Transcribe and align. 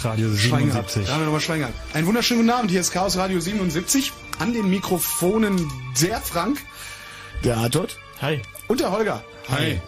Chaos 0.00 0.12
Radio 0.12 0.34
Schwein 0.34 0.66
gehabt. 0.66 0.90
77. 0.90 1.06
Da 1.06 1.12
haben 1.12 1.20
wir 1.20 1.26
nochmal 1.26 1.40
Schwein 1.40 1.58
gehabt. 1.60 1.74
Einen 1.94 2.06
wunderschönen 2.06 2.40
guten 2.40 2.50
Abend. 2.50 2.70
Hier 2.70 2.80
ist 2.80 2.90
Chaos 2.90 3.16
Radio 3.16 3.38
77. 3.38 4.12
An 4.38 4.52
den 4.54 4.70
Mikrofonen 4.70 5.70
der 6.00 6.20
Frank, 6.20 6.58
der 7.44 7.58
Artot 7.58 7.98
Hi. 8.22 8.40
und 8.68 8.80
der 8.80 8.92
Holger. 8.92 9.22
Hi. 9.50 9.80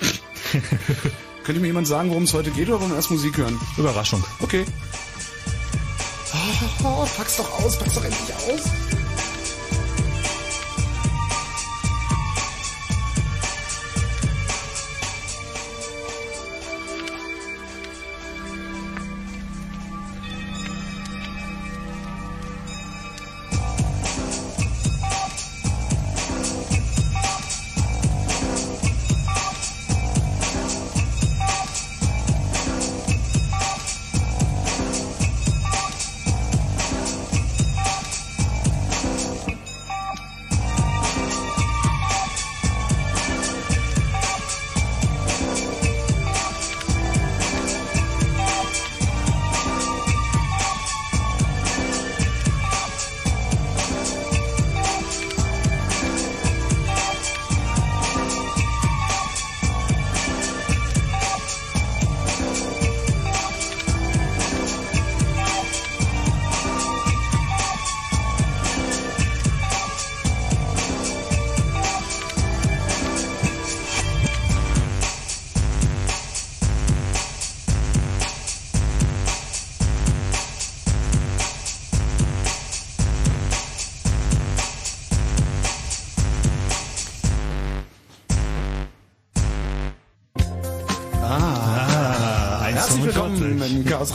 Könnte 1.44 1.60
mir 1.60 1.66
jemand 1.66 1.86
sagen, 1.86 2.08
worum 2.08 2.22
es 2.22 2.32
heute 2.32 2.50
geht 2.50 2.68
oder 2.68 2.80
wollen 2.80 2.90
wir 2.90 2.96
erst 2.96 3.10
Musik 3.10 3.36
hören? 3.36 3.58
Überraschung. 3.76 4.24
Okay. 4.40 4.64
Oh, 6.32 6.84
oh, 6.84 7.08
pack's 7.16 7.36
doch 7.36 7.60
aus, 7.60 7.78
pack's 7.78 7.94
doch 7.94 8.04
endlich 8.04 8.34
aus. 8.34 8.89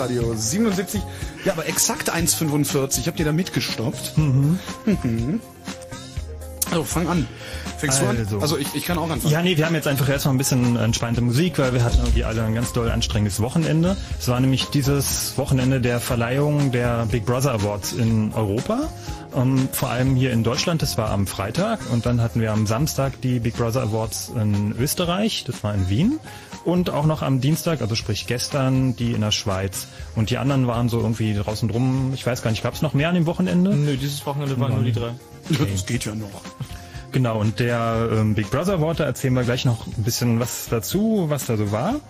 1,45. 0.10 0.14
im 0.14 0.18
Chaos 0.18 0.24
Radio 0.24 0.36
77. 0.36 1.02
Ja, 1.46 1.54
aber 1.54 1.68
exakt 1.68 2.14
1,45. 2.14 3.08
Habt 3.08 3.20
ihr 3.20 3.26
da 3.26 3.32
mitgestoppt? 3.32 4.18
Mhm. 4.18 4.60
Also 6.72 6.84
fang 6.84 7.08
an. 7.08 7.28
Fängst 7.78 8.02
du 8.02 8.06
an? 8.08 8.18
Also. 8.18 8.40
Also 8.40 8.58
ich, 8.58 8.74
ich 8.74 8.86
kann 8.86 8.98
auch 8.98 9.10
anfangen. 9.10 9.32
Ja, 9.32 9.42
nee, 9.42 9.58
wir 9.58 9.66
haben 9.66 9.76
jetzt 9.76 9.88
einfach 9.88 10.10
erstmal 10.10 10.34
ein 10.34 10.38
bisschen 10.38 10.76
entspannte 10.76 11.22
Musik, 11.22 11.60
weil 11.60 11.74
wir 11.74 11.84
hatten 11.84 12.00
irgendwie 12.00 12.24
alle 12.24 12.44
ein 12.44 12.56
ganz 12.56 12.74
doll 12.74 12.90
anstrengendes 12.90 13.40
Wochenende. 13.40 13.96
Es 14.20 14.28
war 14.28 14.40
nämlich 14.40 14.66
dieses 14.66 15.38
Wochenende 15.38 15.80
der 15.80 16.00
Verleihung 16.00 16.72
der 16.72 17.06
Big 17.06 17.26
Brother 17.26 17.52
Awards 17.54 17.94
in 17.94 18.34
Europa. 18.34 18.90
Ähm, 19.36 19.68
vor 19.72 19.90
allem 19.90 20.16
hier 20.16 20.32
in 20.32 20.44
Deutschland, 20.44 20.82
das 20.82 20.98
war 20.98 21.10
am 21.10 21.28
Freitag 21.28 21.80
und 21.92 22.06
dann 22.06 22.22
hatten 22.22 22.40
wir 22.40 22.52
am 22.54 22.66
Samstag 22.68 23.20
die 23.22 23.40
Big 23.40 23.56
Brother 23.58 23.82
Awards 23.82 24.32
in 24.36 24.74
Österreich, 24.80 25.44
das 25.46 25.64
war 25.64 25.74
in 25.74 25.90
Wien 25.90 26.20
und 26.64 26.90
auch 26.90 27.06
noch 27.06 27.22
am 27.22 27.42
Dienstag, 27.42 27.82
also 27.82 27.96
sprich 27.96 28.28
gestern, 28.28 28.96
die 28.96 29.12
in 29.12 29.22
der 29.22 29.32
Schweiz. 29.32 29.88
Und 30.16 30.30
die 30.30 30.38
anderen 30.38 30.68
waren 30.68 30.90
so 30.90 31.00
irgendwie 31.00 31.34
draußen 31.34 31.70
drum, 31.70 32.12
ich 32.14 32.26
weiß 32.26 32.42
gar 32.42 32.52
nicht, 32.52 32.64
gab 32.64 32.74
es 32.74 32.82
noch 32.82 32.94
mehr 32.94 33.10
an 33.10 33.16
dem 33.16 33.26
Wochenende? 33.26 33.76
Nö, 33.76 33.98
dieses 33.98 34.26
Wochenende 34.26 34.60
waren 34.60 34.74
nur 34.74 34.84
die 34.84 34.94
drei. 34.94 35.12
Das 35.50 35.86
geht 35.86 36.06
ja 36.06 36.16
noch. 36.16 36.42
Genau, 37.16 37.40
und 37.40 37.60
der 37.62 38.10
ähm, 38.12 38.36
Big 38.36 38.52
Brother 38.52 38.78
da 38.94 39.06
erzählen 39.06 39.34
wir 39.36 39.46
gleich 39.46 39.64
noch 39.64 39.88
ein 39.88 40.04
bisschen 40.04 40.42
was 40.42 40.68
dazu, 40.70 41.28
was 41.30 41.46
da 41.46 41.56
so 41.56 41.72
war. 41.72 42.02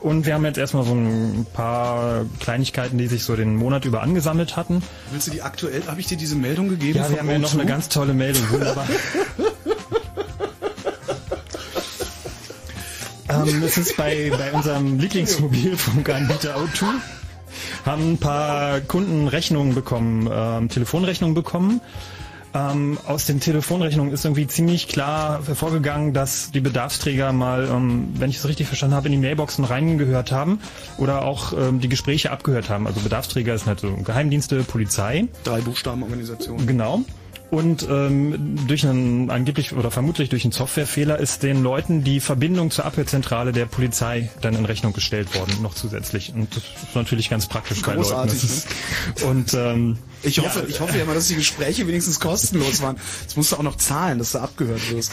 Und 0.00 0.26
wir 0.26 0.34
haben 0.34 0.44
jetzt 0.44 0.58
erstmal 0.58 0.84
so 0.84 0.92
ein 0.92 1.46
paar 1.54 2.26
Kleinigkeiten, 2.40 2.98
die 2.98 3.06
sich 3.06 3.24
so 3.24 3.36
den 3.36 3.56
Monat 3.56 3.86
über 3.86 4.02
angesammelt 4.02 4.58
hatten. 4.58 4.82
Willst 5.12 5.28
du 5.28 5.30
die 5.30 5.40
aktuell, 5.40 5.82
habe 5.86 5.98
ich 5.98 6.08
dir 6.08 6.18
diese 6.18 6.36
Meldung 6.36 6.68
gegeben? 6.68 6.98
Ja, 6.98 7.08
wir 7.08 7.20
haben 7.20 7.30
ja 7.30 7.38
noch 7.38 7.54
O2? 7.54 7.54
eine 7.54 7.64
ganz 7.64 7.88
tolle 7.88 8.12
Meldung, 8.12 8.50
wunderbar. 8.50 8.86
ähm, 13.30 13.62
es 13.64 13.78
ist 13.78 13.96
bei, 13.96 14.30
bei 14.36 14.52
unserem 14.52 14.98
Lieblingsmobilfunkanbieter 14.98 16.56
O2 16.56 16.84
haben 17.86 18.12
ein 18.12 18.18
paar 18.18 18.82
Kunden 18.82 19.26
Rechnungen 19.26 19.74
bekommen, 19.74 20.28
ähm, 20.30 20.68
Telefonrechnungen 20.68 21.34
bekommen. 21.34 21.80
Ähm, 22.52 22.98
aus 23.06 23.26
den 23.26 23.38
Telefonrechnungen 23.38 24.12
ist 24.12 24.24
irgendwie 24.24 24.46
ziemlich 24.46 24.88
klar 24.88 25.40
hervorgegangen, 25.46 26.12
dass 26.12 26.50
die 26.50 26.60
Bedarfsträger 26.60 27.32
mal, 27.32 27.68
ähm, 27.70 28.08
wenn 28.14 28.30
ich 28.30 28.38
es 28.38 28.48
richtig 28.48 28.66
verstanden 28.66 28.96
habe, 28.96 29.06
in 29.06 29.12
die 29.12 29.18
Mailboxen 29.18 29.64
reingehört 29.64 30.32
haben 30.32 30.60
oder 30.98 31.22
auch 31.22 31.52
ähm, 31.52 31.80
die 31.80 31.88
Gespräche 31.88 32.32
abgehört 32.32 32.68
haben. 32.68 32.86
Also 32.86 33.00
Bedarfsträger 33.00 33.56
sind 33.56 33.68
halt 33.68 33.80
so 33.80 33.92
Geheimdienste, 33.92 34.64
Polizei. 34.64 35.28
Drei 35.44 35.60
Buchstabenorganisation. 35.60 36.66
Genau. 36.66 37.04
Und 37.50 37.86
ähm, 37.90 38.56
durch 38.68 38.86
einen 38.86 39.28
angeblich 39.28 39.72
oder 39.72 39.90
vermutlich 39.90 40.28
durch 40.28 40.44
einen 40.44 40.52
Softwarefehler 40.52 41.18
ist 41.18 41.42
den 41.42 41.62
Leuten 41.64 42.04
die 42.04 42.20
Verbindung 42.20 42.70
zur 42.70 42.84
Abhörzentrale 42.84 43.50
der 43.50 43.66
Polizei 43.66 44.30
dann 44.40 44.54
in 44.54 44.64
Rechnung 44.64 44.92
gestellt 44.92 45.34
worden, 45.34 45.60
noch 45.60 45.74
zusätzlich. 45.74 46.32
Und 46.32 46.54
das 46.54 46.62
ist 46.62 46.94
natürlich 46.94 47.28
ganz 47.28 47.46
praktisch 47.46 47.82
bei 47.82 47.94
Leuten. 47.94 48.02
Großartig, 48.08 48.40
Das 48.40 48.44
ist, 48.44 48.68
und 49.24 49.54
ähm, 49.54 49.98
Ich 50.22 50.38
hoffe, 50.38 50.64
ich 50.68 50.78
hoffe 50.78 50.96
ja 50.96 51.04
mal, 51.04 51.14
dass 51.14 51.26
die 51.26 51.34
Gespräche 51.34 51.88
wenigstens 51.88 52.20
kostenlos 52.20 52.82
waren. 52.82 52.96
Jetzt 53.22 53.36
musst 53.36 53.50
du 53.50 53.56
auch 53.56 53.62
noch 53.62 53.76
zahlen, 53.76 54.20
dass 54.20 54.32
du 54.32 54.38
abgehört 54.38 54.88
wirst. 54.92 55.12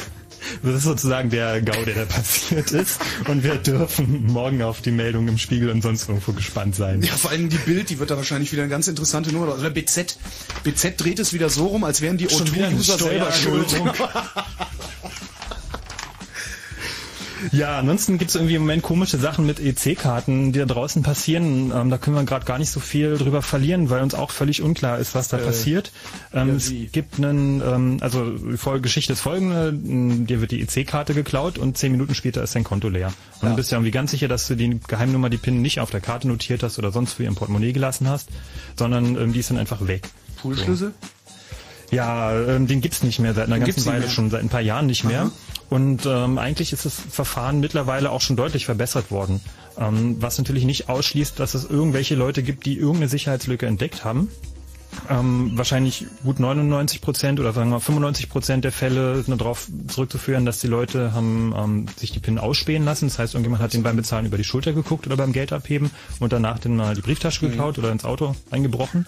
Das 0.63 0.75
ist 0.75 0.83
sozusagen 0.83 1.29
der 1.29 1.61
GAU, 1.61 1.85
der 1.85 1.95
da 1.95 2.05
passiert 2.05 2.71
ist. 2.71 2.99
Und 3.27 3.43
wir 3.43 3.55
dürfen 3.55 4.27
morgen 4.27 4.61
auf 4.61 4.81
die 4.81 4.91
Meldung 4.91 5.27
im 5.27 5.37
Spiegel 5.37 5.69
und 5.69 5.81
sonst 5.81 6.09
irgendwo 6.09 6.31
gespannt 6.31 6.75
sein. 6.75 7.01
Ja, 7.01 7.13
vor 7.13 7.31
allem 7.31 7.49
die 7.49 7.57
Bild, 7.57 7.89
die 7.89 7.99
wird 7.99 8.11
da 8.11 8.17
wahrscheinlich 8.17 8.51
wieder 8.51 8.63
eine 8.63 8.71
ganz 8.71 8.87
interessante 8.87 9.31
Nummer. 9.31 9.57
Oder 9.57 9.69
BZ. 9.69 10.17
BZ 10.63 10.99
dreht 10.99 11.19
es 11.19 11.33
wieder 11.33 11.49
so 11.49 11.67
rum, 11.67 11.83
als 11.83 12.01
wären 12.01 12.17
die 12.17 12.29
Schon 12.29 12.53
wieder 12.53 12.67
eine 12.67 12.77
O2-User 12.77 12.97
selber 12.97 13.31
schuld. 13.31 13.67
Ja, 17.51 17.79
ansonsten 17.79 18.17
gibt's 18.17 18.35
irgendwie 18.35 18.55
im 18.55 18.61
Moment 18.61 18.83
komische 18.83 19.17
Sachen 19.17 19.45
mit 19.45 19.59
EC-Karten, 19.59 20.51
die 20.53 20.59
da 20.59 20.65
draußen 20.65 21.03
passieren. 21.03 21.71
Ähm, 21.75 21.89
da 21.89 21.97
können 21.97 22.15
wir 22.15 22.23
gerade 22.23 22.45
gar 22.45 22.57
nicht 22.57 22.69
so 22.69 22.79
viel 22.79 23.17
drüber 23.17 23.41
verlieren, 23.41 23.89
weil 23.89 24.01
uns 24.01 24.15
auch 24.15 24.31
völlig 24.31 24.61
unklar 24.61 24.99
ist, 24.99 25.15
was 25.15 25.27
da 25.27 25.37
passiert. 25.37 25.91
Ähm, 26.33 26.55
es 26.55 26.71
wie? 26.71 26.87
gibt 26.87 27.17
einen, 27.17 27.61
ähm, 27.61 27.97
also 28.01 28.31
die 28.31 28.81
Geschichte 28.81 29.13
ist 29.13 29.21
folgende, 29.21 29.69
m, 29.69 30.27
dir 30.27 30.41
wird 30.41 30.51
die 30.51 30.61
EC-Karte 30.61 31.13
geklaut 31.13 31.57
und 31.57 31.77
zehn 31.77 31.91
Minuten 31.91 32.15
später 32.15 32.43
ist 32.43 32.55
dein 32.55 32.63
Konto 32.63 32.89
leer. 32.89 33.13
Und 33.41 33.49
du 33.49 33.55
bist 33.55 33.71
ja 33.71 33.77
irgendwie 33.77 33.91
ganz 33.91 34.11
sicher, 34.11 34.27
dass 34.27 34.47
du 34.47 34.55
die 34.55 34.79
Geheimnummer, 34.87 35.29
die 35.29 35.37
PIN 35.37 35.61
nicht 35.61 35.79
auf 35.79 35.91
der 35.91 36.01
Karte 36.01 36.27
notiert 36.27 36.63
hast 36.63 36.79
oder 36.79 36.91
sonst 36.91 37.19
wie 37.19 37.25
im 37.25 37.35
Portemonnaie 37.35 37.71
gelassen 37.71 38.09
hast, 38.09 38.29
sondern 38.75 39.15
ähm, 39.17 39.33
die 39.33 39.39
ist 39.39 39.49
dann 39.49 39.57
einfach 39.57 39.87
weg. 39.87 40.09
Poolschlüssel? 40.41 40.93
Ja, 41.91 42.33
ähm, 42.33 42.67
den 42.67 42.81
gibt's 42.81 43.03
nicht 43.03 43.19
mehr 43.19 43.33
seit 43.33 43.47
einer 43.47 43.59
gibt's 43.59 43.85
ganzen 43.85 44.01
Weile 44.01 44.09
schon, 44.09 44.29
seit 44.29 44.41
ein 44.41 44.49
paar 44.49 44.61
Jahren 44.61 44.87
nicht 44.87 45.03
mehr. 45.03 45.31
Und 45.69 46.05
ähm, 46.05 46.37
eigentlich 46.37 46.71
ist 46.71 46.85
das 46.85 46.95
Verfahren 46.95 47.59
mittlerweile 47.59 48.11
auch 48.11 48.21
schon 48.21 48.37
deutlich 48.37 48.65
verbessert 48.65 49.11
worden. 49.11 49.41
Ähm, 49.77 50.17
was 50.19 50.37
natürlich 50.37 50.65
nicht 50.65 50.89
ausschließt, 50.89 51.39
dass 51.39 51.53
es 51.53 51.65
irgendwelche 51.65 52.15
Leute 52.15 52.41
gibt, 52.41 52.65
die 52.65 52.77
irgendeine 52.77 53.09
Sicherheitslücke 53.09 53.65
entdeckt 53.65 54.05
haben. 54.05 54.29
Ähm, 55.09 55.51
wahrscheinlich 55.55 56.05
gut 56.23 56.39
99 56.39 57.01
Prozent 57.01 57.39
oder 57.39 57.53
sagen 57.53 57.69
wir 57.69 57.79
95 57.79 58.29
Prozent 58.29 58.63
der 58.63 58.71
Fälle 58.71 59.21
sind 59.21 59.39
darauf 59.39 59.67
zurückzuführen, 59.87 60.45
dass 60.45 60.59
die 60.59 60.67
Leute 60.67 61.13
haben 61.13 61.53
ähm, 61.55 61.85
sich 61.97 62.11
die 62.11 62.19
PIN 62.19 62.39
ausspähen 62.39 62.85
lassen. 62.85 63.07
Das 63.07 63.19
heißt, 63.19 63.33
irgendjemand 63.33 63.61
hat 63.61 63.73
den 63.73 63.83
beim 63.83 63.97
Bezahlen 63.97 64.25
über 64.25 64.37
die 64.37 64.43
Schulter 64.45 64.73
geguckt 64.73 65.05
oder 65.05 65.17
beim 65.17 65.33
Geld 65.33 65.51
abheben 65.53 65.91
und 66.19 66.33
danach 66.33 66.59
dann 66.59 66.77
mal 66.77 66.95
die 66.95 67.01
Brieftasche 67.01 67.47
geklaut 67.47 67.77
oder 67.77 67.91
ins 67.91 68.05
Auto 68.05 68.35
eingebrochen. 68.49 69.05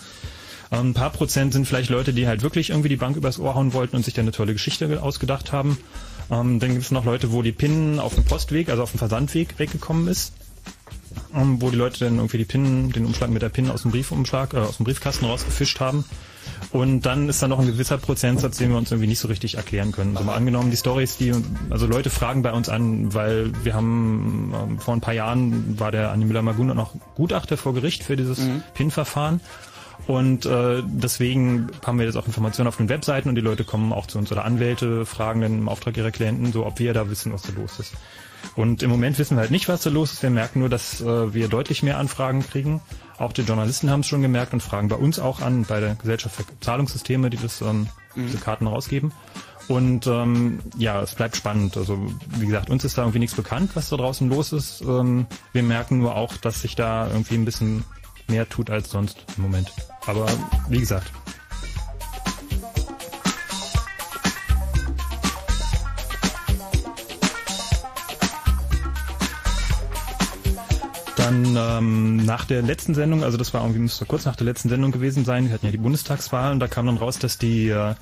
Ähm, 0.71 0.89
Ein 0.89 0.93
paar 0.93 1.09
Prozent 1.09 1.53
sind 1.53 1.65
vielleicht 1.65 1.89
Leute, 1.89 2.13
die 2.13 2.27
halt 2.27 2.43
wirklich 2.43 2.69
irgendwie 2.69 2.89
die 2.89 2.97
Bank 2.97 3.15
übers 3.15 3.39
Ohr 3.39 3.55
hauen 3.55 3.73
wollten 3.73 3.95
und 3.95 4.05
sich 4.05 4.13
dann 4.13 4.23
eine 4.25 4.31
tolle 4.31 4.53
Geschichte 4.53 5.01
ausgedacht 5.01 5.51
haben. 5.51 5.77
Ähm, 6.31 6.59
dann 6.59 6.71
gibt 6.71 6.83
es 6.83 6.91
noch 6.91 7.05
Leute, 7.05 7.31
wo 7.31 7.41
die 7.41 7.51
PIN 7.51 7.99
auf 7.99 8.15
dem 8.15 8.23
Postweg, 8.23 8.69
also 8.69 8.83
auf 8.83 8.91
dem 8.91 8.99
Versandweg 8.99 9.57
weggekommen 9.57 10.07
ist. 10.07 10.33
Ähm, 11.33 11.61
wo 11.61 11.69
die 11.69 11.77
Leute 11.77 12.05
dann 12.05 12.17
irgendwie 12.17 12.37
die 12.37 12.45
PIN, 12.45 12.91
den 12.91 13.05
Umschlag 13.05 13.29
mit 13.29 13.41
der 13.41 13.49
PIN 13.49 13.69
aus 13.69 13.83
dem 13.83 13.91
Briefumschlag, 13.91 14.53
äh, 14.53 14.57
aus 14.57 14.77
dem 14.77 14.83
Briefkasten 14.83 15.25
rausgefischt 15.25 15.79
haben. 15.79 16.05
Und 16.71 17.01
dann 17.01 17.29
ist 17.29 17.41
da 17.41 17.47
noch 17.47 17.59
ein 17.59 17.65
gewisser 17.65 17.97
Prozentsatz, 17.97 18.57
den 18.57 18.69
wir 18.69 18.77
uns 18.77 18.91
irgendwie 18.91 19.07
nicht 19.07 19.19
so 19.19 19.27
richtig 19.27 19.55
erklären 19.55 19.91
können. 19.91 20.15
Also 20.15 20.25
mal 20.25 20.35
angenommen, 20.35 20.71
die 20.71 20.77
Stories, 20.77 21.17
die, 21.17 21.33
also 21.69 21.87
Leute 21.87 22.09
fragen 22.09 22.41
bei 22.41 22.51
uns 22.51 22.69
an, 22.69 23.13
weil 23.13 23.51
wir 23.63 23.73
haben, 23.73 24.53
ähm, 24.53 24.79
vor 24.79 24.93
ein 24.93 25.01
paar 25.01 25.13
Jahren 25.13 25.79
war 25.79 25.91
der 25.91 26.11
Andi 26.11 26.25
Müller-Maguna 26.25 26.73
noch 26.73 26.93
Gutachter 27.15 27.57
vor 27.57 27.73
Gericht 27.73 28.03
für 28.03 28.15
dieses 28.15 28.39
PIN-Verfahren. 28.73 29.41
Und 30.09 30.47
äh, 30.47 30.81
deswegen 30.87 31.69
haben 31.85 31.99
wir 31.99 32.07
jetzt 32.07 32.15
auch 32.15 32.25
Informationen 32.25 32.67
auf 32.67 32.77
den 32.77 32.89
Webseiten 32.89 33.29
und 33.29 33.35
die 33.35 33.41
Leute 33.41 33.63
kommen 33.63 33.93
auch 33.93 34.07
zu 34.07 34.17
uns 34.17 34.31
oder 34.31 34.43
Anwälte 34.43 35.05
fragen 35.05 35.41
dann 35.41 35.59
im 35.59 35.69
Auftrag 35.69 35.95
ihrer 35.97 36.09
Klienten, 36.09 36.51
so 36.51 36.65
ob 36.65 36.79
wir 36.79 36.95
da 36.95 37.11
wissen, 37.11 37.31
was 37.31 37.43
da 37.43 37.53
los 37.53 37.79
ist. 37.79 37.93
Und 38.55 38.81
im 38.81 38.89
Moment 38.89 39.19
wissen 39.19 39.37
wir 39.37 39.41
halt 39.41 39.51
nicht, 39.51 39.69
was 39.69 39.83
da 39.83 39.91
los 39.91 40.13
ist. 40.13 40.23
Wir 40.23 40.31
merken 40.31 40.61
nur, 40.61 40.69
dass 40.69 40.99
äh, 40.99 41.31
wir 41.35 41.47
deutlich 41.47 41.83
mehr 41.83 41.99
Anfragen 41.99 42.41
kriegen. 42.41 42.81
Auch 43.19 43.33
die 43.33 43.43
Journalisten 43.43 43.91
haben 43.91 43.99
es 43.99 44.07
schon 44.07 44.23
gemerkt 44.23 44.51
und 44.51 44.63
fragen 44.63 44.87
bei 44.87 44.95
uns 44.95 45.19
auch 45.19 45.41
an, 45.41 45.65
bei 45.65 45.79
der 45.79 45.93
Gesellschaft 45.93 46.37
für 46.37 46.43
Zahlungssysteme, 46.59 47.29
die 47.29 47.37
das, 47.37 47.61
ähm, 47.61 47.85
diese 48.15 48.39
Karten 48.39 48.65
rausgeben. 48.65 49.11
Und 49.67 50.07
ähm, 50.07 50.61
ja, 50.75 51.03
es 51.03 51.13
bleibt 51.13 51.35
spannend. 51.35 51.77
Also 51.77 51.99
wie 52.35 52.47
gesagt, 52.47 52.71
uns 52.71 52.83
ist 52.83 52.97
da 52.97 53.03
irgendwie 53.03 53.19
nichts 53.19 53.35
bekannt, 53.35 53.75
was 53.75 53.89
da 53.89 53.97
draußen 53.97 54.27
los 54.27 54.53
ist. 54.53 54.81
Ähm, 54.81 55.27
wir 55.53 55.61
merken 55.61 55.99
nur 55.99 56.15
auch, 56.15 56.35
dass 56.37 56.63
sich 56.63 56.75
da 56.75 57.07
irgendwie 57.09 57.35
ein 57.35 57.45
bisschen 57.45 57.83
mehr 58.29 58.47
tut 58.47 58.69
als 58.69 58.89
sonst 58.89 59.17
im 59.37 59.43
Moment. 59.43 59.71
Aber 60.05 60.27
wie 60.69 60.79
gesagt, 60.79 61.11
Dann 71.29 71.55
ähm, 71.55 72.15
nach 72.25 72.45
der 72.45 72.61
letzten 72.61 72.95
Sendung, 72.95 73.23
also 73.23 73.37
das 73.37 73.53
war 73.53 73.61
irgendwie 73.61 73.81
müsste 73.81 74.05
kurz 74.05 74.25
nach 74.25 74.35
der 74.37 74.45
letzten 74.45 74.69
Sendung 74.69 74.91
gewesen 74.91 75.25
sein, 75.25 75.47
wir 75.47 75.53
hatten 75.53 75.65
ja 75.65 75.71
die 75.71 75.77
Bundestagswahl 75.77 76.53
und 76.53 76.59
da 76.59 76.67
kam 76.67 76.85
dann 76.85 76.97
raus, 76.97 77.19
dass 77.19 77.37
die 77.37 77.69
äh, 77.69 77.93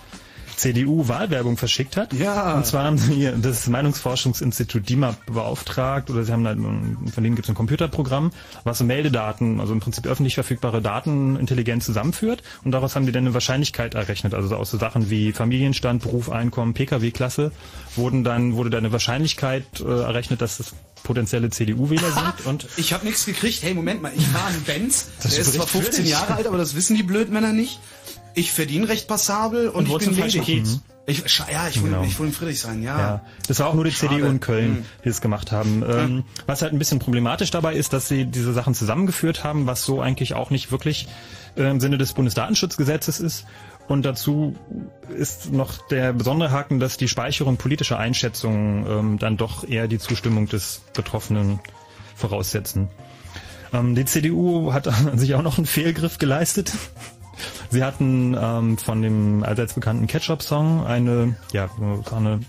CDU 0.57 1.07
Wahlwerbung 1.07 1.55
verschickt 1.55 1.95
hat. 1.97 2.13
Ja. 2.13 2.55
Und 2.55 2.65
zwar 2.65 2.83
haben 2.83 2.97
sie 2.97 3.31
das 3.41 3.67
Meinungsforschungsinstitut 3.67 4.89
DIMAP 4.89 5.25
beauftragt 5.27 6.09
oder 6.09 6.23
sie 6.23 6.33
haben 6.33 6.45
halt, 6.45 6.57
von 6.57 7.23
denen 7.23 7.35
gibt 7.35 7.45
es 7.45 7.49
ein 7.49 7.55
Computerprogramm, 7.55 8.31
was 8.63 8.79
so 8.79 8.83
Meldedaten, 8.83 9.59
also 9.59 9.73
im 9.73 9.79
Prinzip 9.79 10.07
öffentlich 10.07 10.33
verfügbare 10.33 10.81
Daten 10.81 11.37
intelligent 11.37 11.83
zusammenführt 11.83 12.43
und 12.63 12.71
daraus 12.71 12.95
haben 12.95 13.05
die 13.05 13.11
dann 13.11 13.25
eine 13.25 13.33
Wahrscheinlichkeit 13.33 13.93
errechnet. 13.93 14.33
Also 14.33 14.55
aus 14.55 14.71
so 14.71 14.77
Sachen 14.77 15.09
wie 15.09 15.31
Familienstand, 15.31 16.01
Beruf, 16.01 16.29
Einkommen, 16.29 16.73
Pkw-Klasse 16.73 17.51
wurden 17.95 18.23
dann, 18.23 18.55
wurde 18.55 18.69
dann 18.69 18.79
eine 18.79 18.91
Wahrscheinlichkeit 18.91 19.65
äh, 19.79 19.83
errechnet, 19.83 20.41
dass 20.41 20.59
es 20.59 20.73
potenzielle 21.03 21.49
CDU-Wähler 21.49 22.11
sind 22.11 22.45
und 22.47 22.67
Ich 22.77 22.93
habe 22.93 23.05
nichts 23.05 23.25
gekriegt. 23.25 23.61
Hey, 23.61 23.73
Moment 23.73 24.01
mal, 24.01 24.11
ich 24.15 24.27
fahre 24.27 24.47
einen 24.47 24.63
Benz. 24.63 25.07
Das 25.21 25.33
der 25.33 25.41
ist 25.41 25.53
zwar 25.53 25.67
spricht 25.67 25.85
15 25.85 25.93
für 25.95 26.01
dich. 26.01 26.11
Jahre 26.11 26.35
alt, 26.35 26.47
aber 26.47 26.57
das 26.57 26.75
wissen 26.75 26.95
die 26.97 27.03
Blödmänner 27.03 27.53
nicht. 27.53 27.79
Ich 28.37 28.51
verdiene 28.51 28.87
recht 28.87 29.07
passabel 29.07 29.67
und, 29.69 29.85
ich 29.85 29.91
wohnst 29.91 30.05
bin 30.05 30.15
ledig. 30.15 30.43
Kiez. 30.43 30.79
Ich, 31.07 31.23
ja, 31.51 31.67
ich 31.69 31.81
wohne, 31.81 31.91
Genau. 31.91 32.03
ich 32.03 32.19
wohne 32.19 32.27
in 32.29 32.33
Friedrichshain, 32.35 32.83
ja. 32.83 32.99
Ja, 32.99 33.21
das 33.47 33.59
war 33.59 33.67
auch 33.67 33.73
nur 33.73 33.83
die 33.83 33.91
Schade. 33.91 34.13
CDU 34.13 34.27
in 34.27 34.39
Köln, 34.39 34.75
Hm. 34.77 34.85
die 35.05 35.09
es 35.09 35.21
gemacht 35.21 35.51
haben. 35.51 35.83
Ähm, 35.89 36.23
was 36.45 36.61
halt 36.61 36.71
ein 36.73 36.77
bisschen 36.79 36.99
problematisch 36.99 37.49
dabei 37.49 37.73
ist, 37.73 37.93
dass 37.93 38.07
sie 38.07 38.25
diese 38.25 38.53
Sachen 38.53 38.75
zusammengeführt 38.75 39.43
haben, 39.43 39.65
was 39.65 39.83
so 39.85 40.01
eigentlich 40.01 40.35
auch 40.35 40.51
nicht 40.51 40.69
wirklich 40.71 41.07
äh, 41.55 41.63
im 41.63 41.79
Sinne 41.79 41.97
des 41.97 42.13
Bundesdatenschutzgesetzes 42.13 43.19
ist. 43.21 43.45
Und 43.87 44.03
dazu 44.03 44.55
ist 45.17 45.51
noch 45.51 45.87
der 45.87 46.13
besondere 46.13 46.51
Haken, 46.51 46.79
dass 46.79 46.97
die 46.97 47.07
Speicherung 47.07 47.57
politischer 47.57 47.97
Einschätzungen 47.97 48.85
ähm, 48.87 49.17
dann 49.17 49.37
doch 49.37 49.67
eher 49.67 49.87
die 49.87 49.97
Zustimmung 49.97 50.47
des 50.47 50.81
Betroffenen 50.93 51.59
voraussetzen. 52.15 52.89
Ähm, 53.73 53.95
die 53.95 54.05
CDU 54.05 54.73
hat 54.73 54.87
an 55.07 55.17
sich 55.17 55.33
auch 55.35 55.41
noch 55.41 55.57
einen 55.57 55.65
Fehlgriff 55.65 56.17
geleistet. 56.19 56.73
Sie 57.69 57.83
hatten 57.83 58.35
ähm, 58.39 58.77
von 58.77 59.01
dem 59.01 59.43
allseits 59.43 59.73
bekannten 59.73 60.07
Ketchup-Song 60.07 60.85
eine, 60.85 61.35
ja, 61.51 61.69
eine 62.15 62.39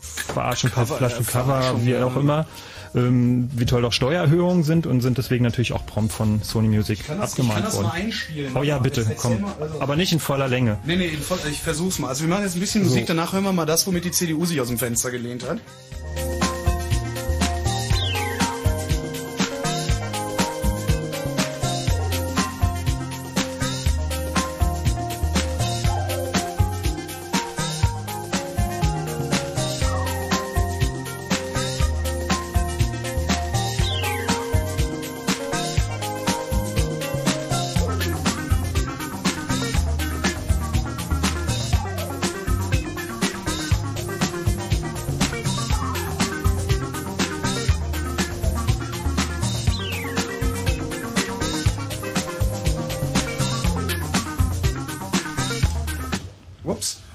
Verarschung, 0.00 0.70
Cover, 0.70 0.96
Flasche 0.96 1.20
äh, 1.20 1.24
Cover, 1.24 1.44
Verarschung, 1.60 1.86
wie 1.86 1.96
auch 1.96 2.16
immer, 2.16 2.46
ähm, 2.94 3.50
wie 3.52 3.64
toll 3.66 3.84
auch 3.84 3.92
Steuererhöhungen 3.92 4.62
sind 4.62 4.86
und 4.86 5.00
sind 5.00 5.18
deswegen 5.18 5.42
natürlich 5.44 5.72
auch 5.72 5.84
prompt 5.84 6.12
von 6.12 6.40
Sony 6.42 6.68
Music 6.68 7.06
Kann 7.06 7.18
das, 7.18 7.32
ich 7.34 7.40
abgemahnt 7.40 7.54
kann 7.56 7.64
das 7.64 7.74
worden. 7.76 7.86
mal 7.88 7.92
einspielen. 7.94 8.56
Oh 8.56 8.62
ja, 8.62 8.78
bitte, 8.78 9.04
komm. 9.18 9.40
mal, 9.40 9.54
also- 9.60 9.80
Aber 9.80 9.96
nicht 9.96 10.12
in 10.12 10.20
voller 10.20 10.48
Länge. 10.48 10.78
Nee, 10.84 10.96
nee, 10.96 11.06
ich 11.50 11.60
versuch's 11.60 11.98
mal. 11.98 12.08
Also 12.08 12.22
wir 12.22 12.28
machen 12.28 12.44
jetzt 12.44 12.54
ein 12.56 12.60
bisschen 12.60 12.84
Musik, 12.84 13.06
danach 13.06 13.32
hören 13.32 13.44
wir 13.44 13.52
mal 13.52 13.66
das, 13.66 13.86
womit 13.86 14.04
die 14.04 14.12
CDU 14.12 14.44
sich 14.46 14.60
aus 14.60 14.68
dem 14.68 14.78
Fenster 14.78 15.10
gelehnt 15.10 15.44
hat. 15.48 15.58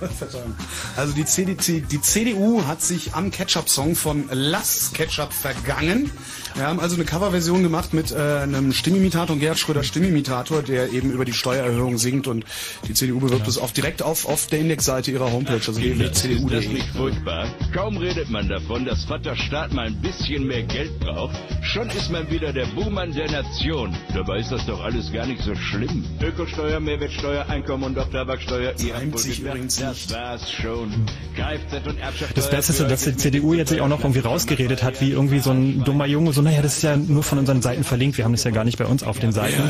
Verzeihung. 0.08 0.56
Also 0.96 1.14
die, 1.14 1.26
CDC, 1.26 1.88
die 1.88 2.02
CDU 2.02 2.66
hat 2.66 2.82
sich 2.82 3.14
am 3.14 3.32
Ketchup-Song 3.32 3.96
von 3.96 4.30
Lass 4.32 4.92
Ketchup 4.94 5.34
vergangen. 5.34 6.12
Wir 6.60 6.68
haben 6.68 6.82
also 6.82 6.96
eine 6.96 7.06
Coverversion 7.06 7.64
gemacht 7.64 7.94
mit 7.94 8.12
äh, 8.12 8.16
einem 8.18 8.74
Stimmimitator, 8.74 9.38
Gerhard 9.38 9.58
Schröder 9.58 9.82
Stimmimitator, 9.82 10.62
der 10.62 10.92
eben 10.92 11.10
über 11.10 11.24
die 11.24 11.32
Steuererhöhung 11.32 11.98
singt 11.98 12.28
und 12.28 12.44
die 12.86 12.94
CDU 12.94 13.22
bewirbt 13.22 13.48
es 13.48 13.58
auf 13.58 13.72
direkt 13.72 14.04
auf, 14.04 14.28
auf 14.28 14.48
der 14.48 14.60
Indexseite 14.60 15.10
ihrer 15.10 15.32
Homepage, 15.32 15.54
also 15.54 15.80
Ist 15.80 16.26
das 16.26 16.66
nicht 16.68 16.90
furchtbar? 16.98 17.48
Kaum 17.74 17.96
redet 17.96 18.30
man 18.30 18.50
davon, 18.50 18.84
dass 18.84 19.06
Vaterstaat 19.06 19.72
mal 19.72 19.88
ein 19.88 20.02
bisschen 20.02 20.48
mehr 20.48 20.64
Geld 20.64 21.00
braucht, 21.00 21.34
schon 21.62 21.90
ist 21.92 22.12
man 22.12 22.30
wieder 22.30 22.52
der 22.52 22.66
Buhmann 22.66 23.14
der 23.14 23.32
Nation. 23.32 23.96
Dabei 24.14 24.40
ist 24.40 24.52
das 24.52 24.66
doch 24.66 24.84
alles 24.84 25.14
gar 25.14 25.28
nicht 25.28 25.42
so 25.42 25.56
schlimm. 25.56 26.04
Ökosteuer, 26.22 26.82
Mehrwertsteuer, 26.82 27.48
Einkommen 27.48 27.86
und 27.86 27.98
auch 27.98 28.10
Tabaksteuer, 28.10 28.74
ihr 28.80 28.94
habt 28.94 29.04
reimt 29.04 29.20
sich 29.20 29.40
übrigens 29.40 29.78
das 29.78 30.08
nicht. 30.08 30.14
war's 30.14 30.52
schon. 30.52 30.92
Kfz 31.38 31.88
und 31.88 32.00
Erbschaftssteuer. 32.00 32.36
Das 32.36 32.50
Beste 32.50 32.74
ist, 32.74 32.92
dass 32.92 33.04
die 33.06 33.16
CDU 33.16 33.54
jetzt 33.54 33.70
sich 33.70 33.80
auch 33.80 33.88
noch 33.88 34.02
irgendwie 34.02 34.20
rausgeredet 34.20 34.84
hat, 34.84 35.00
wie 35.00 35.12
irgendwie 35.12 35.40
so 35.40 35.52
ein 35.52 35.86
dummer 35.86 36.06
Junge, 36.06 36.34
so, 36.34 36.49
naja, 36.50 36.64
das 36.64 36.78
ist 36.78 36.82
ja 36.82 36.98
nur 36.98 37.22
von 37.22 37.38
unseren 37.38 37.62
Seiten 37.62 37.84
verlinkt, 37.84 38.18
wir 38.18 38.26
haben 38.26 38.32
das 38.32 38.44
ja 38.44 38.50
gar 38.50 38.64
nicht 38.64 38.80
bei 38.80 38.86
uns 38.86 39.04
auf 39.04 39.20
den 39.20 39.32
Seiten. 39.32 39.62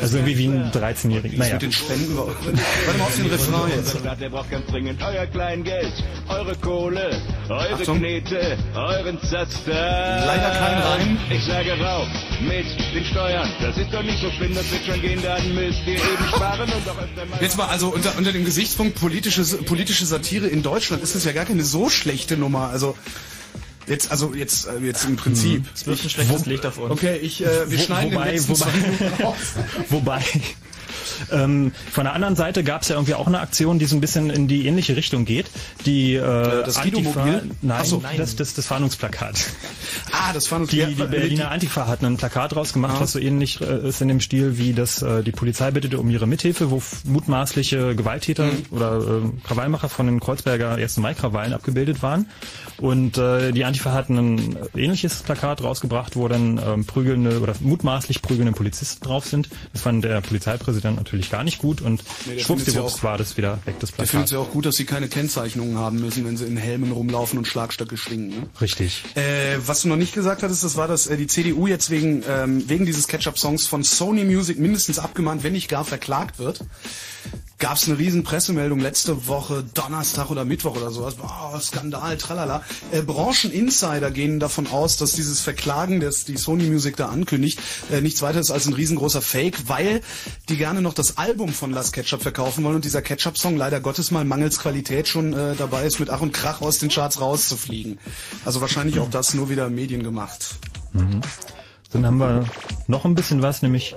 Also 0.00 0.16
irgendwie 0.16 0.38
wie 0.38 0.46
ein 0.46 0.72
13-Jähriger. 0.72 1.36
Naja. 1.36 1.52
Mit 1.54 1.62
den 1.62 1.72
Spenden. 1.72 2.16
Warte 2.16 2.98
mal 2.98 3.04
auf 3.04 3.16
den 3.16 3.26
Refrain 3.26 3.70
jetzt. 3.76 3.98
Der 4.20 4.30
braucht 4.30 4.50
ganz 4.50 4.66
dringend 4.66 5.02
euer 5.02 5.26
Kleingeld, 5.26 5.92
eure 6.28 6.54
Kohle, 6.56 7.20
eure 7.50 7.74
Achtung. 7.74 7.98
Knete, 7.98 8.56
euren 8.74 9.20
Zaster. 9.20 10.24
Leider 10.26 10.50
kein 10.50 10.82
Reim. 10.82 11.18
Ich 11.28 11.44
sage 11.44 11.78
rauf 11.78 12.08
mit 12.40 12.94
den 12.94 13.04
Steuern. 13.04 13.50
Das 13.60 13.76
ist 13.76 13.92
doch 13.92 14.02
nicht 14.02 14.20
so 14.20 14.30
schlimm, 14.30 14.54
das 14.54 14.70
wird 14.72 14.86
schon 14.86 15.00
gehen, 15.02 15.20
dann 15.22 15.54
müsst 15.54 15.80
ihr 15.86 15.96
eben 15.96 16.28
sparen 16.28 16.60
und 16.60 16.86
doch 16.86 16.98
öfter 16.98 17.26
mal... 17.26 17.42
Jetzt 17.42 17.58
mal, 17.58 17.66
also 17.66 17.88
unter, 17.88 18.16
unter 18.16 18.32
dem 18.32 18.46
Gesichtspunkt 18.46 18.98
politische, 18.98 19.42
politische 19.64 20.06
Satire 20.06 20.46
in 20.46 20.62
Deutschland 20.62 21.02
ist 21.02 21.14
es 21.14 21.24
ja 21.24 21.32
gar 21.32 21.44
keine 21.44 21.62
so 21.62 21.90
schlechte 21.90 22.38
Nummer. 22.38 22.70
Also 22.70 22.96
jetzt, 23.86 24.10
also 24.10 24.34
jetzt, 24.34 24.66
äh, 24.66 24.78
jetzt 24.84 25.04
im 25.04 25.16
Prinzip. 25.16 25.64
Es 25.74 25.86
wirft 25.86 26.04
ein 26.04 26.10
schlechtes 26.10 26.46
Licht 26.46 26.66
auf 26.66 26.78
uns. 26.78 26.90
Okay, 26.92 27.16
ich, 27.16 27.44
äh, 27.44 27.70
wir 27.70 27.78
Wo- 27.78 27.82
schneiden 27.82 28.14
wobei- 28.14 28.32
den 28.32 28.48
wobei-. 28.48 28.66
Wobei, 29.90 30.22
ähm, 31.32 31.72
von 31.90 32.04
der 32.04 32.12
anderen 32.14 32.36
Seite 32.36 32.62
gab 32.64 32.82
es 32.82 32.88
ja 32.88 32.96
irgendwie 32.96 33.14
auch 33.14 33.26
eine 33.26 33.40
Aktion, 33.40 33.78
die 33.78 33.86
so 33.86 33.96
ein 33.96 34.00
bisschen 34.00 34.30
in 34.30 34.48
die 34.48 34.66
ähnliche 34.66 34.96
Richtung 34.96 35.24
geht. 35.24 35.46
Die 35.84 36.14
äh, 36.14 36.20
das 36.64 36.80
Guido-Mobil? 36.82 37.50
Nein, 37.62 37.84
so. 37.84 38.02
Das, 38.16 38.36
das, 38.36 38.54
das 38.54 38.66
Fahndungsplakat. 38.66 39.36
Ah, 40.12 40.32
das 40.32 40.50
uns 40.50 40.70
Die, 40.70 40.84
die 40.84 40.94
Berliner 40.94 41.50
Antifa 41.50 41.86
hat 41.86 42.02
ein 42.02 42.16
Plakat 42.16 42.54
rausgemacht, 42.56 43.00
was 43.00 43.12
so 43.12 43.18
ähnlich 43.18 43.60
äh, 43.60 43.88
ist 43.88 44.00
in 44.00 44.08
dem 44.08 44.20
Stil, 44.20 44.58
wie 44.58 44.72
das 44.72 45.02
äh, 45.02 45.22
die 45.22 45.32
Polizei 45.32 45.70
bittete 45.70 45.98
um 45.98 46.08
ihre 46.10 46.26
Mithilfe, 46.26 46.70
wo 46.70 46.82
mutmaßliche 47.04 47.94
Gewalttäter 47.96 48.50
oder 48.70 48.98
äh, 48.98 49.46
Krawallmacher 49.46 49.88
von 49.88 50.06
den 50.06 50.20
Kreuzberger 50.20 50.72
1. 50.74 50.98
Mai-Krawallen 50.98 51.52
abgebildet 51.52 52.02
waren. 52.02 52.26
Und 52.78 53.16
äh, 53.18 53.52
die 53.52 53.64
Antifa 53.64 53.92
hat 53.92 54.08
ein 54.10 54.56
ähnliches 54.76 55.22
Plakat 55.22 55.62
rausgebracht, 55.62 56.16
wo 56.16 56.28
dann 56.28 56.60
ähm, 56.64 56.84
prügelnde 56.84 57.40
oder 57.40 57.54
mutmaßlich 57.60 58.20
prügelnde 58.22 58.52
Polizisten 58.52 59.04
drauf 59.04 59.26
sind. 59.26 59.48
Das 59.72 59.82
fand 59.82 60.04
der 60.04 60.20
Polizeipräsident 60.20 60.96
natürlich 60.96 61.30
gar 61.30 61.42
nicht 61.44 61.58
gut 61.58 61.80
und 61.80 62.02
ja 62.26 62.82
auch- 62.82 63.02
war 63.02 63.16
das 63.18 63.36
wieder 63.36 63.58
weg, 63.64 63.76
das 63.80 63.90
Der 63.92 64.06
findet 64.06 64.10
Plakat. 64.10 64.24
es 64.26 64.30
ja 64.32 64.38
auch 64.38 64.50
gut, 64.50 64.66
dass 64.66 64.76
sie 64.76 64.84
keine 64.84 65.08
Kennzeichnungen 65.08 65.78
haben 65.78 66.00
müssen, 66.00 66.24
wenn 66.24 66.36
sie 66.36 66.44
in 66.44 66.56
Helmen 66.56 66.92
rumlaufen 66.92 67.38
und 67.38 67.46
Schlagstöcke 67.46 67.96
schwingen. 67.96 68.28
Ne? 68.28 68.46
Richtig. 68.60 69.04
Äh, 69.14 69.56
was 69.64 69.82
du 69.82 69.88
noch 69.88 69.96
nicht 69.96 70.14
gesagt 70.14 70.42
hattest, 70.42 70.62
das 70.64 70.76
war, 70.76 70.88
dass 70.88 71.06
äh, 71.06 71.16
die 71.16 71.26
CDU 71.26 71.66
jetzt 71.66 71.90
wegen, 71.90 72.22
ähm, 72.28 72.68
wegen 72.68 72.84
dieses 72.86 73.08
Ketchup-Songs 73.08 73.66
von 73.66 73.82
Sony 73.84 74.24
Music 74.24 74.58
mindestens 74.58 74.98
abgemahnt, 74.98 75.42
wenn 75.44 75.52
nicht 75.54 75.68
gar 75.68 75.84
verklagt 75.84 76.38
wird. 76.38 76.60
Gab 77.58 77.76
es 77.76 77.88
eine 77.88 77.98
riesen 77.98 78.22
Pressemeldung 78.22 78.80
letzte 78.80 79.28
Woche, 79.28 79.64
Donnerstag 79.72 80.30
oder 80.30 80.44
Mittwoch 80.44 80.76
oder 80.76 80.90
sowas. 80.90 81.14
Boah, 81.14 81.58
Skandal, 81.58 82.18
tralala. 82.18 82.62
Äh, 82.92 83.00
Brancheninsider 83.00 84.10
gehen 84.10 84.40
davon 84.40 84.66
aus, 84.66 84.98
dass 84.98 85.12
dieses 85.12 85.40
Verklagen, 85.40 86.00
das 86.00 86.24
die 86.24 86.36
Sony 86.36 86.64
Music 86.64 86.96
da 86.96 87.08
ankündigt, 87.08 87.58
äh, 87.90 88.02
nichts 88.02 88.20
weiter 88.20 88.40
ist 88.40 88.50
als 88.50 88.66
ein 88.66 88.74
riesengroßer 88.74 89.22
Fake, 89.22 89.68
weil 89.68 90.02
die 90.50 90.58
gerne 90.58 90.82
noch 90.82 90.92
das 90.92 91.16
Album 91.16 91.48
von 91.48 91.72
Las 91.72 91.92
Ketchup 91.92 92.20
verkaufen 92.20 92.62
wollen 92.62 92.76
und 92.76 92.84
dieser 92.84 93.00
Ketchup-Song 93.00 93.56
leider 93.56 93.80
Gottes 93.80 94.10
mal 94.10 94.26
mangels 94.26 94.58
Qualität 94.58 95.08
schon 95.08 95.32
äh, 95.32 95.54
dabei 95.56 95.86
ist, 95.86 95.98
mit 95.98 96.10
Ach 96.10 96.20
und 96.20 96.32
Krach 96.32 96.60
aus 96.60 96.78
den 96.78 96.90
Charts 96.90 97.22
rauszufliegen. 97.22 97.98
Also 98.44 98.60
wahrscheinlich 98.60 98.98
auch 98.98 99.08
das 99.08 99.32
nur 99.32 99.48
wieder 99.48 99.70
Medien 99.70 100.02
gemacht. 100.02 100.56
Dann 101.92 102.04
haben 102.04 102.18
wir 102.18 102.44
noch 102.86 103.04
ein 103.04 103.14
bisschen 103.14 103.40
was, 103.40 103.62
nämlich 103.62 103.96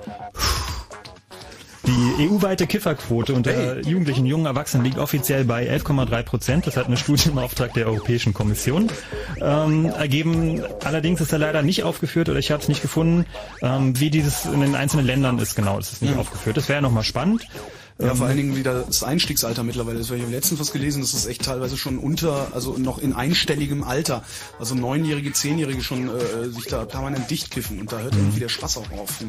die 1.86 2.28
EU-weite 2.28 2.66
Kifferquote 2.66 3.32
unter 3.34 3.80
Jugendlichen 3.80 4.20
und 4.20 4.26
jungen 4.26 4.46
Erwachsenen 4.46 4.84
liegt 4.84 4.98
offiziell 4.98 5.44
bei 5.44 5.68
11,3 5.68 6.22
Prozent. 6.22 6.66
Das 6.66 6.76
hat 6.76 6.86
eine 6.86 6.96
Studie 6.96 7.30
im 7.30 7.38
Auftrag 7.38 7.72
der 7.74 7.86
Europäischen 7.86 8.34
Kommission 8.34 8.88
ähm, 9.40 9.86
ergeben. 9.86 10.62
Allerdings 10.84 11.20
ist 11.20 11.32
da 11.32 11.36
leider 11.36 11.62
nicht 11.62 11.82
aufgeführt, 11.84 12.28
oder 12.28 12.38
ich 12.38 12.50
habe 12.50 12.62
es 12.62 12.68
nicht 12.68 12.82
gefunden, 12.82 13.26
ähm, 13.62 13.98
wie 13.98 14.10
dieses 14.10 14.44
in 14.44 14.60
den 14.60 14.74
einzelnen 14.74 15.06
Ländern 15.06 15.38
ist. 15.38 15.56
Genau, 15.56 15.76
das 15.76 15.92
ist 15.92 16.02
nicht 16.02 16.16
aufgeführt. 16.16 16.56
Das 16.56 16.68
wäre 16.68 16.82
nochmal 16.82 17.04
spannend. 17.04 17.46
Ja, 18.00 18.14
vor 18.14 18.26
allen 18.26 18.36
Dingen 18.36 18.56
wieder 18.56 18.84
das 18.86 19.02
Einstiegsalter 19.02 19.62
mittlerweile. 19.62 19.98
Das 19.98 20.08
habe 20.08 20.18
ich 20.18 20.28
letztens 20.28 20.58
was 20.58 20.72
gelesen, 20.72 21.02
das 21.02 21.12
ist 21.14 21.26
echt 21.26 21.44
teilweise 21.44 21.76
schon 21.76 21.98
unter, 21.98 22.48
also 22.54 22.78
noch 22.78 22.98
in 22.98 23.12
einstelligem 23.12 23.82
Alter. 23.82 24.24
Also 24.58 24.74
Neunjährige, 24.74 25.32
Zehnjährige 25.32 25.82
schon 25.82 26.08
äh, 26.08 26.48
sich 26.48 26.66
da 26.66 26.84
permanent 26.84 27.30
dicht 27.30 27.50
kiffen 27.50 27.80
und 27.80 27.92
da 27.92 27.98
hört 27.98 28.14
irgendwie 28.14 28.40
der 28.40 28.48
Spaß 28.48 28.78
auch 28.78 28.90
auf. 28.92 29.22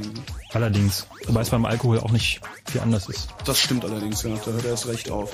Allerdings. 0.53 1.07
Wobei 1.27 1.41
es 1.41 1.49
beim 1.49 1.65
Alkohol 1.65 1.99
auch 1.99 2.11
nicht 2.11 2.41
viel 2.69 2.81
anders 2.81 3.09
ist. 3.09 3.27
Das 3.45 3.59
stimmt 3.59 3.83
allerdings, 3.83 4.23
ja. 4.23 4.29
Da 4.45 4.51
hört 4.51 4.65
er 4.65 4.71
erst 4.71 4.87
recht 4.87 5.11
auf. 5.11 5.31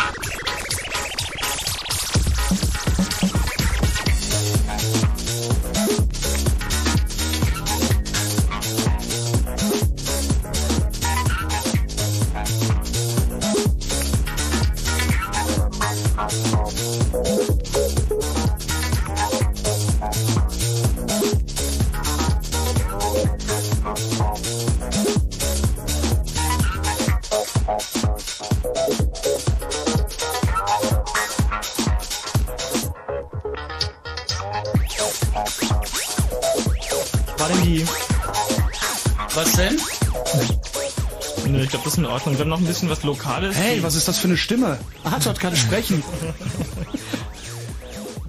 War 0.00 0.12
denn 0.22 0.49
Was 39.34 39.52
denn? 39.52 39.80
Nö, 41.46 41.62
ich 41.62 41.68
glaube, 41.70 41.84
das 41.84 41.94
ist 41.94 41.98
in 41.98 42.06
Ordnung. 42.06 42.36
Dann 42.36 42.48
noch 42.48 42.58
ein 42.58 42.66
bisschen 42.66 42.90
was 42.90 43.02
Lokales. 43.02 43.56
Hey, 43.56 43.82
was 43.82 43.94
ist 43.94 44.08
das 44.08 44.18
für 44.18 44.28
eine 44.28 44.36
Stimme? 44.36 44.78
Arthur 45.04 45.34
kann 45.34 45.54
sprechen. 45.56 46.02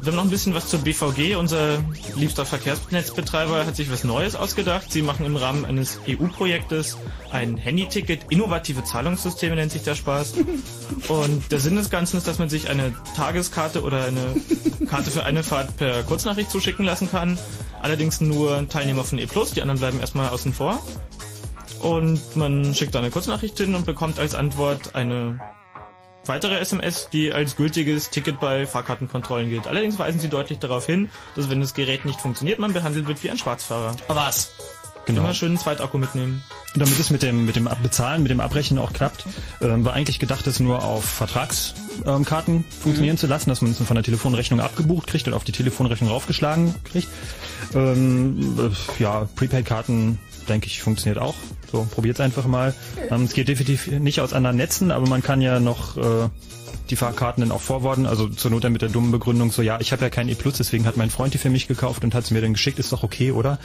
Wir 0.01 0.11
haben 0.11 0.15
noch 0.15 0.23
ein 0.23 0.31
bisschen 0.31 0.55
was 0.55 0.67
zur 0.67 0.79
BVG. 0.79 1.35
Unser 1.35 1.77
liebster 2.15 2.43
Verkehrsnetzbetreiber 2.45 3.67
hat 3.67 3.75
sich 3.75 3.91
was 3.91 4.03
Neues 4.03 4.35
ausgedacht. 4.35 4.91
Sie 4.91 5.03
machen 5.03 5.25
im 5.27 5.35
Rahmen 5.35 5.63
eines 5.63 5.99
EU-Projektes 6.07 6.97
ein 7.31 7.55
Handy-Ticket, 7.57 8.25
innovative 8.29 8.83
Zahlungssysteme 8.83 9.55
nennt 9.55 9.71
sich 9.71 9.83
der 9.83 9.95
Spaß. 9.95 10.33
Und 11.07 11.51
der 11.51 11.59
Sinn 11.59 11.75
des 11.75 11.89
Ganzen 11.91 12.17
ist, 12.17 12.27
dass 12.27 12.39
man 12.39 12.49
sich 12.49 12.69
eine 12.69 12.93
Tageskarte 13.15 13.83
oder 13.83 14.05
eine 14.05 14.35
Karte 14.87 15.11
für 15.11 15.23
eine 15.23 15.43
Fahrt 15.43 15.77
per 15.77 16.03
Kurznachricht 16.03 16.49
zuschicken 16.49 16.83
lassen 16.83 17.09
kann. 17.09 17.37
Allerdings 17.81 18.21
nur 18.21 18.67
Teilnehmer 18.69 19.03
von 19.03 19.17
E+, 19.17 19.27
die 19.55 19.61
anderen 19.61 19.79
bleiben 19.79 19.99
erstmal 19.99 20.29
außen 20.29 20.53
vor. 20.53 20.79
Und 21.81 22.35
man 22.35 22.75
schickt 22.75 22.95
eine 22.95 23.09
Kurznachricht 23.09 23.57
hin 23.57 23.73
und 23.73 23.85
bekommt 23.85 24.19
als 24.19 24.35
Antwort 24.35 24.93
eine 24.93 25.39
weitere 26.25 26.59
SMS, 26.59 27.09
die 27.11 27.33
als 27.33 27.55
gültiges 27.55 28.11
Ticket 28.11 28.39
bei 28.39 28.67
Fahrkartenkontrollen 28.67 29.49
gilt. 29.49 29.67
Allerdings 29.67 29.97
weisen 29.97 30.19
sie 30.19 30.29
deutlich 30.29 30.59
darauf 30.59 30.85
hin, 30.85 31.09
dass 31.35 31.49
wenn 31.49 31.59
das 31.59 31.73
Gerät 31.73 32.05
nicht 32.05 32.21
funktioniert, 32.21 32.59
man 32.59 32.73
behandelt 32.73 33.07
wird 33.07 33.23
wie 33.23 33.31
ein 33.31 33.39
Schwarzfahrer. 33.39 33.95
Was? 34.07 34.51
Genau. 35.15 35.25
Immer 35.25 35.33
schön 35.33 35.49
einen 35.49 35.57
Zweitakku 35.57 35.97
mitnehmen. 35.97 36.43
Und 36.73 36.79
damit 36.79 36.97
es 36.97 37.09
mit 37.09 37.21
dem, 37.21 37.45
mit 37.45 37.55
dem 37.55 37.69
Bezahlen, 37.83 38.23
mit 38.23 38.31
dem 38.31 38.39
Abrechnen 38.39 38.79
auch 38.79 38.93
klappt, 38.93 39.25
ähm, 39.61 39.83
war 39.83 39.93
eigentlich 39.93 40.19
gedacht, 40.19 40.47
es 40.47 40.59
nur 40.59 40.83
auf 40.83 41.03
Vertragskarten 41.03 42.55
ähm, 42.55 42.63
funktionieren 42.79 43.15
mhm. 43.15 43.19
zu 43.19 43.27
lassen, 43.27 43.49
dass 43.49 43.61
man 43.61 43.71
es 43.71 43.77
von 43.77 43.95
der 43.95 44.03
Telefonrechnung 44.03 44.61
abgebucht 44.61 45.07
kriegt 45.07 45.27
und 45.27 45.33
auf 45.33 45.43
die 45.43 45.51
Telefonrechnung 45.51 46.09
raufgeschlagen 46.09 46.73
kriegt. 46.85 47.09
Ähm, 47.75 48.57
äh, 48.57 49.01
ja, 49.03 49.27
Prepaid-Karten, 49.35 50.17
denke 50.47 50.67
ich, 50.67 50.81
funktioniert 50.81 51.21
auch. 51.21 51.35
So, 51.71 51.87
probiert's 51.91 52.21
einfach 52.21 52.45
mal. 52.45 52.73
Ähm, 53.09 53.23
es 53.23 53.33
geht 53.33 53.49
definitiv 53.49 53.87
nicht 53.87 54.21
aus 54.21 54.33
anderen 54.33 54.55
Netzen, 54.55 54.91
aber 54.91 55.07
man 55.07 55.21
kann 55.21 55.41
ja 55.41 55.59
noch 55.59 55.97
äh, 55.97 56.29
die 56.89 56.95
Fahrkarten 56.95 57.41
dann 57.41 57.51
auch 57.51 57.61
forwarden, 57.61 58.05
also 58.05 58.27
zur 58.27 58.51
Not 58.51 58.63
dann 58.63 58.73
mit 58.73 58.81
der 58.81 58.89
dummen 58.89 59.11
Begründung 59.11 59.51
so, 59.51 59.61
ja, 59.61 59.79
ich 59.79 59.91
habe 59.91 60.03
ja 60.03 60.09
kein 60.09 60.29
E+, 60.29 60.35
deswegen 60.35 60.85
hat 60.85 60.97
mein 60.97 61.09
Freund 61.09 61.33
die 61.33 61.37
für 61.37 61.49
mich 61.49 61.67
gekauft 61.67 62.03
und 62.03 62.13
hat 62.13 62.25
es 62.25 62.31
mir 62.31 62.41
dann 62.41 62.53
geschickt, 62.53 62.79
ist 62.79 62.91
doch 62.91 63.03
okay, 63.03 63.31
oder? 63.31 63.59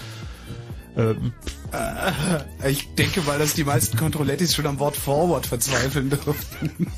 Ähm, 0.97 1.33
äh, 1.73 2.71
ich 2.71 2.95
denke, 2.95 3.26
weil 3.26 3.38
das 3.38 3.55
die 3.55 3.65
meisten 3.65 3.97
Kontrollettis 3.99 4.55
schon 4.55 4.67
am 4.67 4.79
Wort 4.79 4.97
Forward 4.97 5.47
verzweifeln 5.47 6.09
dürften. 6.11 6.91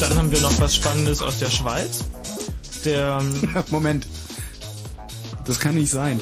Dann 0.00 0.16
haben 0.16 0.32
wir 0.32 0.40
noch 0.40 0.60
was 0.60 0.74
Spannendes 0.74 1.22
aus 1.22 1.38
der 1.38 1.50
Schweiz. 1.50 2.04
Der 2.84 3.20
ähm, 3.20 3.54
Moment. 3.70 4.06
Das 5.44 5.60
kann 5.60 5.74
nicht 5.74 5.90
sein. 5.90 6.20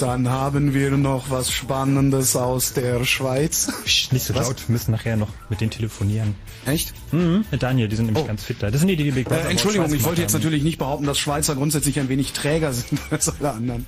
Dann 0.00 0.30
haben 0.30 0.72
wir 0.72 0.92
noch 0.92 1.28
was 1.28 1.52
Spannendes 1.52 2.34
aus 2.34 2.72
der 2.72 3.04
Schweiz. 3.04 3.70
Nicht 4.12 4.24
so 4.24 4.32
laut, 4.32 4.66
wir 4.66 4.72
müssen 4.72 4.92
nachher 4.92 5.18
noch 5.18 5.28
mit 5.50 5.60
denen 5.60 5.70
telefonieren. 5.70 6.34
Echt? 6.64 6.94
Mhm, 7.12 7.44
mit 7.50 7.62
Daniel, 7.62 7.86
die 7.86 7.96
sind 7.96 8.06
nämlich 8.06 8.24
oh. 8.24 8.26
ganz 8.26 8.44
fit 8.44 8.62
da. 8.62 8.70
Das 8.70 8.80
sind 8.80 8.88
die, 8.88 8.96
die 8.96 9.04
die 9.04 9.10
Big 9.10 9.28
Brother 9.28 9.44
äh, 9.44 9.50
Entschuldigung, 9.50 9.92
ich 9.92 10.02
wollte 10.04 10.22
jetzt 10.22 10.32
natürlich 10.32 10.62
nicht 10.62 10.78
behaupten, 10.78 11.04
dass 11.04 11.18
Schweizer 11.18 11.54
grundsätzlich 11.54 12.00
ein 12.00 12.08
wenig 12.08 12.32
träger 12.32 12.72
sind 12.72 12.98
als 13.10 13.28
alle 13.28 13.52
anderen. 13.52 13.86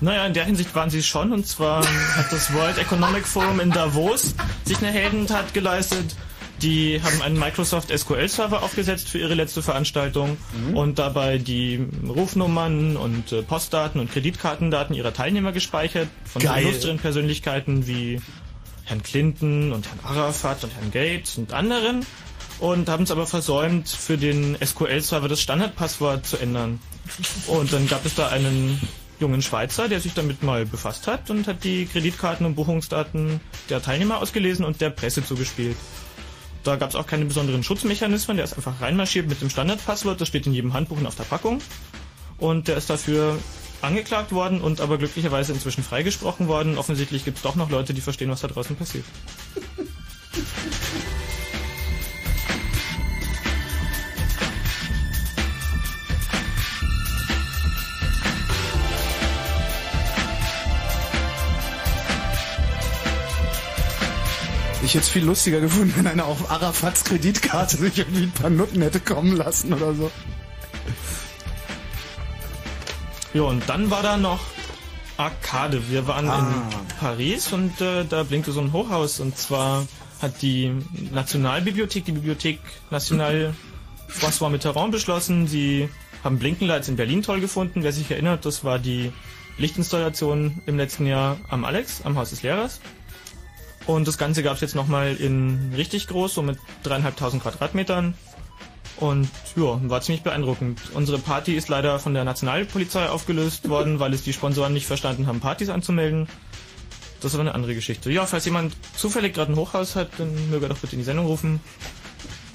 Naja, 0.00 0.26
in 0.26 0.34
der 0.34 0.46
Hinsicht 0.46 0.74
waren 0.74 0.90
sie 0.90 1.04
schon. 1.04 1.30
Und 1.30 1.46
zwar 1.46 1.86
hat 2.16 2.32
das 2.32 2.52
World 2.52 2.76
Economic 2.78 3.24
Forum 3.24 3.60
in 3.60 3.70
Davos 3.70 4.34
sich 4.64 4.78
eine 4.78 4.90
Heldentat 4.90 5.54
geleistet. 5.54 6.16
Die 6.62 7.02
haben 7.02 7.20
einen 7.22 7.38
Microsoft 7.38 7.96
SQL 7.96 8.28
Server 8.28 8.62
aufgesetzt 8.62 9.08
für 9.08 9.18
ihre 9.18 9.34
letzte 9.34 9.62
Veranstaltung 9.62 10.36
mhm. 10.56 10.76
und 10.76 10.98
dabei 10.98 11.38
die 11.38 11.84
Rufnummern 12.08 12.96
und 12.96 13.32
äh, 13.32 13.42
Postdaten 13.42 14.00
und 14.00 14.12
Kreditkartendaten 14.12 14.94
ihrer 14.94 15.12
Teilnehmer 15.12 15.50
gespeichert. 15.50 16.08
Von 16.24 16.42
illustren 16.42 16.98
Persönlichkeiten 16.98 17.88
wie 17.88 18.20
Herrn 18.84 19.02
Clinton 19.02 19.72
und 19.72 19.88
Herrn 19.88 20.00
Arafat 20.04 20.62
und 20.62 20.72
Herrn 20.74 20.92
Gates 20.92 21.36
und 21.36 21.52
anderen. 21.52 22.06
Und 22.60 22.88
haben 22.88 23.04
es 23.04 23.10
aber 23.10 23.26
versäumt, 23.26 23.88
für 23.88 24.16
den 24.16 24.56
SQL-Server 24.64 25.26
das 25.26 25.40
Standardpasswort 25.40 26.24
zu 26.24 26.36
ändern. 26.36 26.78
Und 27.48 27.72
dann 27.72 27.88
gab 27.88 28.06
es 28.06 28.14
da 28.14 28.28
einen 28.28 28.80
jungen 29.18 29.42
Schweizer, 29.42 29.88
der 29.88 30.00
sich 30.00 30.14
damit 30.14 30.42
mal 30.42 30.64
befasst 30.64 31.08
hat 31.08 31.30
und 31.30 31.48
hat 31.48 31.64
die 31.64 31.86
Kreditkarten 31.86 32.46
und 32.46 32.54
Buchungsdaten 32.54 33.40
der 33.68 33.82
Teilnehmer 33.82 34.18
ausgelesen 34.18 34.64
und 34.64 34.80
der 34.80 34.90
Presse 34.90 35.24
zugespielt. 35.24 35.76
Da 36.64 36.76
gab 36.76 36.90
es 36.90 36.96
auch 36.96 37.06
keine 37.06 37.24
besonderen 37.24 37.62
Schutzmechanismen, 37.62 38.36
der 38.36 38.44
ist 38.44 38.54
einfach 38.54 38.80
reinmarschiert 38.80 39.28
mit 39.28 39.40
dem 39.40 39.50
Standardpasswort, 39.50 40.20
das 40.20 40.28
steht 40.28 40.46
in 40.46 40.52
jedem 40.52 40.74
Handbuch 40.74 40.98
und 40.98 41.06
auf 41.06 41.16
der 41.16 41.24
Packung. 41.24 41.60
Und 42.38 42.68
der 42.68 42.76
ist 42.76 42.90
dafür 42.90 43.38
angeklagt 43.82 44.32
worden 44.32 44.60
und 44.60 44.80
aber 44.80 44.98
glücklicherweise 44.98 45.52
inzwischen 45.52 45.82
freigesprochen 45.82 46.48
worden. 46.48 46.78
Offensichtlich 46.78 47.24
gibt 47.24 47.38
es 47.38 47.42
doch 47.42 47.56
noch 47.56 47.70
Leute, 47.70 47.94
die 47.94 48.00
verstehen, 48.00 48.30
was 48.30 48.40
da 48.40 48.48
draußen 48.48 48.76
passiert. 48.76 49.04
Ich 64.84 64.94
hätte 64.94 65.04
es 65.04 65.08
viel 65.08 65.24
lustiger 65.24 65.60
gefunden, 65.60 65.94
wenn 65.96 66.08
einer 66.08 66.24
auf 66.24 66.50
Arafats 66.50 67.04
Kreditkarte 67.04 67.76
sich 67.76 67.98
irgendwie 67.98 68.24
ein 68.24 68.32
paar 68.32 68.50
Nutten 68.50 68.82
hätte 68.82 68.98
kommen 68.98 69.36
lassen 69.36 69.72
oder 69.72 69.94
so. 69.94 70.10
Ja, 73.32 73.42
und 73.42 73.68
dann 73.68 73.90
war 73.90 74.02
da 74.02 74.16
noch 74.16 74.40
Arcade. 75.16 75.88
Wir 75.88 76.08
waren 76.08 76.28
ah. 76.28 76.38
in 76.38 76.98
Paris 76.98 77.52
und 77.52 77.80
äh, 77.80 78.04
da 78.04 78.24
blinkte 78.24 78.50
so 78.50 78.60
ein 78.60 78.72
Hochhaus 78.72 79.20
und 79.20 79.38
zwar 79.38 79.86
hat 80.20 80.42
die 80.42 80.72
Nationalbibliothek, 81.12 82.04
die 82.04 82.12
Bibliothek 82.12 82.58
Nationale 82.90 83.54
François 84.08 84.50
Mitterrand 84.50 84.90
beschlossen, 84.90 85.46
sie 85.46 85.88
haben 86.24 86.38
Blinkenlights 86.38 86.88
in 86.88 86.96
Berlin 86.96 87.22
toll 87.22 87.40
gefunden. 87.40 87.84
Wer 87.84 87.92
sich 87.92 88.10
erinnert, 88.10 88.44
das 88.44 88.64
war 88.64 88.78
die 88.80 89.12
Lichtinstallation 89.58 90.60
im 90.66 90.76
letzten 90.76 91.06
Jahr 91.06 91.38
am 91.48 91.64
Alex, 91.64 92.02
am 92.04 92.16
Haus 92.16 92.30
des 92.30 92.42
Lehrers. 92.42 92.80
Und 93.86 94.06
das 94.06 94.18
Ganze 94.18 94.42
gab 94.42 94.54
es 94.54 94.60
jetzt 94.60 94.74
nochmal 94.74 95.16
in 95.16 95.72
richtig 95.76 96.06
groß, 96.06 96.34
so 96.34 96.42
mit 96.42 96.58
dreieinhalbtausend 96.82 97.42
Quadratmetern. 97.42 98.14
Und 98.98 99.28
ja, 99.56 99.80
war 99.90 100.00
ziemlich 100.00 100.22
beeindruckend. 100.22 100.80
Unsere 100.94 101.18
Party 101.18 101.54
ist 101.54 101.68
leider 101.68 101.98
von 101.98 102.14
der 102.14 102.24
Nationalpolizei 102.24 103.08
aufgelöst 103.08 103.68
worden, 103.68 103.98
weil 103.98 104.14
es 104.14 104.22
die 104.22 104.32
Sponsoren 104.32 104.72
nicht 104.72 104.86
verstanden 104.86 105.26
haben, 105.26 105.40
Partys 105.40 105.70
anzumelden. 105.70 106.28
Das 107.20 107.32
ist 107.32 107.34
aber 107.34 107.42
eine 107.42 107.54
andere 107.54 107.74
Geschichte. 107.74 108.10
Ja, 108.10 108.26
falls 108.26 108.44
jemand 108.44 108.76
zufällig 108.96 109.34
gerade 109.34 109.52
ein 109.52 109.56
Hochhaus 109.56 109.96
hat, 109.96 110.10
dann 110.18 110.50
möge 110.50 110.66
er 110.66 110.68
doch 110.68 110.78
bitte 110.78 110.94
in 110.94 111.00
die 111.00 111.04
Sendung 111.04 111.26
rufen. 111.26 111.60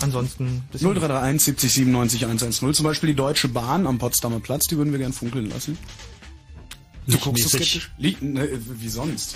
Ansonsten... 0.01 0.63
0331 0.73 1.41
70 1.41 1.73
97 1.73 2.25
110. 2.25 2.73
Zum 2.73 2.83
Beispiel 2.83 3.07
die 3.07 3.15
Deutsche 3.15 3.47
Bahn 3.47 3.87
am 3.87 3.97
Potsdamer 3.97 4.39
Platz, 4.39 4.67
die 4.67 4.77
würden 4.77 4.91
wir 4.91 4.99
gern 4.99 5.13
funkeln 5.13 5.49
lassen. 5.49 5.77
Du 7.07 7.17
guckst 7.17 7.43
so 7.43 7.49
skeptisch. 7.49 7.91
Ne, 7.97 8.49
wie 8.53 8.89
sonst? 8.89 9.35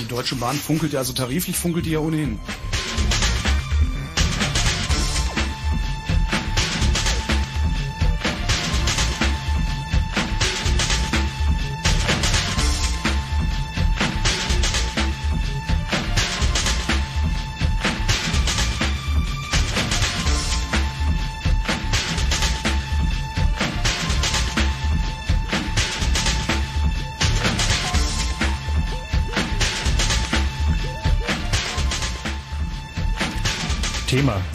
Die 0.00 0.06
Deutsche 0.06 0.36
Bahn 0.36 0.56
funkelt 0.56 0.92
ja, 0.92 1.00
also 1.00 1.12
tariflich 1.12 1.56
funkelt 1.56 1.86
die 1.86 1.90
ja 1.90 1.98
ohnehin. 1.98 2.38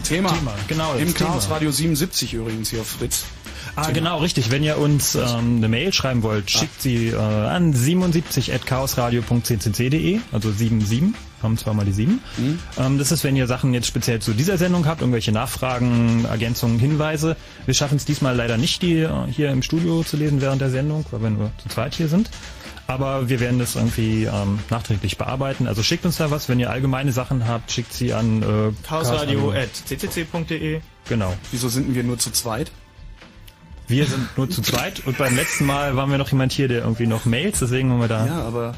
Thema. 0.07 0.33
Thema. 0.33 0.53
Genau. 0.67 0.95
Im 0.95 1.13
Chaos 1.13 1.49
Radio 1.49 1.71
77 1.71 2.33
übrigens 2.33 2.69
hier 2.69 2.81
auf 2.81 2.87
Fritz. 2.87 3.23
Ah, 3.75 3.83
Thema. 3.83 3.93
genau, 3.93 4.17
richtig. 4.19 4.51
Wenn 4.51 4.63
ihr 4.63 4.77
uns 4.77 5.15
ähm, 5.15 5.57
eine 5.57 5.67
Mail 5.67 5.91
schreiben 5.93 6.23
wollt, 6.23 6.45
ah. 6.47 6.59
schickt 6.59 6.81
sie 6.81 7.09
äh, 7.09 7.15
an 7.15 7.73
77.chaosradio.ccc.de, 7.73 10.19
also 10.31 10.51
77, 10.51 11.13
haben 11.43 11.57
zwar 11.57 11.73
mal 11.73 11.85
die 11.85 11.91
7. 11.91 12.21
Mhm. 12.37 12.59
Ähm, 12.77 12.97
das 12.97 13.11
ist, 13.11 13.23
wenn 13.23 13.35
ihr 13.35 13.47
Sachen 13.47 13.73
jetzt 13.73 13.87
speziell 13.87 14.19
zu 14.19 14.33
dieser 14.33 14.57
Sendung 14.57 14.85
habt, 14.85 15.01
irgendwelche 15.01 15.31
Nachfragen, 15.31 16.25
Ergänzungen, 16.25 16.79
Hinweise. 16.79 17.35
Wir 17.65 17.73
schaffen 17.73 17.97
es 17.97 18.05
diesmal 18.05 18.35
leider 18.35 18.57
nicht, 18.57 18.81
die 18.81 18.99
äh, 18.99 19.09
hier 19.29 19.51
im 19.51 19.61
Studio 19.61 20.03
zu 20.03 20.17
lesen 20.17 20.41
während 20.41 20.61
der 20.61 20.69
Sendung, 20.69 21.05
weil 21.11 21.21
wir 21.21 21.29
nur 21.29 21.51
zu 21.61 21.69
zweit 21.69 21.95
hier 21.95 22.07
sind. 22.07 22.29
Aber 22.87 23.29
wir 23.29 23.39
werden 23.41 23.59
das 23.59 23.75
irgendwie 23.75 24.23
ähm, 24.23 24.59
nachträglich 24.69 25.17
bearbeiten. 25.17 25.67
Also 25.67 25.83
schickt 25.83 26.05
uns 26.05 26.17
da 26.17 26.31
was, 26.31 26.47
wenn 26.47 26.59
ihr 26.59 26.69
allgemeine 26.69 27.11
Sachen 27.11 27.47
habt, 27.47 27.71
schickt 27.71 27.93
sie 27.93 28.13
an 28.13 28.41
äh, 28.41 28.71
chaosradio.ccc.de. 28.87 30.79
Genau. 31.09 31.33
Wieso 31.51 31.67
sind 31.69 31.93
wir 31.93 32.03
nur 32.03 32.17
zu 32.17 32.31
zweit? 32.31 32.71
Wir 33.87 34.05
sind 34.05 34.37
nur 34.37 34.49
zu 34.49 34.61
zweit 34.61 35.05
und 35.05 35.17
beim 35.17 35.35
letzten 35.35 35.65
Mal 35.65 35.95
waren 35.95 36.11
wir 36.11 36.17
noch 36.17 36.29
jemand 36.29 36.51
hier, 36.51 36.67
der 36.67 36.79
irgendwie 36.79 37.07
noch 37.07 37.25
Mails, 37.25 37.59
deswegen 37.59 37.91
haben 37.91 38.01
wir 38.01 38.09
da. 38.09 38.25
Ja, 38.25 38.41
aber. 38.41 38.75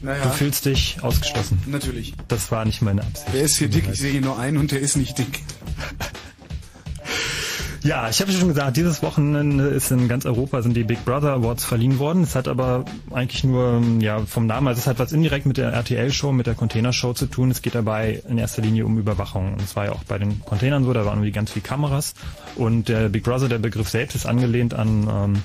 Naja. 0.00 0.22
Du 0.24 0.30
fühlst 0.30 0.64
dich 0.64 0.98
ausgeschlossen. 1.02 1.62
Natürlich. 1.66 2.14
Das 2.28 2.50
war 2.50 2.64
nicht 2.64 2.82
meine 2.82 3.02
Absicht. 3.02 3.32
Der 3.34 3.42
ist 3.42 3.56
hier 3.56 3.68
dick, 3.68 3.88
ich 3.92 3.98
sehe 3.98 4.10
hier 4.10 4.22
nur 4.22 4.38
einen 4.38 4.56
und 4.56 4.72
der 4.72 4.80
ist 4.80 4.96
nicht 4.96 5.18
dick. 5.18 5.40
Ja, 7.84 8.08
ich 8.08 8.20
habe 8.20 8.30
schon 8.30 8.46
gesagt, 8.46 8.76
dieses 8.76 9.02
Wochenende 9.02 9.64
ist 9.64 9.90
in 9.90 10.06
ganz 10.06 10.24
Europa 10.24 10.62
sind 10.62 10.76
die 10.76 10.84
Big 10.84 11.04
Brother 11.04 11.32
Awards 11.32 11.64
verliehen 11.64 11.98
worden. 11.98 12.22
Es 12.22 12.36
hat 12.36 12.46
aber 12.46 12.84
eigentlich 13.10 13.42
nur 13.42 13.82
ja 13.98 14.20
vom 14.20 14.46
Namen, 14.46 14.68
also 14.68 14.78
es 14.78 14.86
hat 14.86 15.00
was 15.00 15.10
indirekt 15.10 15.46
mit 15.46 15.56
der 15.56 15.72
RTL-Show, 15.72 16.30
mit 16.30 16.46
der 16.46 16.54
Container-Show 16.54 17.14
zu 17.14 17.26
tun. 17.26 17.50
Es 17.50 17.60
geht 17.60 17.74
dabei 17.74 18.22
in 18.28 18.38
erster 18.38 18.62
Linie 18.62 18.86
um 18.86 18.98
Überwachung. 18.98 19.54
Und 19.54 19.62
es 19.62 19.74
war 19.74 19.86
ja 19.86 19.92
auch 19.92 20.04
bei 20.04 20.18
den 20.18 20.44
Containern 20.44 20.84
so, 20.84 20.92
da 20.92 21.04
waren 21.04 21.18
irgendwie 21.18 21.32
ganz 21.32 21.50
viele 21.50 21.64
Kameras. 21.64 22.14
Und 22.54 22.88
der 22.88 23.08
Big 23.08 23.24
Brother, 23.24 23.48
der 23.48 23.58
Begriff 23.58 23.88
selbst 23.88 24.14
ist 24.14 24.26
angelehnt 24.26 24.74
an 24.74 25.08
ähm, 25.10 25.42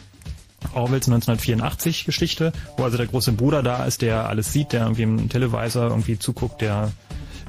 Orwells 0.75 1.07
1984 1.07 2.05
Geschichte, 2.05 2.53
wo 2.77 2.83
also 2.83 2.97
der 2.97 3.07
große 3.07 3.31
Bruder 3.31 3.63
da 3.63 3.85
ist, 3.85 4.03
der 4.03 4.29
alles 4.29 4.53
sieht, 4.53 4.73
der 4.73 4.83
irgendwie 4.83 5.03
im 5.03 5.29
Televisor 5.29 5.89
irgendwie 5.89 6.19
zuguckt, 6.19 6.61
der 6.61 6.91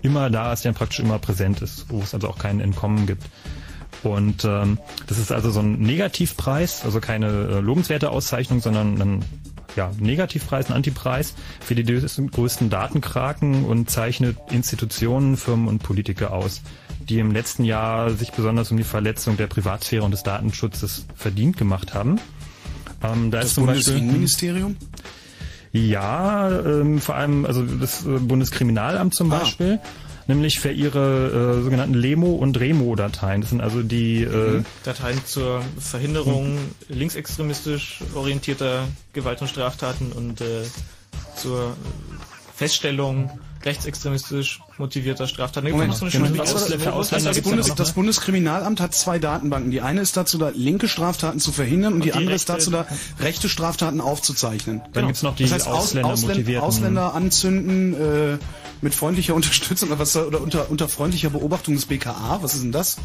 immer 0.00 0.30
da 0.30 0.50
ist, 0.52 0.64
der 0.64 0.72
praktisch 0.72 1.00
immer 1.00 1.18
präsent 1.18 1.60
ist, 1.60 1.86
wo 1.90 2.00
es 2.00 2.14
also 2.14 2.28
auch 2.28 2.38
kein 2.38 2.60
Entkommen 2.60 3.06
gibt. 3.06 3.24
Und 4.02 4.44
ähm, 4.44 4.78
das 5.06 5.18
ist 5.18 5.32
also 5.32 5.50
so 5.50 5.60
ein 5.60 5.80
Negativpreis, 5.80 6.84
also 6.84 7.00
keine 7.00 7.26
äh, 7.26 7.60
lobenswerte 7.60 8.10
Auszeichnung, 8.10 8.60
sondern 8.60 9.00
ein 9.00 9.24
ja, 9.76 9.90
Negativpreis, 9.98 10.68
ein 10.68 10.72
Antipreis 10.72 11.34
für 11.60 11.74
die 11.74 11.84
größten 11.84 12.70
Datenkraken 12.70 13.64
und 13.64 13.90
zeichnet 13.90 14.36
Institutionen, 14.50 15.36
Firmen 15.36 15.68
und 15.68 15.82
Politiker 15.82 16.32
aus, 16.32 16.62
die 17.08 17.18
im 17.18 17.32
letzten 17.32 17.64
Jahr 17.64 18.10
sich 18.10 18.32
besonders 18.32 18.70
um 18.70 18.76
die 18.76 18.84
Verletzung 18.84 19.36
der 19.36 19.46
Privatsphäre 19.46 20.02
und 20.02 20.10
des 20.10 20.22
Datenschutzes 20.22 21.06
verdient 21.14 21.56
gemacht 21.56 21.94
haben. 21.94 22.20
Ähm, 23.02 23.30
da 23.30 23.38
das 23.38 23.48
ist 23.48 23.54
zum 23.54 23.66
Bundesinnenministerium? 23.66 24.76
Ja, 25.72 26.50
ähm, 26.50 27.00
vor 27.00 27.14
allem 27.14 27.44
also 27.44 27.62
das 27.62 28.04
äh, 28.04 28.18
Bundeskriminalamt 28.18 29.14
zum 29.14 29.32
ah. 29.32 29.38
Beispiel 29.38 29.80
nämlich 30.28 30.60
für 30.60 30.70
ihre 30.70 31.58
äh, 31.58 31.62
sogenannten 31.62 31.94
Lemo- 31.94 32.36
und 32.36 32.60
Remo-Dateien. 32.60 33.40
Das 33.40 33.50
sind 33.50 33.60
also 33.60 33.82
die 33.82 34.22
äh, 34.22 34.58
mhm. 34.58 34.66
Dateien 34.84 35.24
zur 35.24 35.62
Verhinderung 35.78 36.58
linksextremistisch 36.88 38.00
orientierter 38.14 38.86
Gewalt- 39.12 39.40
und 39.40 39.48
Straftaten 39.48 40.12
und 40.12 40.40
äh, 40.40 40.62
zur 41.34 41.76
Feststellung 42.54 43.30
rechtsextremistisch 43.64 44.60
motivierter 44.78 45.26
Straftaten. 45.26 45.70
Moment, 45.70 45.94
so 45.94 46.06
eine 46.06 46.18
Moment, 46.18 46.40
Ausländer, 46.40 46.84
für 46.84 46.92
Ausländer 46.92 47.30
das, 47.30 47.40
Bundes, 47.42 47.74
das 47.74 47.92
Bundeskriminalamt 47.92 48.80
hat 48.80 48.94
zwei 48.94 49.18
Datenbanken. 49.18 49.70
Die 49.70 49.80
eine 49.80 50.00
ist 50.00 50.16
dazu 50.16 50.38
da, 50.38 50.50
linke 50.54 50.88
Straftaten 50.88 51.40
zu 51.40 51.52
verhindern 51.52 51.94
und, 51.94 52.00
und 52.00 52.04
die, 52.04 52.10
die, 52.10 52.16
andere 52.16 52.34
ist 52.34 52.48
dazu 52.48 52.70
da, 52.70 52.86
rechte 53.20 53.48
Straftaten 53.48 54.00
aufzuzeichnen. 54.00 54.80
Dann 54.80 54.92
genau. 54.92 55.06
gibt's 55.08 55.22
noch 55.22 55.36
die 55.36 55.44
das 55.44 55.52
heißt, 55.52 55.68
Ausländer, 55.68 56.10
Ausländer, 56.10 56.62
Ausländer 56.62 57.14
anzünden, 57.14 57.94
äh, 57.94 58.38
mit 58.80 58.94
freundlicher 58.94 59.34
Unterstützung 59.36 59.90
oder, 59.90 59.98
was, 59.98 60.16
oder 60.16 60.40
unter, 60.40 60.70
unter 60.70 60.88
freundlicher 60.88 61.30
Beobachtung 61.30 61.74
des 61.74 61.86
BKA. 61.86 62.38
Was 62.42 62.54
ist 62.54 62.62
denn 62.62 62.72
das? 62.72 62.96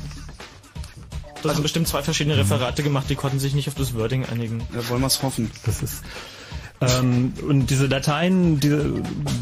Da 1.44 1.50
also, 1.50 1.58
haben 1.58 1.64
bestimmt 1.64 1.88
zwei 1.88 2.04
verschiedene 2.04 2.38
Referate 2.38 2.84
gemacht, 2.84 3.10
die 3.10 3.16
konnten 3.16 3.40
sich 3.40 3.54
nicht 3.54 3.68
auf 3.68 3.76
das 3.76 3.94
Wording 3.96 4.26
einigen. 4.26 4.62
Ja, 4.74 4.88
wollen 4.90 5.02
wir 5.02 5.08
es 5.08 5.22
hoffen. 5.24 5.52
Das 5.66 5.82
ist 5.82 6.02
ähm, 6.82 7.34
und 7.48 7.70
diese 7.70 7.88
Dateien, 7.88 8.60
diese, 8.60 8.94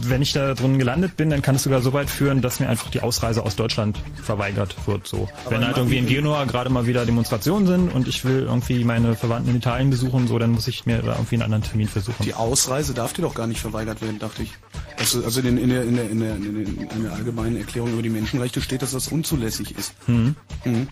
wenn 0.03 0.21
ich 0.21 0.33
da 0.33 0.53
drin 0.53 0.77
gelandet 0.77 1.17
bin, 1.17 1.29
dann 1.29 1.41
kann 1.41 1.55
es 1.55 1.63
sogar 1.63 1.81
so 1.81 1.93
weit 1.93 2.09
führen, 2.09 2.41
dass 2.41 2.59
mir 2.59 2.69
einfach 2.69 2.89
die 2.89 3.01
Ausreise 3.01 3.43
aus 3.43 3.55
Deutschland 3.55 3.97
verweigert 4.21 4.75
wird. 4.85 5.07
So, 5.07 5.27
Aber 5.45 5.55
wenn 5.55 5.65
halt 5.65 5.77
irgendwie 5.77 5.97
in 5.97 6.07
Genua 6.07 6.45
gerade 6.45 6.69
mal 6.69 6.85
wieder 6.85 7.05
Demonstrationen 7.05 7.67
sind 7.67 7.89
und 7.89 8.07
ich 8.07 8.25
will 8.25 8.43
irgendwie 8.43 8.83
meine 8.83 9.15
Verwandten 9.15 9.51
in 9.51 9.57
Italien 9.57 9.89
besuchen, 9.89 10.27
so, 10.27 10.37
dann 10.39 10.51
muss 10.51 10.67
ich 10.67 10.85
mir 10.85 10.99
da 10.99 11.13
irgendwie 11.13 11.35
einen 11.35 11.43
anderen 11.43 11.63
Termin 11.63 11.87
versuchen. 11.87 12.23
Die 12.23 12.33
Ausreise 12.33 12.93
darf 12.93 13.13
dir 13.13 13.23
doch 13.23 13.33
gar 13.33 13.47
nicht 13.47 13.59
verweigert 13.59 14.01
werden, 14.01 14.19
dachte 14.19 14.43
ich. 14.43 14.51
Also, 14.97 15.23
also 15.23 15.41
in, 15.41 15.57
in, 15.57 15.69
der, 15.69 15.83
in, 15.83 15.95
der, 15.95 16.09
in, 16.09 16.19
der, 16.19 16.35
in 16.35 17.03
der 17.03 17.13
allgemeinen 17.13 17.57
Erklärung 17.57 17.93
über 17.93 18.01
die 18.01 18.09
Menschenrechte 18.09 18.61
steht, 18.61 18.81
dass 18.81 18.91
das 18.91 19.07
unzulässig 19.07 19.77
ist. 19.77 19.93
Mhm. 20.07 20.35
Mhm. 20.63 20.87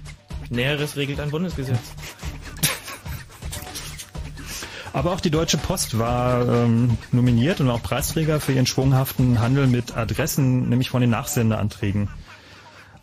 Näheres 0.50 0.96
regelt 0.96 1.20
ein 1.20 1.30
Bundesgesetz. 1.30 1.78
Aber 4.94 5.12
auch 5.12 5.20
die 5.20 5.32
Deutsche 5.32 5.58
Post 5.58 6.00
war 6.00 6.48
ähm, 6.48 6.98
nominiert 7.12 7.62
und 7.62 7.70
auch 7.70 7.82
Preisträger 7.82 8.40
für 8.40 8.54
ihren 8.54 8.66
schwunghaften 8.66 9.40
Handel 9.40 9.68
mit 9.68 9.96
Adressen, 9.96 10.70
nämlich 10.70 10.90
von 10.90 11.02
den 11.02 11.12
Nachsendeanträgen. 11.12 12.10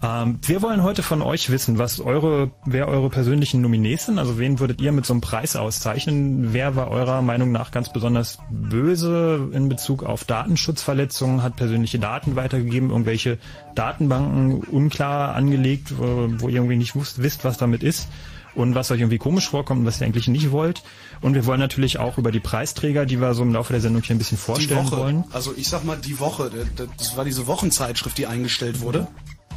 Ähm, 0.03 0.38
wir 0.42 0.61
wollen 0.62 0.83
heute 0.83 1.03
von 1.03 1.22
euch 1.22 1.51
wissen, 1.51 1.79
was 1.79 2.01
eure, 2.01 2.51
wer 2.66 2.88
eure 2.88 3.09
persönlichen 3.09 3.62
Nominees 3.62 4.07
sind. 4.07 4.18
Also 4.18 4.38
wen 4.38 4.59
würdet 4.59 4.81
ihr 4.81 4.92
mit 4.92 5.07
so 5.07 5.14
einem 5.14 5.20
Preis 5.22 5.57
auszeichnen? 5.57 6.53
Wer 6.53 6.77
war 6.77 6.90
eurer 6.90 7.22
Meinung 7.22 7.51
nach 7.51 7.70
ganz 7.70 7.92
besonders 7.92 8.38
böse 8.51 9.51
in 9.53 9.68
Bezug 9.68 10.03
auf 10.03 10.25
Datenschutzverletzungen, 10.25 11.42
hat 11.42 11.57
persönliche 11.57 11.99
Daten 11.99 12.37
weitergegeben, 12.37 12.90
irgendwelche 12.90 13.38
Datenbanken 13.75 14.64
unklar 14.64 15.35
angelegt, 15.35 15.94
wo, 15.99 16.49
ihr 16.49 16.57
irgendwie 16.57 16.77
nicht 16.77 16.94
wusst, 16.94 17.22
wisst, 17.22 17.44
was 17.44 17.57
damit 17.57 17.83
ist? 17.83 18.09
Und 18.57 18.75
was 18.75 18.90
euch 18.90 19.01
irgendwie 19.01 19.19
komisch 19.19 19.49
vorkommt 19.49 19.81
und 19.81 19.87
was 19.87 20.01
ihr 20.01 20.07
eigentlich 20.07 20.29
nicht 20.29 20.51
wollt. 20.51 20.83
Und 21.21 21.35
wir 21.35 21.47
wollen 21.47 21.61
natürlich 21.61 21.99
auch 21.99 22.19
über 22.19 22.33
die 22.33 22.40
Preisträger, 22.40 23.07
die 23.07 23.21
wir 23.21 23.35
so 23.35 23.42
im 23.42 23.53
Laufe 23.53 23.73
der 23.73 23.81
Sendung 23.81 24.03
hier 24.03 24.16
ein 24.16 24.19
bisschen 24.19 24.38
vorstellen 24.38 24.90
wollen. 24.90 25.25
Also 25.33 25.55
ich 25.57 25.69
sag 25.69 25.85
mal 25.85 25.97
die 25.97 26.19
Woche, 26.19 26.51
das 26.97 27.16
war 27.16 27.25
diese 27.25 27.47
Wochenzeitschrift, 27.47 28.19
die 28.19 28.27
eingestellt 28.27 28.81
wurde. 28.81 29.07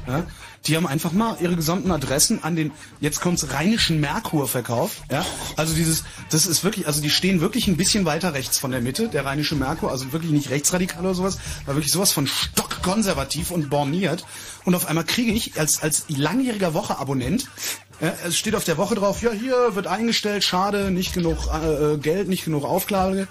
Ja, 0.08 0.24
die 0.66 0.76
haben 0.76 0.88
einfach 0.88 1.12
mal 1.12 1.38
ihre 1.40 1.56
gesamten 1.56 1.92
Adressen 1.92 2.44
an 2.44 2.56
den, 2.56 2.72
jetzt 3.00 3.22
kommt's, 3.22 3.54
rheinischen 3.54 4.00
Merkur 4.00 4.48
verkauft. 4.48 5.04
Ja, 5.12 5.26
also 5.56 5.76
dieses, 5.76 6.04
das 6.32 6.48
ist 6.48 6.64
wirklich, 6.64 6.88
also 6.88 7.02
die 7.02 7.10
stehen 7.10 7.42
wirklich 7.42 7.68
ein 7.68 7.78
bisschen 7.78 8.06
weiter 8.06 8.34
rechts 8.34 8.58
von 8.58 8.72
der 8.72 8.82
Mitte, 8.82 9.08
der 9.08 9.26
rheinische 9.26 9.56
Merkur, 9.56 9.92
also 9.92 10.12
wirklich 10.12 10.32
nicht 10.32 10.50
rechtsradikal 10.50 11.02
oder 11.02 11.14
sowas, 11.14 11.38
war 11.66 11.76
wirklich 11.76 11.92
sowas 11.92 12.12
von 12.12 12.28
stockkonservativ 12.28 13.52
und 13.52 13.70
borniert. 13.70 14.26
Und 14.70 14.76
auf 14.76 14.86
einmal 14.86 15.04
kriege 15.04 15.32
ich 15.32 15.60
als, 15.60 15.82
als 15.82 16.06
langjähriger 16.10 16.76
Woche-Abonnent 16.76 17.50
ja, 18.02 18.14
es 18.24 18.38
steht 18.38 18.54
auf 18.54 18.66
der 18.66 18.78
Woche 18.78 18.94
drauf, 18.94 19.24
ja, 19.24 19.32
hier 19.32 19.74
wird 19.74 19.88
eingestellt, 19.88 20.44
schade, 20.44 20.92
nicht 20.92 21.12
genug 21.12 21.48
äh, 21.48 21.98
Geld, 21.98 22.28
nicht 22.28 22.46
genug 22.46 22.66
Aufklage. 22.66 23.28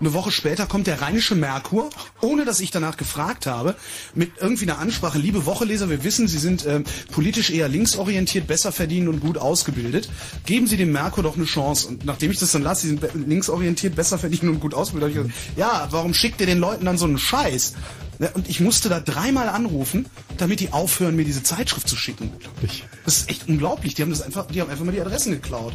Eine 0.00 0.14
Woche 0.14 0.30
später 0.30 0.66
kommt 0.66 0.86
der 0.86 1.00
Rheinische 1.00 1.34
Merkur, 1.34 1.90
ohne 2.20 2.44
dass 2.44 2.60
ich 2.60 2.70
danach 2.70 2.96
gefragt 2.96 3.46
habe, 3.46 3.74
mit 4.14 4.30
irgendwie 4.40 4.70
einer 4.70 4.78
Ansprache, 4.78 5.18
liebe 5.18 5.44
Wocheleser, 5.44 5.90
wir 5.90 6.04
wissen, 6.04 6.28
Sie 6.28 6.38
sind 6.38 6.64
äh, 6.64 6.82
politisch 7.10 7.50
eher 7.50 7.68
linksorientiert, 7.68 8.46
besser 8.46 8.70
verdienen 8.70 9.08
und 9.08 9.18
gut 9.18 9.38
ausgebildet. 9.38 10.08
Geben 10.46 10.68
Sie 10.68 10.76
dem 10.76 10.92
Merkur 10.92 11.24
doch 11.24 11.34
eine 11.34 11.46
Chance. 11.46 11.88
Und 11.88 12.04
nachdem 12.04 12.30
ich 12.30 12.38
das 12.38 12.52
dann 12.52 12.62
lasse, 12.62 12.82
Sie 12.82 12.88
sind 12.88 13.04
linksorientiert, 13.26 13.96
besser 13.96 14.18
verdienen 14.18 14.50
und 14.50 14.60
gut 14.60 14.72
ausgebildet, 14.72 15.16
habe 15.16 15.26
ich 15.26 15.32
gesagt, 15.32 15.58
ja, 15.58 15.88
warum 15.90 16.14
schickt 16.14 16.40
ihr 16.40 16.46
den 16.46 16.58
Leuten 16.58 16.84
dann 16.84 16.96
so 16.96 17.06
einen 17.06 17.18
Scheiß? 17.18 17.74
Ne, 18.20 18.30
und 18.34 18.48
ich 18.48 18.60
musste 18.60 18.88
da 18.88 19.00
dreimal 19.00 19.48
anrufen, 19.48 20.06
damit 20.36 20.60
die 20.60 20.72
aufhören, 20.72 21.16
mir 21.16 21.24
diese 21.24 21.42
Zeitschrift 21.42 21.88
zu 21.88 21.96
schicken. 21.96 22.32
Das 23.04 23.16
ist 23.16 23.30
echt 23.30 23.48
unglaublich. 23.48 23.94
Die 23.94 24.02
haben 24.02 24.10
das 24.10 24.22
einfach, 24.22 24.46
die 24.46 24.60
haben 24.60 24.70
einfach 24.70 24.84
mal 24.84 24.92
die 24.92 25.00
Adressen 25.00 25.32
geklaut. 25.32 25.74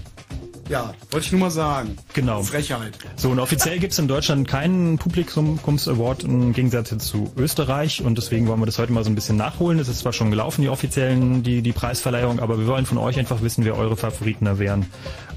Ja, 0.69 0.93
wollte 1.11 1.25
ich 1.25 1.31
nur 1.31 1.41
mal 1.41 1.51
sagen. 1.51 1.97
Genau. 2.13 2.41
Frechheit. 2.41 2.97
So, 3.17 3.29
und 3.29 3.39
offiziell 3.39 3.79
gibt 3.79 3.93
es 3.93 3.99
in 3.99 4.07
Deutschland 4.07 4.47
keinen 4.47 4.97
Publikums-Award 4.97 6.23
im 6.23 6.53
Gegensatz 6.53 6.95
zu 6.99 7.31
Österreich 7.35 8.01
und 8.01 8.17
deswegen 8.17 8.47
wollen 8.47 8.61
wir 8.61 8.65
das 8.65 8.79
heute 8.79 8.93
mal 8.93 9.03
so 9.03 9.09
ein 9.09 9.15
bisschen 9.15 9.35
nachholen. 9.35 9.79
Es 9.79 9.89
ist 9.89 9.99
zwar 9.99 10.13
schon 10.13 10.31
gelaufen, 10.31 10.61
die 10.61 10.69
offiziellen, 10.69 11.43
die, 11.43 11.61
die 11.61 11.73
Preisverleihung, 11.73 12.39
aber 12.39 12.57
wir 12.57 12.67
wollen 12.67 12.85
von 12.85 12.97
euch 12.97 13.19
einfach 13.19 13.41
wissen, 13.41 13.65
wer 13.65 13.77
eure 13.77 13.97
Favoriten 13.97 14.45
da 14.45 14.57
wären. 14.57 14.85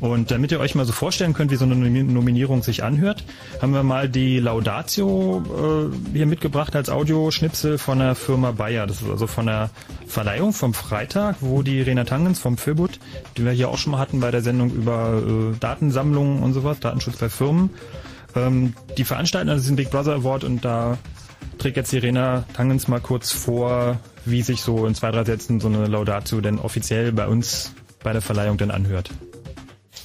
Und 0.00 0.30
damit 0.30 0.52
ihr 0.52 0.60
euch 0.60 0.74
mal 0.74 0.84
so 0.84 0.92
vorstellen 0.92 1.32
könnt, 1.32 1.50
wie 1.50 1.56
so 1.56 1.64
eine 1.64 1.74
Nominierung 1.74 2.62
sich 2.62 2.84
anhört, 2.84 3.24
haben 3.62 3.72
wir 3.72 3.82
mal 3.82 4.08
die 4.08 4.38
Laudatio 4.38 5.90
äh, 5.92 6.16
hier 6.16 6.26
mitgebracht 6.26 6.76
als 6.76 6.90
Audioschnipsel 6.90 7.78
von 7.78 7.98
der 7.98 8.14
Firma 8.14 8.52
Bayer. 8.52 8.86
Das 8.86 9.00
ist 9.00 9.08
also 9.08 9.26
von 9.26 9.46
der 9.46 9.70
Verleihung 10.06 10.52
vom 10.52 10.74
Freitag, 10.74 11.36
wo 11.40 11.62
die 11.62 11.80
Rena 11.80 12.04
Tangens 12.04 12.38
vom 12.38 12.58
Föbut, 12.58 12.98
die 13.36 13.44
wir 13.44 13.52
hier 13.52 13.68
auch 13.68 13.78
schon 13.78 13.92
mal 13.92 13.98
hatten 13.98 14.20
bei 14.20 14.30
der 14.30 14.42
Sendung 14.42 14.70
über 14.70 15.22
äh, 15.26 15.58
Datensammlungen 15.58 16.42
und 16.42 16.52
sowas, 16.52 16.78
Datenschutz 16.80 17.16
bei 17.16 17.28
Firmen. 17.28 17.70
Ähm, 18.34 18.74
die 18.98 19.04
veranstalten 19.04 19.48
also 19.48 19.62
diesen 19.62 19.76
Big 19.76 19.90
Brother 19.90 20.14
Award 20.14 20.44
und 20.44 20.64
da 20.64 20.98
trägt 21.58 21.78
jetzt 21.78 21.92
Irena 21.92 22.44
Tangens 22.52 22.86
mal 22.86 23.00
kurz 23.00 23.32
vor, 23.32 23.98
wie 24.26 24.42
sich 24.42 24.60
so 24.60 24.86
in 24.86 24.94
zwei, 24.94 25.10
drei 25.10 25.24
Sätzen 25.24 25.60
so 25.60 25.68
eine 25.68 25.86
Laudatio 25.86 26.40
denn 26.40 26.58
offiziell 26.58 27.12
bei 27.12 27.26
uns 27.26 27.72
bei 28.02 28.12
der 28.12 28.22
Verleihung 28.22 28.58
denn 28.58 28.70
anhört. 28.70 29.10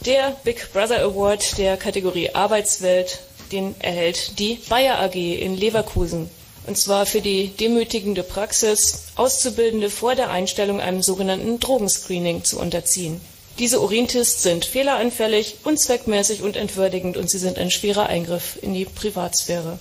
Der 0.06 0.36
Big 0.44 0.74
Brother 0.74 1.04
Award 1.04 1.60
der 1.60 1.78
Kategorie 1.78 2.32
Arbeitswelt, 2.34 3.20
den 3.52 3.76
erhält 3.80 4.40
die 4.40 4.56
Bayer 4.68 5.00
AG 5.00 5.14
in 5.14 5.56
Leverkusen. 5.56 6.28
Und 6.66 6.76
zwar 6.76 7.06
für 7.06 7.22
die 7.22 7.50
demütigende 7.50 8.24
Praxis, 8.24 9.10
Auszubildende 9.16 9.92
vor 9.92 10.16
der 10.16 10.32
Einstellung 10.32 10.80
einem 10.80 11.04
sogenannten 11.04 11.60
Drogenscreening 11.60 12.44
zu 12.44 12.60
unterziehen. 12.60 13.22
Diese 13.60 13.80
Urintests 13.80 14.42
sind 14.42 14.66
fehleranfällig, 14.66 15.58
unzweckmäßig 15.66 16.42
und 16.42 16.56
entwürdigend 16.56 17.16
und 17.16 17.30
sie 17.30 17.38
sind 17.38 17.60
ein 17.60 17.70
schwerer 17.70 18.08
Eingriff 18.08 18.58
in 18.60 18.74
die 18.74 18.86
Privatsphäre. 18.86 19.78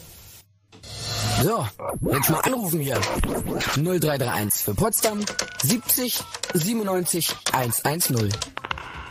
So, 1.43 1.67
jetzt 2.13 2.29
mal 2.29 2.41
anrufen 2.41 2.81
hier. 2.81 3.01
0331 3.77 4.65
für 4.65 4.75
Potsdam 4.75 5.25
70 5.63 6.19
97 6.53 7.29
110. 7.53 8.31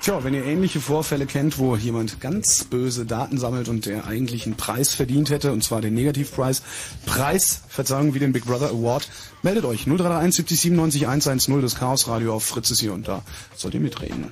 Tja, 0.01 0.23
wenn 0.23 0.33
ihr 0.33 0.45
ähnliche 0.45 0.79
Vorfälle 0.79 1.25
kennt, 1.25 1.57
wo 1.57 1.75
jemand 1.75 2.21
ganz 2.21 2.63
böse 2.63 3.05
Daten 3.05 3.37
sammelt 3.37 3.67
und 3.67 3.85
der 3.85 4.07
eigentlich 4.07 4.45
einen 4.45 4.55
Preis 4.55 4.93
verdient 4.93 5.29
hätte, 5.29 5.51
und 5.51 5.61
zwar 5.61 5.81
den 5.81 5.93
Negativpreis, 5.93 6.63
Preis, 7.05 7.63
Verzeihung, 7.67 8.13
wie 8.13 8.19
den 8.19 8.31
Big 8.31 8.45
Brother 8.45 8.69
Award, 8.69 9.09
meldet 9.43 9.65
euch 9.65 9.81
0331 9.85 10.35
70 10.35 10.61
97 10.61 11.07
110, 11.07 11.61
das 11.61 11.75
Chaos 11.75 12.07
Radio 12.07 12.33
auf 12.33 12.45
Fritz 12.45 12.71
ist 12.71 12.79
hier 12.79 12.93
und 12.93 13.09
da. 13.09 13.23
Sollt 13.57 13.73
ihr 13.73 13.81
mitreden. 13.81 14.31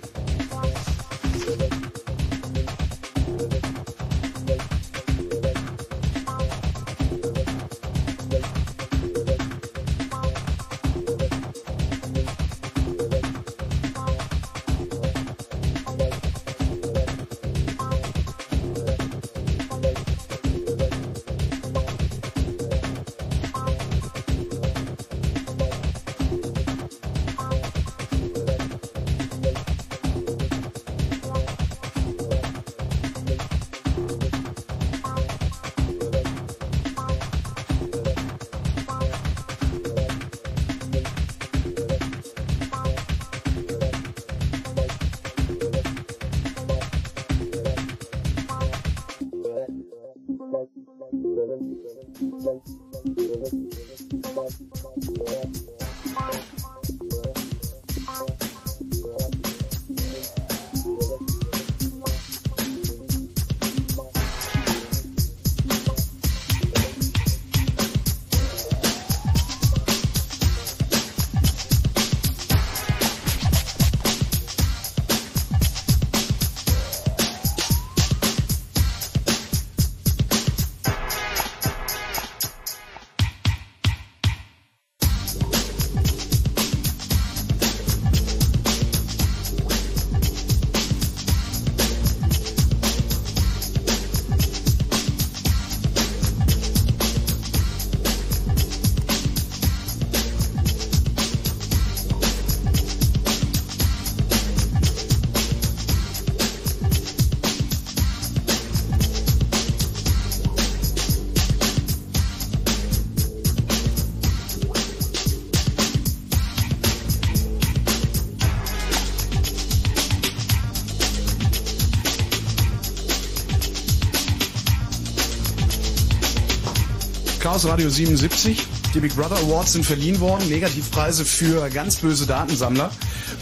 Chaos 127.58 127.70
Radio 127.72 127.89
77. 127.89 128.67
Die 128.93 129.00
Big 129.00 129.15
Brother 129.15 129.38
Awards 129.38 129.74
sind 129.74 129.84
verliehen 129.84 130.20
worden. 130.20 130.48
Negativpreise 130.48 131.26
für 131.26 131.67
ganz 131.72 131.96
böse 131.96 132.28
Datensammler. 132.28 132.91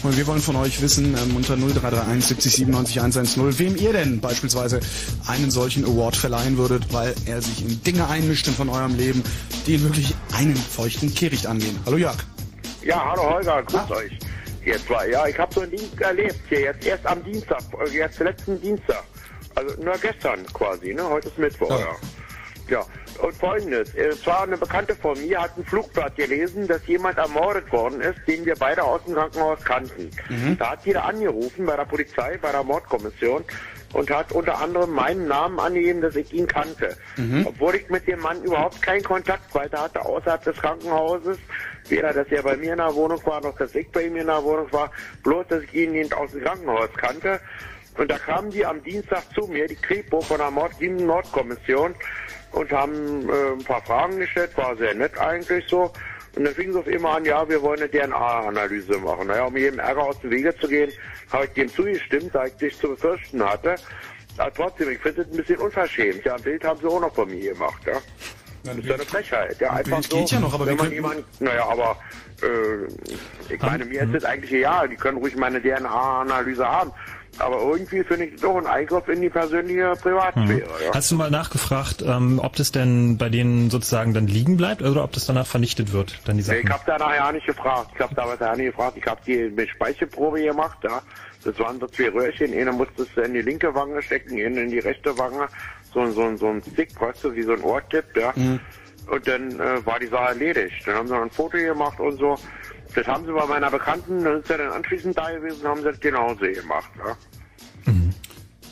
Und 0.02 0.16
wir 0.16 0.26
wollen 0.26 0.40
von 0.40 0.56
euch 0.56 0.80
wissen, 0.80 1.14
ähm, 1.18 1.36
unter 1.36 1.54
0331 1.54 2.24
70 2.24 2.52
97 2.54 3.00
110, 3.00 3.58
wem 3.58 3.76
ihr 3.76 3.92
denn 3.92 4.22
beispielsweise 4.22 4.80
einen 5.26 5.50
solchen 5.50 5.84
Award 5.84 6.16
verleihen 6.16 6.56
würdet, 6.56 6.94
weil 6.94 7.14
er 7.26 7.42
sich 7.42 7.60
in 7.60 7.82
Dinge 7.82 8.08
einmischt 8.08 8.48
von 8.48 8.70
eurem 8.70 8.96
Leben, 8.96 9.22
die 9.66 9.74
ihn 9.74 9.82
wirklich 9.82 10.14
einen 10.34 10.56
feuchten 10.56 11.14
Kehricht 11.14 11.46
angehen. 11.46 11.78
Hallo 11.84 11.98
Jörg. 11.98 12.16
Ja, 12.82 13.10
hallo 13.10 13.34
Holger, 13.34 13.64
grüßt 13.64 13.90
euch. 13.90 14.18
Jetzt 14.64 14.88
war, 14.88 15.06
ja, 15.06 15.26
ich 15.26 15.38
habe 15.38 15.52
so 15.52 15.60
einen 15.60 15.72
Dienst 15.72 16.00
erlebt 16.00 16.40
hier, 16.48 16.60
jetzt 16.60 16.86
erst 16.86 17.04
am 17.04 17.22
Dienstag, 17.22 17.60
äh, 17.84 17.90
jetzt 17.90 18.18
letzten 18.20 18.58
Dienstag. 18.62 19.04
Also 19.54 19.76
nur 19.82 19.98
gestern 19.98 20.46
quasi, 20.54 20.94
ne? 20.94 21.06
Heute 21.06 21.28
ist 21.28 21.36
Mittwoch, 21.36 21.68
Ja. 21.68 21.80
ja. 21.80 21.96
Ja, 22.68 22.84
und 23.22 23.34
folgendes, 23.34 23.94
äh, 23.94 24.08
es 24.08 24.26
war 24.26 24.42
eine 24.42 24.56
Bekannte 24.56 24.96
von 24.96 25.20
mir, 25.20 25.40
hat 25.40 25.56
ein 25.56 25.64
Flugblatt 25.64 26.16
gelesen, 26.16 26.66
dass 26.66 26.84
jemand 26.86 27.16
ermordet 27.18 27.70
worden 27.72 28.00
ist, 28.00 28.18
den 28.26 28.44
wir 28.44 28.56
beide 28.56 28.82
aus 28.82 29.04
dem 29.04 29.14
Krankenhaus 29.14 29.62
kannten. 29.64 30.10
Da 30.58 30.72
hat 30.72 30.84
jeder 30.84 31.04
angerufen 31.04 31.64
bei 31.64 31.76
der 31.76 31.84
Polizei, 31.84 32.38
bei 32.38 32.50
der 32.50 32.64
Mordkommission 32.64 33.44
und 33.92 34.10
hat 34.10 34.32
unter 34.32 34.58
anderem 34.60 34.90
meinen 34.92 35.28
Namen 35.28 35.60
angegeben, 35.60 36.00
dass 36.00 36.16
ich 36.16 36.32
ihn 36.32 36.46
kannte. 36.48 36.96
Obwohl 37.46 37.76
ich 37.76 37.88
mit 37.88 38.06
dem 38.08 38.20
Mann 38.20 38.42
überhaupt 38.42 38.82
keinen 38.82 39.04
Kontakt 39.04 39.54
weiter 39.54 39.82
hatte 39.82 40.04
außerhalb 40.04 40.42
des 40.42 40.56
Krankenhauses. 40.56 41.38
Weder, 41.88 42.12
dass 42.12 42.26
er 42.28 42.42
bei 42.42 42.56
mir 42.56 42.72
in 42.72 42.78
der 42.78 42.94
Wohnung 42.94 43.24
war, 43.24 43.40
noch 43.40 43.56
dass 43.56 43.74
ich 43.76 43.88
bei 43.92 44.06
ihm 44.06 44.16
in 44.16 44.26
der 44.26 44.42
Wohnung 44.42 44.70
war. 44.72 44.90
Bloß, 45.22 45.46
dass 45.48 45.62
ich 45.62 45.74
ihn 45.74 45.94
eben 45.94 46.12
aus 46.12 46.32
dem 46.32 46.42
Krankenhaus 46.42 46.90
kannte. 46.96 47.40
Und 47.96 48.10
da 48.10 48.18
kamen 48.18 48.50
die 48.50 48.66
am 48.66 48.82
Dienstag 48.82 49.22
zu 49.34 49.46
mir, 49.46 49.66
die 49.66 49.76
Kripo 49.76 50.20
von 50.20 50.38
der 50.38 50.50
Mord 50.50 50.74
siebten 50.78 51.06
Mordkommission, 51.06 51.94
und 52.56 52.72
haben 52.72 53.28
äh, 53.28 53.52
ein 53.52 53.64
paar 53.64 53.82
Fragen 53.82 54.18
gestellt, 54.18 54.50
war 54.56 54.74
sehr 54.76 54.94
nett 54.94 55.16
eigentlich 55.18 55.64
so. 55.68 55.92
Und 56.34 56.44
dann 56.44 56.54
fing 56.54 56.70
es 56.70 56.76
auf 56.76 56.86
immer 56.86 57.16
an, 57.16 57.24
ja, 57.24 57.48
wir 57.48 57.62
wollen 57.62 57.80
eine 57.80 57.90
DNA-Analyse 57.90 58.98
machen. 58.98 59.26
Naja, 59.28 59.44
um 59.44 59.56
jedem 59.56 59.78
Ärger 59.78 60.02
aus 60.02 60.20
dem 60.20 60.30
Wege 60.30 60.54
zu 60.58 60.68
gehen, 60.68 60.90
habe 61.32 61.44
ich 61.46 61.50
dem 61.52 61.68
zugestimmt, 61.72 62.34
da 62.34 62.44
ich 62.46 62.54
dich 62.54 62.78
zu 62.78 62.88
befürchten 62.88 63.42
hatte. 63.42 63.76
Aber 64.38 64.52
trotzdem, 64.52 64.90
ich 64.90 64.98
finde 64.98 65.22
es 65.22 65.28
ein 65.28 65.36
bisschen 65.36 65.56
unverschämt. 65.58 66.24
Ja, 66.24 66.34
ein 66.36 66.42
Bild 66.42 66.62
haben 66.64 66.78
sie 66.80 66.86
auch 66.86 67.00
noch 67.00 67.14
von 67.14 67.28
mir 67.30 67.52
gemacht, 67.54 67.80
ja. 67.86 67.94
Das 68.64 68.76
ist 68.76 68.84
ja 68.86 68.94
eine 68.94 69.04
Frechheit. 69.04 69.60
Ja, 69.60 69.70
Ein 69.70 69.76
einfach 69.78 69.98
Bild 69.98 70.10
so, 70.10 70.16
geht 70.18 70.30
ja 70.32 70.40
noch, 70.40 70.52
aber 70.54 70.66
wenn 70.66 70.76
man 70.76 70.86
könnten- 70.90 70.94
jemand, 70.94 71.40
naja, 71.40 71.64
aber 71.68 71.96
äh, 72.42 73.52
ich 73.54 73.62
meine, 73.62 73.84
mir 73.86 74.02
ist 74.02 74.14
das 74.14 74.24
eigentlich 74.24 74.52
egal. 74.52 74.88
Die 74.90 74.96
können 74.96 75.18
ruhig 75.18 75.36
meine 75.36 75.60
DNA-Analyse 75.62 76.66
haben. 76.68 76.90
Aber 77.38 77.60
irgendwie 77.60 78.02
finde 78.04 78.24
ich 78.26 78.32
das 78.32 78.40
doch 78.42 78.56
ein 78.56 78.66
Eingriff 78.66 79.06
in 79.08 79.20
die 79.20 79.28
persönliche 79.30 79.92
Privatsphäre. 80.00 80.68
Ja. 80.84 80.94
Hast 80.94 81.10
du 81.10 81.16
mal 81.16 81.30
nachgefragt, 81.30 82.02
ähm, 82.06 82.40
ob 82.42 82.56
das 82.56 82.72
denn 82.72 83.18
bei 83.18 83.28
denen 83.28 83.70
sozusagen 83.70 84.14
dann 84.14 84.26
liegen 84.26 84.56
bleibt 84.56 84.82
oder 84.82 85.04
ob 85.04 85.12
das 85.12 85.26
danach 85.26 85.46
vernichtet 85.46 85.92
wird, 85.92 86.18
dann 86.24 86.36
die 86.36 86.42
Nee, 86.42 86.48
Sachen? 86.48 86.60
ich 86.64 86.70
habe 86.70 86.82
da 86.86 86.98
nachher 86.98 87.32
nicht 87.32 87.46
gefragt. 87.46 87.90
Ich 87.94 88.00
habe 88.00 88.14
damals 88.14 88.40
ja 88.40 88.56
nicht 88.56 88.66
gefragt. 88.66 88.96
Ich 88.96 89.06
habe 89.06 89.20
die 89.26 89.68
Speichelprobe 89.68 90.42
gemacht. 90.42 90.78
Ja. 90.84 91.02
Das 91.44 91.58
waren 91.58 91.78
so 91.78 91.86
zwei 91.86 92.08
Röhrchen. 92.08 92.52
Eine 92.52 92.72
musstest 92.72 93.10
du 93.16 93.20
in 93.20 93.34
die 93.34 93.42
linke 93.42 93.74
Wange 93.74 94.02
stecken, 94.02 94.34
eine 94.34 94.62
in 94.62 94.70
die 94.70 94.78
rechte 94.80 95.16
Wange. 95.18 95.46
So, 95.94 96.04
so, 96.10 96.36
so 96.36 96.48
ein 96.48 96.62
Stick, 96.72 97.00
weißt 97.00 97.24
du, 97.24 97.34
wie 97.34 97.42
so 97.42 97.52
ein 97.52 97.62
Ohrtipp. 97.62 98.04
Ja. 98.16 98.32
Und 98.34 99.28
dann 99.28 99.52
äh, 99.60 99.86
war 99.86 99.98
die 100.00 100.06
Sache 100.08 100.30
erledigt. 100.30 100.74
Dann 100.84 100.96
haben 100.96 101.06
sie 101.08 101.14
noch 101.14 101.22
ein 101.22 101.30
Foto 101.30 101.56
gemacht 101.56 102.00
und 102.00 102.18
so. 102.18 102.36
Das 102.96 103.06
haben 103.06 103.26
sie 103.26 103.32
bei 103.32 103.46
meiner 103.46 103.70
Bekannten, 103.70 104.24
dann 104.24 104.40
ist 104.40 104.48
ja 104.48 104.56
dann 104.56 104.72
anschließend 104.72 105.16
da 105.16 105.30
gewesen, 105.30 105.62
haben 105.68 105.80
sie 105.82 105.84
das 105.90 106.00
genauso 106.00 106.40
gemacht. 106.46 106.90
Ja. 106.98 107.16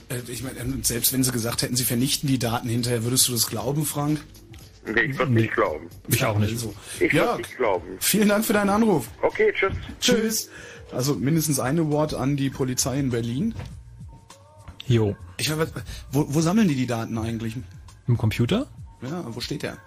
Äh, 0.08 0.20
ich 0.28 0.42
meine, 0.42 0.58
ähm, 0.60 0.82
selbst 0.82 1.12
wenn 1.12 1.22
sie 1.22 1.30
gesagt 1.30 1.60
hätten, 1.62 1.76
sie 1.76 1.84
vernichten 1.84 2.26
die 2.28 2.38
Daten 2.38 2.68
hinterher, 2.68 3.04
würdest 3.04 3.28
du 3.28 3.32
das 3.32 3.46
glauben, 3.46 3.84
Frank? 3.84 4.20
Nee, 4.86 5.02
ich 5.02 5.18
würde 5.18 5.32
nicht 5.32 5.52
glauben. 5.52 5.88
Ich 6.08 6.24
auch 6.24 6.38
nicht. 6.38 6.52
Also, 6.52 6.74
Ich 7.00 7.12
würde 7.12 7.36
nicht 7.38 7.56
glauben. 7.56 7.84
vielen 8.00 8.28
Dank 8.28 8.44
für 8.44 8.52
deinen 8.54 8.70
Anruf. 8.70 9.08
Okay, 9.22 9.52
tschüss. 9.54 9.72
Tschüss. 10.00 10.50
Also 10.92 11.14
mindestens 11.14 11.60
ein 11.60 11.78
Award 11.78 12.14
an 12.14 12.36
die 12.36 12.50
Polizei 12.50 12.98
in 12.98 13.10
Berlin. 13.10 13.54
Jo. 14.86 15.16
Ich 15.38 15.50
wo, 16.12 16.26
wo 16.28 16.40
sammeln 16.40 16.68
die 16.68 16.76
die 16.76 16.86
Daten 16.86 17.16
eigentlich? 17.18 17.56
Im 18.06 18.16
Computer? 18.18 18.68
Ja, 19.02 19.24
wo 19.28 19.40
steht 19.40 19.62
der? 19.62 19.78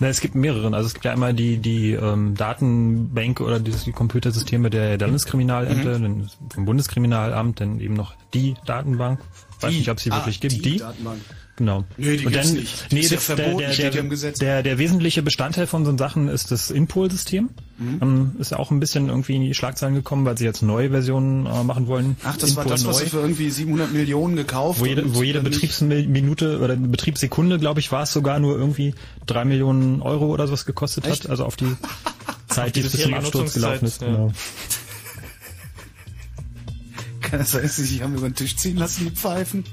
Na, 0.00 0.08
es 0.08 0.20
gibt 0.20 0.34
mehrere. 0.34 0.74
Also 0.74 0.86
es 0.86 0.94
gibt 0.94 1.04
ja 1.04 1.12
einmal 1.12 1.34
die 1.34 1.58
die 1.58 1.92
ähm, 1.92 2.34
Datenbänke 2.34 3.42
oder 3.44 3.60
die, 3.60 3.72
die 3.72 3.92
Computersysteme 3.92 4.70
der 4.70 4.98
Landeskriminalämter, 4.98 5.98
dann 5.98 6.30
vom 6.52 6.64
Bundeskriminalamt, 6.64 7.60
dann 7.60 7.80
eben 7.80 7.94
noch 7.94 8.14
die 8.32 8.54
Datenbank. 8.66 9.20
Weiß 9.60 9.72
nicht, 9.72 9.88
ob 9.90 10.00
sie 10.00 10.10
Ah, 10.10 10.16
wirklich 10.16 10.40
gibt. 10.40 10.64
Die. 10.64 10.78
Datenbank. 10.78 11.20
Genau. 11.56 11.84
Nee, 11.96 12.16
die 12.16 12.26
Und 12.26 12.34
dann, 12.34 12.52
nicht. 12.52 12.86
Nee, 12.90 13.00
Ist 13.00 13.10
ja 13.10 13.16
das, 13.16 13.26
verboten, 13.26 13.58
der, 13.58 13.66
der, 13.68 13.74
steht 13.74 13.84
ja 13.84 13.90
der, 13.92 14.00
im 14.00 14.10
Gesetz. 14.10 14.38
Der, 14.40 14.62
der 14.64 14.78
wesentliche 14.78 15.22
Bestandteil 15.22 15.68
von 15.68 15.84
so 15.84 15.96
Sachen 15.96 16.28
ist 16.28 16.50
das 16.50 16.72
Impol-System. 16.72 17.50
Mhm. 17.78 17.98
Ähm, 18.02 18.36
ist 18.40 18.50
ja 18.50 18.58
auch 18.58 18.72
ein 18.72 18.80
bisschen 18.80 19.08
irgendwie 19.08 19.36
in 19.36 19.42
die 19.42 19.54
Schlagzeilen 19.54 19.94
gekommen, 19.94 20.24
weil 20.24 20.36
sie 20.36 20.44
jetzt 20.44 20.62
neue 20.62 20.90
Versionen 20.90 21.46
äh, 21.46 21.62
machen 21.62 21.86
wollen. 21.86 22.16
Ach, 22.24 22.36
das 22.36 22.56
war 22.56 22.64
Impol 22.64 22.76
das, 22.76 22.86
was 22.86 22.98
sie 22.98 23.06
für 23.06 23.20
irgendwie 23.20 23.50
700 23.50 23.92
Millionen 23.92 24.34
gekauft 24.34 24.80
wo 24.80 24.86
jede, 24.86 25.14
wo 25.14 25.22
jede 25.22 25.40
Betriebsminute 25.42 26.58
oder 26.58 26.74
Betriebssekunde, 26.74 27.60
glaube 27.60 27.78
ich, 27.78 27.92
war 27.92 28.02
es 28.02 28.12
sogar 28.12 28.40
nur 28.40 28.58
irgendwie 28.58 28.94
drei 29.26 29.44
Millionen 29.44 30.02
Euro 30.02 30.26
oder 30.26 30.48
sowas 30.48 30.66
gekostet 30.66 31.06
Echt? 31.06 31.24
hat. 31.24 31.30
Also 31.30 31.44
auf 31.44 31.54
die 31.54 31.76
Zeit, 32.48 32.74
die 32.74 32.80
es 32.80 32.90
bis 32.90 33.02
zum 33.02 33.14
Absturz 33.14 33.54
gelaufen 33.54 33.84
ist. 33.84 34.02
Ja. 34.02 34.08
Genau. 34.08 34.32
Kann 37.20 37.38
das 37.38 37.52
sein, 37.52 37.62
dass 37.62 37.76
sie 37.76 37.84
sich 37.84 38.02
haben 38.02 38.14
über 38.14 38.28
den 38.28 38.34
Tisch 38.34 38.56
ziehen 38.56 38.76
lassen, 38.76 39.04
die 39.04 39.10
Pfeifen? 39.12 39.64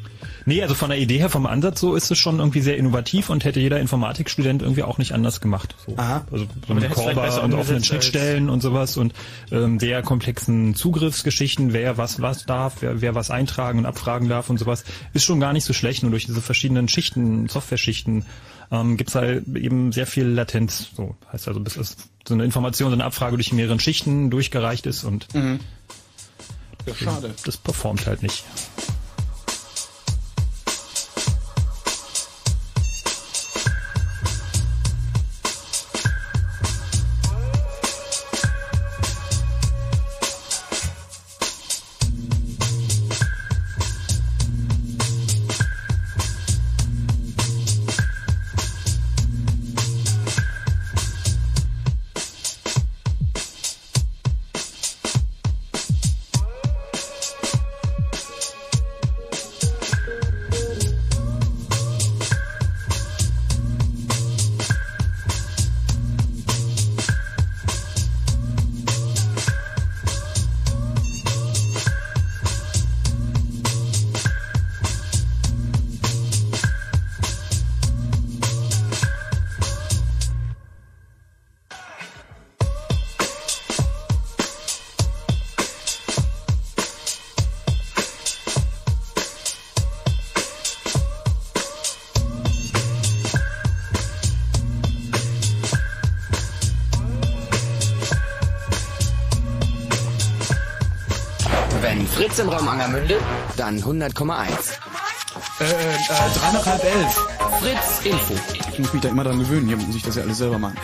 Nee, 0.46 0.62
also 0.62 0.74
von 0.74 0.90
der 0.90 1.00
Idee 1.00 1.18
her, 1.18 1.30
vom 1.30 1.46
Ansatz 1.46 1.80
so 1.80 1.96
ist 1.96 2.10
es 2.12 2.18
schon 2.18 2.40
irgendwie 2.40 2.62
sehr 2.62 2.78
innovativ 2.78 3.30
und 3.30 3.44
hätte 3.44 3.60
jeder 3.60 3.80
Informatikstudent 3.80 4.62
irgendwie 4.62 4.84
auch 4.84 4.98
nicht 4.98 5.14
anders 5.14 5.42
gemacht. 5.42 5.76
So. 5.86 5.96
Aha. 5.98 6.26
Also 6.32 6.46
so 6.68 6.74
mit 6.74 6.90
Corba 6.92 7.22
besser 7.22 7.44
und 7.44 7.54
offenen 7.54 7.84
Schnittstellen 7.84 8.50
und 8.50 8.62
sowas 8.62 8.98
und 8.98 9.14
ähm, 9.52 9.80
sehr 9.80 10.02
komplexen 10.02 10.76
Zugriffsgeschichten, 10.76 11.74
wer 11.74 11.98
was 11.98 12.22
was 12.22 12.46
darf, 12.46 12.78
wer, 12.82 13.02
wer 13.02 13.16
was 13.16 13.32
eintragen 13.32 13.80
und 13.80 13.86
abfragen 13.86 14.30
darf 14.30 14.50
und 14.50 14.58
sowas, 14.58 14.84
ist 15.14 15.24
schon 15.26 15.40
gar 15.40 15.54
nicht 15.54 15.66
so 15.66 15.74
schlecht. 15.74 16.04
Nur 16.04 16.12
durch 16.12 16.26
diese 16.26 16.42
verschiedenen 16.42 16.88
Schichten, 16.88 17.48
Software-Schichten, 17.48 18.26
ähm, 18.72 18.98
gibt's 18.98 19.16
halt 19.16 19.46
eben 19.56 19.92
sehr 19.92 20.08
viel 20.08 20.26
Latenz. 20.26 20.90
So 20.96 21.16
heißt 21.32 21.48
also, 21.48 21.60
bis 21.60 21.78
es 21.78 21.98
so 22.28 22.34
eine 22.34 22.46
Information, 22.46 22.90
so 22.90 22.96
eine 22.96 23.04
Abfrage 23.06 23.36
durch 23.36 23.52
mehreren 23.52 23.80
Schichten 23.80 24.30
durchgereicht 24.30 24.86
ist 24.86 25.04
und 25.04 25.28
Ja, 25.34 26.96
schade. 26.96 27.34
das 27.46 27.58
performt 27.58 28.08
halt 28.08 28.24
nicht. 28.24 28.44
Dann 103.62 103.80
100,1. 103.80 104.50
Äh, 105.60 105.64
äh, 105.64 105.70
drei 106.36 106.52
nach 106.52 106.66
halb 106.66 106.84
elf. 106.84 107.28
Fritz 107.60 108.06
Info. 108.06 108.34
Ich 108.72 108.80
muss 108.80 108.92
mich 108.92 109.04
da 109.04 109.10
immer 109.10 109.24
dran 109.24 109.38
gewöhnen. 109.38 109.68
Hier 109.68 109.78
muss 109.78 109.96
ich 109.96 110.02
das 110.02 110.16
ja 110.16 110.24
alles 110.24 110.40
selber 110.40 110.58
machen. 110.58 110.78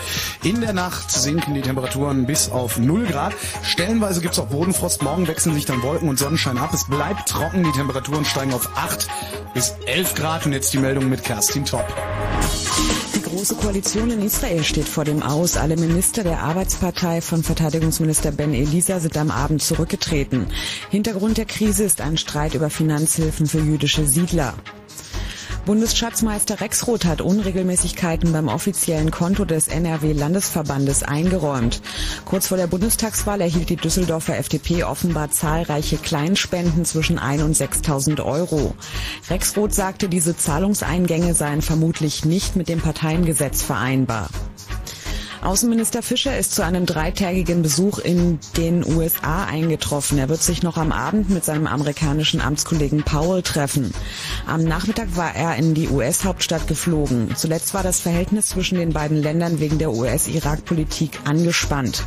In 0.44 0.60
der 0.60 0.72
Nacht 0.72 1.10
sinken 1.10 1.54
die 1.54 1.60
Temperaturen 1.60 2.24
bis 2.24 2.48
auf 2.52 2.78
0 2.78 3.06
Grad. 3.06 3.34
Stellenweise 3.64 4.20
gibt's 4.20 4.38
auch 4.38 4.46
Bodenfrost. 4.46 5.02
Morgen 5.02 5.26
wechseln 5.26 5.54
sich 5.54 5.64
dann 5.64 5.82
Wolken 5.82 6.08
und 6.08 6.20
Sonnenschein 6.20 6.56
ab. 6.56 6.70
Es 6.72 6.86
bleibt 6.86 7.28
trocken. 7.28 7.64
Die 7.64 7.72
Temperaturen 7.72 8.24
steigen 8.24 8.54
auf 8.54 8.70
8 8.76 9.08
bis 9.54 9.74
11 9.86 10.14
Grad. 10.14 10.46
Und 10.46 10.52
jetzt 10.52 10.72
die 10.72 10.78
Meldung 10.78 11.08
mit 11.08 11.24
Kerstin 11.24 11.64
Topp. 11.64 11.92
Die 13.28 13.36
Große 13.36 13.56
Koalition 13.56 14.10
in 14.10 14.22
Israel 14.22 14.64
steht 14.64 14.88
vor 14.88 15.04
dem 15.04 15.22
Aus. 15.22 15.58
Alle 15.58 15.76
Minister 15.76 16.22
der 16.24 16.38
Arbeitspartei 16.38 17.20
von 17.20 17.42
Verteidigungsminister 17.42 18.32
Ben 18.32 18.54
Elisa 18.54 19.00
sind 19.00 19.18
am 19.18 19.30
Abend 19.30 19.62
zurückgetreten. 19.62 20.46
Hintergrund 20.90 21.36
der 21.36 21.44
Krise 21.44 21.84
ist 21.84 22.00
ein 22.00 22.16
Streit 22.16 22.54
über 22.54 22.70
Finanzhilfen 22.70 23.44
für 23.46 23.58
jüdische 23.58 24.06
Siedler. 24.06 24.54
Bundesschatzmeister 25.68 26.62
Rexroth 26.62 27.04
hat 27.04 27.20
Unregelmäßigkeiten 27.20 28.32
beim 28.32 28.48
offiziellen 28.48 29.10
Konto 29.10 29.44
des 29.44 29.68
NRW-Landesverbandes 29.68 31.02
eingeräumt. 31.02 31.82
Kurz 32.24 32.46
vor 32.46 32.56
der 32.56 32.68
Bundestagswahl 32.68 33.42
erhielt 33.42 33.68
die 33.68 33.76
Düsseldorfer 33.76 34.38
FDP 34.38 34.84
offenbar 34.84 35.30
zahlreiche 35.30 35.98
Kleinspenden 35.98 36.86
zwischen 36.86 37.18
1 37.18 37.42
und 37.42 37.54
6.000 37.54 38.24
Euro. 38.24 38.72
Rexroth 39.28 39.74
sagte, 39.74 40.08
diese 40.08 40.34
Zahlungseingänge 40.34 41.34
seien 41.34 41.60
vermutlich 41.60 42.24
nicht 42.24 42.56
mit 42.56 42.70
dem 42.70 42.80
Parteiengesetz 42.80 43.60
vereinbar. 43.60 44.30
Außenminister 45.42 46.02
Fischer 46.02 46.36
ist 46.36 46.54
zu 46.54 46.62
einem 46.62 46.84
dreitägigen 46.84 47.62
Besuch 47.62 47.98
in 47.98 48.38
den 48.56 48.84
USA 48.84 49.44
eingetroffen. 49.44 50.18
Er 50.18 50.28
wird 50.28 50.42
sich 50.42 50.62
noch 50.62 50.76
am 50.76 50.90
Abend 50.90 51.30
mit 51.30 51.44
seinem 51.44 51.66
amerikanischen 51.66 52.40
Amtskollegen 52.40 53.04
Powell 53.04 53.42
treffen. 53.42 53.92
Am 54.46 54.64
Nachmittag 54.64 55.16
war 55.16 55.34
er 55.34 55.56
in 55.56 55.74
die 55.74 55.88
US-Hauptstadt 55.88 56.66
geflogen. 56.66 57.34
Zuletzt 57.36 57.72
war 57.74 57.82
das 57.82 58.00
Verhältnis 58.00 58.48
zwischen 58.48 58.78
den 58.78 58.92
beiden 58.92 59.22
Ländern 59.22 59.60
wegen 59.60 59.78
der 59.78 59.92
US-Irak-Politik 59.92 61.20
angespannt. 61.24 62.04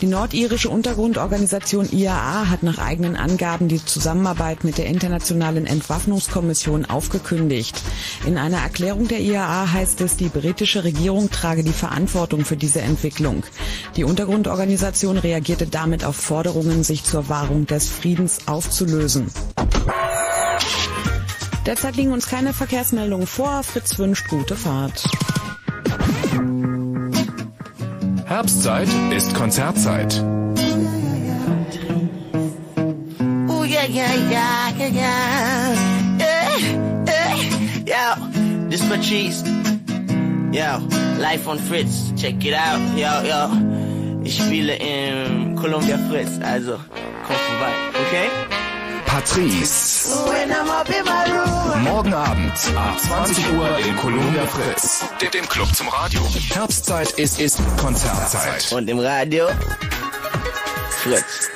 Die 0.00 0.06
nordirische 0.06 0.70
Untergrundorganisation 0.70 1.86
IAA 1.92 2.48
hat 2.48 2.62
nach 2.62 2.78
eigenen 2.78 3.16
Angaben 3.16 3.68
die 3.68 3.84
Zusammenarbeit 3.84 4.64
mit 4.64 4.78
der 4.78 4.86
Internationalen 4.86 5.66
Entwaffnungskommission 5.66 6.86
aufgekündigt. 6.86 7.82
In 8.26 8.38
einer 8.38 8.58
Erklärung 8.58 9.08
der 9.08 9.20
IAA 9.20 9.72
heißt 9.72 10.00
es, 10.00 10.16
die 10.16 10.30
britische 10.30 10.84
Regierung 10.84 11.30
trage 11.30 11.62
die 11.62 11.72
Verantwortung 11.72 12.46
für 12.46 12.56
diese 12.56 12.80
Entwicklung. 12.80 13.42
Die 13.96 14.04
Untergrundorganisation 14.04 15.18
reagierte 15.18 15.66
damit 15.66 16.06
auf 16.06 16.16
Forderungen, 16.16 16.82
sich 16.82 17.04
zur 17.04 17.28
Wahrung 17.28 17.66
des 17.66 17.90
Friedens 17.90 18.38
aufzulösen. 18.46 19.26
Derzeit 21.66 21.96
liegen 21.96 22.12
uns 22.12 22.26
keine 22.26 22.54
Verkehrsmeldungen 22.54 23.26
vor. 23.26 23.62
Fritz 23.62 23.98
wünscht 23.98 24.28
gute 24.28 24.56
Fahrt. 24.56 25.04
Herbstzeit 28.40 28.88
ist 29.14 29.34
Konzertzeit. 29.34 30.18
Ooh, 33.50 33.64
yeah, 33.64 33.84
yeah, 33.84 34.14
yeah, 34.30 34.70
yeah, 34.78 34.88
yeah. 34.88 35.74
Yeah, 36.18 36.56
yeah. 37.84 38.16
Yo, 38.16 38.68
this 38.70 38.82
Patrice. 38.88 39.44
Yo, 40.52 40.78
life 41.18 41.46
on 41.46 41.58
Fritz. 41.58 42.14
Check 42.16 42.42
it 42.46 42.54
out. 42.54 42.80
Yo, 42.96 43.20
yo. 43.28 43.50
Ich 44.24 44.38
spiele 44.38 44.74
in 44.76 45.54
Columbia 45.56 45.98
Fritz. 46.08 46.40
Also, 46.42 46.78
komm 47.26 47.36
vorbei, 47.36 47.74
okay? 47.92 48.49
Patrice. 49.20 50.08
Morgen 51.82 52.14
Abend 52.14 52.52
ab 52.74 52.98
20 52.98 53.52
Uhr 53.52 53.78
in 53.80 53.96
Columbia 53.96 54.46
Fritz. 54.46 55.04
Dem, 55.20 55.30
dem 55.30 55.46
Club 55.46 55.68
zum 55.76 55.88
Radio. 55.88 56.22
Herbstzeit 56.54 57.10
ist, 57.12 57.38
ist 57.38 57.60
Konzertzeit. 57.76 58.72
Und 58.72 58.88
im 58.88 58.98
Radio. 58.98 59.48
Fritz. 61.02 61.50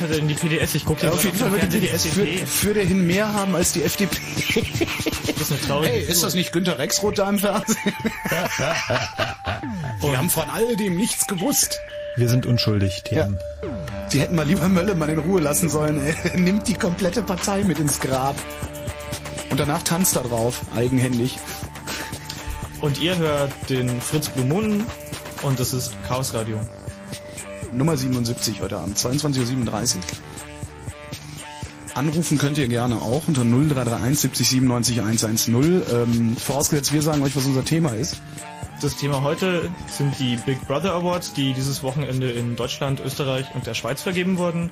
Hat 0.00 0.10
denn 0.10 0.28
die 0.28 0.34
PDS? 0.34 0.74
Ich 0.74 0.84
gucke 0.84 1.02
Ja, 1.02 1.08
ja 1.08 1.14
auf 1.14 1.24
jeden 1.24 1.36
Fall 1.36 1.52
wird 1.52 1.72
die 1.72 1.78
PDS 1.78 2.06
für, 2.06 2.26
für 2.26 2.74
dahin 2.74 3.06
mehr 3.06 3.32
haben 3.32 3.54
als 3.54 3.72
die 3.72 3.82
FDP. 3.82 4.16
Das 5.40 5.50
ist 5.50 5.52
eine 5.52 5.60
traurige 5.68 5.92
Hey, 5.92 6.02
ist 6.02 6.22
das 6.22 6.34
nicht 6.34 6.52
Günter 6.52 6.78
Rexroth 6.78 7.18
da 7.18 7.28
im 7.28 7.38
Fernsehen? 7.38 7.78
Wir 10.00 10.18
haben 10.18 10.28
von 10.28 10.50
all 10.50 10.76
dem 10.76 10.96
nichts 10.96 11.26
gewusst. 11.26 11.80
Wir 12.16 12.28
sind 12.28 12.44
unschuldig, 12.44 13.04
Themen. 13.04 13.38
Sie 14.08 14.20
hätten 14.20 14.34
mal 14.34 14.46
lieber 14.46 14.68
Mölle 14.68 14.94
mal 14.94 15.08
in 15.08 15.18
Ruhe 15.18 15.40
lassen 15.40 15.70
sollen. 15.70 16.02
Er 16.04 16.36
nimmt 16.38 16.68
die 16.68 16.74
komplette 16.74 17.22
Partei 17.22 17.64
mit 17.64 17.78
ins 17.78 18.00
Grab. 18.00 18.34
Und 19.50 19.58
danach 19.58 19.82
tanzt 19.82 20.16
er 20.16 20.22
drauf, 20.22 20.60
eigenhändig. 20.76 21.38
Und 22.80 23.00
ihr 23.00 23.16
hört 23.16 23.52
den 23.68 24.00
Fritz 24.00 24.28
Blue 24.28 24.46
Moon 24.46 24.84
und 25.42 25.58
das 25.58 25.72
ist 25.72 25.92
Chaos 26.06 26.34
Radio. 26.34 26.60
Nummer 27.72 27.96
77 27.96 28.60
heute 28.60 28.78
Abend, 28.78 28.98
22.37 28.98 29.96
Uhr. 29.96 30.02
Anrufen 31.94 32.38
könnt 32.38 32.58
ihr 32.58 32.68
gerne 32.68 32.96
auch 32.96 33.28
unter 33.28 33.42
0331 33.44 34.18
70 34.20 34.48
97 34.48 35.00
110. 35.00 35.54
Ähm, 35.92 36.36
vorausgesetzt, 36.36 36.92
wir 36.92 37.02
sagen 37.02 37.22
euch, 37.22 37.36
was 37.36 37.46
unser 37.46 37.64
Thema 37.64 37.90
ist. 37.90 38.20
Das 38.80 38.96
Thema 38.96 39.22
heute 39.22 39.68
sind 39.88 40.18
die 40.18 40.36
Big 40.46 40.66
Brother 40.66 40.94
Awards, 40.94 41.34
die 41.34 41.52
dieses 41.52 41.82
Wochenende 41.82 42.30
in 42.30 42.56
Deutschland, 42.56 43.00
Österreich 43.04 43.44
und 43.54 43.66
der 43.66 43.74
Schweiz 43.74 44.00
vergeben 44.00 44.38
wurden. 44.38 44.70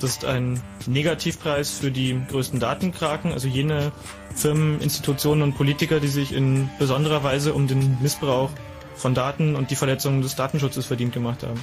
Das 0.00 0.10
ist 0.10 0.24
ein 0.24 0.60
Negativpreis 0.86 1.70
für 1.70 1.90
die 1.90 2.20
größten 2.28 2.60
Datenkraken, 2.60 3.32
also 3.32 3.48
jene 3.48 3.90
Firmen, 4.34 4.80
Institutionen 4.80 5.42
und 5.42 5.56
Politiker, 5.56 5.98
die 5.98 6.08
sich 6.08 6.32
in 6.32 6.68
besonderer 6.78 7.24
Weise 7.24 7.54
um 7.54 7.66
den 7.66 7.96
Missbrauch 8.02 8.50
von 8.96 9.14
Daten 9.14 9.56
und 9.56 9.70
die 9.70 9.76
Verletzungen 9.76 10.20
des 10.20 10.36
Datenschutzes 10.36 10.86
verdient 10.86 11.14
gemacht 11.14 11.42
haben. 11.42 11.60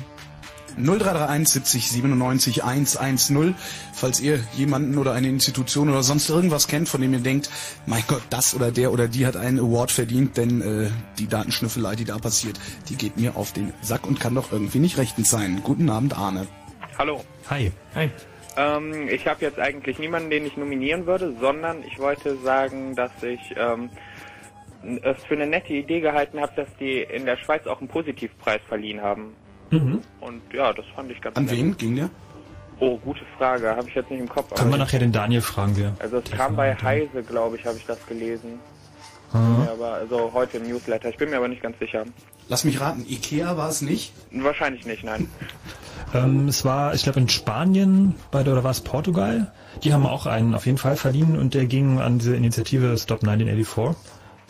0331 0.78 1.48
70 1.48 1.92
97 1.92 2.64
110. 2.64 3.56
Falls 3.94 4.20
ihr 4.20 4.40
jemanden 4.54 4.98
oder 4.98 5.14
eine 5.14 5.28
Institution 5.28 5.90
oder 5.90 6.04
sonst 6.04 6.30
irgendwas 6.30 6.68
kennt, 6.68 6.90
von 6.90 7.02
dem 7.02 7.14
ihr 7.14 7.20
denkt, 7.20 7.50
mein 7.86 8.04
Gott, 8.08 8.24
das 8.30 8.54
oder 8.56 8.72
der 8.72 8.92
oder 8.92 9.08
die 9.08 9.26
hat 9.26 9.38
einen 9.38 9.60
Award 9.60 9.92
verdient, 9.92 10.38
denn 10.38 10.62
äh, 10.62 10.90
die 11.18 11.28
Datenschnüffelei, 11.28 11.96
die 11.96 12.06
da 12.06 12.18
passiert, 12.18 12.60
die 12.90 12.96
geht 12.96 13.18
mir 13.18 13.36
auf 13.36 13.54
den 13.54 13.74
Sack 13.82 14.06
und 14.06 14.20
kann 14.20 14.36
doch 14.36 14.52
irgendwie 14.52 14.80
nicht 14.80 14.98
rechtens 14.98 15.30
sein. 15.30 15.62
Guten 15.64 15.90
Abend, 15.90 16.18
Arne. 16.18 16.48
Hallo. 16.98 17.24
Hi. 17.50 17.72
Hi. 17.94 18.10
Ähm, 18.58 19.10
ich 19.10 19.28
habe 19.28 19.42
jetzt 19.42 19.60
eigentlich 19.60 20.00
niemanden, 20.00 20.30
den 20.30 20.46
ich 20.46 20.56
nominieren 20.56 21.06
würde, 21.06 21.36
sondern 21.40 21.84
ich 21.84 22.00
wollte 22.00 22.38
sagen, 22.38 22.96
dass 22.96 23.12
ich 23.22 23.54
ähm, 23.58 23.90
es 25.02 25.24
für 25.26 25.34
eine 25.34 25.48
nette 25.48 25.74
Idee 25.74 26.00
gehalten 26.00 26.40
habe, 26.40 26.54
dass 26.56 26.68
die 26.80 27.02
in 27.02 27.26
der 27.26 27.38
Schweiz 27.38 27.66
auch 27.68 27.80
einen 27.80 27.90
Positivpreis 27.90 28.62
verliehen 28.68 29.02
haben. 29.02 29.36
Mhm. 29.72 30.02
Und 30.20 30.42
ja, 30.54 30.74
das 30.74 30.86
fand 30.96 31.12
ich 31.12 31.22
ganz 31.22 31.36
An 31.38 31.46
nett. 31.46 31.54
wen 31.56 31.78
ging 31.78 31.96
der? 31.96 32.10
Oh, 32.80 32.98
gute 32.98 33.22
Frage. 33.38 33.70
Habe 33.76 33.88
ich 33.88 33.96
jetzt 33.96 34.12
nicht 34.12 34.20
im 34.20 34.28
Kopf. 34.30 34.54
Können 34.54 34.72
wir 34.72 34.78
nachher 34.78 35.00
den 35.00 35.12
Daniel 35.12 35.42
fragen, 35.42 35.78
wir. 35.78 35.94
also 36.00 36.18
es 36.18 36.30
kam 36.32 36.56
bei 36.56 36.76
Heise, 36.76 37.24
glaube 37.24 37.56
ich, 37.58 37.66
habe 37.66 37.78
ich 37.78 37.86
das 37.86 38.06
gelesen. 38.06 38.60
Mhm. 39.34 39.64
Ja, 39.66 39.72
aber 39.74 39.94
also 39.94 40.32
heute 40.34 40.58
im 40.58 40.68
Newsletter. 40.70 41.10
Ich 41.10 41.18
bin 41.18 41.30
mir 41.30 41.38
aber 41.38 41.48
nicht 41.48 41.62
ganz 41.62 41.78
sicher. 41.80 42.06
Lass 42.48 42.64
mich 42.64 42.80
raten, 42.80 43.06
Ikea 43.08 43.58
war 43.58 43.70
es 43.70 43.82
nicht? 43.82 44.14
Wahrscheinlich 44.32 44.86
nicht, 44.86 45.04
nein. 45.04 45.30
Ähm, 46.14 46.48
es 46.48 46.64
war, 46.64 46.94
ich 46.94 47.04
glaube, 47.04 47.20
in 47.20 47.28
Spanien 47.28 48.16
bei 48.32 48.44
der, 48.44 48.54
oder 48.54 48.64
war 48.64 48.72
es 48.72 48.80
Portugal? 48.80 49.52
Die 49.84 49.92
haben 49.92 50.06
auch 50.06 50.28
einen 50.28 50.54
auf 50.54 50.66
jeden 50.66 50.78
Fall 50.78 50.96
verliehen 50.96 51.38
und 51.38 51.54
der 51.56 51.66
ging 51.66 52.00
an 52.00 52.20
diese 52.20 52.36
Initiative 52.36 52.98
Stop 52.98 53.24
1984, 53.24 53.96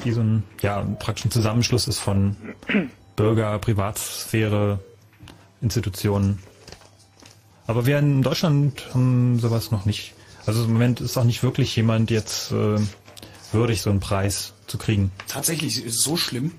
die 0.04 0.12
so 0.12 0.22
ein, 0.22 0.44
ja, 0.62 0.86
praktisch 1.00 1.26
ein 1.26 1.32
Zusammenschluss 1.32 1.88
ist 1.88 2.00
von 2.00 2.36
Bürger, 3.16 3.58
Privatsphäre, 3.58 4.80
Institutionen. 5.62 6.40
Aber 7.68 7.86
wir 7.86 7.98
in 8.00 8.22
Deutschland 8.22 8.86
haben 8.94 9.40
sowas 9.40 9.72
noch 9.72 9.86
nicht. 9.86 10.14
Also 10.46 10.64
im 10.66 10.74
Moment 10.74 11.02
ist 11.02 11.18
auch 11.18 11.24
nicht 11.24 11.42
wirklich 11.42 11.76
jemand 11.76 12.12
jetzt 12.12 12.52
äh, 12.52 12.78
würdig, 13.52 13.82
so 13.82 13.90
einen 13.90 14.00
Preis 14.00 14.54
zu 14.68 14.78
kriegen. 14.78 15.12
Tatsächlich, 15.28 15.84
ist 15.84 15.96
es 15.96 16.02
so 16.04 16.16
schlimm? 16.18 16.52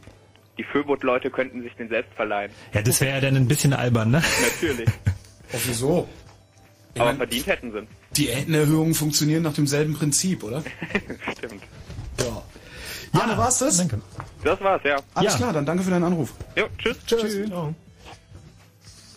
Die 0.58 0.64
Föbot-Leute 0.64 1.30
könnten 1.30 1.62
sich 1.62 1.74
den 1.74 1.88
selbst 1.88 2.12
verleihen. 2.14 2.50
Ja, 2.72 2.82
das 2.82 3.00
wäre 3.00 3.14
ja 3.14 3.20
dann 3.20 3.36
ein 3.36 3.46
bisschen 3.46 3.72
albern, 3.72 4.10
ne? 4.10 4.22
Natürlich. 4.42 4.88
Oh, 5.52 5.58
wieso? 5.64 6.08
Ich 6.94 7.00
aber 7.00 7.10
mein, 7.10 7.18
verdient 7.18 7.46
hätten 7.46 7.70
sie. 7.70 7.86
die 8.16 8.30
Entenerhöhungen 8.30 8.94
funktionieren 8.94 9.44
nach 9.44 9.52
demselben 9.54 9.94
Prinzip, 9.94 10.42
oder? 10.42 10.60
Stimmt. 11.38 11.62
Ja. 12.18 12.42
Ja, 13.12 13.38
war's 13.38 13.58
das? 13.60 13.76
Danke. 13.76 14.00
Das 14.42 14.60
war's, 14.60 14.82
ja. 14.84 14.96
Alles 15.14 15.34
Ja. 15.34 15.38
klar, 15.38 15.52
dann 15.52 15.64
danke 15.64 15.84
für 15.84 15.90
deinen 15.90 16.02
Anruf. 16.02 16.32
Jo, 16.56 16.66
tschüss. 16.78 16.96
Tschüss. 17.06 17.48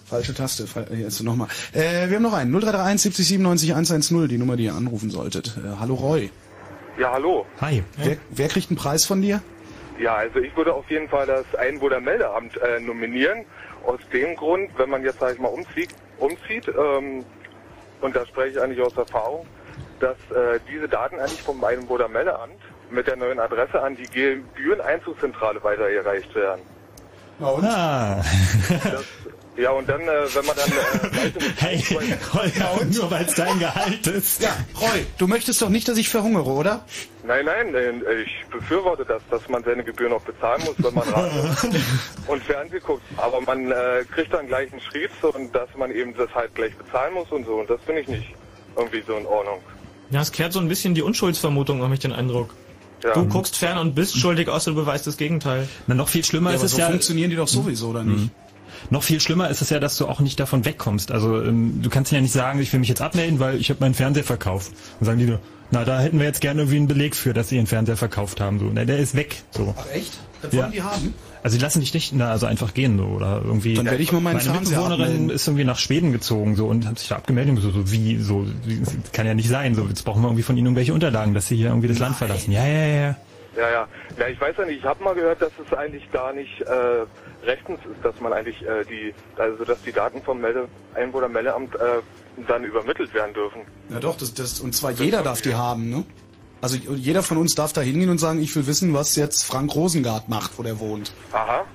Falsche 0.10 0.34
Taste. 0.34 0.66
Äh, 0.92 0.96
jetzt 0.96 1.22
nochmal. 1.24 1.48
Äh, 1.74 2.10
wir 2.10 2.16
haben 2.16 2.24
noch 2.24 2.34
einen. 2.34 2.52
0331 2.52 3.02
70 3.02 3.28
97 3.28 3.72
110, 3.72 4.28
die 4.28 4.38
Nummer, 4.38 4.58
die 4.58 4.66
ihr 4.66 4.74
anrufen 4.74 5.10
solltet. 5.10 5.56
Äh, 5.58 5.80
hallo 5.80 5.94
Roy. 5.94 6.32
Ja, 6.98 7.12
hallo. 7.14 7.46
Hi. 7.62 7.84
Wer, 7.98 8.18
wer 8.30 8.48
kriegt 8.48 8.70
einen 8.70 8.78
Preis 8.78 9.06
von 9.06 9.22
dir? 9.22 9.42
Ja, 10.00 10.16
also 10.16 10.40
ich 10.40 10.56
würde 10.58 10.74
auf 10.74 10.90
jeden 10.90 11.08
Fall 11.10 11.28
das 11.28 11.46
Einwohnermeldeamt 11.56 12.58
äh, 12.58 12.80
nominieren. 12.80 13.46
Aus 13.86 14.00
dem 14.12 14.36
Grund, 14.36 14.72
wenn 14.78 14.90
man 14.90 15.04
jetzt, 15.04 15.20
sag 15.20 15.34
ich 15.34 15.40
mal, 15.40 15.50
umzieht, 15.50 15.90
umzieht 16.18 16.68
ähm, 16.68 17.24
und 18.02 18.16
da 18.16 18.26
spreche 18.26 18.50
ich 18.50 18.62
eigentlich 18.62 18.82
aus 18.82 18.98
Erfahrung, 18.98 19.46
dass 20.00 20.18
äh, 20.32 20.60
diese 20.70 20.88
Daten 20.88 21.20
eigentlich 21.20 21.42
vom 21.42 21.64
Einwohnermeldeamt 21.64 22.60
mit 22.92 23.08
der 23.08 23.16
neuen 23.16 23.40
Adresse 23.40 23.82
an 23.82 23.96
die 23.96 24.08
Gebühreneinzugszentrale 24.08 25.64
weitergereicht 25.64 26.34
werden. 26.36 26.62
Ah. 27.42 28.22
Das, 28.70 29.06
ja, 29.60 29.72
und 29.72 29.88
dann, 29.90 30.02
äh, 30.02 30.08
wenn 30.34 30.46
man 30.46 30.56
dann... 30.56 30.70
Äh, 30.70 31.32
Hey, 31.58 31.78
Holger, 32.34 32.82
und 32.82 32.96
nur 32.96 33.12
weil 33.12 33.26
es 33.26 33.36
dein 33.36 33.60
Gehalt 33.60 34.08
ist. 34.08 34.42
Ja, 34.42 34.56
Roy, 34.80 35.06
du 35.18 35.28
möchtest 35.28 35.62
doch 35.62 35.70
nicht, 35.70 35.88
dass 35.88 35.98
ich 35.98 36.10
verhungere, 36.10 36.50
oder? 36.50 36.86
Nein, 37.26 37.46
nein, 37.46 37.76
ich 38.24 38.46
befürworte 38.50 39.06
das, 39.06 39.22
dass 39.30 39.48
man 39.50 39.64
seine 39.64 39.84
Gebühren 39.84 40.14
auch 40.14 40.22
bezahlen 40.22 40.64
muss, 40.66 40.76
wenn 40.78 40.94
man 40.94 41.08
Radio 41.10 41.44
und 42.28 42.44
Fernsehen 42.44 42.82
guckt. 42.86 43.04
Aber 43.18 43.42
man 43.42 43.72
äh, 43.72 44.04
kriegt 44.14 44.34
dann 44.34 44.48
gleich 44.48 44.72
einen 44.72 44.82
Schrieb 44.82 45.10
so, 45.22 45.34
und 45.34 45.54
dass 45.54 45.70
man 45.78 45.92
eben 45.92 46.16
das 46.16 46.34
halt 46.34 46.56
gleich 46.56 46.76
bezahlen 46.76 47.14
muss 47.14 47.30
und 47.32 47.46
so. 47.46 47.56
Und 47.56 47.70
das 47.70 47.80
finde 47.86 48.02
ich 48.02 48.08
nicht 48.08 48.34
irgendwie 48.78 49.04
so 49.06 49.16
in 49.18 49.26
Ordnung. 49.26 49.60
Ja, 50.12 50.22
es 50.22 50.32
kehrt 50.32 50.54
so 50.54 50.60
ein 50.60 50.68
bisschen 50.68 50.96
die 50.96 51.02
Unschuldsvermutung, 51.04 51.84
habe 51.84 51.94
ich 51.94 52.00
den 52.00 52.14
Eindruck. 52.14 52.50
Ja. 53.04 53.14
Du 53.14 53.28
guckst 53.28 53.58
fern 53.58 53.78
und 53.78 53.96
bist 53.96 54.18
schuldig, 54.18 54.50
außer 54.50 54.72
du 54.72 54.76
beweist 54.76 55.08
das 55.08 55.18
Gegenteil. 55.18 55.68
Na, 55.88 55.96
noch 55.96 56.10
viel 56.10 56.24
schlimmer 56.24 56.50
Ja, 56.50 56.56
ist 56.56 56.62
aber 56.62 56.66
es 56.66 56.72
so 56.72 56.80
ja. 56.80 56.88
funktionieren 56.88 57.30
die 57.30 57.36
doch 57.36 57.48
sowieso, 57.48 57.90
oder 57.90 58.04
nicht? 58.04 58.30
Noch 58.90 59.04
viel 59.04 59.20
schlimmer 59.20 59.50
ist 59.50 59.62
es 59.62 59.70
ja, 59.70 59.80
dass 59.80 59.98
du 59.98 60.08
auch 60.08 60.20
nicht 60.20 60.40
davon 60.40 60.66
wegkommst. 60.66 61.12
Also 61.12 61.42
ähm, 61.44 61.82
du 61.82 61.90
kannst 61.90 62.12
ja 62.12 62.22
nicht 62.22 62.32
sagen, 62.34 62.60
ich 62.60 62.72
will 62.74 62.80
mich 62.80 62.90
jetzt 62.90 63.02
abmelden, 63.02 63.40
weil 63.40 63.56
ich 63.58 63.70
habe 63.70 63.80
meinen 63.82 63.94
Fernseher 63.94 64.24
verkauft. 64.24 64.72
Dann 65.00 65.06
sagen 65.06 65.20
die 65.20 65.26
nur, 65.26 65.40
na 65.72 65.86
da 65.86 66.00
hätten 66.00 66.20
wir 66.20 66.26
jetzt 66.26 66.42
gerne 66.42 66.62
irgendwie 66.62 66.78
einen 66.78 66.88
Beleg 66.88 67.16
für, 67.16 67.34
dass 67.34 67.50
sie 67.50 67.58
ihren 67.58 67.68
Fernseher 67.68 67.98
verkauft 67.98 68.42
haben. 68.42 68.60
So, 68.60 68.70
na, 68.74 68.86
der 68.86 68.98
ist 69.00 69.16
weg. 69.16 69.44
So. 69.52 69.76
Ach 69.78 69.86
echt? 69.94 70.14
Das 70.42 70.54
Ja. 70.54 70.62
wollen 70.64 70.72
die 70.72 70.82
haben? 70.82 71.14
Also 71.42 71.58
die 71.58 71.62
lassen 71.64 71.80
dich 71.80 71.94
nicht 71.94 72.12
na, 72.14 72.32
also 72.32 72.46
einfach 72.48 72.74
gehen 72.74 72.98
so 72.98 73.06
oder 73.06 73.42
irgendwie. 73.46 73.74
Dann 73.74 73.86
werde 73.86 74.02
ich 74.04 74.12
mal 74.12 74.20
meinen 74.20 74.38
Meine 74.38 74.44
Fernseher 74.52 74.78
Mitbewohnerin 74.80 75.02
abmelden. 75.06 75.30
ist 75.30 75.48
irgendwie 75.48 75.64
nach 75.66 75.78
Schweden 75.80 76.12
gezogen 76.12 76.56
so 76.58 76.68
und 76.68 76.86
hat 76.86 77.00
sich 77.00 77.08
da 77.10 77.16
abgemeldet 77.16 77.56
und 77.56 77.62
so, 77.62 77.72
so 77.72 77.92
wie 77.92 78.18
so 78.18 78.46
wie- 78.66 78.82
kann 79.14 79.26
ja 79.26 79.34
nicht 79.34 79.48
sein. 79.48 79.74
So 79.76 79.86
jetzt 79.88 80.04
brauchen 80.04 80.22
wir 80.22 80.28
irgendwie 80.28 80.44
von 80.44 80.58
ihnen 80.58 80.68
irgendwelche 80.68 80.94
Unterlagen, 80.94 81.34
dass 81.34 81.48
sie 81.48 81.56
hier 81.56 81.68
irgendwie 81.68 81.88
das 81.88 82.00
Land 82.00 82.18
verlassen. 82.18 82.52
Ja 82.52 82.66
ja 82.68 82.86
ja. 82.88 83.16
Ja, 83.56 83.70
ja. 83.70 83.88
Ja, 84.18 84.28
ich 84.28 84.40
weiß 84.40 84.56
ja 84.58 84.66
nicht, 84.66 84.80
ich 84.80 84.86
habe 84.86 85.04
mal 85.04 85.16
gehört, 85.16 85.42
dass 85.42 85.52
es 85.66 85.78
eigentlich 85.78 86.12
gar 86.12 86.34
nicht 86.34 86.62
äh, 86.62 87.06
rechtens 87.44 87.80
ist, 87.80 88.04
dass 88.04 88.20
man 88.20 88.34
eigentlich 88.34 88.62
äh, 88.64 88.84
die, 88.86 89.14
also 89.38 89.64
dass 89.66 89.82
die 89.82 89.92
Daten 89.92 90.22
vom 90.22 90.42
Melde 90.42 90.68
Einwohnermeldeamt 90.96 91.76
äh, 91.76 91.80
dann 92.48 92.64
übermittelt 92.64 93.14
werden 93.14 93.34
dürfen. 93.34 93.62
Ja 93.90 94.00
doch, 94.00 94.18
das, 94.18 94.34
das, 94.34 94.60
und 94.60 94.76
zwar 94.76 94.92
jeder 94.92 95.24
darf 95.24 95.42
die 95.42 95.56
haben, 95.56 95.90
ne? 95.90 96.04
Also 96.62 96.76
jeder 96.76 97.24
von 97.24 97.38
uns 97.38 97.56
darf 97.56 97.72
da 97.72 97.80
hingehen 97.80 98.10
und 98.10 98.18
sagen, 98.18 98.42
ich 98.42 98.54
will 98.56 98.68
wissen, 98.68 98.94
was 98.94 99.16
jetzt 99.16 99.46
Frank 99.46 99.74
Rosengart 99.76 100.28
macht, 100.28 100.58
wo 100.58 100.64
der 100.64 100.80
wohnt. 100.80 101.14
Aha. 101.32 101.66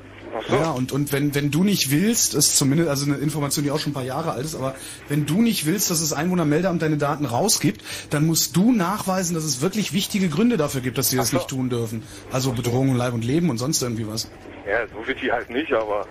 So. 0.48 0.54
Ja, 0.54 0.70
und, 0.70 0.92
und 0.92 1.12
wenn, 1.12 1.34
wenn 1.34 1.50
du 1.50 1.62
nicht 1.64 1.90
willst, 1.90 2.34
ist 2.34 2.56
zumindest, 2.56 2.88
also 2.90 3.06
eine 3.06 3.16
Information, 3.16 3.64
die 3.64 3.70
auch 3.70 3.78
schon 3.78 3.92
ein 3.92 3.94
paar 3.94 4.04
Jahre 4.04 4.32
alt 4.32 4.44
ist, 4.44 4.54
aber 4.54 4.74
wenn 5.08 5.26
du 5.26 5.40
nicht 5.40 5.66
willst, 5.66 5.90
dass 5.90 6.00
das 6.00 6.12
Einwohnermeldeamt 6.12 6.82
deine 6.82 6.96
Daten 6.96 7.24
rausgibt, 7.24 7.82
dann 8.10 8.26
musst 8.26 8.56
du 8.56 8.72
nachweisen, 8.72 9.34
dass 9.34 9.44
es 9.44 9.62
wirklich 9.62 9.92
wichtige 9.92 10.28
Gründe 10.28 10.56
dafür 10.56 10.80
gibt, 10.80 10.98
dass 10.98 11.10
sie 11.10 11.16
das 11.16 11.30
so. 11.30 11.36
nicht 11.36 11.48
tun 11.48 11.70
dürfen. 11.70 12.02
Also 12.32 12.52
Bedrohung, 12.52 12.96
Leib 12.96 13.14
und 13.14 13.24
Leben 13.24 13.50
und 13.50 13.58
sonst 13.58 13.82
irgendwie 13.82 14.08
was. 14.08 14.30
Ja, 14.66 14.86
so 14.88 15.06
wird 15.06 15.20
die 15.22 15.30
halt 15.30 15.50
nicht, 15.50 15.72
aber 15.72 16.06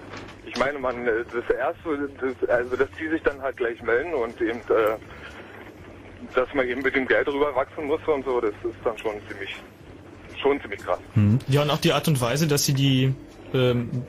ich 0.46 0.58
meine, 0.58 0.80
man, 0.80 1.08
äh, 1.08 1.24
das 1.34 1.56
erste, 1.56 2.10
das, 2.22 2.50
also 2.50 2.76
dass 2.76 2.90
die 3.00 3.10
sich 3.10 3.22
dann 3.24 3.42
halt 3.42 3.58
gleich 3.58 3.82
melden 3.82 4.14
und 4.14 4.40
eben, 4.42 4.60
äh, 4.60 4.98
dass 6.34 6.54
man 6.54 6.68
eben 6.68 6.82
mit 6.82 6.96
dem 6.96 7.08
Geld 7.08 7.28
drüber 7.28 7.54
wachsen 7.56 7.86
muss 7.86 8.02
und 8.08 8.24
so, 8.24 8.40
das 8.40 8.52
ist 8.64 8.76
dann 8.84 8.98
schon 8.98 9.14
ziemlich, 9.28 9.56
schon 10.42 10.62
ziemlich 10.62 10.80
krass. 10.80 11.00
Ja, 11.48 11.64
und 11.64 11.70
auch 11.70 11.80
die 11.80 11.92
Art 11.92 12.08
und 12.08 12.22
Weise, 12.22 12.48
dass 12.48 12.66
sie 12.66 12.74
die 12.74 13.14
ähm, 13.54 14.04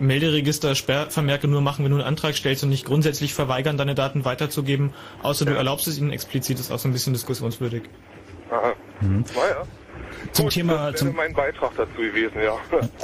Melderegister-Sperrvermerke 0.00 1.48
nur 1.48 1.60
machen, 1.60 1.84
wenn 1.84 1.92
du 1.92 1.98
einen 1.98 2.06
Antrag 2.06 2.34
stellst 2.34 2.62
und 2.62 2.70
nicht 2.70 2.84
grundsätzlich 2.84 3.34
verweigern, 3.34 3.76
deine 3.76 3.94
Daten 3.94 4.24
weiterzugeben, 4.24 4.92
außer 5.22 5.44
du 5.44 5.54
erlaubst 5.54 5.88
es 5.88 5.98
ihnen 5.98 6.10
explizit, 6.10 6.58
ist 6.58 6.70
auch 6.70 6.78
so 6.78 6.88
ein 6.88 6.92
bisschen 6.92 7.12
diskussionswürdig. 7.12 7.82
Aha. 8.50 8.74
Naja. 9.00 9.66
Zum 10.32 10.44
Gut, 10.46 10.52
Thema, 10.52 10.72
das 10.74 10.82
wäre 10.82 10.94
zum, 10.96 11.16
mein 11.16 11.32
Beitrag 11.32 11.72
dazu 11.76 11.96
gewesen, 11.96 12.34
ja. 12.42 12.52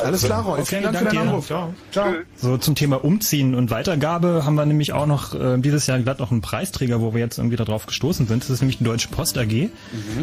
Alles 0.04 0.22
klar, 0.24 0.44
Roy. 0.44 0.60
Okay, 0.60 0.64
Vielen 0.66 0.82
Dank 0.84 0.96
für 0.98 1.04
danke 1.04 1.16
deinen 1.16 1.24
dir. 1.26 1.30
Anruf. 1.32 1.46
Ciao. 1.46 1.74
Ciao. 1.92 2.12
So 2.36 2.56
zum 2.58 2.74
Thema 2.74 3.04
Umziehen 3.04 3.54
und 3.54 3.70
Weitergabe 3.70 4.42
haben 4.44 4.54
wir 4.54 4.66
nämlich 4.66 4.92
auch 4.92 5.06
noch 5.06 5.34
äh, 5.34 5.58
dieses 5.58 5.86
Jahr 5.86 5.98
glatt 6.00 6.20
noch 6.20 6.30
einen 6.30 6.40
Preisträger, 6.42 7.00
wo 7.00 7.14
wir 7.14 7.20
jetzt 7.20 7.38
irgendwie 7.38 7.56
darauf 7.56 7.86
gestoßen 7.86 8.26
sind. 8.26 8.42
Das 8.42 8.50
ist 8.50 8.60
nämlich 8.60 8.78
die 8.78 8.84
Deutsche 8.84 9.08
Post 9.08 9.38
AG, 9.38 9.68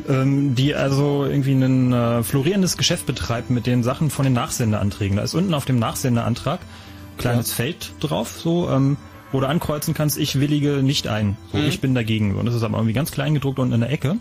ähm, 0.09 0.55
die 0.55 0.75
also 0.75 1.25
irgendwie 1.25 1.53
ein 1.53 1.93
äh, 1.93 2.23
florierendes 2.23 2.77
Geschäft 2.77 3.05
betreibt 3.05 3.49
mit 3.49 3.65
den 3.67 3.83
Sachen 3.83 4.09
von 4.09 4.23
den 4.23 4.33
Nachsendeanträgen. 4.33 5.17
Da 5.17 5.23
ist 5.23 5.33
unten 5.33 5.53
auf 5.53 5.65
dem 5.65 5.79
Nachsenderantrag 5.79 6.59
kleines 7.17 7.51
Feld 7.53 7.91
drauf, 7.99 8.39
so 8.41 8.69
ähm, 8.69 8.97
wo 9.31 9.39
du 9.39 9.47
ankreuzen 9.47 9.93
kannst, 9.93 10.17
ich 10.17 10.39
willige 10.39 10.83
nicht 10.83 11.07
ein. 11.07 11.37
So, 11.51 11.57
Mhm. 11.57 11.65
ich 11.65 11.81
bin 11.81 11.95
dagegen. 11.95 12.35
Und 12.35 12.45
das 12.45 12.55
ist 12.55 12.63
aber 12.63 12.77
irgendwie 12.77 12.93
ganz 12.93 13.11
klein 13.11 13.33
gedruckt 13.33 13.59
unten 13.59 13.73
in 13.73 13.81
der 13.81 13.91
Ecke. 13.91 14.17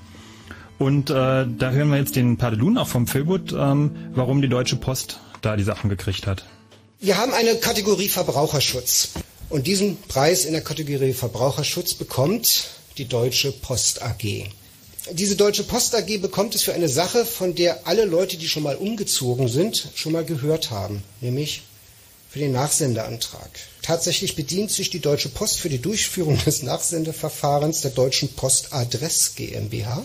Und 0.83 1.11
äh, 1.11 1.15
da 1.15 1.71
hören 1.71 1.91
wir 1.91 1.99
jetzt 1.99 2.17
den 2.17 2.39
Padelun 2.39 2.77
auch 2.77 2.89
vom 2.89 3.07
Philwood, 3.07 3.53
ähm, 3.53 3.93
warum 4.17 4.43
die 4.43 4.49
Deutsche 4.49 4.75
Post 4.75 5.21
da 5.41 5.55
die 5.55 5.63
Sachen 5.63 5.89
gekriegt 5.89 6.27
hat. 6.27 6.45
Wir 6.99 7.19
haben 7.19 7.33
eine 7.33 7.55
Kategorie 7.55 8.09
Verbraucherschutz. 8.09 9.11
Und 9.49 9.69
diesen 9.69 9.97
Preis 10.09 10.45
in 10.45 10.55
der 10.55 10.63
Kategorie 10.63 11.13
Verbraucherschutz 11.13 11.95
bekommt 11.95 12.71
die 12.99 13.05
Deutsche 13.05 13.53
Post 13.53 14.03
AG. 14.03 14.49
Diese 15.13 15.37
Deutsche 15.37 15.63
Post 15.63 15.95
AG 15.95 16.19
bekommt 16.19 16.57
es 16.57 16.63
für 16.63 16.75
eine 16.75 16.89
Sache, 16.89 17.27
von 17.27 17.55
der 17.55 17.87
alle 17.87 18.05
Leute, 18.05 18.37
die 18.37 18.49
schon 18.49 18.65
mal 18.65 18.75
umgezogen 18.75 19.47
sind, 19.47 19.89
schon 19.95 20.11
mal 20.11 20.25
gehört 20.25 20.73
haben, 20.73 21.05
nämlich 21.21 21.63
für 22.29 22.41
den 22.41 22.51
Nachsendeantrag. 22.51 23.51
Tatsächlich 23.83 24.35
bedient 24.35 24.73
sich 24.73 24.91
die 24.91 24.99
Deutsche 24.99 25.29
Post 25.29 25.61
für 25.61 25.69
die 25.69 25.81
Durchführung 25.81 26.39
des 26.45 26.65
Nachsendeverfahrens 26.65 27.83
der 27.83 27.93
Deutschen 27.93 28.31
Post 28.31 28.73
Adress 28.73 29.37
GmbH, 29.37 30.05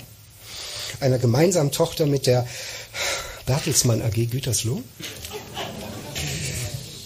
einer 0.99 1.17
gemeinsamen 1.17 1.71
Tochter 1.71 2.05
mit 2.05 2.27
der 2.27 2.47
Bertelsmann 3.45 4.01
AG 4.01 4.29
Gütersloh. 4.29 4.81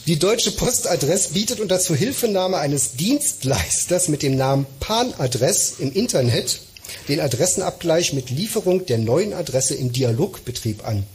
Die 0.07 0.17
Deutsche 0.17 0.51
Postadress 0.51 1.29
bietet 1.29 1.59
unter 1.59 1.79
Zuhilfenahme 1.79 2.57
eines 2.57 2.93
Dienstleisters 2.93 4.07
mit 4.07 4.23
dem 4.23 4.36
Namen 4.36 4.65
Panadress 4.79 5.75
im 5.79 5.93
Internet 5.93 6.59
den 7.07 7.19
Adressenabgleich 7.19 8.13
mit 8.13 8.29
Lieferung 8.29 8.86
der 8.86 8.97
neuen 8.97 9.34
Adresse 9.34 9.75
im 9.75 9.91
Dialogbetrieb 9.91 10.86
an. 10.88 11.05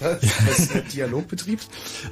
Das 0.00 0.68
Dialogbetrieb. 0.92 1.60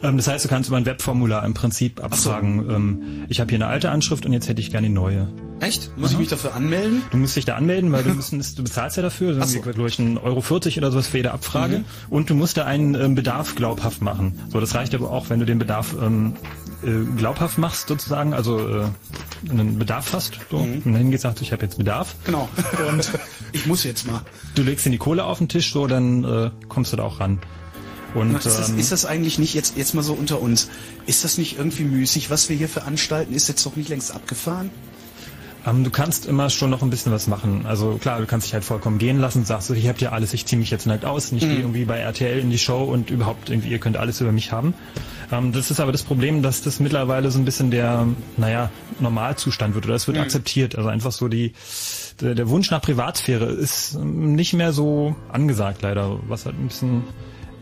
Ähm, 0.03 0.17
das 0.17 0.29
heißt, 0.29 0.45
du 0.45 0.49
kannst 0.49 0.69
über 0.69 0.77
ein 0.77 0.87
Webformular 0.87 1.45
im 1.45 1.55
Prinzip 1.55 2.03
abfragen, 2.03 2.71
ähm, 2.71 3.25
ich 3.29 3.41
habe 3.41 3.51
hier 3.51 3.57
eine 3.59 3.67
alte 3.67 3.91
Anschrift 3.91 4.27
und 4.27 4.33
jetzt 4.33 4.49
hätte 4.49 4.61
ich 4.61 4.71
gerne 4.71 4.87
die 4.89 4.93
neue. 4.93 5.29
Echt? 5.61 5.91
Muss 5.97 6.13
ich 6.13 6.19
mich 6.19 6.29
dafür 6.29 6.55
anmelden? 6.55 7.03
Du 7.11 7.17
musst 7.17 7.35
dich 7.35 7.45
da 7.45 7.57
anmelden, 7.57 7.91
weil 7.91 8.05
du, 8.05 8.11
müssen, 8.11 8.39
du 8.57 8.63
bezahlst 8.63 8.97
ja 8.97 9.03
dafür, 9.03 9.35
das 9.35 9.53
so. 9.53 9.61
glaube 9.61 9.89
ich 9.89 9.99
ein 9.99 10.17
Euro 10.19 10.41
40 10.41 10.79
oder 10.79 10.93
sowas 10.93 11.09
für 11.09 11.17
jede 11.17 11.33
Abfrage 11.33 11.79
Mhm. 11.79 11.85
und 12.11 12.31
du 12.31 12.35
musst 12.35 12.57
da 12.57 12.65
einen 12.65 12.95
ähm, 12.95 13.15
Bedarf 13.17 13.55
glaubhaft 13.57 14.01
machen. 14.03 14.39
So, 14.51 14.61
das 14.61 14.75
reicht 14.75 14.95
aber 14.95 15.11
auch, 15.11 15.31
wenn 15.31 15.41
du 15.41 15.47
den 15.47 15.59
Bedarf 15.59 15.97
ähm, 16.01 16.35
äh, 16.85 16.91
glaubhaft 17.17 17.59
machst 17.59 17.89
sozusagen, 17.89 18.35
also 18.35 18.59
äh, 18.69 18.85
einen 19.51 19.79
Bedarf 19.81 20.13
hast, 20.13 20.39
so, 20.51 20.59
Mhm. 20.59 20.83
und 20.85 20.93
dann 20.95 21.19
sagst, 21.19 21.43
ich 21.43 21.51
habe 21.53 21.63
jetzt 21.65 21.77
Bedarf. 21.79 22.15
Genau. 22.25 22.49
Und 22.89 23.11
ich 23.53 23.67
muss 23.67 23.83
jetzt 23.83 24.07
mal. 24.07 24.21
Du 24.55 24.63
legst 24.63 24.87
in 24.87 24.93
die 24.93 24.99
Kohle 24.99 25.25
auf 25.25 25.39
den 25.39 25.49
Tisch, 25.49 25.73
so, 25.73 25.89
dann 25.89 26.23
äh, 26.25 26.51
kommst 26.69 26.93
du 26.93 26.97
da 26.99 27.03
auch 27.03 27.19
ran. 27.19 27.41
Und 28.15 28.35
ist, 28.35 28.47
das, 28.47 28.69
ähm, 28.71 28.79
ist 28.79 28.93
das 28.93 29.05
eigentlich 29.05 29.39
nicht, 29.39 29.55
jetzt, 29.55 29.77
jetzt 29.77 29.95
mal 29.95 30.03
so 30.03 30.15
unter 30.15 30.41
uns, 30.41 30.69
ist 31.07 31.25
das 31.25 31.39
nicht 31.39 31.59
irgendwie 31.59 31.85
müßig, 31.85 32.31
was 32.31 32.49
wir 32.49 32.57
hier 32.57 32.69
veranstalten? 32.69 33.35
Ist 33.35 33.49
jetzt 33.49 33.65
doch 33.67 33.77
nicht 33.77 33.89
längst 33.89 34.15
abgefahren? 34.15 34.71
Ähm, 35.67 35.83
du 35.85 35.91
kannst 35.91 36.25
immer 36.27 36.49
schon 36.51 36.71
noch 36.71 36.83
ein 36.83 36.89
bisschen 36.91 37.13
was 37.13 37.27
machen. 37.27 37.67
Also 37.67 37.99
klar, 38.01 38.21
du 38.21 38.27
kannst 38.27 38.47
dich 38.47 38.55
halt 38.55 38.65
vollkommen 38.65 38.99
gehen 38.99 39.19
lassen, 39.19 39.45
sagst 39.45 39.69
du, 39.69 39.75
ich 39.75 39.89
habt 39.89 40.01
ja 40.01 40.13
alles, 40.13 40.33
ich 40.33 40.47
ziehe 40.47 40.59
mich 40.59 40.71
jetzt 40.71 40.87
nackt 40.87 41.05
aus 41.05 41.31
und 41.33 41.39
ich 41.39 41.45
Mhm. 41.45 41.49
gehe 41.51 41.59
irgendwie 41.59 41.85
bei 41.85 41.99
RTL 41.99 42.39
in 42.39 42.51
die 42.51 42.59
Show 42.59 42.85
und 42.85 43.11
überhaupt 43.11 43.51
irgendwie, 43.51 43.69
ihr 43.69 43.79
könnt 43.79 43.97
alles 43.97 44.21
über 44.21 44.33
mich 44.33 44.53
haben. 44.53 44.73
Ähm, 45.31 45.53
das 45.53 45.71
ist 45.71 45.81
aber 45.81 45.93
das 45.93 46.05
Problem, 46.05 46.43
dass 46.43 46.63
das 46.63 46.81
mittlerweile 46.81 47.31
so 47.31 47.39
ein 47.39 47.45
bisschen 47.45 47.71
der, 47.71 48.07
naja, 48.37 48.71
Normalzustand 49.01 49.75
wird 49.75 49.85
oder 49.87 49.97
es 49.97 50.07
wird 50.07 50.17
Mhm. 50.17 50.23
akzeptiert. 50.23 50.77
Also 50.77 50.89
einfach 50.89 51.13
so 51.13 51.29
die, 51.29 51.53
der, 52.21 52.35
der 52.35 52.49
Wunsch 52.49 52.71
nach 52.71 52.81
Privatsphäre 52.81 53.47
ist 53.47 53.95
ähm, 53.95 54.35
nicht 54.37 54.55
mehr 54.55 54.73
so 54.73 55.17
angesagt 55.31 55.83
leider, 55.83 56.19
was 56.29 56.47
halt 56.47 56.59
ein 56.59 56.69
bisschen 56.69 57.03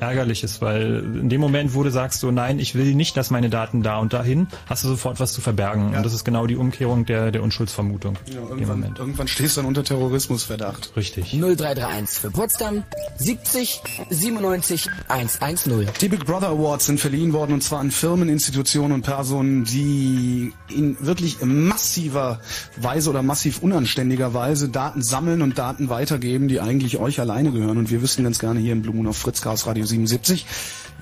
ärgerlich 0.00 0.42
ist, 0.42 0.60
weil 0.60 1.04
in 1.20 1.28
dem 1.28 1.40
Moment, 1.40 1.74
wo 1.74 1.82
du 1.82 1.90
sagst 1.90 2.20
so, 2.20 2.30
nein, 2.30 2.58
ich 2.58 2.74
will 2.74 2.94
nicht, 2.94 3.16
dass 3.16 3.30
meine 3.30 3.50
Daten 3.50 3.82
da 3.82 3.98
und 3.98 4.12
dahin, 4.12 4.48
hast 4.66 4.84
du 4.84 4.88
sofort 4.88 5.20
was 5.20 5.32
zu 5.32 5.40
verbergen. 5.40 5.94
Und 5.94 6.02
das 6.04 6.12
ist 6.12 6.24
genau 6.24 6.46
die 6.46 6.56
Umkehrung 6.56 7.06
der, 7.06 7.30
der 7.30 7.42
Unschuldsvermutung. 7.42 8.18
Ja, 8.26 8.34
in 8.34 8.40
dem 8.40 8.48
irgendwann, 8.50 8.80
Moment. 8.80 8.98
irgendwann 8.98 9.28
stehst 9.28 9.56
du 9.56 9.60
dann 9.60 9.68
unter 9.68 9.84
Terrorismusverdacht. 9.84 10.92
Richtig. 10.96 11.32
0331 11.32 12.20
für 12.20 12.30
Potsdam 12.30 12.84
70 13.18 13.82
97 14.10 14.88
110. 15.08 15.88
Die 16.00 16.08
Big 16.08 16.26
Brother 16.26 16.48
Awards 16.48 16.86
sind 16.86 17.00
verliehen 17.00 17.32
worden 17.32 17.52
und 17.52 17.62
zwar 17.62 17.80
an 17.80 17.90
Firmen, 17.90 18.28
Institutionen 18.28 18.92
und 18.92 19.02
Personen, 19.02 19.64
die 19.64 20.52
in 20.68 20.96
wirklich 21.00 21.38
massiver 21.42 22.40
Weise 22.76 23.10
oder 23.10 23.22
massiv 23.22 23.62
unanständiger 23.62 24.34
Weise 24.34 24.68
Daten 24.68 25.02
sammeln 25.02 25.42
und 25.42 25.58
Daten 25.58 25.88
weitergeben, 25.88 26.48
die 26.48 26.60
eigentlich 26.60 26.98
euch 26.98 27.20
alleine 27.20 27.50
gehören. 27.52 27.78
Und 27.78 27.90
wir 27.90 28.02
wüssten 28.02 28.24
ganz 28.24 28.38
gerne 28.38 28.60
hier 28.60 28.72
im 28.72 28.82
Blue 28.82 28.94
Moon 28.94 29.06
auf 29.06 29.16
Fritz 29.16 29.40
Chaos 29.40 29.66
Radio 29.66 29.85
77, 29.86 30.46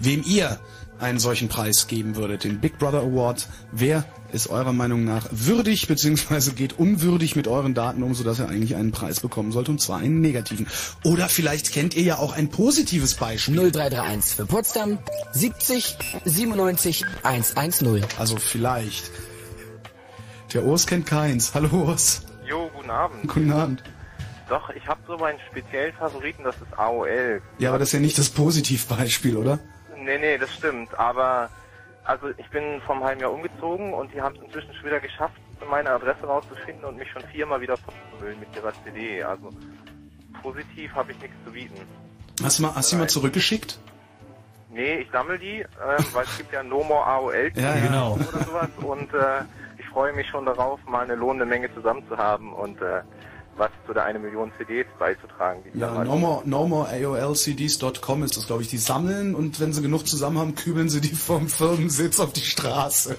wem 0.01 0.23
ihr 0.25 0.59
einen 1.01 1.19
solchen 1.19 1.49
Preis 1.49 1.87
geben 1.87 2.17
würdet, 2.17 2.45
den 2.45 2.61
Big 2.61 2.79
Brother 2.79 3.01
Award. 3.01 3.49
Wer 3.73 4.05
ist 4.33 4.49
eurer 4.49 4.73
Meinung 4.73 5.05
nach 5.05 5.27
würdig 5.31 5.87
bzw. 5.87 6.53
geht 6.53 6.79
unwürdig 6.79 7.37
mit 7.37 7.47
euren 7.47 7.75
Daten 7.75 8.03
um, 8.03 8.15
sodass 8.15 8.41
er 8.41 8.49
eigentlich 8.49 8.75
einen 8.77 8.93
Preis 8.93 9.21
bekommen 9.21 9.53
sollte 9.53 9.71
und 9.71 9.81
zwar 9.81 9.99
einen 9.99 10.21
negativen. 10.21 10.67
Oder 11.05 11.29
vielleicht 11.29 11.73
kennt 11.73 11.95
ihr 11.95 12.03
ja 12.03 12.19
auch 12.19 12.33
ein 12.33 12.49
positives 12.49 13.15
Beispiel. 13.15 13.55
0331 13.55 14.37
für 14.37 14.47
Potsdam 14.47 14.99
70 15.33 15.97
97 16.25 17.05
110. 17.23 18.05
Also 18.19 18.37
vielleicht. 18.37 19.11
Der 20.53 20.65
Urs 20.65 20.87
kennt 20.87 21.07
keins. 21.07 21.55
Hallo 21.55 21.69
Urs. 21.85 22.23
Jo, 22.47 22.71
guten 22.75 22.91
Abend. 22.91 23.29
Guten 23.29 23.53
Abend. 23.53 23.83
Doch, 24.49 24.71
ich 24.71 24.87
habe 24.87 25.01
so 25.07 25.17
meinen 25.17 25.39
speziellen 25.51 25.95
Favoriten, 25.95 26.45
das 26.45 26.57
ist 26.57 26.79
AOL. 26.79 27.41
Ja, 27.59 27.71
aber 27.71 27.79
das 27.79 27.89
ist 27.89 27.93
ja 27.95 28.01
nicht 28.01 28.19
das 28.19 28.29
Positivbeispiel, 28.31 29.37
oder? 29.37 29.59
Nee, 29.97 30.19
nee, 30.19 30.37
das 30.39 30.53
stimmt. 30.53 30.93
Aber 30.99 31.49
also 32.05 32.29
ich 32.37 32.49
bin 32.51 32.81
vom 32.83 33.03
halben 33.03 33.21
Jahr 33.21 33.33
umgezogen 33.33 33.95
und 33.95 34.13
die 34.13 34.21
haben 34.21 34.37
es 34.37 34.43
inzwischen 34.43 34.75
schon 34.75 34.85
wieder 34.85 35.01
geschafft, 35.01 35.35
meine 35.71 35.91
Adresse 35.91 36.27
rauszufinden 36.27 36.85
und 36.85 36.99
mich 36.99 37.11
schon 37.11 37.23
viermal 37.33 37.61
wieder 37.61 37.77
vollzufüllen 37.79 38.39
mit 38.39 38.55
ihrer 38.55 38.73
CD. 38.85 39.23
Also 39.23 39.51
positiv 40.43 40.95
habe 40.95 41.13
ich 41.13 41.19
nichts 41.21 41.37
zu 41.47 41.53
bieten. 41.53 41.81
Hast 42.43 42.59
du 42.59 42.65
mal, 42.65 42.75
hast 42.75 42.93
du 42.93 42.97
die 42.97 43.01
mal 43.01 43.09
zurückgeschickt? 43.09 43.79
Nee, 44.71 44.97
ich 44.97 45.11
sammle 45.11 45.39
die, 45.39 45.61
ähm, 45.61 46.05
weil 46.13 46.25
es 46.25 46.37
gibt 46.37 46.53
ja 46.53 46.63
No 46.63 46.83
More 46.83 47.07
AOL 47.07 47.53
Ja, 47.55 47.77
ja. 47.77 47.87
Genau. 47.87 48.15
oder 48.15 48.45
sowas 48.45 48.69
und 48.83 49.15
äh, 49.15 49.43
ich 49.79 49.87
freue 49.89 50.13
mich 50.13 50.29
schon 50.29 50.45
darauf, 50.45 50.81
mal 50.85 51.05
eine 51.05 51.15
lohnende 51.15 51.47
Menge 51.47 51.73
zusammen 51.73 52.07
zu 52.09 52.17
haben 52.19 52.53
und 52.53 52.83
äh, 52.83 53.01
was 53.57 53.71
zu 53.87 53.93
der 53.93 54.05
eine 54.05 54.19
Million 54.19 54.51
CDs 54.59 54.87
beizutragen. 54.99 55.63
Die 55.73 55.79
Ja, 55.79 55.89
damals- 55.89 56.09
no 56.09 56.17
more, 56.17 56.43
no 56.45 56.67
more 56.67 56.89
AOLCDs.com 56.89 58.23
ist 58.25 58.37
das, 58.37 58.47
glaube 58.47 58.63
ich. 58.63 58.69
Die 58.69 58.79
sammeln 58.79 59.35
und 59.35 59.61
wenn 59.61 59.73
sie 59.73 59.83
genug 59.83 60.07
zusammen 60.07 60.39
haben, 60.39 60.55
kübeln 60.55 60.89
sie 60.89 61.01
die 61.01 61.15
vom 61.15 61.49
Firmensitz 61.49 62.19
auf 62.21 62.33
die 62.33 62.41
Straße. 62.41 63.17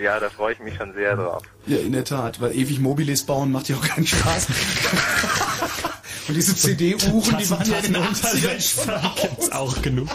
ja, 0.00 0.18
da 0.20 0.28
freue 0.30 0.52
ich 0.54 0.60
mich 0.60 0.76
schon 0.76 0.92
sehr 0.94 1.16
drauf. 1.16 1.42
Ja, 1.66 1.78
in 1.78 1.92
der 1.92 2.04
Tat, 2.04 2.40
weil 2.40 2.54
ewig 2.54 2.80
Mobiles 2.80 3.24
bauen 3.24 3.50
macht 3.52 3.68
ja 3.68 3.76
auch 3.76 3.82
keinen 3.86 4.06
Spaß. 4.06 4.46
und 6.28 6.34
diese 6.34 6.54
CD-Uhren, 6.56 7.38
die 7.38 7.50
waren 7.50 7.70
ja 7.70 7.78
in 7.78 7.92
den 7.94 8.02
80ern 8.02 8.60
schon 8.60 9.12
gibt's 9.20 9.52
auch 9.52 9.80
genug. 9.82 10.08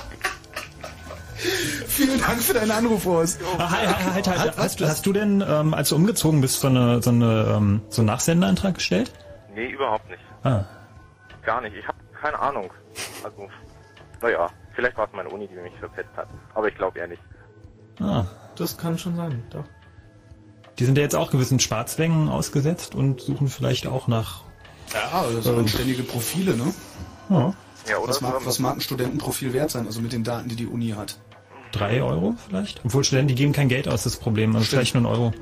Vielen 1.87 2.19
Dank 2.19 2.41
für 2.41 2.53
deinen 2.53 2.71
Anruf, 2.71 3.05
Urs. 3.05 3.37
Ah, 3.57 3.71
halt, 3.71 3.87
halt, 4.13 4.27
halt, 4.27 4.39
halt. 4.39 4.57
Hast, 4.57 4.79
du, 4.79 4.87
hast 4.87 5.05
du 5.05 5.13
denn, 5.13 5.43
ähm, 5.47 5.73
als 5.73 5.89
du 5.89 5.95
umgezogen 5.95 6.41
bist, 6.41 6.59
so, 6.59 6.67
eine, 6.67 7.01
so, 7.01 7.09
eine, 7.11 7.53
ähm, 7.55 7.81
so 7.89 8.01
einen 8.01 8.07
Nachsenderantrag 8.07 8.75
gestellt? 8.75 9.11
Nee, 9.53 9.67
überhaupt 9.67 10.09
nicht. 10.09 10.21
Ah. 10.43 10.63
Gar 11.43 11.61
nicht. 11.61 11.75
Ich 11.75 11.87
habe 11.87 11.97
keine 12.21 12.39
Ahnung. 12.39 12.71
Also, 13.23 13.49
naja, 14.21 14.47
vielleicht 14.73 14.97
war 14.97 15.07
es 15.07 15.13
meine 15.13 15.29
Uni, 15.29 15.47
die 15.47 15.55
mich 15.55 15.73
verpetzt 15.79 16.15
hat. 16.15 16.27
Aber 16.53 16.67
ich 16.67 16.75
glaube 16.75 16.99
eher 16.99 17.07
nicht. 17.07 17.21
ah. 17.99 18.25
Das 18.55 18.77
kann 18.77 18.97
schon 18.97 19.15
sein, 19.15 19.41
doch. 19.51 19.63
Die 20.79 20.83
sind 20.85 20.97
ja 20.97 21.03
jetzt 21.03 21.15
auch 21.15 21.31
gewissen 21.31 21.59
Schwarzwängen 21.61 22.27
ausgesetzt 22.27 22.93
und 22.93 23.21
suchen 23.21 23.47
vielleicht 23.47 23.87
auch 23.87 24.07
nach... 24.07 24.41
Ja, 24.93 25.23
das 25.33 25.43
sind 25.45 25.59
anständige 25.59 26.03
Profile, 26.03 26.55
ne? 26.57 26.73
Ja. 27.29 27.53
Ja, 27.89 27.97
oder 27.99 28.09
was, 28.09 28.19
mag, 28.21 28.39
so- 28.41 28.45
was 28.45 28.59
mag 28.59 28.75
ein 28.75 28.81
Studentenprofil 28.81 29.53
wert 29.53 29.71
sein, 29.71 29.85
also 29.85 30.01
mit 30.01 30.11
den 30.11 30.23
Daten, 30.25 30.49
die 30.49 30.55
die 30.57 30.67
Uni 30.67 30.89
hat? 30.89 31.17
Drei 31.71 32.01
Euro 32.01 32.35
vielleicht? 32.47 32.81
Obwohl 32.83 33.03
Studenten, 33.05 33.29
die 33.29 33.35
geben 33.35 33.53
kein 33.53 33.69
Geld 33.69 33.87
aus, 33.87 34.03
das 34.03 34.17
Problem. 34.17 34.53
Also 34.55 34.65
vielleicht 34.67 34.93
nur 34.95 35.03
ein 35.03 35.07
Euro. 35.07 35.33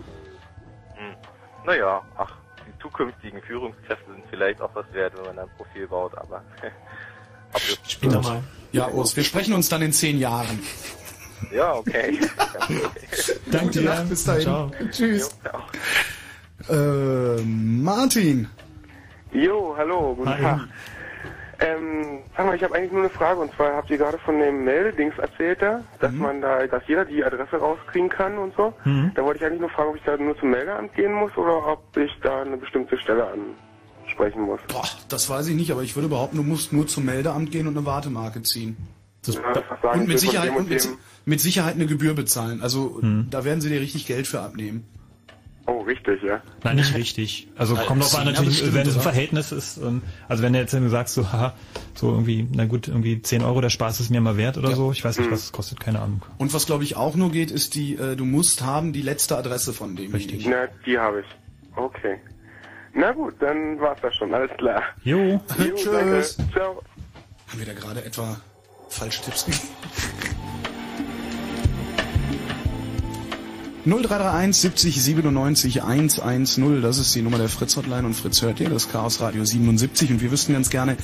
Naja, 1.65 2.01
ach, 2.17 2.31
zukünftigen 2.87 3.41
Führungskräfte 3.41 4.11
sind 4.11 4.23
vielleicht 4.29 4.61
auch 4.61 4.73
was 4.73 4.85
wert, 4.93 5.13
wenn 5.17 5.25
man 5.25 5.39
ein 5.39 5.49
Profil 5.57 5.87
baut, 5.87 6.17
aber. 6.17 6.41
Später 7.87 8.21
mal. 8.21 8.43
Ja, 8.71 8.89
Urs, 8.89 9.15
wir 9.15 9.23
sprechen 9.23 9.53
uns 9.53 9.69
dann 9.69 9.81
in 9.81 9.93
zehn 9.93 10.19
Jahren. 10.19 10.59
Ja, 11.53 11.73
okay. 11.73 12.19
Danke 13.51 13.79
dir. 13.79 13.83
Nacht, 13.83 14.09
Bis 14.09 14.23
dahin. 14.23 14.41
ciao. 14.41 14.71
Tschüss. 14.91 15.29
Äh, 16.69 17.41
Martin. 17.43 18.49
Jo, 19.31 19.75
hallo, 19.77 20.15
guten 20.15 20.29
Hi. 20.29 20.41
Tag. 20.41 20.67
Ähm, 21.59 22.19
sag 22.35 22.45
mal, 22.45 22.55
ich 22.55 22.63
habe 22.63 22.75
eigentlich 22.75 22.91
nur 22.91 23.01
eine 23.01 23.09
Frage 23.09 23.39
und 23.39 23.51
zwar 23.55 23.75
habt 23.75 23.89
ihr 23.89 23.97
gerade 23.97 24.19
von 24.19 24.39
dem 24.39 24.63
Meldedings 24.63 25.17
erzählt 25.17 25.61
da, 25.61 25.83
dass 25.99 26.11
man 26.11 26.39
da, 26.41 26.67
dass 26.67 26.83
jeder 26.87 27.03
die 27.03 27.23
Adresse 27.23 27.57
rauskriegen 27.57 28.09
kann 28.09 28.37
und 28.37 28.55
so. 28.55 28.73
Mhm. 28.85 29.11
Da 29.15 29.23
wollte 29.23 29.39
ich 29.39 29.45
eigentlich 29.45 29.61
nur 29.61 29.69
fragen, 29.69 29.89
ob 29.89 29.95
ich 29.95 30.03
da 30.03 30.17
nur 30.17 30.37
zum 30.37 30.51
Meldeamt 30.51 30.93
gehen 30.93 31.13
muss 31.13 31.35
oder 31.35 31.65
ob 31.67 31.97
ich 31.97 32.11
da 32.21 32.41
eine 32.41 32.57
bestimmte 32.57 32.97
Stelle 32.99 33.27
ansprechen 34.05 34.41
muss. 34.41 34.59
Boah, 34.67 34.85
das 35.09 35.29
weiß 35.29 35.47
ich 35.47 35.55
nicht, 35.55 35.71
aber 35.71 35.81
ich 35.81 35.95
würde 35.95 36.09
behaupten, 36.09 36.37
du 36.37 36.43
musst 36.43 36.73
nur 36.73 36.85
zum 36.85 37.05
Meldeamt 37.05 37.51
gehen 37.51 37.67
und 37.67 37.75
eine 37.75 37.85
Wartemarke 37.85 38.43
ziehen. 38.43 38.77
Ja, 39.25 39.41
was 39.67 39.81
sagen 39.81 40.01
und 40.01 40.07
mit 40.07 40.19
Sicherheit, 40.19 40.55
und 40.55 40.69
mit, 40.69 40.87
mit 41.25 41.41
Sicherheit 41.41 41.75
eine 41.75 41.87
Gebühr 41.87 42.13
bezahlen. 42.13 42.61
Also 42.61 43.01
da 43.29 43.43
werden 43.43 43.59
sie 43.59 43.69
dir 43.69 43.81
richtig 43.81 44.05
Geld 44.05 44.25
für 44.25 44.39
abnehmen. 44.39 44.85
Oh, 45.69 45.81
richtig, 45.81 46.23
ja. 46.23 46.41
Nein, 46.63 46.77
nicht 46.77 46.95
richtig. 46.95 47.49
Also 47.57 47.75
Ja, 47.75 47.83
kommt 47.83 48.01
drauf 48.01 48.15
an, 48.17 48.25
ja, 48.25 48.31
natürlich, 48.31 48.73
wenn 48.73 48.87
es 48.87 48.95
ein? 48.95 49.01
Verhältnis 49.01 49.51
ist. 49.51 49.79
Also 50.29 50.41
wenn 50.41 50.53
du 50.53 50.59
jetzt 50.59 50.71
sagst, 50.71 51.13
so, 51.13 51.31
haha, 51.33 51.55
so 51.93 52.09
irgendwie, 52.11 52.47
na 52.53 52.63
gut, 52.65 52.87
irgendwie 52.87 53.21
10 53.21 53.43
Euro, 53.43 53.59
der 53.59 53.69
Spaß 53.69 53.99
ist 53.99 54.09
mir 54.09 54.21
mal 54.21 54.37
wert 54.37 54.57
oder 54.57 54.73
so. 54.75 54.93
Ich 54.93 55.03
weiß 55.03 55.19
nicht, 55.19 55.29
was 55.29 55.43
es 55.43 55.51
kostet, 55.51 55.81
keine 55.81 55.99
Ahnung. 55.99 56.21
Und 56.37 56.53
was 56.53 56.65
glaube 56.67 56.85
ich 56.85 56.95
auch 56.95 57.15
nur 57.15 57.31
geht, 57.31 57.51
ist 57.51 57.75
die, 57.75 57.95
äh, 57.95 58.15
du 58.15 58.23
musst 58.23 58.61
haben 58.63 58.93
die 58.93 59.01
letzte 59.01 59.37
Adresse 59.37 59.73
von 59.73 59.97
dem. 59.97 60.13
Richtig. 60.13 60.47
Na, 60.47 60.67
die 60.85 60.97
habe 60.97 61.19
ich. 61.19 61.27
Okay. 61.75 62.17
Na 62.93 63.11
gut, 63.11 63.35
dann 63.41 63.77
war's 63.81 63.99
das 64.01 64.15
schon, 64.15 64.33
alles 64.33 64.51
klar. 64.57 64.81
Jo. 65.03 65.17
Jo, 65.19 65.41
Tschüss. 65.75 65.91
danke. 66.37 66.53
Ciao. 66.53 66.81
Haben 67.49 67.59
wir 67.59 67.65
da 67.65 67.73
gerade 67.73 68.05
etwa 68.05 68.39
falsche 68.87 69.21
Tipps 69.21 69.45
gegeben? 69.45 69.67
0331 73.87 74.53
70 74.53 75.01
97 75.01 75.81
110, 75.83 76.81
das 76.81 76.97
ist 76.97 77.15
die 77.15 77.21
Nummer 77.21 77.37
der 77.37 77.47
Fritz 77.47 77.77
Hotline 77.77 78.05
und 78.05 78.13
Fritz 78.15 78.41
hört 78.41 78.59
ihr, 78.59 78.69
das 78.69 78.89
Chaos 78.91 79.21
Radio 79.21 79.45
77 79.45 80.11
und 80.11 80.21
wir 80.21 80.29
wüssten 80.29 80.51
ganz 80.53 80.69
gerne, 80.69 80.97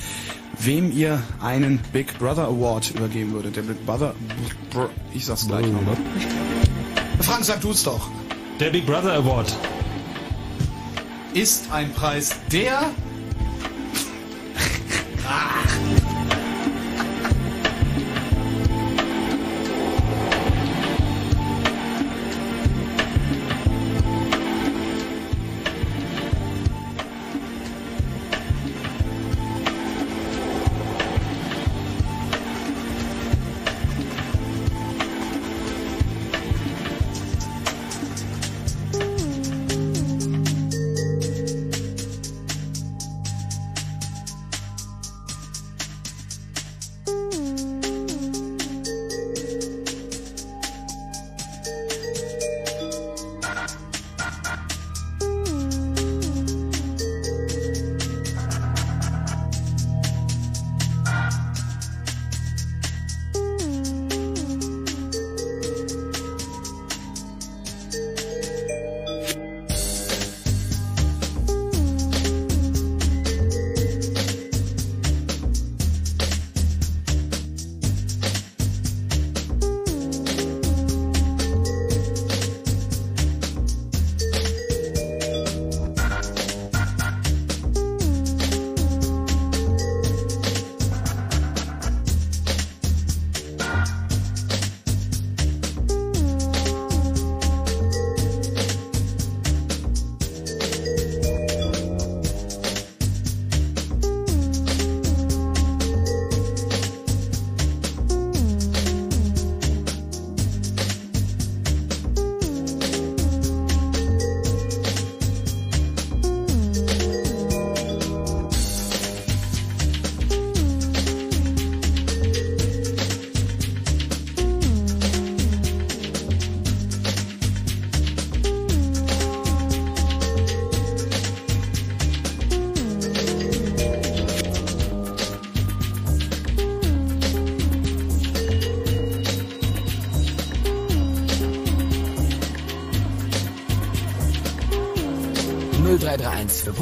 wem 0.58 0.92
ihr 0.92 1.22
einen 1.40 1.78
Big 1.94 2.18
Brother 2.18 2.44
Award 2.44 2.90
übergeben 2.90 3.32
würdet. 3.32 3.56
Der 3.56 3.62
Big 3.62 3.86
Brother, 3.86 4.14
Br- 4.70 4.90
ich 5.14 5.24
sag's 5.24 5.46
gleich 5.46 5.66
nochmal. 5.66 5.96
Frank, 7.20 7.44
sag 7.46 7.62
du's 7.62 7.84
doch. 7.84 8.10
Der 8.60 8.68
Big 8.68 8.84
Brother 8.84 9.14
Award 9.14 9.56
ist 11.32 11.72
ein 11.72 11.90
Preis, 11.94 12.36
der 12.52 12.82
für 15.24 16.03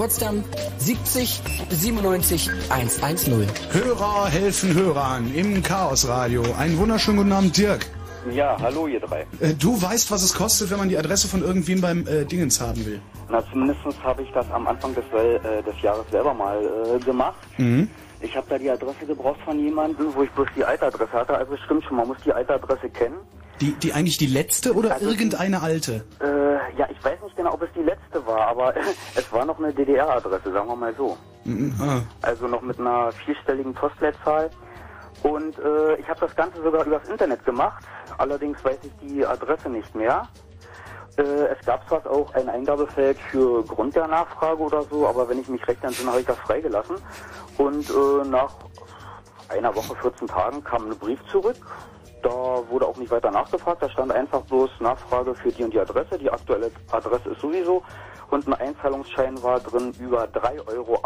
Potsdam 0.06 0.42
70 0.78 1.40
97 1.70 2.50
110. 2.70 3.46
Hörer 3.70 4.26
helfen 4.28 4.74
Hörern 4.74 5.32
im 5.32 5.62
Chaos 5.62 6.08
Radio. 6.08 6.42
Einen 6.58 6.76
wunderschönen 6.76 7.18
guten 7.18 7.30
Abend, 7.30 7.56
Dirk. 7.56 7.86
Ja, 8.32 8.56
hallo 8.60 8.88
ihr 8.88 8.98
drei. 8.98 9.20
Äh, 9.38 9.54
Du 9.54 9.80
weißt, 9.80 10.10
was 10.10 10.24
es 10.24 10.34
kostet, 10.34 10.72
wenn 10.72 10.78
man 10.78 10.88
die 10.88 10.98
Adresse 10.98 11.28
von 11.28 11.40
irgendwem 11.44 11.80
beim 11.80 12.04
äh, 12.08 12.24
Dingens 12.24 12.60
haben 12.60 12.84
will. 12.84 13.00
Na, 13.30 13.44
zumindest 13.52 13.78
habe 14.02 14.22
ich 14.22 14.32
das 14.32 14.50
am 14.50 14.66
Anfang 14.66 14.92
des, 14.92 15.04
äh, 15.12 15.62
des 15.62 15.80
Jahres 15.80 16.04
selber 16.10 16.34
mal 16.34 16.58
äh, 16.60 16.98
gemacht. 17.04 17.38
Mhm. 17.58 17.88
Ich 18.22 18.34
habe 18.36 18.46
da 18.50 18.58
die 18.58 18.70
Adresse 18.70 19.06
gebraucht 19.06 19.38
von 19.44 19.56
jemandem, 19.60 20.12
wo 20.16 20.24
ich 20.24 20.30
bloß 20.32 20.48
die 20.56 20.64
alte 20.64 20.84
Adresse 20.86 21.12
hatte. 21.12 21.34
Also 21.38 21.56
stimmt 21.64 21.84
schon, 21.84 21.96
man 21.98 22.08
muss 22.08 22.16
die 22.24 22.32
alte 22.32 22.54
Adresse 22.54 22.88
kennen. 22.90 23.18
Die, 23.60 23.70
die 23.74 23.92
eigentlich 23.92 24.18
die 24.18 24.26
letzte 24.26 24.74
oder 24.74 24.94
Also 24.94 25.06
die- 25.06 25.12
irgendeine 25.12 25.62
alte? 25.62 26.04
Äh, 26.20 26.52
ja, 26.78 26.88
ich 26.90 27.04
weiß 27.04 27.20
nicht 27.22 27.36
genau, 27.36 27.52
ob 27.52 27.62
es 27.62 27.68
die 27.76 27.82
letzte 27.82 28.24
war, 28.26 28.48
aber 28.62 28.74
es 29.14 29.32
war 29.32 29.44
noch 29.44 29.58
eine 29.58 29.72
DDR-Adresse, 29.72 30.52
sagen 30.52 30.68
wir 30.68 30.76
mal 30.76 30.94
so. 30.94 31.16
Mhm, 31.44 31.74
ah. 31.80 32.00
Also 32.22 32.46
noch 32.46 32.62
mit 32.62 32.78
einer 32.78 33.12
vierstelligen 33.12 33.74
Postleitzahl. 33.74 34.50
Und 35.22 35.58
äh, 35.58 35.96
ich 35.96 36.08
habe 36.08 36.20
das 36.20 36.34
Ganze 36.34 36.62
sogar 36.62 36.84
übers 36.84 37.08
Internet 37.08 37.44
gemacht. 37.44 37.84
Allerdings 38.18 38.64
weiß 38.64 38.78
ich 38.82 38.92
die 39.00 39.24
Adresse 39.24 39.68
nicht 39.68 39.94
mehr. 39.94 40.28
Äh, 41.16 41.22
es 41.22 41.64
gab 41.66 41.86
zwar 41.88 42.04
auch 42.10 42.32
ein 42.34 42.48
Eingabefeld 42.48 43.18
für 43.30 43.62
Grund 43.64 43.94
der 43.94 44.08
Nachfrage 44.08 44.60
oder 44.60 44.82
so, 44.82 45.06
aber 45.06 45.28
wenn 45.28 45.40
ich 45.40 45.48
mich 45.48 45.66
recht 45.68 45.84
entsinne, 45.84 46.10
habe 46.10 46.20
ich 46.20 46.26
das 46.26 46.38
freigelassen. 46.38 46.96
Und 47.58 47.88
äh, 47.90 48.28
nach 48.28 48.52
einer 49.48 49.74
Woche, 49.74 49.94
14 49.96 50.26
Tagen 50.26 50.64
kam 50.64 50.90
ein 50.90 50.98
Brief 50.98 51.20
zurück. 51.30 51.56
Da 52.22 52.30
wurde 52.30 52.86
auch 52.86 52.96
nicht 52.96 53.10
weiter 53.10 53.30
nachgefragt. 53.30 53.82
Da 53.82 53.90
stand 53.90 54.12
einfach 54.12 54.42
bloß 54.42 54.70
Nachfrage 54.80 55.34
für 55.34 55.50
die 55.50 55.64
und 55.64 55.74
die 55.74 55.80
Adresse. 55.80 56.18
Die 56.18 56.30
aktuelle 56.30 56.70
Adresse 56.90 57.30
ist 57.30 57.40
sowieso. 57.40 57.82
Und 58.32 58.48
ein 58.48 58.54
Einzahlungsschein 58.54 59.42
war 59.42 59.60
drin 59.60 59.92
über 60.00 60.24
3,58 60.24 60.66
Euro. 60.68 60.98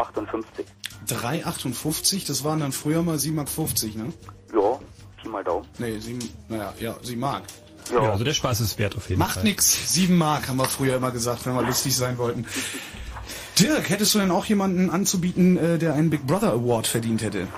3,58, 1.09 2.25
das 2.25 2.45
waren 2.45 2.61
dann 2.61 2.71
früher 2.71 3.03
mal 3.03 3.17
7,50 3.17 3.33
Mark, 3.33 3.95
ne? 3.97 4.13
Ja, 4.53 4.79
Pi 5.21 5.27
mal 5.27 5.43
Daumen. 5.43 5.67
Nee, 5.77 5.99
7, 5.99 6.19
naja, 6.47 6.73
ja, 6.79 6.95
7 7.01 7.19
Mark. 7.19 7.43
Ja. 7.91 8.11
also 8.11 8.23
der 8.23 8.33
Spaß 8.33 8.61
ist 8.61 8.79
wert 8.79 8.95
auf 8.95 9.09
jeden 9.09 9.19
Macht 9.19 9.35
Fall. 9.35 9.43
nix, 9.43 9.93
7 9.93 10.17
Mark 10.17 10.47
haben 10.47 10.55
wir 10.55 10.67
früher 10.67 10.95
immer 10.95 11.11
gesagt, 11.11 11.45
wenn 11.45 11.53
wir 11.53 11.63
lustig 11.63 11.97
sein 11.97 12.17
wollten. 12.17 12.45
Dirk, 13.59 13.89
hättest 13.89 14.15
du 14.15 14.19
denn 14.19 14.31
auch 14.31 14.45
jemanden 14.45 14.89
anzubieten, 14.89 15.57
äh, 15.57 15.77
der 15.77 15.95
einen 15.95 16.09
Big 16.09 16.25
Brother 16.25 16.53
Award 16.53 16.87
verdient 16.87 17.23
hätte? 17.23 17.49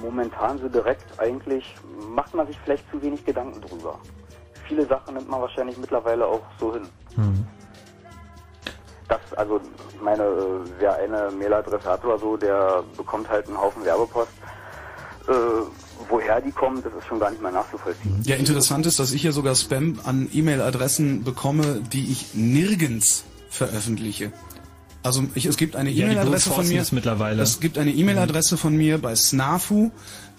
Momentan 0.00 0.58
so 0.58 0.68
direkt 0.68 1.04
eigentlich 1.20 1.72
macht 2.10 2.34
man 2.34 2.48
sich 2.48 2.58
vielleicht 2.64 2.90
zu 2.90 3.00
wenig 3.00 3.24
Gedanken 3.24 3.60
drüber. 3.60 4.00
Viele 4.66 4.86
Sachen 4.88 5.14
nimmt 5.14 5.28
man 5.28 5.40
wahrscheinlich 5.40 5.76
mittlerweile 5.78 6.26
auch 6.26 6.42
so 6.58 6.74
hin. 6.74 6.88
Hm. 7.14 7.46
Also 9.36 9.60
ich 9.94 10.00
meine, 10.00 10.22
äh, 10.22 10.70
wer 10.78 10.96
eine 10.96 11.30
Mailadresse 11.38 11.84
hat 11.88 12.04
oder 12.04 12.18
so, 12.18 12.36
der 12.36 12.82
bekommt 12.96 13.28
halt 13.28 13.46
einen 13.48 13.58
Haufen 13.58 13.84
Werbepost. 13.84 14.30
Äh, 15.28 15.32
woher 16.08 16.40
die 16.40 16.50
kommen, 16.50 16.82
das 16.82 16.92
ist 16.94 17.06
schon 17.06 17.20
gar 17.20 17.30
nicht 17.30 17.40
mehr 17.40 17.52
nachzuvollziehen. 17.52 18.20
Ja, 18.24 18.34
interessant 18.36 18.86
ist, 18.86 18.98
dass 18.98 19.12
ich 19.12 19.22
hier 19.22 19.32
sogar 19.32 19.54
Spam 19.54 20.00
an 20.04 20.28
E-Mail-Adressen 20.32 21.22
bekomme, 21.22 21.80
die 21.92 22.10
ich 22.10 22.34
nirgends 22.34 23.22
veröffentliche. 23.48 24.32
Also 25.04 25.22
ich, 25.34 25.46
es 25.46 25.56
gibt 25.56 25.76
eine 25.76 25.90
Ja, 25.90 26.04
E-Mail-Adresse 26.06 26.48
von 26.50 26.56
durchforsten 26.56 26.74
mir. 26.76 26.82
es 26.82 26.92
mittlerweile. 26.92 27.42
Es 27.42 27.60
gibt 27.60 27.78
eine 27.78 27.92
E-Mail-Adresse 27.92 28.56
von 28.56 28.76
mir 28.76 28.98
bei 28.98 29.14
Snafu, 29.14 29.90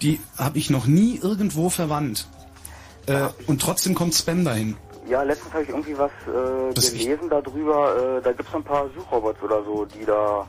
die 0.01 0.19
habe 0.37 0.57
ich 0.57 0.69
noch 0.69 0.85
nie 0.85 1.17
irgendwo 1.21 1.69
verwandt. 1.69 2.27
Äh, 3.05 3.27
und 3.47 3.61
trotzdem 3.61 3.95
kommt 3.95 4.15
Spam 4.15 4.43
dahin. 4.45 4.75
Ja, 5.05 5.21
letztens 5.23 5.53
habe 5.53 5.63
ich 5.63 5.69
irgendwie 5.69 5.97
was 5.97 6.11
äh, 6.27 6.73
gelesen 6.73 7.29
darüber. 7.29 8.17
Äh, 8.17 8.21
da 8.21 8.31
gibt 8.31 8.47
es 8.47 8.55
ein 8.55 8.63
paar 8.63 8.89
Suchrobots 8.95 9.41
oder 9.43 9.63
so, 9.63 9.85
die 9.85 10.05
da. 10.05 10.47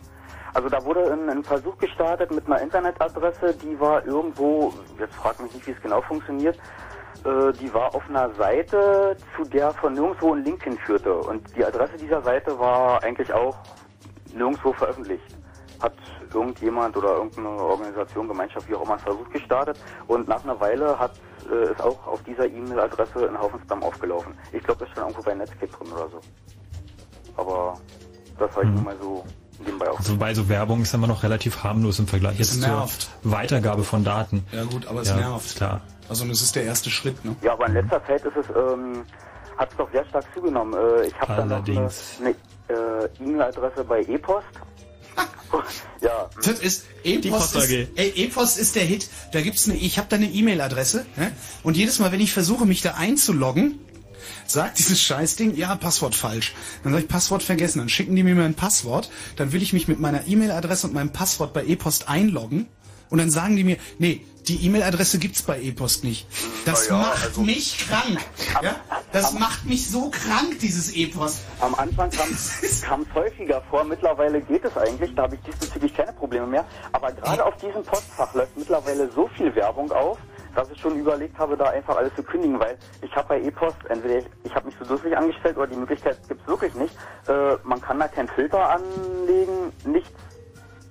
Also 0.53 0.69
da 0.69 0.85
wurde 0.85 1.13
ein, 1.13 1.29
ein 1.29 1.43
Versuch 1.43 1.77
gestartet 1.79 2.31
mit 2.31 2.47
einer 2.47 2.61
Internetadresse, 2.61 3.55
die 3.55 3.79
war 3.81 4.07
irgendwo, 4.07 4.73
jetzt 5.01 5.15
frag 5.17 5.41
mich 5.41 5.53
nicht, 5.53 5.67
wie 5.67 5.73
es 5.73 5.83
genau 5.83 6.01
funktioniert, 6.03 6.57
äh, 7.25 7.53
die 7.61 7.75
war 7.75 7.93
auf 7.93 8.09
einer 8.09 8.33
Seite, 8.35 9.17
zu 9.37 9.43
der 9.45 9.73
von 9.73 9.95
nirgendwo 9.95 10.33
ein 10.33 10.45
Link 10.45 10.63
hinführte. 10.63 11.13
Und 11.13 11.45
die 11.57 11.65
Adresse 11.65 11.97
dieser 11.97 12.23
Seite 12.23 12.57
war 12.57 13.03
eigentlich 13.03 13.33
auch 13.33 13.57
nirgendwo 14.33 14.73
veröffentlicht. 14.73 15.25
Hat 15.83 15.95
irgendjemand 16.33 16.97
oder 16.97 17.17
irgendeine 17.17 17.49
Organisation, 17.49 18.29
Gemeinschaft, 18.29 18.69
wie 18.69 18.77
auch 18.77 18.83
immer, 18.83 18.93
einen 18.93 19.01
Versuch 19.01 19.29
gestartet 19.31 19.79
und 20.07 20.29
nach 20.29 20.45
einer 20.45 20.61
Weile 20.61 20.97
hat 20.99 21.13
äh, 21.51 21.73
ist 21.73 21.81
auch 21.83 22.07
auf 22.07 22.23
dieser 22.25 22.47
E-Mail-Adresse 22.47 23.29
ein 23.29 23.39
Haufen 23.39 23.61
Spam 23.63 23.83
aufgelaufen. 23.83 24.35
Ich 24.53 24.63
glaube, 24.63 24.81
das 24.81 24.89
ist 24.89 24.95
schon 24.97 25.05
irgendwo 25.09 25.23
bei 25.23 25.35
Netscape 25.35 25.67
drin 25.69 25.93
oder 25.93 26.09
so. 26.11 26.21
Aber 27.37 27.79
das 28.39 28.51
habe 28.53 28.67
ich 28.67 28.71
nur 28.73 28.83
mal 28.83 28.97
so 29.01 29.25
nebenbei 29.65 29.91
auch. 29.91 29.99
Also 29.99 30.17
bei 30.17 30.35
so 30.35 30.49
Werbung 30.49 30.83
ist 30.83 30.95
immer 30.95 31.07
noch 31.07 31.23
relativ 31.23 31.63
harmlos 31.65 31.99
im 31.99 32.07
Vergleich 32.07 32.39
Es 32.41 32.53
jetzt 32.55 32.63
zur 32.63 32.71
nervt. 32.77 33.11
Weitergabe 33.23 33.85
von 33.85 34.05
Daten. 34.05 34.45
Ja 34.53 34.65
gut, 34.65 34.87
aber 34.87 35.03
es 35.03 35.09
Ja, 35.09 35.17
nervt. 35.17 35.57
klar. 35.57 35.81
Also 36.09 36.25
das 36.27 36.43
ist 36.43 36.55
der 36.55 36.65
erste 36.65 36.91
Schritt, 36.91 37.25
ne? 37.25 37.35
Ja, 37.43 37.53
aber 37.55 37.67
in 37.67 37.75
letzter 37.75 38.05
Zeit 38.07 38.23
ist 38.25 38.37
es, 38.37 38.47
ähm, 38.57 39.05
hat 39.57 39.71
es 39.71 39.77
doch 39.77 39.91
sehr 39.91 40.05
stark 40.07 40.25
zugenommen. 40.35 40.75
Äh, 40.75 41.07
ich 41.07 41.15
habe 41.21 41.35
dann 41.37 41.49
noch 41.49 41.57
eine, 41.57 41.79
Allerdings. 41.79 42.19
eine 42.21 42.31
äh, 42.69 43.09
E-Mail-Adresse 43.21 43.85
bei 43.85 44.03
E-Post. 44.03 44.47
Ja. 46.01 46.31
Das 46.43 46.59
ist 46.61 46.85
E-Post 47.05 47.57
ist, 47.57 47.71
ey, 47.71 48.13
E-Post 48.17 48.59
ist 48.59 48.77
der 48.77 48.85
Hit. 48.85 49.09
Da 49.33 49.41
gibt's 49.41 49.69
eine, 49.69 49.79
ich 49.79 49.99
habe 49.99 50.09
da 50.09 50.17
eine 50.17 50.31
E-Mail-Adresse 50.31 51.07
ne? 51.17 51.33
und 51.63 51.77
jedes 51.77 51.99
Mal, 51.99 52.13
wenn 52.13 52.21
ich 52.21 52.33
versuche, 52.33 52.67
mich 52.67 52.83
da 52.83 52.95
einzuloggen, 52.95 53.79
sagt 54.47 54.79
dieses 54.79 55.01
Scheißding, 55.01 55.57
ja, 55.57 55.75
Passwort 55.77 56.15
falsch. 56.15 56.55
Dann 56.83 56.93
sage 56.93 57.05
ich 57.05 57.09
Passwort 57.09 57.43
vergessen. 57.43 57.79
Dann 57.79 57.89
schicken 57.89 58.17
die 58.17 58.23
mir 58.23 58.35
mein 58.35 58.55
Passwort. 58.55 59.11
Dann 59.37 59.53
will 59.53 59.63
ich 59.63 59.73
mich 59.73 59.89
mit 59.89 60.01
meiner 60.01 60.27
E-Mail-Adresse 60.27 60.87
und 60.87 60.95
meinem 60.95 61.11
Passwort 61.11 61.53
bei 61.53 61.65
E-Post 61.65 62.09
einloggen 62.09 62.67
und 63.11 63.19
dann 63.19 63.31
sagen 63.31 63.57
die 63.57 63.65
mir, 63.65 63.77
nee, 63.99 64.23
die 64.49 64.67
E-Mail-Adresse 64.67 65.19
gibt's 65.19 65.43
bei 65.43 65.61
E-Post 65.61 66.05
nicht. 66.05 66.27
Das 66.65 66.89
ja, 66.89 66.97
macht 66.97 67.25
also- 67.25 67.43
mich 67.43 67.79
krank. 67.79 68.21
Ja? 68.63 68.77
Das 69.13 69.33
macht 69.33 69.65
mich 69.65 69.89
so 69.89 70.11
krank, 70.11 70.59
dieses 70.61 70.95
E-Post. 70.95 71.41
Am 71.61 71.75
Anfang 71.75 72.11
kam 72.11 72.31
es 72.33 72.85
häufiger 73.15 73.63
vor, 73.71 73.85
mittlerweile 73.85 74.41
geht 74.41 74.65
es 74.65 74.77
eigentlich, 74.77 75.15
da 75.15 75.23
habe 75.23 75.37
ich 75.37 75.41
diesbezüglich 75.43 75.95
keine 75.95 76.13
Probleme 76.13 76.47
mehr. 76.47 76.65
Aber 76.93 77.13
gerade 77.13 77.45
auf 77.45 77.57
diesem 77.57 77.83
Postfach 77.85 78.35
läuft 78.35 78.57
mittlerweile 78.57 79.11
so 79.13 79.29
viel 79.37 79.55
Werbung 79.55 79.91
auf, 79.93 80.19
dass 80.55 80.71
ich 80.71 80.81
schon 80.81 80.97
überlegt 80.97 81.39
habe, 81.39 81.57
da 81.57 81.67
einfach 81.67 81.97
alles 81.97 82.15
zu 82.15 82.23
kündigen, 82.23 82.59
weil 82.61 82.77
ich 83.03 83.15
habe 83.17 83.29
bei 83.29 83.41
E-Post, 83.41 83.77
entweder 83.89 84.19
ich, 84.19 84.27
ich 84.45 84.55
habe 84.55 84.67
mich 84.67 84.75
so 84.79 84.85
dusselig 84.85 85.17
angestellt 85.17 85.57
oder 85.57 85.67
die 85.67 85.77
Möglichkeit 85.77 86.17
gibt 86.29 86.41
es 86.43 86.47
wirklich 86.47 86.75
nicht. 86.75 86.95
Äh, 87.29 87.57
man 87.65 87.81
kann 87.81 87.99
da 87.99 88.09
keinen 88.09 88.29
Filter 88.29 88.71
anlegen, 88.71 89.73
nichts. 89.85 90.11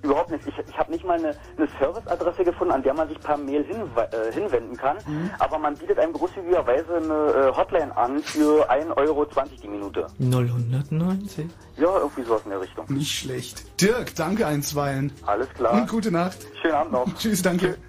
Überhaupt 0.04 0.30
nicht. 0.30 0.46
Ich, 0.46 0.54
ich 0.68 0.78
habe 0.78 0.92
nicht 0.92 1.04
mal 1.04 1.18
eine, 1.18 1.34
eine 1.56 1.68
Serviceadresse 1.78 2.44
gefunden, 2.44 2.74
an 2.74 2.82
der 2.82 2.94
man 2.94 3.08
sich 3.08 3.18
per 3.18 3.36
Mail 3.36 3.64
hinwe 3.64 4.08
äh, 4.12 4.32
hinwenden 4.32 4.76
kann. 4.76 4.98
Aber 5.38 5.58
man 5.58 5.74
bietet 5.76 5.98
einem 5.98 6.12
großzügigerweise 6.12 6.96
eine 6.96 7.50
äh, 7.50 7.56
Hotline 7.56 7.96
an 7.96 8.20
für 8.20 8.70
1,20 8.70 8.96
Euro 8.96 9.26
die 9.62 9.68
Minute. 9.68 10.06
090. 10.18 11.46
Ja, 11.76 11.98
irgendwie 11.98 12.22
sowas 12.22 12.42
in 12.44 12.50
der 12.50 12.60
Richtung. 12.60 12.84
Nicht 12.88 13.18
schlecht. 13.18 13.80
Dirk, 13.80 14.14
danke 14.14 14.46
einstweilen. 14.46 15.12
Alles 15.26 15.48
klar. 15.54 15.72
Und 15.72 15.88
gute 15.88 16.10
Nacht. 16.10 16.38
Schönen 16.60 16.74
Abend 16.74 16.92
noch. 16.92 17.14
Tschüss, 17.18 17.42
danke. 17.42 17.76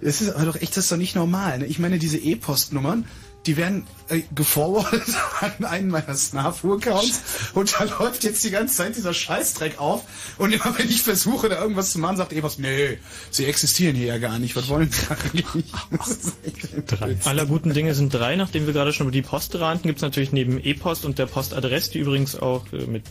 Das 0.00 0.20
ist 0.20 0.30
aber 0.30 0.44
doch 0.44 0.54
echt, 0.54 0.76
das 0.76 0.84
ist 0.84 0.92
doch 0.92 0.96
nicht 0.96 1.16
normal. 1.16 1.58
Ne? 1.58 1.66
Ich 1.66 1.80
meine, 1.80 1.98
diese 1.98 2.18
E-Post-Nummern, 2.18 3.04
die 3.46 3.56
werden 3.56 3.86
äh, 4.08 4.22
geforwardet 4.34 5.02
an 5.40 5.64
einen 5.64 5.88
meiner 5.88 6.14
Snafu-Accounts 6.14 7.22
und 7.54 7.74
da 7.78 7.84
läuft 7.84 8.24
jetzt 8.24 8.44
die 8.44 8.50
ganze 8.50 8.76
Zeit 8.76 8.96
dieser 8.96 9.14
Scheißdreck 9.14 9.78
auf 9.78 10.02
und 10.38 10.52
immer 10.52 10.76
wenn 10.78 10.88
ich 10.88 11.02
versuche, 11.02 11.48
da 11.48 11.60
irgendwas 11.60 11.92
zu 11.92 11.98
machen, 11.98 12.16
sagt 12.16 12.32
E-Post, 12.32 12.58
nee, 12.58 12.98
sie 13.30 13.46
existieren 13.46 13.96
hier 13.96 14.06
ja 14.06 14.18
gar 14.18 14.38
nicht. 14.38 14.56
Was 14.56 14.68
wollen 14.68 14.90
sie 14.90 15.06
eigentlich? 15.08 15.46
Aller 17.24 17.46
guten 17.46 17.72
Dinge 17.72 17.94
sind 17.94 18.12
drei. 18.12 18.36
Nachdem 18.36 18.66
wir 18.66 18.72
gerade 18.72 18.92
schon 18.92 19.06
über 19.06 19.12
die 19.12 19.22
Post 19.22 19.54
ranten, 19.56 19.88
gibt 19.88 19.98
es 19.98 20.02
natürlich 20.02 20.32
neben 20.32 20.62
E-Post 20.62 21.04
und 21.04 21.18
der 21.18 21.26
Postadresse, 21.26 21.92
die 21.92 21.98
übrigens 22.00 22.36
auch 22.36 22.64
äh, 22.72 22.86
mit 22.86 23.04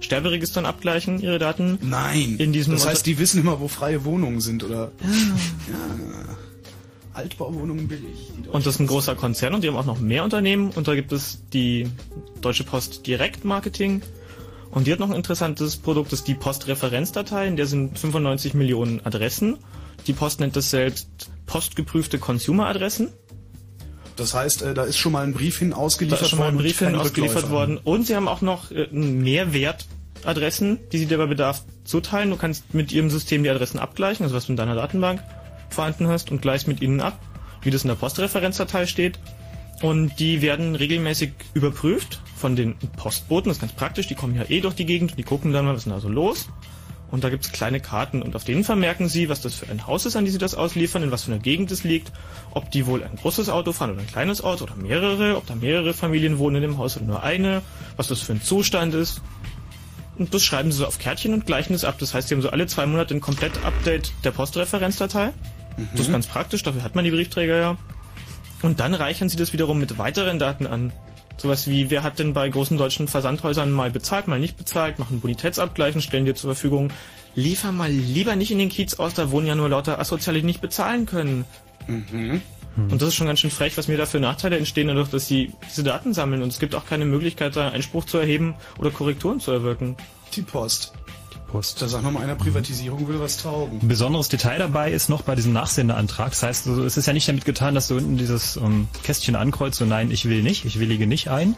Sterberegistern 0.00 0.66
abgleichen, 0.66 1.20
ihre 1.20 1.38
Daten. 1.38 1.78
Nein. 1.82 2.36
In 2.38 2.52
diesem 2.52 2.74
das 2.74 2.86
heißt, 2.86 3.06
die 3.06 3.18
wissen 3.18 3.40
immer, 3.40 3.60
wo 3.60 3.68
freie 3.68 4.04
Wohnungen 4.04 4.40
sind, 4.40 4.64
oder? 4.64 4.92
Ja. 5.00 6.36
Altbauwohnungen 7.14 7.88
billig. 7.88 8.30
Und 8.50 8.66
das 8.66 8.74
ist 8.74 8.80
ein 8.80 8.86
großer 8.86 9.14
Konzern 9.14 9.54
und 9.54 9.62
die 9.62 9.68
haben 9.68 9.76
auch 9.76 9.84
noch 9.84 10.00
mehr 10.00 10.24
Unternehmen. 10.24 10.70
Und 10.70 10.88
da 10.88 10.94
gibt 10.94 11.12
es 11.12 11.42
die 11.52 11.88
Deutsche 12.40 12.64
Post 12.64 13.06
Direktmarketing. 13.06 14.02
Und 14.70 14.86
die 14.86 14.92
hat 14.92 14.98
noch 14.98 15.10
ein 15.10 15.16
interessantes 15.16 15.76
Produkt, 15.76 16.12
das 16.12 16.20
ist 16.20 16.28
die 16.28 16.34
Postreferenzdatei. 16.34 17.46
In 17.46 17.56
der 17.56 17.66
sind 17.66 17.98
95 17.98 18.54
Millionen 18.54 19.04
Adressen. 19.04 19.58
Die 20.06 20.14
Post 20.14 20.40
nennt 20.40 20.56
das 20.56 20.70
selbst 20.70 21.08
postgeprüfte 21.46 22.18
Consumer-Adressen. 22.18 23.12
Das 24.16 24.34
heißt, 24.34 24.62
äh, 24.62 24.74
da 24.74 24.84
ist 24.84 24.96
schon 24.96 25.12
mal 25.12 25.24
ein 25.24 25.34
Brief 25.34 25.58
hin 25.58 25.70
Da 25.70 25.76
ausgeliefert 25.76 26.22
ist 26.22 26.28
schon 26.30 26.38
mal 26.38 26.48
ein 26.48 26.54
worden 26.54 26.56
und 26.56 26.62
Brief 26.62 26.78
hin 26.78 26.94
ausgeliefert 26.94 27.50
worden. 27.50 27.78
Und 27.82 28.06
sie 28.06 28.16
haben 28.16 28.28
auch 28.28 28.40
noch 28.40 28.70
äh, 28.70 28.88
Mehrwertadressen, 28.90 30.78
die 30.90 30.98
sie 30.98 31.06
dir 31.06 31.18
bei 31.18 31.26
Bedarf 31.26 31.62
zuteilen. 31.84 32.30
Du 32.30 32.36
kannst 32.36 32.74
mit 32.74 32.92
ihrem 32.92 33.10
System 33.10 33.42
die 33.42 33.50
Adressen 33.50 33.78
abgleichen, 33.78 34.24
also 34.24 34.34
was 34.34 34.46
du 34.46 34.52
in 34.52 34.56
deiner 34.56 34.74
Datenbank 34.74 35.22
vorhanden 35.72 36.08
hast, 36.08 36.30
und 36.30 36.42
gleichst 36.42 36.68
mit 36.68 36.80
ihnen 36.80 37.00
ab, 37.00 37.18
wie 37.62 37.70
das 37.70 37.84
in 37.84 37.88
der 37.88 37.94
Postreferenzdatei 37.94 38.86
steht. 38.86 39.18
Und 39.82 40.18
die 40.20 40.42
werden 40.42 40.76
regelmäßig 40.76 41.32
überprüft 41.54 42.20
von 42.36 42.54
den 42.54 42.76
Postboten. 42.96 43.48
Das 43.48 43.56
ist 43.56 43.60
ganz 43.60 43.72
praktisch. 43.72 44.06
Die 44.06 44.14
kommen 44.14 44.36
ja 44.36 44.44
eh 44.48 44.60
durch 44.60 44.74
die 44.74 44.86
Gegend 44.86 45.12
und 45.12 45.16
die 45.18 45.24
gucken 45.24 45.52
dann 45.52 45.64
mal, 45.64 45.72
was 45.72 45.78
ist 45.78 45.84
denn 45.86 45.92
da 45.92 46.00
so 46.00 46.08
los. 46.08 46.48
Und 47.12 47.24
da 47.24 47.28
gibt's 47.28 47.52
kleine 47.52 47.78
Karten 47.78 48.22
und 48.22 48.34
auf 48.36 48.44
denen 48.44 48.64
vermerken 48.64 49.06
sie, 49.06 49.28
was 49.28 49.42
das 49.42 49.54
für 49.54 49.68
ein 49.68 49.86
Haus 49.86 50.06
ist, 50.06 50.16
an 50.16 50.24
die 50.24 50.30
sie 50.30 50.38
das 50.38 50.54
ausliefern, 50.54 51.02
in 51.02 51.10
was 51.10 51.24
für 51.24 51.32
einer 51.32 51.42
Gegend 51.42 51.70
es 51.70 51.84
liegt, 51.84 52.10
ob 52.52 52.70
die 52.70 52.86
wohl 52.86 53.04
ein 53.04 53.16
großes 53.16 53.50
Auto 53.50 53.72
fahren 53.72 53.90
oder 53.90 54.00
ein 54.00 54.06
kleines 54.06 54.42
Auto 54.42 54.64
oder 54.64 54.76
mehrere, 54.76 55.36
ob 55.36 55.46
da 55.46 55.54
mehrere 55.54 55.92
Familien 55.92 56.38
wohnen 56.38 56.56
in 56.56 56.62
dem 56.62 56.78
Haus 56.78 56.96
oder 56.96 57.04
nur 57.04 57.22
eine, 57.22 57.60
was 57.96 58.08
das 58.08 58.22
für 58.22 58.32
ein 58.32 58.40
Zustand 58.40 58.94
ist. 58.94 59.20
Und 60.16 60.32
das 60.32 60.42
schreiben 60.42 60.72
sie 60.72 60.78
so 60.78 60.86
auf 60.86 60.98
Kärtchen 60.98 61.34
und 61.34 61.44
gleichen 61.44 61.74
es 61.74 61.84
ab. 61.84 61.96
Das 61.98 62.14
heißt, 62.14 62.28
sie 62.28 62.34
haben 62.34 62.40
so 62.40 62.48
alle 62.48 62.66
zwei 62.66 62.86
Monate 62.86 63.12
ein 63.12 63.20
Komplett-Update 63.20 64.12
der 64.24 64.30
Postreferenzdatei. 64.30 65.32
Das 65.92 66.02
ist 66.02 66.12
ganz 66.12 66.26
praktisch, 66.26 66.62
dafür 66.62 66.82
hat 66.82 66.94
man 66.94 67.04
die 67.04 67.10
Briefträger 67.10 67.56
ja. 67.56 67.76
Und 68.62 68.80
dann 68.80 68.94
reichern 68.94 69.28
sie 69.28 69.36
das 69.36 69.52
wiederum 69.52 69.78
mit 69.78 69.98
weiteren 69.98 70.38
Daten 70.38 70.66
an. 70.66 70.92
Sowas 71.36 71.66
wie, 71.66 71.90
wer 71.90 72.02
hat 72.02 72.18
denn 72.18 72.34
bei 72.34 72.48
großen 72.48 72.76
deutschen 72.76 73.08
Versandhäusern 73.08 73.72
mal 73.72 73.90
bezahlt, 73.90 74.28
mal 74.28 74.38
nicht 74.38 74.56
bezahlt, 74.56 74.98
machen 74.98 75.20
Bonitätsabgleich 75.20 75.94
und 75.94 76.02
stellen 76.02 76.24
dir 76.24 76.34
zur 76.34 76.54
Verfügung, 76.54 76.90
liefer 77.34 77.72
mal 77.72 77.90
lieber 77.90 78.36
nicht 78.36 78.50
in 78.50 78.58
den 78.58 78.68
Kiez 78.68 78.94
aus, 78.94 79.14
da 79.14 79.30
wohnen 79.30 79.46
ja 79.46 79.54
nur 79.54 79.68
lauter 79.68 79.98
Asoziale, 79.98 80.40
die 80.40 80.46
nicht 80.46 80.60
bezahlen 80.60 81.06
können. 81.06 81.44
Und 82.90 83.02
das 83.02 83.08
ist 83.08 83.14
schon 83.16 83.26
ganz 83.26 83.40
schön 83.40 83.50
frech, 83.50 83.76
was 83.76 83.88
mir 83.88 83.96
da 83.96 84.06
für 84.06 84.20
Nachteile 84.20 84.56
entstehen, 84.56 84.88
dadurch, 84.88 85.10
dass 85.10 85.26
sie 85.26 85.52
diese 85.68 85.82
Daten 85.82 86.14
sammeln. 86.14 86.42
Und 86.42 86.48
es 86.48 86.58
gibt 86.58 86.74
auch 86.74 86.86
keine 86.86 87.04
Möglichkeit, 87.04 87.56
da 87.56 87.70
Einspruch 87.70 88.04
zu 88.04 88.18
erheben 88.18 88.54
oder 88.78 88.90
Korrekturen 88.90 89.40
zu 89.40 89.50
erwirken. 89.50 89.96
Die 90.34 90.42
Post. 90.42 90.92
Post. 91.52 91.82
Da 91.82 91.88
sagt 91.88 92.02
noch 92.02 92.10
mal 92.10 92.22
einer, 92.22 92.34
Privatisierung 92.34 93.06
will 93.06 93.20
was 93.20 93.36
taugen. 93.36 93.78
Ein 93.82 93.88
besonderes 93.88 94.28
Detail 94.28 94.58
dabei 94.58 94.90
ist 94.90 95.08
noch 95.08 95.22
bei 95.22 95.34
diesem 95.34 95.52
Nachsendeantrag. 95.52 96.30
Das 96.30 96.42
heißt, 96.42 96.66
also, 96.66 96.84
es 96.84 96.96
ist 96.96 97.06
ja 97.06 97.12
nicht 97.12 97.28
damit 97.28 97.44
getan, 97.44 97.74
dass 97.74 97.88
du 97.88 97.96
unten 97.96 98.16
dieses 98.16 98.56
ähm, 98.56 98.88
Kästchen 99.02 99.36
ankreuzt, 99.36 99.78
so 99.78 99.84
nein, 99.84 100.10
ich 100.10 100.28
will 100.28 100.42
nicht, 100.42 100.64
ich 100.64 100.80
willige 100.80 101.06
nicht 101.06 101.28
ein, 101.28 101.54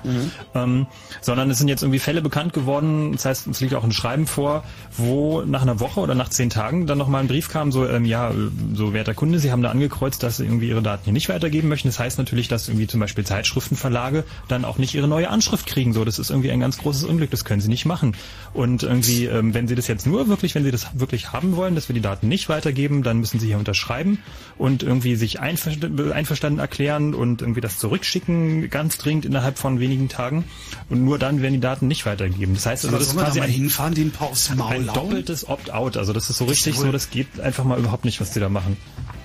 ähm, 0.54 0.86
sondern 1.20 1.48
es 1.50 1.58
sind 1.58 1.68
jetzt 1.68 1.82
irgendwie 1.82 2.00
Fälle 2.00 2.20
bekannt 2.22 2.52
geworden. 2.52 3.12
Das 3.12 3.24
heißt, 3.24 3.46
es 3.46 3.60
liegt 3.60 3.74
auch 3.74 3.84
ein 3.84 3.92
Schreiben 3.92 4.26
vor, 4.26 4.64
wo 4.96 5.42
nach 5.42 5.62
einer 5.62 5.80
Woche 5.80 6.00
oder 6.00 6.14
nach 6.14 6.28
zehn 6.28 6.50
Tagen 6.50 6.86
dann 6.86 6.98
nochmal 6.98 7.22
ein 7.22 7.28
Brief 7.28 7.48
kam, 7.48 7.72
so, 7.72 7.86
ähm, 7.86 8.04
ja, 8.04 8.30
äh, 8.30 8.34
so 8.74 8.92
werter 8.92 9.14
Kunde, 9.14 9.38
Sie 9.38 9.52
haben 9.52 9.62
da 9.62 9.70
angekreuzt, 9.70 10.22
dass 10.22 10.38
Sie 10.38 10.44
irgendwie 10.44 10.68
Ihre 10.68 10.82
Daten 10.82 11.04
hier 11.04 11.12
nicht 11.12 11.28
weitergeben 11.28 11.68
möchten. 11.68 11.88
Das 11.88 11.98
heißt 11.98 12.18
natürlich, 12.18 12.48
dass 12.48 12.68
irgendwie 12.68 12.88
zum 12.88 13.00
Beispiel 13.00 13.24
Zeitschriftenverlage 13.24 14.24
dann 14.48 14.64
auch 14.64 14.78
nicht 14.78 14.94
ihre 14.94 15.08
neue 15.08 15.30
Anschrift 15.30 15.66
kriegen. 15.66 15.92
So, 15.92 16.04
das 16.04 16.18
ist 16.18 16.30
irgendwie 16.30 16.50
ein 16.50 16.60
ganz 16.60 16.78
großes 16.78 17.04
Unglück. 17.04 17.30
Das 17.30 17.44
können 17.44 17.60
Sie 17.60 17.68
nicht 17.68 17.84
machen. 17.84 18.16
Und 18.52 18.82
irgendwie, 18.82 19.26
ähm, 19.26 19.54
wenn 19.54 19.68
Sie 19.68 19.74
das 19.74 19.83
bis 19.84 19.88
jetzt 19.88 20.06
nur 20.06 20.28
wirklich, 20.28 20.54
wenn 20.54 20.64
Sie 20.64 20.70
das 20.70 20.98
wirklich 20.98 21.32
haben 21.34 21.56
wollen, 21.56 21.74
dass 21.74 21.90
wir 21.90 21.94
die 21.94 22.00
Daten 22.00 22.26
nicht 22.26 22.48
weitergeben, 22.48 23.02
dann 23.02 23.18
müssen 23.18 23.38
Sie 23.38 23.48
hier 23.48 23.58
unterschreiben 23.58 24.18
und 24.56 24.82
irgendwie 24.82 25.14
sich 25.14 25.40
einverstanden, 25.40 26.10
einverstanden 26.10 26.58
erklären 26.58 27.12
und 27.12 27.42
irgendwie 27.42 27.60
das 27.60 27.78
zurückschicken, 27.78 28.70
ganz 28.70 28.96
dringend 28.96 29.26
innerhalb 29.26 29.58
von 29.58 29.80
wenigen 29.80 30.08
Tagen. 30.08 30.44
Und 30.88 31.04
nur 31.04 31.18
dann 31.18 31.42
werden 31.42 31.52
die 31.52 31.60
Daten 31.60 31.86
nicht 31.86 32.06
weitergegeben. 32.06 32.54
Das 32.54 32.64
heißt 32.64 32.86
also, 32.86 32.96
das 32.96 33.08
ist 33.08 33.16
quasi 33.18 33.40
mal 33.40 33.44
ein, 33.44 33.50
hinfahren, 33.50 33.94
den 33.94 34.10
paar 34.10 34.28
aufs 34.28 34.54
Maul 34.54 34.74
ein 34.74 34.86
doppeltes 34.86 35.46
Opt-out. 35.46 35.98
Also 35.98 36.14
das 36.14 36.30
ist 36.30 36.38
so 36.38 36.46
richtig 36.46 36.78
so, 36.78 36.90
das 36.90 37.10
geht 37.10 37.38
einfach 37.38 37.64
mal 37.64 37.78
überhaupt 37.78 38.06
nicht, 38.06 38.22
was 38.22 38.30
die 38.30 38.40
da 38.40 38.48
machen. 38.48 38.78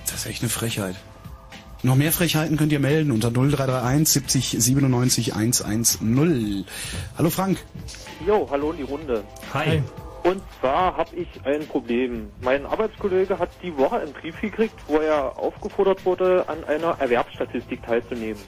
Das 0.08 0.16
ist 0.16 0.26
echt 0.26 0.42
eine 0.42 0.50
Frechheit. 0.50 0.98
Noch 1.84 1.96
mehr 1.96 2.12
Frechheiten 2.12 2.58
könnt 2.58 2.74
ihr 2.74 2.82
melden 2.82 3.12
unter 3.12 3.32
0331 3.32 4.10
70 4.10 4.58
97 4.62 5.36
110. 5.36 6.66
Hallo 7.18 7.30
Frank. 7.30 7.60
Jo, 8.28 8.46
hallo 8.52 8.72
in 8.72 8.78
die 8.78 8.84
Runde. 8.84 9.24
Hi. 9.54 9.82
Und 10.24 10.42
zwar 10.60 10.98
habe 10.98 11.16
ich 11.16 11.28
ein 11.46 11.66
Problem. 11.68 12.32
Mein 12.42 12.66
Arbeitskollege 12.66 13.40
hat 13.40 13.50
die 13.64 13.76
Woche 13.78 14.00
einen 14.00 14.14
Brief 14.14 14.40
gekriegt, 14.42 14.76
wo 14.88 14.98
er 14.98 15.38
aufgefordert 15.40 16.06
wurde, 16.06 16.44
an 16.48 16.64
einer 16.66 17.00
Erwerbsstatistik 17.00 17.84
teilzunehmen. 17.84 18.42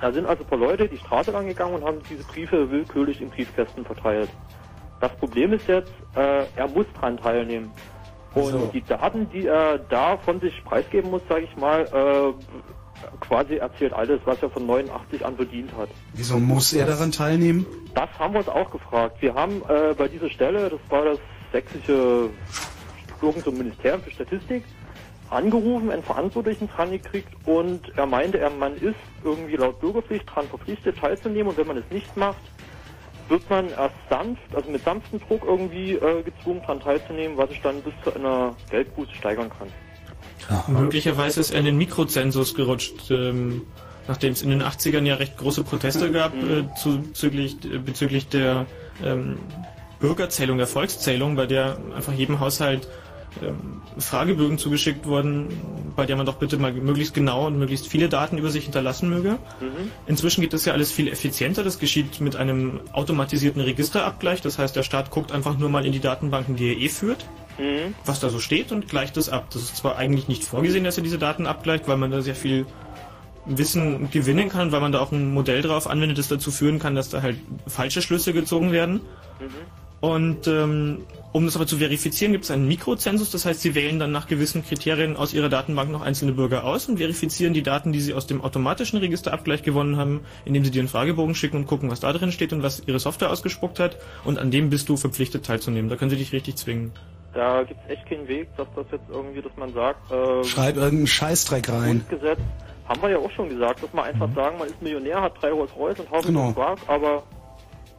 Da 0.00 0.12
sind 0.12 0.26
also 0.26 0.44
ein 0.44 0.48
paar 0.48 0.58
Leute 0.58 0.86
die 0.88 0.98
Straße 0.98 1.30
lang 1.30 1.46
gegangen 1.46 1.74
und 1.74 1.84
haben 1.84 2.00
diese 2.08 2.22
Briefe 2.24 2.70
willkürlich 2.70 3.20
in 3.20 3.30
Briefkästen 3.30 3.84
verteilt. 3.84 4.28
Das 5.00 5.14
Problem 5.16 5.52
ist 5.52 5.66
jetzt, 5.66 5.92
äh, 6.14 6.44
er 6.56 6.68
muss 6.68 6.86
dran 6.98 7.16
teilnehmen. 7.16 7.72
Und 8.34 8.52
So. 8.52 8.70
die 8.72 8.82
Daten, 8.82 9.28
die 9.30 9.46
er 9.46 9.78
da 9.78 10.16
von 10.18 10.40
sich 10.40 10.62
preisgeben 10.64 11.10
muss, 11.10 11.22
sage 11.28 11.42
ich 11.44 11.56
mal, 11.56 11.82
äh, 11.82 12.32
quasi 13.20 13.56
erzählt 13.56 13.92
alles, 13.92 14.20
was 14.24 14.42
er 14.42 14.50
von 14.50 14.66
89 14.66 15.24
an 15.24 15.36
verdient 15.36 15.70
hat. 15.76 15.88
Wieso 16.14 16.38
muss 16.38 16.72
er 16.72 16.86
daran 16.86 17.12
teilnehmen? 17.12 17.66
Das 17.94 18.08
haben 18.18 18.34
wir 18.34 18.40
uns 18.40 18.48
auch 18.48 18.70
gefragt. 18.70 19.20
Wir 19.20 19.34
haben 19.34 19.62
äh, 19.68 19.94
bei 19.94 20.08
dieser 20.08 20.30
Stelle, 20.30 20.70
das 20.70 20.80
war 20.88 21.04
das 21.04 21.18
sächsische 21.52 22.30
irgend 23.20 23.44
so 23.44 23.50
Ministerium 23.50 24.02
für 24.02 24.10
Statistik, 24.10 24.64
angerufen, 25.30 25.90
einen 25.90 26.02
Verantwortlichen 26.02 26.68
dran 26.68 26.90
gekriegt 26.90 27.28
und 27.44 27.80
er 27.96 28.06
meinte, 28.06 28.38
er, 28.38 28.50
man 28.50 28.74
ist 28.74 28.96
irgendwie 29.24 29.56
laut 29.56 29.80
Bürgerpflicht 29.80 30.24
dran 30.32 30.46
verpflichtet 30.46 30.96
teilzunehmen 30.98 31.48
und 31.48 31.58
wenn 31.58 31.66
man 31.66 31.76
es 31.76 31.90
nicht 31.90 32.16
macht, 32.16 32.40
wird 33.28 33.48
man 33.50 33.68
erst 33.68 33.96
sanft, 34.08 34.54
also 34.54 34.70
mit 34.70 34.82
sanftem 34.84 35.20
Druck 35.20 35.44
irgendwie 35.44 35.94
äh, 35.94 36.22
gezwungen 36.22 36.62
dran 36.62 36.80
teilzunehmen, 36.80 37.36
was 37.36 37.50
sich 37.50 37.60
dann 37.60 37.82
bis 37.82 37.92
zu 38.02 38.14
einer 38.14 38.54
Geldbuße 38.70 39.14
steigern 39.14 39.50
kann. 39.50 39.68
Möglicherweise 40.66 41.40
ist 41.40 41.50
er 41.50 41.60
in 41.60 41.66
den 41.66 41.76
Mikrozensus 41.76 42.54
gerutscht, 42.54 43.10
ähm, 43.10 43.62
nachdem 44.06 44.32
es 44.32 44.42
in 44.42 44.50
den 44.50 44.62
80ern 44.62 45.04
ja 45.04 45.16
recht 45.16 45.36
große 45.36 45.62
Proteste 45.62 46.10
gab 46.10 46.34
äh, 46.34 46.64
zu, 46.74 47.02
züglich, 47.12 47.56
äh, 47.64 47.78
bezüglich 47.78 48.28
der 48.28 48.66
ähm, 49.04 49.38
Bürgerzählung, 50.00 50.58
der 50.58 50.66
Volkszählung, 50.66 51.36
bei 51.36 51.46
der 51.46 51.78
einfach 51.94 52.12
jedem 52.12 52.40
Haushalt 52.40 52.88
Fragebögen 53.98 54.58
zugeschickt 54.58 55.06
wurden, 55.06 55.48
bei 55.96 56.06
der 56.06 56.16
man 56.16 56.26
doch 56.26 56.36
bitte 56.36 56.56
mal 56.58 56.72
möglichst 56.72 57.14
genau 57.14 57.46
und 57.46 57.58
möglichst 57.58 57.88
viele 57.88 58.08
Daten 58.08 58.38
über 58.38 58.50
sich 58.50 58.64
hinterlassen 58.64 59.08
möge. 59.08 59.38
Mhm. 59.60 59.90
Inzwischen 60.06 60.40
geht 60.40 60.52
das 60.52 60.64
ja 60.64 60.72
alles 60.72 60.92
viel 60.92 61.08
effizienter. 61.08 61.64
Das 61.64 61.78
geschieht 61.78 62.20
mit 62.20 62.36
einem 62.36 62.80
automatisierten 62.92 63.60
Registerabgleich. 63.60 64.40
Das 64.40 64.58
heißt, 64.58 64.76
der 64.76 64.82
Staat 64.82 65.10
guckt 65.10 65.32
einfach 65.32 65.58
nur 65.58 65.68
mal 65.68 65.84
in 65.84 65.92
die 65.92 66.00
Datenbanken, 66.00 66.56
die 66.56 66.68
er 66.72 66.78
eh 66.78 66.88
führt, 66.88 67.26
Mhm. 67.58 67.94
was 68.04 68.20
da 68.20 68.28
so 68.30 68.38
steht 68.38 68.70
und 68.70 68.88
gleicht 68.88 69.16
das 69.16 69.28
ab. 69.28 69.46
Das 69.52 69.62
ist 69.62 69.76
zwar 69.76 69.96
eigentlich 69.96 70.28
nicht 70.28 70.44
vorgesehen, 70.44 70.84
dass 70.84 70.96
er 70.96 71.02
diese 71.02 71.18
Daten 71.18 71.46
abgleicht, 71.46 71.88
weil 71.88 71.96
man 71.96 72.10
da 72.10 72.22
sehr 72.22 72.36
viel 72.36 72.66
Wissen 73.46 74.10
gewinnen 74.10 74.48
kann, 74.50 74.72
weil 74.72 74.80
man 74.80 74.92
da 74.92 75.00
auch 75.00 75.10
ein 75.10 75.32
Modell 75.32 75.62
drauf 75.62 75.88
anwendet, 75.88 76.18
das 76.18 76.28
dazu 76.28 76.50
führen 76.50 76.78
kann, 76.78 76.94
dass 76.94 77.08
da 77.08 77.22
halt 77.22 77.38
falsche 77.66 78.02
Schlüsse 78.02 78.32
gezogen 78.32 78.72
werden. 78.72 79.00
Und 80.00 80.46
ähm, 80.46 81.04
um 81.32 81.44
das 81.44 81.56
aber 81.56 81.66
zu 81.66 81.78
verifizieren, 81.78 82.32
gibt 82.32 82.44
es 82.44 82.50
einen 82.50 82.68
Mikrozensus, 82.68 83.30
das 83.30 83.44
heißt, 83.44 83.60
Sie 83.60 83.74
wählen 83.74 83.98
dann 83.98 84.12
nach 84.12 84.28
gewissen 84.28 84.64
Kriterien 84.64 85.16
aus 85.16 85.34
Ihrer 85.34 85.48
Datenbank 85.48 85.90
noch 85.90 86.02
einzelne 86.02 86.32
Bürger 86.32 86.64
aus 86.64 86.88
und 86.88 86.98
verifizieren 86.98 87.52
die 87.52 87.62
Daten, 87.62 87.92
die 87.92 88.00
Sie 88.00 88.14
aus 88.14 88.26
dem 88.26 88.40
automatischen 88.40 88.98
Registerabgleich 88.98 89.62
gewonnen 89.62 89.96
haben, 89.96 90.20
indem 90.44 90.64
Sie 90.64 90.70
dir 90.70 90.80
einen 90.80 90.88
Fragebogen 90.88 91.34
schicken 91.34 91.56
und 91.56 91.66
gucken, 91.66 91.90
was 91.90 92.00
da 92.00 92.12
drin 92.12 92.32
steht 92.32 92.52
und 92.52 92.62
was 92.62 92.82
Ihre 92.86 93.00
Software 93.00 93.30
ausgespuckt 93.30 93.80
hat. 93.80 93.96
Und 94.24 94.38
an 94.38 94.50
dem 94.50 94.70
bist 94.70 94.88
du 94.88 94.96
verpflichtet 94.96 95.44
teilzunehmen. 95.44 95.90
Da 95.90 95.96
können 95.96 96.10
Sie 96.10 96.16
dich 96.16 96.32
richtig 96.32 96.56
zwingen. 96.56 96.92
Da 97.34 97.62
gibt 97.64 97.80
es 97.84 97.96
echt 97.96 98.08
keinen 98.08 98.26
Weg, 98.26 98.48
dass 98.56 98.68
das 98.74 98.86
jetzt 98.90 99.04
irgendwie, 99.10 99.42
dass 99.42 99.52
man 99.56 99.72
sagt, 99.74 100.10
äh, 100.10 100.44
Schreib 100.44 100.76
irgendeinen 100.76 101.06
Scheißdreck 101.06 101.68
rein. 101.68 102.04
Grundgesetz 102.08 102.38
haben 102.88 103.02
wir 103.02 103.10
ja 103.10 103.18
auch 103.18 103.30
schon 103.32 103.48
gesagt, 103.50 103.82
dass 103.82 103.92
man 103.92 104.04
einfach 104.06 104.28
sagen, 104.34 104.58
man 104.58 104.68
ist 104.68 104.80
Millionär, 104.80 105.20
hat 105.20 105.34
drei 105.42 105.50
Rolls 105.50 105.70
Royce 105.76 106.00
und 106.00 106.10
Haufen 106.10 106.34
Genau. 106.34 106.52
Quark, 106.52 106.78
aber 106.86 107.22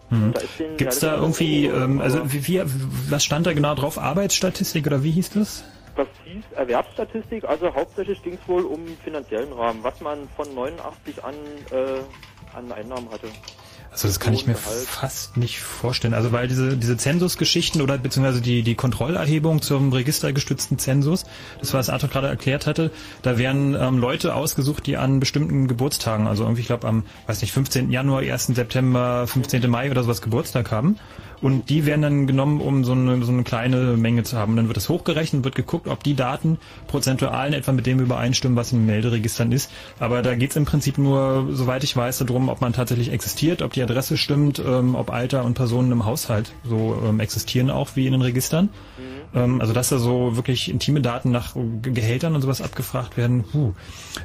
Mhm. 0.10 0.34
da 0.34 0.42
Gibt 0.78 0.94
es 0.94 1.02
ja, 1.02 1.10
da 1.10 1.22
irgendwie, 1.22 1.66
ähm, 1.66 2.02
also 2.02 2.32
wie, 2.32 2.48
wie, 2.48 2.62
was 3.10 3.24
stand 3.24 3.46
da 3.46 3.54
genau 3.54 3.76
drauf? 3.76 3.98
Arbeitsstatistik 3.98 4.88
oder 4.88 5.04
wie 5.04 5.12
hieß 5.12 5.32
das? 5.32 5.64
Das 5.96 6.08
hieß 6.24 6.44
Erwerbsstatistik, 6.56 7.44
also 7.44 7.74
hauptsächlich 7.74 8.24
ging 8.24 8.38
es 8.42 8.48
wohl 8.48 8.64
um 8.64 8.86
finanziellen 9.04 9.52
Rahmen, 9.52 9.84
was 9.84 10.00
man 10.02 10.30
von 10.36 10.54
89 10.54 11.24
an 11.24 11.36
äh, 11.72 12.56
an 12.56 12.72
Einnahmen 12.72 13.10
hatte. 13.12 13.28
Also 13.92 14.08
das 14.08 14.20
kann 14.20 14.34
ich 14.34 14.46
mir 14.46 14.56
fast 14.56 15.36
nicht 15.38 15.60
vorstellen. 15.60 16.14
Also 16.14 16.32
weil 16.32 16.48
diese, 16.48 16.78
diese 16.78 16.96
Zensusgeschichten 16.96 17.82
oder 17.82 17.98
beziehungsweise 17.98 18.42
die, 18.42 18.62
die 18.62 18.76
Kontrollerhebung 18.76 19.62
zum 19.62 19.92
registergestützten 19.92 20.78
Zensus, 20.78 21.26
das 21.60 21.74
was 21.74 21.90
Arthur 21.90 22.10
gerade 22.10 22.28
erklärt 22.28 22.68
hatte, 22.68 22.92
da 23.24 23.38
werden 23.38 23.76
ähm, 23.80 23.98
Leute 23.98 24.36
ausgesucht, 24.36 24.86
die 24.86 24.98
an 24.98 25.20
bestimmten 25.20 25.68
Geburtstagen, 25.68 26.28
also 26.28 26.44
irgendwie, 26.44 26.62
ich 26.62 26.68
glaube 26.68 26.88
am, 26.88 27.04
weiß 27.28 27.42
nicht, 27.42 27.52
15. 27.52 27.92
Januar, 27.92 28.22
1. 28.22 28.48
September, 28.48 29.26
15. 29.28 29.70
Mai 29.70 29.90
oder 29.90 30.04
sowas 30.04 30.22
Geburtstag 30.22 30.72
haben. 30.72 30.98
Und 31.42 31.70
die 31.70 31.86
werden 31.86 32.02
dann 32.02 32.28
genommen, 32.28 32.62
um 32.62 32.84
so 32.84 32.92
eine, 32.92 33.24
so 33.24 33.32
eine 33.32 33.44
kleine 33.44 33.98
Menge 33.98 34.24
zu 34.24 34.38
haben. 34.38 34.56
Dann 34.56 34.68
wird 34.68 34.78
das 34.78 34.90
hochgerechnet, 34.90 35.44
wird 35.44 35.56
geguckt, 35.56 35.88
ob 35.88 36.04
die 36.04 36.16
Daten 36.16 36.58
prozentual 36.88 37.48
in 37.48 37.54
etwa 37.54 37.72
mit 37.72 37.86
dem 37.86 38.00
übereinstimmen, 38.00 38.58
was 38.58 38.72
in 38.72 38.80
den 38.80 38.86
Melderegistern 38.88 39.52
ist. 39.52 39.72
Aber 40.00 40.22
da 40.22 40.36
geht 40.36 40.52
es 40.52 40.56
im 40.56 40.66
Prinzip 40.66 40.98
nur, 40.98 41.48
soweit 41.52 41.84
ich 41.84 41.96
weiß, 41.96 42.20
darum, 42.20 42.50
ob 42.50 42.62
man 42.62 42.74
tatsächlich 42.74 43.12
existiert, 43.12 43.62
ob 43.62 43.74
die 43.74 43.84
Adresse 43.84 44.18
stimmt, 44.18 44.60
ähm, 44.60 44.96
ob 44.96 45.12
Alter 45.12 45.46
und 45.46 45.54
Personen 45.54 45.92
im 45.92 46.06
Haushalt 46.06 46.52
so 46.64 47.02
ähm, 47.06 47.20
existieren 47.20 47.70
auch 47.70 47.96
wie 47.96 48.06
in 48.06 48.12
den 48.12 48.22
Registern. 48.22 48.70
Ähm, 49.36 49.62
also 49.62 49.74
dass 49.74 49.90
da 49.90 50.00
so 50.00 50.36
wirklich 50.36 50.72
intime 50.72 51.02
Daten 51.02 51.30
nach 51.32 51.54
Ge- 51.54 51.94
Gehältern 51.94 52.34
und 52.36 52.42
sowas 52.42 52.62
abgefragt 52.62 53.16
werden. 53.16 53.44
Puh. 53.44 53.74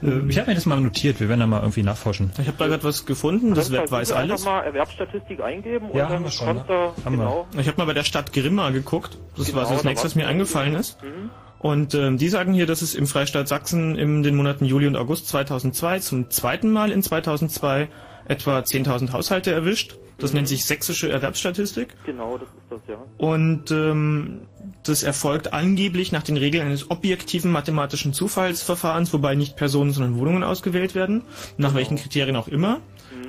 Äh, 0.03 0.21
ich 0.29 0.39
habe 0.39 0.49
mir 0.49 0.55
das 0.55 0.65
mal 0.65 0.81
notiert, 0.81 1.21
wir 1.21 1.29
werden 1.29 1.41
da 1.41 1.47
mal 1.47 1.61
irgendwie 1.61 1.83
nachforschen. 1.83 2.31
Ich 2.41 2.47
habe 2.47 2.57
da 2.59 2.67
gerade 2.69 2.85
was 2.85 3.05
gefunden, 3.05 3.55
das 3.55 3.71
Web 3.71 3.91
weiß 3.91 4.13
alles. 4.13 4.41
Einfach 4.47 4.53
mal 4.53 4.61
Erwerbsstatistik 4.63 5.41
eingeben 5.43 5.89
Ja, 5.93 6.05
und 6.07 6.11
haben 6.11 6.13
dann 6.15 6.25
wir 6.25 6.31
schon, 6.31 6.47
kommt 6.47 6.59
ne? 6.61 6.65
da 6.69 7.05
Haben 7.05 7.17
wir. 7.19 7.25
genau. 7.25 7.47
Ich 7.59 7.67
habe 7.69 7.77
mal 7.77 7.85
bei 7.85 7.93
der 7.93 8.05
Stadt 8.05 8.33
Grimma 8.33 8.71
geguckt. 8.71 9.19
Das 9.37 9.47
Genau, 9.47 9.59
war 9.59 9.67
so 9.67 9.75
das 9.75 9.83
da 9.83 9.89
nächste, 9.91 10.07
was 10.07 10.15
mir 10.15 10.27
eingefallen 10.27 10.75
ist. 10.75 11.03
Mhm. 11.03 11.31
Und 11.59 11.95
ähm, 11.95 12.19
die 12.19 12.29
sagen 12.29 12.53
hier, 12.53 12.67
dass 12.67 12.83
es 12.83 12.95
im 12.95 13.07
Freistaat 13.07 13.49
Sachsen 13.49 13.97
in 13.97 14.23
den 14.23 14.37
Monaten 14.37 14.65
Juli 14.67 14.87
und 14.87 14.97
August 14.97 15.29
2002 15.29 15.99
zum 16.01 16.31
zweiten 16.31 16.71
Mal 16.73 16.91
in 16.93 17.03
2002 17.03 17.89
etwa 18.27 18.59
10.000 18.59 19.13
Haushalte 19.13 19.51
erwischt. 19.53 19.97
Das 20.19 20.33
nennt 20.33 20.49
sich 20.49 20.65
sächsische 20.65 21.11
Erwerbsstatistik. 21.11 21.95
Genau, 22.07 22.39
das 22.39 22.49
ist 22.49 22.71
das 22.71 22.81
ja. 22.89 22.97
Und 23.19 23.71
ähm, 23.71 24.43
das 24.85 25.03
erfolgt 25.03 25.53
angeblich 25.53 26.13
nach 26.13 26.23
den 26.23 26.37
Regeln 26.37 26.67
eines 26.67 26.91
objektiven 26.91 27.51
mathematischen 27.51 28.13
Zufallsverfahrens, 28.13 29.13
wobei 29.13 29.35
nicht 29.35 29.57
Personen, 29.57 29.91
sondern 29.91 30.17
Wohnungen 30.17 30.45
ausgewählt 30.45 30.95
werden, 30.95 31.23
nach 31.57 31.75
welchen 31.75 31.97
Kriterien 31.97 32.37
auch 32.37 32.49
immer. 32.49 32.81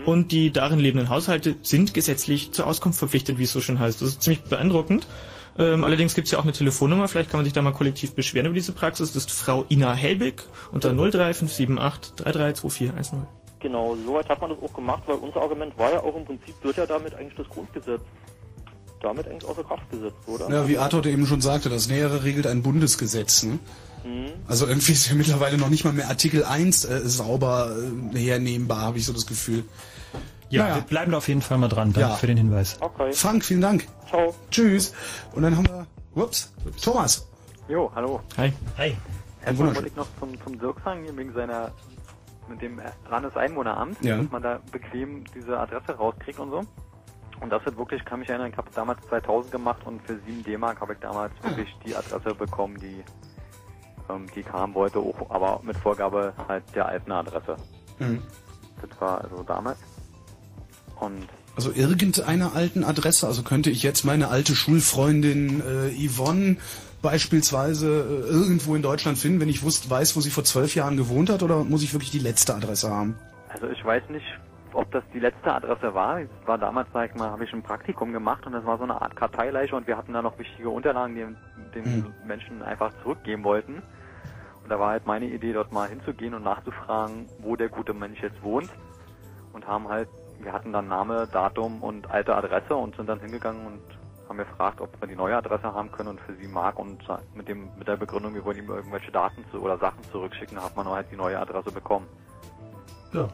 Und 0.06 0.32
die 0.32 0.52
darin 0.52 0.80
lebenden 0.80 1.10
Haushalte 1.10 1.56
sind 1.64 1.94
gesetzlich 1.96 2.52
zur 2.52 2.68
Auskunft 2.68 3.00
verpflichtet, 3.00 3.40
wie 3.40 3.44
es 3.44 3.52
so 3.52 3.62
schön 3.62 3.80
heißt. 3.80 4.02
Das 4.02 4.10
ist 4.10 4.22
ziemlich 4.22 4.44
beeindruckend. 4.44 5.08
Ähm, 5.58 5.84
allerdings 5.84 6.14
gibt 6.14 6.26
es 6.28 6.32
ja 6.32 6.40
auch 6.40 6.44
eine 6.44 6.52
Telefonnummer, 6.52 7.08
vielleicht 7.08 7.32
kann 7.32 7.40
man 7.40 7.46
sich 7.46 7.54
da 7.54 7.62
mal 7.62 7.72
kollektiv 7.72 8.14
beschweren 8.14 8.48
über 8.48 8.56
diese 8.56 8.74
Praxis. 8.74 9.14
Das 9.14 9.26
ist 9.26 9.32
Frau 9.32 9.66
Ina 9.70 9.94
Helbig 9.94 10.44
unter 10.72 10.90
03578 10.90 12.16
332410. 12.16 13.45
Genau, 13.66 13.96
soweit 14.06 14.30
hat 14.30 14.40
man 14.42 14.52
das 14.52 14.60
auch 14.62 14.74
gemacht, 14.76 15.02
weil 15.08 15.16
unser 15.16 15.42
Argument 15.42 15.76
war 15.80 15.92
ja 15.92 16.00
auch 16.04 16.16
im 16.16 16.24
Prinzip, 16.24 16.54
wird 16.62 16.78
ja 16.78 16.86
damit 16.86 17.16
eigentlich 17.16 17.34
das 17.36 17.50
Grundgesetz 17.50 18.02
damit 19.02 19.28
eigentlich 19.28 19.44
außer 19.50 19.64
Kraft 19.64 19.90
gesetzt, 19.90 20.16
oder? 20.28 20.50
Ja, 20.52 20.68
wie 20.68 20.78
Arthur 20.78 21.04
eben 21.08 21.26
schon 21.26 21.42
sagte, 21.42 21.70
das 21.70 21.88
Nähere 21.88 22.24
regelt 22.24 22.46
ein 22.46 22.62
Bundesgesetz. 22.62 23.42
Ne? 23.44 23.58
Mhm. 24.04 24.28
Also 24.48 24.68
irgendwie 24.68 24.92
ist 24.92 25.10
ja 25.10 25.16
mittlerweile 25.16 25.58
noch 25.58 25.70
nicht 25.70 25.84
mal 25.84 25.94
mehr 25.94 26.10
Artikel 26.10 26.44
1 26.44 26.86
äh, 26.86 27.02
sauber 27.10 27.76
äh, 28.14 28.18
hernehmbar, 28.20 28.82
habe 28.82 29.00
ich 29.00 29.06
so 29.08 29.14
das 29.14 29.26
Gefühl. 29.26 29.64
Ja, 30.52 30.64
Naja. 30.64 30.76
wir 30.76 30.82
bleiben 30.84 31.12
da 31.12 31.18
auf 31.18 31.28
jeden 31.28 31.42
Fall 31.42 31.58
mal 31.58 31.68
dran. 31.70 31.92
Danke 31.92 32.10
Ja. 32.12 32.16
für 32.16 32.28
den 32.28 32.38
Hinweis. 32.38 32.78
Okay. 32.82 33.14
Frank, 33.14 33.44
vielen 33.44 33.62
Dank. 33.62 33.88
Ciao. 34.10 34.36
Tschüss. 34.52 34.94
Und 35.34 35.42
dann 35.42 35.58
haben 35.58 35.68
wir, 35.68 35.88
ups, 36.24 36.52
Thomas. 36.82 37.28
Jo, 37.68 37.92
hallo. 37.96 38.22
Hi. 38.38 38.54
Hi. 38.78 38.96
Erstmal 39.44 39.76
wollte 39.76 39.88
ich 39.88 39.96
noch 39.96 40.08
zum, 40.20 40.30
zum 40.44 40.60
Dirk 40.60 40.78
sagen, 40.86 41.04
wegen 41.16 41.34
seiner, 41.34 41.72
mit 42.50 42.62
dem 42.62 42.80
Landeseinwohneramt, 43.10 44.04
Ja. 44.04 44.18
dass 44.18 44.32
man 44.32 44.42
da 44.42 44.60
bequem 44.72 45.24
diese 45.34 45.60
Adresse 45.60 45.94
rauskriegt 45.94 46.40
und 46.40 46.52
so. 46.52 46.62
Und 47.42 47.50
das 47.50 47.66
wird 47.66 47.78
wirklich, 47.78 48.04
kann 48.06 48.20
mich 48.20 48.30
erinnern, 48.30 48.50
ich 48.52 48.58
habe 48.58 48.70
damals 48.74 49.00
2000 49.10 49.52
gemacht 49.52 49.82
und 49.86 50.02
für 50.04 50.18
7 50.26 50.44
D-Mark 50.44 50.80
habe 50.80 50.94
ich 50.94 51.00
damals 51.00 51.34
wirklich 51.44 51.70
die 51.86 51.96
Adresse 51.96 52.34
bekommen, 52.34 52.78
die, 52.80 53.04
ähm, 54.10 54.26
die 54.36 54.44
kam 54.44 54.74
wollte, 54.74 55.00
auch, 55.00 55.30
aber 55.30 55.60
mit 55.64 55.76
Vorgabe 55.78 56.34
halt 56.48 56.64
der 56.76 56.88
alten 56.88 57.12
Adresse. 57.12 57.58
Mhm. 58.00 58.22
Das 58.82 59.02
war 59.02 59.22
also 59.22 59.44
damals. 59.44 59.78
Und 61.00 61.28
Also 61.58 61.72
irgendeiner 61.74 62.56
alten 62.56 62.84
Adresse. 62.86 63.28
Also 63.28 63.44
könnte 63.44 63.70
ich 63.70 63.84
jetzt 63.84 64.06
meine 64.06 64.30
alte 64.30 64.56
Schulfreundin 64.56 65.62
äh, 65.62 66.08
Yvonne 66.08 66.58
beispielsweise 67.06 67.88
äh, 67.88 68.32
irgendwo 68.32 68.76
in 68.76 68.82
Deutschland 68.82 69.18
finden, 69.18 69.40
wenn 69.40 69.50
ich 69.50 69.62
wusste, 69.64 69.90
weiß, 69.90 70.16
wo 70.16 70.22
sie 70.22 70.32
vor 70.32 70.44
zwölf 70.44 70.74
Jahren 70.74 70.98
gewohnt 70.98 71.30
hat, 71.30 71.44
oder 71.44 71.64
muss 71.64 71.84
ich 71.84 71.94
wirklich 71.94 72.12
die 72.12 72.20
letzte 72.20 72.56
Adresse 72.56 72.90
haben? 72.90 73.16
Also 73.50 73.68
ich 73.68 73.86
weiß 73.86 74.10
nicht, 74.10 74.26
ob 74.74 74.92
das 74.92 75.04
die 75.14 75.20
letzte 75.20 75.54
Adresse 75.54 75.94
war. 75.94 76.20
Es 76.20 76.30
war 76.46 76.58
damals, 76.58 76.88
sag 76.94 77.12
ich 77.12 77.16
mal, 77.16 77.30
habe 77.30 77.44
ich 77.44 77.54
ein 77.54 77.62
Praktikum 77.62 78.12
gemacht 78.12 78.46
und 78.48 78.54
das 78.54 78.66
war 78.66 78.78
so 78.78 78.84
eine 78.84 79.00
Art 79.00 79.16
Karteileiche 79.16 79.76
und 79.76 79.88
wir 79.88 79.98
hatten 79.98 80.14
da 80.14 80.22
noch 80.22 80.38
wichtige 80.40 80.70
Unterlagen, 80.70 81.16
die 81.16 81.80
den 81.80 81.86
Hm. 81.86 82.14
Menschen 82.26 82.64
einfach 82.64 82.92
zurückgeben 83.04 83.44
wollten. 83.44 83.84
Und 84.64 84.70
da 84.70 84.80
war 84.80 84.90
halt 84.90 85.06
meine 85.06 85.28
Idee, 85.28 85.54
dort 85.54 85.72
mal 85.72 85.88
hinzugehen 85.88 86.34
und 86.34 86.44
nachzufragen, 86.44 87.28
wo 87.38 87.56
der 87.56 87.70
gute 87.70 87.94
Mensch 87.94 88.20
jetzt 88.22 88.42
wohnt. 88.42 88.70
Und 89.54 89.68
haben 89.68 89.88
halt, 89.88 90.10
wir 90.42 90.52
hatten 90.52 90.74
dann 90.74 90.88
Name, 90.88 91.28
Datum 91.32 91.84
und 91.84 92.10
alte 92.10 92.36
Adresse 92.36 92.76
und 92.76 92.96
sind 92.96 93.08
dann 93.08 93.20
hingegangen 93.20 93.68
und 93.68 93.82
haben 94.28 94.38
gefragt, 94.38 94.82
ob 94.82 94.90
wir 95.00 95.08
die 95.08 95.16
neue 95.16 95.36
Adresse 95.38 95.74
haben 95.74 95.92
können 95.92 96.10
und 96.10 96.22
für 96.22 96.36
sie 96.36 96.48
mag 96.48 96.80
und 96.80 97.04
mit 97.36 97.48
dem 97.48 97.70
mit 97.78 97.88
der 97.88 97.98
Begründung, 97.98 98.34
wir 98.34 98.44
wollen 98.44 98.58
ihm 98.58 98.70
irgendwelche 98.70 99.12
Daten 99.12 99.46
zu, 99.52 99.60
oder 99.60 99.78
Sachen 99.78 100.04
zurückschicken, 100.12 100.62
hat 100.62 100.76
man 100.76 100.88
halt 100.88 101.08
die 101.12 101.16
neue 101.16 101.40
Adresse 101.40 101.72
bekommen. 101.72 102.08
Ja. 103.14 103.30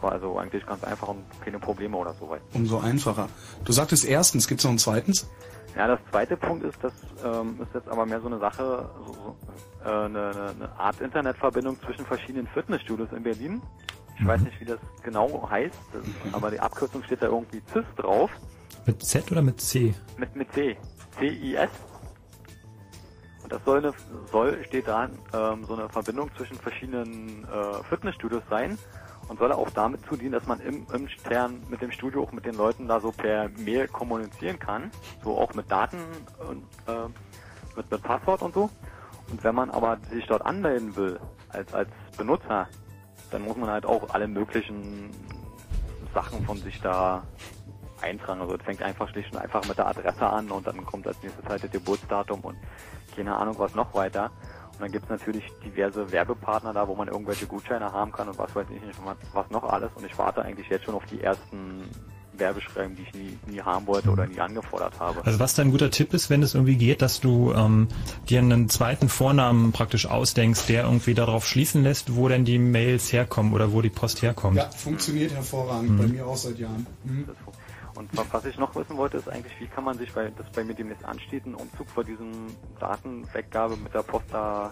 War 0.00 0.12
also 0.12 0.38
eigentlich 0.38 0.64
ganz 0.66 0.82
einfach 0.84 1.08
und 1.08 1.24
keine 1.44 1.58
Probleme 1.58 1.96
oder 1.96 2.14
so 2.14 2.30
weit. 2.30 2.40
Umso 2.54 2.78
einfacher. 2.78 3.28
Du 3.64 3.72
sagtest 3.72 4.04
erstens, 4.04 4.48
gibt's 4.48 4.64
noch 4.64 4.70
ein 4.70 4.78
zweitens? 4.78 5.28
Ja, 5.76 5.86
das 5.86 6.00
zweite 6.10 6.36
Punkt 6.36 6.64
ist, 6.64 6.78
das 6.82 6.92
ähm, 7.24 7.58
ist 7.60 7.72
jetzt 7.74 7.88
aber 7.88 8.06
mehr 8.06 8.20
so 8.20 8.26
eine 8.26 8.38
Sache, 8.38 8.88
so, 9.06 9.12
so, 9.12 9.36
äh, 9.84 9.88
eine, 9.88 10.30
eine 10.56 10.78
Art 10.78 11.00
Internetverbindung 11.00 11.80
zwischen 11.80 12.04
verschiedenen 12.06 12.46
Fitnessstudios 12.48 13.12
in 13.12 13.22
Berlin. 13.22 13.62
Ich 14.18 14.26
weiß 14.26 14.40
nicht, 14.42 14.60
wie 14.60 14.64
das 14.66 14.78
genau 15.02 15.48
heißt, 15.48 15.74
das, 15.92 16.34
aber 16.34 16.50
die 16.50 16.60
Abkürzung 16.60 17.02
steht 17.04 17.22
da 17.22 17.26
irgendwie 17.26 17.62
CIS 17.72 17.84
drauf. 17.96 18.30
Mit 18.86 19.02
Z 19.02 19.30
oder 19.30 19.42
mit 19.42 19.60
C? 19.60 19.94
Mit, 20.16 20.34
mit 20.34 20.52
C. 20.52 20.76
C-I-S. 21.18 21.70
Und 23.42 23.52
das 23.52 23.64
soll, 23.64 23.78
eine, 23.78 23.92
soll 24.30 24.64
steht 24.64 24.88
da, 24.88 25.08
ähm, 25.32 25.64
so 25.64 25.74
eine 25.74 25.88
Verbindung 25.88 26.30
zwischen 26.36 26.56
verschiedenen 26.56 27.44
äh, 27.44 27.82
Fitnessstudios 27.88 28.42
sein 28.48 28.78
und 29.28 29.38
soll 29.38 29.52
auch 29.52 29.70
damit 29.70 30.04
zudienen, 30.06 30.32
dass 30.32 30.46
man 30.46 30.60
im, 30.60 30.86
im 30.92 31.08
Stern 31.08 31.62
mit 31.68 31.80
dem 31.80 31.90
Studio 31.90 32.22
auch 32.22 32.32
mit 32.32 32.46
den 32.46 32.54
Leuten 32.54 32.88
da 32.88 33.00
so 33.00 33.12
per 33.12 33.48
Mail 33.50 33.86
kommunizieren 33.88 34.58
kann. 34.58 34.90
So 35.22 35.38
auch 35.38 35.54
mit 35.54 35.70
Daten 35.70 35.98
und 36.48 36.64
äh, 36.86 37.08
mit, 37.76 37.90
mit 37.90 38.02
Passwort 38.02 38.42
und 38.42 38.54
so. 38.54 38.70
Und 39.30 39.44
wenn 39.44 39.54
man 39.54 39.70
aber 39.70 39.98
sich 40.10 40.26
dort 40.26 40.44
anmelden 40.44 40.96
will, 40.96 41.20
als, 41.50 41.72
als 41.72 41.90
Benutzer, 42.16 42.68
dann 43.30 43.42
muss 43.42 43.56
man 43.56 43.70
halt 43.70 43.86
auch 43.86 44.12
alle 44.14 44.26
möglichen 44.26 45.10
Sachen 46.12 46.44
von 46.44 46.58
sich 46.58 46.80
da 46.80 47.22
eintragen. 48.02 48.40
Also 48.40 48.54
es 48.54 48.62
fängt 48.62 48.82
einfach 48.82 49.08
schlicht 49.08 49.32
und 49.32 49.38
einfach 49.38 49.66
mit 49.66 49.78
der 49.78 49.86
Adresse 49.86 50.26
an 50.26 50.50
und 50.50 50.66
dann 50.66 50.84
kommt 50.84 51.06
als 51.06 51.22
nächstes 51.22 51.44
halt 51.46 51.62
das 51.62 51.70
Geburtsdatum 51.70 52.40
und 52.40 52.56
keine 53.14 53.36
Ahnung 53.36 53.58
was 53.58 53.74
noch 53.74 53.94
weiter. 53.94 54.30
Und 54.72 54.80
dann 54.80 54.92
gibt 54.92 55.04
es 55.04 55.10
natürlich 55.10 55.44
diverse 55.64 56.10
Werbepartner 56.10 56.72
da, 56.72 56.88
wo 56.88 56.94
man 56.94 57.08
irgendwelche 57.08 57.46
Gutscheine 57.46 57.92
haben 57.92 58.12
kann 58.12 58.28
und 58.28 58.38
was 58.38 58.54
weiß 58.54 58.66
ich 58.74 58.82
nicht, 58.82 58.98
was, 59.04 59.16
was 59.32 59.50
noch 59.50 59.64
alles. 59.64 59.90
Und 59.94 60.06
ich 60.06 60.16
warte 60.16 60.42
eigentlich 60.42 60.68
jetzt 60.68 60.84
schon 60.84 60.94
auf 60.94 61.04
die 61.06 61.20
ersten 61.20 61.84
Werbeschreiben, 62.40 62.96
die 62.96 63.02
ich 63.02 63.14
nie, 63.14 63.38
nie 63.46 63.60
haben 63.60 63.86
wollte 63.86 64.10
oder 64.10 64.26
nie 64.26 64.40
angefordert 64.40 64.98
habe. 64.98 65.24
Also 65.24 65.38
was 65.38 65.54
dein 65.54 65.70
guter 65.70 65.90
Tipp 65.90 66.12
ist, 66.12 66.30
wenn 66.30 66.42
es 66.42 66.54
irgendwie 66.54 66.76
geht, 66.76 67.02
dass 67.02 67.20
du 67.20 67.52
ähm, 67.52 67.88
dir 68.28 68.40
einen 68.40 68.68
zweiten 68.68 69.08
Vornamen 69.08 69.72
praktisch 69.72 70.06
ausdenkst, 70.06 70.66
der 70.66 70.84
irgendwie 70.84 71.14
darauf 71.14 71.46
schließen 71.46 71.84
lässt, 71.84 72.16
wo 72.16 72.28
denn 72.28 72.44
die 72.44 72.58
Mails 72.58 73.12
herkommen 73.12 73.52
oder 73.52 73.72
wo 73.72 73.82
die 73.82 73.90
Post 73.90 74.22
herkommt. 74.22 74.56
Ja, 74.56 74.70
funktioniert 74.70 75.32
hervorragend. 75.32 75.90
Mhm. 75.90 75.98
Bei 75.98 76.06
mir 76.06 76.26
auch 76.26 76.36
seit 76.36 76.58
Jahren. 76.58 76.86
Mhm. 77.04 77.28
Und 77.94 78.16
wa- 78.16 78.24
was 78.30 78.44
ich 78.44 78.58
noch 78.58 78.74
wissen 78.74 78.96
wollte, 78.96 79.16
ist 79.18 79.28
eigentlich, 79.28 79.58
wie 79.60 79.66
kann 79.66 79.84
man 79.84 79.98
sich, 79.98 80.14
weil 80.16 80.30
das 80.32 80.50
bei 80.52 80.64
mir 80.64 80.74
demnächst 80.74 81.04
ansteht, 81.04 81.44
einen 81.44 81.54
Umzug 81.54 81.88
vor 81.90 82.04
diesem 82.04 82.46
Datenweggabe 82.78 83.76
mit 83.76 83.92
der 83.94 84.02
Post 84.02 84.26
da 84.32 84.70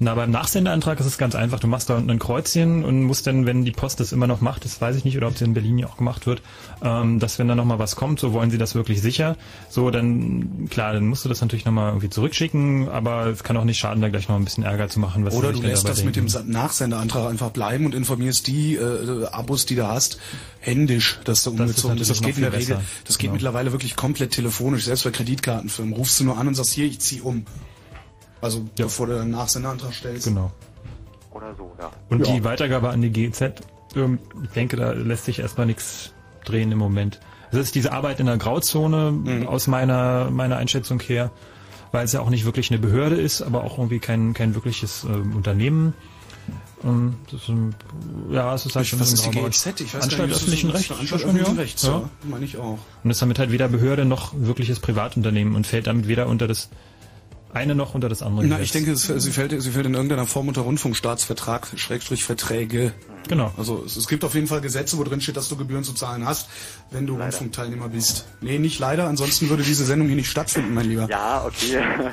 Na, 0.00 0.14
beim 0.14 0.30
Nachsendeantrag 0.30 1.00
ist 1.00 1.06
es 1.06 1.18
ganz 1.18 1.34
einfach. 1.34 1.58
Du 1.58 1.66
machst 1.66 1.90
da 1.90 1.96
unten 1.96 2.08
ein 2.10 2.20
Kreuzchen 2.20 2.84
und 2.84 3.02
musst 3.02 3.26
dann, 3.26 3.46
wenn 3.46 3.64
die 3.64 3.72
Post 3.72 3.98
das 3.98 4.12
immer 4.12 4.28
noch 4.28 4.40
macht, 4.40 4.64
das 4.64 4.80
weiß 4.80 4.94
ich 4.94 5.04
nicht, 5.04 5.16
oder 5.16 5.26
ob 5.26 5.34
es 5.34 5.42
in 5.42 5.54
Berlin 5.54 5.76
ja 5.76 5.88
auch 5.88 5.96
gemacht 5.96 6.26
wird, 6.26 6.40
ähm, 6.82 7.18
dass 7.18 7.40
wenn 7.40 7.48
da 7.48 7.56
nochmal 7.56 7.80
was 7.80 7.96
kommt, 7.96 8.20
so 8.20 8.32
wollen 8.32 8.50
sie 8.52 8.58
das 8.58 8.76
wirklich 8.76 9.02
sicher. 9.02 9.36
So, 9.68 9.90
dann, 9.90 10.68
klar, 10.70 10.92
dann 10.92 11.08
musst 11.08 11.24
du 11.24 11.28
das 11.28 11.40
natürlich 11.40 11.64
nochmal 11.64 11.90
irgendwie 11.90 12.10
zurückschicken, 12.10 12.88
aber 12.88 13.26
es 13.26 13.42
kann 13.42 13.56
auch 13.56 13.64
nicht 13.64 13.78
schaden, 13.78 14.00
da 14.00 14.08
gleich 14.08 14.28
noch 14.28 14.36
ein 14.36 14.44
bisschen 14.44 14.62
Ärger 14.62 14.88
zu 14.88 15.00
machen. 15.00 15.24
Was 15.24 15.34
Oder 15.34 15.52
du 15.52 15.62
lässt 15.62 15.88
das 15.88 16.04
mit 16.04 16.14
dem 16.14 16.28
denken. 16.28 16.52
Nachsenderantrag 16.52 17.28
einfach 17.28 17.50
bleiben 17.50 17.84
und 17.84 17.94
informierst 17.94 18.46
die 18.46 18.76
äh, 18.76 19.26
Abos, 19.32 19.66
die 19.66 19.74
du 19.74 19.88
hast, 19.88 20.18
händisch, 20.60 21.18
dass 21.24 21.40
ist 21.40 21.46
umgezogen 21.48 21.96
bist. 21.98 22.10
Das 22.10 22.22
geht 22.22 22.36
in 22.36 22.42
der 22.42 22.52
Regel, 22.52 22.76
besser. 22.76 22.82
das 23.04 23.18
geht 23.18 23.28
Genau. 23.28 23.34
mittlerweile 23.34 23.72
wirklich 23.72 23.96
komplett 23.96 24.30
telefonisch, 24.30 24.84
selbst 24.84 25.02
bei 25.04 25.10
Kreditkartenfirmen. 25.10 25.92
Rufst 25.92 26.20
du 26.20 26.24
nur 26.24 26.38
an 26.38 26.46
und 26.48 26.54
sagst, 26.54 26.72
hier, 26.72 26.86
ich 26.86 27.00
zieh 27.00 27.20
um. 27.20 27.44
Also 28.40 28.64
bevor 28.76 29.06
du 29.08 29.20
einen 29.20 29.30
Nachsenderantrag 29.32 29.92
stellst. 29.94 30.26
Genau. 30.26 30.52
oder 31.30 31.54
so, 31.56 31.70
ja. 31.78 31.90
Und 32.08 32.26
Ja. 32.26 32.34
die 32.34 32.42
Weitergabe 32.44 32.88
an 32.90 33.00
die 33.00 33.10
GZ, 33.10 33.62
ähm, 33.94 34.18
ich 34.42 34.50
denke, 34.50 34.76
da 34.76 34.90
lässt 34.92 35.24
sich 35.26 35.38
erstmal 35.38 35.66
nichts 35.66 36.12
drehen 36.44 36.72
im 36.72 36.78
Moment. 36.78 37.20
Das 37.52 37.60
ist 37.60 37.74
diese 37.74 37.92
Arbeit 37.92 38.18
in 38.20 38.26
der 38.26 38.36
Grauzone 38.38 39.12
Mhm. 39.12 39.46
aus 39.46 39.66
meiner, 39.68 40.30
meiner 40.30 40.56
Einschätzung 40.56 41.00
her, 41.00 41.30
weil 41.92 42.04
es 42.04 42.12
ja 42.12 42.20
auch 42.20 42.30
nicht 42.30 42.44
wirklich 42.44 42.70
eine 42.70 42.78
Behörde 42.80 43.16
ist, 43.16 43.40
aber 43.42 43.62
auch 43.64 43.78
irgendwie 43.78 43.98
kein, 44.00 44.34
kein 44.34 44.54
wirkliches 44.54 45.04
ähm, 45.04 45.36
Unternehmen. 45.36 45.94
Ähm, 46.84 47.14
das 47.30 47.42
ist, 47.42 47.48
ein- 47.50 47.74
ja, 48.30 48.54
es 48.54 48.66
ist 48.66 48.74
halt 48.76 48.86
schon 48.86 49.00
Was 49.00 49.12
ist 49.12 49.24
die 49.26 49.30
GZ? 49.30 49.80
Ich 49.80 49.94
weiß 49.94 50.00
gar 50.00 50.02
Anstalt 50.02 50.28
nicht, 50.28 50.34
das 50.34 50.42
ist 50.42 50.48
öffentlichen 50.48 50.70
Rechts. 50.70 50.90
Anstalt 50.90 51.22
öffentlichen 51.24 51.54
ja. 51.56 51.60
Rechts, 51.62 51.82
ja. 51.84 51.90
ja. 51.90 52.10
Meine 52.24 52.44
ich 52.44 52.56
auch. 52.58 52.78
Und 53.04 53.10
ist 53.10 53.20
damit 53.22 53.38
halt 53.38 53.52
weder 53.52 53.68
Behörde 53.68 54.04
noch 54.04 54.32
wirkliches 54.36 54.80
Privatunternehmen 54.80 55.54
und 55.54 55.66
fällt 55.66 55.86
damit 55.86 56.08
weder 56.08 56.26
unter 56.26 56.46
das 56.48 56.68
eine 57.52 57.74
noch 57.74 57.94
unter 57.94 58.08
das 58.08 58.22
andere. 58.22 58.46
Na, 58.46 58.60
ich 58.60 58.72
denke, 58.72 58.92
es, 58.92 59.02
sie, 59.02 59.32
fällt, 59.32 59.60
sie 59.60 59.70
fällt 59.70 59.86
in 59.86 59.94
irgendeiner 59.94 60.26
Form 60.26 60.48
unter 60.48 60.62
Rundfunkstaatsvertrag, 60.62 61.68
Schrägstrich 61.76 62.24
Verträge. 62.24 62.92
Genau. 63.28 63.52
Also 63.56 63.82
es, 63.84 63.96
es 63.96 64.08
gibt 64.08 64.24
auf 64.24 64.34
jeden 64.34 64.46
Fall 64.46 64.60
Gesetze, 64.60 64.98
wo 64.98 65.04
drin 65.04 65.20
steht, 65.20 65.36
dass 65.36 65.48
du 65.48 65.56
Gebühren 65.56 65.84
zu 65.84 65.92
zahlen 65.92 66.26
hast, 66.26 66.48
wenn 66.90 67.06
du 67.06 67.16
Rundfunkteilnehmer 67.16 67.88
bist. 67.88 68.26
Nee, 68.40 68.58
nicht 68.58 68.78
leider, 68.78 69.06
ansonsten 69.06 69.48
würde 69.48 69.62
diese 69.62 69.84
Sendung 69.84 70.08
hier 70.08 70.16
nicht 70.16 70.30
stattfinden, 70.30 70.74
mein 70.74 70.86
Lieber. 70.86 71.08
Ja, 71.08 71.44
okay. 71.44 71.82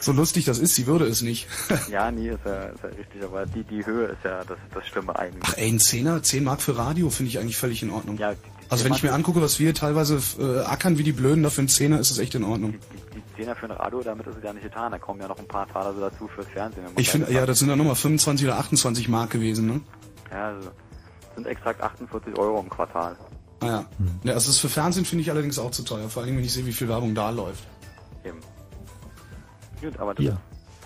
So 0.00 0.12
lustig 0.12 0.44
das 0.44 0.58
ist, 0.58 0.76
sie 0.76 0.86
würde 0.86 1.06
es 1.06 1.22
nicht. 1.22 1.48
ja, 1.90 2.10
nee, 2.10 2.28
ist 2.28 2.38
ja, 2.44 2.66
ist 2.66 2.82
ja 2.82 2.88
richtig, 2.88 3.24
aber 3.24 3.46
die, 3.46 3.64
die 3.64 3.84
Höhe 3.84 4.06
ist 4.06 4.24
ja 4.24 4.44
das, 4.44 4.58
das 4.72 4.86
Schlimme 4.86 5.18
eigentlich. 5.18 5.42
Ach 5.44 5.54
ey, 5.56 5.68
ein 5.68 5.80
Zehner, 5.80 6.22
10 6.22 6.44
Mark 6.44 6.62
für 6.62 6.76
Radio 6.76 7.10
finde 7.10 7.30
ich 7.30 7.38
eigentlich 7.40 7.56
völlig 7.56 7.82
in 7.82 7.90
Ordnung. 7.90 8.16
Ja, 8.16 8.34
also 8.68 8.84
wenn 8.84 8.92
ich 8.92 9.02
mir 9.02 9.12
angucke, 9.12 9.40
was 9.40 9.58
wir 9.58 9.74
teilweise 9.74 10.20
äh, 10.38 10.60
ackern 10.60 10.98
wie 10.98 11.02
die 11.02 11.12
Blöden, 11.12 11.42
dafür 11.42 11.64
ein 11.64 11.68
Zehner 11.68 11.98
ist 11.98 12.10
es 12.10 12.18
echt 12.18 12.34
in 12.34 12.44
Ordnung. 12.44 12.74
Die 13.07 13.07
Zehner 13.38 13.54
für 13.54 13.66
ein 13.66 13.70
Radio, 13.72 14.02
damit 14.02 14.26
ist 14.26 14.36
es 14.36 14.42
ja 14.42 14.52
nicht 14.52 14.64
getan. 14.64 14.90
Da 14.90 14.98
kommen 14.98 15.20
ja 15.20 15.28
noch 15.28 15.38
ein 15.38 15.46
paar 15.46 15.68
Taler 15.68 15.94
so 15.94 16.00
dazu 16.00 16.26
fürs 16.26 16.48
Fernsehen. 16.48 16.84
Ich 16.96 17.08
finde, 17.08 17.32
ja, 17.32 17.46
das 17.46 17.60
sind 17.60 17.68
dann 17.68 17.78
nochmal 17.78 17.94
25 17.94 18.46
oder 18.46 18.58
28 18.58 19.08
Mark 19.08 19.30
gewesen, 19.30 19.66
ne? 19.66 19.80
Ja, 20.32 20.48
also, 20.48 20.70
sind 21.36 21.46
exakt 21.46 21.80
48 21.80 22.36
Euro 22.36 22.60
im 22.60 22.68
Quartal. 22.68 23.16
Ah 23.60 23.66
ja. 23.66 23.84
ja 24.24 24.34
also 24.34 24.48
das 24.48 24.58
für 24.58 24.68
Fernsehen 24.68 25.04
finde 25.04 25.22
ich 25.22 25.30
allerdings 25.30 25.58
auch 25.58 25.70
zu 25.70 25.82
teuer, 25.84 26.08
vor 26.08 26.22
allem 26.22 26.36
wenn 26.36 26.44
ich 26.44 26.52
sehe, 26.52 26.66
wie 26.66 26.72
viel 26.72 26.88
Werbung 26.88 27.14
da 27.14 27.30
läuft. 27.30 27.64
Eben. 28.24 28.38
Gut, 29.80 29.96
aber 30.00 30.14
das, 30.14 30.24
Ja. 30.24 30.36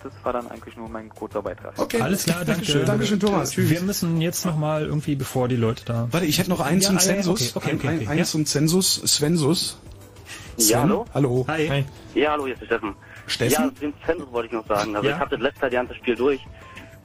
das 0.03 0.13
war 0.23 0.35
dann 0.35 0.47
eigentlich 0.49 0.77
nur 0.77 0.91
mein 0.91 1.09
kurzer 1.09 1.41
Beitrag. 1.41 1.75
Alles 2.01 2.25
klar, 2.25 2.45
danke 2.45 2.67
schön. 2.67 2.85
Dankeschön, 2.85 3.19
Thomas. 3.19 3.53
Tschüss. 3.53 3.71
Wir 3.71 3.81
müssen 3.81 4.21
jetzt 4.21 4.45
nochmal 4.45 4.85
irgendwie, 4.85 5.17
bevor 5.17 5.49
die 5.49 5.57
Leute 5.57 5.87
da. 5.87 6.09
Warte, 6.11 6.27
ich 6.27 6.39
hätte 6.39 6.51
noch 6.51 6.61
einen 6.61 6.83
Ja, 6.83 6.89
zum 6.89 6.97
ja, 6.97 7.01
Zensus. 7.01 7.57
Okay, 7.57 7.73
okay, 7.73 7.77
okay, 7.77 7.89
ein, 7.89 7.97
okay. 7.97 8.09
ein, 8.09 8.19
eins 8.19 8.31
zum 8.31 8.45
Zensus. 8.45 8.95
Svensus. 9.07 9.79
Ja, 10.57 10.65
Sven? 10.67 10.81
hallo? 10.83 11.07
Hallo. 11.15 11.45
Hi. 11.49 11.85
Ja, 12.15 12.33
hallo, 12.33 12.45
hier 12.45 12.55
ist 12.55 12.61
der 12.61 12.67
Steffen. 12.67 12.95
Steffen? 13.27 13.53
Ja, 13.53 13.71
den 13.81 13.95
Zensus 14.07 14.31
wollte 14.33 14.47
ich 14.49 14.53
noch 14.53 14.67
sagen. 14.67 14.95
Also 14.95 15.09
Ja. 15.09 15.15
ich 15.15 15.21
habe 15.21 15.31
das 15.31 15.41
letzte 15.41 15.71
ganze 15.71 15.95
Spiel 15.95 16.17
durch 16.17 16.41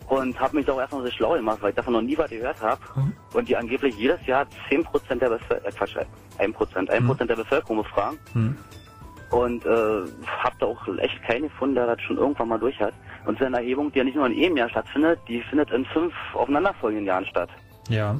und 0.07 0.39
habe 0.39 0.57
mich 0.57 0.69
auch 0.69 0.79
erstmal 0.79 1.03
so 1.03 1.11
schlau 1.11 1.33
gemacht, 1.33 1.59
weil 1.61 1.69
ich 1.69 1.75
davon 1.75 1.93
noch 1.93 2.01
nie 2.01 2.17
was 2.17 2.29
gehört 2.29 2.59
habe. 2.61 2.81
Mhm. 2.95 3.13
Und 3.33 3.49
die 3.49 3.55
angeblich 3.55 3.95
jedes 3.97 4.25
Jahr 4.25 4.45
10% 4.69 5.19
der 5.19 5.29
Bevölkerung, 5.29 5.65
äh, 5.65 5.71
Quatsch, 5.71 5.95
1%, 6.39 6.89
1% 6.89 7.25
der 7.25 7.35
Bevölkerung 7.35 7.77
befragen. 7.77 8.19
Hm. 8.33 8.57
Und 9.31 9.65
äh, 9.65 9.69
habe 9.69 10.55
da 10.59 10.65
auch 10.67 10.87
echt 10.99 11.21
keine 11.23 11.49
gefunden, 11.49 11.75
der 11.75 11.87
das 11.87 12.01
schon 12.01 12.17
irgendwann 12.17 12.47
mal 12.47 12.59
durch 12.59 12.79
hat. 12.79 12.93
Und 13.25 13.35
es 13.35 13.41
ist 13.41 13.47
eine 13.47 13.57
Erhebung, 13.57 13.91
die 13.91 13.97
ja 13.97 14.05
nicht 14.05 14.15
nur 14.15 14.25
in 14.25 14.41
einem 14.41 14.55
Jahr 14.55 14.69
stattfindet, 14.69 15.19
die 15.27 15.41
findet 15.41 15.69
in 15.71 15.83
fünf 15.85 16.13
aufeinanderfolgenden 16.33 17.05
Jahren 17.05 17.25
statt. 17.25 17.49
Ja. 17.89 18.17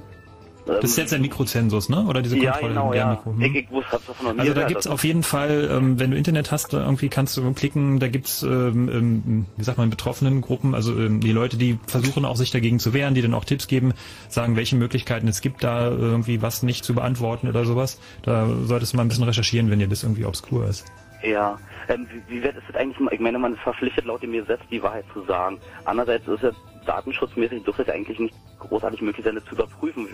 Das 0.68 0.84
ist 0.91 0.97
jetzt 0.97 1.11
der 1.11 1.20
Mikrozensus, 1.20 1.89
ne? 1.89 2.05
Oder 2.07 2.22
diese 2.22 2.38
ja, 2.38 2.51
Kontrolle 2.51 2.74
genau, 2.74 2.91
der 2.91 2.99
ja. 3.01 3.09
Mikro. 3.11 3.32
hm? 3.34 3.41
Ich 3.55 3.72
wusste, 3.72 3.91
hab's 3.93 4.05
davon 4.05 4.26
noch 4.28 4.34
nie 4.34 4.39
Also 4.39 4.51
da 4.51 4.55
gehört. 4.55 4.70
gibt's 4.70 4.86
Also- 4.88 4.93
auf 4.93 5.03
jeden 5.03 5.24
Fall, 5.24 5.70
ähm, 5.72 5.99
wenn 5.99 6.11
du 6.11 6.18
Internet 6.18 6.51
hast, 6.51 6.74
irgendwie 6.74 7.09
kannst 7.09 7.36
du 7.38 7.53
klicken, 7.53 7.99
da 7.99 8.07
gibt's, 8.07 8.43
ähm, 8.43 8.89
ähm, 8.89 9.45
wie 9.55 9.63
sagt 9.63 9.78
man, 9.78 9.89
betroffenen 9.89 10.41
Gruppen, 10.41 10.76
also 10.76 10.93
ähm, 10.97 11.20
die 11.22 11.32
Leute, 11.32 11.57
die 11.57 11.80
versuchen 11.88 12.26
auch 12.26 12.36
sich 12.36 12.51
dagegen 12.51 12.80
zu 12.80 12.93
wehren, 12.93 13.13
die 13.13 13.22
dann 13.22 13.34
auch 13.34 13.45
Tipps 13.45 13.68
geben, 13.68 13.93
sagen, 14.30 14.55
welche 14.55 14.76
Möglichkeiten 14.76 15.28
es 15.28 15.41
gibt, 15.41 15.63
da 15.63 15.88
irgendwie 15.89 16.41
was 16.41 16.63
nicht 16.63 16.84
zu 16.86 16.93
beantworten 16.93 17.47
oder 17.47 17.65
sowas. 17.65 17.99
Da 18.24 18.47
solltest 18.63 18.93
du 18.93 18.97
mal 18.97 19.03
ein 19.03 19.07
bisschen 19.09 19.24
recherchieren, 19.24 19.70
wenn 19.72 19.80
dir 19.80 19.88
das 19.88 20.03
irgendwie 20.03 20.26
obskur 20.26 20.68
ist. 20.68 20.86
Ja, 21.24 21.57
ähm, 21.89 22.05
wie, 22.28 22.41
wie 22.43 22.47
ist 22.47 22.55
es 22.70 22.76
eigentlich, 22.76 22.97
ich 23.11 23.20
meine, 23.20 23.39
man 23.39 23.53
ist 23.53 23.61
verpflichtet 23.61 24.05
laut 24.05 24.22
dem 24.22 24.34
Gesetz 24.34 24.59
die 24.70 24.82
Wahrheit 24.84 25.05
zu 25.13 25.24
sagen. 25.26 25.57
Andererseits 25.86 26.28
ist 26.28 26.43
es 26.43 26.55
datenschutzmäßig 26.86 27.63
dürfte 27.63 27.84
es 27.84 27.89
eigentlich 27.89 28.20
nicht 28.20 28.34
großartig 28.59 29.01
möglich 29.01 29.26
sein, 29.26 29.36
das 29.36 29.45
zu 29.45 29.55
überprüfen. 29.55 30.07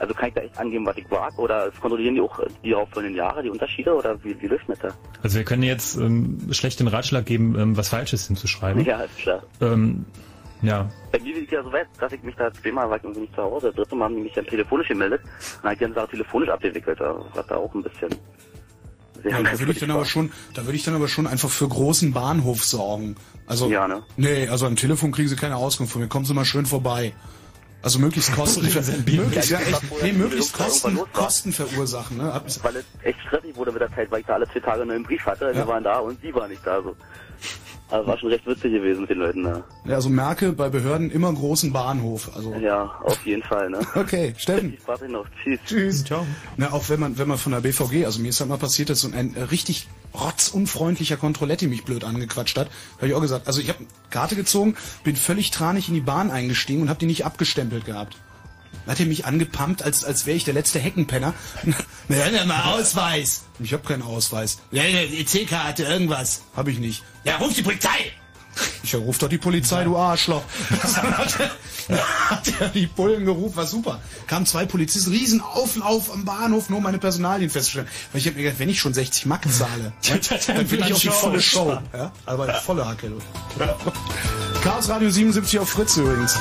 Also 0.00 0.14
kann 0.14 0.28
ich 0.30 0.34
da 0.34 0.40
echt 0.40 0.58
angeben, 0.58 0.86
was 0.86 0.96
ich 0.96 1.08
wag? 1.10 1.38
Oder 1.38 1.70
kontrollieren 1.78 2.14
die 2.14 2.22
auch 2.22 2.40
die 2.64 2.70
darauffolgenden 2.70 3.18
Jahre, 3.18 3.42
die 3.42 3.50
Unterschiede? 3.50 3.94
Oder 3.94 4.22
wie, 4.24 4.34
wie 4.40 4.46
läuft 4.46 4.66
das 4.68 4.78
da? 4.78 4.88
Also 5.22 5.36
wir 5.36 5.44
können 5.44 5.62
jetzt 5.62 5.96
ähm, 5.96 6.38
schlecht 6.52 6.80
den 6.80 6.88
Ratschlag 6.88 7.26
geben, 7.26 7.54
ähm, 7.58 7.76
was 7.76 7.90
Falsches 7.90 8.26
hinzuschreiben. 8.26 8.82
Ja, 8.86 9.02
ist 9.02 9.16
klar. 9.18 9.42
Ähm, 9.60 10.06
ja, 10.62 10.88
Bei 11.12 11.18
mir 11.20 11.36
ich 11.36 11.50
ja 11.50 11.62
so 11.62 11.70
weit, 11.72 11.86
dass 11.98 12.12
ich 12.12 12.22
mich 12.22 12.34
da 12.36 12.50
zweimal 12.52 12.88
war 12.88 12.96
ich 12.96 13.04
irgendwie 13.04 13.20
nicht 13.22 13.34
zu 13.34 13.42
Hause. 13.42 13.68
Das 13.68 13.76
dritte 13.76 13.94
Mal 13.94 14.06
haben 14.06 14.16
die 14.16 14.22
mich 14.22 14.32
dann 14.32 14.46
telefonisch 14.46 14.88
gemeldet. 14.88 15.20
Und 15.22 15.64
dann 15.64 15.70
hat 15.72 15.76
die 15.78 15.84
ganze 15.84 15.94
Sache 15.96 16.10
telefonisch 16.12 16.48
abgewickelt. 16.48 16.98
Da 17.00 17.14
war 17.34 17.44
da 17.46 17.56
auch 17.56 17.74
ein 17.74 17.82
bisschen 17.82 18.10
sehr 19.22 19.32
Ja, 19.32 19.42
da 19.42 19.58
würde 19.58 19.72
ich 19.72 19.78
dann 19.80 19.90
aber 19.90 20.06
schon, 20.06 20.32
da 20.54 20.64
würde 20.64 20.76
ich 20.76 20.84
dann 20.84 20.94
aber 20.94 21.08
schon 21.08 21.26
einfach 21.26 21.50
für 21.50 21.68
großen 21.68 22.12
Bahnhof 22.12 22.64
sorgen. 22.64 23.16
Also, 23.46 23.68
Ja, 23.68 23.86
ne? 23.86 24.02
nee, 24.16 24.48
also 24.48 24.66
am 24.66 24.76
Telefon 24.76 25.12
kriegen 25.12 25.28
Sie 25.28 25.36
keine 25.36 25.56
Auskunft 25.56 25.92
von 25.92 26.00
mir. 26.02 26.08
Kommen 26.08 26.24
Sie 26.24 26.32
mal 26.34 26.44
schön 26.46 26.64
vorbei. 26.66 27.12
Also 27.82 27.98
möglichst 27.98 28.34
Kosten, 28.34 28.62
möglichst, 28.62 29.50
ja, 29.50 29.58
echt, 29.58 30.02
nee, 30.02 30.12
möglichst 30.12 30.52
Kosten. 30.52 30.98
Kosten 31.14 31.52
verursachen, 31.52 32.18
ne? 32.18 32.42
Weil 32.62 32.76
es 32.76 32.84
echt 33.02 33.18
stressig 33.26 33.56
wurde 33.56 33.72
mit 33.72 33.80
der 33.80 33.94
Zeit, 33.94 34.10
weil 34.10 34.20
ich 34.20 34.26
da 34.26 34.34
alle 34.34 34.46
zwei 34.48 34.60
Tage 34.60 34.82
einen 34.82 34.90
neuen 34.90 35.02
Brief 35.04 35.24
hatte. 35.24 35.46
Ja. 35.46 35.54
Wir 35.54 35.66
waren 35.66 35.84
da 35.84 35.98
und 35.98 36.20
sie 36.20 36.34
war 36.34 36.46
nicht 36.46 36.66
da. 36.66 36.82
So. 36.82 36.94
Also 37.90 38.06
war 38.06 38.18
schon 38.18 38.30
recht 38.30 38.46
witzig 38.46 38.72
gewesen 38.72 39.02
mit 39.02 39.10
den 39.10 39.18
Leuten 39.18 39.44
da. 39.44 39.64
Ja, 39.84 39.96
also 39.96 40.08
merke 40.08 40.52
bei 40.52 40.68
Behörden 40.68 41.10
immer 41.10 41.32
großen 41.32 41.72
Bahnhof. 41.72 42.30
Also 42.36 42.54
Ja, 42.54 42.84
auf 43.02 43.26
jeden 43.26 43.42
Fall, 43.42 43.70
ne? 43.70 43.80
Okay, 43.94 44.34
Steffen. 44.36 44.74
Ich 44.74 44.86
warte 44.86 45.08
noch. 45.08 45.26
Tschüss. 45.42 45.58
Tschüss. 45.66 46.04
Ciao. 46.04 46.26
Na, 46.56 46.72
auch 46.72 46.88
wenn 46.88 47.00
man, 47.00 47.18
wenn 47.18 47.28
man 47.28 47.38
von 47.38 47.52
der 47.52 47.60
BVG, 47.60 48.04
also 48.04 48.20
mir 48.20 48.28
ist 48.28 48.40
halt 48.40 48.48
mal 48.48 48.58
passiert, 48.58 48.90
dass 48.90 49.00
so 49.00 49.10
ein 49.12 49.34
äh, 49.34 49.42
richtig 49.42 49.88
rotzunfreundlicher 50.14 51.16
Kontrolletti 51.16 51.66
mich 51.66 51.84
blöd 51.84 52.04
angequatscht 52.04 52.58
hat. 52.58 52.70
Habe 52.96 53.08
ich 53.08 53.14
auch 53.14 53.20
gesagt. 53.20 53.46
Also 53.46 53.60
ich 53.60 53.68
habe 53.68 53.84
Karte 54.10 54.36
gezogen, 54.36 54.76
bin 55.04 55.16
völlig 55.16 55.50
tranig 55.50 55.88
in 55.88 55.94
die 55.94 56.00
Bahn 56.00 56.30
eingestiegen 56.30 56.82
und 56.82 56.88
habe 56.88 57.00
die 57.00 57.06
nicht 57.06 57.24
abgestempelt 57.24 57.84
gehabt. 57.84 58.16
Dann 58.84 58.92
hat 58.92 59.00
er 59.00 59.06
mich 59.06 59.26
angepumpt, 59.26 59.82
als, 59.82 60.04
als 60.04 60.26
wäre 60.26 60.36
ich 60.36 60.44
der 60.44 60.54
letzte 60.54 60.78
Heckenpenner. 60.78 61.34
Na, 62.08 62.28
ja, 62.28 62.44
mal 62.44 62.74
Ausweis. 62.74 63.42
Ich 63.58 63.72
habe 63.72 63.86
keinen 63.86 64.02
Ausweis. 64.02 64.58
Ja, 64.70 64.84
ja, 64.84 65.00
EC-Karte, 65.00 65.84
irgendwas. 65.84 66.42
Habe 66.56 66.70
ich 66.70 66.78
nicht. 66.78 67.02
Ja, 67.24 67.36
ruf 67.36 67.54
die 67.54 67.62
Polizei. 67.62 68.12
Ich 68.82 68.94
ruf 68.94 69.18
doch 69.18 69.28
die 69.28 69.38
Polizei, 69.38 69.84
du 69.84 69.96
Arschloch. 69.96 70.42
Dann 70.70 71.16
hat 71.16 71.38
er, 71.38 71.98
hat 72.30 72.60
er 72.60 72.68
die 72.68 72.86
Bullen 72.86 73.24
gerufen, 73.24 73.56
war 73.56 73.66
super. 73.66 74.00
Kamen 74.26 74.46
zwei 74.46 74.66
Polizisten, 74.66 75.10
riesen 75.10 75.40
Auflauf 75.40 76.12
am 76.12 76.24
Bahnhof, 76.24 76.68
nur 76.68 76.78
um 76.78 76.82
meine 76.84 76.98
Personalien 76.98 77.50
festzustellen. 77.50 77.88
Weil 78.12 78.20
ich 78.20 78.26
habe 78.26 78.36
mir 78.36 78.44
gedacht, 78.44 78.58
wenn 78.58 78.68
ich 78.68 78.80
schon 78.80 78.94
60 78.94 79.26
Mark 79.26 79.46
zahle, 79.50 79.92
ja, 80.02 80.16
dann 80.46 80.70
will 80.70 80.80
ich 80.80 80.92
auch 80.92 80.98
die 80.98 81.08
volle 81.08 81.40
Show. 81.40 81.78
Ja? 81.92 82.12
Aber 82.26 82.52
volle 82.54 82.86
Hacke. 82.86 83.10
du. 83.10 83.20
Chaos 84.62 84.88
Radio 84.88 85.10
77 85.10 85.58
auf 85.58 85.68
Fritz 85.68 85.96
übrigens. 85.96 86.36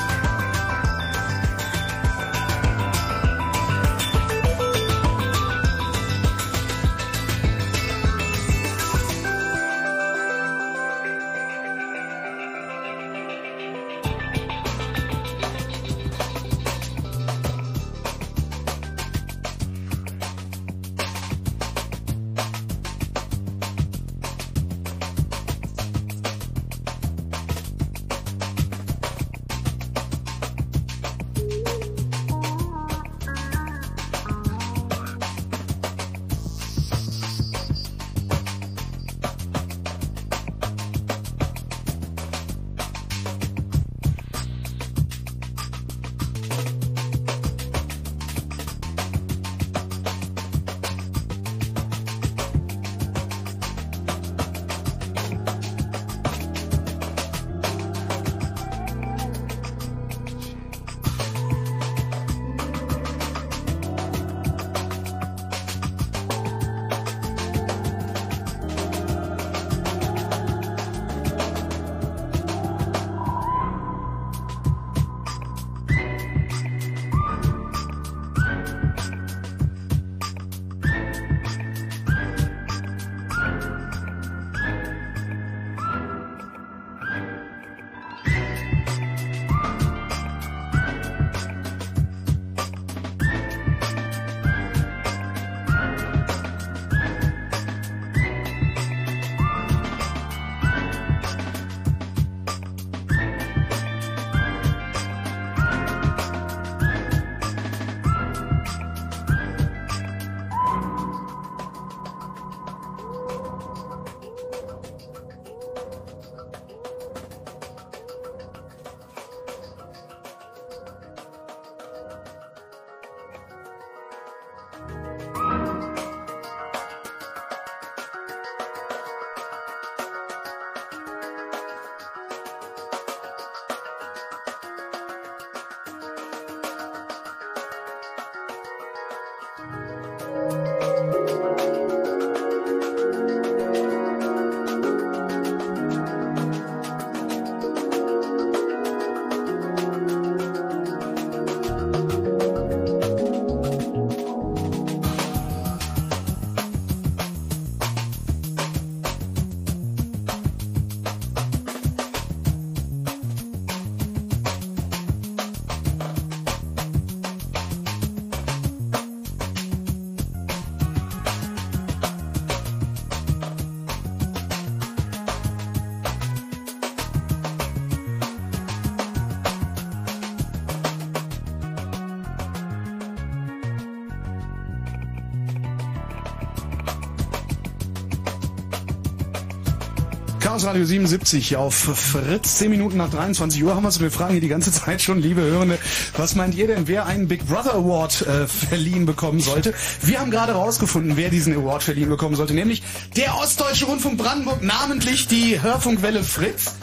Chaos 190.60 190.68
Radio 190.68 190.84
77 190.84 191.56
auf 191.56 191.74
Fritz. 191.74 192.58
10 192.58 192.70
Minuten 192.70 192.98
nach 192.98 193.10
23 193.10 193.64
Uhr 193.64 193.76
haben 193.76 193.84
wir 193.84 193.88
es. 193.88 194.02
Wir 194.02 194.12
fragen 194.12 194.34
hier 194.34 194.42
die 194.42 194.50
ganze 194.50 194.74
Zeit 194.74 195.02
schon, 195.02 195.22
liebe 195.22 195.40
Hörende, 195.40 195.78
was 196.18 196.36
meint 196.36 196.54
ihr 196.54 196.68
denn, 196.68 196.86
wer 196.90 197.06
einen 197.06 197.30
Big 197.30 197.48
Brother 197.48 197.76
Award 197.76 198.24
äh, 198.24 198.46
verliehen 198.46 199.06
bekommen 199.06 199.40
sollte? 199.40 199.74
Wir 200.02 200.20
haben 200.20 200.32
gerade 200.32 200.52
rausgefunden, 200.52 201.16
wer 201.16 201.30
diesen 201.30 201.56
Award 201.56 201.84
verliehen 201.84 202.10
bekommen 202.10 202.36
sollte, 202.36 202.54
nämlich 202.54 202.84
der 203.16 203.38
Ostdeutsche 203.38 203.86
Rundfunk 203.86 204.18
Brandenburg, 204.18 204.62
namentlich 204.62 205.28
die 205.28 205.62
Hörfunkwelle 205.62 206.26
Fritz. 206.26 206.74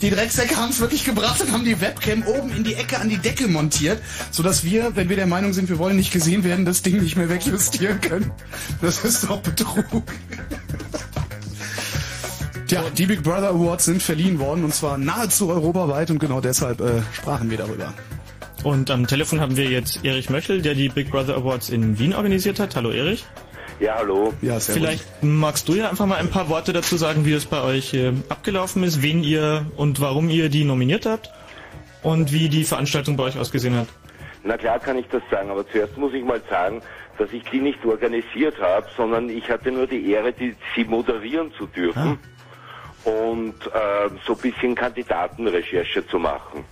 Die 0.00 0.10
Drecksäcke 0.10 0.56
haben 0.56 0.70
es 0.70 0.78
wirklich 0.78 1.04
gebracht 1.04 1.40
und 1.40 1.50
haben 1.50 1.64
die 1.64 1.80
Webcam 1.80 2.22
oben 2.24 2.54
in 2.54 2.62
die 2.62 2.74
Ecke 2.74 3.00
an 3.00 3.08
die 3.08 3.18
Decke 3.18 3.48
montiert, 3.48 4.00
sodass 4.30 4.62
wir, 4.62 4.94
wenn 4.94 5.08
wir 5.08 5.16
der 5.16 5.26
Meinung 5.26 5.52
sind, 5.52 5.68
wir 5.68 5.78
wollen 5.80 5.96
nicht 5.96 6.12
gesehen 6.12 6.44
werden, 6.44 6.64
das 6.64 6.82
Ding 6.82 7.02
nicht 7.02 7.16
mehr 7.16 7.28
wegjustieren 7.28 8.00
können. 8.00 8.30
Das 8.80 9.04
ist 9.04 9.24
doch 9.24 9.40
Betrug. 9.40 10.04
Tja, 12.68 12.82
die 12.90 13.06
Big 13.06 13.22
Brother 13.22 13.48
Awards 13.48 13.86
sind 13.86 14.02
verliehen 14.02 14.38
worden 14.38 14.62
und 14.62 14.74
zwar 14.74 14.98
nahezu 14.98 15.48
europaweit 15.48 16.10
und 16.10 16.18
genau 16.18 16.42
deshalb 16.42 16.82
äh, 16.82 17.00
sprachen 17.14 17.50
wir 17.50 17.56
darüber. 17.56 17.94
Und 18.62 18.90
am 18.90 19.06
Telefon 19.06 19.40
haben 19.40 19.56
wir 19.56 19.70
jetzt 19.70 20.04
Erich 20.04 20.28
Möchel, 20.28 20.60
der 20.60 20.74
die 20.74 20.90
Big 20.90 21.10
Brother 21.10 21.34
Awards 21.36 21.70
in 21.70 21.98
Wien 21.98 22.12
organisiert 22.12 22.60
hat. 22.60 22.76
Hallo 22.76 22.90
Erich. 22.90 23.24
Ja, 23.80 23.94
hallo. 23.96 24.34
Ja, 24.42 24.60
Vielleicht 24.60 25.02
magst 25.22 25.66
du 25.66 25.76
ja 25.76 25.88
einfach 25.88 26.04
mal 26.04 26.16
ein 26.16 26.28
paar 26.28 26.50
Worte 26.50 26.74
dazu 26.74 26.98
sagen, 26.98 27.24
wie 27.24 27.32
es 27.32 27.46
bei 27.46 27.62
euch 27.62 27.94
äh, 27.94 28.12
abgelaufen 28.28 28.82
ist, 28.82 29.00
wen 29.00 29.24
ihr 29.24 29.64
und 29.78 30.02
warum 30.02 30.28
ihr 30.28 30.50
die 30.50 30.64
nominiert 30.64 31.06
habt 31.06 31.30
und 32.02 32.34
wie 32.34 32.50
die 32.50 32.64
Veranstaltung 32.64 33.16
bei 33.16 33.24
euch 33.24 33.38
ausgesehen 33.38 33.76
hat. 33.76 33.86
Na 34.44 34.58
klar 34.58 34.78
kann 34.78 34.98
ich 34.98 35.06
das 35.08 35.22
sagen, 35.30 35.48
aber 35.48 35.66
zuerst 35.70 35.96
muss 35.96 36.12
ich 36.12 36.22
mal 36.22 36.42
sagen, 36.50 36.82
dass 37.16 37.32
ich 37.32 37.44
die 37.44 37.60
nicht 37.60 37.82
organisiert 37.86 38.60
habe, 38.60 38.86
sondern 38.94 39.30
ich 39.30 39.48
hatte 39.48 39.72
nur 39.72 39.86
die 39.86 40.10
Ehre, 40.10 40.34
die, 40.34 40.54
sie 40.76 40.84
moderieren 40.84 41.50
zu 41.56 41.66
dürfen 41.66 42.18
und 43.08 43.54
äh, 43.66 44.10
so 44.26 44.34
ein 44.34 44.38
bisschen 44.38 44.74
Kandidatenrecherche 44.74 46.06
zu 46.06 46.18
machen. 46.18 46.64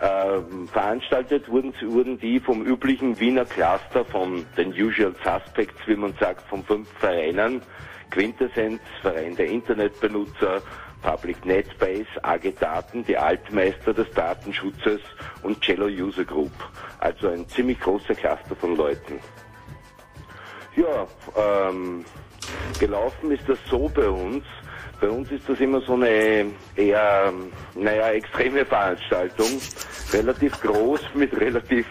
Ähm, 0.00 0.68
veranstaltet 0.68 1.48
wurden, 1.48 1.74
wurden 1.82 2.18
die 2.20 2.38
vom 2.38 2.64
üblichen 2.64 3.18
Wiener 3.18 3.44
Cluster 3.44 4.04
von 4.04 4.46
den 4.56 4.68
Usual 4.70 5.14
Suspects, 5.24 5.80
wie 5.86 5.96
man 5.96 6.14
sagt, 6.20 6.48
von 6.48 6.62
fünf 6.64 6.88
Vereinen. 6.98 7.62
Quintessenz, 8.10 8.80
Verein 9.02 9.36
der 9.36 9.48
Internetbenutzer, 9.48 10.62
Public 11.02 11.44
Netbase, 11.44 12.06
AG 12.22 12.52
Daten, 12.58 13.04
die 13.04 13.16
Altmeister 13.16 13.92
des 13.92 14.10
Datenschutzes 14.12 15.00
und 15.42 15.60
Cello 15.60 15.86
User 15.86 16.24
Group. 16.24 16.52
Also 17.00 17.28
ein 17.28 17.46
ziemlich 17.48 17.78
großer 17.80 18.14
Cluster 18.14 18.56
von 18.56 18.76
Leuten. 18.76 19.20
Ja, 20.76 21.06
ähm, 21.36 22.04
gelaufen 22.78 23.32
ist 23.32 23.48
das 23.48 23.58
so 23.68 23.88
bei 23.88 24.08
uns. 24.08 24.44
Bei 25.00 25.08
uns 25.08 25.30
ist 25.30 25.48
das 25.48 25.60
immer 25.60 25.80
so 25.80 25.94
eine 25.94 26.46
eher, 26.74 27.32
naja, 27.74 28.08
extreme 28.10 28.64
Veranstaltung. 28.64 29.60
Relativ 30.12 30.60
groß 30.60 31.00
mit 31.14 31.38
relativ 31.38 31.86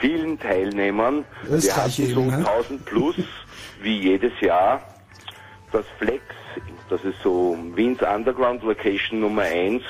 vielen 0.00 0.38
Teilnehmern. 0.38 1.24
Wir 1.48 1.76
hatten 1.76 1.90
so 1.90 2.20
eben, 2.20 2.26
ne? 2.26 2.36
1000 2.36 2.84
plus, 2.84 3.16
wie 3.82 3.98
jedes 3.98 4.38
Jahr. 4.40 4.82
Das 5.72 5.84
Flex, 5.98 6.22
das 6.88 7.02
ist 7.04 7.20
so 7.22 7.58
Wiens 7.74 8.00
Underground 8.02 8.62
Location 8.62 9.20
Nummer 9.20 9.42
1. 9.42 9.82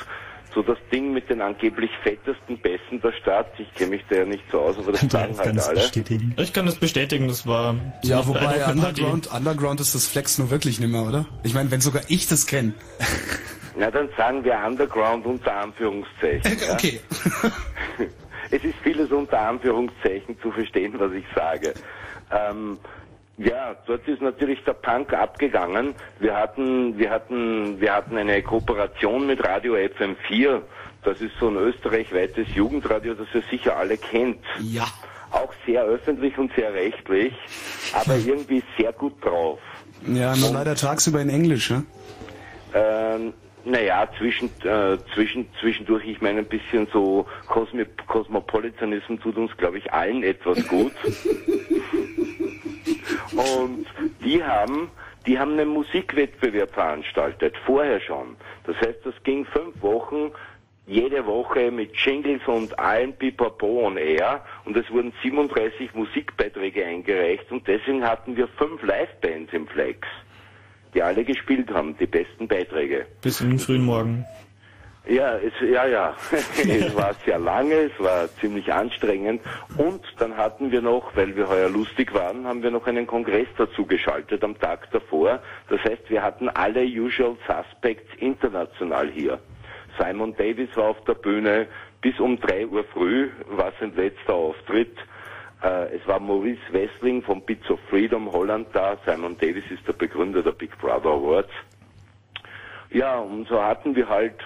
So 0.55 0.63
das 0.63 0.79
Ding 0.93 1.13
mit 1.13 1.29
den 1.29 1.41
angeblich 1.41 1.91
fettesten 2.03 2.59
Bässen 2.59 3.01
der 3.03 3.13
Stadt. 3.13 3.49
Ich 3.59 3.73
kenne 3.75 3.91
mich 3.91 4.05
da 4.09 4.17
ja 4.17 4.25
nicht 4.25 4.45
so 4.53 4.61
aus, 4.61 4.79
aber 4.79 4.93
das 4.93 5.01
sagen 5.11 5.37
halt 5.37 5.61
alle. 5.61 5.91
Ich 6.37 6.53
kann 6.53 6.67
das 6.67 6.77
bestätigen, 6.77 7.27
das 7.27 7.47
war 7.47 7.75
Ja, 8.03 8.27
wobei. 8.27 8.65
Underground, 8.67 9.33
Underground 9.33 9.81
ist 9.81 9.95
das 9.95 10.07
Flex 10.07 10.39
nur 10.39 10.51
wirklich 10.51 10.79
nimmer, 10.79 11.07
oder? 11.09 11.27
Ich 11.43 11.55
meine, 11.55 11.71
wenn 11.71 11.81
sogar 11.81 12.03
ich 12.09 12.29
das 12.29 12.47
kenne. 12.47 12.75
Na, 13.77 13.91
dann 13.91 14.09
sagen 14.17 14.45
wir 14.45 14.57
Underground 14.65 15.27
unter 15.27 15.57
Anführungszeichen. 15.57 16.59
ja. 16.67 16.75
Okay. 16.75 17.01
es 18.51 18.63
ist 18.63 18.77
vieles 18.85 19.11
unter 19.11 19.41
Anführungszeichen 19.41 20.39
zu 20.41 20.53
verstehen, 20.53 20.95
was 20.99 21.13
ich 21.13 21.25
sage. 21.35 21.75
Ähm, 22.31 22.79
ja, 23.37 23.75
dort 23.87 24.07
ist 24.07 24.23
natürlich 24.23 24.63
der 24.65 24.75
Punk 24.75 25.13
abgegangen. 25.13 25.95
Wir 26.21 26.37
hatten, 26.37 26.97
wir 26.99 27.11
hatten, 27.11 27.81
wir 27.81 27.93
hatten 27.93 28.17
eine 28.17 28.43
Kooperation 28.43 29.27
mit 29.27 29.45
Radio 29.45 29.75
FM4. 29.75 30.63
Das 31.03 31.21
ist 31.21 31.33
so 31.41 31.49
ein 31.49 31.57
österreichweites 31.57 32.47
Jugendradio, 32.55 33.15
das 33.15 33.27
ihr 33.35 33.43
sicher 33.51 33.77
alle 33.77 33.97
kennt. 33.97 34.39
Ja. 34.61 34.87
Auch 35.33 35.53
sehr 35.67 35.83
öffentlich 35.83 36.39
und 36.39 36.53
sehr 36.55 36.73
rechtlich, 36.73 37.35
aber 37.93 38.17
irgendwie 38.17 38.63
sehr 38.79 38.93
gut 38.93 39.25
drauf. 39.25 39.59
Ja, 40.07 40.37
nur 40.37 40.53
leider 40.53 40.77
tagsüber 40.77 41.21
in 41.21 41.29
Englisch, 41.29 41.71
ne? 41.71 41.85
Ähm, 42.73 43.33
naja, 43.65 44.09
zwischen, 44.17 44.49
äh, 44.63 44.97
zwischen, 45.15 45.49
zwischendurch, 45.61 46.07
ich 46.07 46.21
meine 46.21 46.41
ein 46.41 46.47
bisschen 46.47 46.87
so 46.93 47.27
Cosmi 47.49 47.85
Cosmopolitanism 48.07 49.17
tut 49.17 49.37
uns, 49.37 49.57
glaube 49.57 49.79
ich, 49.79 49.93
allen 49.93 50.23
etwas 50.23 50.65
gut. 50.69 50.93
Und 53.37 53.87
die 54.25 54.43
haben, 54.43 54.91
die 55.27 55.39
haben 55.39 55.53
einen 55.53 55.69
Musikwettbewerb 55.69 56.73
veranstaltet, 56.73 57.55
vorher 57.67 58.01
schon. 58.01 58.37
Das 58.65 58.77
heißt, 58.77 59.01
das 59.05 59.15
ging 59.25 59.45
fünf 59.47 59.81
Wochen, 59.83 60.31
jede 60.87 61.25
Woche 61.27 61.71
mit 61.71 61.97
Jingles 61.97 62.43
und 62.47 62.79
allen 62.79 63.15
Pipapo 63.15 63.87
on 63.87 63.97
Air 63.97 64.45
und 64.65 64.77
es 64.77 64.91
wurden 64.91 65.13
37 65.23 65.95
Musikbeiträge 65.95 66.85
eingereicht 66.85 67.51
und 67.51 67.67
deswegen 67.67 68.05
hatten 68.05 68.37
wir 68.37 68.49
fünf 68.49 68.83
Livebands 68.83 69.53
im 69.53 69.67
Flex, 69.67 70.07
die 70.95 71.03
alle 71.03 71.25
gespielt 71.25 71.71
haben, 71.73 71.97
die 71.99 72.07
besten 72.07 72.47
Beiträge. 72.47 73.07
Bis 73.23 73.41
in 73.41 73.51
den 73.51 73.59
frühen 73.59 73.85
Morgen. 73.85 74.27
Ja, 75.07 75.37
es, 75.37 75.53
ja, 75.61 75.87
ja. 75.87 76.17
es 76.57 76.95
war 76.97 77.15
sehr 77.27 77.39
lange, 77.39 77.75
es 77.75 78.01
war 78.01 78.29
ziemlich 78.41 78.73
anstrengend. 78.73 79.43
Und 79.77 80.03
dann 80.19 80.37
hatten 80.37 80.73
wir 80.73 80.81
noch, 80.81 81.15
weil 81.15 81.37
wir 81.37 81.49
heuer 81.49 81.69
lustig 81.69 82.15
waren, 82.15 82.47
haben 82.47 82.63
wir 82.63 82.71
noch 82.71 82.87
einen 82.87 83.07
Kongress 83.07 83.49
dazu 83.59 83.85
geschaltet 83.85 84.43
am 84.43 84.59
Tag 84.59 84.91
davor. 84.93 85.41
Das 85.69 85.81
heißt, 85.85 86.09
wir 86.09 86.23
hatten 86.23 86.49
alle 86.49 86.85
Usual 86.85 87.37
Suspects 87.47 88.15
international 88.19 89.11
hier. 89.11 89.39
Simon 89.99 90.35
Davis 90.37 90.75
war 90.75 90.89
auf 90.89 91.05
der 91.05 91.15
Bühne 91.15 91.67
bis 92.01 92.19
um 92.19 92.41
drei 92.41 92.67
Uhr 92.67 92.85
früh, 92.85 93.29
war 93.49 93.73
sein 93.79 93.95
letzter 93.95 94.35
Auftritt. 94.35 94.97
Äh, 95.63 95.97
es 95.97 96.07
war 96.07 96.19
Maurice 96.19 96.61
Wessling 96.73 97.23
von 97.23 97.43
Bits 97.43 97.71
of 97.71 97.79
Freedom 97.91 98.33
Holland 98.33 98.69
da. 98.73 98.97
Simon 99.07 99.37
Davis 99.39 99.65
ist 99.71 99.87
der 99.87 99.93
Begründer 99.93 100.43
der 100.43 100.53
Big 100.53 100.77
Brother 100.79 101.11
Awards. 101.11 101.53
Ja, 102.91 103.19
und 103.19 103.49
so 103.49 103.63
hatten 103.63 103.95
wir 103.95 104.09
halt 104.09 104.37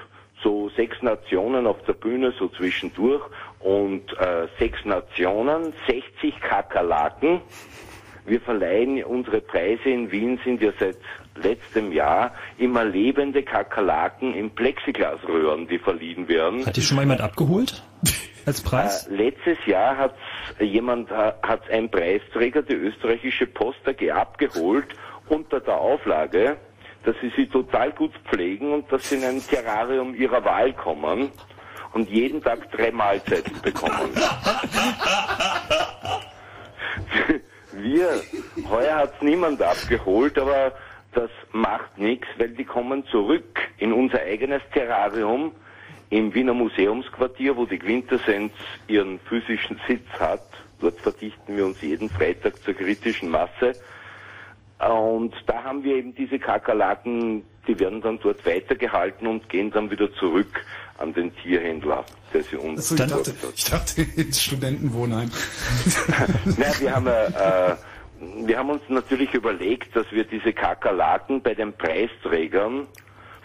so 0.43 0.69
sechs 0.71 1.01
Nationen 1.03 1.67
auf 1.67 1.83
der 1.87 1.95
Bühne, 1.95 2.33
so 2.39 2.49
zwischendurch, 2.49 3.23
und 3.61 4.13
äh, 4.19 4.47
sechs 4.59 4.85
Nationen, 4.85 5.73
60 5.87 6.41
Kakerlaken. 6.41 7.41
Wir 8.25 8.41
verleihen 8.41 9.03
unsere 9.05 9.41
Preise 9.41 9.89
in 9.89 10.13
Wien 10.13 10.39
sind 10.45 10.61
ja 10.61 10.71
seit 10.79 10.99
letztem 11.43 11.93
Jahr 11.93 12.33
immer 12.59 12.85
lebende 12.85 13.43
Kakerlaken 13.43 14.35
in 14.35 14.51
Plexiglasröhren, 14.51 15.67
die 15.67 15.79
verliehen 15.79 16.29
werden. 16.29 16.67
Hat 16.67 16.77
die 16.77 16.83
schon 16.83 16.97
mal 16.97 17.03
jemand 17.03 17.21
abgeholt? 17.21 17.83
Als 18.47 18.63
Preis? 18.63 19.07
Äh, 19.07 19.15
letztes 19.15 19.59
Jahr 19.67 19.97
hat 19.97 20.15
jemand, 20.61 21.11
äh, 21.11 21.33
hat 21.43 21.69
ein 21.71 21.91
Preisträger 21.91 22.63
die 22.63 22.75
österreichische 22.75 23.47
Post 23.47 23.81
AG 23.87 24.11
abgeholt 24.11 24.87
unter 25.29 25.61
der 25.61 25.79
Auflage, 25.79 26.57
dass 27.05 27.15
sie 27.21 27.33
sie 27.37 27.47
total 27.47 27.93
gut 27.93 28.13
pflegen 28.31 28.73
und 28.73 28.91
dass 28.93 29.09
sie 29.09 29.17
in 29.17 29.25
ein 29.25 29.47
Terrarium 29.47 30.15
ihrer 30.15 30.45
Wahl 30.45 30.73
kommen 30.73 31.31
und 31.93 32.09
jeden 32.11 32.43
Tag 32.43 32.71
drei 32.73 32.91
Mahlzeiten 32.91 33.61
bekommen. 33.63 34.11
Wir, 37.73 38.23
heuer 38.69 38.97
hat's 38.97 39.23
niemand 39.23 39.63
abgeholt, 39.63 40.39
aber 40.39 40.73
das 41.13 41.31
macht 41.53 41.97
nichts, 41.99 42.27
weil 42.37 42.51
die 42.51 42.65
kommen 42.65 43.07
zurück 43.07 43.61
in 43.79 43.93
unser 43.93 44.21
eigenes 44.21 44.63
Terrarium 44.73 45.53
im 46.11 46.35
Wiener 46.35 46.55
Museumsquartier, 46.55 47.57
wo 47.57 47.67
die 47.67 47.79
Quintessenz 47.79 48.53
ihren 48.87 49.21
physischen 49.21 49.81
Sitz 49.87 50.09
hat. 50.19 50.43
Dort 50.81 51.01
verdichten 51.01 51.57
wir 51.57 51.67
uns 51.67 51.81
jeden 51.83 52.09
Freitag 52.09 52.63
zur 52.63 52.75
kritischen 52.75 53.29
Masse. 53.29 53.73
Und 54.79 55.35
da 55.47 55.65
haben 55.65 55.83
wir 55.83 55.97
eben 55.97 56.15
diese 56.15 56.39
Kakerlaken, 56.39 57.43
die 57.67 57.79
werden 57.81 58.01
dann 58.01 58.19
dort 58.23 58.47
weitergehalten 58.47 59.27
und 59.27 59.49
gehen 59.49 59.71
dann 59.73 59.91
wieder 59.91 60.13
zurück 60.15 60.65
an 60.99 61.13
den 61.13 61.35
Tierhändler, 61.37 62.05
der 62.33 62.43
sie 62.45 62.57
uns 62.57 62.93
Achso, 62.93 63.05
ich, 63.05 63.11
dachte, 63.11 63.35
ich 63.57 63.65
dachte 63.71 64.03
ins 64.21 64.41
Studentenwohnheim. 64.43 65.31
Na, 66.57 66.67
wir 66.81 66.95
haben, 66.95 67.07
äh, 67.09 67.77
wir 68.47 68.59
haben 68.59 68.71
uns 68.71 68.83
natürlich 68.89 69.35
überlegt, 69.35 69.95
dass 69.97 70.07
wir 70.13 70.25
diese 70.25 70.53
Kakerlaken 70.53 71.43
bei 71.43 71.55
den 71.55 71.73
Preisträgern 71.73 72.87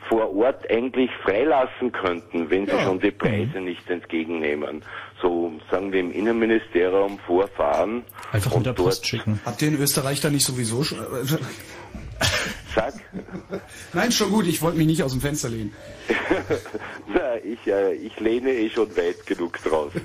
vor 0.10 0.35
Ort 0.35 0.69
eigentlich 0.69 1.10
freilassen 1.23 1.91
könnten, 1.91 2.49
wenn 2.49 2.65
sie 2.65 2.73
Ja. 2.73 2.84
schon 2.84 2.99
die 2.99 3.11
Preise 3.11 3.60
nicht 3.60 3.89
entgegennehmen. 3.89 4.84
So 5.23 5.53
sagen 5.71 5.91
wir 5.93 6.01
im 6.01 6.11
Innenministerium 6.11 7.17
vorfahren 7.25 8.03
Einfach 8.33 8.51
und 8.51 8.59
mit 8.59 8.65
der 8.67 8.73
dort 8.73 8.89
Post 8.89 9.07
schicken. 9.07 9.39
Habt 9.45 9.61
ihr 9.61 9.69
in 9.69 9.79
Österreich 9.79 10.19
da 10.21 10.29
nicht 10.29 10.45
sowieso 10.45 10.83
schon... 10.83 10.99
äh, 10.99 11.37
Sag. 12.75 12.93
Nein, 13.93 14.11
schon 14.11 14.31
gut, 14.31 14.47
ich 14.47 14.61
wollte 14.61 14.77
mich 14.77 14.87
nicht 14.87 15.03
aus 15.03 15.11
dem 15.11 15.21
Fenster 15.21 15.47
lehnen. 15.49 15.73
Na, 17.13 17.37
ich, 17.43 17.65
äh, 17.67 17.93
ich 17.93 18.19
lehne 18.19 18.49
eh 18.51 18.69
schon 18.69 18.89
weit 18.97 19.25
genug 19.25 19.61
draußen. 19.63 20.01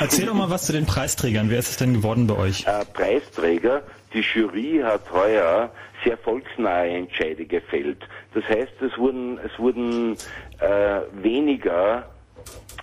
Erzähl 0.00 0.26
doch 0.26 0.34
mal 0.34 0.50
was 0.50 0.66
zu 0.66 0.72
den 0.72 0.86
Preisträgern. 0.86 1.50
Wer 1.50 1.58
ist 1.58 1.70
es 1.70 1.76
denn 1.76 1.94
geworden 1.94 2.26
bei 2.26 2.36
euch? 2.36 2.66
Äh, 2.66 2.84
Preisträger, 2.86 3.82
die 4.14 4.20
Jury 4.20 4.80
hat 4.82 5.12
heuer 5.12 5.70
sehr 6.04 6.16
volksnahe 6.18 6.88
Entscheide 6.88 7.44
gefällt. 7.44 7.98
Das 8.34 8.44
heißt, 8.44 8.72
es 8.80 8.96
wurden, 8.96 9.38
es 9.38 9.58
wurden 9.58 10.16
äh, 10.60 11.00
weniger, 11.22 12.08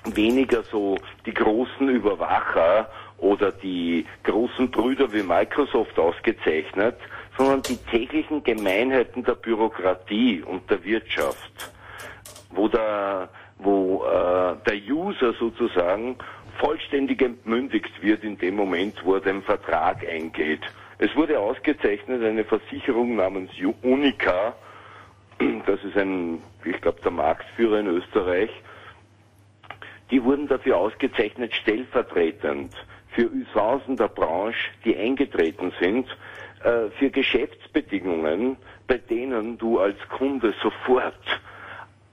weniger 0.05 0.63
so 0.63 0.97
die 1.25 1.33
großen 1.33 1.89
Überwacher 1.89 2.89
oder 3.17 3.51
die 3.51 4.05
großen 4.23 4.69
Brüder 4.69 5.11
wie 5.13 5.23
Microsoft 5.23 5.97
ausgezeichnet, 5.97 6.97
sondern 7.37 7.61
die 7.61 7.77
täglichen 7.77 8.43
Gemeinheiten 8.43 9.23
der 9.23 9.35
Bürokratie 9.35 10.43
und 10.45 10.69
der 10.69 10.83
Wirtschaft, 10.83 11.71
wo 12.49 12.67
der, 12.67 13.29
wo 13.59 14.03
äh, 14.03 14.55
der 14.69 14.77
User 14.93 15.33
sozusagen 15.33 16.17
vollständig 16.59 17.21
entmündigt 17.21 17.91
wird 18.01 18.23
in 18.23 18.37
dem 18.37 18.55
Moment, 18.55 19.03
wo 19.03 19.15
er 19.15 19.21
den 19.21 19.41
Vertrag 19.41 20.07
eingeht. 20.07 20.61
Es 20.99 21.15
wurde 21.15 21.39
ausgezeichnet 21.39 22.23
eine 22.23 22.43
Versicherung 22.43 23.15
namens 23.15 23.51
Unica, 23.81 24.53
das 25.65 25.83
ist 25.83 25.97
ein, 25.97 26.41
ich 26.63 26.79
glaube, 26.81 27.01
der 27.01 27.11
Marktführer 27.11 27.79
in 27.79 27.87
Österreich, 27.87 28.49
die 30.11 30.23
wurden 30.23 30.47
dafür 30.47 30.77
ausgezeichnet, 30.77 31.53
stellvertretend 31.53 32.73
für 33.09 33.29
Usancen 33.31 33.97
der 33.97 34.07
Branche, 34.07 34.57
die 34.85 34.95
eingetreten 34.97 35.71
sind, 35.79 36.07
äh, 36.63 36.89
für 36.97 37.09
Geschäftsbedingungen, 37.09 38.57
bei 38.87 38.97
denen 38.97 39.57
du 39.57 39.79
als 39.79 39.97
Kunde 40.09 40.53
sofort 40.61 41.41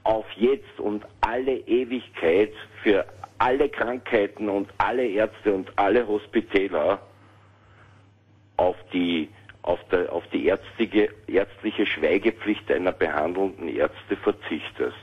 auf 0.02 0.26
jetzt 0.36 0.78
und 0.78 1.04
alle 1.20 1.56
Ewigkeit 1.58 2.52
für 2.82 3.04
alle 3.38 3.68
Krankheiten 3.68 4.48
und 4.48 4.68
alle 4.78 5.06
Ärzte 5.06 5.54
und 5.54 5.70
alle 5.76 6.06
Hospitäler 6.06 7.00
auf 8.56 8.76
die 8.92 9.28
auf, 9.62 9.78
der, 9.90 10.12
auf 10.12 10.24
die 10.32 10.46
ärztliche, 10.46 11.10
ärztliche 11.26 11.86
Schweigepflicht 11.86 12.70
einer 12.70 12.92
behandelnden 12.92 13.68
Ärzte 13.68 14.16
verzichtest. 14.16 14.96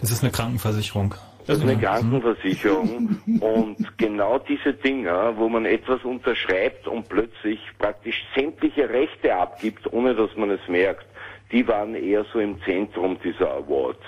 Das 0.00 0.10
ist 0.10 0.22
eine 0.22 0.30
Krankenversicherung. 0.30 1.14
Das 1.48 1.56
ist 1.56 1.62
eine 1.62 1.78
Krankenversicherung 1.78 3.22
und 3.40 3.96
genau 3.96 4.38
diese 4.38 4.74
Dinger, 4.74 5.34
wo 5.38 5.48
man 5.48 5.64
etwas 5.64 6.04
unterschreibt 6.04 6.86
und 6.86 7.08
plötzlich 7.08 7.58
praktisch 7.78 8.22
sämtliche 8.36 8.90
Rechte 8.90 9.34
abgibt, 9.34 9.90
ohne 9.90 10.14
dass 10.14 10.36
man 10.36 10.50
es 10.50 10.60
merkt, 10.68 11.06
die 11.50 11.66
waren 11.66 11.94
eher 11.94 12.26
so 12.34 12.38
im 12.38 12.60
Zentrum 12.64 13.18
dieser 13.24 13.50
Awards. 13.50 14.02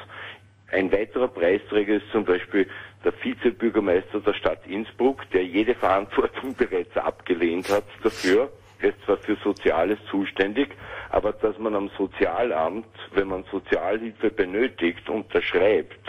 Ein 0.71 0.93
weiterer 0.93 1.29
Preisträger 1.29 1.95
ist 1.95 2.11
zum 2.13 2.27
Beispiel 2.27 2.69
der 3.07 3.15
Vizebürgermeister 3.23 4.21
der 4.21 4.35
Stadt 4.35 4.67
Innsbruck, 4.67 5.23
der 5.31 5.43
jede 5.43 5.75
Verantwortung 5.75 6.55
bereits 6.59 6.95
abgelehnt 6.99 7.71
hat 7.71 7.85
dafür. 8.03 8.53
Er 8.81 8.91
ist 8.91 9.03
zwar 9.07 9.17
für 9.17 9.37
Soziales 9.37 9.99
zuständig, 10.11 10.77
aber 11.09 11.33
dass 11.33 11.59
man 11.59 11.75
am 11.75 11.91
Sozialamt, 11.97 12.85
wenn 13.15 13.29
man 13.29 13.45
Sozialhilfe 13.51 14.29
benötigt, 14.29 15.09
unterschreibt, 15.09 16.07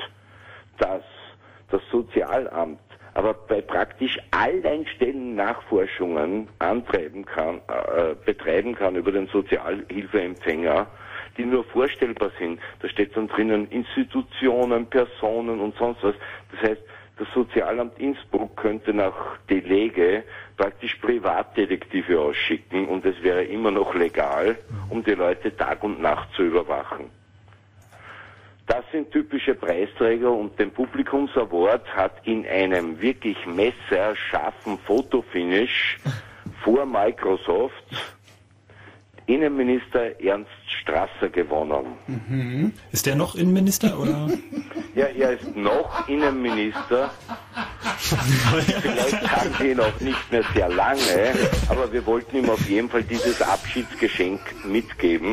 dass 0.77 1.03
das 1.71 1.81
Sozialamt 1.91 2.79
aber 3.13 3.33
bei 3.33 3.61
praktisch 3.61 4.17
allen 4.31 4.85
Stellen 4.87 5.35
Nachforschungen 5.35 6.47
antreiben 6.59 7.25
kann, 7.25 7.57
äh, 7.67 8.15
betreiben 8.25 8.75
kann 8.75 8.95
über 8.95 9.11
den 9.11 9.27
Sozialhilfeempfänger, 9.27 10.87
die 11.37 11.45
nur 11.45 11.63
vorstellbar 11.65 12.31
sind. 12.39 12.59
Da 12.79 12.87
steht 12.87 13.15
dann 13.15 13.27
drinnen 13.27 13.69
Institutionen, 13.69 14.85
Personen 14.85 15.59
und 15.59 15.75
sonst 15.75 16.03
was. 16.03 16.15
Das 16.51 16.69
heißt, 16.69 16.81
das 17.17 17.27
Sozialamt 17.33 17.99
Innsbruck 17.99 18.55
könnte 18.57 18.93
nach 18.93 19.37
Delege 19.49 20.23
praktisch 20.57 20.95
Privatdetektive 20.95 22.19
ausschicken 22.19 22.87
und 22.87 23.05
es 23.05 23.21
wäre 23.21 23.43
immer 23.43 23.71
noch 23.71 23.93
legal, 23.93 24.57
um 24.89 25.03
die 25.03 25.11
Leute 25.11 25.55
Tag 25.55 25.83
und 25.83 26.01
Nacht 26.01 26.33
zu 26.33 26.43
überwachen. 26.43 27.20
Das 28.71 28.85
sind 28.93 29.11
typische 29.11 29.53
Preisträger 29.53 30.31
und 30.31 30.57
den 30.57 30.71
Publikumsaward 30.71 31.93
hat 31.93 32.25
in 32.25 32.47
einem 32.47 33.01
wirklich 33.01 33.35
messerscharfen 33.45 34.77
Fotofinish 34.87 35.99
vor 36.63 36.85
Microsoft 36.85 37.83
Innenminister 39.25 40.17
Ernst 40.21 40.49
Strasser 40.81 41.27
gewonnen. 41.27 41.97
Mhm. 42.07 42.71
Ist 42.93 43.05
der 43.07 43.17
noch 43.17 43.35
Innenminister 43.35 43.99
oder? 43.99 44.29
Ja, 44.93 45.05
er 45.05 45.31
ist 45.31 45.55
noch 45.55 46.07
Innenminister. 46.09 47.11
Vielleicht 47.97 49.31
haben 49.31 49.55
sie 49.57 49.71
ihn 49.71 49.79
auch 49.79 49.99
nicht 50.01 50.31
mehr 50.31 50.43
sehr 50.53 50.67
lange, 50.67 51.33
aber 51.69 51.91
wir 51.93 52.05
wollten 52.05 52.35
ihm 52.35 52.49
auf 52.49 52.69
jeden 52.69 52.89
Fall 52.89 53.03
dieses 53.03 53.41
Abschiedsgeschenk 53.41 54.41
mitgeben. 54.65 55.31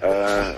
Äh, 0.00 0.54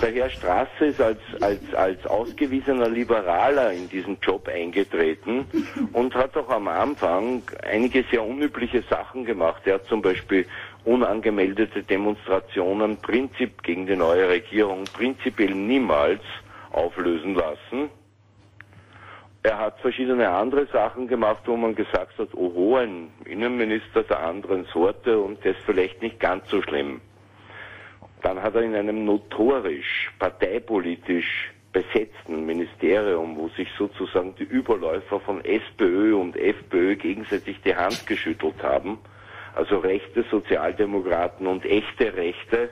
der 0.00 0.12
Herr 0.12 0.30
Straße 0.30 0.86
ist 0.86 1.00
als, 1.00 1.18
als, 1.40 1.74
als 1.74 2.06
ausgewiesener 2.06 2.88
Liberaler 2.88 3.72
in 3.72 3.88
diesen 3.88 4.18
Job 4.20 4.48
eingetreten 4.48 5.44
und 5.92 6.14
hat 6.14 6.36
auch 6.36 6.48
am 6.50 6.68
Anfang 6.68 7.42
einige 7.62 8.04
sehr 8.10 8.22
unübliche 8.22 8.82
Sachen 8.88 9.24
gemacht. 9.24 9.62
Er 9.64 9.74
hat 9.74 9.86
zum 9.86 10.02
Beispiel 10.02 10.46
unangemeldete 10.84 11.82
Demonstrationen 11.82 12.96
Prinzip 12.98 13.62
gegen 13.62 13.86
die 13.86 13.96
neue 13.96 14.28
Regierung 14.28 14.84
prinzipiell 14.84 15.54
niemals 15.54 16.22
auflösen 16.70 17.34
lassen. 17.34 17.90
Er 19.42 19.58
hat 19.58 19.80
verschiedene 19.80 20.28
andere 20.28 20.66
Sachen 20.66 21.08
gemacht, 21.08 21.42
wo 21.46 21.56
man 21.56 21.74
gesagt 21.74 22.18
hat, 22.18 22.34
oho, 22.34 22.76
ein 22.76 23.10
Innenminister 23.24 24.02
der 24.02 24.20
anderen 24.20 24.64
Sorte 24.72 25.18
und 25.18 25.44
das 25.44 25.56
vielleicht 25.64 26.02
nicht 26.02 26.20
ganz 26.20 26.48
so 26.50 26.60
schlimm. 26.62 27.00
Dann 28.22 28.42
hat 28.42 28.54
er 28.54 28.62
in 28.62 28.74
einem 28.74 29.04
notorisch 29.04 30.12
parteipolitisch 30.18 31.52
besetzten 31.72 32.46
Ministerium, 32.46 33.36
wo 33.36 33.48
sich 33.48 33.68
sozusagen 33.78 34.34
die 34.36 34.44
Überläufer 34.44 35.20
von 35.20 35.44
SPÖ 35.44 36.14
und 36.14 36.36
FPÖ 36.36 36.96
gegenseitig 36.96 37.60
die 37.64 37.76
Hand 37.76 38.06
geschüttelt 38.06 38.62
haben, 38.62 38.98
also 39.54 39.78
rechte 39.78 40.24
Sozialdemokraten 40.30 41.46
und 41.46 41.64
echte 41.64 42.16
Rechte 42.16 42.70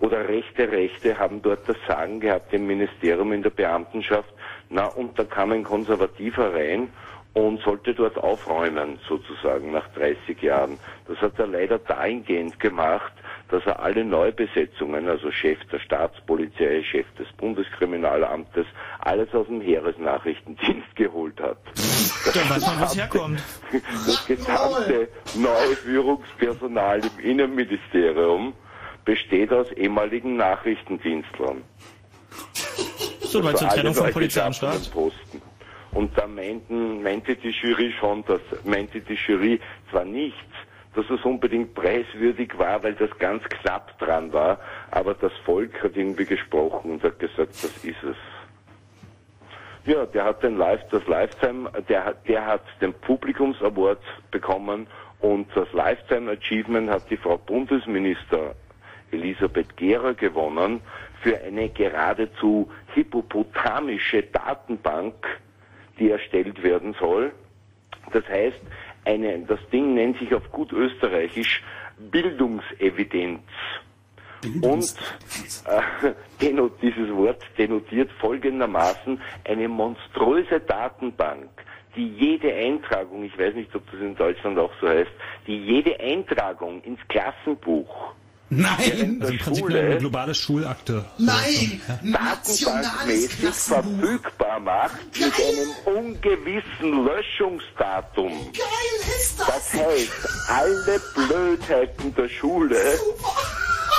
oder 0.00 0.28
rechte 0.28 0.70
Rechte 0.70 1.18
haben 1.18 1.40
dort 1.40 1.68
das 1.68 1.76
Sagen 1.86 2.20
gehabt 2.20 2.52
im 2.52 2.66
Ministerium 2.66 3.32
in 3.32 3.42
der 3.42 3.50
Beamtenschaft. 3.50 4.32
Na, 4.68 4.86
und 4.86 5.18
da 5.18 5.24
kam 5.24 5.52
ein 5.52 5.62
Konservativer 5.62 6.52
rein 6.52 6.88
und 7.34 7.60
sollte 7.62 7.94
dort 7.94 8.16
aufräumen, 8.16 8.98
sozusagen, 9.08 9.72
nach 9.72 9.88
30 9.94 10.40
Jahren. 10.40 10.78
Das 11.08 11.18
hat 11.18 11.38
er 11.38 11.48
leider 11.48 11.78
dahingehend 11.78 12.58
gemacht, 12.60 13.12
dass 13.48 13.66
er 13.66 13.80
alle 13.80 14.04
Neubesetzungen, 14.04 15.08
also 15.08 15.30
Chef 15.32 15.58
der 15.70 15.80
Staatspolizei, 15.80 16.82
Chef 16.84 17.06
des 17.18 17.26
Bundeskriminalamtes, 17.36 18.66
alles 19.00 19.34
aus 19.34 19.48
dem 19.48 19.60
Heeresnachrichtendienst 19.60 20.94
geholt 20.94 21.40
hat. 21.40 21.58
Da 22.32 22.50
weiß 22.50 22.66
man, 22.66 22.80
wo 22.80 22.84
es 22.84 22.96
herkommt. 22.96 23.42
Das 24.06 24.26
gesamte 24.26 25.08
neue 25.34 25.76
Führungspersonal 25.76 27.00
im 27.00 27.24
Innenministerium 27.24 28.54
besteht 29.04 29.52
aus 29.52 29.70
ehemaligen 29.72 30.36
Nachrichtendienstlern. 30.36 31.62
So 33.20 33.42
weit 33.42 33.58
zur 33.58 33.68
Also 33.68 33.74
Trennung 33.76 33.86
alle 33.86 33.94
von 33.94 34.06
neu 34.06 34.12
Polizei 34.12 34.46
und 34.46 34.50
geschaffenen 34.50 34.82
Staat. 34.84 34.92
Posten. 34.92 35.53
Und 35.94 36.18
da 36.18 36.26
meinten, 36.26 37.02
meinte 37.02 37.36
die 37.36 37.50
Jury 37.50 37.92
schon, 37.98 38.24
dass, 38.24 38.40
meinte 38.64 39.00
die 39.00 39.14
Jury 39.14 39.60
zwar 39.90 40.04
nichts, 40.04 40.40
dass 40.94 41.08
es 41.10 41.24
unbedingt 41.24 41.74
preiswürdig 41.74 42.56
war, 42.58 42.82
weil 42.82 42.94
das 42.94 43.10
ganz 43.18 43.42
knapp 43.44 43.98
dran 43.98 44.32
war, 44.32 44.58
aber 44.90 45.14
das 45.14 45.32
Volk 45.44 45.82
hat 45.82 45.96
irgendwie 45.96 46.24
gesprochen 46.24 46.92
und 46.92 47.02
hat 47.02 47.18
gesagt, 47.18 47.50
das 47.50 47.84
ist 47.84 48.02
es. 48.02 48.16
Ja, 49.86 50.06
der 50.06 50.24
hat 50.24 50.42
den 50.42 50.56
Live, 50.56 50.80
das 50.90 51.06
Lifetime, 51.06 51.70
der 51.88 52.14
der 52.26 52.46
hat 52.46 52.62
den 52.80 52.94
Publikumsaward 52.94 54.00
bekommen 54.30 54.86
und 55.20 55.46
das 55.54 55.70
Lifetime 55.72 56.30
Achievement 56.30 56.88
hat 56.88 57.10
die 57.10 57.18
Frau 57.18 57.36
Bundesminister 57.36 58.54
Elisabeth 59.10 59.76
Gera 59.76 60.12
gewonnen 60.12 60.80
für 61.22 61.38
eine 61.40 61.68
geradezu 61.68 62.70
hippopotamische 62.94 64.22
Datenbank, 64.24 65.14
die 65.98 66.10
erstellt 66.10 66.62
werden 66.62 66.94
soll. 66.98 67.32
Das 68.12 68.26
heißt, 68.28 68.60
eine, 69.04 69.38
das 69.40 69.60
Ding 69.70 69.94
nennt 69.94 70.18
sich 70.18 70.34
auf 70.34 70.50
gut 70.50 70.72
österreichisch 70.72 71.62
Bildungsevidenz. 71.98 73.42
Und 74.60 74.94
äh, 75.66 76.12
denot, 76.40 76.82
dieses 76.82 77.10
Wort 77.14 77.42
denotiert 77.56 78.10
folgendermaßen 78.20 79.20
eine 79.44 79.68
monströse 79.68 80.60
Datenbank, 80.60 81.48
die 81.96 82.08
jede 82.08 82.52
Eintragung, 82.52 83.24
ich 83.24 83.38
weiß 83.38 83.54
nicht, 83.54 83.74
ob 83.74 83.90
das 83.90 84.00
in 84.00 84.16
Deutschland 84.16 84.58
auch 84.58 84.72
so 84.80 84.88
heißt, 84.88 85.10
die 85.46 85.56
jede 85.56 85.98
Eintragung 86.00 86.82
ins 86.82 87.00
Klassenbuch 87.08 88.14
Nein! 88.56 89.18
Also 89.20 89.32
im 89.32 89.38
Prinzip 89.38 89.64
eine 89.66 89.98
globale 89.98 90.34
Schulakte. 90.34 91.04
Nein! 91.18 91.80
datenbankmäßig 92.02 93.54
verfügbar 93.54 94.60
macht 94.60 94.98
mit 95.18 95.32
einem 95.34 95.98
ungewissen 95.98 97.04
Löschungsdatum. 97.04 98.32
Geil 98.52 99.16
ist 99.20 99.40
Das 99.40 99.72
heißt, 99.72 100.10
alle 100.48 101.00
Blödheiten 101.14 102.14
der 102.14 102.28
Schule, 102.28 102.76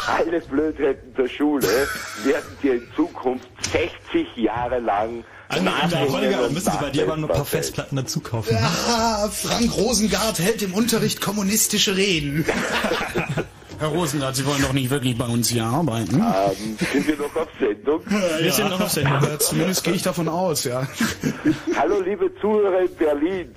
alle 0.07 0.39
Blödheiten 0.41 1.13
der 1.15 1.27
Schule 1.27 1.87
werden 2.23 2.57
dir 2.61 2.75
in 2.75 2.87
Zukunft 2.95 3.47
60 3.71 4.35
Jahre 4.37 4.79
lang 4.79 5.23
nachhängen 5.61 6.11
Holger, 6.11 6.45
und 6.45 6.53
müssen 6.53 6.71
Sie 6.71 6.77
bei 6.77 6.89
dir 6.89 7.03
aber 7.03 7.17
nur 7.17 7.29
ein 7.29 7.35
paar. 7.35 7.45
Festplatten 7.45 7.95
dazu 7.95 8.19
kaufen. 8.19 8.57
Ah, 8.59 9.29
Frank 9.29 9.75
Rosengart 9.77 10.39
hält 10.39 10.61
im 10.61 10.73
Unterricht 10.73 11.21
kommunistische 11.21 11.95
Reden. 11.95 12.45
Herr 13.79 13.89
Rosengart, 13.89 14.35
Sie 14.35 14.45
wollen 14.45 14.61
doch 14.61 14.73
nicht 14.73 14.89
wirklich 14.89 15.17
bei 15.17 15.25
uns 15.25 15.49
hier 15.49 15.65
arbeiten? 15.65 16.15
Ähm, 16.15 16.77
sind 16.93 17.07
wir 17.07 17.17
noch 17.17 17.35
auf 17.35 17.47
Sendung? 17.59 18.01
Wir 18.39 18.51
sind 18.51 18.69
noch 18.69 18.79
auf 18.79 18.89
Sendung. 18.89 19.21
Ja, 19.21 19.37
zumindest 19.39 19.83
gehe 19.83 19.93
ich 19.93 20.01
davon 20.01 20.29
aus, 20.29 20.63
ja. 20.63 20.87
Hallo 21.77 21.99
liebe 21.99 22.31
Zuhörer 22.39 22.81
in 22.81 22.95
Berlin. 22.95 23.51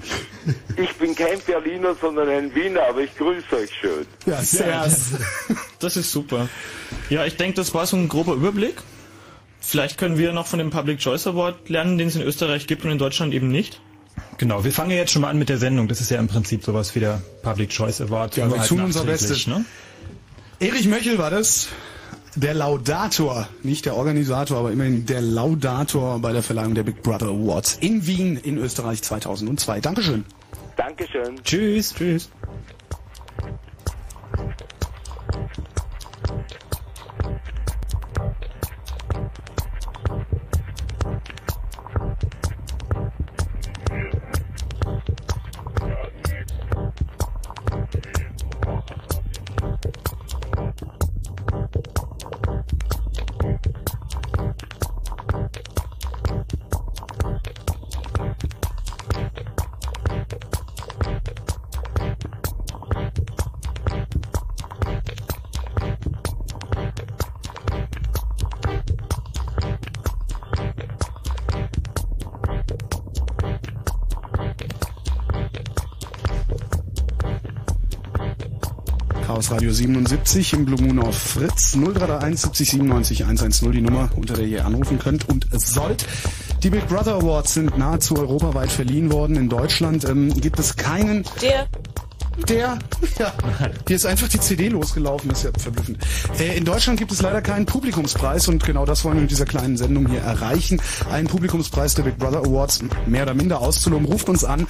Ich 0.76 0.92
bin 0.96 1.14
kein 1.14 1.38
Berliner, 1.46 1.94
sondern 2.00 2.28
ein 2.28 2.54
Wiener, 2.54 2.80
aber 2.88 3.02
ich 3.02 3.16
grüße 3.16 3.56
euch 3.56 3.70
schön. 3.80 4.06
Ja, 4.26 4.42
sehr. 4.42 4.90
Das 5.78 5.96
ist 5.96 6.10
super. 6.10 6.48
Ja, 7.10 7.24
ich 7.24 7.36
denke, 7.36 7.56
das 7.56 7.72
war 7.74 7.86
so 7.86 7.96
ein 7.96 8.08
grober 8.08 8.34
Überblick. 8.34 8.76
Vielleicht 9.60 9.98
können 9.98 10.18
wir 10.18 10.32
noch 10.32 10.46
von 10.46 10.58
dem 10.58 10.70
Public 10.70 10.98
Choice 10.98 11.26
Award 11.26 11.68
lernen, 11.68 11.98
den 11.98 12.08
es 12.08 12.16
in 12.16 12.22
Österreich 12.22 12.66
gibt 12.66 12.84
und 12.84 12.90
in 12.90 12.98
Deutschland 12.98 13.34
eben 13.34 13.48
nicht. 13.48 13.80
Genau, 14.38 14.64
wir 14.64 14.72
fangen 14.72 14.90
ja 14.92 14.96
jetzt 14.96 15.12
schon 15.12 15.22
mal 15.22 15.30
an 15.30 15.38
mit 15.38 15.48
der 15.48 15.58
Sendung. 15.58 15.88
Das 15.88 16.00
ist 16.00 16.10
ja 16.10 16.18
im 16.18 16.28
Prinzip 16.28 16.64
sowas 16.64 16.94
wie 16.94 17.00
der 17.00 17.20
Public 17.42 17.70
Choice 17.70 18.00
Award. 18.00 18.36
Ja, 18.36 18.48
wir 18.48 18.58
halt 18.58 18.68
tun 18.68 18.80
unser 18.80 19.04
Bestes. 19.04 19.46
Ne? 19.46 19.64
Erich 20.60 20.88
Möchel 20.88 21.18
war 21.18 21.30
das. 21.30 21.68
Der 22.34 22.52
Laudator, 22.52 23.48
nicht 23.62 23.86
der 23.86 23.94
Organisator, 23.94 24.58
aber 24.58 24.72
immerhin 24.72 25.06
der 25.06 25.20
Laudator 25.20 26.20
bei 26.20 26.32
der 26.32 26.42
Verleihung 26.42 26.74
der 26.74 26.82
Big 26.82 27.02
Brother 27.02 27.28
Awards 27.28 27.78
in 27.80 28.06
Wien 28.06 28.36
in 28.36 28.58
Österreich 28.58 29.02
2002. 29.02 29.80
Dankeschön. 29.80 30.24
Dankeschön. 30.76 31.40
Tschüss, 31.44 31.94
tschüss. 31.94 32.30
Chaos 79.48 79.50
Radio 79.50 79.72
77 79.72 80.52
im 80.52 80.64
Blue 80.66 80.80
Moon 80.80 80.98
auf 80.98 81.16
Fritz 81.16 81.72
0331 81.72 82.40
70 82.40 82.70
97 82.70 83.24
110 83.24 83.72
die 83.72 83.80
Nummer, 83.80 84.10
unter 84.16 84.34
der 84.34 84.44
ihr 84.44 84.64
anrufen 84.66 84.98
könnt 84.98 85.28
und 85.28 85.46
sollt. 85.52 86.06
Die 86.62 86.70
Big 86.70 86.86
Brother 86.88 87.14
Awards 87.14 87.54
sind 87.54 87.78
nahezu 87.78 88.16
europaweit 88.16 88.70
verliehen 88.70 89.10
worden. 89.10 89.36
In 89.36 89.48
Deutschland 89.48 90.04
ähm, 90.04 90.38
gibt 90.38 90.58
es 90.58 90.76
keinen 90.76 91.24
Der 91.40 91.66
der, 92.46 92.78
ja, 93.18 93.32
hier 93.86 93.96
ist 93.96 94.06
einfach 94.06 94.28
die 94.28 94.40
CD 94.40 94.68
losgelaufen, 94.68 95.28
das 95.28 95.38
ist 95.38 95.44
ja 95.44 95.60
verblüffend. 95.60 95.98
Äh, 96.38 96.56
in 96.56 96.64
Deutschland 96.64 96.98
gibt 96.98 97.12
es 97.12 97.22
leider 97.22 97.42
keinen 97.42 97.66
Publikumspreis 97.66 98.48
und 98.48 98.64
genau 98.64 98.84
das 98.84 99.04
wollen 99.04 99.16
wir 99.16 99.22
mit 99.22 99.30
dieser 99.30 99.44
kleinen 99.44 99.76
Sendung 99.76 100.06
hier 100.08 100.20
erreichen. 100.20 100.80
Einen 101.10 101.28
Publikumspreis 101.28 101.94
der 101.94 102.04
Big 102.04 102.18
Brother 102.18 102.40
Awards 102.40 102.80
mehr 103.06 103.22
oder 103.24 103.34
minder 103.34 103.60
auszuloben. 103.60 104.06
Ruft 104.06 104.28
uns 104.28 104.44
an, 104.44 104.66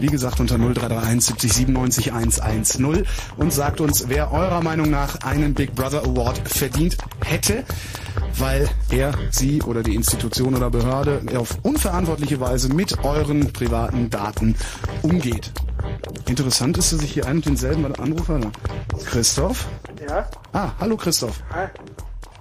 wie 0.00 0.06
gesagt 0.06 0.40
unter 0.40 0.56
0331 0.56 1.26
70 1.26 1.52
97 1.52 2.12
110 2.12 3.06
und 3.36 3.52
sagt 3.52 3.80
uns, 3.80 4.08
wer 4.08 4.32
eurer 4.32 4.62
Meinung 4.62 4.90
nach 4.90 5.20
einen 5.22 5.54
Big 5.54 5.74
Brother 5.74 6.02
Award 6.04 6.40
verdient 6.48 6.96
hätte 7.24 7.64
weil 8.38 8.68
er, 8.90 9.14
sie 9.30 9.62
oder 9.62 9.82
die 9.82 9.94
Institution 9.94 10.54
oder 10.54 10.70
Behörde 10.70 11.22
auf 11.36 11.58
unverantwortliche 11.62 12.40
Weise 12.40 12.72
mit 12.72 13.04
euren 13.04 13.52
privaten 13.52 14.10
Daten 14.10 14.54
umgeht. 15.02 15.52
Interessant 16.28 16.76
ist, 16.78 16.92
dass 16.92 17.02
ich 17.02 17.12
hier 17.12 17.26
einen 17.26 17.36
und 17.38 17.46
denselben 17.46 17.94
Anruf 17.96 18.28
habe. 18.28 18.50
Christoph? 19.04 19.66
Ja? 20.08 20.28
Ah, 20.52 20.70
hallo 20.80 20.96
Christoph. 20.96 21.40
Hi. 21.52 21.66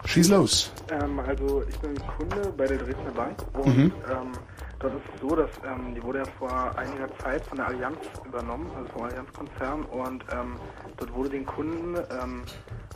Schieß 0.05 0.29
los. 0.29 0.71
Ähm, 0.91 1.19
also 1.19 1.63
ich 1.67 1.77
bin 1.79 1.95
Kunde 2.17 2.53
bei 2.55 2.67
der 2.67 2.77
Dresdner 2.77 3.11
Bank 3.15 3.37
und 3.53 3.75
Mhm. 3.75 3.91
ähm, 4.11 4.31
dort 4.79 4.93
ist 4.95 5.01
es 5.15 5.21
so, 5.21 5.35
dass 5.35 5.49
ähm, 5.65 5.95
die 5.95 6.03
wurde 6.03 6.19
ja 6.19 6.25
vor 6.37 6.77
einiger 6.77 7.07
Zeit 7.19 7.43
von 7.47 7.57
der 7.57 7.67
Allianz 7.67 7.97
übernommen, 8.23 8.69
also 8.77 8.91
vom 8.93 9.03
Allianz-Konzern 9.03 9.83
und 9.85 10.23
ähm, 10.31 10.57
dort 10.97 11.13
wurde 11.13 11.29
den 11.29 11.45
Kunden 11.45 11.95
ähm, 12.21 12.43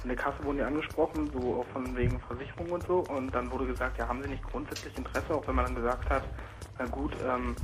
in 0.04 0.08
der 0.10 0.18
Kasse 0.18 0.38
wurden 0.44 0.58
die 0.58 0.64
angesprochen, 0.64 1.30
so 1.34 1.62
auch 1.62 1.66
von 1.74 1.96
wegen 1.98 2.20
Versicherung 2.22 2.70
und 2.72 2.86
so 2.88 3.00
und 3.10 3.34
dann 3.34 3.52
wurde 3.52 3.66
gesagt, 3.66 3.98
ja 3.98 4.08
haben 4.08 4.22
sie 4.22 4.30
nicht 4.30 4.44
grundsätzlich 4.44 4.96
Interesse, 4.96 5.34
auch 5.34 5.46
wenn 5.48 5.56
man 5.56 5.66
dann 5.66 5.76
gesagt 5.76 6.10
hat, 6.12 6.24
na 6.78 6.86
gut, 6.86 7.14
ähm, 7.28 7.56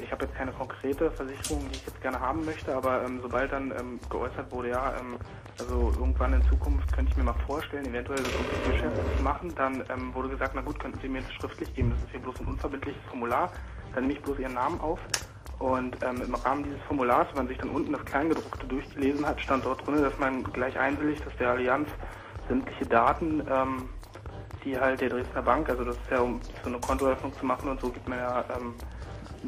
ich 0.00 0.10
habe 0.10 0.24
jetzt 0.24 0.34
keine 0.34 0.52
konkrete 0.52 1.10
Versicherung, 1.10 1.68
die 1.70 1.76
ich 1.76 1.86
jetzt 1.86 2.00
gerne 2.00 2.20
haben 2.20 2.44
möchte, 2.44 2.74
aber 2.74 3.04
ähm, 3.04 3.20
sobald 3.22 3.52
dann 3.52 3.70
ähm, 3.70 4.00
geäußert 4.10 4.50
wurde, 4.50 4.70
ja, 4.70 4.94
ähm, 4.98 5.16
also 5.58 5.92
irgendwann 5.98 6.32
in 6.32 6.42
Zukunft 6.48 6.92
könnte 6.92 7.12
ich 7.12 7.16
mir 7.16 7.24
mal 7.24 7.36
vorstellen, 7.46 7.86
eventuell 7.86 8.18
ein 8.18 8.72
Geschäft 8.72 9.16
zu 9.16 9.22
machen, 9.22 9.54
dann 9.54 9.84
ähm, 9.90 10.14
wurde 10.14 10.30
gesagt, 10.30 10.52
na 10.54 10.62
gut, 10.62 10.78
könnten 10.78 10.98
Sie 11.00 11.08
mir 11.08 11.22
das 11.22 11.32
schriftlich 11.34 11.72
geben, 11.74 11.90
das 11.90 12.00
ist 12.00 12.10
hier 12.10 12.20
bloß 12.20 12.40
ein 12.40 12.46
unverbindliches 12.46 13.02
Formular, 13.08 13.52
dann 13.94 14.04
nehme 14.04 14.14
ich 14.14 14.22
bloß 14.22 14.38
Ihren 14.38 14.54
Namen 14.54 14.80
auf. 14.80 14.98
Und 15.60 15.96
ähm, 16.02 16.20
im 16.20 16.34
Rahmen 16.34 16.64
dieses 16.64 16.82
Formulars, 16.82 17.28
wenn 17.30 17.44
man 17.44 17.48
sich 17.48 17.58
dann 17.58 17.70
unten 17.70 17.92
das 17.92 18.04
Kleingedruckte 18.04 18.66
durchgelesen 18.66 19.24
hat, 19.24 19.40
stand 19.40 19.64
dort 19.64 19.86
drin, 19.86 20.02
dass 20.02 20.18
man 20.18 20.42
gleich 20.42 20.78
einwilligt, 20.78 21.24
dass 21.24 21.34
der 21.36 21.50
Allianz 21.50 21.88
sämtliche 22.48 22.86
Daten, 22.86 23.40
ähm, 23.48 23.88
die 24.64 24.78
halt 24.78 25.00
der 25.00 25.10
Dresdner 25.10 25.42
Bank, 25.42 25.68
also 25.68 25.84
das 25.84 25.96
ist 25.96 26.10
ja 26.10 26.20
um 26.20 26.40
so 26.62 26.68
eine 26.68 26.80
Kontoeröffnung 26.80 27.32
zu 27.34 27.46
machen 27.46 27.68
und 27.68 27.80
so 27.80 27.90
gibt 27.90 28.08
man 28.08 28.18
ja 28.18 28.44
ähm, 28.56 28.74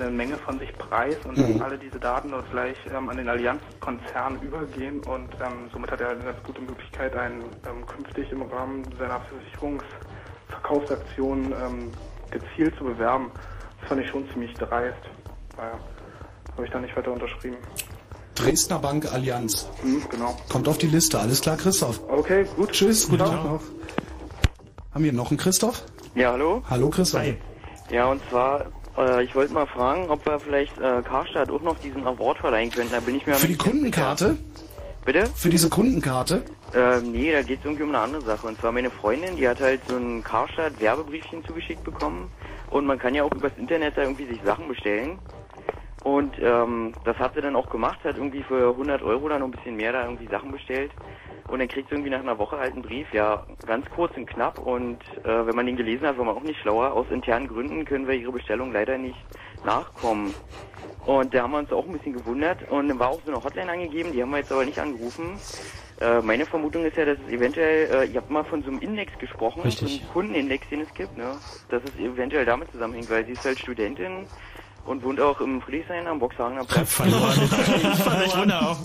eine 0.00 0.10
Menge 0.10 0.36
von 0.38 0.58
sich 0.58 0.72
preis 0.76 1.16
und 1.24 1.36
Mhm. 1.38 1.62
alle 1.62 1.78
diese 1.78 1.98
Daten 1.98 2.30
dort 2.30 2.50
gleich 2.50 2.76
ähm, 2.94 3.08
an 3.08 3.16
den 3.16 3.28
Allianzkonzern 3.28 4.40
übergehen 4.42 5.00
und 5.00 5.34
ähm, 5.40 5.68
somit 5.72 5.90
hat 5.90 6.00
er 6.00 6.10
eine 6.10 6.24
ganz 6.24 6.38
gute 6.44 6.60
Möglichkeit, 6.60 7.14
einen 7.16 7.42
ähm, 7.68 7.86
künftig 7.86 8.30
im 8.32 8.42
Rahmen 8.42 8.84
seiner 8.98 9.20
Versicherungsverkaufsaktion 9.20 11.52
ähm, 11.52 11.90
gezielt 12.30 12.76
zu 12.76 12.84
bewerben. 12.84 13.30
Das 13.80 13.88
fand 13.88 14.02
ich 14.02 14.08
schon 14.10 14.28
ziemlich 14.32 14.52
dreist. 14.54 14.96
Naja, 15.56 15.78
habe 16.52 16.64
ich 16.64 16.70
da 16.70 16.78
nicht 16.80 16.96
weiter 16.96 17.12
unterschrieben. 17.12 17.56
Dresdner 18.34 18.78
Bank 18.78 19.10
Allianz. 19.12 19.68
Mhm, 19.82 20.02
genau. 20.10 20.36
Kommt 20.50 20.68
auf 20.68 20.76
die 20.78 20.88
Liste. 20.88 21.18
Alles 21.18 21.40
klar, 21.40 21.56
Christoph. 21.56 22.00
Okay, 22.08 22.46
gut. 22.56 22.72
Tschüss, 22.72 23.08
guten. 23.08 23.24
Tag 23.24 23.44
noch. 23.44 23.62
Haben 24.92 25.04
wir 25.04 25.12
noch 25.12 25.30
einen 25.30 25.38
Christoph? 25.38 25.82
Ja, 26.14 26.32
hallo? 26.32 26.62
Hallo 26.68 26.90
Christoph. 26.90 27.22
Ja, 27.90 28.06
und 28.06 28.20
zwar, 28.28 28.66
äh, 28.98 29.24
ich 29.24 29.34
wollte 29.34 29.52
mal 29.52 29.66
fragen, 29.66 30.08
ob 30.08 30.24
wir 30.26 30.38
vielleicht 30.40 30.78
äh, 30.78 31.02
Karstadt 31.02 31.50
auch 31.50 31.62
noch 31.62 31.78
diesen 31.78 32.06
Award 32.06 32.38
verleihen 32.38 32.70
könnten. 32.70 32.92
Da 32.92 33.00
bin 33.00 33.16
ich 33.16 33.26
mir 33.26 33.34
Für 33.34 33.48
die 33.48 33.56
Kundenkarte? 33.56 34.36
Bitte? 35.04 35.26
Für 35.36 35.50
diese 35.50 35.68
Kundenkarte? 35.68 36.42
Äh, 36.74 37.00
nee, 37.00 37.32
da 37.32 37.42
geht 37.42 37.60
es 37.60 37.64
irgendwie 37.64 37.84
um 37.84 37.90
eine 37.90 38.00
andere 38.00 38.22
Sache. 38.22 38.46
Und 38.46 38.58
zwar 38.58 38.72
meine 38.72 38.90
Freundin, 38.90 39.36
die 39.36 39.48
hat 39.48 39.60
halt 39.60 39.80
so 39.88 39.96
ein 39.96 40.24
Karstadt-Werbebriefchen 40.24 41.44
zugeschickt 41.44 41.84
bekommen. 41.84 42.28
Und 42.70 42.86
man 42.86 42.98
kann 42.98 43.14
ja 43.14 43.22
auch 43.22 43.32
übers 43.32 43.52
Internet 43.56 43.96
da 43.96 44.02
irgendwie 44.02 44.26
sich 44.26 44.40
Sachen 44.44 44.66
bestellen. 44.66 45.18
Und 46.06 46.36
ähm, 46.40 46.92
das 47.02 47.18
hat 47.18 47.34
sie 47.34 47.40
dann 47.40 47.56
auch 47.56 47.68
gemacht, 47.68 47.98
hat 48.04 48.16
irgendwie 48.16 48.44
für 48.44 48.70
100 48.70 49.02
Euro 49.02 49.28
dann 49.28 49.40
noch 49.40 49.48
ein 49.48 49.50
bisschen 49.50 49.74
mehr 49.74 49.90
da 49.90 50.04
irgendwie 50.04 50.28
Sachen 50.28 50.52
bestellt. 50.52 50.92
Und 51.48 51.58
dann 51.58 51.66
kriegt 51.66 51.88
sie 51.88 51.96
irgendwie 51.96 52.10
nach 52.10 52.20
einer 52.20 52.38
Woche 52.38 52.58
halt 52.58 52.74
einen 52.74 52.82
Brief, 52.82 53.12
ja, 53.12 53.44
ganz 53.66 53.90
kurz 53.90 54.16
und 54.16 54.26
knapp. 54.26 54.60
Und 54.60 54.98
äh, 55.24 55.46
wenn 55.46 55.56
man 55.56 55.66
den 55.66 55.74
gelesen 55.74 56.06
hat, 56.06 56.16
war 56.16 56.24
man 56.24 56.36
auch 56.36 56.44
nicht 56.44 56.60
schlauer. 56.60 56.92
Aus 56.92 57.06
internen 57.10 57.48
Gründen 57.48 57.84
können 57.84 58.06
wir 58.06 58.14
ihre 58.14 58.30
Bestellung 58.30 58.72
leider 58.72 58.98
nicht 58.98 59.18
nachkommen. 59.64 60.32
Und 61.06 61.34
da 61.34 61.42
haben 61.42 61.50
wir 61.50 61.58
uns 61.58 61.72
auch 61.72 61.84
ein 61.84 61.92
bisschen 61.92 62.12
gewundert. 62.12 62.70
Und 62.70 62.88
dann 62.88 63.00
war 63.00 63.08
auch 63.08 63.20
so 63.26 63.32
eine 63.32 63.42
Hotline 63.42 63.72
angegeben, 63.72 64.12
die 64.12 64.22
haben 64.22 64.30
wir 64.30 64.38
jetzt 64.38 64.52
aber 64.52 64.64
nicht 64.64 64.78
angerufen. 64.78 65.40
Äh, 66.00 66.20
meine 66.20 66.46
Vermutung 66.46 66.84
ist 66.84 66.96
ja, 66.96 67.04
dass 67.04 67.18
es 67.26 67.32
eventuell, 67.32 67.90
äh, 67.90 68.04
ihr 68.04 68.20
habt 68.20 68.30
mal 68.30 68.44
von 68.44 68.62
so 68.62 68.70
einem 68.70 68.78
Index 68.78 69.18
gesprochen, 69.18 69.62
Richtig. 69.62 69.88
so 69.88 69.98
einem 70.02 70.12
Kundenindex, 70.12 70.68
den 70.68 70.82
es 70.82 70.94
gibt, 70.94 71.18
ne? 71.18 71.36
Dass 71.68 71.82
es 71.82 71.98
eventuell 71.98 72.44
damit 72.44 72.70
zusammenhängt, 72.70 73.10
weil 73.10 73.26
sie 73.26 73.32
ist 73.32 73.44
halt 73.44 73.58
Studentin 73.58 74.26
und 74.86 75.02
wohnt 75.02 75.20
auch 75.20 75.40
im 75.40 75.60
Friedrichshain 75.60 76.06
am 76.06 76.18
Boxhagener 76.18 76.64
Platz. 76.64 76.92
Fand 76.92 77.12
ich 78.26 78.36
wunderbar. 78.36 78.78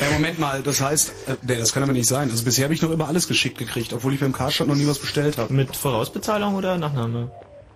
Ja, 0.00 0.10
Moment 0.12 0.38
mal, 0.40 0.60
das 0.62 0.80
heißt, 0.80 1.10
äh, 1.28 1.36
nee, 1.42 1.56
das 1.56 1.72
kann 1.72 1.82
aber 1.84 1.92
nicht 1.92 2.08
sein. 2.08 2.28
Also 2.30 2.44
bisher 2.44 2.64
habe 2.64 2.74
ich 2.74 2.82
noch 2.82 2.90
immer 2.90 3.06
alles 3.06 3.28
geschickt 3.28 3.58
gekriegt, 3.58 3.92
obwohl 3.92 4.12
ich 4.14 4.20
beim 4.20 4.32
Karstadt 4.32 4.66
noch 4.66 4.74
nie 4.74 4.86
was 4.88 4.98
bestellt 4.98 5.38
habe. 5.38 5.52
Mit 5.54 5.76
Vorausbezahlung 5.76 6.56
oder 6.56 6.76
Nachname? 6.78 7.30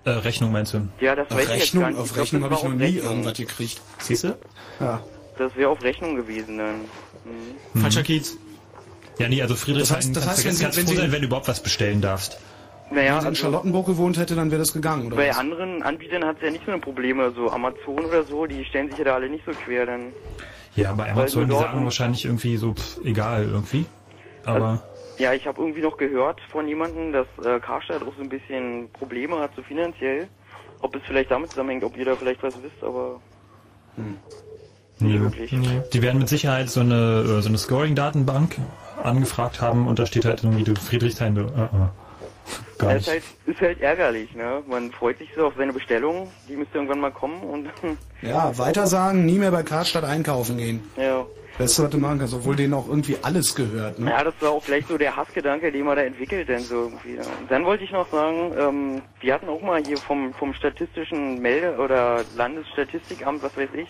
Äh, 0.05 0.11
Rechnung 0.11 0.51
meinst 0.51 0.75
du? 0.75 0.89
Ja, 1.01 1.15
das 1.15 1.31
Auf 1.31 1.37
weiß 1.37 1.45
ich 1.45 1.51
jetzt 1.51 1.63
Rechnung, 1.63 1.83
gar 1.85 1.91
nicht. 1.91 2.01
auf 2.01 2.17
Rechnung 2.17 2.43
habe 2.45 2.55
ich 2.55 2.63
noch 2.65 2.73
nie 2.75 2.85
Rechnung. 2.85 3.05
irgendwas 3.05 3.35
gekriegt. 3.37 3.81
Siehst 3.99 4.25
du? 4.25 4.37
Ja. 4.81 5.03
Das 5.39 5.55
wäre 5.55 5.71
auf 5.71 5.81
Rechnung 5.83 6.17
gewesen 6.17 6.59
dann. 6.59 6.75
Mhm. 7.75 7.81
Falscher 7.83 8.03
Kiez. 8.03 8.37
Ja, 9.19 9.29
nee, 9.29 9.41
also 9.43 9.55
Friedrichshain 9.55 9.99
Das 9.99 10.07
heißt- 10.09 10.15
das 10.15 10.27
heißt, 10.27 10.39
wenn 10.45 10.45
ganz, 10.51 10.59
Sie- 10.59 10.65
ganz 10.65 10.77
wenn 10.77 10.85
froh 10.87 10.91
Sie- 10.93 10.97
sein, 10.97 11.13
wenn 11.13 11.21
du 11.21 11.27
überhaupt 11.29 11.47
was 11.49 11.63
bestellen 11.63 12.01
darfst. 12.01 12.39
Naja, 12.91 13.15
Wenn 13.15 13.21
sie 13.21 13.27
in 13.27 13.29
also- 13.29 13.43
Charlottenburg 13.43 13.87
gewohnt 13.87 14.17
hätte, 14.19 14.35
dann 14.35 14.51
wäre 14.51 14.61
das 14.61 14.73
gegangen, 14.73 15.07
oder 15.09 15.17
Bei 15.17 15.29
was? 15.29 15.39
anderen 15.39 15.83
Anbietern 15.83 16.25
hat 16.25 16.37
es 16.37 16.43
ja 16.43 16.51
nicht 16.51 16.65
so 16.65 16.73
eine 16.73 16.81
Probleme, 16.81 17.31
so 17.33 17.51
Amazon 17.51 18.05
oder 18.05 18.23
so, 18.25 18.47
die 18.47 18.65
stellen 18.65 18.89
sich 18.89 18.99
ja 18.99 19.05
da 19.05 19.15
alle 19.15 19.29
nicht 19.29 19.45
so 19.45 19.53
quer 19.53 19.87
dann. 19.87 20.13
Ja, 20.75 20.93
bei 20.95 21.11
Amazon, 21.11 21.49
die 21.49 21.55
sagen 21.55 21.85
wahrscheinlich 21.85 22.25
irgendwie 22.25 22.57
so, 22.57 22.73
pff, 22.75 23.01
egal 23.05 23.45
irgendwie. 23.45 23.85
Aber 24.45 24.83
Ja, 25.19 25.35
ich 25.35 25.47
habe 25.47 25.61
irgendwie 25.61 25.83
noch 25.83 25.97
gehört 25.97 26.41
von 26.51 26.67
jemandem, 26.69 27.13
dass 27.13 27.27
äh, 27.45 27.59
Karstadt 27.61 28.03
auch 28.03 28.15
so 28.17 28.23
ein 28.23 28.29
bisschen 28.29 28.89
Probleme 28.93 29.39
hat, 29.41 29.51
so 29.57 29.63
finanziell. 29.63 30.29
Ob 30.81 30.95
es 30.95 31.03
vielleicht 31.07 31.31
damit 31.33 31.51
zusammenhängt, 31.51 31.83
ob 31.83 31.97
ihr 31.97 32.05
da 32.05 32.15
vielleicht 32.15 32.43
was 32.43 32.55
wisst, 32.63 32.83
aber 32.83 33.21
nee, 35.01 35.21
wirklich. 35.21 35.51
die 35.93 36.03
werden 36.03 36.19
mit 36.19 36.29
Sicherheit 36.29 36.71
so 36.71 36.81
eine, 36.81 37.25
äh, 37.39 37.43
so 37.43 37.49
eine 37.49 37.59
Scoring-Datenbank 37.59 38.57
angefragt 39.03 39.61
haben 39.61 39.89
und 39.89 39.99
da 39.99 40.07
steht 40.07 40.25
halt 40.25 40.45
irgendwie, 40.45 40.63
du 40.65 40.75
Friedrichshain, 40.77 41.35
du, 41.35 41.41
äh, 41.43 41.45
äh, 41.45 41.89
gar 42.79 42.91
es 42.97 43.07
ist 43.07 43.15
nicht. 43.15 43.25
halt, 43.47 43.55
ist 43.57 43.61
halt 43.61 43.81
ärgerlich, 43.81 44.35
ne? 44.35 44.63
Man 44.67 44.91
freut 44.93 45.19
sich 45.19 45.29
so 45.37 45.47
auf 45.47 45.55
seine 45.57 45.73
Bestellung, 45.73 46.31
die 46.49 46.57
müsste 46.57 46.77
irgendwann 46.79 47.01
mal 47.01 47.11
kommen 47.13 47.41
und 47.43 47.69
Ja, 48.23 48.57
weiter 48.59 48.87
sagen, 48.87 49.25
nie 49.27 49.39
mehr 49.39 49.51
bei 49.51 49.63
Karstadt 49.63 50.05
einkaufen 50.05 50.57
gehen. 50.59 50.83
ja. 50.97 51.25
Beste, 51.57 51.83
was 51.83 51.91
du 51.91 51.99
machen 51.99 52.21
kannst, 52.21 52.35
obwohl 52.35 52.55
denen 52.55 52.73
auch 52.73 52.87
irgendwie 52.87 53.17
alles 53.23 53.53
gehört, 53.53 53.99
ne? 53.99 54.11
Ja, 54.11 54.23
das 54.23 54.35
war 54.39 54.51
auch 54.53 54.65
gleich 54.65 54.87
so 54.87 54.97
der 54.97 55.17
Hassgedanke, 55.17 55.73
den 55.73 55.87
man 55.87 55.97
da 55.97 56.05
entwickelt, 56.05 56.49
denn 56.49 56.61
so 56.61 56.85
irgendwie. 56.85 57.17
Und 57.19 57.51
dann 57.51 57.65
wollte 57.65 57.83
ich 57.83 57.91
noch 57.91 58.09
sagen, 58.13 58.53
ähm, 58.57 59.03
wir 59.19 59.35
hatten 59.35 59.49
auch 59.49 59.61
mal 59.61 59.83
hier 59.85 59.97
vom, 59.97 60.33
vom 60.35 60.55
statistischen 60.55 61.41
Melde- 61.43 61.77
oder 61.79 62.23
Landesstatistikamt, 62.37 63.43
was 63.43 63.57
weiß 63.57 63.71
ich, 63.75 63.89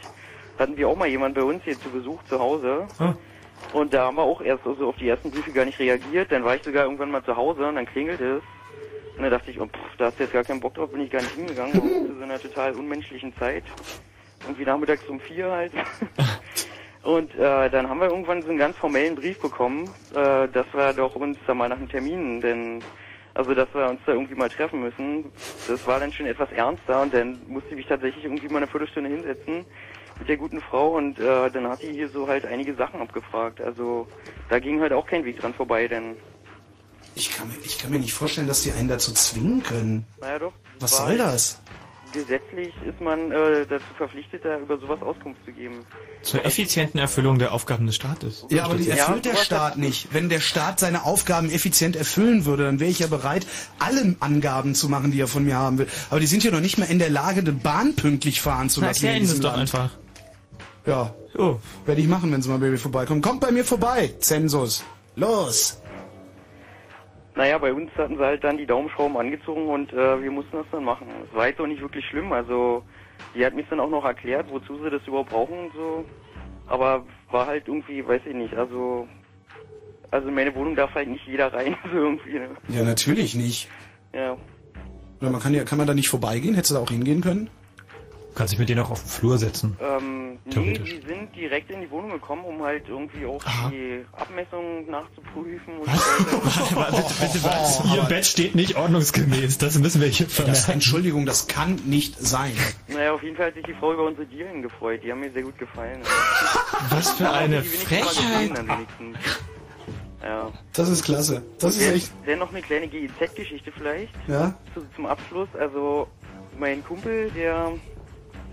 hatten 0.58 0.78
wir 0.78 0.88
auch 0.88 0.96
mal 0.96 1.08
jemanden 1.08 1.34
bei 1.34 1.42
uns 1.46 1.62
hier 1.64 1.78
zu 1.78 1.90
Besuch 1.90 2.22
zu 2.30 2.38
Hause. 2.38 2.86
Und 3.72 3.92
da 3.92 4.06
haben 4.06 4.16
wir 4.16 4.22
auch 4.22 4.40
erst 4.40 4.66
also 4.66 4.88
auf 4.88 4.96
die 4.96 5.08
ersten 5.08 5.30
Briefe 5.30 5.52
gar 5.52 5.64
nicht 5.64 5.78
reagiert. 5.78 6.32
Dann 6.32 6.44
war 6.44 6.56
ich 6.56 6.62
sogar 6.62 6.84
irgendwann 6.84 7.10
mal 7.10 7.24
zu 7.24 7.36
Hause 7.36 7.66
und 7.66 7.74
dann 7.74 7.86
klingelt 7.86 8.20
es. 8.20 8.42
Und 9.16 9.22
dann 9.22 9.30
dachte 9.30 9.50
ich, 9.50 9.60
oh, 9.60 9.66
pff, 9.66 9.96
da 9.98 10.06
hast 10.06 10.18
du 10.18 10.24
jetzt 10.24 10.32
gar 10.32 10.44
keinen 10.44 10.60
Bock 10.60 10.74
drauf, 10.74 10.90
bin 10.90 11.00
ich 11.00 11.10
gar 11.10 11.20
nicht 11.20 11.34
hingegangen. 11.34 11.72
Zu 11.72 12.16
so 12.16 12.22
einer 12.22 12.40
total 12.40 12.72
unmenschlichen 12.74 13.34
Zeit. 13.36 13.64
Irgendwie 14.42 14.64
nachmittags 14.64 15.04
um 15.08 15.20
vier 15.20 15.50
halt. 15.50 15.72
Und 17.02 17.34
äh, 17.36 17.70
dann 17.70 17.88
haben 17.88 18.00
wir 18.00 18.08
irgendwann 18.08 18.42
so 18.42 18.48
einen 18.48 18.58
ganz 18.58 18.76
formellen 18.76 19.14
Brief 19.14 19.40
bekommen, 19.40 19.88
äh, 20.14 20.48
dass 20.48 20.66
wir 20.72 20.92
doch 20.92 21.14
uns 21.16 21.38
da 21.46 21.54
mal 21.54 21.68
nach 21.68 21.78
einem 21.78 21.88
Termin, 21.88 22.40
denn 22.40 22.82
also 23.34 23.54
dass 23.54 23.72
wir 23.72 23.88
uns 23.88 24.00
da 24.04 24.12
irgendwie 24.12 24.34
mal 24.34 24.48
treffen 24.48 24.80
müssen. 24.80 25.32
Das 25.68 25.86
war 25.86 26.00
dann 26.00 26.12
schon 26.12 26.26
etwas 26.26 26.50
ernster 26.52 27.02
und 27.02 27.14
dann 27.14 27.40
musste 27.46 27.70
ich 27.70 27.76
mich 27.76 27.86
tatsächlich 27.86 28.24
irgendwie 28.24 28.48
mal 28.48 28.58
eine 28.58 28.66
Viertelstunde 28.66 29.10
hinsetzen 29.10 29.64
mit 30.18 30.28
der 30.28 30.36
guten 30.36 30.60
Frau 30.60 30.96
und 30.96 31.18
äh, 31.18 31.50
dann 31.50 31.68
hat 31.68 31.82
die 31.82 31.92
hier 31.92 32.08
so 32.08 32.26
halt 32.28 32.44
einige 32.46 32.74
Sachen 32.74 33.00
abgefragt. 33.00 33.60
Also 33.60 34.08
da 34.50 34.58
ging 34.58 34.80
halt 34.80 34.92
auch 34.92 35.06
kein 35.06 35.24
Weg 35.24 35.40
dran 35.40 35.54
vorbei, 35.54 35.86
denn 35.88 36.16
Ich 37.14 37.30
kann, 37.34 37.48
mir, 37.48 37.54
ich 37.64 37.78
kann 37.78 37.90
mir 37.90 37.98
nicht 37.98 38.12
vorstellen, 38.14 38.46
dass 38.48 38.62
die 38.62 38.72
einen 38.72 38.88
dazu 38.88 39.12
zwingen 39.12 39.62
können. 39.62 40.06
naja 40.20 40.38
doch. 40.38 40.52
Was 40.80 40.96
soll 40.96 41.06
halt- 41.08 41.20
das? 41.20 41.60
Gesetzlich 42.14 42.72
ist 42.86 43.02
man 43.02 43.30
äh, 43.32 43.66
dazu 43.68 43.84
verpflichtet, 43.98 44.42
da 44.42 44.58
über 44.58 44.78
sowas 44.78 45.02
Auskunft 45.02 45.44
zu 45.44 45.52
geben. 45.52 45.84
Zur 46.22 46.42
effizienten 46.42 46.98
Erfüllung 46.98 47.38
der 47.38 47.52
Aufgaben 47.52 47.84
des 47.84 47.96
Staates. 47.96 48.46
Ja, 48.48 48.64
aber 48.64 48.76
die 48.76 48.84
Ja, 48.84 48.94
erfüllt 48.94 49.26
der 49.26 49.32
sowas 49.34 49.44
Staat 49.44 49.76
nicht. 49.76 50.08
Wenn 50.14 50.30
der 50.30 50.40
Staat 50.40 50.80
seine 50.80 51.04
Aufgaben 51.04 51.50
effizient 51.50 51.96
erfüllen 51.96 52.46
würde, 52.46 52.64
dann 52.64 52.80
wäre 52.80 52.90
ich 52.90 53.00
ja 53.00 53.08
bereit, 53.08 53.46
alle 53.78 54.16
Angaben 54.20 54.74
zu 54.74 54.88
machen, 54.88 55.10
die 55.12 55.20
er 55.20 55.28
von 55.28 55.44
mir 55.44 55.56
haben 55.56 55.76
will. 55.76 55.86
Aber 56.08 56.18
die 56.18 56.26
sind 56.26 56.42
ja 56.42 56.50
noch 56.50 56.60
nicht 56.60 56.78
mehr 56.78 56.88
in 56.88 56.98
der 56.98 57.10
Lage, 57.10 57.40
eine 57.40 57.52
Bahn 57.52 57.94
pünktlich 57.94 58.40
fahren 58.40 58.70
zu 58.70 58.80
Na, 58.80 58.86
lassen. 58.86 59.04
erklär 59.04 59.10
in 59.12 59.16
ihnen 59.18 59.26
das 59.26 59.36
diesem 59.40 59.42
doch 59.50 59.58
einfach. 59.58 59.90
Ja, 60.86 61.14
Oh. 61.36 61.56
werde 61.86 62.00
ich 62.00 62.08
machen, 62.08 62.32
wenn 62.32 62.40
sie 62.42 62.48
mal 62.48 62.58
bei 62.58 62.70
mir 62.70 62.78
vorbeikommen. 62.78 63.20
Kommt 63.20 63.40
bei 63.40 63.50
mir 63.52 63.64
vorbei, 63.64 64.10
Zensus. 64.18 64.84
Los. 65.16 65.80
Naja, 67.36 67.58
bei 67.58 67.72
uns 67.72 67.90
hatten 67.96 68.16
sie 68.16 68.24
halt 68.24 68.42
dann 68.42 68.56
die 68.58 68.66
Daumenschrauben 68.66 69.16
angezogen 69.16 69.68
und 69.68 69.92
äh, 69.92 70.20
wir 70.22 70.30
mussten 70.30 70.56
das 70.56 70.66
dann 70.72 70.84
machen. 70.84 71.06
Es 71.28 71.36
war 71.36 71.46
jetzt 71.48 71.60
auch 71.60 71.66
nicht 71.66 71.80
wirklich 71.80 72.04
schlimm, 72.06 72.32
also 72.32 72.82
die 73.34 73.44
hat 73.44 73.54
mir 73.54 73.62
dann 73.70 73.78
auch 73.80 73.90
noch 73.90 74.04
erklärt, 74.04 74.46
wozu 74.50 74.82
sie 74.82 74.90
das 74.90 75.06
überhaupt 75.06 75.30
brauchen 75.30 75.56
und 75.66 75.72
so. 75.74 76.04
Aber 76.66 77.04
war 77.30 77.46
halt 77.46 77.68
irgendwie, 77.68 78.06
weiß 78.06 78.22
ich 78.26 78.34
nicht, 78.34 78.54
also 78.54 79.06
also 80.10 80.28
in 80.28 80.34
meine 80.34 80.54
Wohnung 80.54 80.74
darf 80.74 80.94
halt 80.94 81.08
nicht 81.08 81.26
jeder 81.26 81.52
rein, 81.52 81.76
so 81.92 81.96
irgendwie, 81.98 82.38
ne? 82.38 82.48
Ja, 82.68 82.82
natürlich 82.82 83.34
nicht. 83.34 83.68
Ja. 84.12 84.36
Oder 85.20 85.30
man 85.30 85.40
kann 85.40 85.54
ja, 85.54 85.64
kann 85.64 85.78
man 85.78 85.86
da 85.86 85.94
nicht 85.94 86.08
vorbeigehen? 86.08 86.54
Hättest 86.54 86.70
du 86.70 86.74
da 86.76 86.80
auch 86.80 86.90
hingehen 86.90 87.20
können? 87.20 87.50
Kannst 88.38 88.52
dich 88.52 88.60
mit 88.60 88.68
denen 88.68 88.82
auch 88.82 88.92
auf 88.92 89.02
den 89.02 89.08
Flur 89.08 89.36
setzen. 89.36 89.76
Ähm, 89.80 90.38
nee, 90.44 90.74
die 90.78 91.02
sind 91.04 91.34
direkt 91.34 91.72
in 91.72 91.80
die 91.80 91.90
Wohnung 91.90 92.12
gekommen, 92.12 92.44
um 92.44 92.62
halt 92.62 92.88
irgendwie 92.88 93.26
auch 93.26 93.42
die 93.68 94.04
Abmessungen 94.12 94.88
nachzuprüfen 94.88 95.78
und 95.78 95.86
Bitte 95.86 97.42
was? 97.42 97.82
Ihr 97.92 98.02
Bett 98.08 98.24
steht 98.24 98.54
nicht 98.54 98.76
ordnungsgemäß, 98.76 99.58
das 99.58 99.76
müssen 99.80 100.00
wir 100.00 100.06
hier 100.06 100.26
Das, 100.26 100.36
vermerken. 100.36 100.70
Entschuldigung, 100.70 101.26
das 101.26 101.48
kann 101.48 101.80
nicht 101.86 102.16
sein. 102.20 102.52
Naja, 102.86 103.12
auf 103.12 103.24
jeden 103.24 103.34
Fall 103.34 103.46
hat 103.46 103.54
sich 103.54 103.64
die 103.64 103.74
Frau 103.74 103.92
über 103.92 104.06
unsere 104.06 104.26
Dielen 104.26 104.62
gefreut. 104.62 105.00
Die 105.02 105.10
haben 105.10 105.18
mir 105.18 105.32
sehr 105.32 105.42
gut 105.42 105.58
gefallen. 105.58 106.00
Was 106.90 107.10
für 107.14 107.28
eine 107.28 107.64
Frechheit. 107.64 108.52
Ja. 110.22 110.52
Das 110.74 110.88
ist 110.88 111.04
klasse. 111.04 111.42
Das 111.58 111.76
ist 111.76 111.92
echt. 111.92 112.12
Dann 112.24 112.38
noch 112.38 112.50
eine 112.50 112.62
kleine 112.62 112.86
GEZ-Geschichte 112.86 113.72
vielleicht. 113.72 114.14
Ja? 114.28 114.54
Zu, 114.74 114.82
zum 114.94 115.06
Abschluss. 115.06 115.48
Also, 115.58 116.06
mein 116.56 116.84
Kumpel, 116.84 117.32
der 117.32 117.72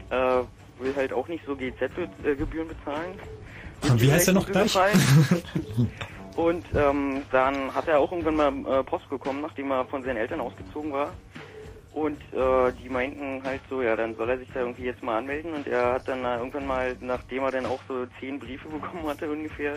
äh, 0.10 0.44
will 0.80 0.96
halt 0.96 1.14
auch 1.14 1.28
nicht 1.28 1.46
so 1.46 1.56
GEZ-Gebühren 1.56 2.68
bezahlen. 2.68 3.20
Und 3.82 4.02
wie 4.02 4.12
heißt 4.12 4.28
er 4.28 4.34
noch 4.34 4.46
gleich? 4.48 4.76
Und 6.36 6.66
ähm, 6.76 7.24
dann 7.32 7.74
hat 7.74 7.88
er 7.88 8.00
auch 8.00 8.12
irgendwann 8.12 8.36
mal 8.36 8.80
äh, 8.80 8.84
Post 8.84 9.10
bekommen, 9.10 9.42
nachdem 9.42 9.72
er 9.72 9.86
von 9.86 10.04
seinen 10.04 10.18
Eltern 10.18 10.42
ausgezogen 10.42 10.92
war. 10.92 11.14
Und 11.94 12.20
äh, 12.34 12.74
die 12.84 12.90
meinten 12.90 13.42
halt 13.42 13.62
so, 13.70 13.82
ja, 13.82 13.96
dann 13.96 14.16
soll 14.16 14.30
er 14.30 14.38
sich 14.38 14.50
da 14.54 14.60
irgendwie 14.60 14.84
jetzt 14.84 15.02
mal 15.02 15.18
anmelden. 15.18 15.54
Und 15.54 15.66
er 15.66 15.94
hat 15.94 16.08
dann 16.10 16.26
äh, 16.26 16.38
irgendwann 16.38 16.68
mal, 16.68 16.98
nachdem 17.00 17.44
er 17.44 17.52
dann 17.52 17.66
auch 17.66 17.80
so 17.88 18.06
zehn 18.20 18.38
Briefe 18.38 18.68
bekommen 18.80 19.08
hatte 19.08 19.32
ungefähr, 19.32 19.76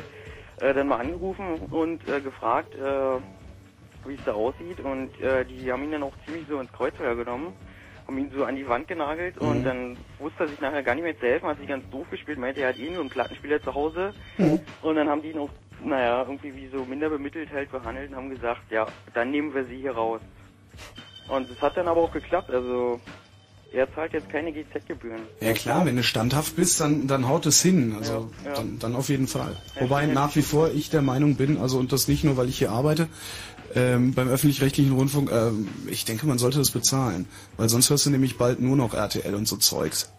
äh, 0.60 0.74
dann 0.74 0.88
mal 0.88 0.98
angerufen 0.98 1.60
und 1.70 2.06
äh, 2.08 2.20
gefragt, 2.20 2.74
äh, 2.74 4.08
wie 4.08 4.14
es 4.14 4.24
da 4.24 4.32
aussieht. 4.32 4.80
Und 4.80 5.20
äh, 5.20 5.44
die 5.44 5.70
haben 5.70 5.84
ihn 5.84 5.92
dann 5.92 6.02
auch 6.02 6.14
ziemlich 6.24 6.44
so 6.48 6.58
ins 6.58 6.72
Kreuzfeuer 6.72 7.14
genommen, 7.14 7.52
haben 8.08 8.18
ihn 8.18 8.30
so 8.34 8.44
an 8.44 8.56
die 8.56 8.66
Wand 8.66 8.88
genagelt 8.88 9.36
und 9.38 9.58
Mhm. 9.60 9.64
dann 9.64 9.96
wusste 10.18 10.44
er 10.44 10.48
sich 10.48 10.60
nachher 10.60 10.82
gar 10.82 10.94
nicht 10.94 11.04
mehr 11.04 11.14
zu 11.18 11.26
helfen, 11.26 11.46
hat 11.46 11.58
sich 11.58 11.68
ganz 11.68 11.84
doof 11.90 12.06
gespielt, 12.10 12.38
meinte, 12.38 12.60
er 12.62 12.70
hat 12.70 12.78
eh 12.78 12.88
nur 12.90 13.00
einen 13.00 13.10
Plattenspieler 13.10 13.62
zu 13.62 13.74
Hause. 13.74 14.12
Mhm. 14.38 14.60
Und 14.80 14.96
dann 14.96 15.08
haben 15.10 15.20
die 15.20 15.30
ihn 15.30 15.38
auch, 15.38 15.50
naja, 15.84 16.22
irgendwie 16.22 16.54
wie 16.56 16.68
so 16.68 16.84
minder 16.86 17.10
bemittelt 17.10 17.50
halt 17.52 17.70
behandelt 17.70 18.10
und 18.10 18.16
haben 18.16 18.30
gesagt, 18.30 18.62
ja, 18.70 18.86
dann 19.12 19.30
nehmen 19.30 19.54
wir 19.54 19.64
sie 19.66 19.76
hier 19.76 19.92
raus. 19.92 20.20
Und 21.28 21.50
das 21.50 21.60
hat 21.60 21.76
dann 21.76 21.86
aber 21.86 22.00
auch 22.00 22.12
geklappt, 22.12 22.50
also 22.50 22.98
er 23.74 23.92
zahlt 23.94 24.14
jetzt 24.14 24.30
keine 24.30 24.52
GZ-Gebühren. 24.52 25.26
Ja 25.42 25.52
klar, 25.52 25.84
wenn 25.84 25.96
du 25.96 26.02
standhaft 26.02 26.56
bist, 26.56 26.80
dann, 26.80 27.06
dann 27.06 27.28
haut 27.28 27.44
es 27.44 27.60
hin. 27.60 27.94
Also 27.98 28.30
Ja, 28.42 28.48
ja. 28.50 28.56
Dann, 28.56 28.78
dann 28.78 28.96
auf 28.96 29.10
jeden 29.10 29.26
Fall. 29.26 29.54
Ja, 29.76 29.82
Wobei 29.82 30.06
nach 30.06 30.34
wie 30.34 30.42
vor 30.42 30.70
ich 30.70 30.88
der 30.88 31.02
Meinung 31.02 31.36
bin, 31.36 31.58
also 31.58 31.78
und 31.78 31.92
das 31.92 32.08
nicht 32.08 32.24
nur, 32.24 32.38
weil 32.38 32.48
ich 32.48 32.56
hier 32.58 32.70
arbeite, 32.70 33.08
ähm, 33.74 34.14
beim 34.14 34.28
öffentlich-rechtlichen 34.28 34.92
Rundfunk, 34.92 35.30
ähm, 35.30 35.68
ich 35.86 36.04
denke, 36.04 36.26
man 36.26 36.38
sollte 36.38 36.58
das 36.58 36.70
bezahlen. 36.70 37.26
Weil 37.56 37.68
sonst 37.68 37.90
hörst 37.90 38.06
du 38.06 38.10
nämlich 38.10 38.38
bald 38.38 38.60
nur 38.60 38.76
noch 38.76 38.94
RTL 38.94 39.34
und 39.34 39.46
so 39.46 39.56
Zeugs. 39.56 40.12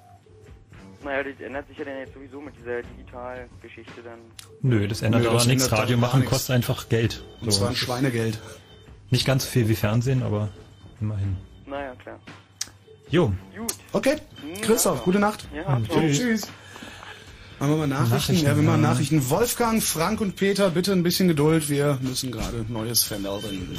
Naja, 1.04 1.24
das 1.24 1.40
ändert 1.40 1.68
sich 1.68 1.78
ja 1.78 1.86
dann 1.86 1.98
jetzt 2.00 2.14
sowieso 2.14 2.42
mit 2.42 2.54
dieser 2.58 2.82
Digitalgeschichte 2.82 4.02
dann. 4.04 4.20
Nö, 4.62 4.88
das 4.88 5.02
ändert 5.02 5.22
Nö, 5.22 5.30
aber 5.30 5.38
das 5.38 5.48
nichts. 5.48 5.72
Radio 5.72 5.98
machen 5.98 6.20
nichts. 6.20 6.34
kostet 6.34 6.56
einfach 6.56 6.90
Geld. 6.90 7.24
Und 7.42 7.54
zwar 7.54 7.70
ein 7.70 7.76
Schweinegeld. 7.76 8.40
Nicht 9.10 9.26
ganz 9.26 9.46
so 9.46 9.50
viel 9.50 9.70
wie 9.70 9.76
Fernsehen, 9.76 10.22
aber 10.24 10.50
immerhin. 11.00 11.38
Naja, 11.66 11.96
klar. 11.96 12.20
Jo. 13.10 13.34
Gut. 13.58 13.74
Okay, 13.92 14.18
Christoph, 14.62 15.04
gute 15.04 15.20
Nacht. 15.20 15.48
Ja, 15.56 15.82
tschüss. 15.90 16.18
Tschüss. 16.20 16.48
Machen 17.60 17.72
wir 17.72 17.78
mal 17.78 17.88
Nachrichten? 17.88 18.14
Nachrichten, 18.14 18.46
ja, 18.46 18.56
wir 18.56 18.64
machen. 18.64 18.82
Nachrichten. 18.82 19.30
Wolfgang, 19.30 19.84
Frank 19.84 20.22
und 20.22 20.38
Peter, 20.38 20.70
bitte 20.70 20.94
ein 20.94 21.04
bisschen 21.04 21.28
Geduld. 21.28 21.70
Wir 21.70 21.98
müssen 22.02 22.32
gerade 22.32 22.66
Neues 22.70 23.04
vermelden. 23.04 23.78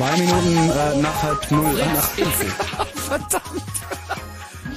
Zwei 0.00 0.16
Minuten 0.16 0.56
äh, 0.56 0.96
nach 1.02 1.22
halb 1.22 1.50
null. 1.50 1.78
Äh, 1.78 1.92
nach 1.92 2.08
Verdammt. 2.94 3.44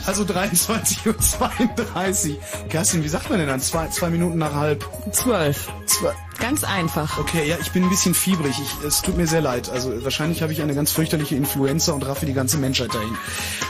Also 0.05 0.23
23.32 0.23 2.31
Uhr. 2.31 2.37
Kerstin, 2.67 3.05
wie 3.05 3.07
sagt 3.07 3.29
man 3.29 3.39
denn 3.39 3.47
dann? 3.47 3.61
Zwei, 3.61 3.87
zwei 3.87 4.09
Minuten 4.09 4.37
nach 4.37 4.53
halb? 4.53 4.85
Zwölf. 5.13 5.69
Zwei. 5.85 6.11
Ganz 6.41 6.65
einfach. 6.65 7.19
Okay, 7.19 7.47
ja, 7.47 7.55
ich 7.61 7.71
bin 7.71 7.83
ein 7.83 7.89
bisschen 7.89 8.13
fiebrig. 8.13 8.53
Ich, 8.61 8.85
es 8.85 9.01
tut 9.01 9.15
mir 9.15 9.25
sehr 9.25 9.39
leid. 9.39 9.69
Also 9.69 10.03
wahrscheinlich 10.03 10.41
habe 10.41 10.51
ich 10.51 10.61
eine 10.61 10.75
ganz 10.75 10.91
fürchterliche 10.91 11.37
Influenza 11.37 11.93
und 11.93 12.05
raffe 12.05 12.25
die 12.25 12.33
ganze 12.33 12.57
Menschheit 12.57 12.93
dahin. 12.93 13.15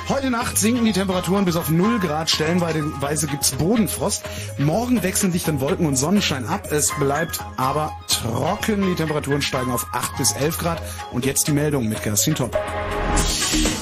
Heute 0.09 0.31
Nacht 0.31 0.57
sinken 0.57 0.85
die 0.85 0.91
Temperaturen 0.91 1.45
bis 1.45 1.55
auf 1.55 1.69
0 1.69 1.99
Grad. 1.99 2.31
Stellenweise 2.31 3.27
gibt's 3.27 3.51
Bodenfrost. 3.51 4.23
Morgen 4.57 5.03
wechseln 5.03 5.31
sich 5.31 5.43
dann 5.43 5.61
Wolken 5.61 5.85
und 5.85 5.97
Sonnenschein 5.97 6.47
ab. 6.47 6.71
Es 6.71 6.89
bleibt 6.97 7.41
aber 7.57 7.91
trocken. 8.23 8.81
Die 8.87 8.95
Temperaturen 8.95 9.41
steigen 9.41 9.71
auf 9.71 9.87
8 9.91 10.17
bis 10.17 10.31
11 10.33 10.57
Grad. 10.57 10.81
Und 11.11 11.25
jetzt 11.25 11.47
die 11.47 11.51
Meldung 11.51 11.87
mit 11.87 12.01
Kerstin 12.01 12.35
Topp. 12.35 12.57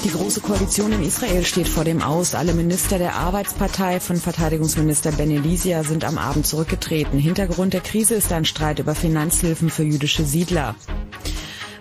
Die 0.04 0.10
große 0.10 0.40
Koalition 0.40 0.92
in 0.92 1.02
Israel 1.02 1.44
steht 1.44 1.68
vor 1.68 1.84
dem 1.84 2.02
Aus. 2.02 2.34
Alle 2.34 2.52
Minister 2.52 2.98
der 2.98 3.14
Arbeitspartei 3.14 4.00
von 4.00 4.16
Verteidigungsminister 4.16 5.12
Ben 5.12 5.30
Elisia 5.30 5.84
sind 5.84 6.04
am 6.04 6.18
Abend 6.18 6.46
zurückgetreten. 6.46 7.18
Hintergrund 7.18 7.72
der 7.72 7.80
Krise 7.80 8.14
ist 8.14 8.32
ein 8.32 8.44
Streit 8.44 8.78
über 8.78 8.94
Finanzhilfen 8.94 9.70
für 9.70 9.84
jüdische 9.84 10.24
Siedler. 10.24 10.74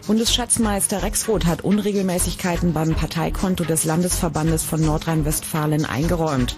Bundesschatzmeister 0.08 1.04
Rexroth 1.04 1.46
hat 1.46 1.64
Unregelmäßigkeiten 1.64 2.74
beim 2.74 2.96
Parteikonto 2.96 3.64
des 3.64 3.86
Landesverbandes 3.86 4.64
von 4.64 4.82
Nordrhein-Westfalen 4.82 5.86
eingeräumt. 5.86 6.58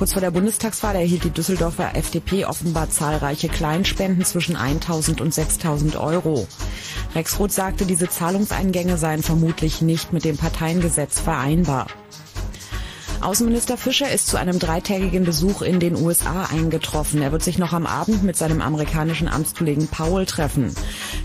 Kurz 0.00 0.14
vor 0.14 0.22
der 0.22 0.30
Bundestagswahl 0.30 0.96
erhielt 0.96 1.24
die 1.24 1.30
Düsseldorfer 1.30 1.94
FDP 1.94 2.46
offenbar 2.46 2.88
zahlreiche 2.88 3.50
Kleinspenden 3.50 4.24
zwischen 4.24 4.56
1.000 4.56 5.20
und 5.20 5.34
6.000 5.34 6.00
Euro. 6.00 6.48
Rexroth 7.14 7.52
sagte, 7.52 7.84
diese 7.84 8.08
Zahlungseingänge 8.08 8.96
seien 8.96 9.22
vermutlich 9.22 9.82
nicht 9.82 10.14
mit 10.14 10.24
dem 10.24 10.38
Parteiengesetz 10.38 11.20
vereinbar. 11.20 11.86
Außenminister 13.20 13.76
Fischer 13.76 14.10
ist 14.10 14.28
zu 14.28 14.38
einem 14.38 14.58
dreitägigen 14.58 15.24
Besuch 15.24 15.60
in 15.60 15.80
den 15.80 15.96
USA 15.96 16.44
eingetroffen. 16.50 17.20
Er 17.20 17.30
wird 17.30 17.42
sich 17.42 17.58
noch 17.58 17.74
am 17.74 17.84
Abend 17.84 18.22
mit 18.22 18.38
seinem 18.38 18.62
amerikanischen 18.62 19.28
Amtskollegen 19.28 19.88
Powell 19.88 20.24
treffen. 20.24 20.74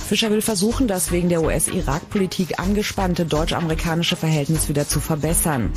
Fischer 0.06 0.32
will 0.32 0.42
versuchen, 0.42 0.90
das 0.90 1.14
wegen 1.14 1.30
der 1.30 1.44
US-Irak-Politik 1.44 2.60
angespannte 2.60 3.24
deutsch-amerikanische 3.24 4.18
Verhältnis 4.18 4.68
wieder 4.68 4.86
zu 4.86 5.00
verbessern. 5.00 5.72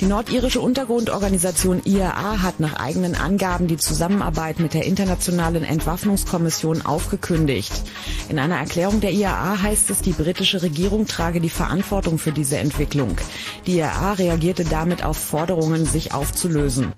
Die 0.00 0.06
nordirische 0.06 0.60
Untergrundorganisation 0.60 1.82
IAA 1.84 2.40
hat 2.42 2.60
nach 2.60 2.74
eigenen 2.74 3.16
Angaben 3.16 3.66
die 3.66 3.78
Zusammenarbeit 3.78 4.60
mit 4.60 4.72
der 4.72 4.84
Internationalen 4.84 5.64
Entwaffnungskommission 5.64 6.86
aufgekündigt. 6.86 7.72
In 8.28 8.38
einer 8.38 8.58
Erklärung 8.58 9.00
der 9.00 9.12
IAA 9.12 9.60
heißt 9.60 9.90
es, 9.90 10.00
die 10.00 10.12
britische 10.12 10.62
Regierung 10.62 11.08
trage 11.08 11.40
die 11.40 11.50
Verantwortung 11.50 12.18
für 12.18 12.30
diese 12.30 12.58
Entwicklung. 12.58 13.16
Die 13.66 13.78
IAA 13.78 14.12
reagierte 14.12 14.64
damit 14.64 15.04
auf 15.04 15.16
Forderungen, 15.16 15.84
sich 15.84 16.14
aufzulösen. 16.14 16.92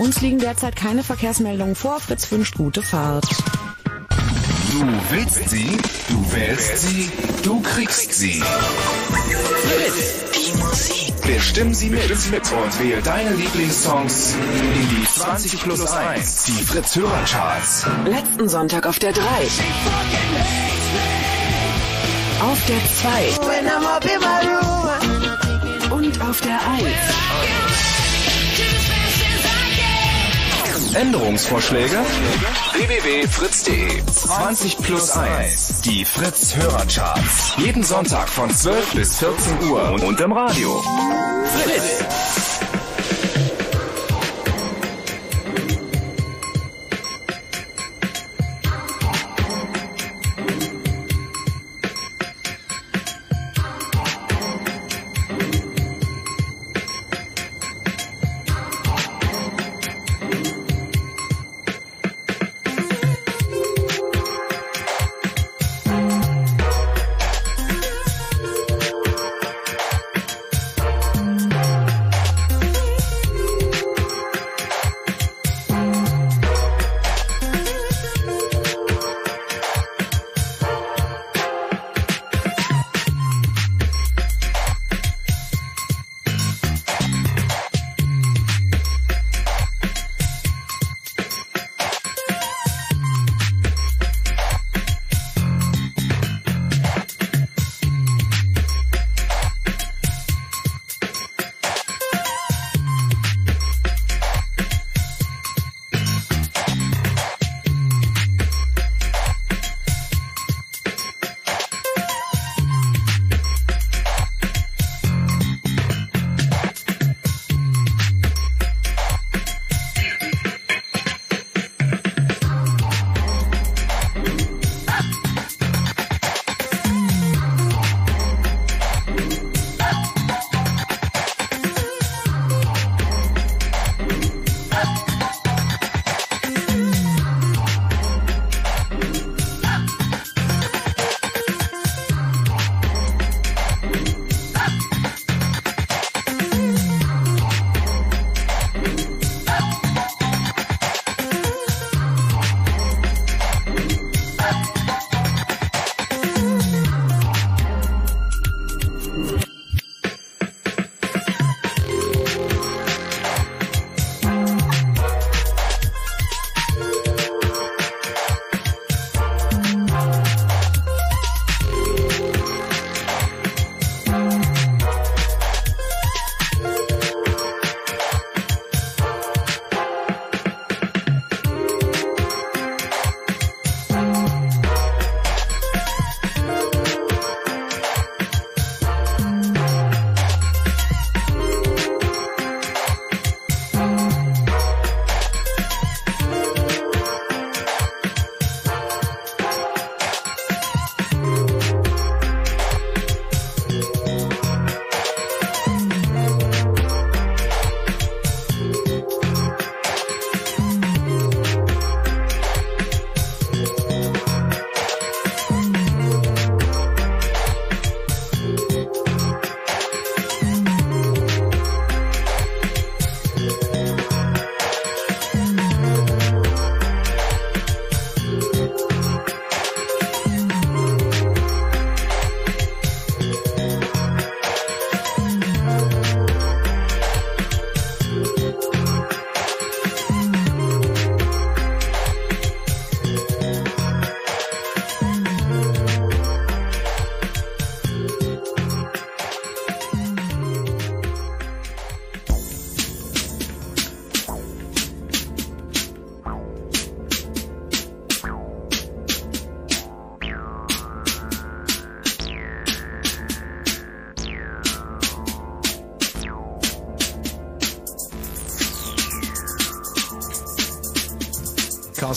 Uns 0.00 0.22
liegen 0.22 0.38
derzeit 0.38 0.74
keine 0.74 1.02
Verkehrsmeldungen 1.02 1.74
vor. 1.74 2.00
Fritz 2.00 2.32
wünscht 2.32 2.56
gute 2.56 2.80
Fahrt. 2.80 3.26
Du 4.72 4.86
willst 5.10 5.50
sie, 5.50 5.76
du 6.08 6.32
wählst 6.32 6.78
sie, 6.78 7.10
du 7.42 7.60
kriegst 7.60 8.14
sie. 8.14 8.40
Fritz, 8.40 10.14
die 10.34 10.56
Musik. 10.58 10.99
Bestimmen 11.34 11.74
sie 11.74 11.90
mit, 11.90 12.10
und 12.10 12.80
wähl 12.80 13.00
deine 13.02 13.30
Lieblingssongs 13.30 14.34
in 14.34 14.88
die 14.88 15.04
20 15.04 15.62
plus 15.62 15.86
1, 15.86 16.42
die 16.44 16.64
Fritz 16.64 16.96
Hörercharts. 16.96 17.86
Letzten 18.04 18.48
Sonntag 18.48 18.84
auf 18.86 18.98
der 18.98 19.12
3. 19.12 19.22
Auf 22.42 22.66
der 22.66 22.78
2. 22.84 23.30
Und 25.90 26.20
auf 26.20 26.40
der 26.40 26.58
1. 26.68 27.89
Änderungsvorschläge? 30.94 31.98
www.fritz.de 32.72 34.04
20 34.06 34.78
plus 34.78 35.10
1. 35.10 35.80
Die 35.82 36.04
Fritz 36.04 36.56
Hörercharts. 36.56 37.54
Jeden 37.58 37.82
Sonntag 37.82 38.28
von 38.28 38.50
12 38.50 38.94
bis 38.94 39.18
14 39.18 39.70
Uhr 39.70 39.92
und 40.02 40.20
im 40.20 40.32
Radio. 40.32 40.82
Fritz. 41.44 42.59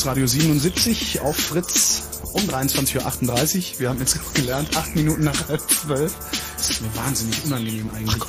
Radio 0.06 0.28
77 0.28 1.22
auf 1.22 1.38
Fritz 1.38 2.04
um 2.34 2.42
23.38 2.42 3.74
Uhr. 3.74 3.80
Wir 3.80 3.90
haben 3.90 4.00
jetzt 4.00 4.20
gelernt, 4.34 4.76
acht 4.76 4.96
Minuten 4.96 5.24
nach 5.24 5.48
halb 5.48 5.62
zwölf. 5.70 6.14
Das 6.58 6.70
ist 6.70 6.82
mir 6.82 6.96
wahnsinnig 6.96 7.44
unangenehm 7.46 7.90
eigentlich. 7.96 8.24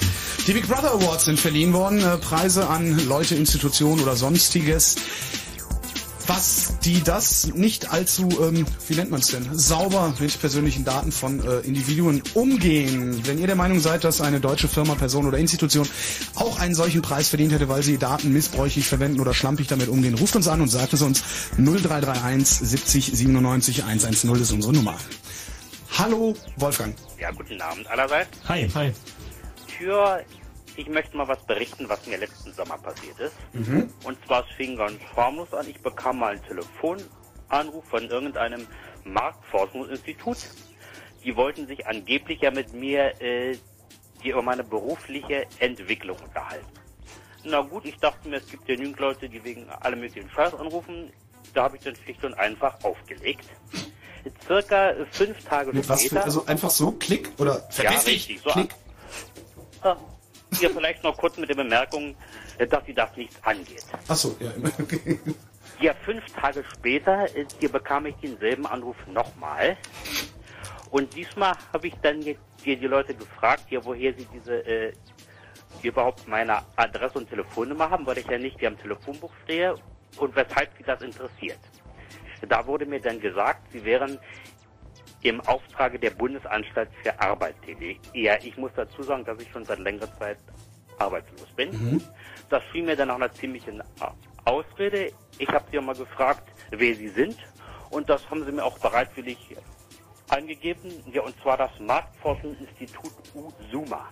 Die 0.46 0.52
Big 0.52 0.68
Brother 0.68 0.92
Awards 0.92 1.24
sind 1.24 1.40
verliehen 1.40 1.72
worden. 1.72 2.00
Äh, 2.00 2.18
Preise 2.18 2.68
an 2.68 3.06
Leute, 3.06 3.34
Institutionen 3.34 4.00
oder 4.02 4.14
sonstiges. 4.14 4.96
Was 6.26 6.78
die 6.84 7.02
das 7.02 7.52
nicht 7.54 7.92
allzu, 7.92 8.28
ähm, 8.40 8.66
wie 8.88 8.94
nennt 8.94 9.10
man 9.10 9.20
es 9.20 9.28
denn, 9.28 9.46
sauber 9.52 10.14
mit 10.18 10.40
persönlichen 10.40 10.84
Daten 10.84 11.12
von 11.12 11.40
äh, 11.40 11.60
Individuen 11.60 12.22
umgehen. 12.34 13.20
Wenn 13.24 13.38
ihr 13.38 13.46
der 13.46 13.56
Meinung 13.56 13.80
seid, 13.80 14.04
dass 14.04 14.20
eine 14.20 14.40
deutsche 14.40 14.68
Firma, 14.68 14.94
Person 14.94 15.26
oder 15.26 15.38
Institution 15.38 15.86
einen 16.64 16.74
solchen 16.74 17.02
Preis 17.02 17.28
verdient 17.28 17.52
hätte, 17.52 17.68
weil 17.68 17.82
sie 17.82 17.98
Daten 17.98 18.32
missbräuchlich 18.32 18.88
verwenden 18.88 19.20
oder 19.20 19.34
schlampig 19.34 19.66
damit 19.66 19.88
umgehen, 19.88 20.14
ruft 20.14 20.34
uns 20.34 20.48
an 20.48 20.62
und 20.62 20.68
sagt 20.68 20.94
es 20.94 21.02
uns 21.02 21.22
0331 21.58 22.68
70 22.68 23.12
97 23.12 23.84
110 23.84 24.34
ist 24.36 24.52
unsere 24.52 24.72
Nummer. 24.72 24.96
Hallo 25.98 26.34
Wolfgang. 26.56 26.96
Ja, 27.20 27.30
guten 27.32 27.60
Abend 27.60 27.86
allerseits. 27.86 28.30
Hi. 28.48 28.66
Hi. 28.74 28.92
Für, 29.78 30.24
ich 30.76 30.88
möchte 30.88 31.16
mal 31.18 31.28
was 31.28 31.44
berichten, 31.44 31.86
was 31.88 32.06
mir 32.06 32.16
letzten 32.16 32.54
Sommer 32.54 32.78
passiert 32.78 33.20
ist. 33.20 33.34
Mhm. 33.52 33.90
Und 34.04 34.16
zwar, 34.26 34.44
es 34.48 34.56
fing 34.56 34.76
ganz 34.76 34.98
harmlos 35.14 35.52
an. 35.52 35.68
Ich 35.68 35.80
bekam 35.80 36.18
mal 36.18 36.32
einen 36.32 36.42
Telefonanruf 36.44 37.84
von 37.90 38.08
irgendeinem 38.08 38.66
Marktforschungsinstitut. 39.04 40.38
Die 41.22 41.36
wollten 41.36 41.66
sich 41.66 41.86
angeblich 41.86 42.40
ja 42.40 42.50
mit 42.50 42.72
mir 42.72 43.20
äh, 43.20 43.58
die 44.24 44.30
über 44.30 44.42
meine 44.42 44.64
berufliche 44.64 45.46
Entwicklung 45.58 46.16
unterhalten. 46.18 46.66
Na 47.44 47.60
gut, 47.60 47.84
ich 47.84 47.96
dachte 47.98 48.28
mir, 48.28 48.36
es 48.38 48.46
gibt 48.46 48.66
genügend 48.66 48.98
Leute, 48.98 49.28
die 49.28 49.44
wegen 49.44 49.68
alle 49.80 49.96
möglichen 49.96 50.30
Scheiß 50.30 50.54
anrufen. 50.54 51.12
Da 51.52 51.64
habe 51.64 51.76
ich 51.76 51.82
dann 51.82 51.94
schlicht 51.94 52.24
und 52.24 52.34
einfach 52.34 52.82
aufgelegt. 52.82 53.44
Circa 54.46 54.94
fünf 55.10 55.44
Tage 55.44 55.72
Mit 55.72 55.86
was 55.86 56.00
für, 56.00 56.08
später. 56.08 56.24
also 56.24 56.46
einfach 56.46 56.70
so, 56.70 56.92
Klick 56.92 57.30
oder 57.38 57.56
ja, 57.56 57.60
verpiss 57.68 58.04
dich, 58.04 58.14
richtig. 58.28 58.40
So 58.42 58.50
Klick. 58.50 58.74
Ah, 59.82 59.96
Hier 60.58 60.70
vielleicht 60.70 61.02
noch 61.04 61.16
kurz 61.18 61.36
mit 61.36 61.50
der 61.50 61.56
Bemerkung, 61.56 62.16
dass 62.70 62.86
sie 62.86 62.94
das 62.94 63.14
nichts 63.16 63.36
angeht. 63.42 63.84
Achso, 64.08 64.34
ja, 64.40 64.50
immer. 64.52 64.70
Okay. 64.80 65.20
Ja, 65.80 65.92
fünf 66.04 66.24
Tage 66.32 66.64
später, 66.72 67.24
äh, 67.36 67.44
hier 67.60 67.70
bekam 67.70 68.06
ich 68.06 68.14
denselben 68.22 68.66
Anruf 68.66 68.96
nochmal. 69.06 69.76
Und 70.90 71.14
diesmal 71.14 71.54
habe 71.72 71.88
ich 71.88 71.94
dann 72.00 72.24
hier 72.64 72.76
die 72.76 72.86
Leute 72.86 73.14
gefragt, 73.14 73.64
hier, 73.68 73.84
woher 73.84 74.12
sie 74.14 74.26
diese 74.32 74.66
äh, 74.66 74.92
überhaupt 75.82 76.26
meine 76.26 76.62
Adresse 76.76 77.18
und 77.18 77.28
Telefonnummer 77.28 77.90
haben, 77.90 78.06
weil 78.06 78.18
ich 78.18 78.26
ja 78.26 78.38
nicht 78.38 78.58
hier 78.58 78.68
am 78.68 78.78
Telefonbuch 78.78 79.32
stehe 79.44 79.74
und 80.18 80.34
weshalb 80.34 80.70
sie 80.76 80.84
das 80.84 81.02
interessiert. 81.02 81.58
Da 82.48 82.66
wurde 82.66 82.86
mir 82.86 83.00
dann 83.00 83.20
gesagt, 83.20 83.70
sie 83.72 83.84
wären 83.84 84.18
im 85.22 85.40
Auftrage 85.42 85.98
der 85.98 86.10
Bundesanstalt 86.10 86.90
für 87.02 87.18
Arbeit 87.20 87.60
tätig. 87.62 88.00
Ja, 88.12 88.36
ich 88.42 88.56
muss 88.56 88.72
dazu 88.76 89.02
sagen, 89.02 89.24
dass 89.24 89.40
ich 89.40 89.50
schon 89.50 89.64
seit 89.64 89.78
längerer 89.78 90.12
Zeit 90.18 90.38
arbeitslos 90.98 91.48
bin. 91.56 91.70
Mhm. 91.70 92.02
Das 92.50 92.62
fiel 92.64 92.84
mir 92.84 92.96
dann 92.96 93.10
auch 93.10 93.16
eine 93.16 93.32
ziemliche 93.32 93.72
Ausrede. 94.44 95.12
Ich 95.38 95.48
habe 95.48 95.64
sie 95.70 95.78
auch 95.78 95.82
mal 95.82 95.94
gefragt, 95.94 96.42
wer 96.70 96.94
sie 96.94 97.08
sind. 97.08 97.36
Und 97.90 98.10
das 98.10 98.28
haben 98.30 98.44
sie 98.44 98.52
mir 98.52 98.64
auch 98.64 98.78
bereitwillig 98.78 99.38
angegeben. 100.28 100.92
Ja, 101.12 101.22
und 101.22 101.34
zwar 101.42 101.56
das 101.56 101.70
Marktforschungsinstitut 101.78 103.12
USUMA 103.34 104.08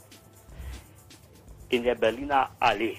in 1.68 1.82
der 1.82 1.94
Berliner 1.94 2.50
Allee. 2.60 2.98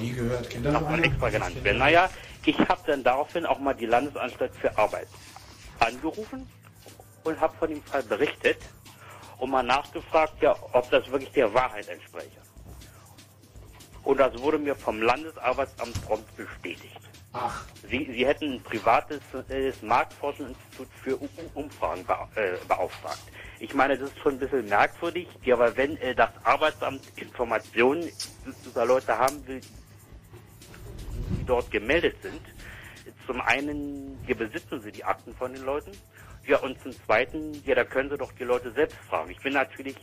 Nie 0.00 0.12
gehört, 0.12 0.54
Darf 0.64 0.72
noch 0.82 0.90
man 0.90 1.02
extra 1.02 1.30
genannt 1.30 1.64
werden. 1.64 1.78
Naja, 1.78 2.10
ich 2.44 2.58
habe 2.58 2.80
dann 2.86 3.02
daraufhin 3.02 3.46
auch 3.46 3.58
mal 3.58 3.74
die 3.74 3.86
Landesanstalt 3.86 4.54
für 4.54 4.76
Arbeit 4.76 5.08
angerufen 5.80 6.48
und 7.24 7.40
habe 7.40 7.56
von 7.56 7.68
dem 7.68 7.82
Fall 7.82 8.02
berichtet 8.02 8.58
und 9.38 9.50
mal 9.50 9.62
nachgefragt, 9.62 10.40
ja, 10.40 10.54
ob 10.72 10.90
das 10.90 11.10
wirklich 11.10 11.32
der 11.32 11.52
Wahrheit 11.54 11.88
entspreche. 11.88 12.40
Und 14.04 14.18
das 14.18 14.36
wurde 14.38 14.58
mir 14.58 14.74
vom 14.74 15.02
Landesarbeitsamt 15.02 16.06
prompt 16.06 16.36
bestätigt. 16.36 17.07
Ach. 17.32 17.66
Sie, 17.82 18.06
Sie 18.12 18.26
hätten 18.26 18.54
ein 18.54 18.62
privates 18.62 19.22
äh, 19.48 19.72
Marktforschungsinstitut 19.82 20.88
für 21.02 21.20
U- 21.22 21.28
Umfragen 21.54 22.04
be 22.06 22.16
äh, 22.34 22.64
beauftragt. 22.66 23.30
Ich 23.60 23.72
meine, 23.74 23.98
das 23.98 24.12
ist 24.12 24.18
schon 24.20 24.34
ein 24.34 24.40
bisschen 24.40 24.68
merkwürdig, 24.68 25.28
ja, 25.44 25.54
aber 25.54 25.76
wenn 25.76 25.96
äh, 25.98 26.14
das 26.14 26.30
Arbeitsamt 26.44 27.02
Informationen 27.16 28.12
über 28.64 28.84
Leute 28.86 29.16
haben 29.18 29.46
will, 29.46 29.62
die 31.38 31.44
dort 31.44 31.70
gemeldet 31.70 32.16
sind, 32.22 32.42
zum 33.26 33.40
einen, 33.42 34.20
hier 34.26 34.36
besitzen 34.36 34.82
sie 34.82 34.92
die 34.92 35.04
Akten 35.04 35.34
von 35.36 35.52
den 35.52 35.62
Leuten, 35.62 35.98
ja, 36.46 36.58
und 36.58 36.80
zum 36.82 36.96
zweiten, 37.06 37.62
ja, 37.64 37.74
da 37.74 37.84
können 37.84 38.10
sie 38.10 38.18
doch 38.18 38.32
die 38.32 38.44
Leute 38.44 38.72
selbst 38.72 38.98
fragen. 39.08 39.30
Ich 39.30 39.40
bin 39.40 39.54
natürlich, 39.54 39.96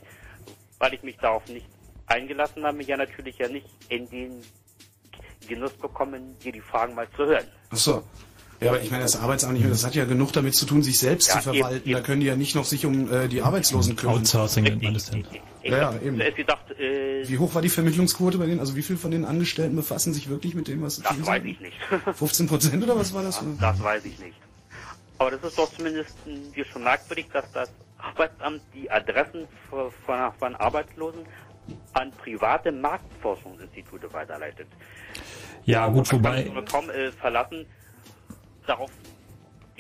weil 0.80 0.94
ich 0.94 1.04
mich 1.04 1.18
darauf 1.18 1.48
nicht 1.48 1.70
eingelassen 2.08 2.66
habe, 2.66 2.84
ja 2.84 2.98
natürlich 2.98 3.38
ja 3.38 3.48
nicht 3.48 3.68
in 3.90 4.10
den 4.10 4.48
Genuss 5.48 5.74
bekommen, 5.74 6.38
dir 6.44 6.52
die 6.52 6.62
Fragen 6.62 6.96
mal 6.96 7.08
zu 7.16 7.26
hören. 7.26 7.46
Achso. 7.70 8.04
Ja, 8.62 8.70
aber 8.72 8.82
ich 8.82 8.90
meine, 8.90 9.04
das 9.04 9.18
Arbeitsamt, 9.20 9.60
das 9.70 9.86
hat 9.86 9.96
ja 9.96 10.06
genug 10.06 10.32
damit 10.32 10.56
zu 10.56 10.66
tun, 10.66 10.82
sich 10.82 10.98
selbst 10.98 11.28
Ja, 11.28 11.36
zu 11.36 11.42
verwalten. 11.54 11.82
eben, 11.90 11.92
Da 11.92 12.02
können 12.02 12.22
die 12.22 12.28
ja 12.28 12.38
nicht 12.38 12.56
noch 12.56 12.64
sich 12.64 12.86
um 12.86 13.12
äh, 13.12 13.28
die 13.28 13.42
Arbeitslosen 13.42 13.98
kümmern. 13.98 14.20
Outsourcing 14.20 14.64
nennt 14.64 14.82
man 14.82 14.94
das 14.94 15.12
denn. 15.12 15.28
Ja, 15.64 15.92
ja, 15.92 16.00
eben. 16.02 16.18
gedacht, 16.36 16.72
äh, 16.80 17.28
Wie 17.28 17.38
hoch 17.38 17.54
war 17.54 17.62
die 17.62 17.70
Vermittlungsquote 17.70 18.38
bei 18.38 18.46
denen? 18.46 18.60
Also 18.62 18.76
wie 18.78 18.82
viel 18.82 18.96
von 18.98 19.12
den 19.12 19.26
Angestellten 19.26 19.76
befassen 19.76 20.14
sich 20.14 20.30
wirklich 20.30 20.56
mit 20.56 20.68
dem, 20.70 20.82
was 20.84 20.96
sie 20.98 21.02
das 21.02 21.16
tun 21.16 21.26
weiß 21.28 21.44
ich 21.44 21.60
nicht. 21.60 21.76
15 22.14 22.48
Prozent 22.48 22.82
oder 22.84 22.96
was 22.98 23.14
war 23.14 23.24
das? 23.24 23.44
Das 23.60 23.84
weiß 23.84 24.06
ich 24.06 24.18
nicht. 24.20 24.36
Aber 25.18 25.32
das 25.32 25.44
ist 25.44 25.58
doch 25.58 25.72
zumindest 25.74 26.16
hier 26.54 26.66
schon 26.66 26.84
merkwürdig, 26.84 27.28
dass 27.34 27.52
das 27.52 27.70
Arbeitsamt 27.98 28.62
die 28.74 28.90
Adressen 28.90 29.48
von, 29.70 29.92
von, 30.06 30.32
von 30.40 30.56
Arbeitslosen 30.56 31.22
an 31.94 32.12
private 32.12 32.72
Marktforschungsinstitute 32.72 34.12
weiterleitet. 34.14 34.68
Ja, 35.66 35.88
gut, 35.88 36.12
wobei. 36.12 36.52
kaum 36.70 36.90
äh, 36.90 37.12
verlassen 37.12 37.66
darauf, 38.68 38.92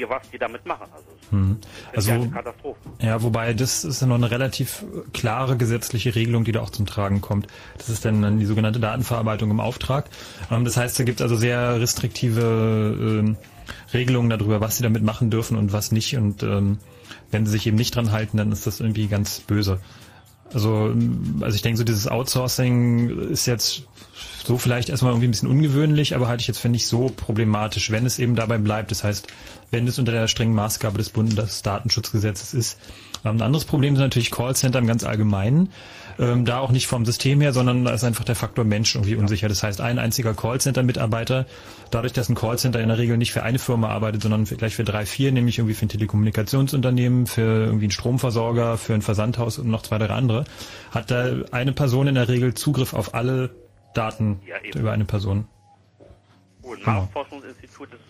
was 0.07 0.29
die 0.29 0.37
damit 0.37 0.65
machen. 0.65 0.87
Also, 0.93 1.05
Hm. 1.31 1.57
ja 1.61 1.91
Also, 1.95 2.11
eine 2.11 2.29
Katastrophe. 2.29 2.79
ja, 2.99 3.21
wobei 3.23 3.53
das 3.53 3.83
ist 3.83 4.01
ja 4.01 4.07
noch 4.07 4.15
eine 4.15 4.29
relativ 4.29 4.83
klare 5.13 5.57
gesetzliche 5.57 6.13
Regelung, 6.15 6.43
die 6.43 6.51
da 6.51 6.61
auch 6.61 6.69
zum 6.69 6.85
Tragen 6.85 7.21
kommt. 7.21 7.47
Das 7.77 7.89
ist 7.89 8.05
dann, 8.05 8.21
dann 8.21 8.39
die 8.39 8.45
sogenannte 8.45 8.79
Datenverarbeitung 8.79 9.49
im 9.51 9.59
Auftrag. 9.59 10.05
Ähm, 10.51 10.65
das 10.65 10.77
heißt, 10.77 10.99
da 10.99 11.03
gibt 11.03 11.19
es 11.19 11.23
also 11.23 11.35
sehr 11.35 11.79
restriktive 11.79 12.95
ähm, 12.99 13.37
Regelungen 13.93 14.29
darüber, 14.29 14.59
was 14.61 14.77
sie 14.77 14.83
damit 14.83 15.03
machen 15.03 15.29
dürfen 15.29 15.57
und 15.57 15.71
was 15.73 15.91
nicht. 15.91 16.15
Und 16.17 16.43
ähm, 16.43 16.79
wenn 17.31 17.45
sie 17.45 17.53
sich 17.53 17.65
eben 17.67 17.77
nicht 17.77 17.95
dran 17.95 18.11
halten, 18.11 18.37
dann 18.37 18.51
ist 18.51 18.67
das 18.67 18.79
irgendwie 18.79 19.07
ganz 19.07 19.39
böse. 19.41 19.79
Also, 20.53 20.93
also 21.41 21.55
ich 21.55 21.61
denke, 21.61 21.77
so 21.77 21.83
dieses 21.83 22.07
Outsourcing 22.07 23.29
ist 23.29 23.45
jetzt 23.45 23.83
so 24.45 24.57
vielleicht 24.57 24.89
erstmal 24.89 25.11
irgendwie 25.11 25.27
ein 25.27 25.31
bisschen 25.31 25.49
ungewöhnlich, 25.49 26.15
aber 26.15 26.27
halte 26.27 26.41
ich 26.41 26.47
jetzt 26.47 26.59
für 26.59 26.69
nicht 26.69 26.87
so 26.87 27.09
problematisch, 27.09 27.89
wenn 27.91 28.05
es 28.05 28.19
eben 28.19 28.35
dabei 28.35 28.57
bleibt. 28.57 28.91
Das 28.91 29.03
heißt, 29.03 29.27
wenn 29.71 29.87
es 29.87 29.97
unter 29.97 30.11
der 30.11 30.27
strengen 30.27 30.53
Maßgabe 30.53 30.97
des 30.97 31.09
Bundesdatenschutzgesetzes 31.09 32.53
ist. 32.53 32.79
Ähm, 33.23 33.37
Ein 33.37 33.41
anderes 33.41 33.65
Problem 33.65 33.95
sind 33.95 34.03
natürlich 34.03 34.31
Callcenter 34.31 34.79
im 34.79 34.87
ganz 34.87 35.03
Allgemeinen. 35.03 35.69
Ähm, 36.17 36.45
da 36.45 36.59
auch 36.59 36.71
nicht 36.71 36.87
vom 36.87 37.05
System 37.05 37.41
her, 37.41 37.51
sondern 37.51 37.83
da 37.83 37.91
ist 37.93 38.03
einfach 38.03 38.23
der 38.23 38.35
Faktor 38.35 38.63
Mensch 38.63 38.95
irgendwie 38.95 39.15
unsicher. 39.15 39.49
Das 39.49 39.63
heißt, 39.63 39.81
ein 39.81 39.99
einziger 39.99 40.33
Callcenter-Mitarbeiter, 40.33 41.45
dadurch, 41.91 42.13
dass 42.13 42.29
ein 42.29 42.35
Callcenter 42.35 42.79
in 42.79 42.87
der 42.87 42.97
Regel 42.97 43.17
nicht 43.17 43.33
für 43.33 43.43
eine 43.43 43.59
Firma 43.59 43.89
arbeitet, 43.89 44.21
sondern 44.21 44.45
für, 44.45 44.55
gleich 44.55 44.75
für 44.75 44.83
drei, 44.83 45.05
vier, 45.05 45.31
nämlich 45.31 45.57
irgendwie 45.57 45.75
für 45.75 45.85
ein 45.85 45.89
Telekommunikationsunternehmen, 45.89 47.27
für 47.27 47.65
irgendwie 47.65 47.85
einen 47.85 47.91
Stromversorger, 47.91 48.77
für 48.77 48.93
ein 48.93 49.01
Versandhaus 49.01 49.59
und 49.59 49.67
noch 49.67 49.81
zwei, 49.81 49.97
drei 49.97 50.07
andere, 50.07 50.45
hat 50.91 51.11
da 51.11 51.33
eine 51.51 51.73
Person 51.73 52.07
in 52.07 52.15
der 52.15 52.29
Regel 52.29 52.53
Zugriff 52.53 52.93
auf 52.93 53.13
alle 53.13 53.49
Daten 53.93 54.39
Ja, 54.45 54.55
über 54.79 54.91
eine 54.91 55.05
Person. 55.05 55.47
Und 56.61 56.79
Genau. 56.79 57.01
Marktforschungsinstitut 57.01 57.89
ist, 57.93 58.01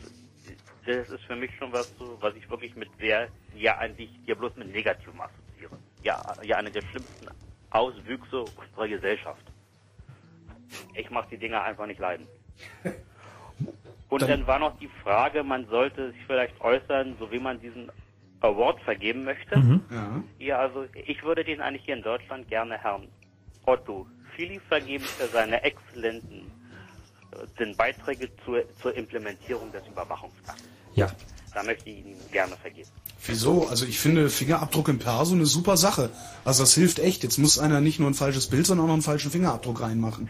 das 0.86 1.10
ist 1.10 1.24
für 1.26 1.36
mich 1.36 1.52
schon 1.58 1.72
was, 1.74 1.92
so, 1.98 2.18
was 2.22 2.36
ich 2.36 2.50
wirklich 2.50 2.76
mit 2.76 2.90
sehr, 3.00 3.28
ja 3.58 3.78
eigentlich 3.78 4.10
hier 4.26 4.36
bloß 4.36 4.56
mit 4.56 4.72
Negativem 4.72 5.20
assoziiere. 5.20 5.78
Ja, 6.04 6.22
ja, 6.44 6.58
eine 6.58 6.70
der 6.70 6.82
schlimmsten 6.84 7.28
Auswüchse 7.76 8.42
unserer 8.42 8.88
Gesellschaft. 8.88 9.44
Ich 10.94 11.10
mache 11.10 11.28
die 11.32 11.38
Dinger 11.38 11.64
einfach 11.64 11.86
nicht 11.86 12.00
leiden. 12.00 12.28
Und 14.10 14.22
dann 14.22 14.48
war 14.48 14.60
noch 14.60 14.78
die 14.80 14.90
Frage, 15.04 15.44
man 15.44 15.68
sollte 15.68 16.12
sich 16.12 16.22
vielleicht 16.26 16.60
äußern, 16.62 17.16
so 17.20 17.32
wie 17.32 17.40
man 17.40 17.60
diesen 17.60 17.92
Award 18.40 18.80
vergeben 18.82 19.24
möchte. 19.24 19.58
Mhm. 19.58 19.82
Ja. 19.90 20.24
Ja, 20.38 20.60
also 20.60 20.86
ich 20.94 21.24
würde 21.24 21.44
den 21.44 21.60
eigentlich 21.62 21.84
hier 21.86 21.96
in 21.96 22.04
Deutschland 22.04 22.48
gerne 22.48 22.78
Herrn 22.78 23.08
Otto 23.66 24.08
Fili 24.36 24.60
vergeben 24.60 25.04
für 25.04 25.28
seine 25.28 25.64
exzellenten 25.64 26.52
äh, 27.32 27.48
den 27.60 27.76
Beiträge 27.76 28.30
zur, 28.44 28.64
zur 28.82 28.96
Implementierung 28.96 29.72
des 29.72 29.86
Überwachungsakts. 29.88 30.64
Ja. 30.94 31.12
Da 31.54 31.64
möchte 31.64 31.90
ich 31.90 32.06
ihn 32.06 32.18
gerne 32.32 32.56
vergeben. 32.58 32.90
Wieso? 33.28 33.68
Also 33.68 33.86
ich 33.86 34.00
finde 34.00 34.30
Fingerabdruck 34.30 34.88
im 34.90 35.00
Perso 35.00 35.34
eine 35.34 35.46
super 35.46 35.78
Sache. 35.78 36.10
Also 36.44 36.64
das 36.64 36.74
hilft 36.76 37.00
echt. 37.00 37.24
Jetzt 37.24 37.38
muss 37.38 37.58
einer 37.60 37.82
nicht 37.82 38.00
nur 38.00 38.10
ein 38.10 38.14
falsches 38.14 38.48
Bild, 38.48 38.66
sondern 38.68 38.86
auch 38.86 38.88
noch 38.90 38.94
einen 38.94 39.02
falschen 39.02 39.32
Fingerabdruck 39.32 39.82
reinmachen. 39.82 40.30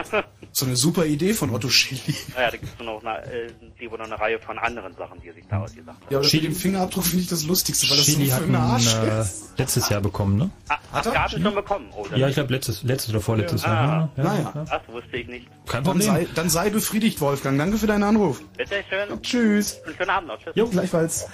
so 0.52 0.66
eine 0.66 0.76
super 0.76 1.06
Idee 1.06 1.34
von 1.34 1.50
Otto 1.50 1.68
Schilly. 1.68 2.14
Naja, 2.34 2.50
da 2.52 2.56
gibt 2.56 2.72
es 2.78 2.84
noch 2.86 3.04
eine, 3.04 3.24
äh, 3.24 3.50
noch 3.84 4.04
eine 4.04 4.18
Reihe 4.20 4.38
von 4.38 4.58
anderen 4.58 4.94
Sachen, 4.96 5.20
die 5.20 5.28
er 5.28 5.34
sich 5.34 5.44
da 5.48 5.60
ausgesagt 5.62 6.00
hat. 6.04 6.10
Ja, 6.10 6.18
aber 6.18 6.26
mit 6.32 6.44
dem 6.44 6.54
Fingerabdruck 6.54 7.04
finde 7.04 7.22
ich 7.24 7.28
das 7.28 7.44
Lustigste, 7.44 7.88
weil 7.90 7.96
das 7.96 8.06
Chili 8.06 8.26
so 8.26 8.32
hat 8.32 8.38
für 8.40 8.44
einen 8.46 8.54
Arsch 8.56 8.94
ihn, 8.94 9.08
äh, 9.08 9.24
letztes 9.58 9.88
Jahr 9.88 10.00
bekommen, 10.00 10.36
ne? 10.36 10.50
Ah, 10.68 10.78
hat 10.92 11.06
er 11.06 11.28
schon 11.28 11.42
bekommen? 11.54 11.88
Oh, 11.96 12.06
dann 12.08 12.18
Ja, 12.20 12.28
ich 12.28 12.34
glaube 12.34 12.52
letztes, 12.52 12.82
letztes 12.82 13.10
oder 13.10 13.20
vorletztes 13.20 13.64
Ah, 13.64 13.68
Jahr. 13.68 14.10
Ja, 14.16 14.22
naja. 14.22 14.52
ja. 14.54 14.64
Das 14.64 14.82
wusste 14.94 15.16
ich 15.16 15.26
nicht. 15.26 15.46
Kein 15.66 15.82
Dann 15.82 15.98
Problem. 15.98 16.06
sei, 16.06 16.26
dann 16.34 16.48
sei 16.50 16.70
befriedigt, 16.70 17.20
Wolfgang. 17.20 17.58
Danke 17.58 17.78
für 17.78 17.86
deinen 17.86 18.04
Anruf. 18.04 18.40
Bitte 18.56 18.76
schön. 18.88 19.20
Tschüss. 19.22 19.80
Und 19.86 19.96
schönen 19.96 20.10
Abend 20.10 20.28
noch. 20.28 20.38
Tschüss. 20.38 20.52
Jo, 20.54 20.68
gleichfalls. 20.68 21.26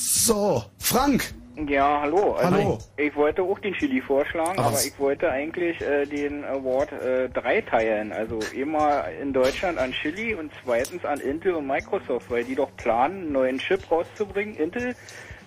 So, 0.00 0.64
Frank. 0.78 1.34
Ja, 1.68 2.00
hallo. 2.00 2.32
Also 2.32 2.56
Hallo. 2.56 2.78
Ich 2.96 3.14
wollte 3.14 3.42
auch 3.42 3.58
den 3.58 3.74
Chili 3.74 4.00
vorschlagen, 4.00 4.58
Aber 4.58 4.68
aber 4.68 4.78
ich 4.82 4.98
wollte 4.98 5.30
eigentlich 5.30 5.78
äh, 5.82 6.06
den 6.06 6.42
Award 6.44 6.92
äh, 6.92 7.28
drei 7.28 7.60
teilen. 7.60 8.10
Also 8.10 8.38
immer 8.56 9.10
in 9.20 9.34
Deutschland 9.34 9.76
an 9.76 9.92
Chili 9.92 10.34
und 10.34 10.50
zweitens 10.64 11.04
an 11.04 11.20
Intel 11.20 11.54
und 11.54 11.66
Microsoft, 11.66 12.30
weil 12.30 12.44
die 12.44 12.54
doch 12.54 12.74
planen, 12.76 13.24
einen 13.24 13.32
neuen 13.32 13.58
Chip 13.58 13.90
rauszubringen. 13.90 14.56
Intel, 14.56 14.96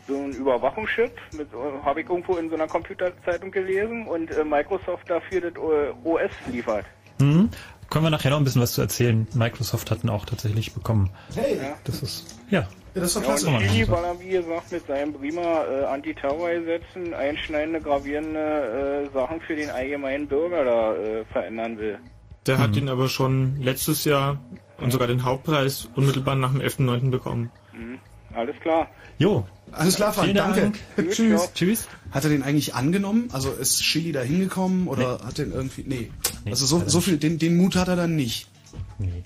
so 0.07 0.17
ein 0.17 0.34
Überwachungschip, 0.34 1.11
äh, 1.34 1.45
habe 1.84 2.01
ich 2.01 2.09
irgendwo 2.09 2.35
in 2.35 2.49
so 2.49 2.55
einer 2.55 2.67
Computerzeitung 2.67 3.49
gelesen 3.49 4.05
und 4.05 4.30
äh, 4.30 4.43
Microsoft 4.43 5.09
dafür 5.09 5.41
das 5.41 5.53
äh, 5.53 6.07
OS 6.07 6.31
liefert. 6.51 6.85
Mhm. 7.19 7.49
Können 7.94 8.06
wir 8.06 8.10
nachher 8.10 8.32
noch 8.32 8.38
ein 8.40 8.44
bisschen 8.44 8.61
was 8.61 8.74
zu 8.74 8.82
erzählen. 8.82 9.28
Microsoft 9.36 9.91
hatten 9.91 10.10
auch 10.10 10.26
tatsächlich 10.26 10.74
bekommen. 10.74 11.11
Hey. 11.36 11.60
Das 11.84 12.02
ist, 12.02 12.40
ja. 12.49 12.68
Ja, 12.95 13.02
das 13.02 13.15
war 13.15 13.22
Ja, 13.22 13.28
klasse. 13.30 13.48
und 13.49 13.60
Chili 13.60 13.88
war 13.88 14.02
dann, 14.02 14.20
wie 14.20 14.30
gesagt, 14.30 14.72
mit 14.72 14.86
seinen 14.88 15.14
prima 15.14 15.64
äh, 15.64 15.86
Antiterrorgesetzen 15.86 17.14
einschneidende, 17.14 17.82
gravierende 17.82 19.07
äh, 19.10 19.14
Sachen 19.14 19.41
für 19.41 19.56
den 19.56 19.70
allgemeinen 19.70 20.28
Bürger 20.28 20.65
da 20.65 20.95
äh, 20.95 21.26
verändern 21.32 21.78
will. 21.78 21.99
Der 22.48 22.57
Mhm. 22.57 22.61
hat 22.61 22.76
ihn 22.76 22.90
aber 22.90 23.07
schon 23.10 23.61
letztes 23.61 24.06
Jahr 24.06 24.38
und 24.82 24.91
sogar 24.91 25.07
den 25.07 25.24
Hauptpreis 25.24 25.88
unmittelbar 25.95 26.36
nach 26.36 26.52
dem 26.52 26.61
11.9. 26.61 27.10
bekommen. 27.11 27.52
Mhm. 27.74 27.99
Alles 28.36 28.56
klar. 28.61 28.88
Jo. 29.20 29.45
Alles 29.76 29.95
klar, 29.95 30.14
Frank, 30.14 30.26
Vielen 30.26 30.38
danke. 30.38 30.72
Dank. 30.95 31.10
Tschüss, 31.12 31.50
Tschüss. 31.54 31.88
Hat 32.12 32.24
er 32.24 32.30
den 32.30 32.44
eigentlich 32.44 32.76
angenommen? 32.76 33.30
Also 33.32 33.52
ist 33.52 33.82
Chili 33.82 34.12
da 34.12 34.22
hingekommen 34.22 34.88
oder 34.88 35.20
hat 35.26 35.38
den 35.38 35.52
irgendwie. 35.52 35.84
Nee. 35.86 36.12
Nee, 36.45 36.52
also 36.52 36.66
so, 36.66 36.84
so 36.86 37.02
viel, 37.02 37.18
den, 37.18 37.40
den 37.40 37.58
Mut 37.58 37.76
hat 37.76 37.88
er 37.88 37.95
dann 37.95 38.16
nicht. 38.16 38.48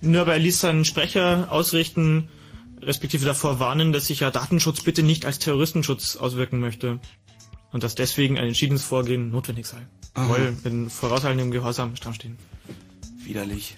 Nur 0.01 0.21
aber 0.21 0.33
er 0.33 0.39
ließ 0.39 0.61
seinen 0.61 0.85
Sprecher 0.85 1.51
ausrichten, 1.51 2.29
respektive 2.81 3.25
davor 3.25 3.59
warnen, 3.59 3.91
dass 3.91 4.07
sich 4.07 4.21
ja 4.21 4.31
Datenschutz 4.31 4.81
bitte 4.81 5.03
nicht 5.03 5.25
als 5.25 5.39
Terroristenschutz 5.39 6.15
auswirken 6.15 6.59
möchte. 6.59 6.99
Und 7.73 7.83
dass 7.83 7.95
deswegen 7.95 8.37
ein 8.37 8.47
entschiedenes 8.47 8.83
Vorgehen 8.83 9.29
notwendig 9.29 9.65
sei. 9.65 9.77
Aha. 10.13 10.29
Weil 10.29 10.53
in 10.63 10.89
vorauseilendem 10.89 11.51
Gehorsam 11.51 11.95
stramm 11.95 12.13
stehen. 12.13 12.37
Widerlich. 13.23 13.75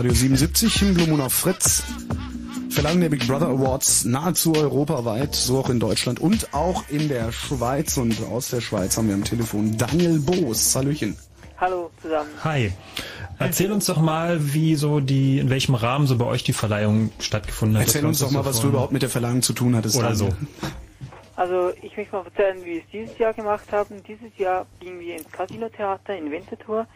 Radio 0.00 0.14
77 0.14 0.80
im 0.80 0.94
Blue 0.94 1.08
Moon 1.08 1.20
auf 1.20 1.34
Fritz. 1.34 1.82
Verlangen 2.70 3.02
der 3.02 3.10
Big 3.10 3.26
Brother 3.26 3.48
Awards 3.48 4.06
nahezu 4.06 4.54
europaweit, 4.54 5.34
so 5.34 5.58
auch 5.58 5.68
in 5.68 5.78
Deutschland 5.78 6.20
und 6.20 6.54
auch 6.54 6.84
in 6.88 7.10
der 7.10 7.32
Schweiz. 7.32 7.98
Und 7.98 8.16
aus 8.32 8.48
der 8.48 8.62
Schweiz 8.62 8.96
haben 8.96 9.08
wir 9.08 9.14
am 9.14 9.24
Telefon 9.24 9.76
Daniel 9.76 10.18
Boos. 10.20 10.74
Hallöchen. 10.74 11.18
Hallo 11.58 11.90
zusammen. 12.00 12.30
Hi. 12.42 12.72
Erzähl 13.38 13.70
uns 13.70 13.84
doch 13.84 14.00
mal, 14.00 14.54
wie 14.54 14.74
so 14.74 15.00
die, 15.00 15.38
in 15.38 15.50
welchem 15.50 15.74
Rahmen 15.74 16.06
so 16.06 16.16
bei 16.16 16.24
euch 16.24 16.44
die 16.44 16.54
Verleihung 16.54 17.12
stattgefunden 17.18 17.76
hat. 17.76 17.84
Erzähl 17.84 18.06
uns 18.06 18.20
doch 18.20 18.30
mal, 18.30 18.46
was 18.46 18.62
du 18.62 18.68
überhaupt 18.68 18.92
mit 18.92 19.02
der 19.02 19.10
Verleihung 19.10 19.42
zu 19.42 19.52
tun 19.52 19.76
hattest. 19.76 19.98
Oder 19.98 20.14
so. 20.14 20.30
Also 21.36 21.72
ich 21.82 21.94
möchte 21.94 22.16
mal 22.16 22.24
erzählen, 22.24 22.58
wie 22.64 22.70
wir 22.70 22.80
es 22.80 22.86
dieses 22.90 23.18
Jahr 23.18 23.34
gemacht 23.34 23.70
haben. 23.70 24.02
Dieses 24.08 24.34
Jahr 24.38 24.66
gingen 24.80 24.98
wir 25.00 25.16
ins 25.16 25.30
Casino-Theater 25.30 26.16
in 26.16 26.30
Winterthur. 26.30 26.86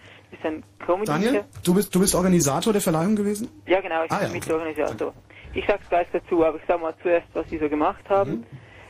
Ein 0.45 0.63
comedy 0.85 1.07
Daniel, 1.07 1.45
du 1.65 1.75
bist, 1.75 1.95
du 1.95 2.01
bist 2.01 2.15
Organisator 2.15 2.73
der 2.73 2.83
Verleihung 2.83 3.17
gewesen? 3.17 3.49
Ja 3.67 3.81
genau, 3.81 4.05
ich 4.05 4.13
Ah, 4.13 4.19
bin 4.19 4.29
ja, 4.29 4.33
Mitorganisator. 4.35 5.15
Ich 5.55 5.65
sag's 5.67 5.89
gleich 5.89 6.07
dazu, 6.13 6.45
aber 6.45 6.59
ich 6.59 6.63
sag 6.67 6.81
mal 6.81 6.95
zuerst, 7.03 7.29
was 7.33 7.51
wir 7.51 7.61
so 7.61 7.69
gemacht 7.69 8.05
haben. 8.09 8.31
Mhm. 8.31 8.47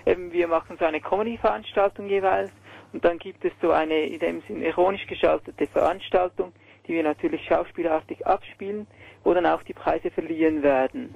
Eben, 0.06 0.32
wir 0.32 0.48
machen 0.48 0.76
so 0.78 0.84
eine 0.84 1.00
Comedy-Veranstaltung 1.00 2.08
jeweils 2.08 2.50
und 2.92 3.04
dann 3.04 3.18
gibt 3.18 3.44
es 3.44 3.52
so 3.62 3.70
eine 3.70 4.00
in 4.06 4.18
dem 4.18 4.42
Sinn 4.48 4.62
ironisch 4.62 5.06
geschaltete 5.06 5.66
Veranstaltung, 5.66 6.52
die 6.86 6.94
wir 6.94 7.02
natürlich 7.02 7.44
schauspielartig 7.46 8.26
abspielen, 8.26 8.86
wo 9.22 9.32
dann 9.32 9.46
auch 9.46 9.62
die 9.62 9.72
Preise 9.74 10.10
verliehen 10.10 10.62
werden. 10.62 11.14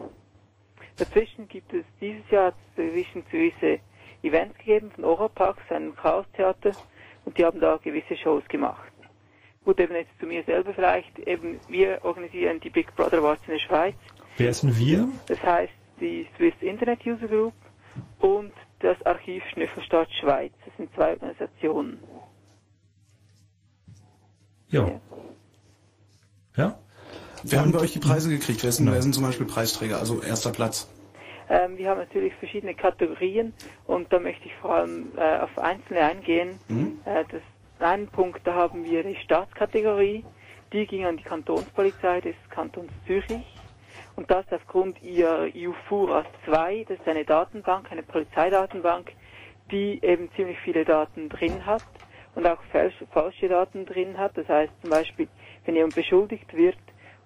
Dazwischen 0.96 1.48
gibt 1.48 1.72
es 1.72 1.84
dieses 2.00 2.28
Jahr 2.30 2.52
zwischen 2.74 3.24
gewisse 3.30 3.80
Events 4.22 4.56
gegeben 4.58 4.90
von 4.94 5.04
Orapax, 5.04 5.58
einem 5.70 5.94
Chaos-Theater, 5.96 6.72
und 7.24 7.36
die 7.38 7.44
haben 7.44 7.60
da 7.60 7.76
gewisse 7.76 8.16
Shows 8.16 8.42
gemacht. 8.48 8.87
Gut, 9.68 9.80
eben 9.80 9.96
jetzt 9.96 10.18
zu 10.18 10.24
mir 10.24 10.42
selber 10.44 10.72
vielleicht, 10.72 11.18
eben 11.18 11.60
wir 11.68 11.98
organisieren 12.02 12.58
die 12.58 12.70
Big 12.70 12.96
Brother 12.96 13.18
Awards 13.18 13.42
in 13.46 13.52
der 13.52 13.60
Schweiz. 13.60 13.94
Wer 14.38 14.50
denn 14.50 14.78
wir? 14.78 15.06
Das 15.26 15.42
heißt 15.42 15.74
die 16.00 16.26
Swiss 16.38 16.54
Internet 16.62 17.04
User 17.04 17.28
Group 17.28 17.52
und 18.18 18.54
das 18.78 18.96
Archiv 19.04 19.44
Schnüffelstadt 19.52 20.10
Schweiz. 20.22 20.52
Das 20.64 20.74
sind 20.78 20.90
zwei 20.94 21.10
Organisationen. 21.10 21.98
Ja. 24.70 24.98
Ja? 26.56 26.78
Wer 27.42 27.60
haben 27.60 27.72
bei 27.72 27.80
euch 27.80 27.92
die 27.92 27.98
Preise 27.98 28.30
gekriegt? 28.30 28.64
Wer 28.64 28.72
sind, 28.72 28.90
wer 28.90 29.02
sind 29.02 29.14
zum 29.14 29.24
Beispiel 29.24 29.44
Preisträger? 29.44 29.98
Also 29.98 30.22
erster 30.22 30.50
Platz. 30.50 30.88
Ähm, 31.50 31.76
wir 31.76 31.90
haben 31.90 31.98
natürlich 31.98 32.32
verschiedene 32.36 32.74
Kategorien 32.74 33.52
und 33.86 34.10
da 34.14 34.18
möchte 34.18 34.46
ich 34.46 34.54
vor 34.62 34.76
allem 34.76 35.08
äh, 35.18 35.40
auf 35.40 35.58
einzelne 35.58 36.00
eingehen. 36.00 36.58
Mhm. 36.68 37.00
Äh, 37.04 37.24
das 37.30 37.42
einen 37.80 38.08
Punkt, 38.08 38.46
da 38.46 38.54
haben 38.54 38.84
wir 38.84 39.02
die 39.02 39.16
Staatskategorie, 39.16 40.24
die 40.72 40.86
ging 40.86 41.04
an 41.04 41.16
die 41.16 41.22
Kantonspolizei 41.22 42.20
des 42.20 42.34
Kantons 42.50 42.90
Zürich 43.06 43.44
und 44.16 44.30
das 44.30 44.44
aufgrund 44.50 45.00
ihrer 45.02 45.46
EUFURAS 45.54 46.26
2, 46.44 46.86
das 46.88 46.98
ist 46.98 47.08
eine 47.08 47.24
Datenbank, 47.24 47.90
eine 47.92 48.02
Polizeidatenbank, 48.02 49.12
die 49.70 50.02
eben 50.02 50.30
ziemlich 50.34 50.58
viele 50.60 50.84
Daten 50.84 51.28
drin 51.28 51.64
hat 51.64 51.84
und 52.34 52.46
auch 52.46 52.62
falsche, 52.72 53.06
falsche 53.06 53.48
Daten 53.48 53.86
drin 53.86 54.18
hat. 54.18 54.36
Das 54.36 54.48
heißt 54.48 54.72
zum 54.80 54.90
Beispiel, 54.90 55.28
wenn 55.64 55.76
jemand 55.76 55.94
beschuldigt 55.94 56.52
wird 56.56 56.78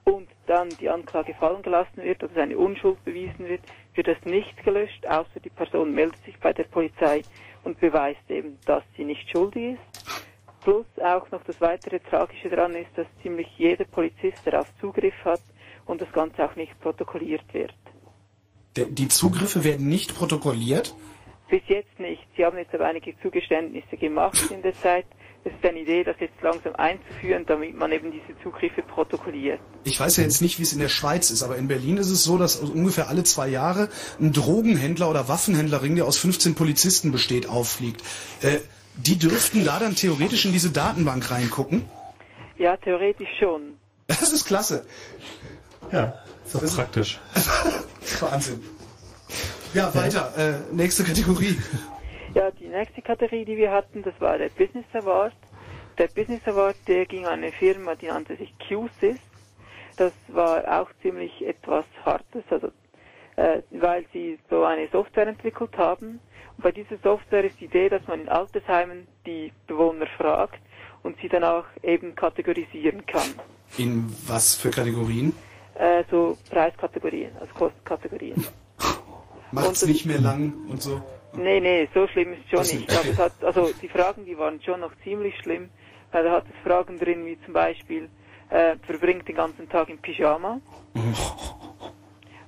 und 0.05 0.29
dann 0.47 0.69
die 0.81 0.91
Anklage 0.91 1.35
fallen 1.35 1.63
gelassen 1.63 2.03
wird 2.03 2.23
oder 2.23 2.35
seine 2.35 2.59
Unschuld 2.59 3.03
bewiesen 3.05 3.49
wird, 3.49 3.63
wird 3.95 4.09
das 4.09 4.23
nicht 4.25 4.63
gelöscht, 4.65 5.07
außer 5.07 5.41
die 5.43 5.51
Person 5.51 5.95
meldet 5.95 6.23
sich 6.25 6.39
bei 6.41 6.53
der 6.53 6.65
Polizei 6.65 7.23
und 7.65 7.79
beweist 7.81 8.29
eben, 8.29 8.59
dass 8.67 8.83
sie 8.97 9.05
nicht 9.05 9.31
schuldig 9.31 9.79
ist. 9.79 10.32
Plus 10.63 10.87
auch 11.03 11.31
noch 11.31 11.43
das 11.45 11.61
weitere 11.61 11.99
Tragische 11.99 12.49
daran 12.49 12.75
ist, 12.75 12.91
dass 12.97 13.07
ziemlich 13.23 13.49
jeder 13.59 13.85
Polizist 13.85 14.39
darauf 14.45 14.67
Zugriff 14.81 15.15
hat 15.25 15.43
und 15.87 16.01
das 16.01 16.13
Ganze 16.13 16.45
auch 16.45 16.55
nicht 16.57 16.79
protokolliert 16.81 17.43
wird. 17.53 17.75
Die 18.77 19.09
Zugriffe 19.09 19.65
werden 19.65 19.89
nicht 19.89 20.15
protokolliert. 20.15 20.95
Bis 21.51 21.63
jetzt 21.67 21.99
nicht. 21.99 22.23
Sie 22.37 22.45
haben 22.45 22.57
jetzt 22.57 22.73
aber 22.73 22.87
einige 22.87 23.15
Zugeständnisse 23.21 23.97
gemacht 23.99 24.51
in 24.51 24.63
der 24.63 24.75
Zeit. 24.75 25.05
Es 25.45 25.53
ist 25.53 25.65
eine 25.69 25.81
Idee, 25.81 26.05
das 26.05 26.15
jetzt 26.21 26.41
langsam 26.41 26.75
einzuführen, 26.77 27.45
damit 27.47 27.77
man 27.77 27.91
eben 27.91 28.13
diese 28.13 28.41
Zugriffe 28.43 28.83
protokolliert. 28.83 29.59
Ich 29.83 29.99
weiß 29.99 30.19
ja 30.19 30.23
jetzt 30.23 30.41
nicht, 30.41 30.61
wie 30.61 30.63
es 30.63 30.73
in 30.73 30.79
der 30.79 30.89
Schweiz 30.89 31.31
ist, 31.31 31.43
aber 31.43 31.57
in 31.57 31.67
Berlin 31.67 31.97
ist 31.97 32.11
es 32.11 32.23
so, 32.23 32.39
dass 32.39 32.57
ungefähr 32.57 33.09
alle 33.09 33.25
zwei 33.25 33.49
Jahre 33.49 33.89
ein 34.21 34.33
Drogenhändler 34.33 35.11
oder 35.11 35.27
Waffenhändlerring, 35.29 35.97
der 35.97 36.07
aus 36.07 36.17
15 36.19 36.55
Polizisten 36.55 37.11
besteht, 37.11 37.49
auffliegt. 37.49 38.03
Äh, 38.41 38.61
die 38.97 39.19
dürften 39.19 39.65
da 39.65 39.79
dann 39.79 39.95
theoretisch 39.95 40.45
in 40.45 40.53
diese 40.53 40.71
Datenbank 40.71 41.31
reingucken. 41.31 41.89
Ja, 42.59 42.77
theoretisch 42.77 43.29
schon. 43.39 43.79
Das 44.07 44.33
ist 44.33 44.47
klasse. 44.47 44.87
Ja, 45.91 46.15
ist 46.45 46.55
doch 46.55 46.77
praktisch. 46.77 47.21
Wahnsinn. 48.21 48.63
Ja, 49.75 49.95
weiter. 49.95 50.33
Äh, 50.37 50.75
nächste 50.75 51.03
Kategorie. 51.05 51.57
Ja, 52.35 52.51
die 52.51 52.69
nächste 52.69 53.03
Kategorie, 53.03 53.45
die 53.45 53.57
wir 53.57 53.71
hatten, 53.71 54.03
das 54.03 54.15
war 54.19 54.39
der 54.39 54.51
Business 54.51 54.87
Award. 54.93 55.35
Der 55.99 56.09
Business 56.09 56.41
Award, 56.47 56.77
der 56.87 57.07
ging 57.07 57.27
an 57.27 57.35
eine 57.35 57.53
Firma, 57.53 57.95
die 57.95 58.07
nannte 58.07 58.37
sich 58.37 58.53
QSys. 58.59 59.19
Das 59.97 60.13
war 60.29 60.81
auch 60.81 60.89
ziemlich 61.03 61.47
etwas 61.47 61.85
Hartes, 62.05 62.45
also 62.51 62.69
äh, 63.37 63.63
weil 63.71 64.07
sie 64.13 64.39
so 64.49 64.65
eine 64.65 64.89
Software 64.89 65.27
entwickelt 65.27 65.77
haben. 65.77 66.21
Bei 66.63 66.71
dieser 66.71 66.97
Software 67.03 67.45
ist 67.45 67.61
die 67.61 67.65
Idee, 67.65 67.89
dass 67.89 68.07
man 68.07 68.21
in 68.21 68.29
Altersheimen 68.29 69.09
die 69.27 69.53
Bewohner 69.67 70.07
fragt 70.17 70.61
und 71.03 71.17
sie 71.21 71.29
dann 71.29 71.43
auch 71.43 71.65
eben 71.83 72.15
kategorisieren 72.15 73.05
kann. 73.07 73.35
In 73.79 74.15
was 74.27 74.55
für 74.55 74.71
Kategorien? 74.71 75.35
Äh, 75.75 76.05
so 76.11 76.37
Preiskategorien, 76.51 77.33
also 77.41 77.53
Kostenkategorien. 77.55 78.47
Macht's 79.53 79.85
nicht 79.85 80.07
mehr 80.07 80.21
lang 80.21 80.53
und 80.69 80.81
so. 80.81 81.03
Nee, 81.35 81.61
nee, 81.61 81.89
so 81.95 82.07
schlimm 82.07 82.35
ist 82.35 82.41
es 82.45 82.51
schon 82.51 82.79
nicht. 82.79 82.91
Aber 82.91 83.01
okay. 83.01 83.11
es 83.11 83.19
hat, 83.19 83.33
also 83.43 83.71
die 83.81 83.89
Fragen, 83.89 84.25
die 84.25 84.37
waren 84.39 84.63
schon 84.63 84.81
noch 84.81 84.93
ziemlich 85.03 85.37
schlimm. 85.39 85.71
Weil 86.13 86.25
da 86.25 86.33
hat 86.33 86.45
es 86.45 86.63
Fragen 86.63 86.99
drin, 86.99 87.25
wie 87.25 87.39
zum 87.45 87.55
Beispiel, 87.55 88.09
äh, 88.51 88.77
verbringt 88.87 89.27
den 89.27 89.37
ganzen 89.37 89.69
Tag 89.69 89.89
im 89.89 89.99
Pyjama. 89.99 90.61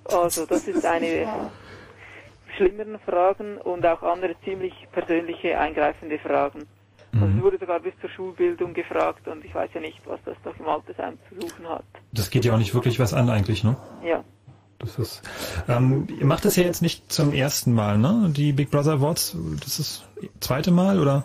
Also 0.04 0.44
das 0.44 0.68
ist 0.68 0.84
eine 0.84 1.50
schlimmeren 2.56 2.98
Fragen 3.00 3.58
und 3.58 3.84
auch 3.86 4.02
andere 4.02 4.34
ziemlich 4.44 4.72
persönliche, 4.92 5.58
eingreifende 5.58 6.18
Fragen. 6.18 6.66
Also 7.20 7.36
es 7.36 7.42
wurde 7.42 7.58
sogar 7.58 7.80
bis 7.80 7.92
zur 8.00 8.10
Schulbildung 8.10 8.74
gefragt 8.74 9.28
und 9.28 9.44
ich 9.44 9.54
weiß 9.54 9.70
ja 9.74 9.80
nicht, 9.80 10.00
was 10.04 10.18
das 10.24 10.36
doch 10.42 10.58
im 10.58 10.66
Altersheim 10.66 11.16
zu 11.28 11.40
suchen 11.40 11.68
hat. 11.68 11.84
Das 12.12 12.30
geht 12.30 12.44
ja 12.44 12.52
auch 12.54 12.58
nicht 12.58 12.74
wirklich 12.74 12.98
was 12.98 13.14
an 13.14 13.30
eigentlich, 13.30 13.62
ne? 13.62 13.76
Ja. 14.04 14.24
Das 14.80 14.98
ist, 14.98 15.22
ähm, 15.68 16.08
ihr 16.18 16.26
macht 16.26 16.44
das 16.44 16.56
ja 16.56 16.64
jetzt 16.64 16.82
nicht 16.82 17.12
zum 17.12 17.32
ersten 17.32 17.72
Mal, 17.72 17.98
ne? 17.98 18.32
Die 18.36 18.52
Big 18.52 18.70
Brother 18.70 18.94
Awards, 18.94 19.36
das 19.60 19.78
ist 19.78 20.08
das 20.16 20.30
zweite 20.40 20.72
Mal 20.72 20.98
oder? 20.98 21.24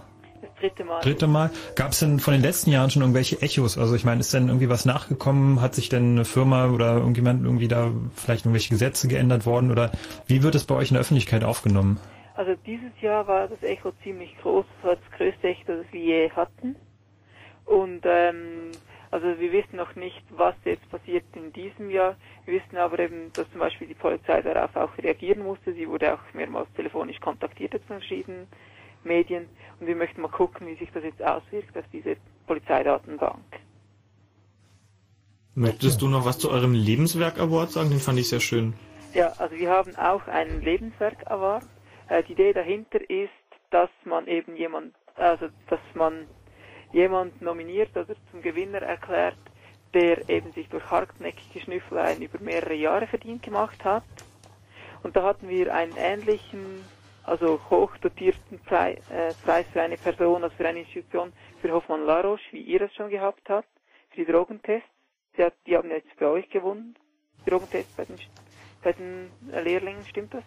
Dritte 0.60 0.84
Mal. 0.84 1.02
Dritte 1.02 1.28
Mal. 1.28 1.52
Gab 1.76 1.92
es 1.92 2.00
denn 2.00 2.20
von 2.20 2.34
den 2.34 2.42
letzten 2.42 2.72
Jahren 2.72 2.90
schon 2.90 3.02
irgendwelche 3.02 3.42
Echos? 3.42 3.78
Also 3.78 3.96
ich 3.96 4.04
meine, 4.04 4.20
ist 4.20 4.34
denn 4.34 4.48
irgendwie 4.48 4.70
was 4.70 4.86
nachgekommen? 4.86 5.62
Hat 5.62 5.76
sich 5.76 5.90
denn 5.90 6.12
eine 6.12 6.26
Firma 6.26 6.70
oder 6.70 6.98
irgendjemand 6.98 7.44
irgendwie 7.44 7.68
da 7.68 7.92
vielleicht 8.16 8.46
irgendwelche 8.46 8.70
Gesetze 8.70 9.08
geändert 9.08 9.46
worden? 9.46 9.72
Oder 9.72 9.92
wie 10.28 10.44
wird 10.44 10.56
es 10.56 10.66
bei 10.66 10.76
euch 10.76 10.90
in 10.90 10.96
der 10.96 11.02
Öffentlichkeit 11.02 11.44
aufgenommen? 11.44 12.00
Also 12.36 12.56
dieses 12.66 12.92
Jahr 13.02 13.28
war 13.28 13.48
das 13.48 13.62
Echo 13.64 13.92
ziemlich 14.04 14.36
groß, 14.42 14.66
das 14.78 14.90
war 14.90 14.96
das 14.96 15.18
größte 15.18 15.48
Echo, 15.48 15.74
das 15.74 15.86
wir 15.92 16.02
je 16.02 16.32
hatten. 16.32 16.76
Und 17.66 18.02
ähm, 18.06 18.72
also 19.12 19.28
wir 19.40 19.52
wissen 19.52 19.78
noch 19.78 19.96
nicht, 19.96 20.24
was 20.30 20.56
jetzt 20.66 20.90
passiert 20.90 21.26
in 21.36 21.52
diesem 21.54 21.90
Jahr. 21.90 22.16
Wir 22.46 22.62
wissen 22.62 22.78
aber 22.78 23.00
eben, 23.00 23.34
dass 23.34 23.50
zum 23.52 23.60
Beispiel 23.60 23.88
die 23.88 23.94
Polizei 23.94 24.42
darauf 24.42 24.76
auch 24.76 24.98
reagieren 24.98 25.44
musste. 25.44 25.74
Sie 25.74 25.88
wurde 25.88 26.14
auch 26.14 26.34
mehrmals 26.34 26.72
telefonisch 26.76 27.20
kontaktiert 27.20 27.74
von 27.88 27.98
verschiedenen 27.98 28.48
Medien. 29.04 29.48
Und 29.80 29.88
wir 29.88 29.96
möchten 29.96 30.22
mal 30.22 30.30
gucken, 30.30 30.68
wie 30.68 30.76
sich 30.76 30.90
das 30.94 31.04
jetzt 31.04 31.22
auswirkt 31.24 31.78
auf 31.78 31.86
diese 31.92 32.16
Polizeidatenbank. 32.48 33.44
Möchtest 35.56 36.02
du 36.02 36.08
noch 36.08 36.26
was 36.26 36.38
zu 36.40 36.50
eurem 36.52 36.74
Lebenswerk-Award 36.74 37.72
sagen? 37.72 37.90
Den 37.90 38.00
fand 38.00 38.20
ich 38.20 38.30
sehr 38.30 38.40
schön. 38.40 38.74
Ja, 39.14 39.34
also 39.38 39.56
wir 39.56 39.70
haben 39.70 39.96
auch 39.96 40.28
einen 40.28 40.62
Lebenswerk-Award. 40.62 41.66
Äh, 42.10 42.24
die 42.24 42.34
Idee 42.34 42.54
dahinter 42.54 43.00
ist, 43.10 43.30
dass 43.72 43.90
man 44.06 44.28
eben 44.28 44.56
jemand, 44.56 44.96
also 45.16 45.48
dass 45.68 45.80
man 45.96 46.28
jemand 46.92 47.42
nominiert 47.42 47.96
oder 47.96 48.16
zum 48.32 48.42
Gewinner 48.42 48.82
erklärt, 48.82 49.38
der 49.94 50.30
eben 50.30 50.52
sich 50.54 50.70
durch 50.70 50.90
hartnäckige 50.90 51.60
Schnüffeleien 51.60 52.22
über 52.22 52.40
mehrere 52.40 52.76
Jahre 52.76 53.08
verdient 53.08 53.44
gemacht 53.44 53.84
hat. 53.84 54.04
Und 55.02 55.16
da 55.16 55.24
hatten 55.24 55.50
wir 55.50 55.74
einen 55.74 55.96
ähnlichen, 55.98 56.84
also 57.26 57.60
hochdotierten 57.70 58.60
Preis, 58.66 59.00
äh, 59.10 59.34
Preis 59.46 59.66
für 59.72 59.82
eine 59.82 59.98
Person, 59.98 60.44
also 60.44 60.56
für 60.56 60.68
eine 60.68 60.80
Institution, 60.80 61.32
für 61.62 61.72
Hoffmann 61.72 62.06
Laroche, 62.06 62.42
wie 62.52 62.62
ihr 62.62 62.82
es 62.82 62.94
schon 62.96 63.10
gehabt 63.10 63.50
habt, 63.50 63.68
für 64.12 64.26
die 64.26 64.32
Drogentests. 64.32 64.88
Die, 65.38 65.44
hat, 65.44 65.54
die 65.68 65.78
haben 65.78 65.90
jetzt 65.90 66.16
bei 66.20 66.26
euch 66.26 66.50
gewonnen, 66.50 66.96
die 67.46 67.50
Drogentests 67.50 67.94
bei 67.96 68.06
den, 68.06 68.18
bei 68.84 68.94
den 68.94 69.30
äh, 69.52 69.62
Lehrlingen, 69.62 70.04
stimmt 70.10 70.34
das? 70.34 70.44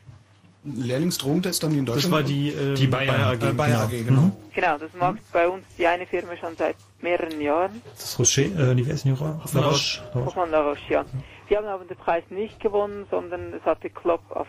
Lehrlingsdrogentest 0.65 1.63
haben 1.65 1.73
die 1.73 1.79
in 1.81 1.87
Das 1.87 1.97
Deutschland? 1.97 2.15
war 2.15 2.23
die, 2.23 2.51
ähm, 2.51 2.75
Die 2.77 2.87
Bayer 2.87 3.07
Bayer 3.13 3.27
AG, 3.27 3.43
AG. 3.43 3.51
Äh, 3.51 3.53
Bayer 3.53 3.69
genau. 3.69 3.83
AG, 3.83 4.05
genau. 4.05 4.21
Mhm. 4.23 4.33
Genau, 4.55 4.79
das 4.79 4.93
macht 4.95 5.33
bei 5.33 5.49
uns 5.49 5.65
die 5.77 5.87
eine 5.87 6.07
Firma 6.07 6.37
schon 6.37 6.57
seit 6.57 6.77
mehreren 7.01 7.41
Jahren. 7.41 7.83
Das 7.95 8.05
ist 8.05 8.19
Rocher, 8.19 8.43
äh, 8.43 8.81
ist 8.81 9.05
denn 9.05 9.15
die 9.15 9.21
Hoffmann 9.21 9.63
Laroche? 9.63 10.03
Hoffmann 10.15 10.51
Laroche, 10.51 10.93
ja. 10.93 11.05
die 11.51 11.57
haben 11.57 11.67
aber 11.67 11.85
den 11.85 11.97
Preis 11.97 12.23
nicht 12.31 12.61
gewonnen, 12.61 13.07
sondern 13.11 13.53
es 13.55 13.63
hat 13.63 13.83
der 13.83 13.91
Club 13.91 14.21
of 14.31 14.47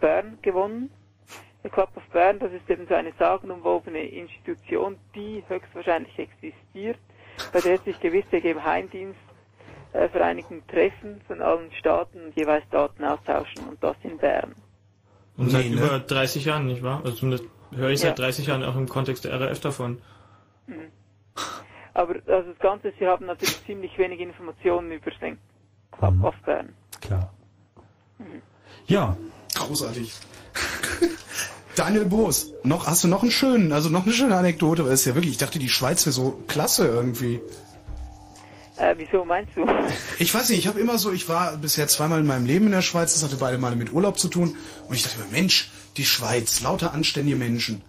Bern 0.00 0.38
gewonnen. 0.42 0.90
Der 1.68 1.74
Club 1.84 1.90
of 1.96 2.02
Bern, 2.14 2.38
das 2.38 2.50
ist 2.50 2.70
eben 2.70 2.86
so 2.88 2.94
eine 2.94 3.12
sagenumwobene 3.18 4.00
Institution, 4.08 4.96
die 5.14 5.44
höchstwahrscheinlich 5.48 6.18
existiert, 6.18 6.96
bei 7.52 7.60
der 7.60 7.76
sich 7.80 8.00
gewisse 8.00 8.40
Geheimdienstvereinigungen 8.40 10.66
treffen 10.66 11.20
von 11.26 11.42
allen 11.42 11.70
Staaten 11.72 12.24
und 12.24 12.34
jeweils 12.36 12.64
Daten 12.70 13.04
austauschen 13.04 13.68
und 13.68 13.84
das 13.84 13.96
in 14.02 14.16
Bern. 14.16 14.54
Und 15.36 15.50
seit 15.50 15.66
Nee, 15.66 15.74
ne? 15.76 15.82
über 15.82 15.98
30 15.98 16.46
Jahren, 16.46 16.64
nicht 16.64 16.82
wahr? 16.82 17.02
Also 17.04 17.18
zumindest 17.18 17.44
höre 17.76 17.90
ich 17.90 18.00
seit 18.00 18.18
Ja. 18.18 18.24
30 18.24 18.46
Jahren 18.46 18.64
auch 18.64 18.74
im 18.76 18.88
Kontext 18.88 19.26
der 19.26 19.38
RAF 19.38 19.60
davon. 19.60 20.00
Mhm. 20.68 20.90
Aber 21.92 22.14
also 22.28 22.50
das 22.52 22.58
Ganze, 22.60 22.94
Sie 22.98 23.06
haben 23.06 23.26
natürlich 23.26 23.62
ziemlich 23.66 23.98
wenig 23.98 24.20
Informationen 24.20 24.90
über 24.90 25.10
den 25.10 25.36
Club 25.92 26.24
of 26.24 26.34
Bern. 26.46 26.72
Klar. 27.02 27.30
Mhm. 28.16 28.40
Ja. 28.86 29.14
Großartig. 29.54 30.14
Daniel 31.78 32.06
Boos, 32.06 32.54
noch, 32.64 32.88
hast 32.88 33.04
du 33.04 33.08
noch 33.08 33.22
einen 33.22 33.30
schönen, 33.30 33.72
also 33.72 33.88
noch 33.88 34.04
eine 34.04 34.12
schöne 34.12 34.34
Anekdote, 34.36 34.84
weil 34.84 34.92
es 34.92 35.04
ja 35.04 35.14
wirklich, 35.14 35.32
ich 35.32 35.38
dachte, 35.38 35.60
die 35.60 35.68
Schweiz 35.68 36.04
wäre 36.06 36.12
so 36.12 36.42
klasse 36.48 36.88
irgendwie. 36.88 37.40
Äh, 38.76 38.96
wieso 38.96 39.24
meinst 39.24 39.52
du? 39.54 39.64
Ich 40.18 40.34
weiß 40.34 40.48
nicht, 40.48 40.58
ich 40.58 40.66
habe 40.66 40.80
immer 40.80 40.98
so, 40.98 41.12
ich 41.12 41.28
war 41.28 41.56
bisher 41.56 41.86
zweimal 41.86 42.18
in 42.18 42.26
meinem 42.26 42.46
Leben 42.46 42.66
in 42.66 42.72
der 42.72 42.82
Schweiz, 42.82 43.14
das 43.14 43.22
hatte 43.22 43.36
beide 43.36 43.58
Male 43.58 43.76
mit 43.76 43.92
Urlaub 43.92 44.18
zu 44.18 44.26
tun 44.26 44.56
und 44.88 44.94
ich 44.94 45.04
dachte 45.04 45.20
immer, 45.20 45.30
Mensch, 45.30 45.70
die 45.96 46.04
Schweiz, 46.04 46.60
lauter 46.62 46.92
anständige 46.92 47.36
Menschen. 47.36 47.82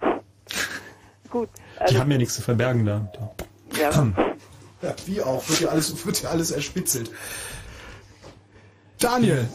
Gut. 1.30 1.50
Die 1.88 1.98
haben 1.98 2.10
ja 2.10 2.18
nichts 2.18 2.34
zu 2.34 2.42
verbergen 2.42 2.84
da. 2.84 3.12
Ja. 3.78 4.12
Ja, 4.82 4.94
wie 5.06 5.22
auch, 5.22 5.48
wird 5.48 5.60
ja 5.60 5.68
alles, 5.68 6.04
wird 6.04 6.22
ja 6.22 6.30
alles 6.30 6.50
erspitzelt. 6.50 7.12
Daniel, 8.98 9.48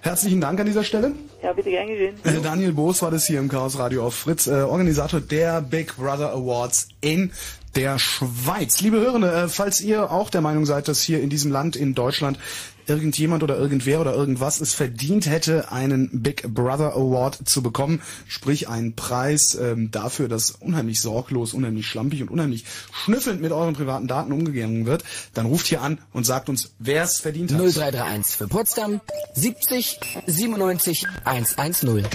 herzlichen 0.00 0.40
Dank 0.40 0.60
an 0.60 0.66
dieser 0.66 0.84
Stelle. 0.84 1.12
Ja, 1.42 1.52
bitte 1.52 1.70
gern 1.70 1.88
geschehen. 1.88 2.14
Äh, 2.24 2.40
Daniel 2.42 2.72
Boos 2.72 3.02
war 3.02 3.10
das 3.10 3.26
hier 3.26 3.38
im 3.38 3.48
Chaos 3.48 3.78
Radio 3.78 4.04
auf 4.04 4.14
Fritz, 4.14 4.46
äh, 4.46 4.62
Organisator 4.62 5.20
der 5.20 5.60
Big 5.60 5.96
Brother 5.96 6.32
Awards 6.32 6.88
in 7.00 7.32
der 7.74 7.98
Schweiz. 7.98 8.80
Liebe 8.80 8.98
Hörende, 8.98 9.30
äh, 9.30 9.48
falls 9.48 9.80
ihr 9.80 10.10
auch 10.10 10.30
der 10.30 10.40
Meinung 10.40 10.66
seid, 10.66 10.88
dass 10.88 11.02
hier 11.02 11.20
in 11.20 11.30
diesem 11.30 11.52
Land, 11.52 11.76
in 11.76 11.94
Deutschland, 11.94 12.38
irgendjemand 12.88 13.42
oder 13.42 13.56
irgendwer 13.56 14.00
oder 14.00 14.14
irgendwas 14.14 14.60
es 14.60 14.74
verdient 14.74 15.28
hätte, 15.28 15.70
einen 15.70 16.22
Big 16.22 16.42
Brother 16.54 16.94
Award 16.94 17.48
zu 17.48 17.62
bekommen, 17.62 18.02
sprich 18.26 18.68
einen 18.68 18.94
Preis 18.94 19.56
ähm, 19.60 19.90
dafür, 19.90 20.28
dass 20.28 20.50
unheimlich 20.52 21.00
sorglos, 21.00 21.54
unheimlich 21.54 21.86
schlampig 21.86 22.22
und 22.22 22.30
unheimlich 22.30 22.64
schnüffelnd 22.92 23.40
mit 23.40 23.52
euren 23.52 23.74
privaten 23.74 24.08
Daten 24.08 24.32
umgegangen 24.32 24.86
wird, 24.86 25.04
dann 25.34 25.46
ruft 25.46 25.66
hier 25.66 25.82
an 25.82 25.98
und 26.12 26.24
sagt 26.24 26.48
uns, 26.48 26.72
wer 26.78 27.04
es 27.04 27.18
verdient 27.18 27.52
hat. 27.52 27.60
0331 27.60 28.36
für 28.36 28.48
Potsdam 28.48 29.00
70 29.34 30.00
97 30.26 31.06
110. 31.24 32.06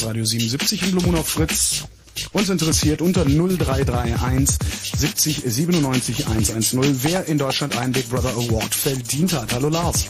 Chaos 0.00 0.08
Radio 0.08 0.24
77 0.24 0.82
in 0.82 0.90
Blumen 0.92 1.18
auf 1.18 1.28
Fritz. 1.28 1.84
Uns 2.32 2.48
interessiert 2.48 3.02
unter 3.02 3.24
0331 3.24 4.58
70 4.96 5.42
97 5.44 6.26
110, 6.26 7.02
wer 7.02 7.26
in 7.26 7.38
Deutschland 7.38 7.76
einen 7.76 7.92
Big 7.92 8.08
Brother 8.08 8.30
Award 8.30 8.74
verdient 8.74 9.32
hat. 9.34 9.52
Hallo 9.52 9.68
Lars. 9.68 10.06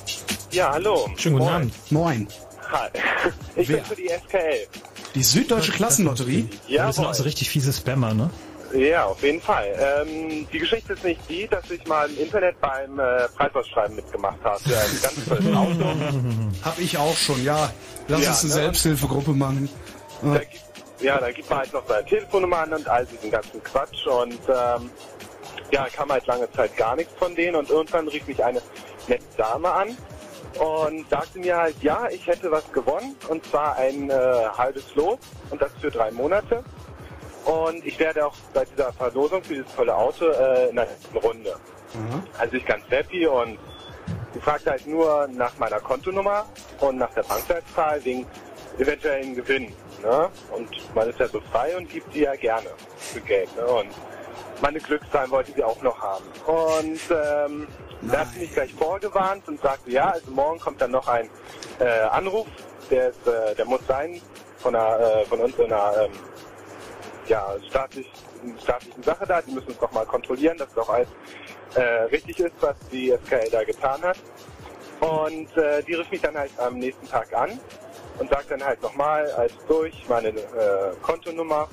Ja, 0.53 0.73
hallo. 0.73 1.09
Schönen 1.17 1.39
guten 1.39 1.45
Moin. 1.45 1.55
Abend. 1.55 1.75
Moin. 1.91 2.29
Hi. 2.73 2.89
Ich 3.57 3.69
Wer? 3.69 3.79
bin 3.79 3.85
für 3.85 3.97
die 3.97 4.09
SKL. 4.09 4.67
Die 5.15 5.23
Süddeutsche 5.23 5.73
Klassenlotterie? 5.73 6.49
Ja, 6.69 6.87
das 6.87 6.97
sind 6.97 7.07
auch 7.07 7.15
so 7.15 7.25
richtig 7.25 7.51
fiese 7.51 7.73
Spammer, 7.73 8.15
ne? 8.15 8.31
Ja, 8.73 9.07
auf 9.07 9.23
jeden 9.23 9.41
Fall. 9.41 9.67
Ähm, 10.07 10.47
die 10.53 10.59
Geschichte 10.59 10.93
ist 10.93 11.05
nicht 11.05 11.21
die, 11.29 11.49
dass 11.49 11.69
ich 11.71 11.85
mal 11.87 12.09
im 12.09 12.19
Internet 12.19 12.61
beim 12.61 12.99
äh, 12.99 13.29
Preisausschreiben 13.37 13.97
mitgemacht 13.97 14.39
habe. 14.45 14.61
Ja, 14.67 14.81
ganz 15.03 15.25
tolles 15.29 15.57
Auto. 15.57 15.85
Hab 16.65 16.79
ich 16.79 16.97
auch 16.97 17.17
schon, 17.17 17.43
ja. 17.45 17.71
Lass 18.09 18.23
Ja, 18.23 18.31
uns 18.31 18.45
eine 18.45 18.49
ne? 18.55 18.61
Selbsthilfegruppe 18.61 19.33
machen. 19.33 19.69
Ja. 20.23 20.35
Da 20.35 20.39
gibt, 20.41 20.63
ja, 21.01 21.19
da 21.19 21.33
gibt 21.33 21.51
man 21.51 21.59
halt 21.61 21.73
noch 21.73 21.87
seine 21.89 22.05
Telefonnummer 22.07 22.59
an 22.59 22.73
und 22.75 22.89
all 22.89 23.07
diesen 23.07 23.31
ganzen 23.31 23.63
Quatsch. 23.65 24.07
Und 24.07 24.39
ähm, 24.49 24.91
ja, 25.73 25.89
kam 25.89 26.11
halt 26.11 26.27
lange 26.27 26.51
Zeit 26.53 26.77
gar 26.77 26.95
nichts 26.97 27.13
von 27.19 27.35
denen. 27.35 27.57
Und 27.57 27.71
irgendwann 27.71 28.07
rief 28.09 28.27
mich 28.27 28.43
eine 28.45 28.61
nette 29.09 29.25
Dame 29.37 29.71
an 29.73 29.97
und 30.59 31.09
sagte 31.11 31.39
mir 31.39 31.57
halt, 31.57 31.77
ja, 31.83 32.09
ich 32.11 32.27
hätte 32.27 32.51
was 32.51 32.71
gewonnen. 32.73 33.17
Und 33.29 33.45
zwar 33.47 33.77
ein 33.77 34.11
äh, 34.11 34.15
halbes 34.57 34.95
Los 34.95 35.19
und 35.51 35.61
das 35.61 35.71
für 35.81 35.91
drei 35.91 36.11
Monate. 36.13 36.63
Und 37.45 37.85
ich 37.87 37.99
werde 37.99 38.27
auch 38.27 38.35
bei 38.53 38.65
dieser 38.65 38.93
Verlosung 38.93 39.43
für 39.43 39.55
dieses 39.55 39.75
tolle 39.75 39.95
Auto 39.95 40.27
äh, 40.27 40.69
in 40.69 40.77
der 40.77 40.87
nächsten 40.87 41.17
Runde. 41.19 41.57
Also 42.39 42.57
ich 42.57 42.65
ganz 42.67 42.85
happy 42.89 43.27
und 43.27 43.59
sie 44.33 44.41
fragte 44.41 44.71
halt 44.71 44.87
nur 44.87 45.29
nach 45.29 45.57
meiner 45.59 45.81
Kontonummer 45.81 46.47
und 46.81 46.99
nach 46.99 47.12
der 47.15 47.23
Bankleitzahl 47.23 48.05
wegen 48.05 48.27
eventuellen 48.79 49.35
Gewinn. 49.35 49.73
Ne? 50.03 50.29
Und 50.53 50.95
man 50.95 51.09
ist 51.09 51.19
ja 51.19 51.29
so 51.29 51.41
frei 51.53 51.77
und 51.77 51.89
gibt 51.89 52.12
sie 52.12 52.23
ja 52.23 52.35
gerne 52.37 52.69
für 52.97 53.21
Geld. 53.21 53.55
Ne? 53.57 53.65
Und 53.65 53.91
meine 54.62 54.79
Glückszahlen 54.79 55.31
wollte 55.31 55.53
sie 55.53 55.65
auch 55.65 55.81
noch 55.83 56.01
haben. 56.01 56.25
Und 56.47 57.01
ähm, 57.11 57.67
da 58.03 58.21
hat 58.21 58.29
sie 58.33 58.41
mich 58.41 58.53
gleich 58.53 58.73
vorgewarnt 58.75 59.47
und 59.49 59.61
sagte, 59.61 59.91
ja, 59.91 60.11
also 60.11 60.31
morgen 60.31 60.59
kommt 60.61 60.81
dann 60.81 60.93
noch 60.93 61.09
ein 61.09 61.29
äh, 61.79 61.85
Anruf, 62.11 62.47
der, 62.91 63.11
ist, 63.11 63.27
äh, 63.27 63.55
der 63.55 63.65
muss 63.67 63.81
sein 63.87 64.21
von, 64.59 64.75
einer, 64.75 65.01
äh, 65.01 65.25
von 65.27 65.41
uns 65.41 65.57
in 65.59 65.73
einer 65.73 66.05
ähm, 66.05 66.12
ja, 67.31 67.55
staatlich, 67.69 68.07
staatlichen 68.62 69.02
Sache 69.02 69.24
da. 69.27 69.40
Die 69.40 69.52
müssen 69.52 69.69
uns 69.69 69.78
doch 69.78 69.93
mal 69.93 70.05
kontrollieren, 70.05 70.59
dass 70.59 70.73
doch 70.74 70.89
alles 70.89 71.09
äh, 71.77 71.82
richtig 72.15 72.40
ist, 72.40 72.55
was 72.61 72.77
die 72.93 73.16
SKL 73.24 73.48
da 73.51 73.65
getan 73.65 74.02
hat. 74.02 74.19
Und 75.01 75.57
äh, 75.57 75.82
die 75.85 75.94
rief 75.94 76.11
mich 76.11 76.20
dann 76.20 76.36
halt 76.36 76.51
am 76.59 76.78
nächsten 76.78 77.09
Tag 77.09 77.32
an 77.32 77.59
und 78.19 78.28
sagt 78.28 78.51
dann 78.51 78.62
halt 78.62 78.82
nochmal 78.82 79.31
alles 79.31 79.55
durch, 79.66 79.94
meine 80.09 80.28
äh, 80.28 80.93
Kontonummer, 81.01 81.69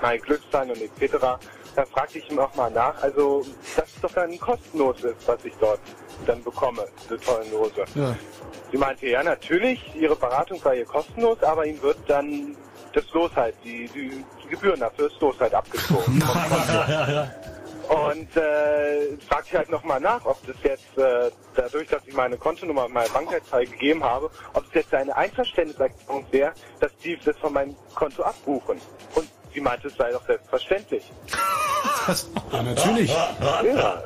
meine 0.00 0.18
Glückszahlen 0.20 0.70
und 0.70 0.80
etc. 0.80 1.16
Dann 1.74 1.86
fragte 1.88 2.20
ich 2.20 2.30
ihm 2.30 2.38
auch 2.38 2.54
mal 2.54 2.70
nach, 2.70 3.02
also 3.02 3.44
dass 3.76 3.88
es 3.94 4.00
doch 4.00 4.12
dann 4.12 4.38
kostenlos 4.38 5.02
ist, 5.02 5.26
was 5.26 5.44
ich 5.44 5.52
dort 5.60 5.80
dann 6.24 6.42
bekomme, 6.42 6.86
diese 7.04 7.18
tollen 7.20 7.50
Lose. 7.50 7.84
Ja. 7.94 8.16
Sie 8.70 8.78
meinte, 8.78 9.06
ja 9.06 9.22
natürlich, 9.22 9.80
ihre 9.94 10.16
Beratung 10.16 10.64
war 10.64 10.74
ihr 10.74 10.86
kostenlos, 10.86 11.42
aber 11.42 11.66
ihm 11.66 11.82
wird 11.82 11.98
dann 12.06 12.56
das 13.00 13.12
Los 13.12 13.30
halt, 13.34 13.54
die, 13.64 13.88
die, 13.94 14.24
die 14.44 14.48
Gebühren 14.48 14.80
dafür 14.80 15.08
das 15.08 15.20
Los 15.20 15.36
halt 15.40 15.54
abgezogen. 15.54 16.22
Und 17.88 18.36
äh, 18.36 19.16
frag 19.26 19.46
ich 19.46 19.54
halt 19.54 19.70
nochmal 19.70 19.98
nach, 19.98 20.22
ob 20.26 20.46
das 20.46 20.56
jetzt 20.62 20.98
äh, 20.98 21.30
dadurch, 21.54 21.88
dass 21.88 22.06
ich 22.06 22.12
meine 22.12 22.36
Kontonummer 22.36 22.84
und 22.84 22.92
meine 22.92 23.08
Bankleitzahl 23.08 23.64
gegeben 23.64 24.04
habe, 24.04 24.30
ob 24.52 24.66
es 24.66 24.74
jetzt 24.74 24.92
eine 24.92 25.16
Einverständniserklärung 25.16 26.26
wäre, 26.30 26.52
dass 26.80 26.94
die 26.98 27.18
das 27.24 27.38
von 27.38 27.54
meinem 27.54 27.74
Konto 27.94 28.22
abbuchen. 28.24 28.78
Und 29.14 29.30
sie 29.54 29.60
meinte, 29.62 29.88
es 29.88 29.96
sei 29.96 30.12
doch 30.12 30.26
selbstverständlich. 30.26 31.10
Ja, 32.52 32.62
natürlich. 32.62 33.10
Ja. 33.10 34.02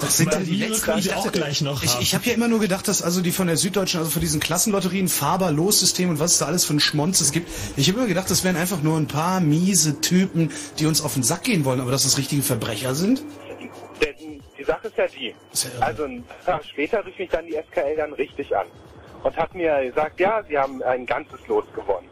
Das 0.00 0.16
sind 0.16 0.32
ja 0.32 0.40
die 0.40 0.56
letzten. 0.56 0.98
Ich, 0.98 1.14
auch 1.14 1.30
gleich 1.30 1.60
noch 1.60 1.82
ich, 1.82 2.00
ich 2.00 2.14
habe 2.14 2.26
ja 2.26 2.34
immer 2.34 2.48
nur 2.48 2.60
gedacht, 2.60 2.88
dass 2.88 3.02
also 3.02 3.20
die 3.20 3.30
von 3.30 3.46
der 3.46 3.56
Süddeutschen, 3.56 4.00
also 4.00 4.10
von 4.10 4.20
diesen 4.20 4.40
Klassenlotterien, 4.40 5.08
Faber, 5.08 5.52
Lossystem 5.52 6.10
und 6.10 6.18
was 6.18 6.32
es 6.32 6.38
da 6.38 6.46
alles 6.46 6.64
für 6.64 6.74
ein 6.74 6.80
Schmonz 6.80 7.20
es 7.20 7.32
gibt. 7.32 7.48
Ich 7.76 7.88
habe 7.88 7.98
immer 7.98 8.08
gedacht, 8.08 8.30
das 8.30 8.42
wären 8.44 8.56
einfach 8.56 8.82
nur 8.82 8.96
ein 8.96 9.06
paar 9.06 9.40
miese 9.40 10.00
Typen, 10.00 10.50
die 10.78 10.86
uns 10.86 11.02
auf 11.02 11.14
den 11.14 11.22
Sack 11.22 11.44
gehen 11.44 11.64
wollen, 11.64 11.80
aber 11.80 11.90
dass 11.90 12.02
das 12.02 12.18
richtige 12.18 12.42
Verbrecher 12.42 12.94
sind. 12.94 13.22
Denn 14.00 14.42
die 14.58 14.64
Sache 14.64 14.88
ist 14.88 14.96
ja 14.96 15.06
die. 15.06 15.34
Also 15.80 16.04
ein 16.04 16.24
Tag 16.44 16.64
später 16.64 17.04
rief 17.06 17.18
mich 17.18 17.30
dann 17.30 17.46
die 17.46 17.54
SKL 17.54 17.96
dann 17.96 18.12
richtig 18.14 18.56
an 18.56 18.66
und 19.26 19.36
hat 19.36 19.52
mir 19.56 19.84
gesagt, 19.84 20.20
ja, 20.20 20.40
sie 20.48 20.56
haben 20.56 20.80
ein 20.84 21.04
ganzes 21.04 21.44
Los 21.48 21.64
gewonnen. 21.74 22.08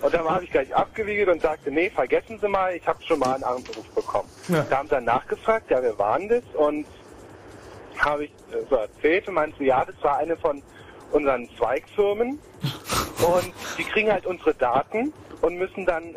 Und 0.00 0.14
dann 0.14 0.24
habe 0.26 0.44
ich 0.44 0.50
gleich 0.50 0.74
abgewiegelt 0.74 1.28
und 1.28 1.42
sagte, 1.42 1.70
nee, 1.70 1.90
vergessen 1.90 2.38
Sie 2.40 2.48
mal, 2.48 2.74
ich 2.74 2.86
habe 2.86 3.02
schon 3.02 3.18
mal 3.18 3.34
einen 3.34 3.44
Anruf 3.44 3.86
bekommen. 3.94 4.30
Ja. 4.48 4.62
Da 4.62 4.78
haben 4.78 4.88
sie 4.88 4.94
dann 4.94 5.04
nachgefragt, 5.04 5.70
ja, 5.70 5.82
wer 5.82 5.98
war 5.98 6.18
denn 6.18 6.28
das? 6.30 6.42
Und 6.54 6.86
habe 7.98 8.24
ich 8.24 8.30
äh, 8.30 8.64
so 8.70 8.76
erzählt 8.76 9.28
und 9.28 9.34
meinten, 9.34 9.62
ja, 9.62 9.84
das 9.84 9.96
war 10.02 10.16
eine 10.18 10.38
von 10.38 10.62
unseren 11.12 11.50
Zweigfirmen 11.58 12.38
und 12.62 13.52
die 13.76 13.84
kriegen 13.84 14.10
halt 14.10 14.24
unsere 14.24 14.54
Daten 14.54 15.12
und 15.42 15.56
müssen 15.56 15.84
dann, 15.84 16.04
äh, 16.04 16.16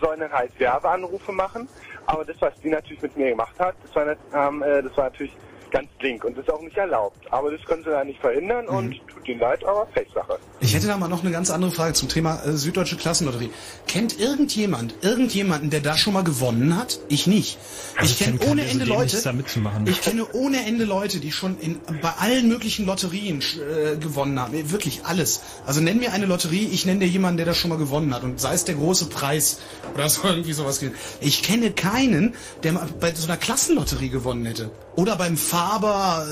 sollen 0.00 0.20
dann 0.20 0.32
halt 0.32 0.52
Werbeanrufe 0.60 1.32
machen. 1.32 1.68
Aber 2.06 2.24
das, 2.24 2.36
was 2.40 2.52
die 2.60 2.68
natürlich 2.68 3.02
mit 3.02 3.16
mir 3.16 3.30
gemacht 3.30 3.58
hat, 3.58 3.74
das 3.82 3.96
war, 3.96 4.06
ähm, 4.06 4.62
äh, 4.62 4.82
das 4.82 4.96
war 4.96 5.04
natürlich 5.04 5.34
ganz 5.74 5.88
link 6.00 6.22
und 6.24 6.38
das 6.38 6.46
ist 6.46 6.52
auch 6.52 6.62
nicht 6.62 6.76
erlaubt. 6.76 7.18
Aber 7.32 7.50
das 7.50 7.60
können 7.66 7.82
sie 7.82 7.90
da 7.90 8.04
nicht 8.04 8.20
verhindern 8.20 8.68
und 8.68 8.94
tut 9.08 9.28
ihnen 9.28 9.40
leid, 9.40 9.64
aber 9.64 9.86
Pechsache. 9.86 10.38
Ich 10.60 10.72
hätte 10.72 10.86
da 10.86 10.96
mal 10.96 11.08
noch 11.08 11.22
eine 11.22 11.32
ganz 11.32 11.50
andere 11.50 11.72
Frage 11.72 11.94
zum 11.94 12.08
Thema 12.08 12.40
äh, 12.44 12.52
Süddeutsche 12.52 12.96
Klassenlotterie. 12.96 13.50
Kennt 13.88 14.20
irgendjemand, 14.20 14.94
irgendjemanden, 15.02 15.70
der 15.70 15.80
da 15.80 15.96
schon 15.96 16.12
mal 16.12 16.22
gewonnen 16.22 16.78
hat? 16.78 17.00
Ich 17.08 17.26
nicht. 17.26 17.58
Ich 18.02 18.20
kenne 18.20 18.38
kenn 18.38 18.50
ohne 18.52 18.62
Ende 18.62 18.86
so 18.86 18.92
dämlich 18.92 19.56
Leute. 19.56 19.90
Ich 19.90 20.00
kenne 20.00 20.26
ohne 20.32 20.64
Ende 20.64 20.84
Leute, 20.84 21.18
die 21.18 21.32
schon 21.32 21.58
in, 21.58 21.80
bei 22.00 22.12
allen 22.20 22.48
möglichen 22.48 22.86
Lotterien 22.86 23.40
äh, 23.40 23.96
gewonnen 23.96 24.38
haben. 24.38 24.70
Wirklich 24.70 25.04
alles. 25.04 25.42
Also 25.66 25.80
nenn 25.80 25.98
mir 25.98 26.12
eine 26.12 26.26
Lotterie, 26.26 26.68
ich 26.70 26.86
nenne 26.86 27.00
dir 27.00 27.08
jemanden, 27.08 27.38
der 27.38 27.46
das 27.46 27.56
schon 27.56 27.70
mal 27.70 27.78
gewonnen 27.78 28.14
hat. 28.14 28.22
Und 28.22 28.40
sei 28.40 28.54
es 28.54 28.64
der 28.64 28.76
große 28.76 29.06
Preis 29.06 29.60
oder 29.94 30.08
so 30.08 30.22
irgendwie 30.28 30.52
sowas. 30.52 30.84
Ich 31.20 31.42
kenne 31.42 31.72
keinen, 31.72 32.36
der 32.62 32.74
mal 32.74 32.86
bei 33.00 33.12
so 33.12 33.26
einer 33.26 33.36
Klassenlotterie 33.36 34.08
gewonnen 34.08 34.46
hätte. 34.46 34.70
Oder 34.96 35.16
beim 35.16 35.36
Faber 35.36 36.26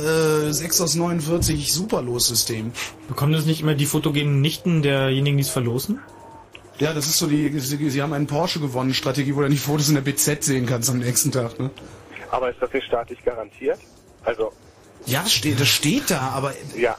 äh, 0.48 0.52
6 0.52 0.80
aus 0.82 0.94
49 0.94 1.72
Superlos-System. 1.72 2.72
Bekommen 3.08 3.32
das 3.32 3.44
nicht 3.44 3.60
immer 3.60 3.74
die 3.74 3.86
fotogenen 3.86 4.40
Nichten 4.40 4.82
derjenigen, 4.82 5.36
die 5.36 5.42
es 5.42 5.50
verlosen? 5.50 6.00
Ja, 6.78 6.94
das 6.94 7.06
ist 7.06 7.18
so 7.18 7.26
die, 7.26 7.58
sie, 7.58 7.90
sie 7.90 8.02
haben 8.02 8.12
einen 8.12 8.26
Porsche 8.26 8.60
gewonnen, 8.60 8.94
Strategie, 8.94 9.34
wo 9.34 9.40
du 9.42 9.48
die 9.48 9.56
Fotos 9.56 9.88
in 9.88 9.94
der 9.94 10.02
BZ 10.02 10.44
sehen 10.44 10.66
kannst 10.66 10.90
am 10.90 10.98
nächsten 10.98 11.32
Tag, 11.32 11.58
ne? 11.58 11.70
Aber 12.30 12.50
ist 12.50 12.62
das 12.62 12.72
nicht 12.72 12.86
staatlich 12.86 13.22
garantiert? 13.24 13.78
Also, 14.24 14.52
Ja, 15.06 15.26
steht, 15.26 15.60
das 15.60 15.68
steht 15.68 16.10
da, 16.10 16.20
aber 16.30 16.54
ja, 16.76 16.96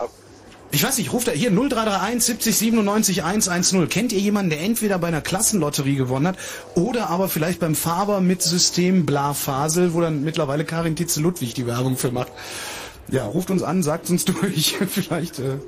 ich 0.74 0.84
weiß 0.84 0.98
nicht, 0.98 1.14
ruft 1.14 1.28
da 1.28 1.32
hier 1.32 1.52
0331 1.52 2.24
70 2.24 2.58
97 2.58 3.24
110. 3.24 3.90
Kennt 3.90 4.12
ihr 4.12 4.20
jemanden, 4.20 4.50
der 4.50 4.62
entweder 4.62 4.98
bei 4.98 5.08
einer 5.08 5.22
Klassenlotterie 5.22 5.96
gewonnen 5.96 6.26
hat 6.26 6.38
oder 6.74 7.12
aber 7.12 7.30
vielleicht 7.30 7.60
beim 7.60 7.76
Faber 7.76 8.22
mit 8.22 8.42
System 8.42 9.06
Blafasel, 9.06 9.94
wo 9.94 10.02
dann 10.02 10.24
mittlerweile 10.24 10.66
Karin 10.66 10.96
Titze-Ludwig 10.96 11.54
die 11.54 11.68
Werbung 11.68 11.96
für 11.96 12.12
macht? 12.12 12.32
Ja, 13.10 13.26
ruft 13.26 13.52
uns 13.52 13.62
an, 13.62 13.84
sagt 13.84 14.10
uns 14.10 14.26
durch. 14.26 14.76
vielleicht 14.90 15.38
äh, 15.38 15.60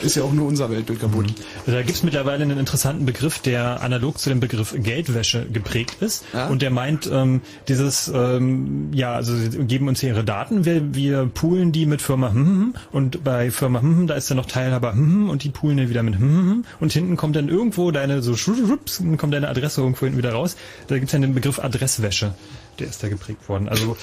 ist 0.00 0.16
ja 0.16 0.22
auch 0.22 0.32
nur 0.32 0.46
unser 0.46 0.70
Weltbild 0.70 1.00
kaputt. 1.00 1.26
Da 1.66 1.82
gibt 1.82 1.96
es 1.96 2.02
mittlerweile 2.02 2.42
einen 2.44 2.58
interessanten 2.58 3.04
Begriff, 3.04 3.38
der 3.40 3.82
analog 3.82 4.18
zu 4.18 4.28
dem 4.28 4.40
Begriff 4.40 4.74
Geldwäsche 4.76 5.46
geprägt 5.52 5.96
ist. 6.00 6.24
Ja? 6.32 6.48
Und 6.48 6.62
der 6.62 6.70
meint, 6.70 7.08
ähm, 7.12 7.40
dieses, 7.68 8.10
ähm, 8.14 8.90
ja, 8.92 9.14
also 9.14 9.36
sie 9.36 9.50
geben 9.64 9.88
uns 9.88 10.00
hier 10.00 10.10
ihre 10.10 10.24
Daten, 10.24 10.64
wir, 10.64 10.94
wir 10.94 11.26
poolen 11.26 11.72
die 11.72 11.86
mit 11.86 12.02
Firma 12.02 12.30
hm, 12.32 12.46
hm, 12.46 12.74
und 12.92 13.24
bei 13.24 13.50
Firma 13.50 13.80
hm, 13.80 13.98
hm, 13.98 14.06
da 14.06 14.14
ist 14.14 14.30
dann 14.30 14.36
noch 14.38 14.46
Teilhaber 14.46 14.92
hm, 14.92 15.12
hm, 15.12 15.30
und 15.30 15.44
die 15.44 15.50
poolen 15.50 15.76
dann 15.76 15.88
wieder 15.88 16.02
mit 16.02 16.14
hm, 16.14 16.22
hm, 16.50 16.64
und 16.80 16.92
hinten 16.92 17.16
kommt 17.16 17.36
dann 17.36 17.48
irgendwo 17.48 17.90
deine, 17.90 18.22
so 18.22 18.36
schwupps, 18.36 18.98
dann 18.98 19.16
kommt 19.16 19.34
deine 19.34 19.48
Adresse 19.48 19.80
irgendwo 19.80 20.06
hinten 20.06 20.18
wieder 20.18 20.32
raus. 20.32 20.56
Da 20.88 20.94
gibt 20.94 21.06
es 21.06 21.12
dann 21.12 21.22
den 21.22 21.34
Begriff 21.34 21.58
Adresswäsche, 21.58 22.34
der 22.78 22.88
ist 22.88 23.02
da 23.02 23.08
geprägt 23.08 23.48
worden. 23.48 23.68
Also 23.68 23.96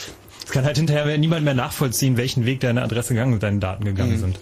es 0.45 0.51
kann 0.51 0.65
halt 0.65 0.77
hinterher 0.77 1.17
niemand 1.17 1.43
mehr 1.45 1.53
nachvollziehen, 1.53 2.17
welchen 2.17 2.45
Weg 2.45 2.59
deine 2.59 2.81
Adresse 2.81 3.13
gegangen 3.13 3.33
und 3.33 3.43
deine 3.43 3.59
Daten 3.59 3.85
gegangen 3.85 4.13
Mhm. 4.13 4.19
sind. 4.19 4.39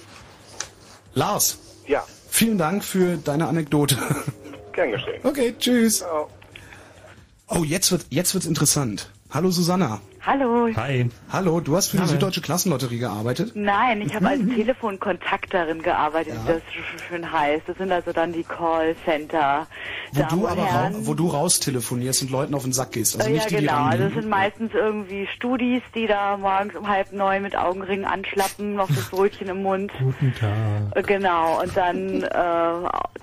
Lars, 1.18 1.58
ja, 1.88 2.06
vielen 2.30 2.60
Dank 2.60 2.84
für 2.84 3.18
deine 3.18 3.48
Anekdote. 3.48 3.98
gern 4.72 4.92
geschehen. 4.92 5.20
Okay, 5.24 5.56
tschüss. 5.58 5.98
Ciao. 5.98 6.30
Oh, 7.48 7.64
jetzt 7.64 7.92
wird 7.92 8.06
jetzt 8.12 8.36
wird's 8.36 8.46
interessant. 8.46 9.10
Hallo 9.32 9.50
Susanna. 9.50 10.00
Hallo. 10.28 10.68
Hi. 10.76 11.10
Hallo, 11.32 11.62
du 11.62 11.78
hast 11.78 11.88
für 11.88 11.96
die 11.98 12.02
Hallo. 12.04 12.12
Süddeutsche 12.12 12.42
Klassenlotterie 12.42 13.00
gearbeitet? 13.00 13.54
Nein, 13.56 14.02
ich 14.02 14.14
habe 14.14 14.28
als 14.28 14.42
Telefonkontakterin 14.42 15.82
gearbeitet, 15.82 16.34
wie 16.44 16.48
das 16.48 16.58
sch- 16.64 17.08
schön 17.08 17.32
heißt. 17.32 17.62
Das 17.66 17.78
sind 17.78 17.94
also 17.94 18.12
dann 18.12 18.34
die 18.34 18.44
Callcenter. 18.44 19.68
Wo 20.12 20.20
Damen 20.22 20.30
du 20.42 20.48
aber 20.50 20.62
rau, 20.64 20.90
wo 21.04 21.14
du 21.14 21.28
raustelefonierst 21.30 22.24
und 22.24 22.32
Leuten 22.32 22.56
auf 22.56 22.64
den 22.64 22.74
Sack 22.74 22.92
gehst. 22.92 23.16
Also 23.16 23.30
Äh, 23.30 23.34
nicht 23.36 23.50
ja, 23.50 23.58
die, 23.58 23.64
die 23.64 23.68
genau. 23.68 23.78
Also 23.78 23.88
rangehen. 23.90 24.10
das 24.14 24.22
sind 24.22 24.30
meistens 24.30 24.72
irgendwie 24.74 25.28
Studis, 25.34 25.82
die 25.96 26.08
da 26.08 26.36
morgens 26.36 26.76
um 26.76 26.90
halb 26.90 27.14
neun 27.14 27.42
mit 27.42 27.56
Augenringen 27.58 28.04
anschlappen, 28.06 28.76
noch 28.76 28.90
das 28.90 29.10
Brötchen 29.10 29.48
im 29.48 29.64
Mund. 29.64 29.94
Guten 29.98 30.34
Tag. 30.38 30.52
Äh, 30.96 31.04
Genau, 31.04 31.62
und 31.62 31.78
dann 31.78 32.22
äh, 32.24 32.28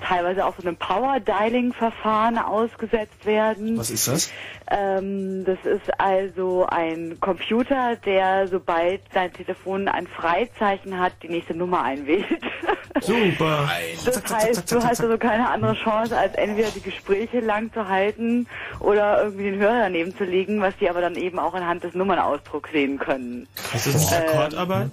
teilweise 0.03 0.47
auch 0.47 0.55
so 0.59 0.67
einem 0.67 0.77
Power-Dialing-Verfahren 0.79 2.39
ausgesetzt 2.39 3.27
werden. 3.27 3.77
Was 3.77 3.91
ist 3.91 4.09
das? 4.09 4.31
Ähm, 4.71 5.45
das 5.45 5.59
ist 5.65 6.01
also 6.01 6.67
ein 6.69 7.19
Computer, 7.21 7.97
der 7.97 8.49
sobald 8.49 9.01
sein 9.13 9.33
Telefon 9.33 9.89
ein 9.89 10.07
Freizeichen 10.07 10.99
hat, 10.99 11.13
die 11.23 11.29
nächste 11.29 11.55
Nummer 11.55 11.83
einwählt. 11.83 12.25
Super. 13.01 13.69
Das 14.05 14.33
heißt, 14.33 14.71
du 14.73 14.83
hast 14.83 15.01
also 15.01 15.19
keine 15.19 15.49
andere 15.51 15.75
Chance, 15.75 16.17
als 16.17 16.35
entweder 16.37 16.71
die 16.71 16.81
Gespräche 16.81 17.41
lang 17.41 17.73
zu 17.73 17.89
halten 17.89 18.47
oder 18.81 19.23
irgendwie 19.25 19.51
den 19.51 19.59
Hörer 19.59 19.81
daneben 19.81 20.17
zu 20.17 20.25
legen, 20.25 20.61
was 20.61 20.77
die 20.79 20.89
aber 20.89 21.01
dann 21.01 21.17
eben 21.17 21.39
auch 21.39 21.55
anhand 21.55 21.85
des 21.85 21.95
Nummernausdrucks 21.95 22.71
sehen 22.71 22.99
können. 22.99 23.47
Heißt 23.73 23.87
das 23.87 23.95
nicht 23.95 24.13
Ähm, 24.13 24.29
Akkordarbeit? 24.29 24.91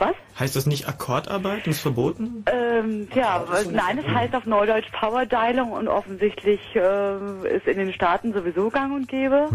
Was? 0.00 0.14
Heißt 0.38 0.56
das 0.56 0.64
nicht 0.64 0.88
Akkordarbeit 0.88 1.66
und 1.66 1.72
ist 1.72 1.80
verboten? 1.80 2.42
Ähm, 2.50 3.08
tja, 3.12 3.44
nein, 3.70 3.98
es 3.98 4.06
heißt 4.06 4.34
auf 4.34 4.46
Neudeutsch 4.46 4.90
Powerdialung 4.92 5.72
und 5.72 5.88
offensichtlich 5.88 6.60
äh, 6.74 7.56
ist 7.56 7.66
in 7.66 7.76
den 7.76 7.92
Staaten 7.92 8.32
sowieso 8.32 8.70
gang 8.70 8.94
und 8.94 9.08
gäbe. 9.08 9.50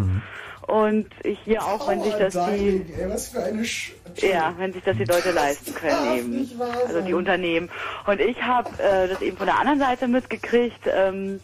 Und 0.68 1.08
hier 1.44 1.64
auch, 1.64 1.88
wenn 1.88 2.04
sich 2.04 2.14
das 2.14 2.34
die 2.34 2.86
was 3.08 3.30
für 3.30 3.44
eine 3.44 3.66
Sch 3.66 3.94
ja, 4.18 4.54
wenn 4.58 4.72
sich 4.72 4.84
das 4.84 4.98
die 4.98 5.04
Leute 5.04 5.32
leisten 5.32 5.74
können 5.74 6.16
eben. 6.16 6.62
Also 6.88 7.02
die 7.02 7.14
Unternehmen. 7.14 7.70
Und 8.06 8.22
ich 8.22 8.42
habe 8.42 8.70
äh, 8.82 9.08
das 9.08 9.22
eben 9.22 9.38
von 9.38 9.46
der 9.46 9.60
anderen 9.60 9.80
Seite 9.80 10.08
mitgekriegt, 10.08 10.80
ähm, 10.86 11.42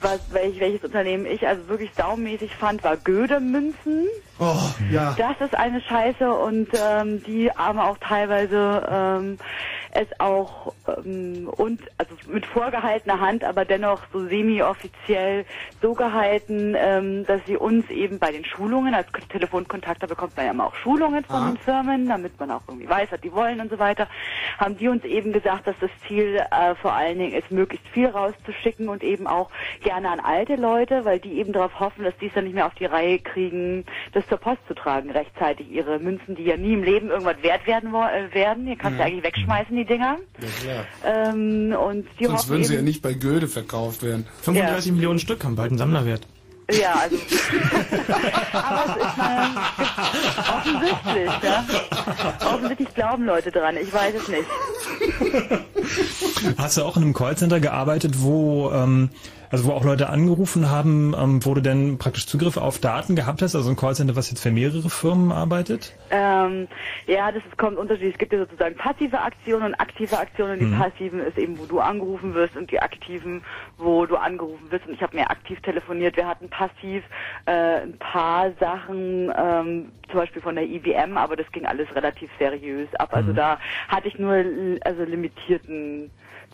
was, 0.00 0.20
welch, 0.30 0.58
welches 0.60 0.82
Unternehmen 0.84 1.26
ich 1.26 1.46
also 1.46 1.68
wirklich 1.68 1.90
saumäßig 1.96 2.54
fand, 2.56 2.82
war 2.84 2.96
Gödemünzen. 2.96 4.06
Oh, 4.38 4.56
ja. 4.90 5.14
Das 5.18 5.38
ist 5.40 5.54
eine 5.54 5.80
Scheiße 5.82 6.30
und 6.32 6.68
ähm, 6.74 7.22
die 7.24 7.50
haben 7.50 7.78
auch 7.78 7.98
teilweise 7.98 8.86
ähm, 8.90 9.38
es 9.92 10.06
auch 10.18 10.72
ähm, 11.04 11.48
und 11.56 11.80
also 11.98 12.14
mit 12.28 12.46
vorgehaltener 12.46 13.20
Hand, 13.20 13.44
aber 13.44 13.64
dennoch 13.64 14.00
so 14.12 14.26
semi-offiziell 14.28 15.44
so 15.82 15.94
gehalten, 15.94 16.74
ähm, 16.78 17.26
dass 17.26 17.40
sie 17.46 17.56
uns 17.56 17.88
eben 17.90 18.18
bei 18.18 18.30
den 18.32 18.44
Schulungen, 18.44 18.94
als 18.94 19.08
Telefonkontakter 19.28 20.06
bekommt 20.06 20.36
man 20.36 20.46
ja 20.46 20.52
immer 20.52 20.66
auch 20.68 20.74
Schulungen 20.76 21.24
von 21.24 21.36
Ah. 21.36 21.48
den 21.50 21.58
Firmen, 21.58 22.08
damit 22.08 22.38
man 22.38 22.50
auch 22.52 22.62
irgendwie 22.68 22.88
weiß, 22.88 23.08
was 23.10 23.20
die 23.20 23.32
wollen 23.32 23.60
und 23.60 23.70
so 23.70 23.78
weiter, 23.78 24.06
haben 24.58 24.76
die 24.78 24.88
uns 24.88 25.04
eben 25.04 25.32
gesagt, 25.32 25.66
dass 25.66 25.76
das 25.80 25.90
Ziel 26.06 26.36
äh, 26.36 26.74
vor 26.76 26.92
allen 26.92 27.18
Dingen 27.18 27.34
ist, 27.34 27.50
möglichst 27.50 27.86
viel 27.88 28.06
rauszuschicken 28.06 28.88
und 28.88 29.02
eben 29.02 29.26
auch 29.26 29.50
gerne 29.90 30.08
an 30.08 30.20
alte 30.20 30.54
Leute, 30.54 31.04
weil 31.04 31.18
die 31.18 31.32
eben 31.40 31.52
darauf 31.52 31.80
hoffen, 31.80 32.04
dass 32.04 32.14
die 32.20 32.26
es 32.28 32.32
dann 32.32 32.44
nicht 32.44 32.54
mehr 32.54 32.66
auf 32.66 32.74
die 32.74 32.84
Reihe 32.84 33.18
kriegen, 33.18 33.84
das 34.12 34.24
zur 34.28 34.38
Post 34.38 34.60
zu 34.68 34.74
tragen, 34.74 35.10
rechtzeitig 35.10 35.68
ihre 35.68 35.98
Münzen, 35.98 36.36
die 36.36 36.44
ja 36.44 36.56
nie 36.56 36.74
im 36.74 36.84
Leben 36.84 37.08
irgendwas 37.10 37.42
wert 37.42 37.66
werden 37.66 37.92
äh, 37.92 38.32
werden. 38.32 38.68
Ihr 38.68 38.76
kannst 38.76 38.94
Mhm. 38.94 39.00
ja 39.00 39.06
eigentlich 39.06 39.24
wegschmeißen, 39.24 39.74
die 39.76 39.84
Dinger. 39.84 40.18
Ja, 40.40 40.48
klar. 40.62 40.84
Ähm, 41.32 41.72
und 41.72 42.06
die 42.20 42.26
Sonst 42.26 42.48
würden 42.48 42.62
sie 42.62 42.76
ja 42.76 42.82
nicht 42.82 43.02
bei 43.02 43.14
Goethe 43.14 43.48
verkauft 43.48 44.04
werden. 44.04 44.28
35 44.42 44.92
Millionen 44.92 45.18
Stück 45.18 45.42
haben 45.42 45.56
bald 45.56 45.70
einen 45.70 45.78
Sammlerwert. 45.78 46.24
Ja, 46.70 46.94
also. 46.94 47.16
aber 48.52 48.84
es 48.86 48.96
ist 48.96 49.18
äh, 49.18 50.52
offensichtlich, 50.52 51.30
ja. 51.42 51.64
Offensichtlich 52.46 52.94
glauben 52.94 53.24
Leute 53.26 53.50
dran, 53.50 53.76
ich 53.76 53.92
weiß 53.92 54.14
es 54.14 54.28
nicht. 54.28 54.46
Hast 56.58 56.76
du 56.76 56.84
auch 56.84 56.96
in 56.96 57.02
einem 57.02 57.12
Callcenter 57.14 57.58
gearbeitet, 57.58 58.22
wo 58.22 58.70
ähm, 58.70 59.10
Also 59.52 59.64
wo 59.66 59.72
auch 59.72 59.84
Leute 59.84 60.08
angerufen 60.08 60.70
haben, 60.70 61.12
ähm, 61.18 61.44
wo 61.44 61.54
du 61.54 61.60
denn 61.60 61.98
praktisch 61.98 62.26
Zugriff 62.26 62.56
auf 62.56 62.78
Daten 62.78 63.16
gehabt 63.16 63.42
hast, 63.42 63.56
also 63.56 63.68
ein 63.68 63.74
Callcenter, 63.76 64.14
was 64.14 64.30
jetzt 64.30 64.42
für 64.42 64.52
mehrere 64.52 64.88
Firmen 64.88 65.32
arbeitet? 65.32 65.92
Ähm, 66.10 66.68
ja, 67.08 67.32
das 67.32 67.42
kommt 67.56 67.76
unterschiedlich. 67.76 68.12
Es 68.14 68.18
gibt 68.18 68.32
ja 68.32 68.38
sozusagen 68.38 68.76
passive 68.76 69.20
Aktionen 69.20 69.66
und 69.66 69.74
aktive 69.74 70.16
Aktionen. 70.18 70.60
Die 70.60 70.66
Mhm. 70.66 70.78
passiven 70.78 71.18
ist 71.20 71.36
eben, 71.36 71.58
wo 71.58 71.64
du 71.66 71.80
angerufen 71.80 72.32
wirst 72.34 72.56
und 72.56 72.70
die 72.70 72.80
aktiven, 72.80 73.42
wo 73.76 74.06
du 74.06 74.16
angerufen 74.16 74.70
wirst. 74.70 74.86
Und 74.86 74.94
ich 74.94 75.02
habe 75.02 75.16
mehr 75.16 75.30
aktiv 75.32 75.60
telefoniert. 75.62 76.16
Wir 76.16 76.28
hatten 76.28 76.48
passiv 76.48 77.02
äh, 77.46 77.82
ein 77.82 77.98
paar 77.98 78.52
Sachen, 78.60 79.32
ähm, 79.36 79.90
zum 80.08 80.14
Beispiel 80.20 80.42
von 80.42 80.54
der 80.54 80.64
IBM, 80.64 81.16
aber 81.16 81.34
das 81.34 81.50
ging 81.50 81.66
alles 81.66 81.92
relativ 81.96 82.30
seriös 82.38 82.88
ab. 83.00 83.08
Also 83.12 83.32
da 83.32 83.58
hatte 83.88 84.06
ich 84.06 84.16
nur 84.18 84.44
also 84.84 85.02
limitierten 85.02 86.10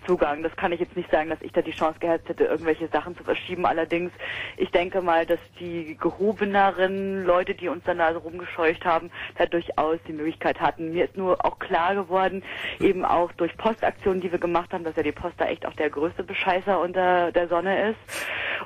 Zugang. 0.07 0.43
Das 0.43 0.55
kann 0.57 0.73
ich 0.73 0.81
jetzt 0.81 0.97
nicht 0.97 1.11
sagen, 1.11 1.31
dass 1.31 1.41
ich 1.43 1.53
da 1.53 1.63
die 1.63 1.73
Chance 1.73 1.99
gehabt 1.99 2.29
hätte, 2.29 2.45
irgendwelche 2.45 2.89
Sachen 2.89 3.17
zu 3.17 3.25
verschieben. 3.25 3.67
Allerdings, 3.67 4.13
ich 4.57 4.71
denke 4.71 5.03
mal, 5.03 5.27
dass 5.27 5.41
die 5.59 5.97
gehobeneren 6.01 7.25
Leute, 7.25 7.55
die 7.55 7.69
uns 7.69 7.85
dann 7.85 7.99
da 7.99 8.13
so 8.13 8.21
rumgescheucht 8.21 8.85
haben, 8.85 9.11
da 9.37 9.47
durchaus 9.47 9.99
die 10.07 10.13
Möglichkeit 10.13 10.61
hatten. 10.61 10.93
Mir 10.93 11.05
ist 11.07 11.17
nur 11.17 11.45
auch 11.45 11.59
klar 11.59 11.95
geworden, 11.95 12.43
eben 12.81 13.05
auch 13.05 13.33
durch 13.33 13.57
Postaktionen, 13.57 14.21
die 14.21 14.31
wir 14.31 14.39
gemacht 14.39 14.73
haben, 14.73 14.85
dass 14.85 14.97
ja 14.97 15.03
die 15.03 15.13
Post 15.13 15.35
da 15.39 15.47
echt 15.47 15.67
auch 15.67 15.75
der 15.75 15.91
größte 15.91 16.23
Bescheißer 16.23 16.81
unter 16.81 17.33
der 17.33 17.49
Sonne 17.49 17.91
ist. 17.91 17.99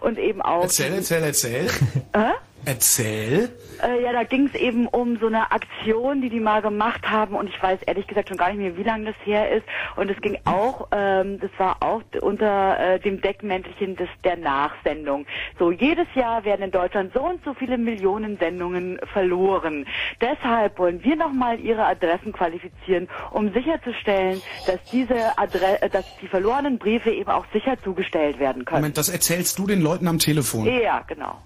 Und 0.01 0.19
eben 0.19 0.43
auch... 0.43 0.62
Erzähl, 0.62 0.93
erzähl, 0.93 1.23
erzähl. 1.23 1.67
Äh? 2.12 2.33
Erzähl. 2.65 3.51
Äh, 3.82 4.03
ja, 4.03 4.12
da 4.12 4.24
ging 4.24 4.47
es 4.47 4.55
eben 4.55 4.87
um 4.87 5.19
so 5.19 5.27
eine 5.27 5.51
Aktion, 5.51 6.20
die 6.20 6.28
die 6.28 6.41
mal 6.41 6.61
gemacht 6.61 7.09
haben 7.09 7.35
und 7.35 7.49
ich 7.49 7.62
weiß 7.62 7.81
ehrlich 7.87 8.07
gesagt 8.07 8.28
schon 8.28 8.37
gar 8.37 8.49
nicht 8.49 8.59
mehr, 8.59 8.77
wie 8.77 8.82
lange 8.82 9.07
das 9.07 9.15
her 9.24 9.51
ist. 9.51 9.65
Und 9.97 10.11
es 10.11 10.20
ging 10.20 10.39
auch, 10.45 10.89
ähm, 10.93 11.41
das 11.41 11.51
war 11.57 11.82
auch 11.82 12.03
unter 12.20 12.78
äh, 12.78 13.01
dem 13.01 13.20
Deckmäntelchen 13.20 13.97
des 13.97 14.09
der 14.24 14.37
Nachsendung. 14.37 15.27
So 15.59 15.73
jedes 15.73 16.07
Jahr 16.15 16.45
werden 16.45 16.62
in 16.62 16.70
Deutschland 16.70 17.12
so 17.15 17.20
und 17.20 17.43
so 17.45 17.55
viele 17.55 17.78
Millionen 17.78 18.37
Sendungen 18.39 19.01
verloren. 19.12 19.87
Deshalb 20.20 20.78
wollen 20.78 21.03
wir 21.03 21.16
nochmal 21.16 21.59
ihre 21.61 21.85
Adressen 21.85 22.32
qualifizieren, 22.32 23.09
um 23.31 23.53
sicherzustellen, 23.53 24.43
dass 24.66 24.82
diese 24.93 25.39
Adre 25.39 25.81
äh, 25.81 25.89
dass 25.89 26.05
die 26.20 26.28
verlorenen 26.28 26.78
Briefe 26.78 27.11
eben 27.11 27.31
auch 27.31 27.47
sicher 27.53 27.81
zugestellt 27.82 28.39
werden 28.39 28.65
können. 28.65 28.82
Moment, 28.82 28.99
das 28.99 29.09
erzählst 29.09 29.59
du 29.59 29.66
den 29.66 29.81
Leuten 29.81 30.07
am 30.07 30.19
Telefon. 30.19 30.66
Ja, 30.66 31.01
genau. 31.07 31.39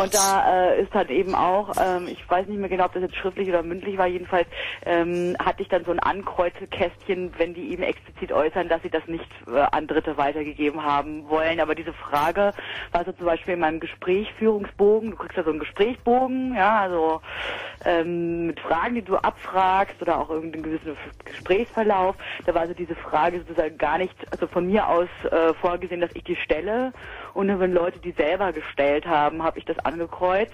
Und 0.00 0.14
da 0.14 0.70
äh, 0.72 0.82
ist 0.82 0.92
halt 0.94 1.10
eben 1.10 1.34
auch, 1.34 1.72
ähm, 1.80 2.06
ich 2.08 2.28
weiß 2.28 2.46
nicht 2.46 2.58
mehr 2.58 2.68
genau, 2.68 2.84
ob 2.84 2.92
das 2.92 3.02
jetzt 3.02 3.16
schriftlich 3.16 3.48
oder 3.48 3.62
mündlich 3.62 3.96
war, 3.96 4.06
jedenfalls 4.06 4.46
ähm, 4.84 5.36
hatte 5.42 5.62
ich 5.62 5.68
dann 5.68 5.84
so 5.84 5.90
ein 5.90 6.00
Ankreuzekästchen, 6.00 7.32
wenn 7.38 7.54
die 7.54 7.72
eben 7.72 7.82
explizit 7.82 8.32
äußern, 8.32 8.68
dass 8.68 8.82
sie 8.82 8.90
das 8.90 9.06
nicht 9.06 9.28
äh, 9.46 9.60
an 9.60 9.86
Dritte 9.86 10.16
weitergegeben 10.16 10.82
haben 10.82 11.28
wollen. 11.28 11.60
Aber 11.60 11.74
diese 11.74 11.92
Frage 11.92 12.52
war 12.92 13.04
so 13.04 13.12
zum 13.12 13.26
Beispiel 13.26 13.54
in 13.54 13.60
meinem 13.60 13.80
Gesprächsführungsbogen, 13.80 15.12
du 15.12 15.16
kriegst 15.16 15.36
ja 15.36 15.44
so 15.44 15.50
einen 15.50 15.60
Gesprächsbogen, 15.60 16.54
ja, 16.54 16.80
also 16.80 17.20
ähm, 17.84 18.48
mit 18.48 18.60
Fragen, 18.60 18.94
die 18.96 19.02
du 19.02 19.16
abfragst 19.16 20.00
oder 20.02 20.18
auch 20.20 20.30
irgendeinen 20.30 20.64
gewissen 20.64 20.96
Gesprächsverlauf. 21.24 22.16
Da 22.44 22.54
war 22.54 22.62
also 22.62 22.74
diese 22.74 22.94
Frage 22.94 23.40
sozusagen 23.40 23.78
gar 23.78 23.98
nicht, 23.98 24.14
also 24.30 24.46
von 24.46 24.66
mir 24.66 24.88
aus 24.88 25.08
äh, 25.30 25.54
vorgesehen, 25.54 26.00
dass 26.00 26.14
ich 26.14 26.24
die 26.24 26.36
stelle. 26.36 26.92
Und 27.34 27.48
nur 27.48 27.60
wenn 27.60 27.72
Leute 27.72 27.98
die 27.98 28.12
selber 28.12 28.52
gestellt 28.52 29.06
haben, 29.06 29.42
habe 29.42 29.58
ich 29.58 29.64
das 29.64 29.78
angekreuzt. 29.80 30.52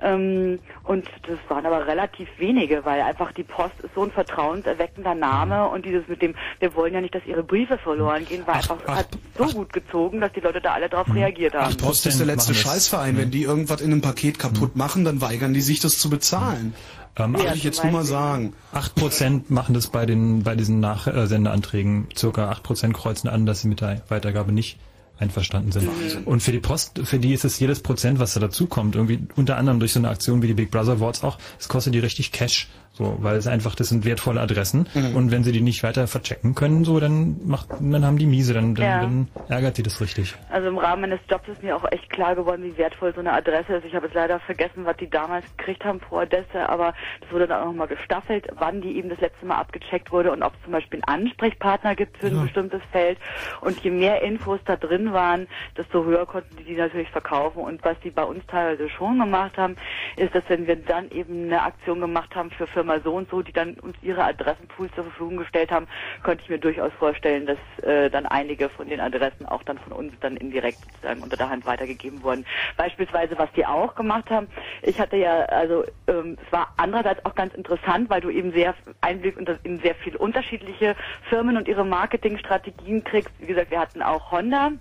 Ähm, 0.00 0.58
und 0.84 1.06
das 1.26 1.38
waren 1.48 1.66
aber 1.66 1.86
relativ 1.86 2.28
wenige, 2.38 2.84
weil 2.84 3.00
einfach 3.00 3.32
die 3.32 3.42
Post 3.42 3.74
ist 3.82 3.94
so 3.94 4.04
ein 4.04 4.10
vertrauenserweckender 4.10 5.14
Name 5.14 5.68
und 5.68 5.84
dieses 5.84 6.06
mit 6.06 6.20
dem, 6.20 6.34
wir 6.60 6.74
wollen 6.74 6.92
ja 6.92 7.00
nicht, 7.00 7.14
dass 7.14 7.24
ihre 7.24 7.42
Briefe 7.42 7.78
verloren 7.78 8.26
gehen, 8.26 8.46
war 8.46 8.56
einfach 8.56 8.76
hat 8.86 9.08
so 9.36 9.46
gut 9.46 9.72
gezogen, 9.72 10.20
dass 10.20 10.32
die 10.32 10.40
Leute 10.40 10.60
da 10.60 10.74
alle 10.74 10.88
drauf 10.88 11.06
reagiert 11.12 11.54
haben. 11.54 11.74
Ach, 11.76 11.84
Post 11.84 12.06
ist 12.06 12.18
der 12.18 12.26
letzte. 12.26 12.54
Scheißverein. 12.54 13.16
Wenn 13.16 13.30
die 13.30 13.42
irgendwas 13.42 13.80
in 13.80 13.90
einem 13.90 14.02
Paket 14.02 14.38
kaputt 14.38 14.76
machen, 14.76 15.04
dann 15.04 15.20
weigern 15.20 15.54
die 15.54 15.60
sich, 15.60 15.80
das 15.80 15.98
zu 15.98 16.10
bezahlen. 16.10 16.74
Ähm, 17.16 17.34
Würde 17.34 17.54
ich 17.54 17.64
jetzt 17.64 17.82
nur 17.82 17.92
mal 17.92 18.04
sagen. 18.04 18.52
8% 18.74 19.44
machen 19.48 19.74
das 19.74 19.88
bei 19.88 20.04
den 20.04 20.42
bei 20.42 20.54
diesen 20.54 20.80
Nachsendeanträgen. 20.80 22.08
Circa 22.14 22.52
8% 22.52 22.92
kreuzen 22.92 23.28
an, 23.28 23.46
dass 23.46 23.62
sie 23.62 23.68
mit 23.68 23.80
der 23.80 24.02
Weitergabe 24.08 24.52
nicht 24.52 24.78
einverstanden 25.18 25.72
sind. 25.72 25.88
Und 26.26 26.42
für 26.42 26.52
die 26.52 26.60
Post, 26.60 27.00
für 27.04 27.18
die 27.18 27.32
ist 27.32 27.44
es 27.44 27.58
jedes 27.58 27.80
Prozent, 27.80 28.18
was 28.18 28.34
da 28.34 28.40
dazukommt, 28.40 28.96
irgendwie 28.96 29.20
unter 29.36 29.56
anderem 29.56 29.78
durch 29.80 29.92
so 29.92 29.98
eine 29.98 30.08
Aktion 30.08 30.42
wie 30.42 30.48
die 30.48 30.54
Big 30.54 30.70
Brother 30.70 30.92
Awards 30.92 31.24
auch, 31.24 31.38
es 31.58 31.68
kostet 31.68 31.94
die 31.94 31.98
richtig 31.98 32.32
Cash, 32.32 32.68
so, 32.96 33.16
weil 33.20 33.36
es 33.36 33.46
einfach, 33.46 33.74
das 33.74 33.88
sind 33.90 34.04
wertvolle 34.04 34.40
Adressen 34.40 34.88
Mhm. 34.94 35.14
und 35.16 35.30
wenn 35.30 35.44
sie 35.44 35.52
die 35.52 35.60
nicht 35.60 35.82
weiter 35.82 36.06
verchecken 36.06 36.54
können, 36.54 36.84
so, 36.84 36.98
dann 36.98 37.36
macht, 37.46 37.68
dann 37.78 38.04
haben 38.04 38.18
die 38.18 38.26
miese, 38.26 38.54
dann, 38.54 38.74
dann, 38.74 38.84
Ja. 38.84 39.00
dann 39.00 39.28
ärgert 39.48 39.76
die 39.78 39.82
das 39.82 40.00
richtig. 40.00 40.34
Also 40.50 40.68
im 40.68 40.78
Rahmen 40.78 41.02
meines 41.02 41.20
Jobs 41.28 41.46
ist 41.48 41.62
mir 41.62 41.76
auch 41.76 41.84
echt 41.92 42.08
klar 42.10 42.34
geworden, 42.34 42.62
wie 42.64 42.76
wertvoll 42.78 43.12
so 43.14 43.20
eine 43.20 43.32
Adresse 43.32 43.74
ist. 43.74 43.84
Ich 43.84 43.94
habe 43.94 44.06
jetzt 44.06 44.14
leider 44.14 44.40
vergessen, 44.40 44.84
was 44.84 44.96
die 44.96 45.10
damals 45.10 45.44
gekriegt 45.56 45.84
haben 45.84 46.00
pro 46.00 46.18
Adresse, 46.18 46.68
aber 46.68 46.94
das 47.20 47.30
wurde 47.32 47.46
dann 47.46 47.60
auch 47.62 47.66
nochmal 47.66 47.88
gestaffelt, 47.88 48.46
wann 48.58 48.80
die 48.80 48.96
eben 48.96 49.08
das 49.10 49.20
letzte 49.20 49.44
Mal 49.46 49.56
abgecheckt 49.56 50.10
wurde 50.10 50.32
und 50.32 50.42
ob 50.42 50.54
es 50.54 50.62
zum 50.64 50.72
Beispiel 50.72 51.00
einen 51.06 51.26
Ansprechpartner 51.26 51.94
gibt 51.94 52.16
für 52.18 52.28
ein 52.28 52.40
bestimmtes 52.42 52.80
Feld. 52.92 53.18
Und 53.60 53.78
je 53.80 53.90
mehr 53.90 54.22
Infos 54.22 54.60
da 54.64 54.76
drin 54.76 55.12
waren, 55.12 55.46
desto 55.76 56.04
höher 56.04 56.24
konnten 56.26 56.56
die 56.56 56.64
die 56.64 56.76
natürlich 56.76 57.10
verkaufen. 57.10 57.58
Und 57.60 57.84
was 57.84 57.98
die 58.00 58.10
bei 58.10 58.24
uns 58.24 58.44
teilweise 58.46 58.88
schon 58.88 59.18
gemacht 59.18 59.56
haben, 59.58 59.76
ist, 60.16 60.34
dass 60.34 60.44
wenn 60.48 60.66
wir 60.66 60.76
dann 60.76 61.10
eben 61.10 61.44
eine 61.44 61.62
Aktion 61.62 62.00
gemacht 62.00 62.34
haben 62.34 62.50
für 62.50 62.66
Firma 62.86 63.00
so 63.02 63.14
und 63.14 63.28
so, 63.30 63.42
die 63.42 63.52
dann 63.52 63.74
uns 63.80 63.96
ihre 64.00 64.22
Adressenpools 64.22 64.92
zur 64.94 65.04
Verfügung 65.04 65.36
gestellt 65.38 65.70
haben, 65.70 65.86
könnte 66.22 66.44
ich 66.44 66.50
mir 66.50 66.58
durchaus 66.58 66.92
vorstellen, 66.98 67.46
dass 67.46 67.58
äh, 67.84 68.08
dann 68.10 68.26
einige 68.26 68.68
von 68.68 68.88
den 68.88 69.00
Adressen 69.00 69.46
auch 69.46 69.62
dann 69.64 69.78
von 69.78 69.92
uns 69.92 70.14
dann 70.20 70.36
indirekt 70.36 70.84
sozusagen 70.94 71.22
unter 71.22 71.36
der 71.36 71.50
Hand 71.50 71.66
weitergegeben 71.66 72.22
wurden. 72.22 72.46
Beispielsweise, 72.76 73.36
was 73.38 73.50
die 73.56 73.66
auch 73.66 73.94
gemacht 73.96 74.30
haben, 74.30 74.48
ich 74.82 74.98
hatte 74.98 75.16
ja, 75.16 75.44
also 75.46 75.84
ähm, 76.06 76.36
es 76.44 76.52
war 76.52 76.72
andererseits 76.76 77.24
auch 77.24 77.34
ganz 77.34 77.54
interessant, 77.54 78.08
weil 78.08 78.20
du 78.20 78.30
eben 78.30 78.52
sehr 78.52 78.74
Einblick 79.00 79.36
in 79.64 79.80
sehr 79.80 79.94
viele 79.96 80.18
unterschiedliche 80.18 80.94
Firmen 81.28 81.56
und 81.56 81.66
ihre 81.66 81.84
Marketingstrategien 81.84 83.02
kriegst. 83.02 83.34
Wie 83.38 83.46
gesagt, 83.46 83.70
wir 83.70 83.80
hatten 83.80 84.02
auch 84.02 84.30
Honda. 84.30 84.72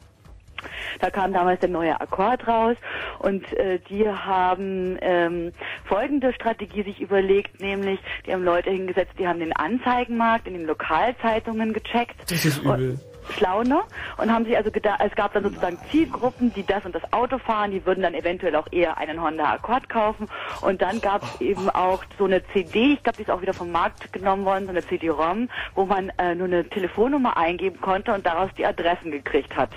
Da 1.00 1.10
kam 1.10 1.34
damals 1.34 1.60
der 1.60 1.70
neue 1.70 2.00
Akkord 2.00 2.48
raus 2.48 2.78
und 3.20 3.52
äh, 3.54 3.80
die 3.90 4.08
haben 4.08 4.98
ähm, 5.02 5.52
folgende 5.86 6.34
Strategie 6.34 6.84
sich 6.84 7.02
überlegt, 7.02 7.62
nämlich 7.62 8.00
die 8.26 8.34
haben 8.34 8.44
Leute 8.44 8.70
hingesetzt, 8.70 9.14
die 9.20 9.28
haben 9.28 9.40
den 9.40 9.54
Anzeigenmarkt 9.54 10.48
in 10.48 10.54
den 10.54 10.66
Lokalzeitungen 10.66 11.74
gecheckt. 11.74 12.16
Das 12.30 12.46
ist 12.46 12.64
übel. 12.64 13.00
Schlau, 13.32 13.64
ne? 13.64 13.82
Und 14.18 14.32
haben 14.32 14.46
sich 14.46 14.56
also 14.56 14.72
gedacht, 14.72 15.02
es 15.04 15.16
gab 15.16 15.34
dann 15.34 15.44
sozusagen 15.44 15.78
Zielgruppen, 15.92 16.54
die 16.54 16.64
das 16.66 16.86
und 16.86 16.94
das 16.94 17.02
Auto 17.12 17.38
fahren, 17.38 17.72
die 17.72 17.86
würden 17.86 18.04
dann 18.04 18.14
eventuell 18.14 18.56
auch 18.56 18.68
eher 18.72 18.98
einen 18.98 19.22
Honda 19.22 19.54
Accord 19.54 19.90
kaufen. 19.90 20.28
Und 20.62 20.82
dann 20.82 21.02
gab 21.02 21.24
es 21.24 21.42
eben 21.42 21.70
auch 21.70 22.04
so 22.18 22.26
eine 22.26 22.42
CD, 22.54 22.94
ich 22.94 23.04
glaube, 23.04 23.18
die 23.18 23.24
ist 23.24 23.32
auch 23.32 23.42
wieder 23.42 23.54
vom 23.54 23.72
Markt 23.72 24.14
genommen 24.14 24.46
worden, 24.46 24.66
so 24.66 24.72
eine 24.72 24.86
CD-ROM, 24.86 25.50
wo 25.74 25.86
man 25.86 26.12
äh, 26.18 26.36
nur 26.36 26.48
eine 26.48 26.68
Telefonnummer 26.70 27.36
eingeben 27.38 27.82
konnte 27.82 28.14
und 28.14 28.26
daraus 28.26 28.52
die 28.58 28.66
Adressen 28.66 29.12
gekriegt 29.12 29.56
hat. 29.56 29.72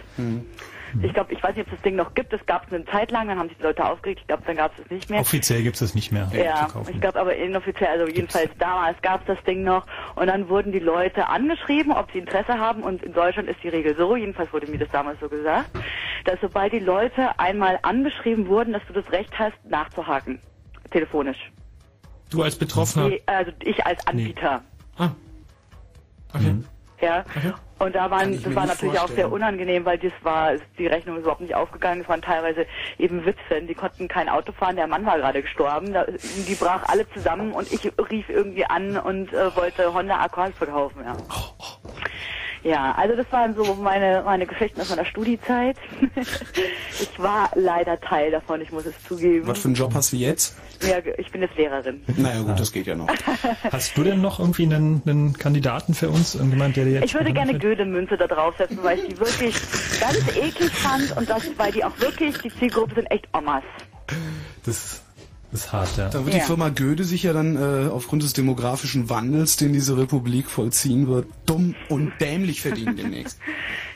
Ich 1.02 1.12
glaube, 1.12 1.32
ich 1.32 1.42
weiß 1.42 1.54
nicht, 1.56 1.66
ob 1.66 1.72
es 1.72 1.78
das 1.78 1.82
Ding 1.82 1.96
noch 1.96 2.14
gibt. 2.14 2.32
Es 2.32 2.44
gab 2.46 2.66
es 2.66 2.72
eine 2.72 2.84
Zeit 2.86 3.10
lang, 3.10 3.28
dann 3.28 3.38
haben 3.38 3.48
sich 3.48 3.58
die 3.58 3.62
Leute 3.64 3.84
aufgeregt. 3.84 4.20
Ich 4.22 4.26
glaube, 4.26 4.42
dann 4.46 4.56
gab 4.56 4.72
es 4.78 4.84
es 4.84 4.90
nicht 4.90 5.10
mehr. 5.10 5.20
Offiziell 5.20 5.62
gibt 5.62 5.74
es 5.76 5.80
das 5.80 5.94
nicht 5.94 6.12
mehr 6.12 6.30
Ja, 6.34 6.68
ich 6.90 7.00
glaube 7.00 7.20
aber 7.20 7.36
inoffiziell, 7.36 7.88
also 7.90 8.06
jedenfalls 8.06 8.50
damals 8.58 9.00
gab 9.02 9.20
es 9.22 9.36
das 9.36 9.44
Ding 9.44 9.62
noch 9.64 9.86
und 10.16 10.26
dann 10.28 10.48
wurden 10.48 10.72
die 10.72 10.78
Leute 10.78 11.28
angeschrieben, 11.28 11.92
ob 11.92 12.10
sie 12.12 12.18
Interesse 12.18 12.58
haben 12.58 12.82
und 12.82 13.02
in 13.02 13.12
Deutschland 13.12 13.48
ist 13.48 13.62
die 13.62 13.68
Regel 13.68 13.96
so, 13.96 14.16
jedenfalls 14.16 14.52
wurde 14.52 14.66
mir 14.70 14.78
das 14.78 14.88
damals 14.90 15.20
so 15.20 15.28
gesagt, 15.28 15.70
dass 16.24 16.40
sobald 16.40 16.72
die 16.72 16.78
Leute 16.78 17.38
einmal 17.38 17.78
angeschrieben 17.82 18.46
wurden, 18.48 18.72
dass 18.72 18.82
du 18.86 18.92
das 18.92 19.10
Recht 19.12 19.38
hast, 19.38 19.56
nachzuhaken. 19.68 20.38
Telefonisch. 20.90 21.50
Du 22.30 22.42
als 22.42 22.56
Betroffener. 22.56 23.10
Die- 23.10 23.22
Also 23.26 23.52
ich 23.62 23.84
als 23.86 24.06
Anbieter. 24.06 24.62
Ah. 24.98 25.10
Okay. 26.34 26.54
Ja. 27.00 27.24
Und 27.78 27.94
da 27.94 28.10
waren, 28.10 28.32
das 28.42 28.54
war 28.56 28.66
natürlich 28.66 28.98
auch 28.98 29.06
sehr 29.06 29.28
vorstellen. 29.28 29.32
unangenehm, 29.32 29.84
weil 29.84 29.98
das 29.98 30.12
war, 30.22 30.52
die 30.78 30.86
Rechnung 30.86 31.16
ist 31.16 31.22
überhaupt 31.22 31.40
nicht 31.40 31.54
aufgegangen. 31.54 32.02
Es 32.02 32.08
waren 32.08 32.22
teilweise 32.22 32.66
eben 32.98 33.24
Witwen, 33.24 33.68
die 33.68 33.74
konnten 33.74 34.08
kein 34.08 34.28
Auto 34.28 34.52
fahren, 34.52 34.74
der 34.74 34.88
Mann 34.88 35.06
war 35.06 35.16
gerade 35.18 35.42
gestorben, 35.42 35.92
da, 35.92 36.04
die 36.04 36.54
brach 36.56 36.82
alle 36.88 37.08
zusammen 37.10 37.52
und 37.52 37.70
ich 37.72 37.84
rief 38.10 38.28
irgendwie 38.28 38.64
an 38.64 38.96
und 38.96 39.32
äh, 39.32 39.54
wollte 39.54 39.94
Honda 39.94 40.18
Accord 40.20 40.54
verkaufen, 40.54 41.04
ja. 41.04 41.16
Ja, 42.64 42.92
also 42.96 43.14
das 43.14 43.30
waren 43.30 43.54
so 43.54 43.74
meine, 43.74 44.22
meine 44.24 44.46
Geschichten 44.46 44.80
aus 44.80 44.90
meiner 44.90 45.04
Studiezeit. 45.04 45.76
ich 47.00 47.18
war 47.18 47.50
leider 47.54 48.00
Teil 48.00 48.30
davon, 48.30 48.60
ich 48.60 48.72
muss 48.72 48.86
es 48.86 48.94
zugeben. 49.04 49.46
Was 49.46 49.60
für 49.60 49.68
einen 49.68 49.74
Job 49.74 49.94
hast 49.94 50.12
du 50.12 50.16
jetzt? 50.16 50.56
Ja, 50.82 50.98
ich 51.16 51.30
bin 51.30 51.42
jetzt 51.42 51.56
Lehrerin. 51.56 52.02
Naja 52.16 52.42
gut, 52.42 52.58
das 52.58 52.72
geht 52.72 52.86
ja 52.86 52.94
noch. 52.94 53.08
Hast 53.72 53.96
du 53.96 54.04
denn 54.04 54.20
noch 54.20 54.38
irgendwie 54.38 54.62
einen, 54.62 55.02
einen 55.04 55.32
Kandidaten 55.32 55.92
für 55.92 56.08
uns? 56.08 56.36
Irgendjemand, 56.36 56.76
der 56.76 56.84
dir 56.84 56.92
jetzt 56.92 57.04
Ich 57.04 57.14
würde 57.14 57.32
gerne? 57.32 57.58
Goethe-Münze 57.58 58.16
da 58.16 58.28
draufsetzen, 58.28 58.78
weil 58.82 58.98
ich 58.98 59.08
die 59.08 59.18
wirklich 59.18 59.56
ganz 60.00 60.36
eklig 60.36 60.70
fand 60.70 61.16
und 61.16 61.28
das, 61.28 61.42
weil 61.56 61.72
die 61.72 61.84
auch 61.84 61.98
wirklich, 61.98 62.38
die 62.38 62.54
Zielgruppe 62.54 62.94
sind 62.94 63.06
echt 63.06 63.26
Omas. 63.36 63.64
Das 64.64 65.02
Ist 65.50 65.72
hart, 65.72 65.96
ja. 65.96 66.10
Da 66.10 66.24
wird 66.26 66.34
Ja. 66.34 66.40
die 66.40 66.46
Firma 66.46 66.68
Goethe 66.68 67.04
sich 67.04 67.22
ja 67.22 67.32
dann 67.32 67.56
äh, 67.56 67.88
aufgrund 67.88 68.22
des 68.22 68.34
demografischen 68.34 69.08
Wandels, 69.08 69.56
den 69.56 69.72
diese 69.72 69.96
Republik 69.96 70.50
vollziehen 70.50 71.06
wird, 71.08 71.26
dumm 71.46 71.74
und 71.88 72.12
dämlich 72.20 72.60
verdienen 72.60 72.96
demnächst. 72.96 73.38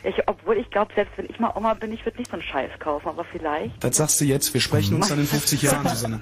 Ich, 0.04 0.16
obwohl 0.26 0.56
ich 0.56 0.68
glaube, 0.68 0.90
selbst 0.96 1.16
wenn 1.16 1.26
ich 1.26 1.38
mal 1.38 1.52
Oma 1.54 1.74
bin, 1.74 1.92
ich 1.92 2.04
würde 2.04 2.18
nicht 2.18 2.28
so 2.28 2.32
einen 2.32 2.42
Scheiß 2.42 2.72
kaufen, 2.80 3.06
aber 3.06 3.22
vielleicht. 3.22 3.84
Das 3.84 3.98
sagst 3.98 4.20
du 4.20 4.24
jetzt. 4.24 4.52
Wir 4.52 4.60
sprechen 4.60 4.96
uns 4.96 5.10
dann 5.10 5.20
in 5.20 5.26
50 5.26 5.62
Jahren, 5.62 5.86
Susanne. 5.86 6.20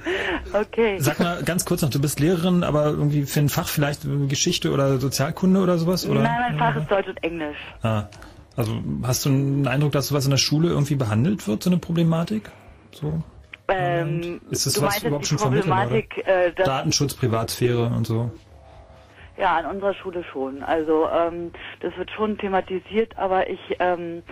Okay. 0.52 0.98
Sag 0.98 1.18
mal 1.18 1.42
ganz 1.44 1.64
kurz 1.64 1.80
noch, 1.80 1.88
du 1.88 1.98
bist 1.98 2.20
Lehrerin, 2.20 2.62
aber 2.62 2.88
irgendwie 2.88 3.22
für 3.24 3.40
ein 3.40 3.48
Fach 3.48 3.68
vielleicht 3.68 4.02
Geschichte 4.28 4.72
oder 4.72 4.98
Sozialkunde 5.00 5.60
oder 5.62 5.78
sowas? 5.78 6.06
Oder? 6.06 6.24
Nein, 6.24 6.40
mein 6.50 6.58
Fach 6.58 6.76
ist 6.76 6.90
Deutsch 6.90 7.08
und 7.08 7.24
Englisch. 7.24 7.56
Ah, 7.82 8.04
also 8.54 8.76
hast 9.02 9.24
du 9.24 9.30
einen 9.30 9.66
Eindruck, 9.66 9.92
dass 9.92 10.08
sowas 10.08 10.26
in 10.26 10.30
der 10.30 10.36
Schule 10.36 10.68
irgendwie 10.68 10.96
behandelt 10.96 11.48
wird, 11.48 11.62
so 11.62 11.70
eine 11.70 11.78
Problematik? 11.78 12.50
So? 12.92 13.22
Ähm, 13.72 14.40
Ist 14.50 14.66
das 14.66 14.80
was 14.82 15.02
überhaupt 15.02 15.26
schon 15.26 15.38
vermittelt? 15.38 16.06
Äh, 16.26 16.52
Datenschutz, 16.52 17.14
Privatsphäre 17.14 17.86
und 17.86 18.06
so. 18.06 18.30
ja, 19.36 19.56
an 19.56 19.66
unserer 19.66 19.94
Schule 19.94 20.24
schon. 20.24 20.62
Also 20.62 21.08
ähm, 21.08 21.52
das 21.80 21.96
wird 21.96 22.10
schon 22.10 22.36
thematisiert, 22.38 23.16
aber 23.16 23.48
ich 23.48 23.60
ähm, 23.78 24.22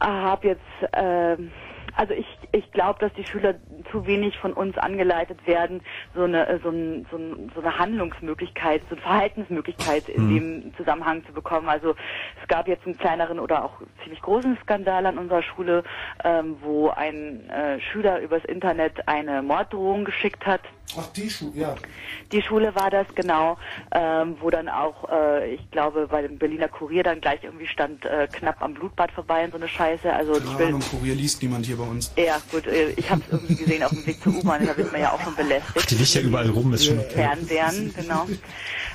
habe 0.00 0.48
jetzt, 0.48 0.60
ähm, 0.92 1.50
also 1.96 2.14
ich, 2.14 2.26
ich 2.52 2.70
glaube, 2.72 2.98
dass 3.00 3.12
die 3.14 3.24
Schüler 3.24 3.54
zu 3.90 4.06
wenig 4.06 4.38
von 4.38 4.52
uns 4.52 4.76
angeleitet 4.78 5.46
werden, 5.46 5.80
so 6.14 6.22
eine, 6.22 6.46
äh, 6.48 6.58
so, 6.62 6.70
ein, 6.70 7.06
so, 7.10 7.16
ein, 7.16 7.52
so 7.54 7.60
eine 7.60 7.78
Handlungsmöglichkeit, 7.78 8.82
so 8.88 8.94
eine 8.94 9.02
Verhaltensmöglichkeit 9.02 10.08
in 10.08 10.22
Mhm. 10.22 10.34
dem 10.34 10.76
Zusammenhang 10.76 11.24
zu 11.26 11.32
bekommen. 11.32 11.68
Also 11.68 11.94
es 12.40 12.48
gab 12.48 12.68
jetzt 12.68 12.86
einen 12.86 12.96
kleineren 12.96 13.38
oder 13.38 13.64
auch 13.64 13.72
ziemlich 14.02 14.22
großen 14.22 14.56
Skandal 14.62 15.06
an 15.06 15.18
unserer 15.18 15.42
Schule, 15.42 15.82
ähm, 16.24 16.56
wo 16.60 16.88
ein 16.90 17.48
äh, 17.50 17.80
Schüler 17.80 18.20
übers 18.20 18.44
Internet 18.44 19.08
eine 19.08 19.42
Morddrohung 19.42 20.04
geschickt 20.04 20.46
hat. 20.46 20.62
Ach, 20.98 21.06
die 21.16 21.30
Schule, 21.30 21.52
ja. 21.54 21.74
Die 22.32 22.42
Schule 22.42 22.74
war 22.74 22.90
das, 22.90 23.06
genau, 23.14 23.56
ähm, 23.94 24.36
wo 24.40 24.50
dann 24.50 24.68
auch, 24.68 25.08
äh, 25.10 25.54
ich 25.54 25.70
glaube, 25.70 26.06
bei 26.10 26.20
dem 26.22 26.36
Berliner 26.38 26.68
Kurier 26.68 27.02
dann 27.02 27.20
gleich 27.20 27.42
irgendwie 27.42 27.66
stand, 27.66 28.04
äh, 28.04 28.28
knapp 28.30 28.60
am 28.60 28.74
Blutbad 28.74 29.10
vorbei 29.10 29.44
und 29.44 29.52
so 29.52 29.56
eine 29.56 29.68
Scheiße. 29.68 30.12
Also 30.12 30.36
ich 30.36 30.44
Keine 30.44 30.58
will, 30.58 30.66
Ahnung, 30.66 30.82
Kurier 30.82 31.14
liest 31.14 31.42
niemand 31.42 31.64
hier 31.64 31.78
bei 31.78 31.84
uns. 31.84 32.12
ja 32.16 32.36
gut, 32.50 32.66
äh, 32.66 32.90
ich 32.90 33.10
habe 33.10 33.22
es 33.26 33.32
irgendwie 33.32 33.56
gesehen 33.56 33.82
auf 33.82 33.90
dem 33.90 34.06
Weg 34.06 34.22
zur 34.22 34.34
U-Bahn, 34.34 34.66
da 34.66 34.76
wird 34.76 34.92
man 34.92 35.00
ja 35.00 35.12
auch 35.12 35.20
schon 35.22 35.34
belästigt. 35.34 35.90
Die 35.90 35.94
liegt 35.94 36.14
ja 36.14 36.20
überall 36.20 36.50
rum, 36.50 36.74
ist 36.74 36.84
schon 36.84 36.98
okay. 36.98 37.10
Fernsehen, 37.14 37.94
genau. 37.96 38.26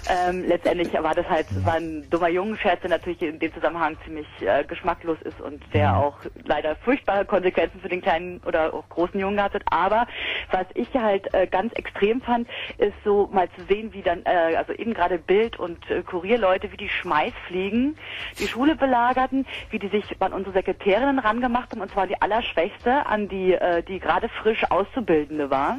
Ähm, 0.09 0.45
letztendlich 0.47 0.93
war 0.93 1.15
das 1.15 1.27
halt, 1.27 1.47
war 1.65 1.73
ein 1.75 2.09
dummer 2.09 2.29
Jungenscherz, 2.29 2.79
der 2.81 2.91
natürlich 2.91 3.21
in 3.21 3.39
dem 3.39 3.53
Zusammenhang 3.53 3.97
ziemlich 4.05 4.27
äh, 4.41 4.63
geschmacklos 4.63 5.17
ist 5.23 5.41
und 5.41 5.61
der 5.73 5.97
auch 5.97 6.15
leider 6.45 6.75
furchtbare 6.77 7.25
Konsequenzen 7.25 7.81
für 7.81 7.89
den 7.89 8.01
kleinen 8.01 8.39
oder 8.45 8.73
auch 8.73 8.87
großen 8.87 9.19
Jungen 9.19 9.35
gehabt 9.35 9.55
hat. 9.55 9.63
Aber 9.65 10.07
was 10.51 10.65
ich 10.75 10.93
halt 10.93 11.33
äh, 11.33 11.45
ganz 11.47 11.73
extrem 11.77 12.21
fand, 12.21 12.47
ist 12.77 12.95
so 13.03 13.29
mal 13.31 13.49
zu 13.51 13.63
sehen, 13.65 13.93
wie 13.93 14.01
dann, 14.01 14.23
äh, 14.25 14.55
also 14.55 14.73
eben 14.73 14.93
gerade 14.93 15.17
Bild 15.17 15.59
und 15.59 15.89
äh, 15.89 16.03
Kurierleute, 16.03 16.71
wie 16.71 16.77
die 16.77 16.89
Schmeißfliegen 16.89 17.95
die 18.39 18.47
Schule 18.47 18.75
belagerten, 18.75 19.45
wie 19.69 19.79
die 19.79 19.89
sich 19.89 20.03
an 20.19 20.33
unsere 20.33 20.53
Sekretärinnen 20.53 21.19
rangemacht 21.19 21.71
haben, 21.71 21.81
und 21.81 21.91
zwar 21.91 22.07
die 22.07 22.21
Allerschwächste, 22.21 23.05
an 23.05 23.29
die, 23.29 23.53
äh, 23.53 23.83
die 23.83 23.99
gerade 23.99 24.29
frisch 24.29 24.63
Auszubildende 24.69 25.49
war 25.49 25.77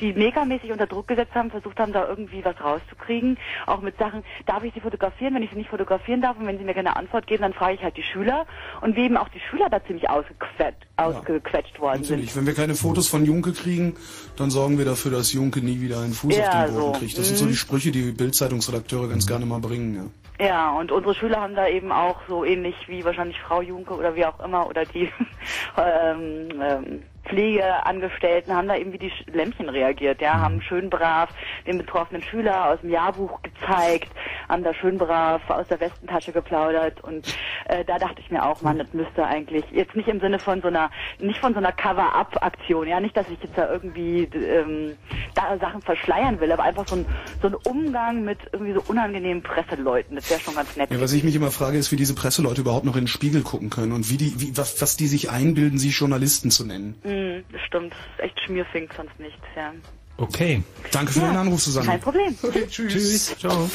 die 0.00 0.12
megamäßig 0.12 0.72
unter 0.72 0.86
Druck 0.86 1.08
gesetzt 1.08 1.34
haben, 1.34 1.50
versucht 1.50 1.78
haben, 1.78 1.92
da 1.92 2.06
irgendwie 2.06 2.44
was 2.44 2.60
rauszukriegen. 2.62 3.38
Auch 3.66 3.80
mit 3.80 3.98
Sachen, 3.98 4.24
darf 4.46 4.62
ich 4.64 4.74
sie 4.74 4.80
fotografieren, 4.80 5.34
wenn 5.34 5.42
ich 5.42 5.50
sie 5.50 5.56
nicht 5.56 5.70
fotografieren 5.70 6.20
darf 6.20 6.38
und 6.38 6.46
wenn 6.46 6.58
sie 6.58 6.64
mir 6.64 6.74
keine 6.74 6.96
Antwort 6.96 7.26
geben, 7.26 7.42
dann 7.42 7.54
frage 7.54 7.74
ich 7.74 7.82
halt 7.82 7.96
die 7.96 8.02
Schüler. 8.02 8.46
Und 8.80 8.96
wie 8.96 9.04
eben 9.04 9.16
auch 9.16 9.28
die 9.28 9.40
Schüler 9.40 9.68
da 9.70 9.84
ziemlich 9.84 10.08
ausgequetscht, 10.08 10.87
ausgequetscht 10.98 11.78
worden 11.80 12.02
sind. 12.04 12.16
Natürlich, 12.16 12.36
wenn 12.36 12.46
wir 12.46 12.54
keine 12.54 12.74
Fotos 12.74 13.08
von 13.08 13.24
Junke 13.24 13.52
kriegen, 13.52 13.94
dann 14.36 14.50
sorgen 14.50 14.78
wir 14.78 14.84
dafür, 14.84 15.12
dass 15.12 15.32
Junke 15.32 15.60
nie 15.60 15.80
wieder 15.80 16.00
einen 16.00 16.12
Fuß 16.12 16.36
Ja, 16.36 16.64
auf 16.64 16.66
den 16.66 16.74
Boden 16.74 16.94
so. 16.94 16.98
kriegt. 16.98 17.16
Das 17.18 17.26
sind 17.28 17.36
so 17.36 17.44
Mhm. 17.44 17.48
die 17.50 17.56
Sprüche, 17.56 17.90
die 17.92 18.10
Bildzeitungsredakteure 18.12 19.08
ganz 19.08 19.26
gerne 19.26 19.46
mal 19.46 19.60
bringen. 19.60 19.94
Ja. 19.94 20.04
Ja, 20.40 20.70
und 20.78 20.92
unsere 20.92 21.14
Schüler 21.16 21.40
haben 21.40 21.56
da 21.56 21.66
eben 21.66 21.90
auch 21.90 22.16
so 22.28 22.44
ähnlich 22.44 22.76
wie 22.86 23.04
wahrscheinlich 23.04 23.36
Frau 23.40 23.60
Junke 23.60 23.92
oder 23.94 24.14
wie 24.14 24.24
auch 24.24 24.38
immer 24.44 24.68
oder 24.68 24.84
die 24.84 25.08
ähm, 25.76 26.48
ähm, 26.62 27.02
Pflegeangestellten 27.28 28.54
haben 28.54 28.68
da 28.68 28.76
eben 28.76 28.92
wie 28.92 28.98
die 28.98 29.12
Lämpchen 29.32 29.68
reagiert, 29.68 30.20
ja, 30.20 30.38
haben 30.38 30.60
schön 30.60 30.90
brav 30.90 31.30
den 31.66 31.78
betroffenen 31.78 32.22
Schüler 32.22 32.70
aus 32.70 32.80
dem 32.80 32.90
Jahrbuch 32.90 33.40
gezeigt, 33.42 34.08
haben 34.48 34.62
da 34.64 34.74
schön 34.74 34.98
brav 34.98 35.42
aus 35.48 35.68
der 35.68 35.80
Westentasche 35.80 36.32
geplaudert 36.32 37.02
und 37.02 37.26
äh, 37.66 37.84
da 37.84 37.98
dachte 37.98 38.20
ich 38.20 38.30
mir 38.30 38.44
auch, 38.44 38.62
man, 38.62 38.78
das 38.78 38.92
müsste 38.92 39.24
eigentlich 39.24 39.64
jetzt 39.70 39.94
nicht 39.94 40.08
im 40.08 40.20
Sinne 40.20 40.38
von 40.38 40.60
so 40.60 40.68
einer, 40.68 40.90
nicht 41.18 41.38
von 41.38 41.52
so 41.52 41.58
einer 41.58 41.72
Cover-up-Aktion, 41.72 42.88
ja, 42.88 43.00
nicht, 43.00 43.16
dass 43.16 43.28
ich 43.28 43.42
jetzt 43.42 43.56
da 43.56 43.70
irgendwie 43.70 44.24
ähm, 44.34 44.96
da 45.34 45.58
Sachen 45.58 45.82
verschleiern 45.82 46.40
will, 46.40 46.52
aber 46.52 46.64
einfach 46.64 46.86
so 46.88 46.96
ein, 46.96 47.06
so 47.42 47.48
ein 47.48 47.54
Umgang 47.54 48.24
mit 48.24 48.38
irgendwie 48.52 48.72
so 48.72 48.82
unangenehmen 48.86 49.42
Presseleuten, 49.42 50.16
das 50.16 50.30
wäre 50.30 50.40
schon 50.40 50.54
ganz 50.54 50.76
nett. 50.76 50.90
Ja, 50.90 51.00
was 51.00 51.12
ich 51.12 51.24
mich 51.24 51.34
immer 51.34 51.50
frage, 51.50 51.78
ist, 51.78 51.92
wie 51.92 51.96
diese 51.96 52.14
Presseleute 52.14 52.62
überhaupt 52.62 52.84
noch 52.84 52.96
in 52.96 53.02
den 53.02 53.08
Spiegel 53.08 53.42
gucken 53.42 53.70
können 53.70 53.92
und 53.92 54.10
wie 54.10 54.16
die, 54.16 54.40
wie, 54.40 54.56
was, 54.56 54.80
was 54.80 54.96
die 54.96 55.06
sich 55.06 55.30
einbilden, 55.30 55.78
sich 55.78 55.98
Journalisten 55.98 56.50
zu 56.50 56.64
nennen. 56.64 56.96
Mm, 57.18 57.44
das 57.52 57.60
stimmt, 57.62 57.92
das 57.92 57.98
ist 58.00 58.20
echt 58.24 58.40
Schmierfink, 58.46 58.92
sonst 58.94 59.18
nichts, 59.18 59.40
ja. 59.56 59.72
Okay. 60.16 60.62
Danke 60.90 61.12
für 61.12 61.20
Ja, 61.20 61.28
den 61.28 61.36
Anruf, 61.36 61.62
Susanne. 61.62 61.86
Kein 61.86 62.00
Problem. 62.00 62.36
tschüss. 62.68 62.92
Tschüss. 62.92 63.36
Ciao. 63.38 63.68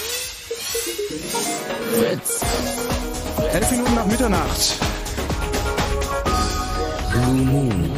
Fritz. 1.94 2.42
Elf 3.54 3.72
Minuten 3.72 3.96
nach 3.96 4.06
Mitternacht. 4.06 4.78
Blue 7.12 7.34
Moon. 7.46 7.93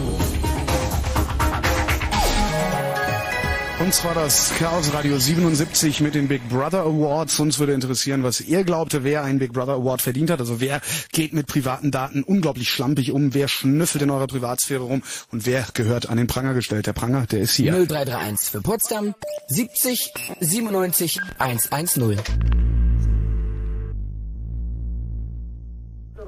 Und 3.84 3.94
zwar 3.94 4.14
das 4.14 4.52
Chaos 4.58 4.92
Radio 4.92 5.18
77 5.18 6.02
mit 6.02 6.14
den 6.14 6.28
Big 6.28 6.46
Brother 6.50 6.80
Awards. 6.80 7.40
Uns 7.40 7.58
würde 7.58 7.72
interessieren, 7.72 8.22
was 8.22 8.42
ihr 8.42 8.62
glaubt, 8.62 8.94
wer 9.04 9.24
einen 9.24 9.38
Big 9.38 9.54
Brother 9.54 9.72
Award 9.72 10.02
verdient 10.02 10.30
hat. 10.30 10.38
Also 10.38 10.60
wer 10.60 10.82
geht 11.12 11.32
mit 11.32 11.46
privaten 11.46 11.90
Daten 11.90 12.22
unglaublich 12.22 12.68
schlampig 12.68 13.10
um, 13.10 13.32
wer 13.32 13.48
schnüffelt 13.48 14.02
in 14.02 14.10
eurer 14.10 14.26
Privatsphäre 14.26 14.82
rum 14.82 15.02
und 15.32 15.46
wer 15.46 15.64
gehört 15.72 16.10
an 16.10 16.18
den 16.18 16.26
Pranger 16.26 16.52
gestellt. 16.52 16.86
Der 16.86 16.92
Pranger, 16.92 17.24
der 17.26 17.40
ist 17.40 17.54
hier. 17.54 17.72
0331 17.72 18.50
für 18.50 18.60
Potsdam 18.60 19.14
70 19.48 20.12
97 20.40 21.18
110. 21.38 22.18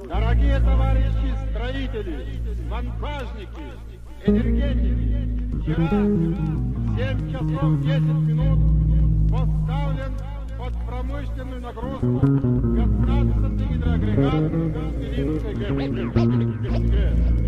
Дорогие 0.09 0.59
товарищи 0.61 1.35
строители, 1.51 2.43
монтажники, 2.69 3.73
энергетики, 4.27 5.63
вчера 5.63 5.89
в 5.89 6.86
7 6.98 7.32
часов 7.32 7.80
10 7.84 8.02
минут 8.26 8.60
поставлен 9.30 10.18
под 10.58 10.74
промышленную 10.88 11.62
нагрузку 11.62 12.20
15 12.22 13.70
гидроагрегат 13.70 14.52
Пилинской 15.00 16.26
ГЭС. 16.88 17.47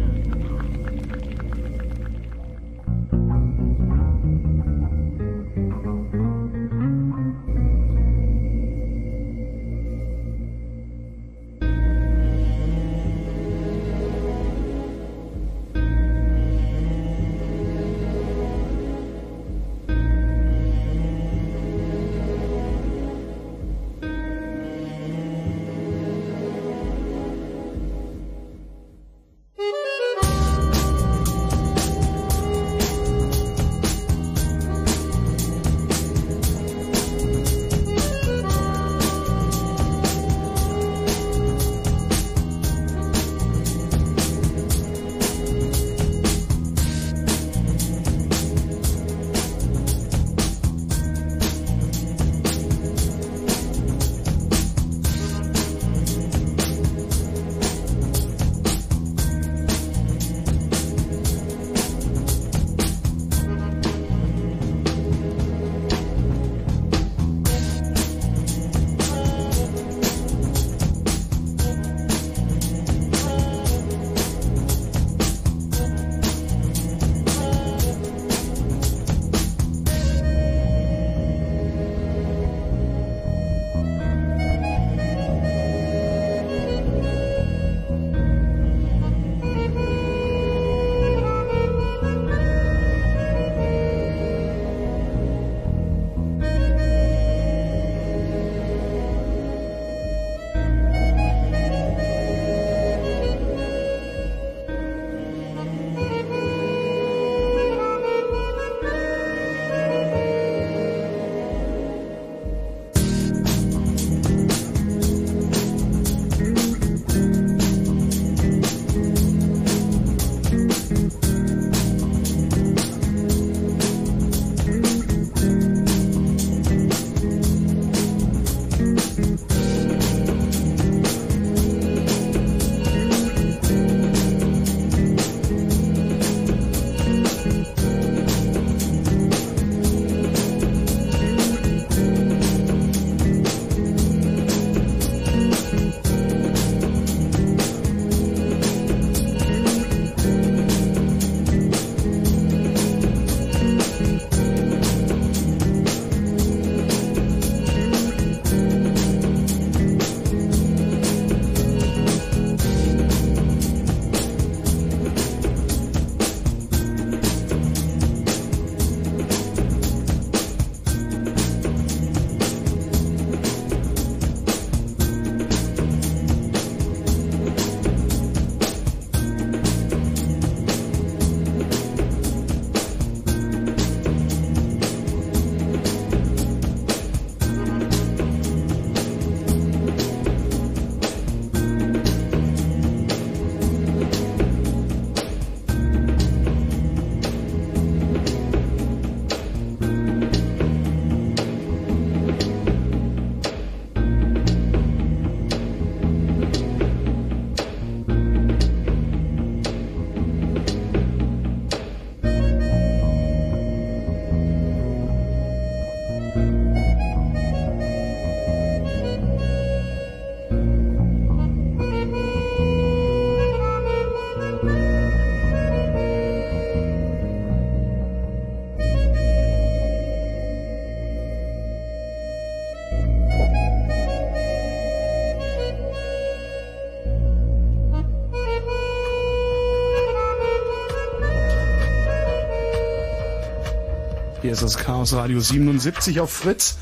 Hier 244.50 244.56
ist 244.56 244.64
das 244.64 244.80
Chaos 244.80 245.14
Radio 245.14 245.40
77 245.40 246.20
auf 246.22 246.32
Fritz. 246.34 246.80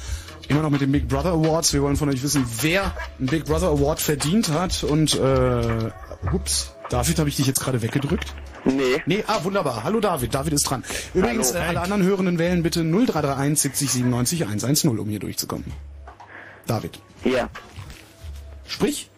Immer 0.47 0.61
noch 0.61 0.69
mit 0.69 0.79
den 0.79 0.89
Big 0.89 1.09
Brother 1.09 1.31
Awards. 1.31 1.73
Wir 1.73 1.81
wollen 1.81 1.97
von 1.97 2.07
euch 2.07 2.23
wissen, 2.23 2.45
wer 2.61 2.93
einen 3.19 3.27
Big 3.27 3.43
Brother 3.43 3.67
Award 3.67 3.99
verdient 3.99 4.47
hat. 4.47 4.85
Und, 4.85 5.15
äh, 5.15 5.91
ups, 6.31 6.73
David, 6.89 7.19
habe 7.19 7.27
ich 7.27 7.35
dich 7.35 7.45
jetzt 7.45 7.59
gerade 7.59 7.81
weggedrückt? 7.81 8.33
Nee. 8.63 9.03
Nee, 9.05 9.21
ah, 9.27 9.43
wunderbar. 9.43 9.83
Hallo 9.83 9.99
David, 9.99 10.33
David 10.33 10.53
ist 10.53 10.63
dran. 10.63 10.85
Übrigens, 11.13 11.53
Hallo. 11.53 11.65
äh, 11.65 11.67
alle 11.67 11.81
anderen 11.81 12.03
Hörenden 12.03 12.39
wählen 12.39 12.63
bitte 12.63 12.85
0331 12.85 13.59
70 13.59 13.91
97 13.91 14.43
110, 14.43 14.97
um 14.97 15.09
hier 15.09 15.19
durchzukommen. 15.19 15.65
David. 16.67 17.01
Ja. 17.25 17.49
Sprich. 18.65 19.09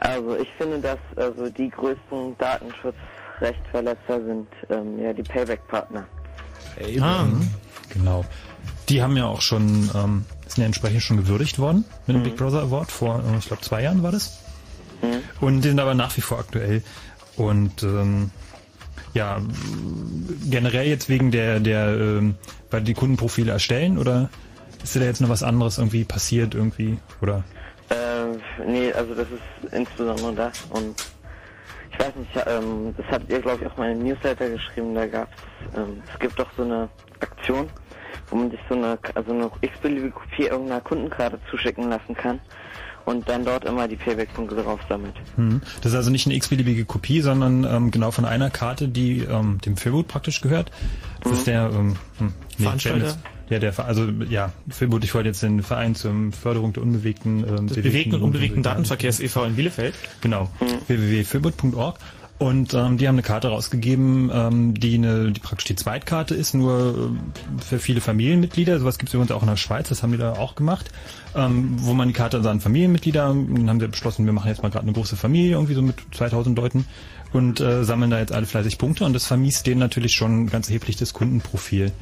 Also 0.00 0.36
ich 0.36 0.48
finde, 0.58 0.80
dass 0.80 0.98
also 1.16 1.48
die 1.48 1.70
größten 1.70 2.36
Datenschutzrechtverletzer 2.36 4.22
sind 4.22 4.48
ähm, 4.68 4.98
ja 4.98 5.14
die 5.14 5.22
Payback-Partner. 5.22 6.06
Ah, 7.00 7.26
genau. 7.92 8.24
Die 8.88 9.02
haben 9.02 9.16
ja 9.16 9.26
auch 9.26 9.40
schon, 9.40 9.90
ähm, 9.94 10.24
sind 10.46 10.58
ja 10.58 10.66
entsprechend 10.66 11.02
schon 11.02 11.16
gewürdigt 11.16 11.58
worden 11.58 11.84
mit 12.06 12.16
dem 12.16 12.22
Big 12.22 12.36
Brother 12.36 12.62
Award 12.62 12.90
vor, 12.90 13.22
äh, 13.24 13.38
ich 13.38 13.46
glaube, 13.46 13.62
zwei 13.62 13.82
Jahren 13.82 14.02
war 14.02 14.12
das. 14.12 14.38
Und 15.40 15.62
die 15.62 15.68
sind 15.68 15.80
aber 15.80 15.94
nach 15.94 16.16
wie 16.16 16.20
vor 16.20 16.38
aktuell. 16.38 16.82
Und 17.36 17.82
ähm, 17.82 18.30
ja, 19.14 19.40
generell 20.50 20.86
jetzt 20.86 21.08
wegen 21.08 21.30
der, 21.30 21.60
der, 21.60 21.88
ähm, 21.98 22.34
weil 22.70 22.82
die 22.82 22.94
Kundenprofile 22.94 23.52
erstellen 23.52 23.98
oder 23.98 24.30
ist 24.82 24.96
da 24.96 25.00
jetzt 25.00 25.20
noch 25.20 25.28
was 25.28 25.42
anderes 25.42 25.78
irgendwie 25.78 26.04
passiert 26.04 26.54
irgendwie 26.54 26.98
oder? 27.20 27.44
Ähm, 27.90 28.40
nee, 28.66 28.92
also 28.92 29.14
das 29.14 29.26
ist 29.28 29.72
insbesondere 29.72 30.34
das 30.34 30.64
und 30.70 30.94
ich 31.90 31.98
weiß 31.98 32.16
nicht, 32.16 32.30
ähm, 32.46 32.94
das 32.96 33.06
habt 33.10 33.30
ihr 33.30 33.40
glaube 33.40 33.64
ich 33.64 33.70
auch 33.70 33.76
mal 33.76 33.90
in 33.90 33.98
den 33.98 34.08
Newsletter 34.08 34.48
geschrieben, 34.48 34.94
da 34.94 35.06
gab's, 35.06 35.36
ähm, 35.76 36.02
es 36.12 36.18
gibt 36.18 36.38
doch 36.38 36.48
so 36.56 36.64
eine 36.64 36.88
Aktion, 37.20 37.68
wo 38.30 38.36
man 38.36 38.50
sich 38.50 38.60
so 38.68 38.74
eine, 38.74 38.98
also 39.14 39.32
eine 39.32 39.50
x-beliebige 39.60 40.10
Kopie 40.10 40.44
irgendeiner 40.44 40.80
Kundenkarte 40.80 41.38
zuschicken 41.50 41.88
lassen 41.88 42.14
kann 42.14 42.40
und 43.06 43.28
dann 43.28 43.44
dort 43.44 43.64
immer 43.64 43.88
die 43.88 43.96
Payback-Punkte 43.96 44.56
drauf 44.56 44.80
sammelt. 44.88 45.14
Hm. 45.36 45.62
Das 45.80 45.92
ist 45.92 45.96
also 45.96 46.10
nicht 46.10 46.26
eine 46.26 46.34
x-beliebige 46.34 46.84
Kopie, 46.84 47.20
sondern 47.20 47.64
ähm, 47.64 47.90
genau 47.90 48.10
von 48.10 48.24
einer 48.24 48.50
Karte, 48.50 48.88
die 48.88 49.20
ähm, 49.20 49.58
dem 49.64 49.76
Philwood 49.76 50.08
praktisch 50.08 50.40
gehört. 50.40 50.70
Das 51.22 51.32
ist 51.32 51.46
der 51.46 51.70
ähm, 51.72 51.96
hm, 52.56 52.64
Veranstalter? 52.64 53.16
Ja, 53.48 53.60
der, 53.60 53.78
also 53.78 54.08
ja, 54.28 54.52
Philwood, 54.68 55.04
ich 55.04 55.14
wollte 55.14 55.28
jetzt 55.28 55.42
den 55.42 55.62
Verein 55.62 55.94
zur 55.94 56.12
Förderung 56.32 56.72
der 56.72 56.82
unbewegten, 56.82 57.44
ähm, 57.46 57.66
Des 57.68 57.76
bewegten 57.76 58.14
und 58.14 58.22
unbewegten 58.22 58.62
Datenverkehrs 58.62 59.20
e.V. 59.20 59.44
in 59.44 59.54
Bielefeld. 59.54 59.94
Genau, 60.20 60.50
www.philwood.org. 60.88 61.98
Und 62.38 62.74
ähm, 62.74 62.98
die 62.98 63.08
haben 63.08 63.14
eine 63.14 63.22
Karte 63.22 63.48
rausgegeben, 63.48 64.30
ähm, 64.32 64.74
die, 64.74 64.94
eine, 64.94 65.32
die 65.32 65.40
praktisch 65.40 65.64
die 65.64 65.76
Zweitkarte 65.76 66.34
ist, 66.34 66.52
nur 66.52 66.94
ähm, 66.94 67.18
für 67.66 67.78
viele 67.78 68.02
Familienmitglieder. 68.02 68.78
Sowas 68.78 68.98
gibt 68.98 69.08
es 69.08 69.14
übrigens 69.14 69.32
auch 69.32 69.40
in 69.40 69.48
der 69.48 69.56
Schweiz, 69.56 69.88
das 69.88 70.02
haben 70.02 70.12
die 70.12 70.18
da 70.18 70.34
auch 70.34 70.54
gemacht. 70.54 70.90
Ähm, 71.34 71.76
wo 71.78 71.94
man 71.94 72.08
die 72.08 72.14
Karte 72.14 72.36
also 72.36 72.50
an 72.50 72.60
Familienmitglieder, 72.60 73.28
dann 73.28 73.70
haben 73.70 73.80
sie 73.80 73.88
beschlossen, 73.88 74.26
wir 74.26 74.34
machen 74.34 74.48
jetzt 74.48 74.62
mal 74.62 74.68
gerade 74.68 74.84
eine 74.84 74.92
große 74.92 75.16
Familie, 75.16 75.52
irgendwie 75.52 75.74
so 75.74 75.80
mit 75.80 75.96
2000 76.12 76.58
Leuten 76.58 76.84
und 77.32 77.60
äh, 77.60 77.84
sammeln 77.84 78.10
da 78.10 78.18
jetzt 78.18 78.32
alle 78.32 78.46
fleißig 78.46 78.76
Punkte 78.76 79.04
und 79.04 79.14
das 79.14 79.24
vermiest 79.24 79.66
denen 79.66 79.80
natürlich 79.80 80.12
schon 80.12 80.46
ganz 80.48 80.68
erheblich 80.68 80.96
das 80.96 81.14
Kundenprofil. 81.14 81.92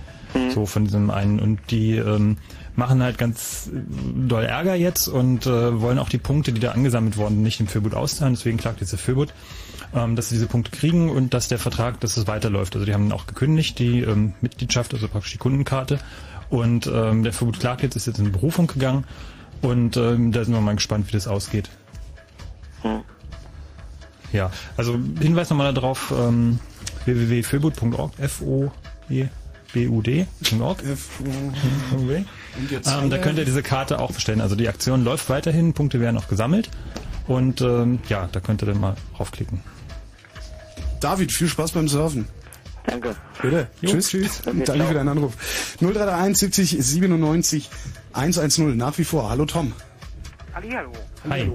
So 0.53 0.67
von 0.67 0.85
diesem 0.85 1.11
einen. 1.11 1.39
Und 1.39 1.61
die 1.71 1.97
ähm, 1.97 2.37
machen 2.77 3.03
halt 3.03 3.19
ganz 3.19 3.71
äh, 3.73 3.79
doll 4.29 4.45
Ärger 4.45 4.75
jetzt 4.75 5.09
und 5.09 5.47
äh, 5.47 5.81
wollen 5.81 5.99
auch 5.99 6.09
die 6.09 6.19
Punkte, 6.19 6.53
die 6.53 6.61
da 6.61 6.73
angesammelt 6.73 7.17
wurden, 7.17 7.43
nicht 7.43 7.61
dem 7.61 7.67
Philbut 7.67 7.95
auszahlen. 7.95 8.35
Deswegen 8.35 8.59
klagt 8.59 8.81
jetzt 8.81 8.93
der 8.93 8.99
Philbut, 8.99 9.33
ähm, 9.95 10.17
dass 10.17 10.29
sie 10.29 10.37
diese 10.37 10.47
Punkte 10.47 10.71
kriegen 10.71 11.11
und 11.11 11.35
dass 11.35 11.49
der 11.49 11.59
Vertrag, 11.59 12.01
dass 12.01 12.17
es 12.17 12.27
weiterläuft. 12.27 12.75
Also 12.75 12.85
die 12.87 12.95
haben 12.95 13.13
auch 13.13 13.27
gekündigt, 13.27 13.79
die 13.79 14.01
ähm, 14.01 14.35
Mitgliedschaft, 14.41 14.93
also 14.95 15.09
praktisch 15.09 15.33
die 15.33 15.39
Kundenkarte. 15.39 15.99
Und 16.51 16.87
ähm, 16.87 17.23
der 17.23 17.33
Philbut 17.33 17.61
klagt 17.61 17.83
jetzt, 17.83 17.97
ist 17.97 18.07
jetzt 18.07 18.19
in 18.19 18.31
Berufung 18.33 18.67
gegangen. 18.67 19.05
Und 19.63 19.97
ähm, 19.97 20.33
da 20.33 20.45
sind 20.45 20.53
wir 20.53 20.61
mal 20.61 20.75
gespannt, 20.75 21.09
wie 21.09 21.13
das 21.13 21.27
ausgeht. 21.27 21.71
Ja, 24.33 24.51
also 24.77 24.99
Hinweis 25.21 25.49
nochmal 25.49 25.73
darauf, 25.73 26.13
ähm, 26.17 26.59
www.philbut.org, 27.05 28.13
Und 32.57 32.71
jetzt 32.71 32.89
Ähm, 32.89 33.11
da 33.11 33.19
könnt 33.19 33.39
ihr 33.39 33.45
diese 33.45 33.63
Karte 33.63 33.99
auch 33.99 34.13
bestellen. 34.13 34.41
Also 34.41 34.57
die 34.57 34.69
Aktion 34.69 35.05
läuft 35.05 35.29
weiterhin, 35.29 35.75
Punkte 35.75 36.01
werden 36.01 36.17
auch 36.17 36.29
gesammelt. 36.29 36.71
Und 37.27 37.61
ähm, 37.61 38.01
ja, 38.09 38.29
da 38.31 38.41
könnt 38.41 38.63
ihr 38.63 38.67
dann 38.67 38.81
mal 38.81 38.97
draufklicken. 39.17 39.61
David, 41.01 41.33
viel 41.33 41.49
Spaß 41.49 41.73
beim 41.73 41.89
Surfen. 41.89 42.27
Danke. 42.87 43.17
Bitte. 43.41 43.69
Jo, 43.81 43.91
tschüss. 43.91 44.09
tschüss. 44.09 44.43
Danke 44.43 44.85
für 44.85 44.95
deinen 44.95 45.09
Anruf. 45.09 45.35
0331 45.81 46.39
70 46.39 46.85
97 46.85 47.71
110. 48.13 48.77
Nach 48.77 48.97
wie 48.99 49.05
vor. 49.05 49.31
Hallo 49.31 49.47
Tom. 49.47 49.73
Hallihallo. 50.55 50.93
Hi. 51.29 51.51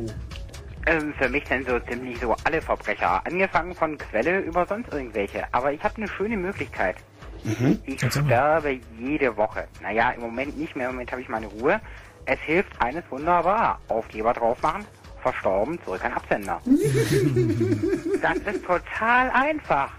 Ähm, 0.88 1.14
für 1.18 1.30
mich 1.30 1.48
sind 1.48 1.68
so 1.68 1.80
ziemlich 1.80 2.20
so 2.20 2.36
alle 2.44 2.62
Verbrecher. 2.62 3.26
Angefangen 3.26 3.76
von 3.76 3.98
Quelle 3.98 4.40
über 4.40 4.66
sonst 4.66 4.92
irgendwelche. 4.92 5.44
Aber 5.54 5.72
ich 5.72 5.84
habe 5.84 5.98
eine 5.98 6.08
schöne 6.08 6.36
Möglichkeit. 6.36 6.96
Mhm. 7.44 7.80
Ich 7.86 8.00
sterbe 8.00 8.80
jede 9.00 9.36
Woche. 9.38 9.68
Naja, 9.82 10.12
im 10.12 10.22
Moment 10.22 10.58
nicht 10.58 10.76
mehr. 10.76 10.90
Im 10.90 10.96
Moment 10.96 11.12
habe 11.12 11.22
ich 11.22 11.30
meine 11.30 11.48
Ruhe. 11.48 11.80
Es 12.26 12.40
hilft 12.40 12.82
eines 12.82 13.04
wunderbar. 13.10 13.80
Aufkleber 13.88 14.34
drauf 14.34 14.62
machen. 14.62 14.86
Verstorben, 15.22 15.80
zurück 15.84 16.04
an 16.04 16.14
Absender. 16.14 16.62
das 18.22 18.38
ist 18.56 18.66
total 18.66 19.30
einfach. 19.32 19.92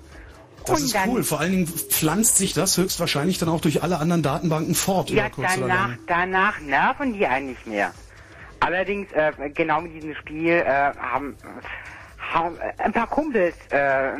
Das 0.67 0.81
Und 0.81 0.87
ist 0.87 0.97
cool. 1.07 1.23
Vor 1.25 1.41
allen 1.41 1.53
Dingen 1.53 1.67
pflanzt 1.67 2.37
sich 2.37 2.53
das 2.53 2.77
höchstwahrscheinlich 2.77 3.39
dann 3.39 3.49
auch 3.49 3.61
durch 3.61 3.83
alle 3.83 3.99
anderen 3.99 4.23
Datenbanken 4.23 4.75
fort. 4.75 5.11
Ja, 5.11 5.31
danach, 5.37 5.91
danach 6.07 6.61
nerven 6.61 7.13
die 7.15 7.27
einen 7.27 7.49
nicht 7.49 7.67
mehr. 7.67 7.93
Allerdings, 8.61 9.11
äh, 9.13 9.33
genau 9.55 9.81
mit 9.81 9.95
diesem 9.95 10.15
Spiel 10.15 10.53
äh, 10.53 10.93
haben, 10.99 11.35
ein 12.79 12.93
paar 12.93 13.07
Kumpels, 13.09 13.55
äh, 13.71 14.13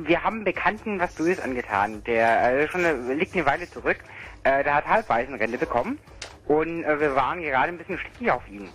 wir 0.00 0.24
haben 0.24 0.36
einen 0.36 0.44
Bekannten 0.44 0.98
was 0.98 1.14
Böses 1.14 1.40
angetan. 1.40 2.02
Der 2.04 2.60
äh, 2.60 2.68
schon 2.68 2.84
eine, 2.84 3.14
liegt 3.14 3.34
eine 3.34 3.46
Weile 3.46 3.70
zurück. 3.70 3.98
Äh, 4.42 4.64
der 4.64 4.74
hat 4.74 4.86
Halbwaisenrente 4.86 5.58
bekommen 5.58 5.98
und 6.46 6.84
äh, 6.84 7.00
wir 7.00 7.14
waren 7.14 7.40
gerade 7.40 7.68
ein 7.68 7.78
bisschen 7.78 7.98
stichig 7.98 8.30
auf 8.30 8.46
ihn. 8.48 8.68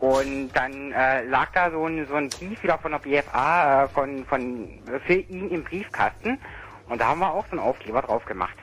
Und 0.00 0.50
dann 0.52 0.92
äh, 0.92 1.24
lag 1.24 1.50
da 1.52 1.70
so 1.70 1.84
ein, 1.86 2.06
so 2.06 2.14
ein 2.14 2.28
Brief 2.28 2.62
wieder 2.62 2.78
von 2.78 2.92
der 2.92 2.98
BFA 3.00 3.84
äh, 3.84 3.88
von, 3.88 4.24
von, 4.26 4.68
für 5.06 5.14
ihn 5.14 5.50
im 5.50 5.64
Briefkasten. 5.64 6.38
Und 6.88 7.00
da 7.00 7.08
haben 7.08 7.18
wir 7.20 7.32
auch 7.32 7.44
so 7.46 7.52
einen 7.52 7.60
Aufkleber 7.60 8.02
drauf 8.02 8.24
gemacht. 8.24 8.56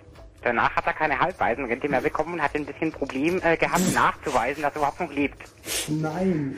Danach 0.44 0.76
hat 0.76 0.86
er 0.86 0.94
keine 0.94 1.20
Halbwaisenrente 1.20 1.90
mehr 1.90 2.02
bekommen 2.02 2.36
und 2.36 2.42
hat 2.42 2.56
ein 2.56 2.66
bisschen 2.66 2.92
Problem 2.92 3.42
äh, 3.44 3.58
gehabt, 3.58 3.94
nachzuweisen, 3.94 4.62
dass 4.62 4.74
er 4.74 4.78
überhaupt 4.78 5.00
noch 5.00 5.12
lebt. 5.12 5.42
Nein. 5.88 6.58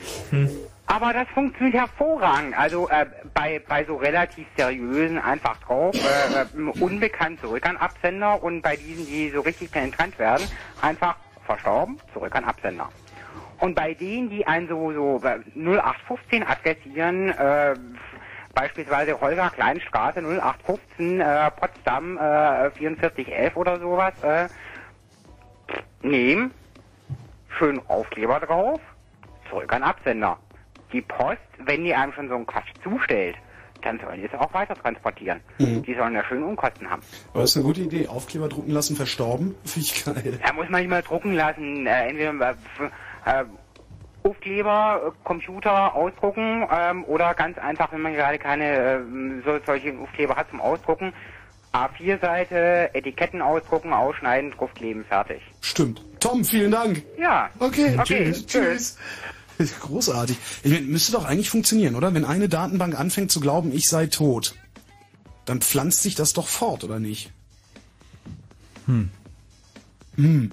Aber 0.88 1.12
das 1.12 1.28
funktioniert 1.30 1.76
hervorragend. 1.76 2.58
Also 2.58 2.88
äh, 2.90 3.06
bei, 3.34 3.62
bei 3.68 3.84
so 3.84 3.98
relativ 3.98 4.48
seriösen 4.56 5.20
einfach 5.20 5.60
drauf, 5.60 5.94
äh, 5.96 6.42
äh, 6.42 6.82
unbekannt 6.82 7.42
zurück 7.42 7.68
an 7.68 7.76
Absender 7.76 8.42
und 8.42 8.62
bei 8.62 8.78
diesen, 8.78 9.06
die 9.06 9.30
so 9.30 9.42
richtig 9.42 9.70
penetrant 9.70 10.18
werden, 10.18 10.48
einfach 10.82 11.18
verstorben, 11.46 12.00
zurück 12.14 12.34
an 12.36 12.46
Absender. 12.46 12.90
Und 13.60 13.76
bei 13.76 13.94
denen, 13.96 14.30
die 14.30 14.48
einen 14.48 14.70
so, 14.70 14.94
so 14.94 15.22
äh, 15.28 15.40
0815 15.60 16.44
adressieren, 16.44 17.30
äh, 17.32 17.76
beispielsweise 18.54 19.20
Holger 19.20 19.50
Kleinstraße 19.50 20.20
0815 20.20 21.20
äh, 21.20 21.52
Potsdam 21.52 22.18
äh, 22.18 22.72
4411 22.72 23.58
oder 23.58 23.80
sowas, 23.80 24.14
äh, 24.24 24.48
nehmen, 26.02 26.52
schön 27.58 27.82
Aufkleber 27.90 28.40
drauf, 28.40 28.80
zurück 29.50 29.74
an 29.74 29.84
Absender. 29.84 30.38
Die 30.94 31.02
Post, 31.02 31.40
wenn 31.66 31.84
die 31.84 31.94
einem 31.94 32.14
schon 32.14 32.30
so 32.30 32.36
einen 32.36 32.46
Quatsch 32.46 32.70
zustellt, 32.84 33.36
dann 33.84 34.00
sollen 34.00 34.22
die 34.22 34.28
es 34.28 34.34
auch 34.34 34.54
weiter 34.54 34.76
transportieren. 34.76 35.40
Mhm. 35.60 35.84
Die 35.84 35.94
sollen 35.94 36.14
ja 36.14 36.24
schön 36.24 36.44
Unkosten 36.44 36.90
haben. 36.90 37.02
Aber 37.34 37.42
das 37.42 37.52
ist 37.52 37.58
eine 37.58 37.66
gute 37.66 37.82
Idee. 37.82 38.08
Aufkleber 38.08 38.48
drucken 38.48 38.72
lassen, 38.72 38.96
verstorben. 38.96 39.56
Finde 39.66 39.86
ich 39.86 40.06
geil. 40.06 40.40
Da 40.46 40.54
muss 40.54 40.70
man 40.70 40.82
nicht 40.82 40.90
mal 40.90 41.02
drucken 41.04 41.34
lassen. 41.34 41.86
Äh, 41.86 42.10
entweder 42.10 42.52
äh, 43.26 43.42
äh, 43.42 43.46
Aufkleber, 44.24 45.02
äh, 45.08 45.12
Computer 45.24 45.94
ausdrucken 45.94 46.66
ähm, 46.72 47.04
oder 47.06 47.34
ganz 47.34 47.58
einfach, 47.60 47.92
wenn 47.92 48.02
man 48.02 48.14
gerade 48.14 48.40
keine 48.40 48.66
äh, 48.76 49.00
so, 49.46 49.60
solche 49.66 49.94
Aufkleber 50.00 50.36
hat 50.36 50.50
zum 50.50 50.60
Ausdrucken, 50.60 51.14
A4-Seite, 51.74 52.90
Etiketten 52.94 53.42
ausdrucken, 53.42 53.94
ausschneiden, 53.94 54.52
draufkleben, 54.52 55.06
fertig. 55.06 55.42
Stimmt. 55.62 56.02
Tom, 56.20 56.44
vielen 56.44 56.72
Dank. 56.72 57.04
Ja. 57.18 57.50
Okay, 57.60 57.96
Okay, 58.00 58.32
tschüss. 58.32 58.46
tschüss. 58.48 58.98
Großartig. 59.82 60.38
Ich 60.64 60.72
meine, 60.72 60.86
müsste 60.86 61.12
doch 61.12 61.26
eigentlich 61.26 61.50
funktionieren, 61.50 61.96
oder? 61.96 62.14
Wenn 62.14 62.26
eine 62.26 62.50
Datenbank 62.50 62.98
anfängt 63.00 63.32
zu 63.32 63.40
glauben, 63.40 63.72
ich 63.74 63.90
sei 63.90 64.08
tot, 64.08 64.56
dann 65.46 65.62
pflanzt 65.62 66.02
sich 66.02 66.16
das 66.16 66.34
doch 66.34 66.48
fort, 66.48 66.84
oder 66.84 67.00
nicht? 67.00 67.32
Hm. 68.86 69.10
Hm. 70.16 70.52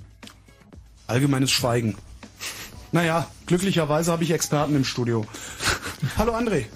Allgemeines 1.07 1.50
Schweigen. 1.50 1.97
Naja, 2.92 3.28
glücklicherweise 3.47 4.12
habe 4.12 4.23
ich 4.23 4.31
Experten 4.31 4.76
im 4.76 4.84
Studio. 4.84 5.26
Hallo 6.18 6.34
André. 6.34 6.66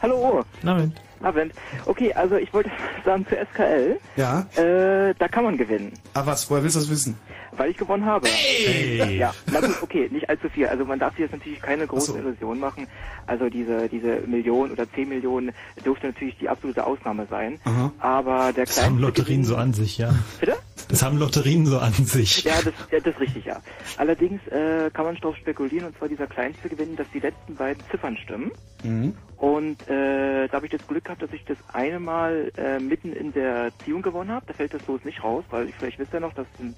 Hallo. 0.00 0.44
Abend. 0.64 1.00
Abend. 1.22 1.52
Okay, 1.86 2.12
also 2.14 2.36
ich 2.36 2.52
wollte 2.52 2.70
sagen 3.04 3.26
zu 3.28 3.36
SKL. 3.52 3.98
Ja? 4.16 4.46
Äh, 4.56 5.14
da 5.18 5.28
kann 5.28 5.44
man 5.44 5.58
gewinnen. 5.58 5.92
Ah, 6.14 6.24
was? 6.24 6.48
Woher 6.48 6.62
willst 6.62 6.76
du 6.76 6.80
das 6.80 6.88
wissen? 6.88 7.16
Weil 7.60 7.72
ich 7.72 7.76
gewonnen 7.76 8.06
habe. 8.06 8.26
Hey! 8.26 9.18
Ja, 9.18 9.34
na 9.52 9.60
gut, 9.60 9.82
okay, 9.82 10.08
nicht 10.10 10.30
allzu 10.30 10.48
viel. 10.48 10.66
Also 10.66 10.86
man 10.86 10.98
darf 10.98 11.10
sich 11.12 11.20
jetzt 11.20 11.32
natürlich 11.32 11.60
keine 11.60 11.86
großen 11.86 12.16
Illusionen 12.16 12.58
machen. 12.58 12.86
Also 13.26 13.50
diese, 13.50 13.86
diese 13.90 14.22
Million 14.26 14.70
oder 14.70 14.90
10 14.90 15.06
Millionen 15.10 15.52
dürfte 15.84 16.06
natürlich 16.06 16.38
die 16.38 16.48
absolute 16.48 16.86
Ausnahme 16.86 17.26
sein. 17.28 17.60
Aha. 17.64 17.92
Aber 17.98 18.54
der 18.54 18.64
Das 18.64 18.82
haben 18.82 18.98
Lotterien 18.98 19.42
Gewinn- 19.42 19.44
so 19.44 19.56
an 19.56 19.74
sich, 19.74 19.98
ja. 19.98 20.14
Bitte? 20.40 20.56
Das 20.88 21.02
haben 21.02 21.18
Lotterien 21.18 21.66
so 21.66 21.78
an 21.78 21.92
sich. 21.92 22.44
Ja, 22.44 22.54
das, 22.64 22.72
ja, 22.90 22.98
das 22.98 23.12
ist 23.14 23.20
richtig, 23.20 23.44
ja. 23.44 23.60
Allerdings 23.98 24.40
äh, 24.48 24.88
kann 24.94 25.04
man 25.04 25.16
darauf 25.16 25.36
spekulieren, 25.36 25.88
und 25.88 25.98
zwar 25.98 26.08
dieser 26.08 26.26
kleinste 26.28 26.66
Gewinn, 26.70 26.96
dass 26.96 27.08
die 27.12 27.20
letzten 27.20 27.56
beiden 27.56 27.82
Ziffern 27.90 28.16
stimmen. 28.16 28.50
Mhm. 28.82 29.14
Und 29.36 29.86
äh, 29.86 30.48
da 30.48 30.54
habe 30.54 30.64
ich 30.64 30.72
das 30.72 30.86
Glück 30.86 31.04
gehabt, 31.04 31.20
dass 31.20 31.32
ich 31.34 31.44
das 31.44 31.58
eine 31.74 32.00
Mal 32.00 32.52
äh, 32.56 32.78
mitten 32.80 33.12
in 33.12 33.34
der 33.34 33.70
Ziehung 33.84 34.00
gewonnen 34.00 34.30
habe. 34.30 34.46
Da 34.46 34.54
fällt 34.54 34.72
das 34.72 34.86
Los 34.86 35.04
nicht 35.04 35.22
raus, 35.22 35.44
weil 35.50 35.68
ich 35.68 35.74
vielleicht 35.74 35.98
wisst 35.98 36.14
ja 36.14 36.20
noch, 36.20 36.32
dass 36.32 36.46
ein, 36.58 36.74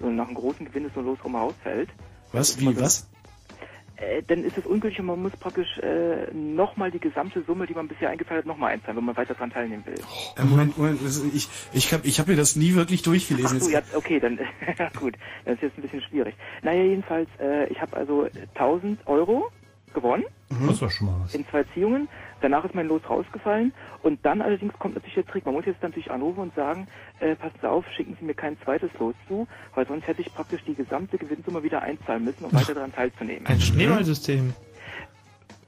nach 0.00 0.26
einem 0.26 0.36
großen 0.36 0.66
Gewinn 0.66 0.86
ist 0.86 0.94
so 0.94 1.00
Los 1.00 1.18
rum 1.24 1.36
rausfällt. 1.36 1.90
Was? 2.32 2.58
Wie? 2.60 2.80
Was? 2.80 3.08
Äh, 4.00 4.22
dann 4.26 4.44
ist 4.44 4.56
es 4.56 4.64
ungültig 4.64 4.98
und 5.00 5.06
man 5.06 5.20
muss 5.20 5.32
praktisch 5.32 5.78
äh, 5.78 6.32
nochmal 6.32 6.90
die 6.90 6.98
gesamte 6.98 7.42
Summe, 7.42 7.66
die 7.66 7.74
man 7.74 7.86
bisher 7.86 8.08
eingezahlt 8.08 8.38
hat, 8.38 8.46
nochmal 8.46 8.72
einzahlen, 8.72 8.96
wenn 8.96 9.04
man 9.04 9.16
weiter 9.16 9.34
daran 9.34 9.50
teilnehmen 9.50 9.84
will. 9.84 10.00
Äh, 10.36 10.44
Moment, 10.44 10.78
Moment, 10.78 11.00
ich, 11.34 11.48
ich 11.74 11.92
habe 11.92 12.06
ich 12.06 12.18
hab 12.18 12.26
mir 12.26 12.36
das 12.36 12.56
nie 12.56 12.74
wirklich 12.74 13.02
durchgelesen. 13.02 13.58
Ach 13.60 13.64
so, 13.64 13.70
ja, 13.70 13.82
okay, 13.94 14.18
dann 14.18 14.38
gut, 14.98 15.16
das 15.44 15.56
ist 15.56 15.62
jetzt 15.62 15.78
ein 15.78 15.82
bisschen 15.82 16.00
schwierig. 16.00 16.34
Naja, 16.62 16.82
jedenfalls, 16.82 17.28
äh, 17.38 17.66
ich 17.66 17.80
habe 17.80 17.94
also 17.94 18.26
1000 18.54 19.06
Euro 19.06 19.50
gewonnen. 19.92 20.24
Das 20.66 20.80
war 20.80 20.90
schon 20.90 21.08
mal 21.08 21.20
was. 21.22 21.34
In 21.34 21.46
zwei 21.48 21.64
Ziehungen. 21.74 22.08
Danach 22.40 22.64
ist 22.64 22.74
mein 22.74 22.88
Los 22.88 23.02
rausgefallen. 23.08 23.72
Und 24.02 24.24
dann 24.24 24.40
allerdings 24.42 24.72
kommt 24.78 24.94
natürlich 24.94 25.14
der 25.14 25.26
Trick. 25.26 25.44
Man 25.44 25.54
muss 25.54 25.66
jetzt 25.66 25.82
natürlich 25.82 26.10
anrufen 26.10 26.40
und 26.40 26.54
sagen, 26.54 26.88
äh, 27.20 27.34
passen 27.36 27.58
Sie 27.60 27.68
auf, 27.68 27.84
schicken 27.96 28.16
Sie 28.18 28.24
mir 28.24 28.34
kein 28.34 28.58
zweites 28.60 28.90
Los 28.98 29.14
zu, 29.28 29.46
weil 29.74 29.86
sonst 29.86 30.06
hätte 30.06 30.22
ich 30.22 30.32
praktisch 30.34 30.62
die 30.66 30.74
gesamte 30.74 31.18
Gewinnsumme 31.18 31.62
wieder 31.62 31.82
einzahlen 31.82 32.24
müssen, 32.24 32.44
um 32.44 32.52
weiter 32.52 32.74
daran 32.74 32.92
teilzunehmen. 32.92 33.46
Ein 33.46 33.60
Schneeballsystem. 33.60 34.54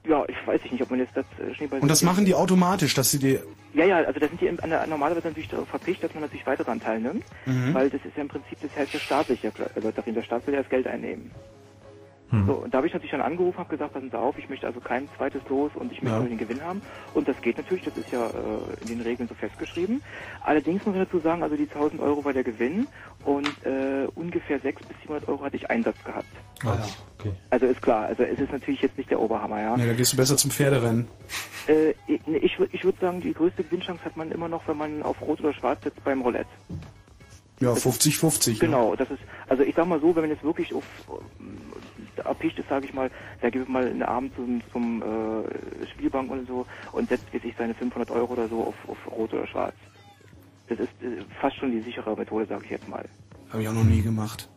Ja, 0.05 0.25
ich 0.29 0.47
weiß 0.47 0.61
nicht, 0.71 0.83
ob 0.83 0.91
man 0.91 0.99
jetzt 0.99 1.17
das 1.17 1.25
äh, 1.39 1.55
Schneeball... 1.55 1.81
Und 1.81 1.89
das 1.89 2.03
machen 2.03 2.25
die 2.25 2.35
automatisch, 2.35 2.95
dass 2.95 3.11
sie 3.13 3.19
dir... 3.21 3.43
Ja, 3.75 3.85
ja, 3.85 3.97
also 3.99 4.19
da 4.19 4.29
sind 4.29 4.41
die 4.41 4.47
im- 4.49 4.59
an 4.61 4.71
der- 4.71 4.87
normalerweise 4.87 5.29
natürlich 5.29 5.49
darauf 5.49 5.69
verpflichtet, 5.69 6.11
dass 6.11 6.15
man 6.15 6.23
natürlich 6.25 6.47
weiter 6.47 6.65
daran 6.65 6.81
teilnimmt, 6.81 7.25
Mhm. 7.47 7.73
weil 7.73 7.89
das 7.89 8.05
ist 8.05 8.17
ja 8.17 8.23
im 8.23 8.29
Prinzip 8.29 8.59
das 8.61 8.75
hält 8.75 8.93
der 8.93 8.99
staatliche 8.99 9.49
äh, 9.49 9.81
Lotterien. 9.81 10.15
Der 10.15 10.23
Staat 10.25 10.47
will 10.47 10.55
ja 10.55 10.61
das 10.61 10.69
Geld 10.71 10.87
einnehmen. 10.89 11.31
Hm. 12.33 12.47
So, 12.47 12.55
und 12.55 12.73
da 12.73 12.79
habe 12.79 12.87
ich 12.87 12.95
natürlich 12.95 13.11
dann 13.13 13.21
angerufen, 13.21 13.59
habe 13.59 13.69
gesagt, 13.69 13.93
passen 13.93 14.11
Sie 14.11 14.19
auf, 14.19 14.39
ich 14.39 14.49
möchte 14.49 14.67
also 14.67 14.81
kein 14.81 15.07
zweites 15.19 15.43
Los 15.51 15.71
und 15.75 15.93
ich 15.93 16.01
möchte 16.03 16.17
Ja. 16.17 16.21
nur 16.21 16.29
den 16.31 16.39
Gewinn 16.39 16.63
haben. 16.63 16.83
Und 17.13 17.29
das 17.29 17.37
geht 17.43 17.59
natürlich, 17.59 17.85
das 17.85 17.95
ist 17.95 18.11
ja 18.11 18.27
äh, 18.31 18.81
in 18.81 18.89
den 18.89 19.03
Regeln 19.03 19.29
so 19.29 19.35
festgeschrieben. 19.35 20.03
Allerdings 20.41 20.83
muss 20.87 20.95
man 20.95 21.05
dazu 21.05 21.21
sagen, 21.21 21.43
also 21.43 21.57
die 21.57 21.69
1000 21.69 22.01
Euro 22.01 22.25
war 22.25 22.33
der 22.33 22.43
Gewinn 22.43 22.89
und 23.25 23.63
äh, 23.67 24.09
ungefähr 24.15 24.59
600 24.61 24.89
bis 24.89 24.97
700 25.03 25.29
Euro 25.29 25.45
hatte 25.45 25.57
ich 25.57 25.69
Einsatz 25.71 26.03
gehabt. 26.05 26.35
Ah, 26.65 26.75
ja. 26.75 26.89
okay. 27.19 27.33
Also 27.51 27.67
ist 27.67 27.83
klar, 27.83 28.07
also 28.07 28.23
es 28.23 28.39
ist 28.41 28.51
natürlich 28.51 28.81
jetzt 28.81 28.97
nicht 28.97 29.11
der 29.11 29.21
Oberhammer, 29.21 29.61
ja. 29.61 29.77
Nee, 29.77 29.87
da 29.87 29.93
gehst 29.93 30.15
du 30.15 30.17
besser 30.17 30.39
zum 30.39 30.51
Pferderennen. 30.51 31.09
Äh, 31.69 31.91
ich 32.07 32.27
ich, 32.27 32.57
würd- 32.57 32.71
ich 32.73 32.83
würde 32.83 32.99
sagen, 32.99 33.21
die 33.21 33.35
größte 33.35 33.63
Gewinnchance 33.63 34.03
hat 34.07 34.17
man 34.17 34.33
immer 34.33 34.49
noch, 34.49 34.67
wenn 34.67 34.79
man 34.79 35.03
auf 35.03 35.21
Rot 35.21 35.41
oder 35.41 35.53
Schwarz 35.53 35.83
setzt 35.85 36.03
beim 36.03 36.23
Roulette. 36.23 36.49
Ja, 37.61 37.75
50-50. 37.75 38.55
ne? 38.55 38.59
Genau, 38.59 38.97
das 38.97 39.09
ist, 39.11 39.21
also 39.47 39.63
ich 39.63 39.77
sag 39.77 39.87
mal 39.87 40.01
so, 40.01 40.17
wenn 40.17 40.23
man 40.23 40.31
jetzt 40.31 40.43
wirklich 40.43 40.75
auf 40.75 40.83
erpicht 42.19 42.59
ist, 42.59 42.69
sage 42.69 42.87
ich 42.87 42.93
mal, 42.95 43.11
da 43.41 43.51
gibt 43.51 43.69
mal 43.69 43.87
einen 43.87 44.03
Abend 44.03 44.35
zum, 44.35 44.63
zum 44.73 45.03
äh, 45.03 45.87
Spielbank 45.93 46.31
und 46.31 46.47
so 46.47 46.67
und 46.93 47.09
setzt 47.09 47.31
sich 47.33 47.55
seine 47.57 47.75
500 47.75 48.11
Euro 48.11 48.33
oder 48.33 48.49
so 48.49 48.65
auf, 48.65 48.75
auf 48.89 48.99
Rot 49.11 49.33
oder 49.33 49.47
Schwarz. 49.47 49.75
Das 50.69 50.79
ist 50.79 50.89
äh, 51.03 51.23
fast 51.41 51.57
schon 51.57 51.71
die 51.73 51.81
sichere 51.81 52.17
Methode, 52.17 52.47
sage 52.47 52.65
ich 52.65 52.71
jetzt 52.71 52.89
mal. 52.89 53.05
Habe 53.51 53.63
ich 53.63 53.69
auch 53.69 53.75
noch 53.75 53.85
nie 53.85 54.03
gemacht. 54.03 54.49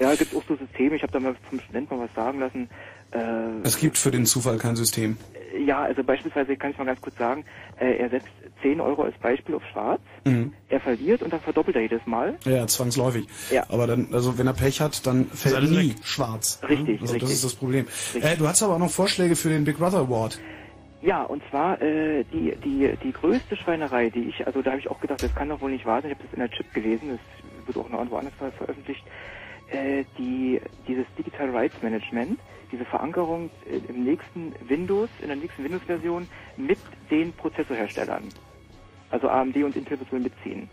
Ja, 0.00 0.12
es 0.12 0.18
gibt 0.18 0.34
auch 0.34 0.42
so 0.48 0.56
Systeme, 0.56 0.96
ich 0.96 1.02
habe 1.02 1.12
da 1.12 1.20
mal 1.20 1.36
vom 1.48 1.60
Studenten 1.60 1.96
mal 1.96 2.04
was 2.08 2.14
sagen 2.14 2.40
lassen. 2.40 2.68
Äh, 3.12 3.66
Es 3.66 3.78
gibt 3.78 3.98
für 3.98 4.10
den 4.10 4.26
Zufall 4.26 4.58
kein 4.58 4.74
System. 4.74 5.16
ja, 5.64 5.82
also 5.82 6.02
beispielsweise 6.02 6.56
kann 6.56 6.70
ich 6.70 6.78
mal 6.78 6.84
ganz 6.86 7.00
kurz 7.00 7.16
sagen, 7.18 7.44
äh, 7.78 7.96
er 7.98 8.10
setzt 8.10 8.28
10 8.62 8.80
Euro 8.80 9.02
als 9.02 9.16
Beispiel 9.18 9.54
auf 9.54 9.62
Schwarz, 9.72 10.00
Mhm. 10.24 10.52
er 10.68 10.80
verliert 10.80 11.22
und 11.22 11.32
dann 11.32 11.40
verdoppelt 11.40 11.76
er 11.76 11.82
jedes 11.82 12.04
Mal. 12.06 12.36
Ja, 12.44 12.66
zwangsläufig. 12.66 13.26
Ja. 13.50 13.64
Aber 13.68 13.86
dann, 13.86 14.08
also 14.12 14.36
wenn 14.38 14.46
er 14.46 14.52
Pech 14.54 14.80
hat, 14.80 15.06
dann 15.06 15.26
fällt 15.26 15.54
alles 15.54 15.70
nie 15.70 15.90
weg. 15.90 15.96
schwarz. 16.04 16.60
Richtig, 16.68 17.00
Also 17.00 17.14
das 17.14 17.22
richtig. 17.22 17.30
ist 17.32 17.44
das 17.44 17.54
Problem. 17.54 17.86
Äh, 18.20 18.36
du 18.36 18.46
hast 18.46 18.62
aber 18.62 18.74
auch 18.74 18.78
noch 18.78 18.90
Vorschläge 18.90 19.36
für 19.36 19.48
den 19.48 19.64
Big 19.64 19.78
Brother 19.78 19.98
Award. 19.98 20.38
Ja, 21.02 21.22
und 21.22 21.42
zwar 21.48 21.80
äh, 21.80 22.24
die, 22.24 22.54
die, 22.62 22.92
die 23.02 23.12
größte 23.12 23.56
Schweinerei, 23.56 24.10
die 24.10 24.24
ich, 24.28 24.46
also 24.46 24.60
da 24.60 24.72
habe 24.72 24.80
ich 24.80 24.90
auch 24.90 25.00
gedacht, 25.00 25.22
das 25.22 25.34
kann 25.34 25.48
doch 25.48 25.62
wohl 25.62 25.70
nicht 25.70 25.86
wahr 25.86 26.02
sein, 26.02 26.10
ich 26.10 26.16
habe 26.18 26.24
das 26.26 26.34
in 26.34 26.40
der 26.40 26.50
Chip 26.50 26.74
gelesen, 26.74 27.08
das 27.18 27.66
wird 27.66 27.78
auch 27.82 27.88
noch 27.88 27.98
irgendwo 28.00 28.16
anders 28.16 28.34
ver- 28.38 28.52
veröffentlicht, 28.52 29.02
äh, 29.70 30.04
die, 30.18 30.60
dieses 30.86 31.06
Digital 31.16 31.48
Rights 31.56 31.76
Management, 31.82 32.38
diese 32.70 32.84
Verankerung 32.84 33.48
äh, 33.66 33.78
im 33.90 34.04
nächsten 34.04 34.52
Windows, 34.68 35.08
in 35.22 35.28
der 35.28 35.36
nächsten 35.36 35.64
Windows-Version 35.64 36.28
mit 36.58 36.78
den 37.10 37.32
Prozessorherstellern. 37.32 38.24
Also 39.10 39.28
AMD 39.28 39.56
und 39.56 39.76
Intel 39.76 39.98
wird 39.98 40.12
wohl 40.12 40.20
mitziehen. 40.20 40.70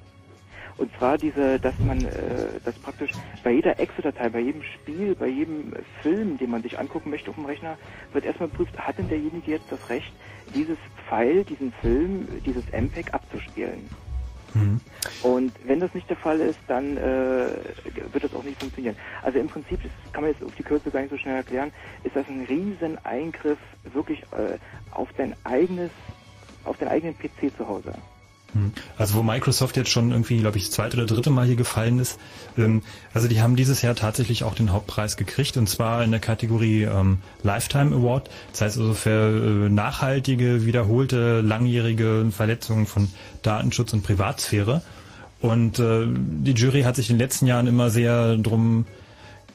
Und 0.78 0.92
zwar 0.98 1.18
diese, 1.18 1.60
dass 1.60 1.74
man, 1.84 2.06
äh, 2.06 2.60
dass 2.64 2.78
praktisch 2.80 3.16
bei 3.44 3.52
jeder 3.52 3.80
Exe-Datei, 3.80 4.30
bei 4.30 4.40
jedem 4.40 4.62
Spiel, 4.64 5.16
bei 5.16 5.28
jedem 5.28 5.74
Film, 6.04 6.38
den 6.38 6.52
man 6.52 6.62
sich 6.62 6.78
angucken 6.78 7.10
möchte 7.10 7.30
auf 7.30 7.36
dem 7.36 7.46
Rechner, 7.46 7.78
wird 8.14 8.26
erstmal 8.26 8.50
geprüft, 8.50 8.78
hat 8.78 8.98
denn 8.98 9.08
derjenige 9.08 9.52
jetzt 9.52 9.72
das 9.72 9.80
Recht, 9.90 10.14
dieses 10.54 10.78
File, 11.10 11.44
diesen 11.46 11.72
Film, 11.82 12.28
dieses 12.46 12.64
MPEG 12.72 13.14
abzuspielen? 13.14 13.90
Und 15.22 15.54
wenn 15.66 15.80
das 15.80 15.94
nicht 15.94 16.10
der 16.10 16.18
Fall 16.18 16.40
ist, 16.40 16.60
dann 16.68 16.98
äh, 16.98 17.50
wird 18.12 18.24
das 18.24 18.34
auch 18.34 18.44
nicht 18.44 18.60
funktionieren. 18.60 18.96
Also 19.24 19.40
im 19.40 19.50
Prinzip, 19.50 19.82
das 19.82 19.92
kann 20.14 20.24
man 20.24 20.32
jetzt 20.32 20.44
auf 20.44 20.54
die 20.56 20.64
Kürze 20.64 20.92
gar 20.92 21.02
nicht 21.02 21.10
so 21.10 21.18
schnell 21.18 21.36
erklären, 21.36 21.72
ist 22.04 22.16
das 22.16 22.28
ein 22.28 22.46
riesen 22.46 23.04
Eingriff 23.04 23.60
wirklich 23.94 24.22
äh, 24.32 24.58
auf 24.92 25.10
dein 25.18 25.36
eigenes, 25.44 25.92
auf 26.64 26.78
deinen 26.78 26.90
eigenen 26.90 27.18
PC 27.18 27.56
zu 27.58 27.68
Hause. 27.68 27.94
Hm. 28.54 28.72
Also 28.98 29.16
wo 29.16 29.24
Microsoft 29.24 29.78
jetzt 29.78 29.90
schon 29.90 30.12
irgendwie, 30.12 30.40
glaube 30.40 30.58
ich, 30.58 30.66
das 30.66 30.72
zweite 30.72 30.98
oder 30.98 31.06
dritte 31.06 31.30
Mal 31.30 31.46
hier 31.46 31.56
gefallen 31.56 32.00
ist. 32.00 32.20
Ähm, 32.58 32.82
also 33.14 33.28
die 33.28 33.42
haben 33.42 33.56
dieses 33.56 33.82
Jahr 33.82 33.96
tatsächlich 33.96 34.44
auch 34.44 34.56
den 34.56 34.72
Hauptpreis 34.72 35.18
gekriegt 35.18 35.58
und 35.58 35.68
zwar 35.68 36.04
in 36.04 36.12
der 36.12 36.20
Kategorie 36.20 36.84
ähm, 36.84 37.20
Lifetime 37.44 37.96
Award. 37.96 38.30
Das 38.52 38.62
heißt 38.62 38.78
also 38.78 38.94
für 38.94 39.66
äh, 39.66 39.70
nachhaltige, 39.70 40.66
wiederholte, 40.66 41.42
langjährige 41.42 42.28
Verletzungen 42.32 42.86
von 42.86 43.10
Datenschutz 43.42 43.94
und 43.94 44.04
Privatsphäre. 44.04 44.82
Und 45.40 45.80
äh, 45.80 46.08
die 46.08 46.54
Jury 46.54 46.82
hat 46.82 46.96
sich 46.96 47.10
in 47.10 47.18
den 47.18 47.22
letzten 47.22 47.46
Jahren 47.46 47.68
immer 47.68 47.90
sehr 47.90 48.38
drum 48.38 48.86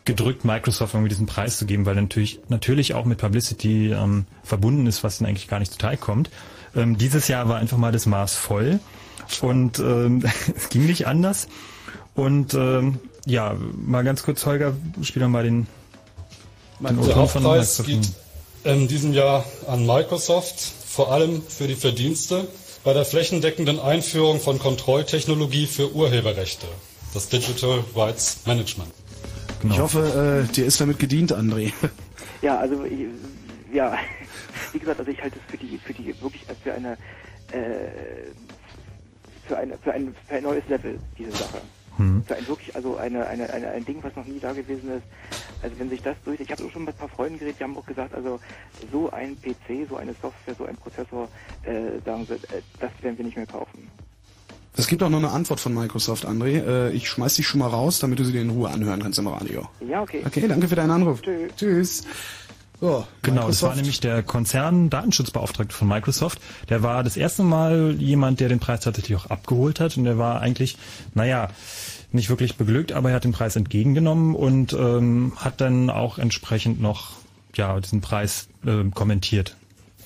gedrückt, 0.04 0.44
Microsoft 0.44 0.94
irgendwie 0.94 1.10
diesen 1.10 1.26
Preis 1.26 1.58
zu 1.58 1.66
geben, 1.66 1.86
weil 1.86 1.94
natürlich 1.94 2.40
natürlich 2.48 2.94
auch 2.94 3.04
mit 3.04 3.18
Publicity 3.18 3.92
ähm, 3.92 4.26
verbunden 4.42 4.86
ist, 4.86 5.04
was 5.04 5.18
dann 5.18 5.28
eigentlich 5.28 5.48
gar 5.48 5.60
nicht 5.60 5.72
zuteil 5.72 5.96
kommt. 5.96 6.30
Ähm, 6.74 6.96
dieses 6.98 7.28
Jahr 7.28 7.48
war 7.48 7.58
einfach 7.58 7.76
mal 7.78 7.92
das 7.92 8.06
Maß 8.06 8.34
voll 8.34 8.80
und 9.40 9.78
ähm, 9.78 10.24
es 10.56 10.68
ging 10.68 10.86
nicht 10.86 11.06
anders. 11.06 11.48
Und 12.14 12.54
ähm, 12.54 12.98
ja, 13.26 13.54
mal 13.86 14.02
ganz 14.04 14.22
kurz, 14.22 14.44
Holger, 14.46 14.74
spiel 15.02 15.22
doch 15.22 15.28
mal 15.28 15.44
den, 15.44 15.66
den 16.80 16.96
Der 16.96 16.98
O-Ton 16.98 17.28
von 17.28 17.44
Hauptpreis 17.44 17.78
Microsoft. 17.78 17.88
geht 17.88 18.72
in 18.72 18.88
diesem 18.88 19.12
Jahr 19.12 19.44
an 19.66 19.86
Microsoft, 19.86 20.60
vor 20.60 21.12
allem 21.12 21.42
für 21.46 21.66
die 21.66 21.74
Verdienste 21.74 22.46
bei 22.84 22.92
der 22.92 23.04
flächendeckenden 23.04 23.78
Einführung 23.80 24.40
von 24.40 24.58
Kontrolltechnologie 24.58 25.66
für 25.66 25.92
Urheberrechte, 25.94 26.66
das 27.14 27.28
Digital 27.28 27.84
Rights 27.94 28.38
Management. 28.46 28.90
Ich 29.70 29.78
hoffe, 29.78 30.46
äh, 30.48 30.52
dir 30.52 30.66
ist 30.66 30.80
damit 30.80 30.98
gedient, 30.98 31.32
André. 31.32 31.72
Ja, 32.42 32.58
also 32.58 32.82
ich- 32.84 33.06
ja, 33.72 33.94
wie 34.72 34.78
gesagt, 34.78 34.98
also 34.98 35.10
ich 35.10 35.22
halte 35.22 35.38
es 35.38 35.50
für 35.50 35.56
die, 35.56 35.78
für 35.78 35.92
die 35.92 36.08
wirklich 36.20 36.44
für 36.62 36.74
eine, 36.74 36.92
äh, 37.52 38.30
für 39.46 39.56
eine, 39.56 39.78
für 39.78 39.92
ein, 39.92 40.14
für 40.28 40.34
ein 40.34 40.42
neues 40.42 40.66
Level 40.68 40.98
diese 41.18 41.30
Sache. 41.32 41.60
Hm. 41.96 42.24
Für 42.26 42.36
ein 42.36 42.48
wirklich, 42.48 42.74
also 42.74 42.96
eine, 42.96 43.26
eine, 43.26 43.50
eine, 43.50 43.68
ein 43.70 43.84
Ding, 43.84 44.02
was 44.02 44.14
noch 44.16 44.24
nie 44.24 44.38
da 44.40 44.52
gewesen 44.52 44.90
ist. 44.90 45.04
Also 45.62 45.78
wenn 45.78 45.90
sich 45.90 46.00
das 46.02 46.16
durch, 46.24 46.40
ich 46.40 46.50
habe 46.50 46.64
auch 46.64 46.70
schon 46.70 46.84
mit 46.84 46.94
ein 46.94 46.98
paar 46.98 47.08
Freunden 47.08 47.38
geredet, 47.38 47.60
die 47.60 47.64
haben 47.64 47.76
auch 47.76 47.86
gesagt, 47.86 48.14
also 48.14 48.40
so 48.90 49.10
ein 49.10 49.36
PC, 49.40 49.88
so 49.88 49.96
eine 49.96 50.14
Software, 50.20 50.54
so 50.56 50.64
ein 50.64 50.76
Prozessor, 50.76 51.28
äh, 51.64 52.00
sagen 52.04 52.26
sie, 52.26 52.34
äh, 52.34 52.62
das 52.80 52.90
werden 53.02 53.18
wir 53.18 53.24
nicht 53.24 53.36
mehr 53.36 53.46
kaufen. 53.46 53.88
Es 54.74 54.86
gibt 54.86 55.02
auch 55.02 55.10
noch 55.10 55.18
eine 55.18 55.30
Antwort 55.30 55.60
von 55.60 55.74
Microsoft, 55.74 56.26
André. 56.26 56.66
Äh, 56.66 56.92
ich 56.92 57.08
schmeiß 57.08 57.34
dich 57.34 57.46
schon 57.46 57.60
mal 57.60 57.68
raus, 57.68 57.98
damit 57.98 58.18
du 58.18 58.24
sie 58.24 58.32
dir 58.32 58.40
in 58.40 58.50
Ruhe 58.50 58.70
anhören 58.70 59.02
kannst 59.02 59.18
im 59.18 59.26
Radio. 59.26 59.68
Ja, 59.86 60.00
okay. 60.00 60.22
Okay, 60.26 60.48
danke 60.48 60.66
für 60.66 60.76
deinen 60.76 60.90
Anruf. 60.90 61.20
Tschüss. 61.20 61.52
Tschüss. 61.56 62.04
So, 62.82 63.06
Genau, 63.22 63.46
das 63.46 63.62
war 63.62 63.76
nämlich 63.76 64.00
der 64.00 64.24
Konzern-Datenschutzbeauftragte 64.24 65.72
von 65.72 65.86
Microsoft. 65.86 66.40
Der 66.68 66.82
war 66.82 67.04
das 67.04 67.16
erste 67.16 67.44
Mal 67.44 67.94
jemand, 67.96 68.40
der 68.40 68.48
den 68.48 68.58
Preis 68.58 68.80
tatsächlich 68.80 69.16
auch 69.16 69.26
abgeholt 69.26 69.78
hat. 69.78 69.96
Und 69.96 70.02
der 70.02 70.18
war 70.18 70.40
eigentlich, 70.40 70.76
naja, 71.14 71.46
nicht 72.10 72.28
wirklich 72.28 72.56
beglückt, 72.56 72.90
aber 72.90 73.10
er 73.10 73.14
hat 73.14 73.22
den 73.22 73.30
Preis 73.30 73.54
entgegengenommen 73.54 74.34
und 74.34 74.72
ähm, 74.72 75.32
hat 75.36 75.60
dann 75.60 75.90
auch 75.90 76.18
entsprechend 76.18 76.80
noch 76.80 77.12
ja 77.54 77.78
diesen 77.78 78.00
Preis 78.00 78.48
ähm, 78.66 78.92
kommentiert. 78.92 79.54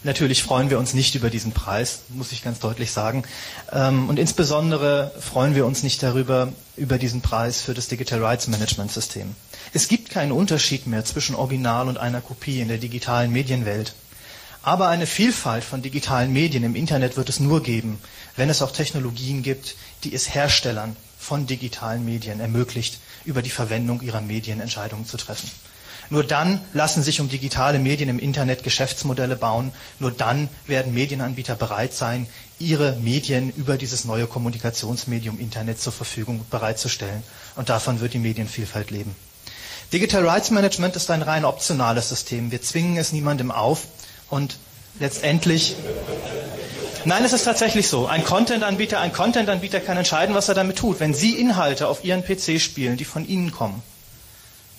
Natürlich 0.07 0.45
freuen 0.45 0.71
wir 0.71 0.79
uns 0.79 0.95
nicht 0.95 1.17
über 1.17 1.31
diesen 1.31 1.51
Preis, 1.51 2.03
muss 2.11 2.31
ich 2.31 2.45
ganz 2.45 2.61
deutlich 2.61 2.93
sagen. 2.93 3.25
Ähm, 3.73 4.09
und 4.09 4.21
insbesondere 4.21 5.11
freuen 5.19 5.57
wir 5.57 5.67
uns 5.67 5.83
nicht 5.83 6.01
darüber, 6.01 6.53
über 6.77 6.97
diesen 6.97 7.23
Preis 7.23 7.61
für 7.61 7.75
das 7.75 7.89
Digital 7.89 8.25
Rights 8.25 8.47
Management 8.47 8.93
System. 8.93 9.35
Es 9.75 9.89
gibt 9.89 10.11
keinen 10.11 10.31
Unterschied 10.31 10.87
mehr 10.87 11.05
zwischen 11.05 11.35
Original 11.35 11.89
und 11.89 11.99
einer 11.99 12.21
Kopie 12.21 12.61
in 12.61 12.69
der 12.69 12.79
digitalen 12.79 13.33
Medienwelt. 13.33 13.95
Aber 14.63 14.87
eine 14.87 15.09
Vielfalt 15.09 15.65
von 15.65 15.83
digitalen 15.83 16.33
Medien 16.33 16.63
im 16.63 16.77
Internet 16.77 17.17
wird 17.17 17.29
es 17.29 17.41
nur 17.41 17.61
geben, 17.65 17.99
wenn 18.37 18.49
es 18.49 18.63
auch 18.63 18.71
Technologien 18.71 19.43
gibt, 19.43 19.75
die 20.05 20.15
es 20.15 20.33
Herstellern 20.33 20.95
von 21.19 21.49
digitalen 21.49 22.05
Medien 22.05 22.39
ermöglicht, 22.39 23.01
über 23.25 23.43
die 23.43 23.51
Verwendung 23.51 24.01
ihrer 24.03 24.21
Medien 24.21 24.61
Entscheidungen 24.61 25.05
zu 25.05 25.17
treffen. 25.17 25.51
Nur 26.11 26.25
dann 26.25 26.61
lassen 26.73 27.03
sich 27.03 27.21
um 27.21 27.29
digitale 27.29 27.79
Medien 27.79 28.09
im 28.09 28.19
Internet 28.19 28.63
Geschäftsmodelle 28.63 29.37
bauen. 29.37 29.73
Nur 29.99 30.11
dann 30.11 30.49
werden 30.67 30.95
Medienanbieter 30.95 31.55
bereit 31.57 31.95
sein, 31.95 32.27
ihre 32.59 32.93
Medien 32.97 33.53
über 33.57 33.77
dieses 33.77 34.05
neue 34.05 34.27
Kommunikationsmedium 34.27 35.39
Internet 35.39 35.81
zur 35.81 35.93
Verfügung 35.93 36.45
bereitzustellen. 36.51 37.23
Und 37.57 37.69
davon 37.69 38.01
wird 38.01 38.15
die 38.15 38.19
Medienvielfalt 38.19 38.91
leben. 38.91 39.15
Digital 39.93 40.29
Rights 40.29 40.51
Management 40.51 40.97
ist 40.97 41.11
ein 41.11 41.23
rein 41.23 41.45
optionales 41.45 42.09
System. 42.09 42.51
Wir 42.51 42.63
zwingen 42.63 42.97
es 42.97 43.13
niemandem 43.13 43.51
auf 43.51 43.85
und 44.31 44.59
letztendlich 44.99 45.77
Nein, 47.05 47.25
es 47.25 47.33
ist 47.33 47.45
tatsächlich 47.45 47.87
so. 47.87 48.09
Ein 48.09 48.25
Content-Anbieter, 48.25 48.99
ein 48.99 49.13
Content-Anbieter 49.13 49.79
kann 49.79 49.97
entscheiden, 49.97 50.35
was 50.35 50.49
er 50.49 50.57
damit 50.57 50.79
tut. 50.79 50.99
Wenn 50.99 51.15
Sie 51.15 51.39
Inhalte 51.39 51.87
auf 51.87 52.03
Ihren 52.03 52.25
PC 52.25 52.61
spielen, 52.61 52.97
die 52.97 53.05
von 53.05 53.25
Ihnen 53.25 53.53
kommen, 53.53 53.81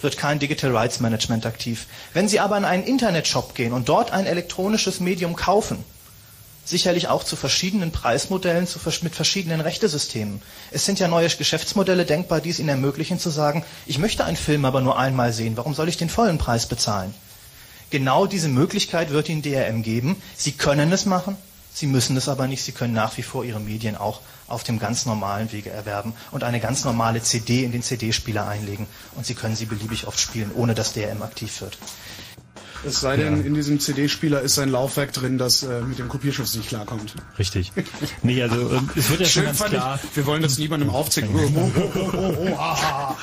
wird 0.01 0.17
kein 0.17 0.39
Digital 0.39 0.75
Rights 0.75 0.99
Management 0.99 1.45
aktiv. 1.45 1.87
Wenn 2.13 2.27
Sie 2.27 2.39
aber 2.39 2.57
in 2.57 2.65
einen 2.65 2.83
Internetshop 2.83 3.55
gehen 3.55 3.73
und 3.73 3.89
dort 3.89 4.11
ein 4.11 4.25
elektronisches 4.25 4.99
Medium 4.99 5.35
kaufen, 5.35 5.83
sicherlich 6.65 7.07
auch 7.07 7.23
zu 7.23 7.35
verschiedenen 7.35 7.91
Preismodellen, 7.91 8.67
zu, 8.67 8.79
mit 9.01 9.15
verschiedenen 9.15 9.61
Rechtesystemen. 9.61 10.41
Es 10.71 10.85
sind 10.85 10.99
ja 10.99 11.07
neue 11.07 11.29
Geschäftsmodelle 11.29 12.05
denkbar, 12.05 12.41
die 12.41 12.49
es 12.49 12.59
Ihnen 12.59 12.69
ermöglichen 12.69 13.19
zu 13.19 13.29
sagen, 13.29 13.63
ich 13.85 13.99
möchte 13.99 14.25
einen 14.25 14.37
Film 14.37 14.65
aber 14.65 14.81
nur 14.81 14.99
einmal 14.99 15.31
sehen, 15.31 15.55
warum 15.57 15.73
soll 15.73 15.87
ich 15.89 15.97
den 15.97 16.09
vollen 16.09 16.37
Preis 16.37 16.65
bezahlen? 16.65 17.13
Genau 17.89 18.25
diese 18.25 18.49
Möglichkeit 18.49 19.11
wird 19.11 19.29
Ihnen 19.29 19.41
DRM 19.41 19.81
geben. 19.81 20.21
Sie 20.35 20.51
können 20.51 20.91
es 20.91 21.05
machen, 21.05 21.37
Sie 21.77 21.85
müssen 21.87 22.17
es 22.17 22.27
aber 22.27 22.47
nicht. 22.47 22.63
Sie 22.63 22.71
können 22.71 22.93
nach 22.93 23.17
wie 23.17 23.21
vor 23.21 23.45
Ihre 23.45 23.59
Medien 23.59 23.95
auch 23.95 24.19
auf 24.47 24.63
dem 24.63 24.79
ganz 24.79 25.05
normalen 25.05 25.51
Wege 25.51 25.69
erwerben 25.69 26.13
und 26.31 26.43
eine 26.43 26.59
ganz 26.59 26.83
normale 26.83 27.21
CD 27.21 27.63
in 27.63 27.71
den 27.71 27.83
CD-Spieler 27.83 28.47
einlegen. 28.47 28.87
Und 29.15 29.25
Sie 29.25 29.35
können 29.35 29.55
sie 29.55 29.65
beliebig 29.65 30.07
oft 30.07 30.19
spielen, 30.19 30.51
ohne 30.53 30.73
dass 30.73 30.93
DRM 30.93 31.21
aktiv 31.21 31.61
wird. 31.61 31.77
Es 32.85 32.99
sei 33.01 33.17
denn, 33.17 33.43
in 33.45 33.53
diesem 33.53 33.79
CD-Spieler 33.79 34.41
ist 34.41 34.59
ein 34.59 34.69
Laufwerk 34.69 35.11
drin, 35.13 35.37
das 35.37 35.63
äh, 35.63 35.81
mit 35.81 35.99
dem 35.99 36.07
Kopierschutz 36.07 36.55
nicht 36.55 36.69
klarkommt. 36.69 37.13
Richtig. 37.39 37.71
Nee, 38.23 38.41
also 38.43 38.55
äh, 38.69 38.79
es 38.95 39.09
wird 39.09 39.21
ja 39.21 39.25
Schön 39.25 39.43
schon 39.43 39.45
ganz 39.45 39.63
klar. 39.63 39.99
Ich, 40.03 40.15
wir 40.17 40.25
wollen 40.25 40.41
das 40.41 40.57
niemandem 40.57 40.89
aufzeigen. 40.89 41.29
Oh, 41.33 41.71
oh, 41.75 41.91
oh, 42.13 42.33
oh, 42.39 42.55
ah. 42.57 43.15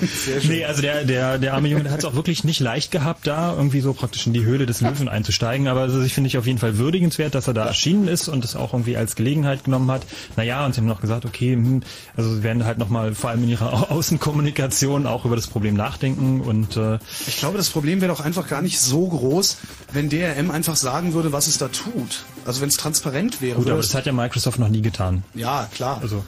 Sehr 0.00 0.40
schön. 0.40 0.50
Nee, 0.50 0.64
also 0.64 0.82
der, 0.82 1.04
der, 1.04 1.38
der 1.38 1.54
arme 1.54 1.68
Junge, 1.68 1.90
hat 1.90 2.00
es 2.00 2.04
auch 2.04 2.14
wirklich 2.14 2.44
nicht 2.44 2.60
leicht 2.60 2.90
gehabt, 2.90 3.26
da 3.26 3.54
irgendwie 3.54 3.80
so 3.80 3.92
praktisch 3.94 4.26
in 4.26 4.32
die 4.32 4.44
Höhle 4.44 4.66
des 4.66 4.80
Löwen 4.80 5.08
einzusteigen. 5.08 5.68
Aber 5.68 5.80
also, 5.80 6.02
ich 6.02 6.14
finde 6.14 6.28
ich 6.28 6.38
auf 6.38 6.46
jeden 6.46 6.58
Fall 6.58 6.78
würdigenswert, 6.78 7.34
dass 7.34 7.46
er 7.48 7.54
da 7.54 7.64
erschienen 7.66 8.08
ist 8.08 8.28
und 8.28 8.44
es 8.44 8.56
auch 8.56 8.72
irgendwie 8.72 8.96
als 8.96 9.16
Gelegenheit 9.16 9.64
genommen 9.64 9.90
hat. 9.90 10.02
Naja, 10.36 10.64
und 10.66 10.74
sie 10.74 10.80
haben 10.80 10.86
noch 10.88 11.00
gesagt, 11.00 11.24
okay, 11.24 11.52
hm, 11.54 11.82
also 12.16 12.34
sie 12.36 12.42
werden 12.42 12.64
halt 12.64 12.78
nochmal 12.78 13.14
vor 13.14 13.30
allem 13.30 13.42
in 13.44 13.48
ihrer 13.48 13.72
Au- 13.72 13.94
Außenkommunikation 13.98 15.06
auch 15.06 15.24
über 15.24 15.36
das 15.36 15.46
Problem 15.46 15.74
nachdenken 15.74 16.40
und 16.40 16.76
äh, 16.76 16.98
Ich 17.26 17.38
glaube, 17.38 17.56
das 17.56 17.70
Problem 17.70 18.00
wäre 18.00 18.12
doch 18.12 18.20
einfach 18.20 18.46
gar 18.48 18.62
nicht 18.62 18.78
so 18.80 19.07
groß, 19.08 19.58
wenn 19.92 20.08
DRM 20.08 20.50
einfach 20.50 20.76
sagen 20.76 21.12
würde, 21.12 21.32
was 21.32 21.46
es 21.46 21.58
da 21.58 21.68
tut. 21.68 22.24
Also 22.44 22.60
wenn 22.60 22.68
es 22.68 22.76
transparent 22.76 23.40
wäre. 23.40 23.56
gut, 23.56 23.68
aber 23.68 23.78
das 23.78 23.94
hat 23.94 24.06
ja 24.06 24.12
Microsoft 24.12 24.58
noch 24.58 24.68
nie 24.68 24.82
getan. 24.82 25.24
ja, 25.34 25.68
klar. 25.72 26.00
Also, 26.02 26.24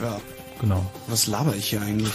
ja. 0.00 0.20
genau. 0.60 0.90
Was 1.06 1.26
laber 1.26 1.54
ich 1.56 1.70
hier 1.70 1.82
eigentlich? 1.82 2.12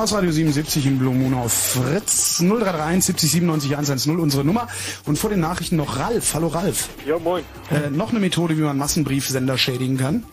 Chaos 0.00 0.14
Radio 0.14 0.30
77 0.30 0.86
im 0.86 0.98
Blue 0.98 1.14
Moon 1.14 1.34
auf 1.34 1.52
Fritz 1.52 2.38
0331 2.38 3.04
70 3.04 3.32
97 3.32 3.72
110 3.72 4.18
unsere 4.18 4.46
Nummer. 4.46 4.66
Und 5.04 5.18
vor 5.18 5.28
den 5.28 5.40
Nachrichten 5.40 5.76
noch 5.76 5.98
Ralf. 5.98 6.32
Hallo 6.32 6.46
Ralf. 6.46 6.88
Ja, 7.04 7.18
moin. 7.18 7.44
Äh, 7.70 7.90
noch 7.90 8.08
eine 8.08 8.18
Methode, 8.18 8.56
wie 8.56 8.62
man 8.62 8.78
Massenbriefsender 8.78 9.58
schädigen 9.58 9.98
kann. 9.98 10.24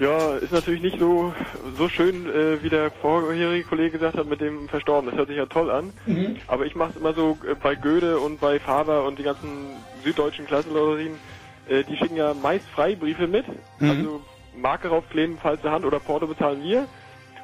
Ja, 0.00 0.36
ist 0.36 0.52
natürlich 0.52 0.80
nicht 0.80 0.98
so, 0.98 1.34
so 1.76 1.90
schön, 1.90 2.24
äh, 2.30 2.62
wie 2.62 2.70
der 2.70 2.90
vorherige 2.90 3.68
Kollege 3.68 3.90
gesagt 3.90 4.16
hat 4.16 4.26
mit 4.26 4.40
dem 4.40 4.70
Verstorben. 4.70 5.10
Das 5.10 5.18
hört 5.18 5.28
sich 5.28 5.36
ja 5.36 5.44
toll 5.44 5.70
an. 5.70 5.92
Mhm. 6.06 6.36
Aber 6.46 6.64
ich 6.64 6.74
mache 6.74 6.92
es 6.92 6.96
immer 6.96 7.12
so 7.12 7.36
äh, 7.46 7.54
bei 7.62 7.74
Goethe 7.74 8.18
und 8.18 8.40
bei 8.40 8.58
Faber 8.58 9.04
und 9.04 9.18
die 9.18 9.24
ganzen 9.24 9.50
süddeutschen 10.02 10.46
Klassenlotterien. 10.46 11.16
Äh, 11.68 11.84
die 11.84 11.98
schicken 11.98 12.16
ja 12.16 12.32
meist 12.32 12.64
Freibriefe 12.74 13.26
mit. 13.26 13.44
Mhm. 13.80 13.90
Also 13.90 14.20
Marke 14.56 14.88
raufkleben, 14.88 15.36
falls 15.42 15.60
der 15.60 15.72
Hand 15.72 15.84
oder 15.84 16.00
Porto 16.00 16.26
bezahlen 16.26 16.62
wir. 16.62 16.88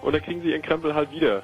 Und 0.02 0.12
dann 0.14 0.22
kriegen 0.22 0.42
sie 0.42 0.50
ihren 0.50 0.62
Krempel 0.62 0.94
halt 0.94 1.10
wieder. 1.12 1.42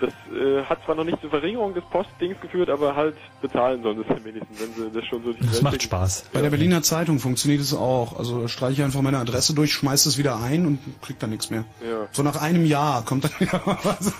Das 0.00 0.10
äh, 0.36 0.64
hat 0.64 0.84
zwar 0.84 0.96
noch 0.96 1.04
nicht 1.04 1.20
zur 1.20 1.30
Verringerung 1.30 1.74
des 1.74 1.84
Postdings 1.84 2.40
geführt, 2.40 2.68
aber 2.70 2.96
halt 2.96 3.14
bezahlen 3.40 3.82
sollen 3.84 3.98
sie 4.02 4.12
es 4.12 4.24
wenigstens, 4.24 4.60
wenn 4.60 4.74
sie 4.74 4.90
das 4.90 5.04
schon 5.06 5.22
so 5.22 5.32
die 5.32 5.38
Das 5.40 5.52
Welt 5.54 5.62
macht 5.62 5.72
schicken. 5.74 5.84
Spaß. 5.84 6.24
Bei 6.32 6.40
der 6.42 6.50
Berliner 6.50 6.82
Zeitung 6.82 7.20
funktioniert 7.20 7.60
es 7.60 7.72
auch. 7.72 8.18
Also 8.18 8.48
streiche 8.48 8.72
ich 8.72 8.82
einfach 8.82 9.00
meine 9.02 9.18
Adresse 9.18 9.54
durch, 9.54 9.72
schmeiß 9.72 10.06
es 10.06 10.18
wieder 10.18 10.40
ein 10.42 10.66
und 10.66 10.78
krieg 11.02 11.18
dann 11.20 11.30
nichts 11.30 11.50
mehr. 11.50 11.64
Ja. 11.88 12.08
So 12.10 12.22
nach 12.24 12.40
einem 12.42 12.64
Jahr 12.66 13.04
kommt 13.04 13.24
dann 13.24 13.32
wieder 13.38 13.60
was. 13.64 14.12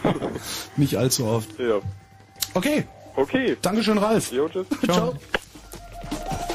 Nicht 0.77 0.97
allzu 0.97 1.27
oft. 1.27 1.59
Ja. 1.59 1.81
Okay. 2.55 2.85
Okay. 3.17 3.57
Dankeschön, 3.61 3.99
Ralf. 3.99 4.31
Jo, 4.31 4.49
tschüss. 4.49 4.67
Ciao. 4.85 5.13
Fritz 5.13 6.52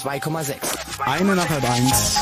2,6. 0.00 0.54
Eine 1.04 1.36
nach 1.36 1.48
halb 1.48 1.68
eins. 1.70 2.16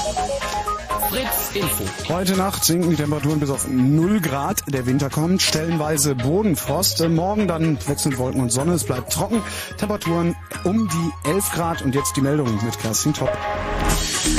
Fritz 1.08 1.54
Info. 1.54 1.84
Heute 2.12 2.36
Nacht 2.36 2.64
sinken 2.64 2.90
die 2.90 2.96
Temperaturen 2.96 3.38
bis 3.38 3.50
auf 3.50 3.68
0 3.68 4.20
Grad. 4.20 4.62
Der 4.66 4.84
Winter 4.84 5.08
kommt. 5.10 5.42
Stellenweise 5.42 6.14
Bodenfrost. 6.16 7.08
Morgen 7.08 7.46
dann 7.46 7.78
wechseln 7.86 8.18
Wolken 8.18 8.40
und 8.40 8.50
Sonne. 8.50 8.72
Es 8.72 8.84
bleibt 8.84 9.12
trocken. 9.12 9.42
Temperaturen 9.76 10.34
um 10.64 10.88
die 10.88 11.30
11 11.30 11.52
Grad. 11.52 11.82
Und 11.82 11.94
jetzt 11.94 12.16
die 12.16 12.20
Meldung 12.20 12.62
mit 12.64 12.78
Kerstin 12.80 13.14
Topp. 13.14 13.30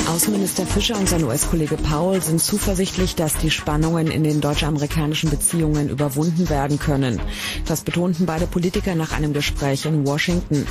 Außenminister 0.10 0.66
Fischer 0.66 0.98
und 0.98 1.08
sein 1.08 1.24
US-Kollege 1.24 1.78
Paul 1.78 2.20
sind 2.20 2.42
zuversichtlich, 2.42 3.14
dass 3.14 3.38
die 3.38 3.52
Spannungen 3.52 4.08
in 4.08 4.24
den 4.24 4.42
deutsch-amerikanischen 4.42 5.30
Beziehungen 5.30 5.88
überwunden 5.88 6.50
werden 6.50 6.80
können. 6.80 7.22
Das 7.68 7.82
betonten 7.82 8.26
beide 8.26 8.48
Politiker 8.48 8.96
nach 8.96 9.12
einem 9.12 9.34
Gespräch 9.34 9.86
in 9.86 10.08
Washington. 10.08 10.66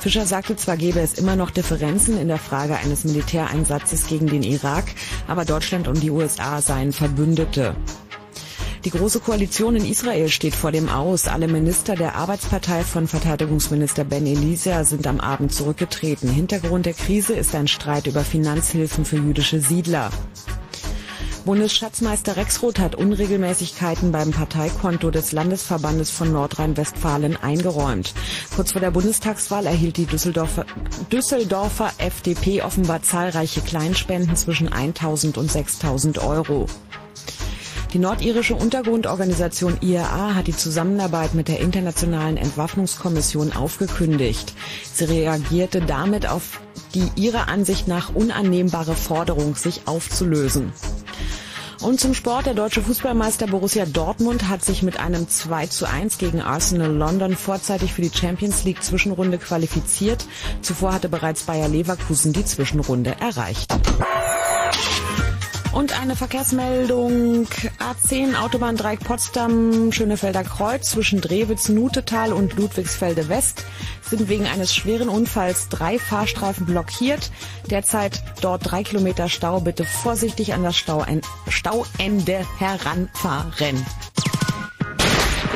Fischer 0.00 0.26
sagte, 0.26 0.54
zwar 0.54 0.76
gebe 0.76 1.00
es 1.00 1.14
immer 1.14 1.34
noch 1.34 1.50
Differenzen 1.50 2.20
in 2.20 2.28
der 2.28 2.38
Frage 2.38 2.76
eines 2.76 3.02
Militäreinsatzes 3.02 4.06
gegen 4.06 4.28
den 4.28 4.44
Irak, 4.44 4.84
aber 5.26 5.44
Deutschland 5.44 5.88
und 5.88 6.00
die 6.00 6.12
USA 6.12 6.62
seien 6.62 6.92
Verbündete. 6.92 7.74
Die 8.88 8.98
Große 8.98 9.20
Koalition 9.20 9.76
in 9.76 9.84
Israel 9.84 10.30
steht 10.30 10.54
vor 10.54 10.72
dem 10.72 10.88
Aus. 10.88 11.28
Alle 11.28 11.46
Minister 11.46 11.94
der 11.94 12.14
Arbeitspartei 12.14 12.84
von 12.84 13.06
Verteidigungsminister 13.06 14.02
Ben 14.02 14.26
Elisa 14.26 14.82
sind 14.84 15.06
am 15.06 15.20
Abend 15.20 15.52
zurückgetreten. 15.52 16.30
Hintergrund 16.30 16.86
der 16.86 16.94
Krise 16.94 17.34
ist 17.34 17.54
ein 17.54 17.68
Streit 17.68 18.06
über 18.06 18.24
Finanzhilfen 18.24 19.04
für 19.04 19.16
jüdische 19.16 19.60
Siedler. 19.60 20.08
Bundesschatzmeister 21.44 22.38
Rexroth 22.38 22.78
hat 22.78 22.94
Unregelmäßigkeiten 22.94 24.10
beim 24.10 24.30
Parteikonto 24.30 25.10
des 25.10 25.32
Landesverbandes 25.32 26.10
von 26.10 26.32
Nordrhein-Westfalen 26.32 27.36
eingeräumt. 27.36 28.14
Kurz 28.56 28.72
vor 28.72 28.80
der 28.80 28.90
Bundestagswahl 28.90 29.66
erhielt 29.66 29.98
die 29.98 30.06
Düsseldorfer, 30.06 30.64
Düsseldorfer 31.12 31.92
FDP 31.98 32.62
offenbar 32.62 33.02
zahlreiche 33.02 33.60
Kleinspenden 33.60 34.34
zwischen 34.34 34.72
1000 34.72 35.36
und 35.36 35.52
6000 35.52 36.18
Euro. 36.24 36.66
Die 37.92 37.98
nordirische 37.98 38.54
Untergrundorganisation 38.54 39.78
IAA 39.80 40.34
hat 40.34 40.46
die 40.46 40.56
Zusammenarbeit 40.56 41.34
mit 41.34 41.48
der 41.48 41.60
Internationalen 41.60 42.36
Entwaffnungskommission 42.36 43.54
aufgekündigt. 43.54 44.52
Sie 44.92 45.04
reagierte 45.04 45.80
damit 45.80 46.28
auf 46.28 46.60
die 46.94 47.10
ihrer 47.16 47.48
Ansicht 47.48 47.88
nach 47.88 48.14
unannehmbare 48.14 48.94
Forderung, 48.94 49.56
sich 49.56 49.82
aufzulösen. 49.86 50.72
Und 51.80 52.00
zum 52.00 52.12
Sport. 52.12 52.46
Der 52.46 52.54
deutsche 52.54 52.82
Fußballmeister 52.82 53.46
Borussia 53.46 53.86
Dortmund 53.86 54.48
hat 54.48 54.64
sich 54.64 54.82
mit 54.82 54.98
einem 54.98 55.28
2 55.28 55.68
zu 55.68 55.86
1 55.88 56.18
gegen 56.18 56.40
Arsenal 56.40 56.92
London 56.92 57.36
vorzeitig 57.36 57.92
für 57.92 58.02
die 58.02 58.10
Champions 58.12 58.64
League 58.64 58.82
Zwischenrunde 58.82 59.38
qualifiziert. 59.38 60.26
Zuvor 60.60 60.92
hatte 60.92 61.08
bereits 61.08 61.44
Bayer 61.44 61.68
Leverkusen 61.68 62.32
die 62.32 62.44
Zwischenrunde 62.44 63.16
erreicht. 63.20 63.72
Und 65.78 65.96
eine 66.00 66.16
Verkehrsmeldung 66.16 67.46
A10 67.78 68.34
Autobahndreieck 68.34 68.98
Potsdam 68.98 69.92
Schönefelder 69.92 70.42
Kreuz 70.42 70.90
zwischen 70.90 71.20
Drewitz, 71.20 71.68
Nutetal 71.68 72.32
und 72.32 72.56
Ludwigsfelde 72.56 73.28
West 73.28 73.64
sind 74.02 74.28
wegen 74.28 74.46
eines 74.46 74.74
schweren 74.74 75.08
Unfalls 75.08 75.68
drei 75.68 76.00
Fahrstreifen 76.00 76.66
blockiert. 76.66 77.30
Derzeit 77.70 78.24
dort 78.40 78.68
drei 78.68 78.82
Kilometer 78.82 79.28
Stau. 79.28 79.60
Bitte 79.60 79.84
vorsichtig 79.84 80.52
an 80.52 80.64
das 80.64 80.76
Stauende 80.76 82.44
heranfahren. 82.58 83.86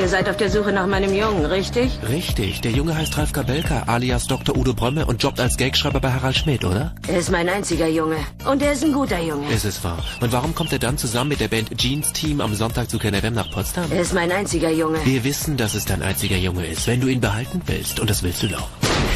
Ihr 0.03 0.09
seid 0.09 0.29
auf 0.29 0.37
der 0.37 0.51
Suche 0.51 0.73
nach 0.73 0.89
meinem 0.89 1.15
Jungen, 1.15 1.47
richtig? 1.47 1.93
Richtig. 2.09 2.61
Der 2.63 2.73
Junge 2.73 2.97
heißt 2.97 3.17
Ralf 3.17 3.33
Kabelka, 3.33 3.85
alias 3.87 4.27
Dr. 4.27 4.57
Udo 4.57 4.75
Brömme 4.75 5.07
und 5.07 5.23
jobbt 5.23 5.39
als 5.39 5.57
Gagschreiber 5.57 6.01
bei 6.01 6.11
Harald 6.11 6.37
Schmidt, 6.37 6.65
oder? 6.65 6.93
Er 7.07 7.19
ist 7.19 7.31
mein 7.31 7.49
einziger 7.49 7.87
Junge. 7.87 8.17
Und 8.45 8.63
er 8.63 8.73
ist 8.73 8.83
ein 8.83 8.93
guter 8.93 9.21
Junge. 9.21 9.49
Ist 9.53 9.65
es 9.65 9.85
wahr. 9.85 10.03
Und 10.21 10.33
warum 10.33 10.57
kommt 10.57 10.73
er 10.73 10.81
dann 10.81 10.99
zusammen 10.99 11.29
mit 11.29 11.39
der 11.39 11.47
Band 11.47 11.79
Jeans 11.79 12.13
Team 12.13 12.41
am 12.41 12.53
Sonntag 12.53 12.91
zu 12.91 12.99
KNFM 12.99 13.35
nach 13.35 13.49
Potsdam? 13.53 13.93
Er 13.93 14.01
ist 14.01 14.13
mein 14.13 14.33
einziger 14.33 14.71
Junge. 14.71 14.99
Wir 15.05 15.23
wissen, 15.23 15.57
dass 15.57 15.75
es 15.75 15.85
dein 15.85 16.03
einziger 16.03 16.37
Junge 16.37 16.67
ist, 16.67 16.89
wenn 16.89 17.01
du 17.01 17.07
ihn 17.07 17.21
behalten 17.21 17.63
willst. 17.67 18.01
Und 18.01 18.11
das 18.11 18.25
willst 18.25 18.43
du 18.43 18.49
doch 18.49 18.67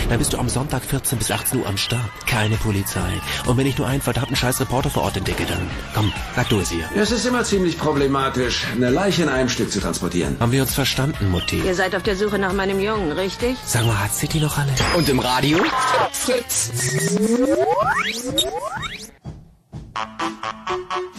dann 0.09 0.19
bist 0.19 0.33
du 0.33 0.39
am 0.39 0.49
Sonntag 0.49 0.85
14 0.85 1.19
bis 1.19 1.31
18 1.31 1.61
Uhr 1.61 1.67
am 1.67 1.77
Start. 1.77 2.01
Keine 2.27 2.57
Polizei. 2.57 3.21
Und 3.47 3.57
wenn 3.57 3.67
ich 3.67 3.79
nur 3.79 3.87
einen 3.87 4.03
verdammten 4.03 4.37
scheiß 4.37 4.61
Reporter 4.61 4.91
vor 4.91 5.03
Ort 5.05 5.17
entdecke, 5.17 5.45
dann 5.47 5.71
komm, 5.95 6.13
sag 6.35 6.49
du 6.49 6.61
es 6.61 6.71
hier. 6.71 6.89
Es 6.95 7.11
ist 7.11 7.27
immer 7.27 7.45
ziemlich 7.45 7.79
problematisch, 7.79 8.67
eine 8.75 8.91
Leiche 8.91 9.23
in 9.23 9.29
einem 9.29 9.49
Stück 9.49 9.71
zu 9.71 9.81
transportieren. 9.81 10.37
Haben 10.41 10.53
wir 10.53 10.63
uns 10.63 10.75
verstanden, 10.75 11.31
Mutti? 11.31 11.61
Ihr 11.65 11.75
seid 11.75 11.95
auf 11.95 12.03
der 12.03 12.17
Suche 12.17 12.39
nach 12.39 12.53
meinem 12.53 12.81
Jungen, 12.81 13.13
richtig? 13.13 13.57
Sag 13.65 13.87
mal, 13.87 13.99
hat 13.99 14.15
City 14.15 14.41
noch 14.41 14.57
alle? 14.59 14.73
Und 14.97 15.09
im 15.09 15.19
Radio? 15.19 15.59
Fritz. 16.13 16.71
Thank 19.97 20.91
you. 20.91 21.17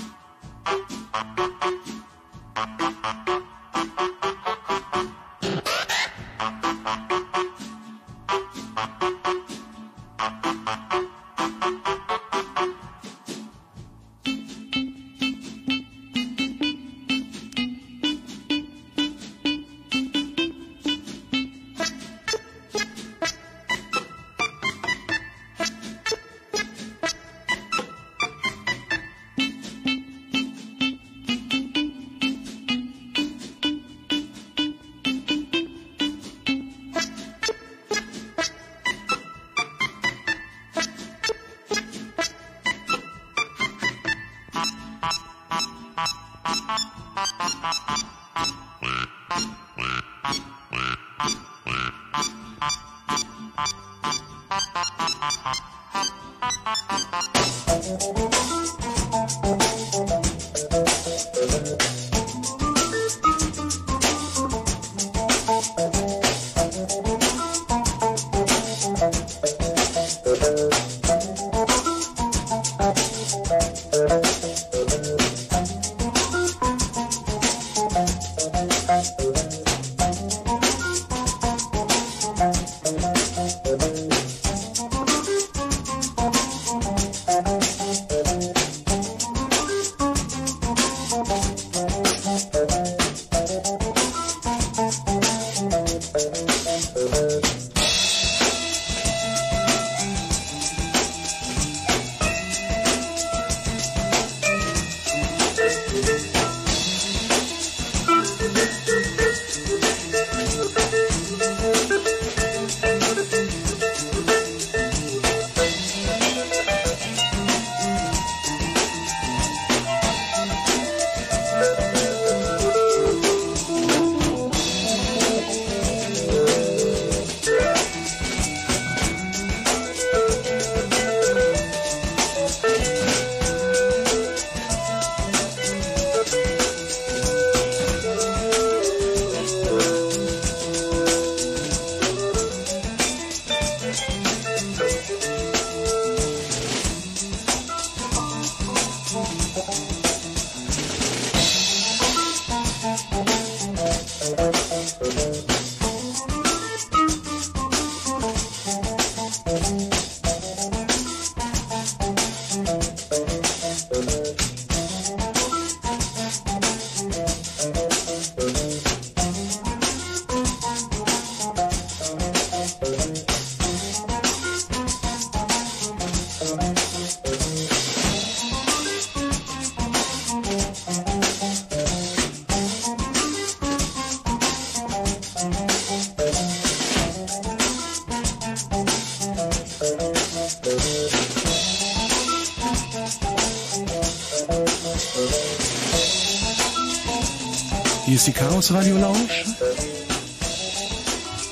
Chaos 198.57 198.73
Radio 198.73 198.97
Lounge. 198.97 199.29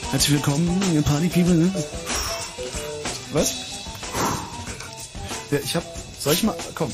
Herzlich 0.10 0.32
willkommen, 0.32 0.82
ihr 0.92 1.04
Party 1.04 1.28
People. 1.28 1.72
Was? 3.32 3.54
Ja, 5.52 5.60
ich 5.64 5.76
hab. 5.76 5.84
Soll 6.20 6.34
ich 6.34 6.42
mal. 6.42 6.56
Komm. 6.74 6.92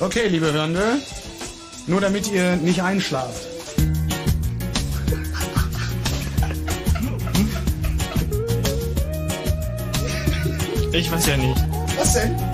Okay, 0.00 0.26
liebe 0.26 0.52
Hörende. 0.52 0.98
Nur 1.86 2.00
damit 2.00 2.26
ihr 2.26 2.56
nicht 2.56 2.82
einschlaft. 2.82 3.46
Ich 10.90 11.12
weiß 11.12 11.26
ja 11.26 11.36
nicht. 11.36 11.64
Was 11.96 12.14
denn? 12.14 12.45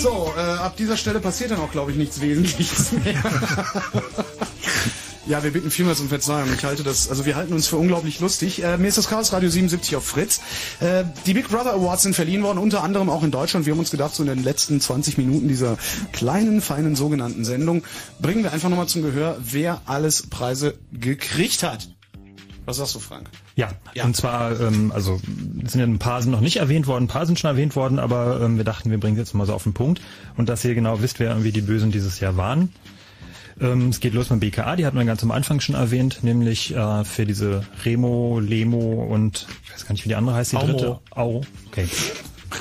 So, 0.00 0.32
äh, 0.36 0.40
ab 0.40 0.76
dieser 0.78 0.96
Stelle 0.96 1.20
passiert 1.20 1.50
dann 1.50 1.60
auch, 1.60 1.70
glaube 1.70 1.90
ich, 1.90 1.96
nichts 1.98 2.20
Wesentliches 2.20 2.92
mehr. 2.92 3.22
Ja, 5.26 5.44
wir 5.44 5.52
bitten 5.52 5.70
vielmals 5.70 6.00
um 6.00 6.08
Verzeihung. 6.08 6.48
Ich 6.56 6.64
halte 6.64 6.82
das, 6.82 7.08
also 7.08 7.24
wir 7.24 7.36
halten 7.36 7.52
uns 7.52 7.68
für 7.68 7.76
unglaublich 7.76 8.18
lustig. 8.18 8.64
Äh, 8.64 8.78
mir 8.78 8.88
ist 8.88 8.98
das 8.98 9.06
Chaos 9.06 9.32
Radio 9.32 9.48
77 9.48 9.94
auf 9.94 10.04
Fritz. 10.04 10.40
Äh, 10.80 11.04
die 11.24 11.34
Big 11.34 11.48
Brother 11.48 11.74
Awards 11.74 12.02
sind 12.02 12.16
verliehen 12.16 12.42
worden, 12.42 12.58
unter 12.58 12.82
anderem 12.82 13.08
auch 13.08 13.22
in 13.22 13.30
Deutschland. 13.30 13.64
Wir 13.64 13.74
haben 13.74 13.78
uns 13.78 13.92
gedacht, 13.92 14.12
so 14.12 14.24
in 14.24 14.28
den 14.28 14.42
letzten 14.42 14.80
20 14.80 15.18
Minuten 15.18 15.46
dieser 15.46 15.76
kleinen, 16.12 16.60
feinen 16.60 16.96
sogenannten 16.96 17.44
Sendung 17.44 17.84
bringen 18.20 18.42
wir 18.42 18.52
einfach 18.52 18.70
nochmal 18.70 18.88
zum 18.88 19.02
Gehör, 19.02 19.36
wer 19.38 19.82
alles 19.86 20.28
Preise 20.28 20.74
gekriegt 20.90 21.62
hat. 21.62 21.86
Was 22.70 22.76
sagst 22.76 22.94
du, 22.94 23.00
Frank? 23.00 23.28
Ja, 23.56 23.70
Ja. 23.94 24.04
und 24.04 24.14
zwar, 24.14 24.60
ähm, 24.60 24.92
also 24.94 25.20
es 25.64 25.72
sind 25.72 25.80
ja 25.80 25.86
ein 25.88 25.98
paar 25.98 26.22
sind 26.22 26.30
noch 26.30 26.40
nicht 26.40 26.58
erwähnt 26.58 26.86
worden, 26.86 27.04
ein 27.04 27.08
paar 27.08 27.26
sind 27.26 27.36
schon 27.38 27.50
erwähnt 27.50 27.74
worden, 27.74 27.98
aber 27.98 28.40
ähm, 28.40 28.58
wir 28.58 28.64
dachten, 28.64 28.90
wir 28.92 28.98
bringen 29.00 29.16
es 29.16 29.20
jetzt 29.28 29.34
mal 29.34 29.44
so 29.44 29.54
auf 29.54 29.64
den 29.64 29.72
Punkt 29.74 30.00
und 30.36 30.48
dass 30.48 30.64
ihr 30.64 30.76
genau 30.76 31.02
wisst, 31.02 31.18
wer 31.18 31.30
irgendwie 31.30 31.50
die 31.50 31.62
Bösen 31.62 31.90
dieses 31.90 32.20
Jahr 32.20 32.36
waren. 32.36 32.72
Ähm, 33.60 33.88
es 33.88 33.98
geht 33.98 34.14
los 34.14 34.30
mit 34.30 34.38
BKA, 34.38 34.76
die 34.76 34.86
hatten 34.86 34.96
wir 34.96 35.04
ganz 35.04 35.22
am 35.24 35.32
Anfang 35.32 35.58
schon 35.58 35.74
erwähnt, 35.74 36.20
nämlich 36.22 36.72
äh, 36.74 37.04
für 37.04 37.26
diese 37.26 37.64
Remo, 37.84 38.38
Lemo 38.38 39.04
und 39.04 39.48
ich 39.64 39.72
weiß 39.74 39.84
gar 39.86 39.92
nicht, 39.92 40.04
wie 40.04 40.08
die 40.10 40.14
andere 40.14 40.36
heißt, 40.36 40.52
die 40.52 40.56
Aumo. 40.56 40.72
dritte. 40.72 40.98
Au. 41.10 41.40
Okay. 41.66 41.88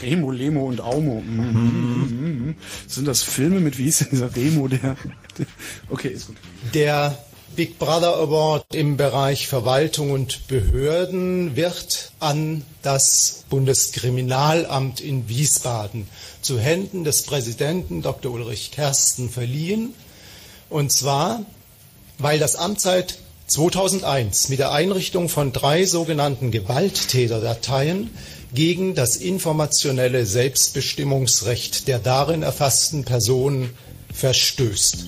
Remo, 0.02 0.32
Lemo 0.32 0.68
und 0.68 0.82
Aumo. 0.82 1.22
Mhm. 1.22 1.44
Mhm. 1.44 2.56
Sind 2.88 3.08
das 3.08 3.22
Filme 3.24 3.60
mit, 3.60 3.78
wie 3.78 3.84
hieß 3.84 4.00
denn 4.00 4.08
dieser 4.12 4.36
Remo, 4.36 4.68
der, 4.68 4.96
der 5.38 5.46
okay, 5.90 6.10
ist 6.10 6.28
gut. 6.28 6.36
Der 6.74 7.18
Big 7.56 7.78
Brother 7.80 8.16
Award 8.16 8.74
im 8.74 8.98
Bereich 8.98 9.48
Verwaltung 9.48 10.11
und 10.11 10.48
Behörden 10.48 11.56
wird 11.56 12.11
an 12.19 12.64
das 12.82 13.44
Bundeskriminalamt 13.50 15.02
in 15.02 15.28
Wiesbaden 15.28 16.08
zu 16.42 16.60
Händen 16.60 17.03
des 17.03 17.24
Präsidenten 17.24 18.02
Dr. 18.02 18.32
Ulrich 18.32 18.72
Kersten 18.72 19.30
verliehen. 19.30 19.94
Und 20.69 20.92
zwar, 20.92 21.45
weil 22.18 22.40
das 22.40 22.56
Amt 22.56 22.82
seit 22.82 23.18
2001 23.48 24.50
mit 24.50 24.60
der 24.60 24.72
Einrichtung 24.72 25.28
von 25.28 25.52
drei 25.52 25.86
sogenannten 25.86 26.52
Gewalttäterdateien 26.52 28.10
gegen 28.53 28.95
das 28.95 29.18
informationelle 29.18 30.26
Selbstbestimmungsrecht 30.26 31.88
der 31.88 32.00
darin 32.00 32.44
erfassten 32.44 33.03
Personen 33.03 33.72
verstößt. 34.14 35.08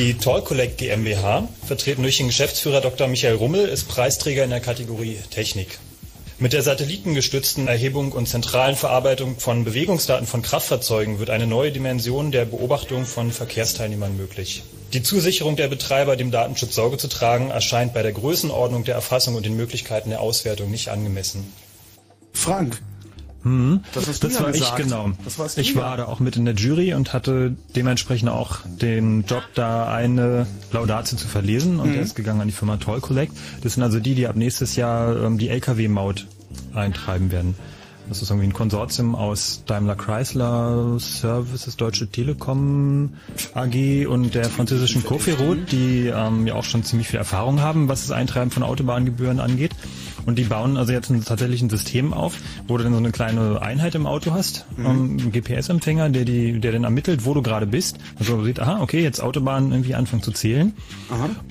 Die 0.00 0.14
Toll 0.14 0.40
Collect 0.40 0.78
GmbH, 0.78 1.46
vertreten 1.66 2.00
durch 2.00 2.16
den 2.16 2.28
Geschäftsführer 2.28 2.80
Dr. 2.80 3.06
Michael 3.06 3.34
Rummel, 3.34 3.68
ist 3.68 3.86
Preisträger 3.86 4.44
in 4.44 4.48
der 4.48 4.60
Kategorie 4.60 5.18
Technik. 5.28 5.78
Mit 6.38 6.54
der 6.54 6.62
satellitengestützten 6.62 7.68
Erhebung 7.68 8.12
und 8.12 8.26
zentralen 8.26 8.76
Verarbeitung 8.76 9.38
von 9.38 9.62
Bewegungsdaten 9.62 10.26
von 10.26 10.40
Kraftfahrzeugen 10.40 11.18
wird 11.18 11.28
eine 11.28 11.46
neue 11.46 11.70
Dimension 11.70 12.32
der 12.32 12.46
Beobachtung 12.46 13.04
von 13.04 13.30
Verkehrsteilnehmern 13.30 14.16
möglich. 14.16 14.62
Die 14.94 15.02
Zusicherung 15.02 15.56
der 15.56 15.68
Betreiber, 15.68 16.16
dem 16.16 16.30
Datenschutz 16.30 16.74
Sorge 16.74 16.96
zu 16.96 17.08
tragen, 17.08 17.50
erscheint 17.50 17.92
bei 17.92 18.02
der 18.02 18.12
Größenordnung 18.12 18.84
der 18.84 18.94
Erfassung 18.94 19.34
und 19.34 19.44
den 19.44 19.54
Möglichkeiten 19.54 20.08
der 20.08 20.22
Auswertung 20.22 20.70
nicht 20.70 20.88
angemessen. 20.88 21.52
Frank, 22.32 22.80
Hm, 23.42 23.80
Das 23.94 24.06
hast 24.06 24.22
ja 24.22 24.40
war 24.40 24.52
gesagt. 24.52 24.78
ich 24.78 24.84
genau. 24.84 25.10
Das 25.24 25.38
warst 25.38 25.56
ich 25.58 25.74
war 25.76 25.96
da 25.96 26.04
auch 26.06 26.20
mit 26.20 26.36
in 26.36 26.44
der 26.44 26.54
Jury 26.54 26.92
und 26.94 27.12
hatte 27.14 27.56
dementsprechend 27.74 28.28
auch 28.28 28.58
den 28.66 29.24
Job, 29.26 29.42
da 29.54 29.92
eine 29.92 30.46
Laudatio 30.72 31.16
zu 31.16 31.26
verlesen 31.26 31.80
und 31.80 31.88
Mhm. 31.90 31.92
der 31.94 32.02
ist 32.02 32.14
gegangen 32.14 32.40
an 32.42 32.48
die 32.48 32.52
Firma 32.54 32.76
Toll 32.76 33.00
Collect. 33.00 33.32
Das 33.62 33.74
sind 33.74 33.82
also 33.82 33.98
die, 34.00 34.14
die 34.14 34.26
ab 34.26 34.36
nächstes 34.36 34.76
Jahr 34.76 35.16
ähm, 35.24 35.38
die 35.38 35.48
LKW-Maut 35.48 36.26
eintreiben 36.74 37.30
werden. 37.30 37.54
Das 38.08 38.22
ist 38.22 38.30
irgendwie 38.30 38.48
ein 38.48 38.52
Konsortium 38.52 39.14
aus 39.14 39.62
Daimler 39.66 39.94
Chrysler 39.94 40.96
Services, 40.98 41.76
Deutsche 41.76 42.08
Telekom 42.08 43.10
AG 43.54 44.06
und 44.08 44.34
der 44.34 44.46
französischen 44.46 45.04
Coferrot, 45.04 45.70
die 45.70 46.08
ähm, 46.12 46.44
ja 46.46 46.54
auch 46.54 46.64
schon 46.64 46.82
ziemlich 46.82 47.06
viel 47.08 47.18
Erfahrung 47.20 47.60
haben, 47.60 47.88
was 47.88 48.02
das 48.02 48.10
Eintreiben 48.10 48.50
von 48.50 48.64
Autobahngebühren 48.64 49.38
angeht. 49.38 49.70
Und 50.30 50.36
die 50.36 50.44
bauen 50.44 50.76
also 50.76 50.92
jetzt 50.92 51.10
ein, 51.10 51.24
tatsächlich 51.24 51.60
ein 51.60 51.70
System 51.70 52.12
auf, 52.12 52.36
wo 52.68 52.76
du 52.76 52.84
dann 52.84 52.92
so 52.92 52.98
eine 53.00 53.10
kleine 53.10 53.60
Einheit 53.60 53.96
im 53.96 54.06
Auto 54.06 54.30
hast, 54.32 54.64
Mhm. 54.76 54.86
ähm, 54.86 55.16
einen 55.20 55.32
GPS-Empfänger, 55.32 56.08
der 56.10 56.24
die, 56.24 56.60
der 56.60 56.70
dann 56.70 56.84
ermittelt, 56.84 57.24
wo 57.24 57.34
du 57.34 57.42
gerade 57.42 57.66
bist. 57.66 57.98
Also 58.16 58.44
sieht, 58.44 58.60
aha, 58.60 58.80
okay, 58.80 59.02
jetzt 59.02 59.20
Autobahn 59.20 59.72
irgendwie 59.72 59.96
anfangen 59.96 60.22
zu 60.22 60.30
zählen. 60.30 60.72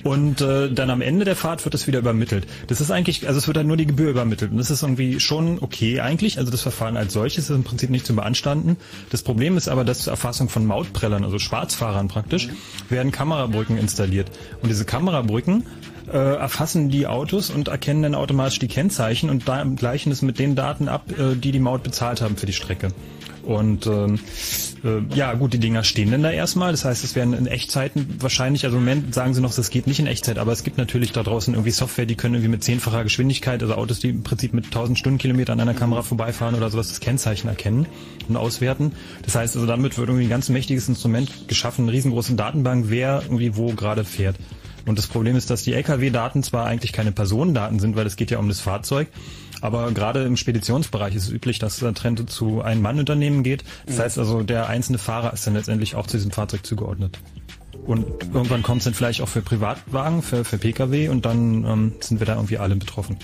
Und 0.02 0.40
äh, 0.40 0.72
dann 0.72 0.88
am 0.88 1.02
Ende 1.02 1.26
der 1.26 1.36
Fahrt 1.36 1.62
wird 1.66 1.74
das 1.74 1.86
wieder 1.86 1.98
übermittelt. 1.98 2.46
Das 2.68 2.80
ist 2.80 2.90
eigentlich, 2.90 3.26
also 3.28 3.36
es 3.36 3.46
wird 3.46 3.58
dann 3.58 3.66
nur 3.66 3.76
die 3.76 3.84
Gebühr 3.86 4.08
übermittelt. 4.08 4.50
Und 4.50 4.56
das 4.56 4.70
ist 4.70 4.82
irgendwie 4.82 5.20
schon 5.20 5.58
okay 5.60 6.00
eigentlich. 6.00 6.38
Also 6.38 6.50
das 6.50 6.62
Verfahren 6.62 6.96
als 6.96 7.12
solches 7.12 7.50
ist 7.50 7.54
im 7.54 7.64
Prinzip 7.64 7.90
nicht 7.90 8.06
zu 8.06 8.16
beanstanden. 8.16 8.78
Das 9.10 9.22
Problem 9.22 9.58
ist 9.58 9.68
aber, 9.68 9.84
dass 9.84 9.98
zur 10.00 10.12
Erfassung 10.14 10.48
von 10.48 10.64
Mautprellern, 10.64 11.22
also 11.22 11.38
Schwarzfahrern 11.38 12.08
praktisch, 12.08 12.48
werden 12.88 13.12
Kamerabrücken 13.12 13.76
installiert. 13.76 14.30
Und 14.62 14.70
diese 14.70 14.86
Kamerabrücken 14.86 15.64
äh, 16.12 16.36
erfassen 16.36 16.88
die 16.88 17.06
Autos 17.06 17.50
und 17.50 17.68
erkennen 17.68 18.02
dann 18.02 18.14
automatisch 18.14 18.58
die 18.58 18.68
Kennzeichen 18.68 19.30
und 19.30 19.48
da 19.48 19.64
gleichen 19.64 20.10
es 20.12 20.22
mit 20.22 20.38
den 20.38 20.56
Daten 20.56 20.88
ab, 20.88 21.04
äh, 21.18 21.36
die 21.36 21.52
die 21.52 21.60
Maut 21.60 21.82
bezahlt 21.82 22.20
haben 22.20 22.36
für 22.36 22.46
die 22.46 22.52
Strecke. 22.52 22.88
Und 23.42 23.86
ähm, 23.86 24.18
äh, 24.84 25.14
ja, 25.14 25.32
gut, 25.34 25.52
die 25.52 25.58
Dinger 25.58 25.82
stehen 25.82 26.10
dann 26.10 26.22
da 26.22 26.30
erstmal. 26.30 26.72
Das 26.72 26.84
heißt, 26.84 27.04
es 27.04 27.14
werden 27.14 27.34
in 27.34 27.46
Echtzeiten 27.46 28.16
wahrscheinlich, 28.18 28.64
also 28.64 28.76
im 28.76 28.84
Moment 28.84 29.14
sagen 29.14 29.34
sie 29.34 29.40
noch, 29.40 29.54
das 29.54 29.70
geht 29.70 29.86
nicht 29.86 29.98
in 29.98 30.06
Echtzeit, 30.06 30.38
aber 30.38 30.52
es 30.52 30.62
gibt 30.62 30.78
natürlich 30.78 31.12
da 31.12 31.22
draußen 31.22 31.54
irgendwie 31.54 31.70
Software, 31.70 32.06
die 32.06 32.16
können 32.16 32.34
irgendwie 32.34 32.50
mit 32.50 32.64
zehnfacher 32.64 33.02
Geschwindigkeit, 33.02 33.62
also 33.62 33.74
Autos, 33.74 34.00
die 34.00 34.10
im 34.10 34.22
Prinzip 34.22 34.52
mit 34.52 34.66
1000 34.66 34.98
Stundenkilometern 34.98 35.58
an 35.58 35.68
einer 35.68 35.78
Kamera 35.78 36.02
vorbeifahren 36.02 36.54
oder 36.54 36.70
sowas, 36.70 36.88
das 36.88 37.00
Kennzeichen 37.00 37.48
erkennen 37.48 37.86
und 38.28 38.36
auswerten. 38.36 38.92
Das 39.22 39.34
heißt, 39.34 39.56
also 39.56 39.66
damit 39.66 39.96
wird 39.96 40.08
irgendwie 40.08 40.26
ein 40.26 40.30
ganz 40.30 40.48
mächtiges 40.48 40.88
Instrument 40.88 41.48
geschaffen, 41.48 41.84
eine 41.84 41.92
riesengroße 41.92 42.34
Datenbank, 42.34 42.86
wer 42.88 43.22
irgendwie 43.22 43.56
wo 43.56 43.72
gerade 43.72 44.04
fährt. 44.04 44.36
Und 44.90 44.98
das 44.98 45.06
Problem 45.06 45.36
ist, 45.36 45.50
dass 45.50 45.62
die 45.62 45.72
LKW-Daten 45.72 46.42
zwar 46.42 46.66
eigentlich 46.66 46.92
keine 46.92 47.12
Personendaten 47.12 47.78
sind, 47.78 47.94
weil 47.94 48.08
es 48.08 48.16
geht 48.16 48.32
ja 48.32 48.40
um 48.40 48.48
das 48.48 48.58
Fahrzeug, 48.58 49.06
aber 49.60 49.92
gerade 49.92 50.24
im 50.24 50.36
Speditionsbereich 50.36 51.14
ist 51.14 51.26
es 51.26 51.30
üblich, 51.30 51.60
dass 51.60 51.78
der 51.78 51.94
Trend 51.94 52.28
zu 52.28 52.60
Ein-Mann-Unternehmen 52.60 53.44
geht. 53.44 53.62
Das 53.86 54.00
heißt 54.00 54.18
also, 54.18 54.42
der 54.42 54.68
einzelne 54.68 54.98
Fahrer 54.98 55.32
ist 55.32 55.46
dann 55.46 55.54
letztendlich 55.54 55.94
auch 55.94 56.08
zu 56.08 56.16
diesem 56.16 56.32
Fahrzeug 56.32 56.66
zugeordnet. 56.66 57.20
Und 57.86 58.04
irgendwann 58.34 58.64
kommt 58.64 58.78
es 58.78 58.84
dann 58.86 58.94
vielleicht 58.94 59.20
auch 59.20 59.28
für 59.28 59.42
Privatwagen, 59.42 60.22
für, 60.22 60.44
für 60.44 60.58
Pkw 60.58 61.08
und 61.08 61.24
dann 61.24 61.64
ähm, 61.64 61.92
sind 62.00 62.18
wir 62.18 62.26
da 62.26 62.34
irgendwie 62.34 62.58
alle 62.58 62.74
betroffen. 62.74 63.16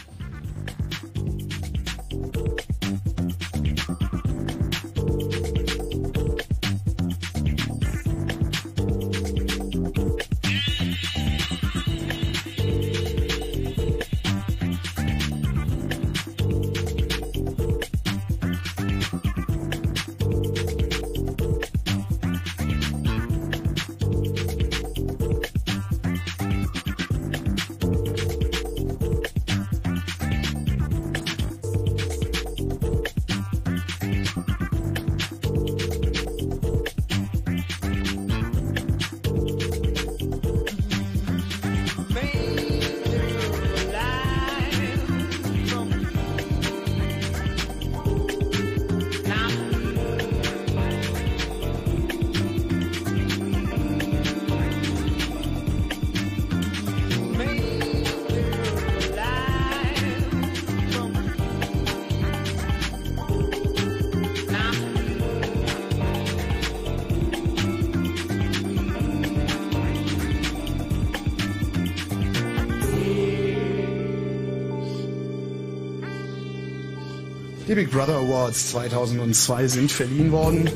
Big 77.76 77.90
Brother 77.90 78.16
Awards 78.16 78.70
2002 78.70 79.68
sind 79.68 79.92
verliehen 79.92 80.32
worden. 80.32 80.70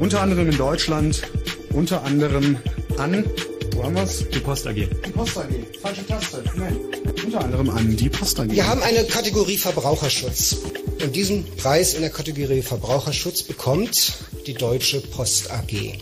Unter 0.00 0.22
anderem 0.22 0.50
in 0.50 0.56
Deutschland, 0.56 1.22
unter 1.72 2.02
anderem 2.02 2.58
an, 2.98 3.24
wo 3.76 3.84
haben 3.84 3.94
wir's? 3.94 4.24
Die 4.28 4.40
Post 4.40 4.66
AG. 4.66 4.74
Die 4.74 5.10
Post 5.12 5.38
AG. 5.38 5.44
Falsche 5.80 6.04
Taste. 6.04 6.42
Nein. 6.56 6.76
Unter 7.24 7.44
anderem 7.44 7.70
an 7.70 7.96
die 7.96 8.08
Post 8.08 8.40
AG. 8.40 8.50
Wir 8.50 8.66
haben 8.66 8.82
eine 8.82 9.04
Kategorie 9.04 9.56
Verbraucherschutz. 9.56 10.56
Und 11.00 11.14
diesen 11.14 11.44
Preis 11.58 11.94
in 11.94 12.00
der 12.00 12.10
Kategorie 12.10 12.62
Verbraucherschutz 12.62 13.44
bekommt 13.44 14.12
die 14.44 14.54
Deutsche 14.54 15.00
Post 15.00 15.48
AG. 15.48 15.96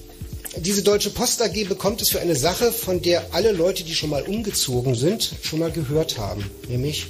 Diese 0.56 0.82
Deutsche 0.82 1.10
Post 1.10 1.42
AG 1.42 1.68
bekommt 1.68 2.00
es 2.00 2.08
für 2.08 2.20
eine 2.20 2.34
Sache, 2.34 2.72
von 2.72 3.02
der 3.02 3.34
alle 3.34 3.52
Leute, 3.52 3.84
die 3.84 3.94
schon 3.94 4.08
mal 4.08 4.22
umgezogen 4.22 4.94
sind, 4.94 5.34
schon 5.42 5.58
mal 5.58 5.70
gehört 5.70 6.16
haben, 6.16 6.50
nämlich 6.66 7.08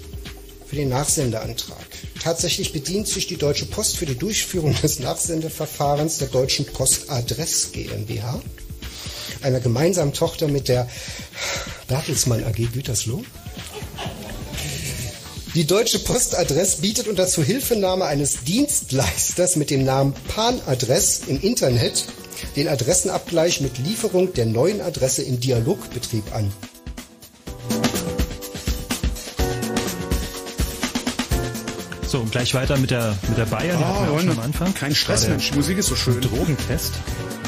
für 0.67 0.75
den 0.75 0.89
Nachsendeantrag. 0.89 1.80
Tatsächlich 2.21 2.73
bedient 2.75 3.09
sich 3.09 3.27
die 3.27 3.39
Deutsche 3.39 3.65
Post 3.65 3.97
für 3.97 4.05
die 4.05 4.15
Durchführung 4.15 4.75
des 4.83 5.01
Nachsendeverfahrens 5.01 6.19
der 6.19 6.29
Deutschen 6.29 6.67
Post 6.67 7.11
Adress 7.11 7.73
GmbH, 7.73 8.43
einer 9.41 9.61
gemeinsamen 9.61 10.13
Tochter 10.13 10.47
mit 10.47 10.69
der 10.69 10.87
Bertelsmann 11.89 12.45
AG 12.45 12.73
Gütersloh. 12.73 13.25
Die 15.55 15.65
Deutsche 15.65 15.99
Post 15.99 16.37
Adress 16.37 16.77
bietet 16.77 17.09
unter 17.09 17.27
Zuhilfenahme 17.27 18.05
eines 18.05 18.45
Dienstleisters 18.45 19.57
mit 19.57 19.71
dem 19.71 19.85
Namen 19.85 20.15
Pan-Adress 20.29 21.23
im 21.27 21.41
Internet 21.41 22.05
den 22.55 22.69
Adressenabgleich 22.69 23.61
mit 23.61 23.79
Lieferung 23.79 24.33
der 24.35 24.47
neuen 24.47 24.81
Adresse 24.81 25.23
in 25.23 25.41
Dialogbetrieb 25.41 26.35
an. 26.35 26.53
So, 32.11 32.19
und 32.19 32.33
gleich 32.33 32.55
weiter 32.55 32.77
mit 32.77 32.91
der, 32.91 33.17
mit 33.29 33.39
der 33.39 33.45
Bayer, 33.47 33.77
die 33.77 33.85
Ah, 33.85 33.87
hatten 33.87 34.07
wir 34.07 34.13
auch 34.15 34.21
schon 34.21 34.31
am 34.31 34.41
Anfang. 34.41 34.75
kein 34.75 34.93
Stress, 34.95 35.29
Mensch, 35.29 35.51
die 35.53 35.57
Musik 35.57 35.79
ist 35.79 35.87
so 35.87 35.95
schön. 35.95 36.21
Drogentest. 36.21 36.93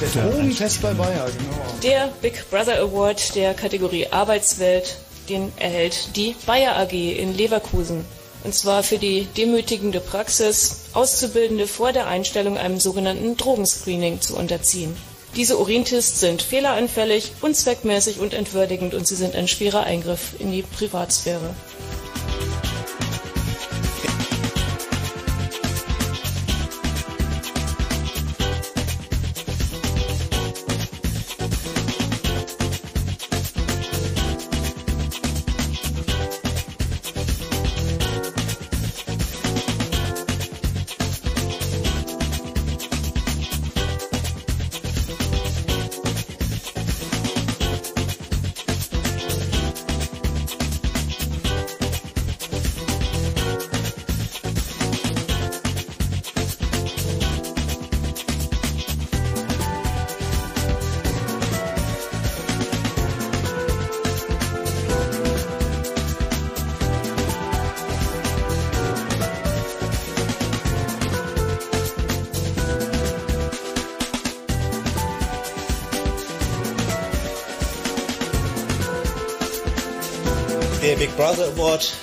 Der 0.01 0.23
Drogentest 0.23 0.81
bei 0.83 0.95
Bayer, 0.95 1.27
genau. 1.37 1.75
Der 1.83 2.09
Big 2.23 2.49
Brother 2.49 2.79
Award 2.81 3.35
der 3.35 3.55
Kategorie 3.55 4.07
Arbeitswelt, 4.13 4.99
den 5.29 5.53
erhält 5.59 6.15
die 6.15 6.37
Bayer 6.47 6.77
AG 6.77 6.93
in 6.93 7.35
Leverkusen. 7.37 8.05
Und 8.45 8.55
zwar 8.55 8.85
für 8.85 8.99
die 8.99 9.27
demütigende 9.37 9.99
Praxis, 9.99 10.83
Auszubildende 10.93 11.67
vor 11.67 11.93
der 11.93 12.07
Einstellung 12.07 12.57
einem 12.57 12.79
sogenannten 12.79 13.37
Drogenscreening 13.37 14.21
zu 14.21 14.37
unterziehen. 14.37 14.97
Diese 15.35 15.59
Urintests 15.59 16.21
sind 16.21 16.41
fehleranfällig, 16.41 17.33
unzweckmäßig 17.41 18.21
und 18.21 18.33
entwürdigend 18.33 18.95
und 18.95 19.09
sie 19.09 19.17
sind 19.17 19.35
ein 19.35 19.49
schwerer 19.49 19.83
Eingriff 19.85 20.35
in 20.39 20.53
die 20.53 20.63
Privatsphäre. 20.63 21.55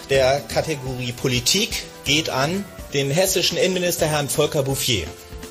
Der 0.10 0.40
Kategorie 0.42 1.12
Politik 1.12 1.84
geht 2.04 2.30
an 2.30 2.66
den 2.94 3.12
hessischen 3.12 3.58
Innenminister 3.58 4.08
Herrn 4.08 4.30
Volker 4.30 4.64
Bouffier. 4.64 5.06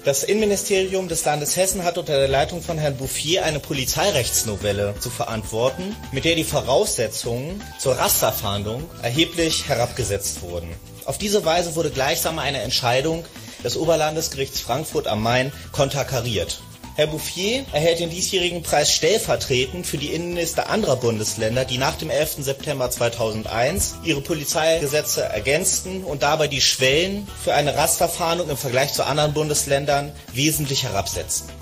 Das 0.05 0.25
Innenministerium 0.25 1.09
des 1.09 1.25
Landes 1.25 1.57
Hessen 1.57 1.85
hat 1.85 1.99
unter 1.99 2.19
der 2.19 2.29
Leitung 2.29 2.63
von 2.63 2.79
Herrn 2.79 2.97
Bouffier 2.97 3.45
eine 3.45 3.61
Polizeirechtsnovelle 3.61 4.95
zu 4.99 5.11
verantworten, 5.11 5.95
mit 6.13 6.25
der 6.25 6.35
die 6.35 6.45
Voraussetzungen 6.45 7.63
zur 7.79 7.99
Rasterfahndung 7.99 8.85
erheblich 9.03 9.69
herabgesetzt 9.69 10.43
wurden. 10.43 10.69
Auf 11.05 11.19
diese 11.19 11.45
Weise 11.45 11.77
wurde 11.77 11.91
gleichsam 11.91 12.39
eine 12.39 12.63
Entscheidung 12.63 13.25
des 13.63 13.77
Oberlandesgerichts 13.77 14.61
Frankfurt 14.61 15.07
am 15.07 15.23
Main 15.23 15.53
konterkariert. 15.73 16.61
Herr 16.99 17.07
Bouffier 17.07 17.65
erhält 17.71 18.01
den 18.01 18.11
diesjährigen 18.11 18.65
Preis 18.65 18.93
stellvertretend 18.93 19.87
für 19.87 19.99
die 19.99 20.13
Innenminister 20.13 20.69
anderer 20.69 20.97
Bundesländer, 20.97 21.65
die 21.65 21.79
nach 21.79 21.95
dem 21.95 22.11
11. 22.11 22.39
September 22.41 22.91
2001 22.91 23.99
ihre 24.03 24.21
Polizeigesetze 24.21 25.23
ergänzten 25.23 26.03
und 26.03 26.25
dabei 26.25 26.49
die 26.49 26.61
Schwellen 26.61 27.29
für 27.41 27.55
eine 27.55 27.77
Rasterfahndung 27.77 28.51
im 28.51 28.57
Vergleich 28.57 28.95
zu 28.95 29.07
anderen 29.07 29.33
Bundesländern 29.33 30.11
wesentlich 30.33 30.83
herabsetzten. 30.83 31.58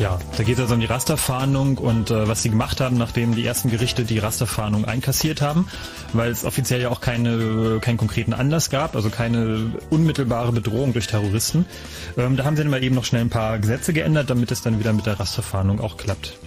Ja, 0.00 0.18
da 0.38 0.44
geht 0.44 0.54
es 0.54 0.62
also 0.62 0.74
um 0.74 0.80
die 0.80 0.86
Rasterfahndung 0.86 1.76
und 1.76 2.10
äh, 2.10 2.26
was 2.26 2.42
sie 2.42 2.48
gemacht 2.48 2.80
haben, 2.80 2.96
nachdem 2.96 3.34
die 3.34 3.44
ersten 3.44 3.68
Gerichte 3.68 4.04
die 4.04 4.18
Rasterfahndung 4.18 4.86
einkassiert 4.86 5.42
haben, 5.42 5.68
weil 6.14 6.32
es 6.32 6.46
offiziell 6.46 6.80
ja 6.80 6.88
auch 6.88 7.02
keine, 7.02 7.80
keinen 7.82 7.98
konkreten 7.98 8.32
Anlass 8.32 8.70
gab, 8.70 8.96
also 8.96 9.10
keine 9.10 9.72
unmittelbare 9.90 10.52
Bedrohung 10.52 10.94
durch 10.94 11.06
Terroristen. 11.06 11.66
Ähm, 12.16 12.38
da 12.38 12.44
haben 12.46 12.56
sie 12.56 12.62
dann 12.62 12.70
mal 12.70 12.82
eben 12.82 12.94
noch 12.94 13.04
schnell 13.04 13.20
ein 13.20 13.28
paar 13.28 13.58
Gesetze 13.58 13.92
geändert, 13.92 14.30
damit 14.30 14.50
es 14.50 14.62
dann 14.62 14.78
wieder 14.78 14.94
mit 14.94 15.04
der 15.04 15.20
Rasterfahndung 15.20 15.80
auch 15.80 15.98
klappt. 15.98 16.38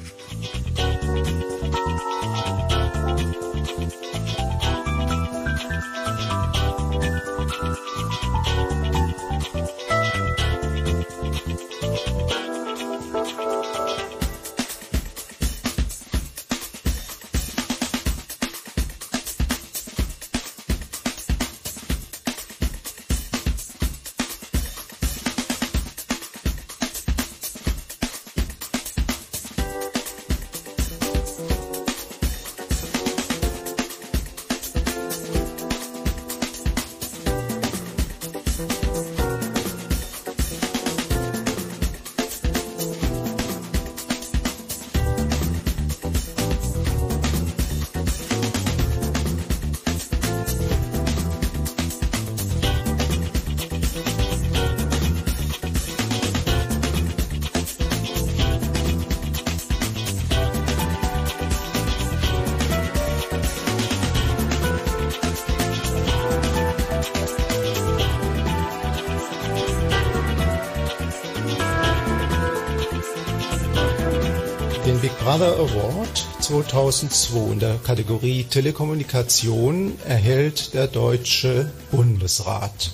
2002 76.73 77.51
in 77.51 77.59
der 77.59 77.75
Kategorie 77.75 78.45
Telekommunikation 78.45 79.93
erhält 80.07 80.73
der 80.73 80.87
Deutsche 80.87 81.71
Bundesrat. 81.91 82.89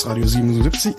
Chaos 0.00 0.06
Radio 0.06 0.26
77. 0.26 0.94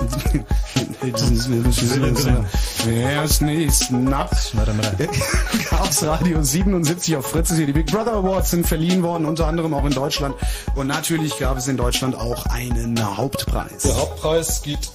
Wer 2.86 3.24
ist 3.24 3.42
nicht 3.42 3.74
Snap? 3.74 4.30
Chaos 5.68 6.04
Radio 6.04 6.44
77 6.44 7.16
auf 7.16 7.26
Fritz 7.26 7.50
ist 7.50 7.58
hier. 7.58 7.66
Die 7.66 7.74
Big 7.74 7.88
Brother 7.88 8.14
Awards 8.14 8.52
sind 8.52 8.68
verliehen 8.68 9.02
worden, 9.02 9.26
unter 9.26 9.48
anderem 9.48 9.74
auch 9.74 9.86
in 9.86 9.94
Deutschland. 9.94 10.36
Und 10.76 10.86
natürlich 10.86 11.40
gab 11.40 11.58
es 11.58 11.68
in 11.68 11.78
Deutschland 11.78 12.16
auch 12.16 12.46
einen 12.46 13.18
Hauptpreis. 13.18 13.82
Der 13.84 13.98
Hauptpreis 13.98 14.62
geht 14.62 14.92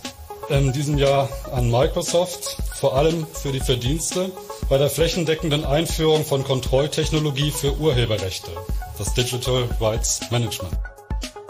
in 0.51 0.73
diesem 0.73 0.99
Jahr 0.99 1.28
an 1.51 1.68
Microsoft, 1.68 2.59
vor 2.76 2.97
allem 2.97 3.26
für 3.33 3.51
die 3.51 3.59
Verdienste 3.59 4.31
bei 4.68 4.78
der 4.78 4.89
flächendeckenden 4.89 5.65
Einführung 5.65 6.25
von 6.25 6.44
Kontrolltechnologie 6.44 7.51
für 7.51 7.76
Urheberrechte, 7.78 8.52
das 8.99 9.15
Digital 9.15 9.65
Rights 9.81 10.20
Management. 10.31 10.78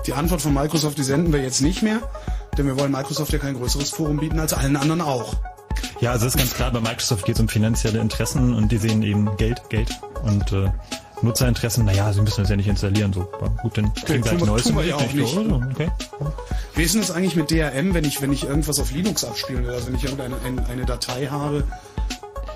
Die 0.06 0.14
Antwort 0.14 0.40
von 0.40 0.54
Microsoft, 0.54 0.96
die 0.96 1.02
senden 1.02 1.32
wir 1.34 1.42
jetzt 1.42 1.60
nicht 1.60 1.82
mehr, 1.82 2.00
denn 2.58 2.66
wir 2.66 2.78
wollen 2.78 2.92
Microsoft 2.92 3.32
ja 3.32 3.38
kein 3.38 3.54
größeres 3.54 3.90
Forum 3.90 4.18
bieten 4.18 4.38
als 4.40 4.52
allen 4.52 4.76
anderen 4.76 5.00
auch. 5.00 5.34
Ja, 6.00 6.12
also 6.12 6.26
ist 6.26 6.36
ganz 6.38 6.54
klar, 6.54 6.70
bei 6.70 6.80
Microsoft 6.80 7.24
geht 7.24 7.34
es 7.36 7.40
um 7.40 7.48
finanzielle 7.48 7.98
Interessen 8.00 8.54
und 8.54 8.72
die 8.72 8.78
sehen 8.78 9.02
eben 9.02 9.36
Geld, 9.36 9.60
Geld 9.68 9.90
und 10.24 10.52
äh, 10.52 10.70
Nutzerinteressen, 11.22 11.84
naja, 11.86 12.12
sie 12.12 12.20
müssen 12.20 12.42
das 12.42 12.50
ja 12.50 12.56
nicht 12.56 12.68
installieren, 12.68 13.12
so. 13.12 13.26
Gut, 13.62 13.78
dann 13.78 13.92
kriegen 13.94 14.22
wir 14.22 14.22
tun 14.22 14.30
halt 14.32 14.40
wir- 14.40 14.46
neues 14.46 14.64
tun 14.64 14.76
wir 14.76 14.84
ja 14.84 14.96
auch 14.96 15.12
nicht. 15.12 15.36
oder? 15.36 15.68
Okay. 15.72 15.88
Wie 16.74 16.82
ist 16.82 16.94
denn 16.94 17.00
das 17.00 17.10
eigentlich 17.10 17.36
mit 17.36 17.50
DRM, 17.50 17.94
wenn 17.94 18.04
ich, 18.04 18.20
wenn 18.20 18.32
ich 18.32 18.44
irgendwas 18.44 18.78
auf 18.80 18.90
Linux 18.92 19.24
abspielen 19.24 19.64
will, 19.64 19.70
also 19.72 19.86
wenn 19.88 19.94
ich 19.94 20.04
irgendeine 20.04 20.36
eine, 20.44 20.66
eine 20.66 20.84
Datei 20.84 21.26
habe? 21.26 21.64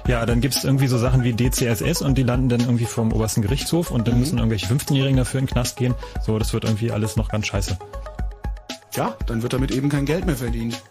Ja, 0.06 0.26
dann 0.26 0.40
gibt's 0.40 0.64
irgendwie 0.64 0.88
so 0.88 0.98
Sachen 0.98 1.22
wie 1.24 1.32
DCSS 1.32 2.02
und 2.02 2.16
die 2.18 2.22
landen 2.22 2.48
dann 2.48 2.60
irgendwie 2.60 2.84
vom 2.84 3.12
obersten 3.12 3.42
Gerichtshof 3.42 3.90
und 3.90 4.06
dann 4.08 4.14
Mhm. 4.14 4.20
müssen 4.20 4.38
irgendwelche 4.38 4.66
15-Jährigen 4.66 5.16
dafür 5.16 5.40
in 5.40 5.46
den 5.46 5.52
Knast 5.52 5.76
gehen. 5.76 5.94
So, 6.24 6.38
das 6.38 6.52
wird 6.52 6.64
irgendwie 6.64 6.90
alles 6.90 7.16
noch 7.16 7.28
ganz 7.28 7.46
scheiße. 7.46 7.78
Ja, 8.94 9.16
dann 9.26 9.42
wird 9.42 9.52
damit 9.52 9.70
eben 9.70 9.88
kein 9.88 10.04
Geld 10.04 10.26
mehr 10.26 10.36
verdient. 10.36 10.82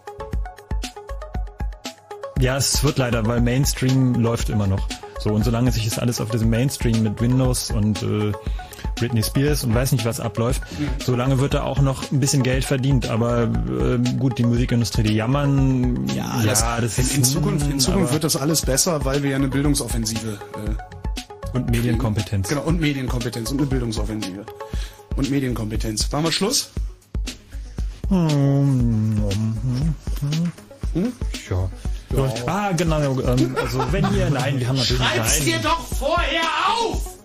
Ja, 2.40 2.56
es 2.56 2.84
wird 2.84 2.98
leider, 2.98 3.26
weil 3.26 3.42
Mainstream 3.42 4.16
läuft 4.16 4.50
immer 4.50 4.68
noch. 4.68 4.88
So, 5.20 5.32
und 5.32 5.44
solange 5.44 5.72
sich 5.74 5.84
das 5.84 6.00
alles 6.00 6.22
auf 6.22 6.30
diesem 6.30 6.50
Mainstream 6.50 7.04
mit 7.04 7.20
Windows 7.20 7.72
und 7.72 8.02
äh, 8.02 8.32
Britney 8.96 9.22
Spears 9.22 9.66
und 9.66 9.76
weiß 9.76 9.92
nicht 9.92 10.06
was 10.06 10.22
abläuft, 10.22 10.62
solange 11.04 11.40
wird 11.40 11.54
da 11.54 11.64
auch 11.64 11.82
noch 11.82 12.10
ein 12.12 12.22
bisschen 12.22 12.42
Geld 12.42 12.64
verdient. 12.64 13.10
Aber 13.10 13.44
ähm, 13.44 14.18
gut, 14.18 14.38
die 14.38 14.44
Musikindustrie, 14.44 15.04
die 15.04 15.16
jammern. 15.16 16.08
Ja, 16.16 16.42
das, 16.46 16.98
in, 16.98 17.04
ist 17.04 17.18
in 17.18 17.24
Zukunft, 17.26 17.70
in 17.70 17.80
Zukunft 17.82 18.14
wird 18.14 18.24
das 18.24 18.38
alles 18.38 18.62
besser, 18.62 19.04
weil 19.04 19.22
wir 19.22 19.32
ja 19.32 19.36
eine 19.36 19.50
Bildungsoffensive 19.50 20.40
äh, 20.56 21.58
und 21.58 21.70
Medienkompetenz. 21.70 22.48
Genau, 22.48 22.62
und 22.62 22.80
Medienkompetenz 22.80 23.52
und 23.52 23.58
eine 23.58 23.68
Bildungsoffensive. 23.68 24.46
Und 25.18 25.30
Medienkompetenz. 25.30 26.10
Machen 26.12 26.24
wir 26.24 26.32
Schluss? 26.32 26.72
Hm? 28.10 29.16
Ja. 31.50 31.70
Ja. 32.16 32.34
Ah, 32.48 32.72
genau. 32.72 33.20
Ähm, 33.22 33.56
also 33.62 33.80
wenn 33.92 34.12
ihr, 34.16 34.30
nein, 34.32 34.60
wir 34.60 34.68
haben 34.68 34.78
natürlich 34.78 35.04
Schreib's 35.04 35.38
nein. 35.40 35.48
dir 35.48 35.60
doch 35.60 35.80
vorher 35.80 36.42
auf! 36.68 37.20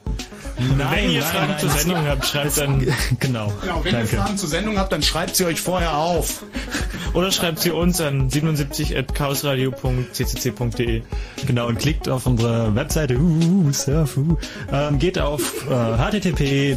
Nein, 0.56 0.78
Wenn 0.78 1.10
ihr 1.10 1.20
nein, 1.20 1.30
Fragen 1.30 1.48
nein, 1.48 1.58
zur 1.58 1.68
nein. 1.70 1.78
Sendung 1.78 2.06
habt, 2.06 2.24
schreibt 2.26 2.58
dann. 2.58 2.80
Genau. 3.20 3.52
Genau, 3.60 3.82
wenn 3.82 3.92
Danke. 3.92 4.14
ihr 4.14 4.20
Fragen 4.20 4.38
zur 4.38 4.48
Sendung 4.48 4.78
habt, 4.78 4.92
dann 4.92 5.02
schreibt 5.02 5.34
sie 5.36 5.44
euch 5.46 5.60
vorher 5.60 5.96
auf. 5.96 6.44
Oder 7.14 7.32
schreibt 7.32 7.60
sie 7.60 7.70
uns 7.70 8.00
an 8.00 8.28
77.chaosradio.ccc.de. 8.30 11.02
Genau, 11.46 11.66
und 11.68 11.78
klickt 11.78 12.08
auf 12.08 12.26
unsere 12.26 12.74
Webseite, 12.74 13.16
uh, 13.18 13.70
surf, 13.72 14.16
uh, 14.16 14.36
ähm, 14.72 14.98
geht 14.98 15.16
auf 15.18 15.66
äh, 15.68 15.96
http 15.96 16.76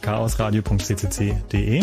chaosradio.ccc.de. 0.00 1.82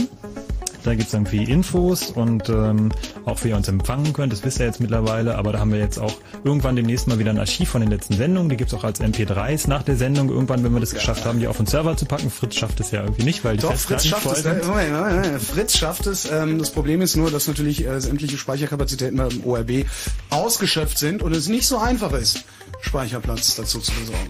Da 0.84 0.95
gibt's 0.95 1.14
irgendwie 1.14 1.43
Infos 1.43 2.10
und 2.10 2.50
ähm, 2.50 2.92
auch 3.26 3.43
wie 3.43 3.50
ihr 3.50 3.56
uns 3.56 3.68
empfangen 3.68 4.14
könnt, 4.14 4.34
das 4.34 4.43
wisst 4.43 4.60
ihr 4.60 4.66
jetzt 4.66 4.80
mittlerweile, 4.80 5.38
aber 5.38 5.51
da 5.53 5.60
haben 5.60 5.72
wir 5.72 5.80
jetzt 5.80 6.00
auch 6.00 6.14
irgendwann 6.43 6.76
demnächst 6.76 7.08
mal 7.08 7.19
wieder 7.19 7.30
ein 7.30 7.38
Archiv 7.38 7.69
von 7.69 7.82
den 7.82 7.92
letzten 7.92 8.16
Sendungen, 8.16 8.50
die 8.50 8.58
gibt's 8.58 8.74
auch 8.74 8.84
als 8.84 9.00
MP3s 9.00 9.69
nach 9.69 9.84
der 9.84 9.95
Sendung, 9.95 10.30
irgendwann, 10.30 10.64
wenn 10.64 10.74
wir 10.74 10.80
das 10.80 10.93
geschafft 10.93 11.26
haben, 11.26 11.40
die 11.40 11.48
auf 11.48 11.58
den 11.58 11.68
Server 11.68 11.95
zu 11.95 12.06
packen. 12.06 12.32
Fritz 12.32 12.56
schafft 12.56 12.80
es 12.80 12.92
ja 12.92 13.01
irgendwie 13.03 13.24
nicht, 13.24 13.43
weil 13.43 13.58
die 13.58 13.61
Doch, 13.61 13.76
Fritz 13.76 14.06
schafft 14.06 14.24
voll 14.24 14.34
es. 14.34 14.43
sind. 14.43 14.61
Äh, 14.61 14.66
Moment, 14.66 14.92
Moment, 14.92 15.16
Moment. 15.18 15.42
Fritz 15.42 15.77
schafft 15.77 16.08
es. 16.08 16.30
Ähm, 16.32 16.58
das 16.58 16.72
Problem 16.72 17.01
ist 17.01 17.16
nur, 17.16 17.30
dass 17.30 17.48
natürlich 17.48 17.85
äh, 17.85 18.01
sämtliche 18.01 18.38
Speicherkapazitäten 18.38 19.18
beim 19.18 19.43
ORB 19.45 19.85
ausgeschöpft 20.30 20.98
sind 20.98 21.22
und 21.22 21.34
es 21.35 21.48
nicht 21.48 21.68
so 21.68 21.77
einfach 21.77 22.11
ist, 22.14 22.43
Speicherplatz 22.82 23.56
dazu 23.56 23.80
zu 23.80 23.92
besorgen. 23.92 24.30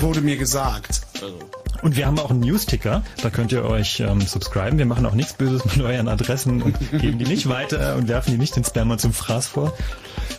Wurde 0.00 0.20
mir 0.20 0.36
gesagt. 0.36 1.02
Und 1.84 1.96
wir 1.96 2.06
haben 2.06 2.18
auch 2.18 2.30
einen 2.30 2.40
News-Ticker, 2.40 3.02
da 3.22 3.28
könnt 3.28 3.52
ihr 3.52 3.62
euch 3.62 4.00
ähm, 4.00 4.22
subscriben. 4.22 4.78
Wir 4.78 4.86
machen 4.86 5.04
auch 5.04 5.12
nichts 5.12 5.34
Böses 5.34 5.66
mit 5.66 5.82
euren 5.84 6.08
Adressen 6.08 6.62
und 6.62 6.74
geben 6.98 7.18
die 7.18 7.26
nicht 7.26 7.46
weiter 7.46 7.96
und 7.96 8.08
werfen 8.08 8.30
die 8.30 8.38
nicht 8.38 8.56
den 8.56 8.64
Spammer 8.64 8.96
zum 8.96 9.12
Fraß 9.12 9.48
vor. 9.48 9.74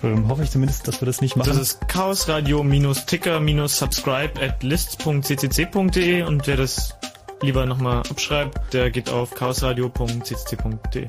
Ähm, 0.04 0.28
hoffe 0.28 0.42
ich 0.42 0.50
zumindest, 0.50 0.88
dass 0.88 1.02
wir 1.02 1.06
das 1.06 1.22
nicht 1.22 1.36
machen. 1.36 1.48
Das 1.48 1.60
ist 1.60 1.88
chaosradio-ticker-subscribe 1.88 4.42
at 4.42 4.64
lists.ccc.de 4.64 6.24
und 6.24 6.48
wer 6.48 6.58
das 6.58 6.96
lieber 7.44 7.68
nochmal 7.68 8.00
abschreibt, 8.10 8.74
der 8.74 8.90
geht 8.90 9.12
auf 9.12 9.36
chaosradio.ccc.de. 9.36 11.06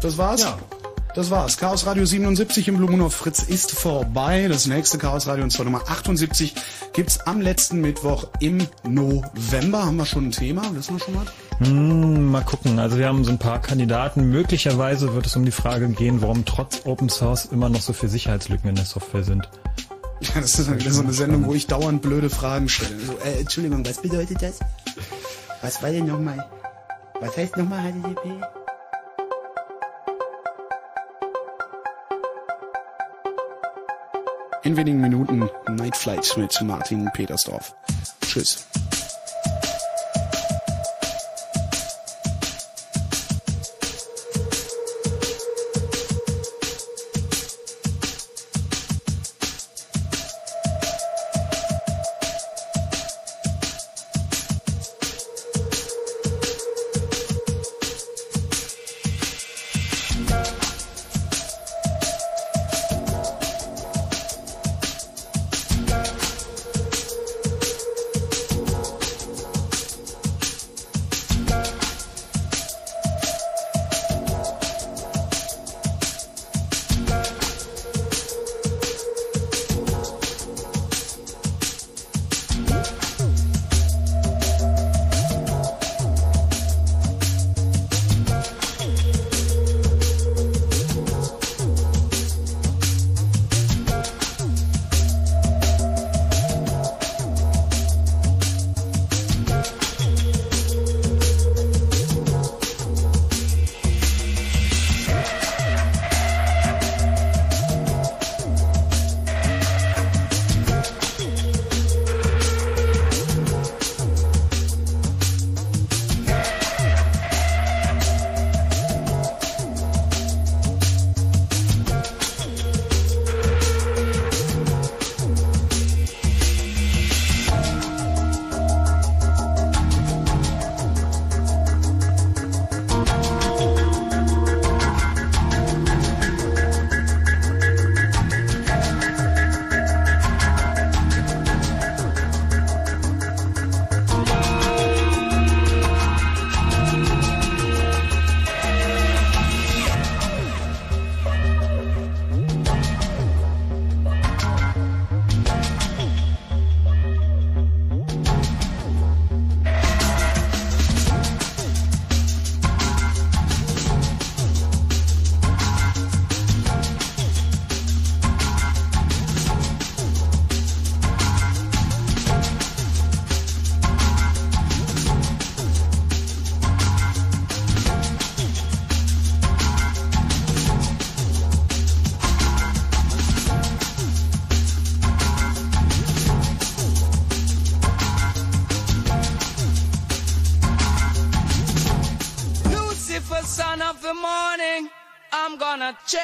Das 0.00 0.16
war's? 0.16 0.42
Ja. 0.42 0.56
Das 1.18 1.32
war's. 1.32 1.56
Chaos 1.56 1.84
Radio 1.84 2.04
77 2.04 2.68
im 2.68 2.76
Blue 2.76 2.88
Moon 2.88 3.00
of 3.00 3.12
Fritz 3.12 3.42
ist 3.42 3.72
vorbei. 3.72 4.46
Das 4.46 4.68
nächste 4.68 4.98
Chaos 4.98 5.26
Radio, 5.26 5.42
und 5.42 5.50
zwar 5.50 5.64
Nummer 5.64 5.82
78, 5.88 6.54
gibt's 6.92 7.18
am 7.18 7.40
letzten 7.40 7.80
Mittwoch 7.80 8.28
im 8.38 8.64
November. 8.84 9.84
Haben 9.84 9.96
wir 9.96 10.06
schon 10.06 10.26
ein 10.26 10.30
Thema? 10.30 10.62
Wissen 10.76 10.94
wir 10.94 11.00
schon 11.00 11.16
was? 11.16 11.66
Hm, 11.66 12.30
mal 12.30 12.44
gucken. 12.44 12.78
Also 12.78 12.98
wir 12.98 13.08
haben 13.08 13.24
so 13.24 13.32
ein 13.32 13.38
paar 13.40 13.60
Kandidaten. 13.60 14.30
Möglicherweise 14.30 15.12
wird 15.12 15.26
es 15.26 15.34
um 15.34 15.44
die 15.44 15.50
Frage 15.50 15.88
gehen, 15.88 16.22
warum 16.22 16.44
trotz 16.44 16.82
Open 16.86 17.08
Source 17.08 17.46
immer 17.46 17.68
noch 17.68 17.80
so 17.80 17.92
viele 17.92 18.12
Sicherheitslücken 18.12 18.68
in 18.70 18.76
der 18.76 18.84
Software 18.84 19.24
sind. 19.24 19.48
Ja, 20.20 20.40
das 20.40 20.56
ist 20.56 20.68
dann 20.68 20.78
wieder 20.78 20.92
so 20.92 21.02
eine 21.02 21.12
Sendung, 21.12 21.46
wo 21.46 21.54
ich 21.54 21.66
dauernd 21.66 22.00
blöde 22.00 22.30
Fragen 22.30 22.68
stelle. 22.68 22.96
So, 23.00 23.18
äh, 23.24 23.40
Entschuldigung, 23.40 23.84
was 23.84 24.00
bedeutet 24.00 24.40
das? 24.40 24.60
Was 25.62 25.82
war 25.82 25.90
denn 25.90 26.06
nochmal? 26.06 26.48
Was 27.20 27.36
heißt 27.36 27.56
nochmal 27.56 27.92
HTTP? 27.92 28.57
In 34.68 34.76
wenigen 34.76 35.00
Minuten 35.00 35.48
Night 35.66 35.96
Flight 35.96 36.36
mit 36.36 36.60
Martin 36.60 37.08
Petersdorf. 37.14 37.74
Tschüss. 38.20 38.68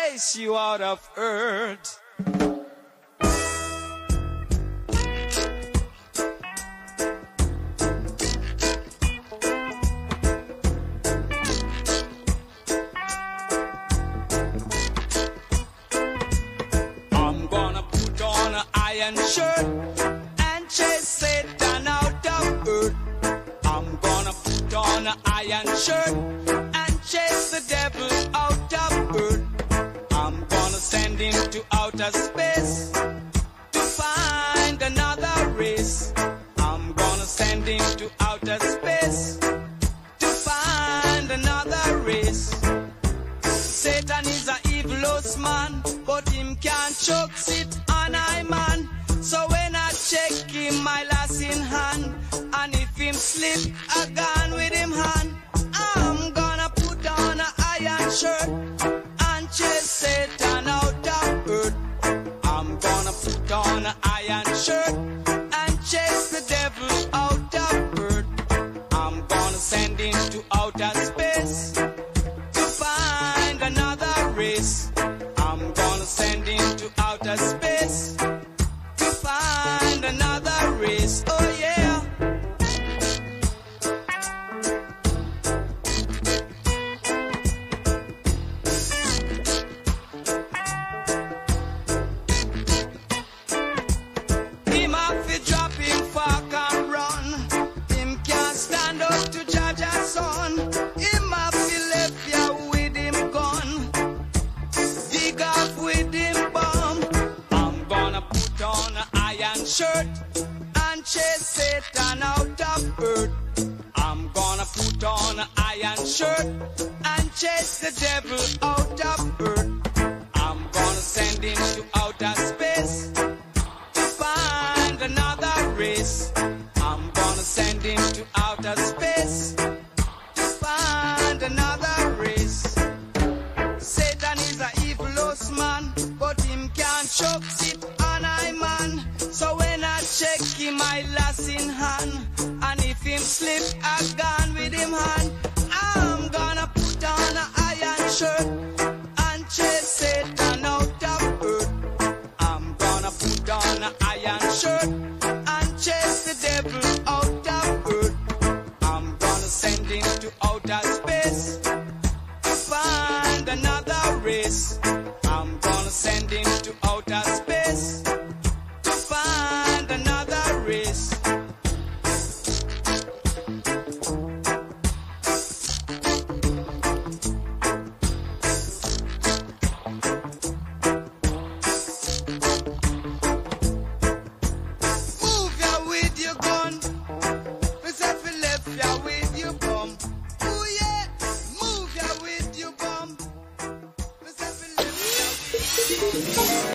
Chase 0.04 0.36
you 0.36 0.56
out 0.56 0.80
of 0.80 1.10
earth. 1.16 1.23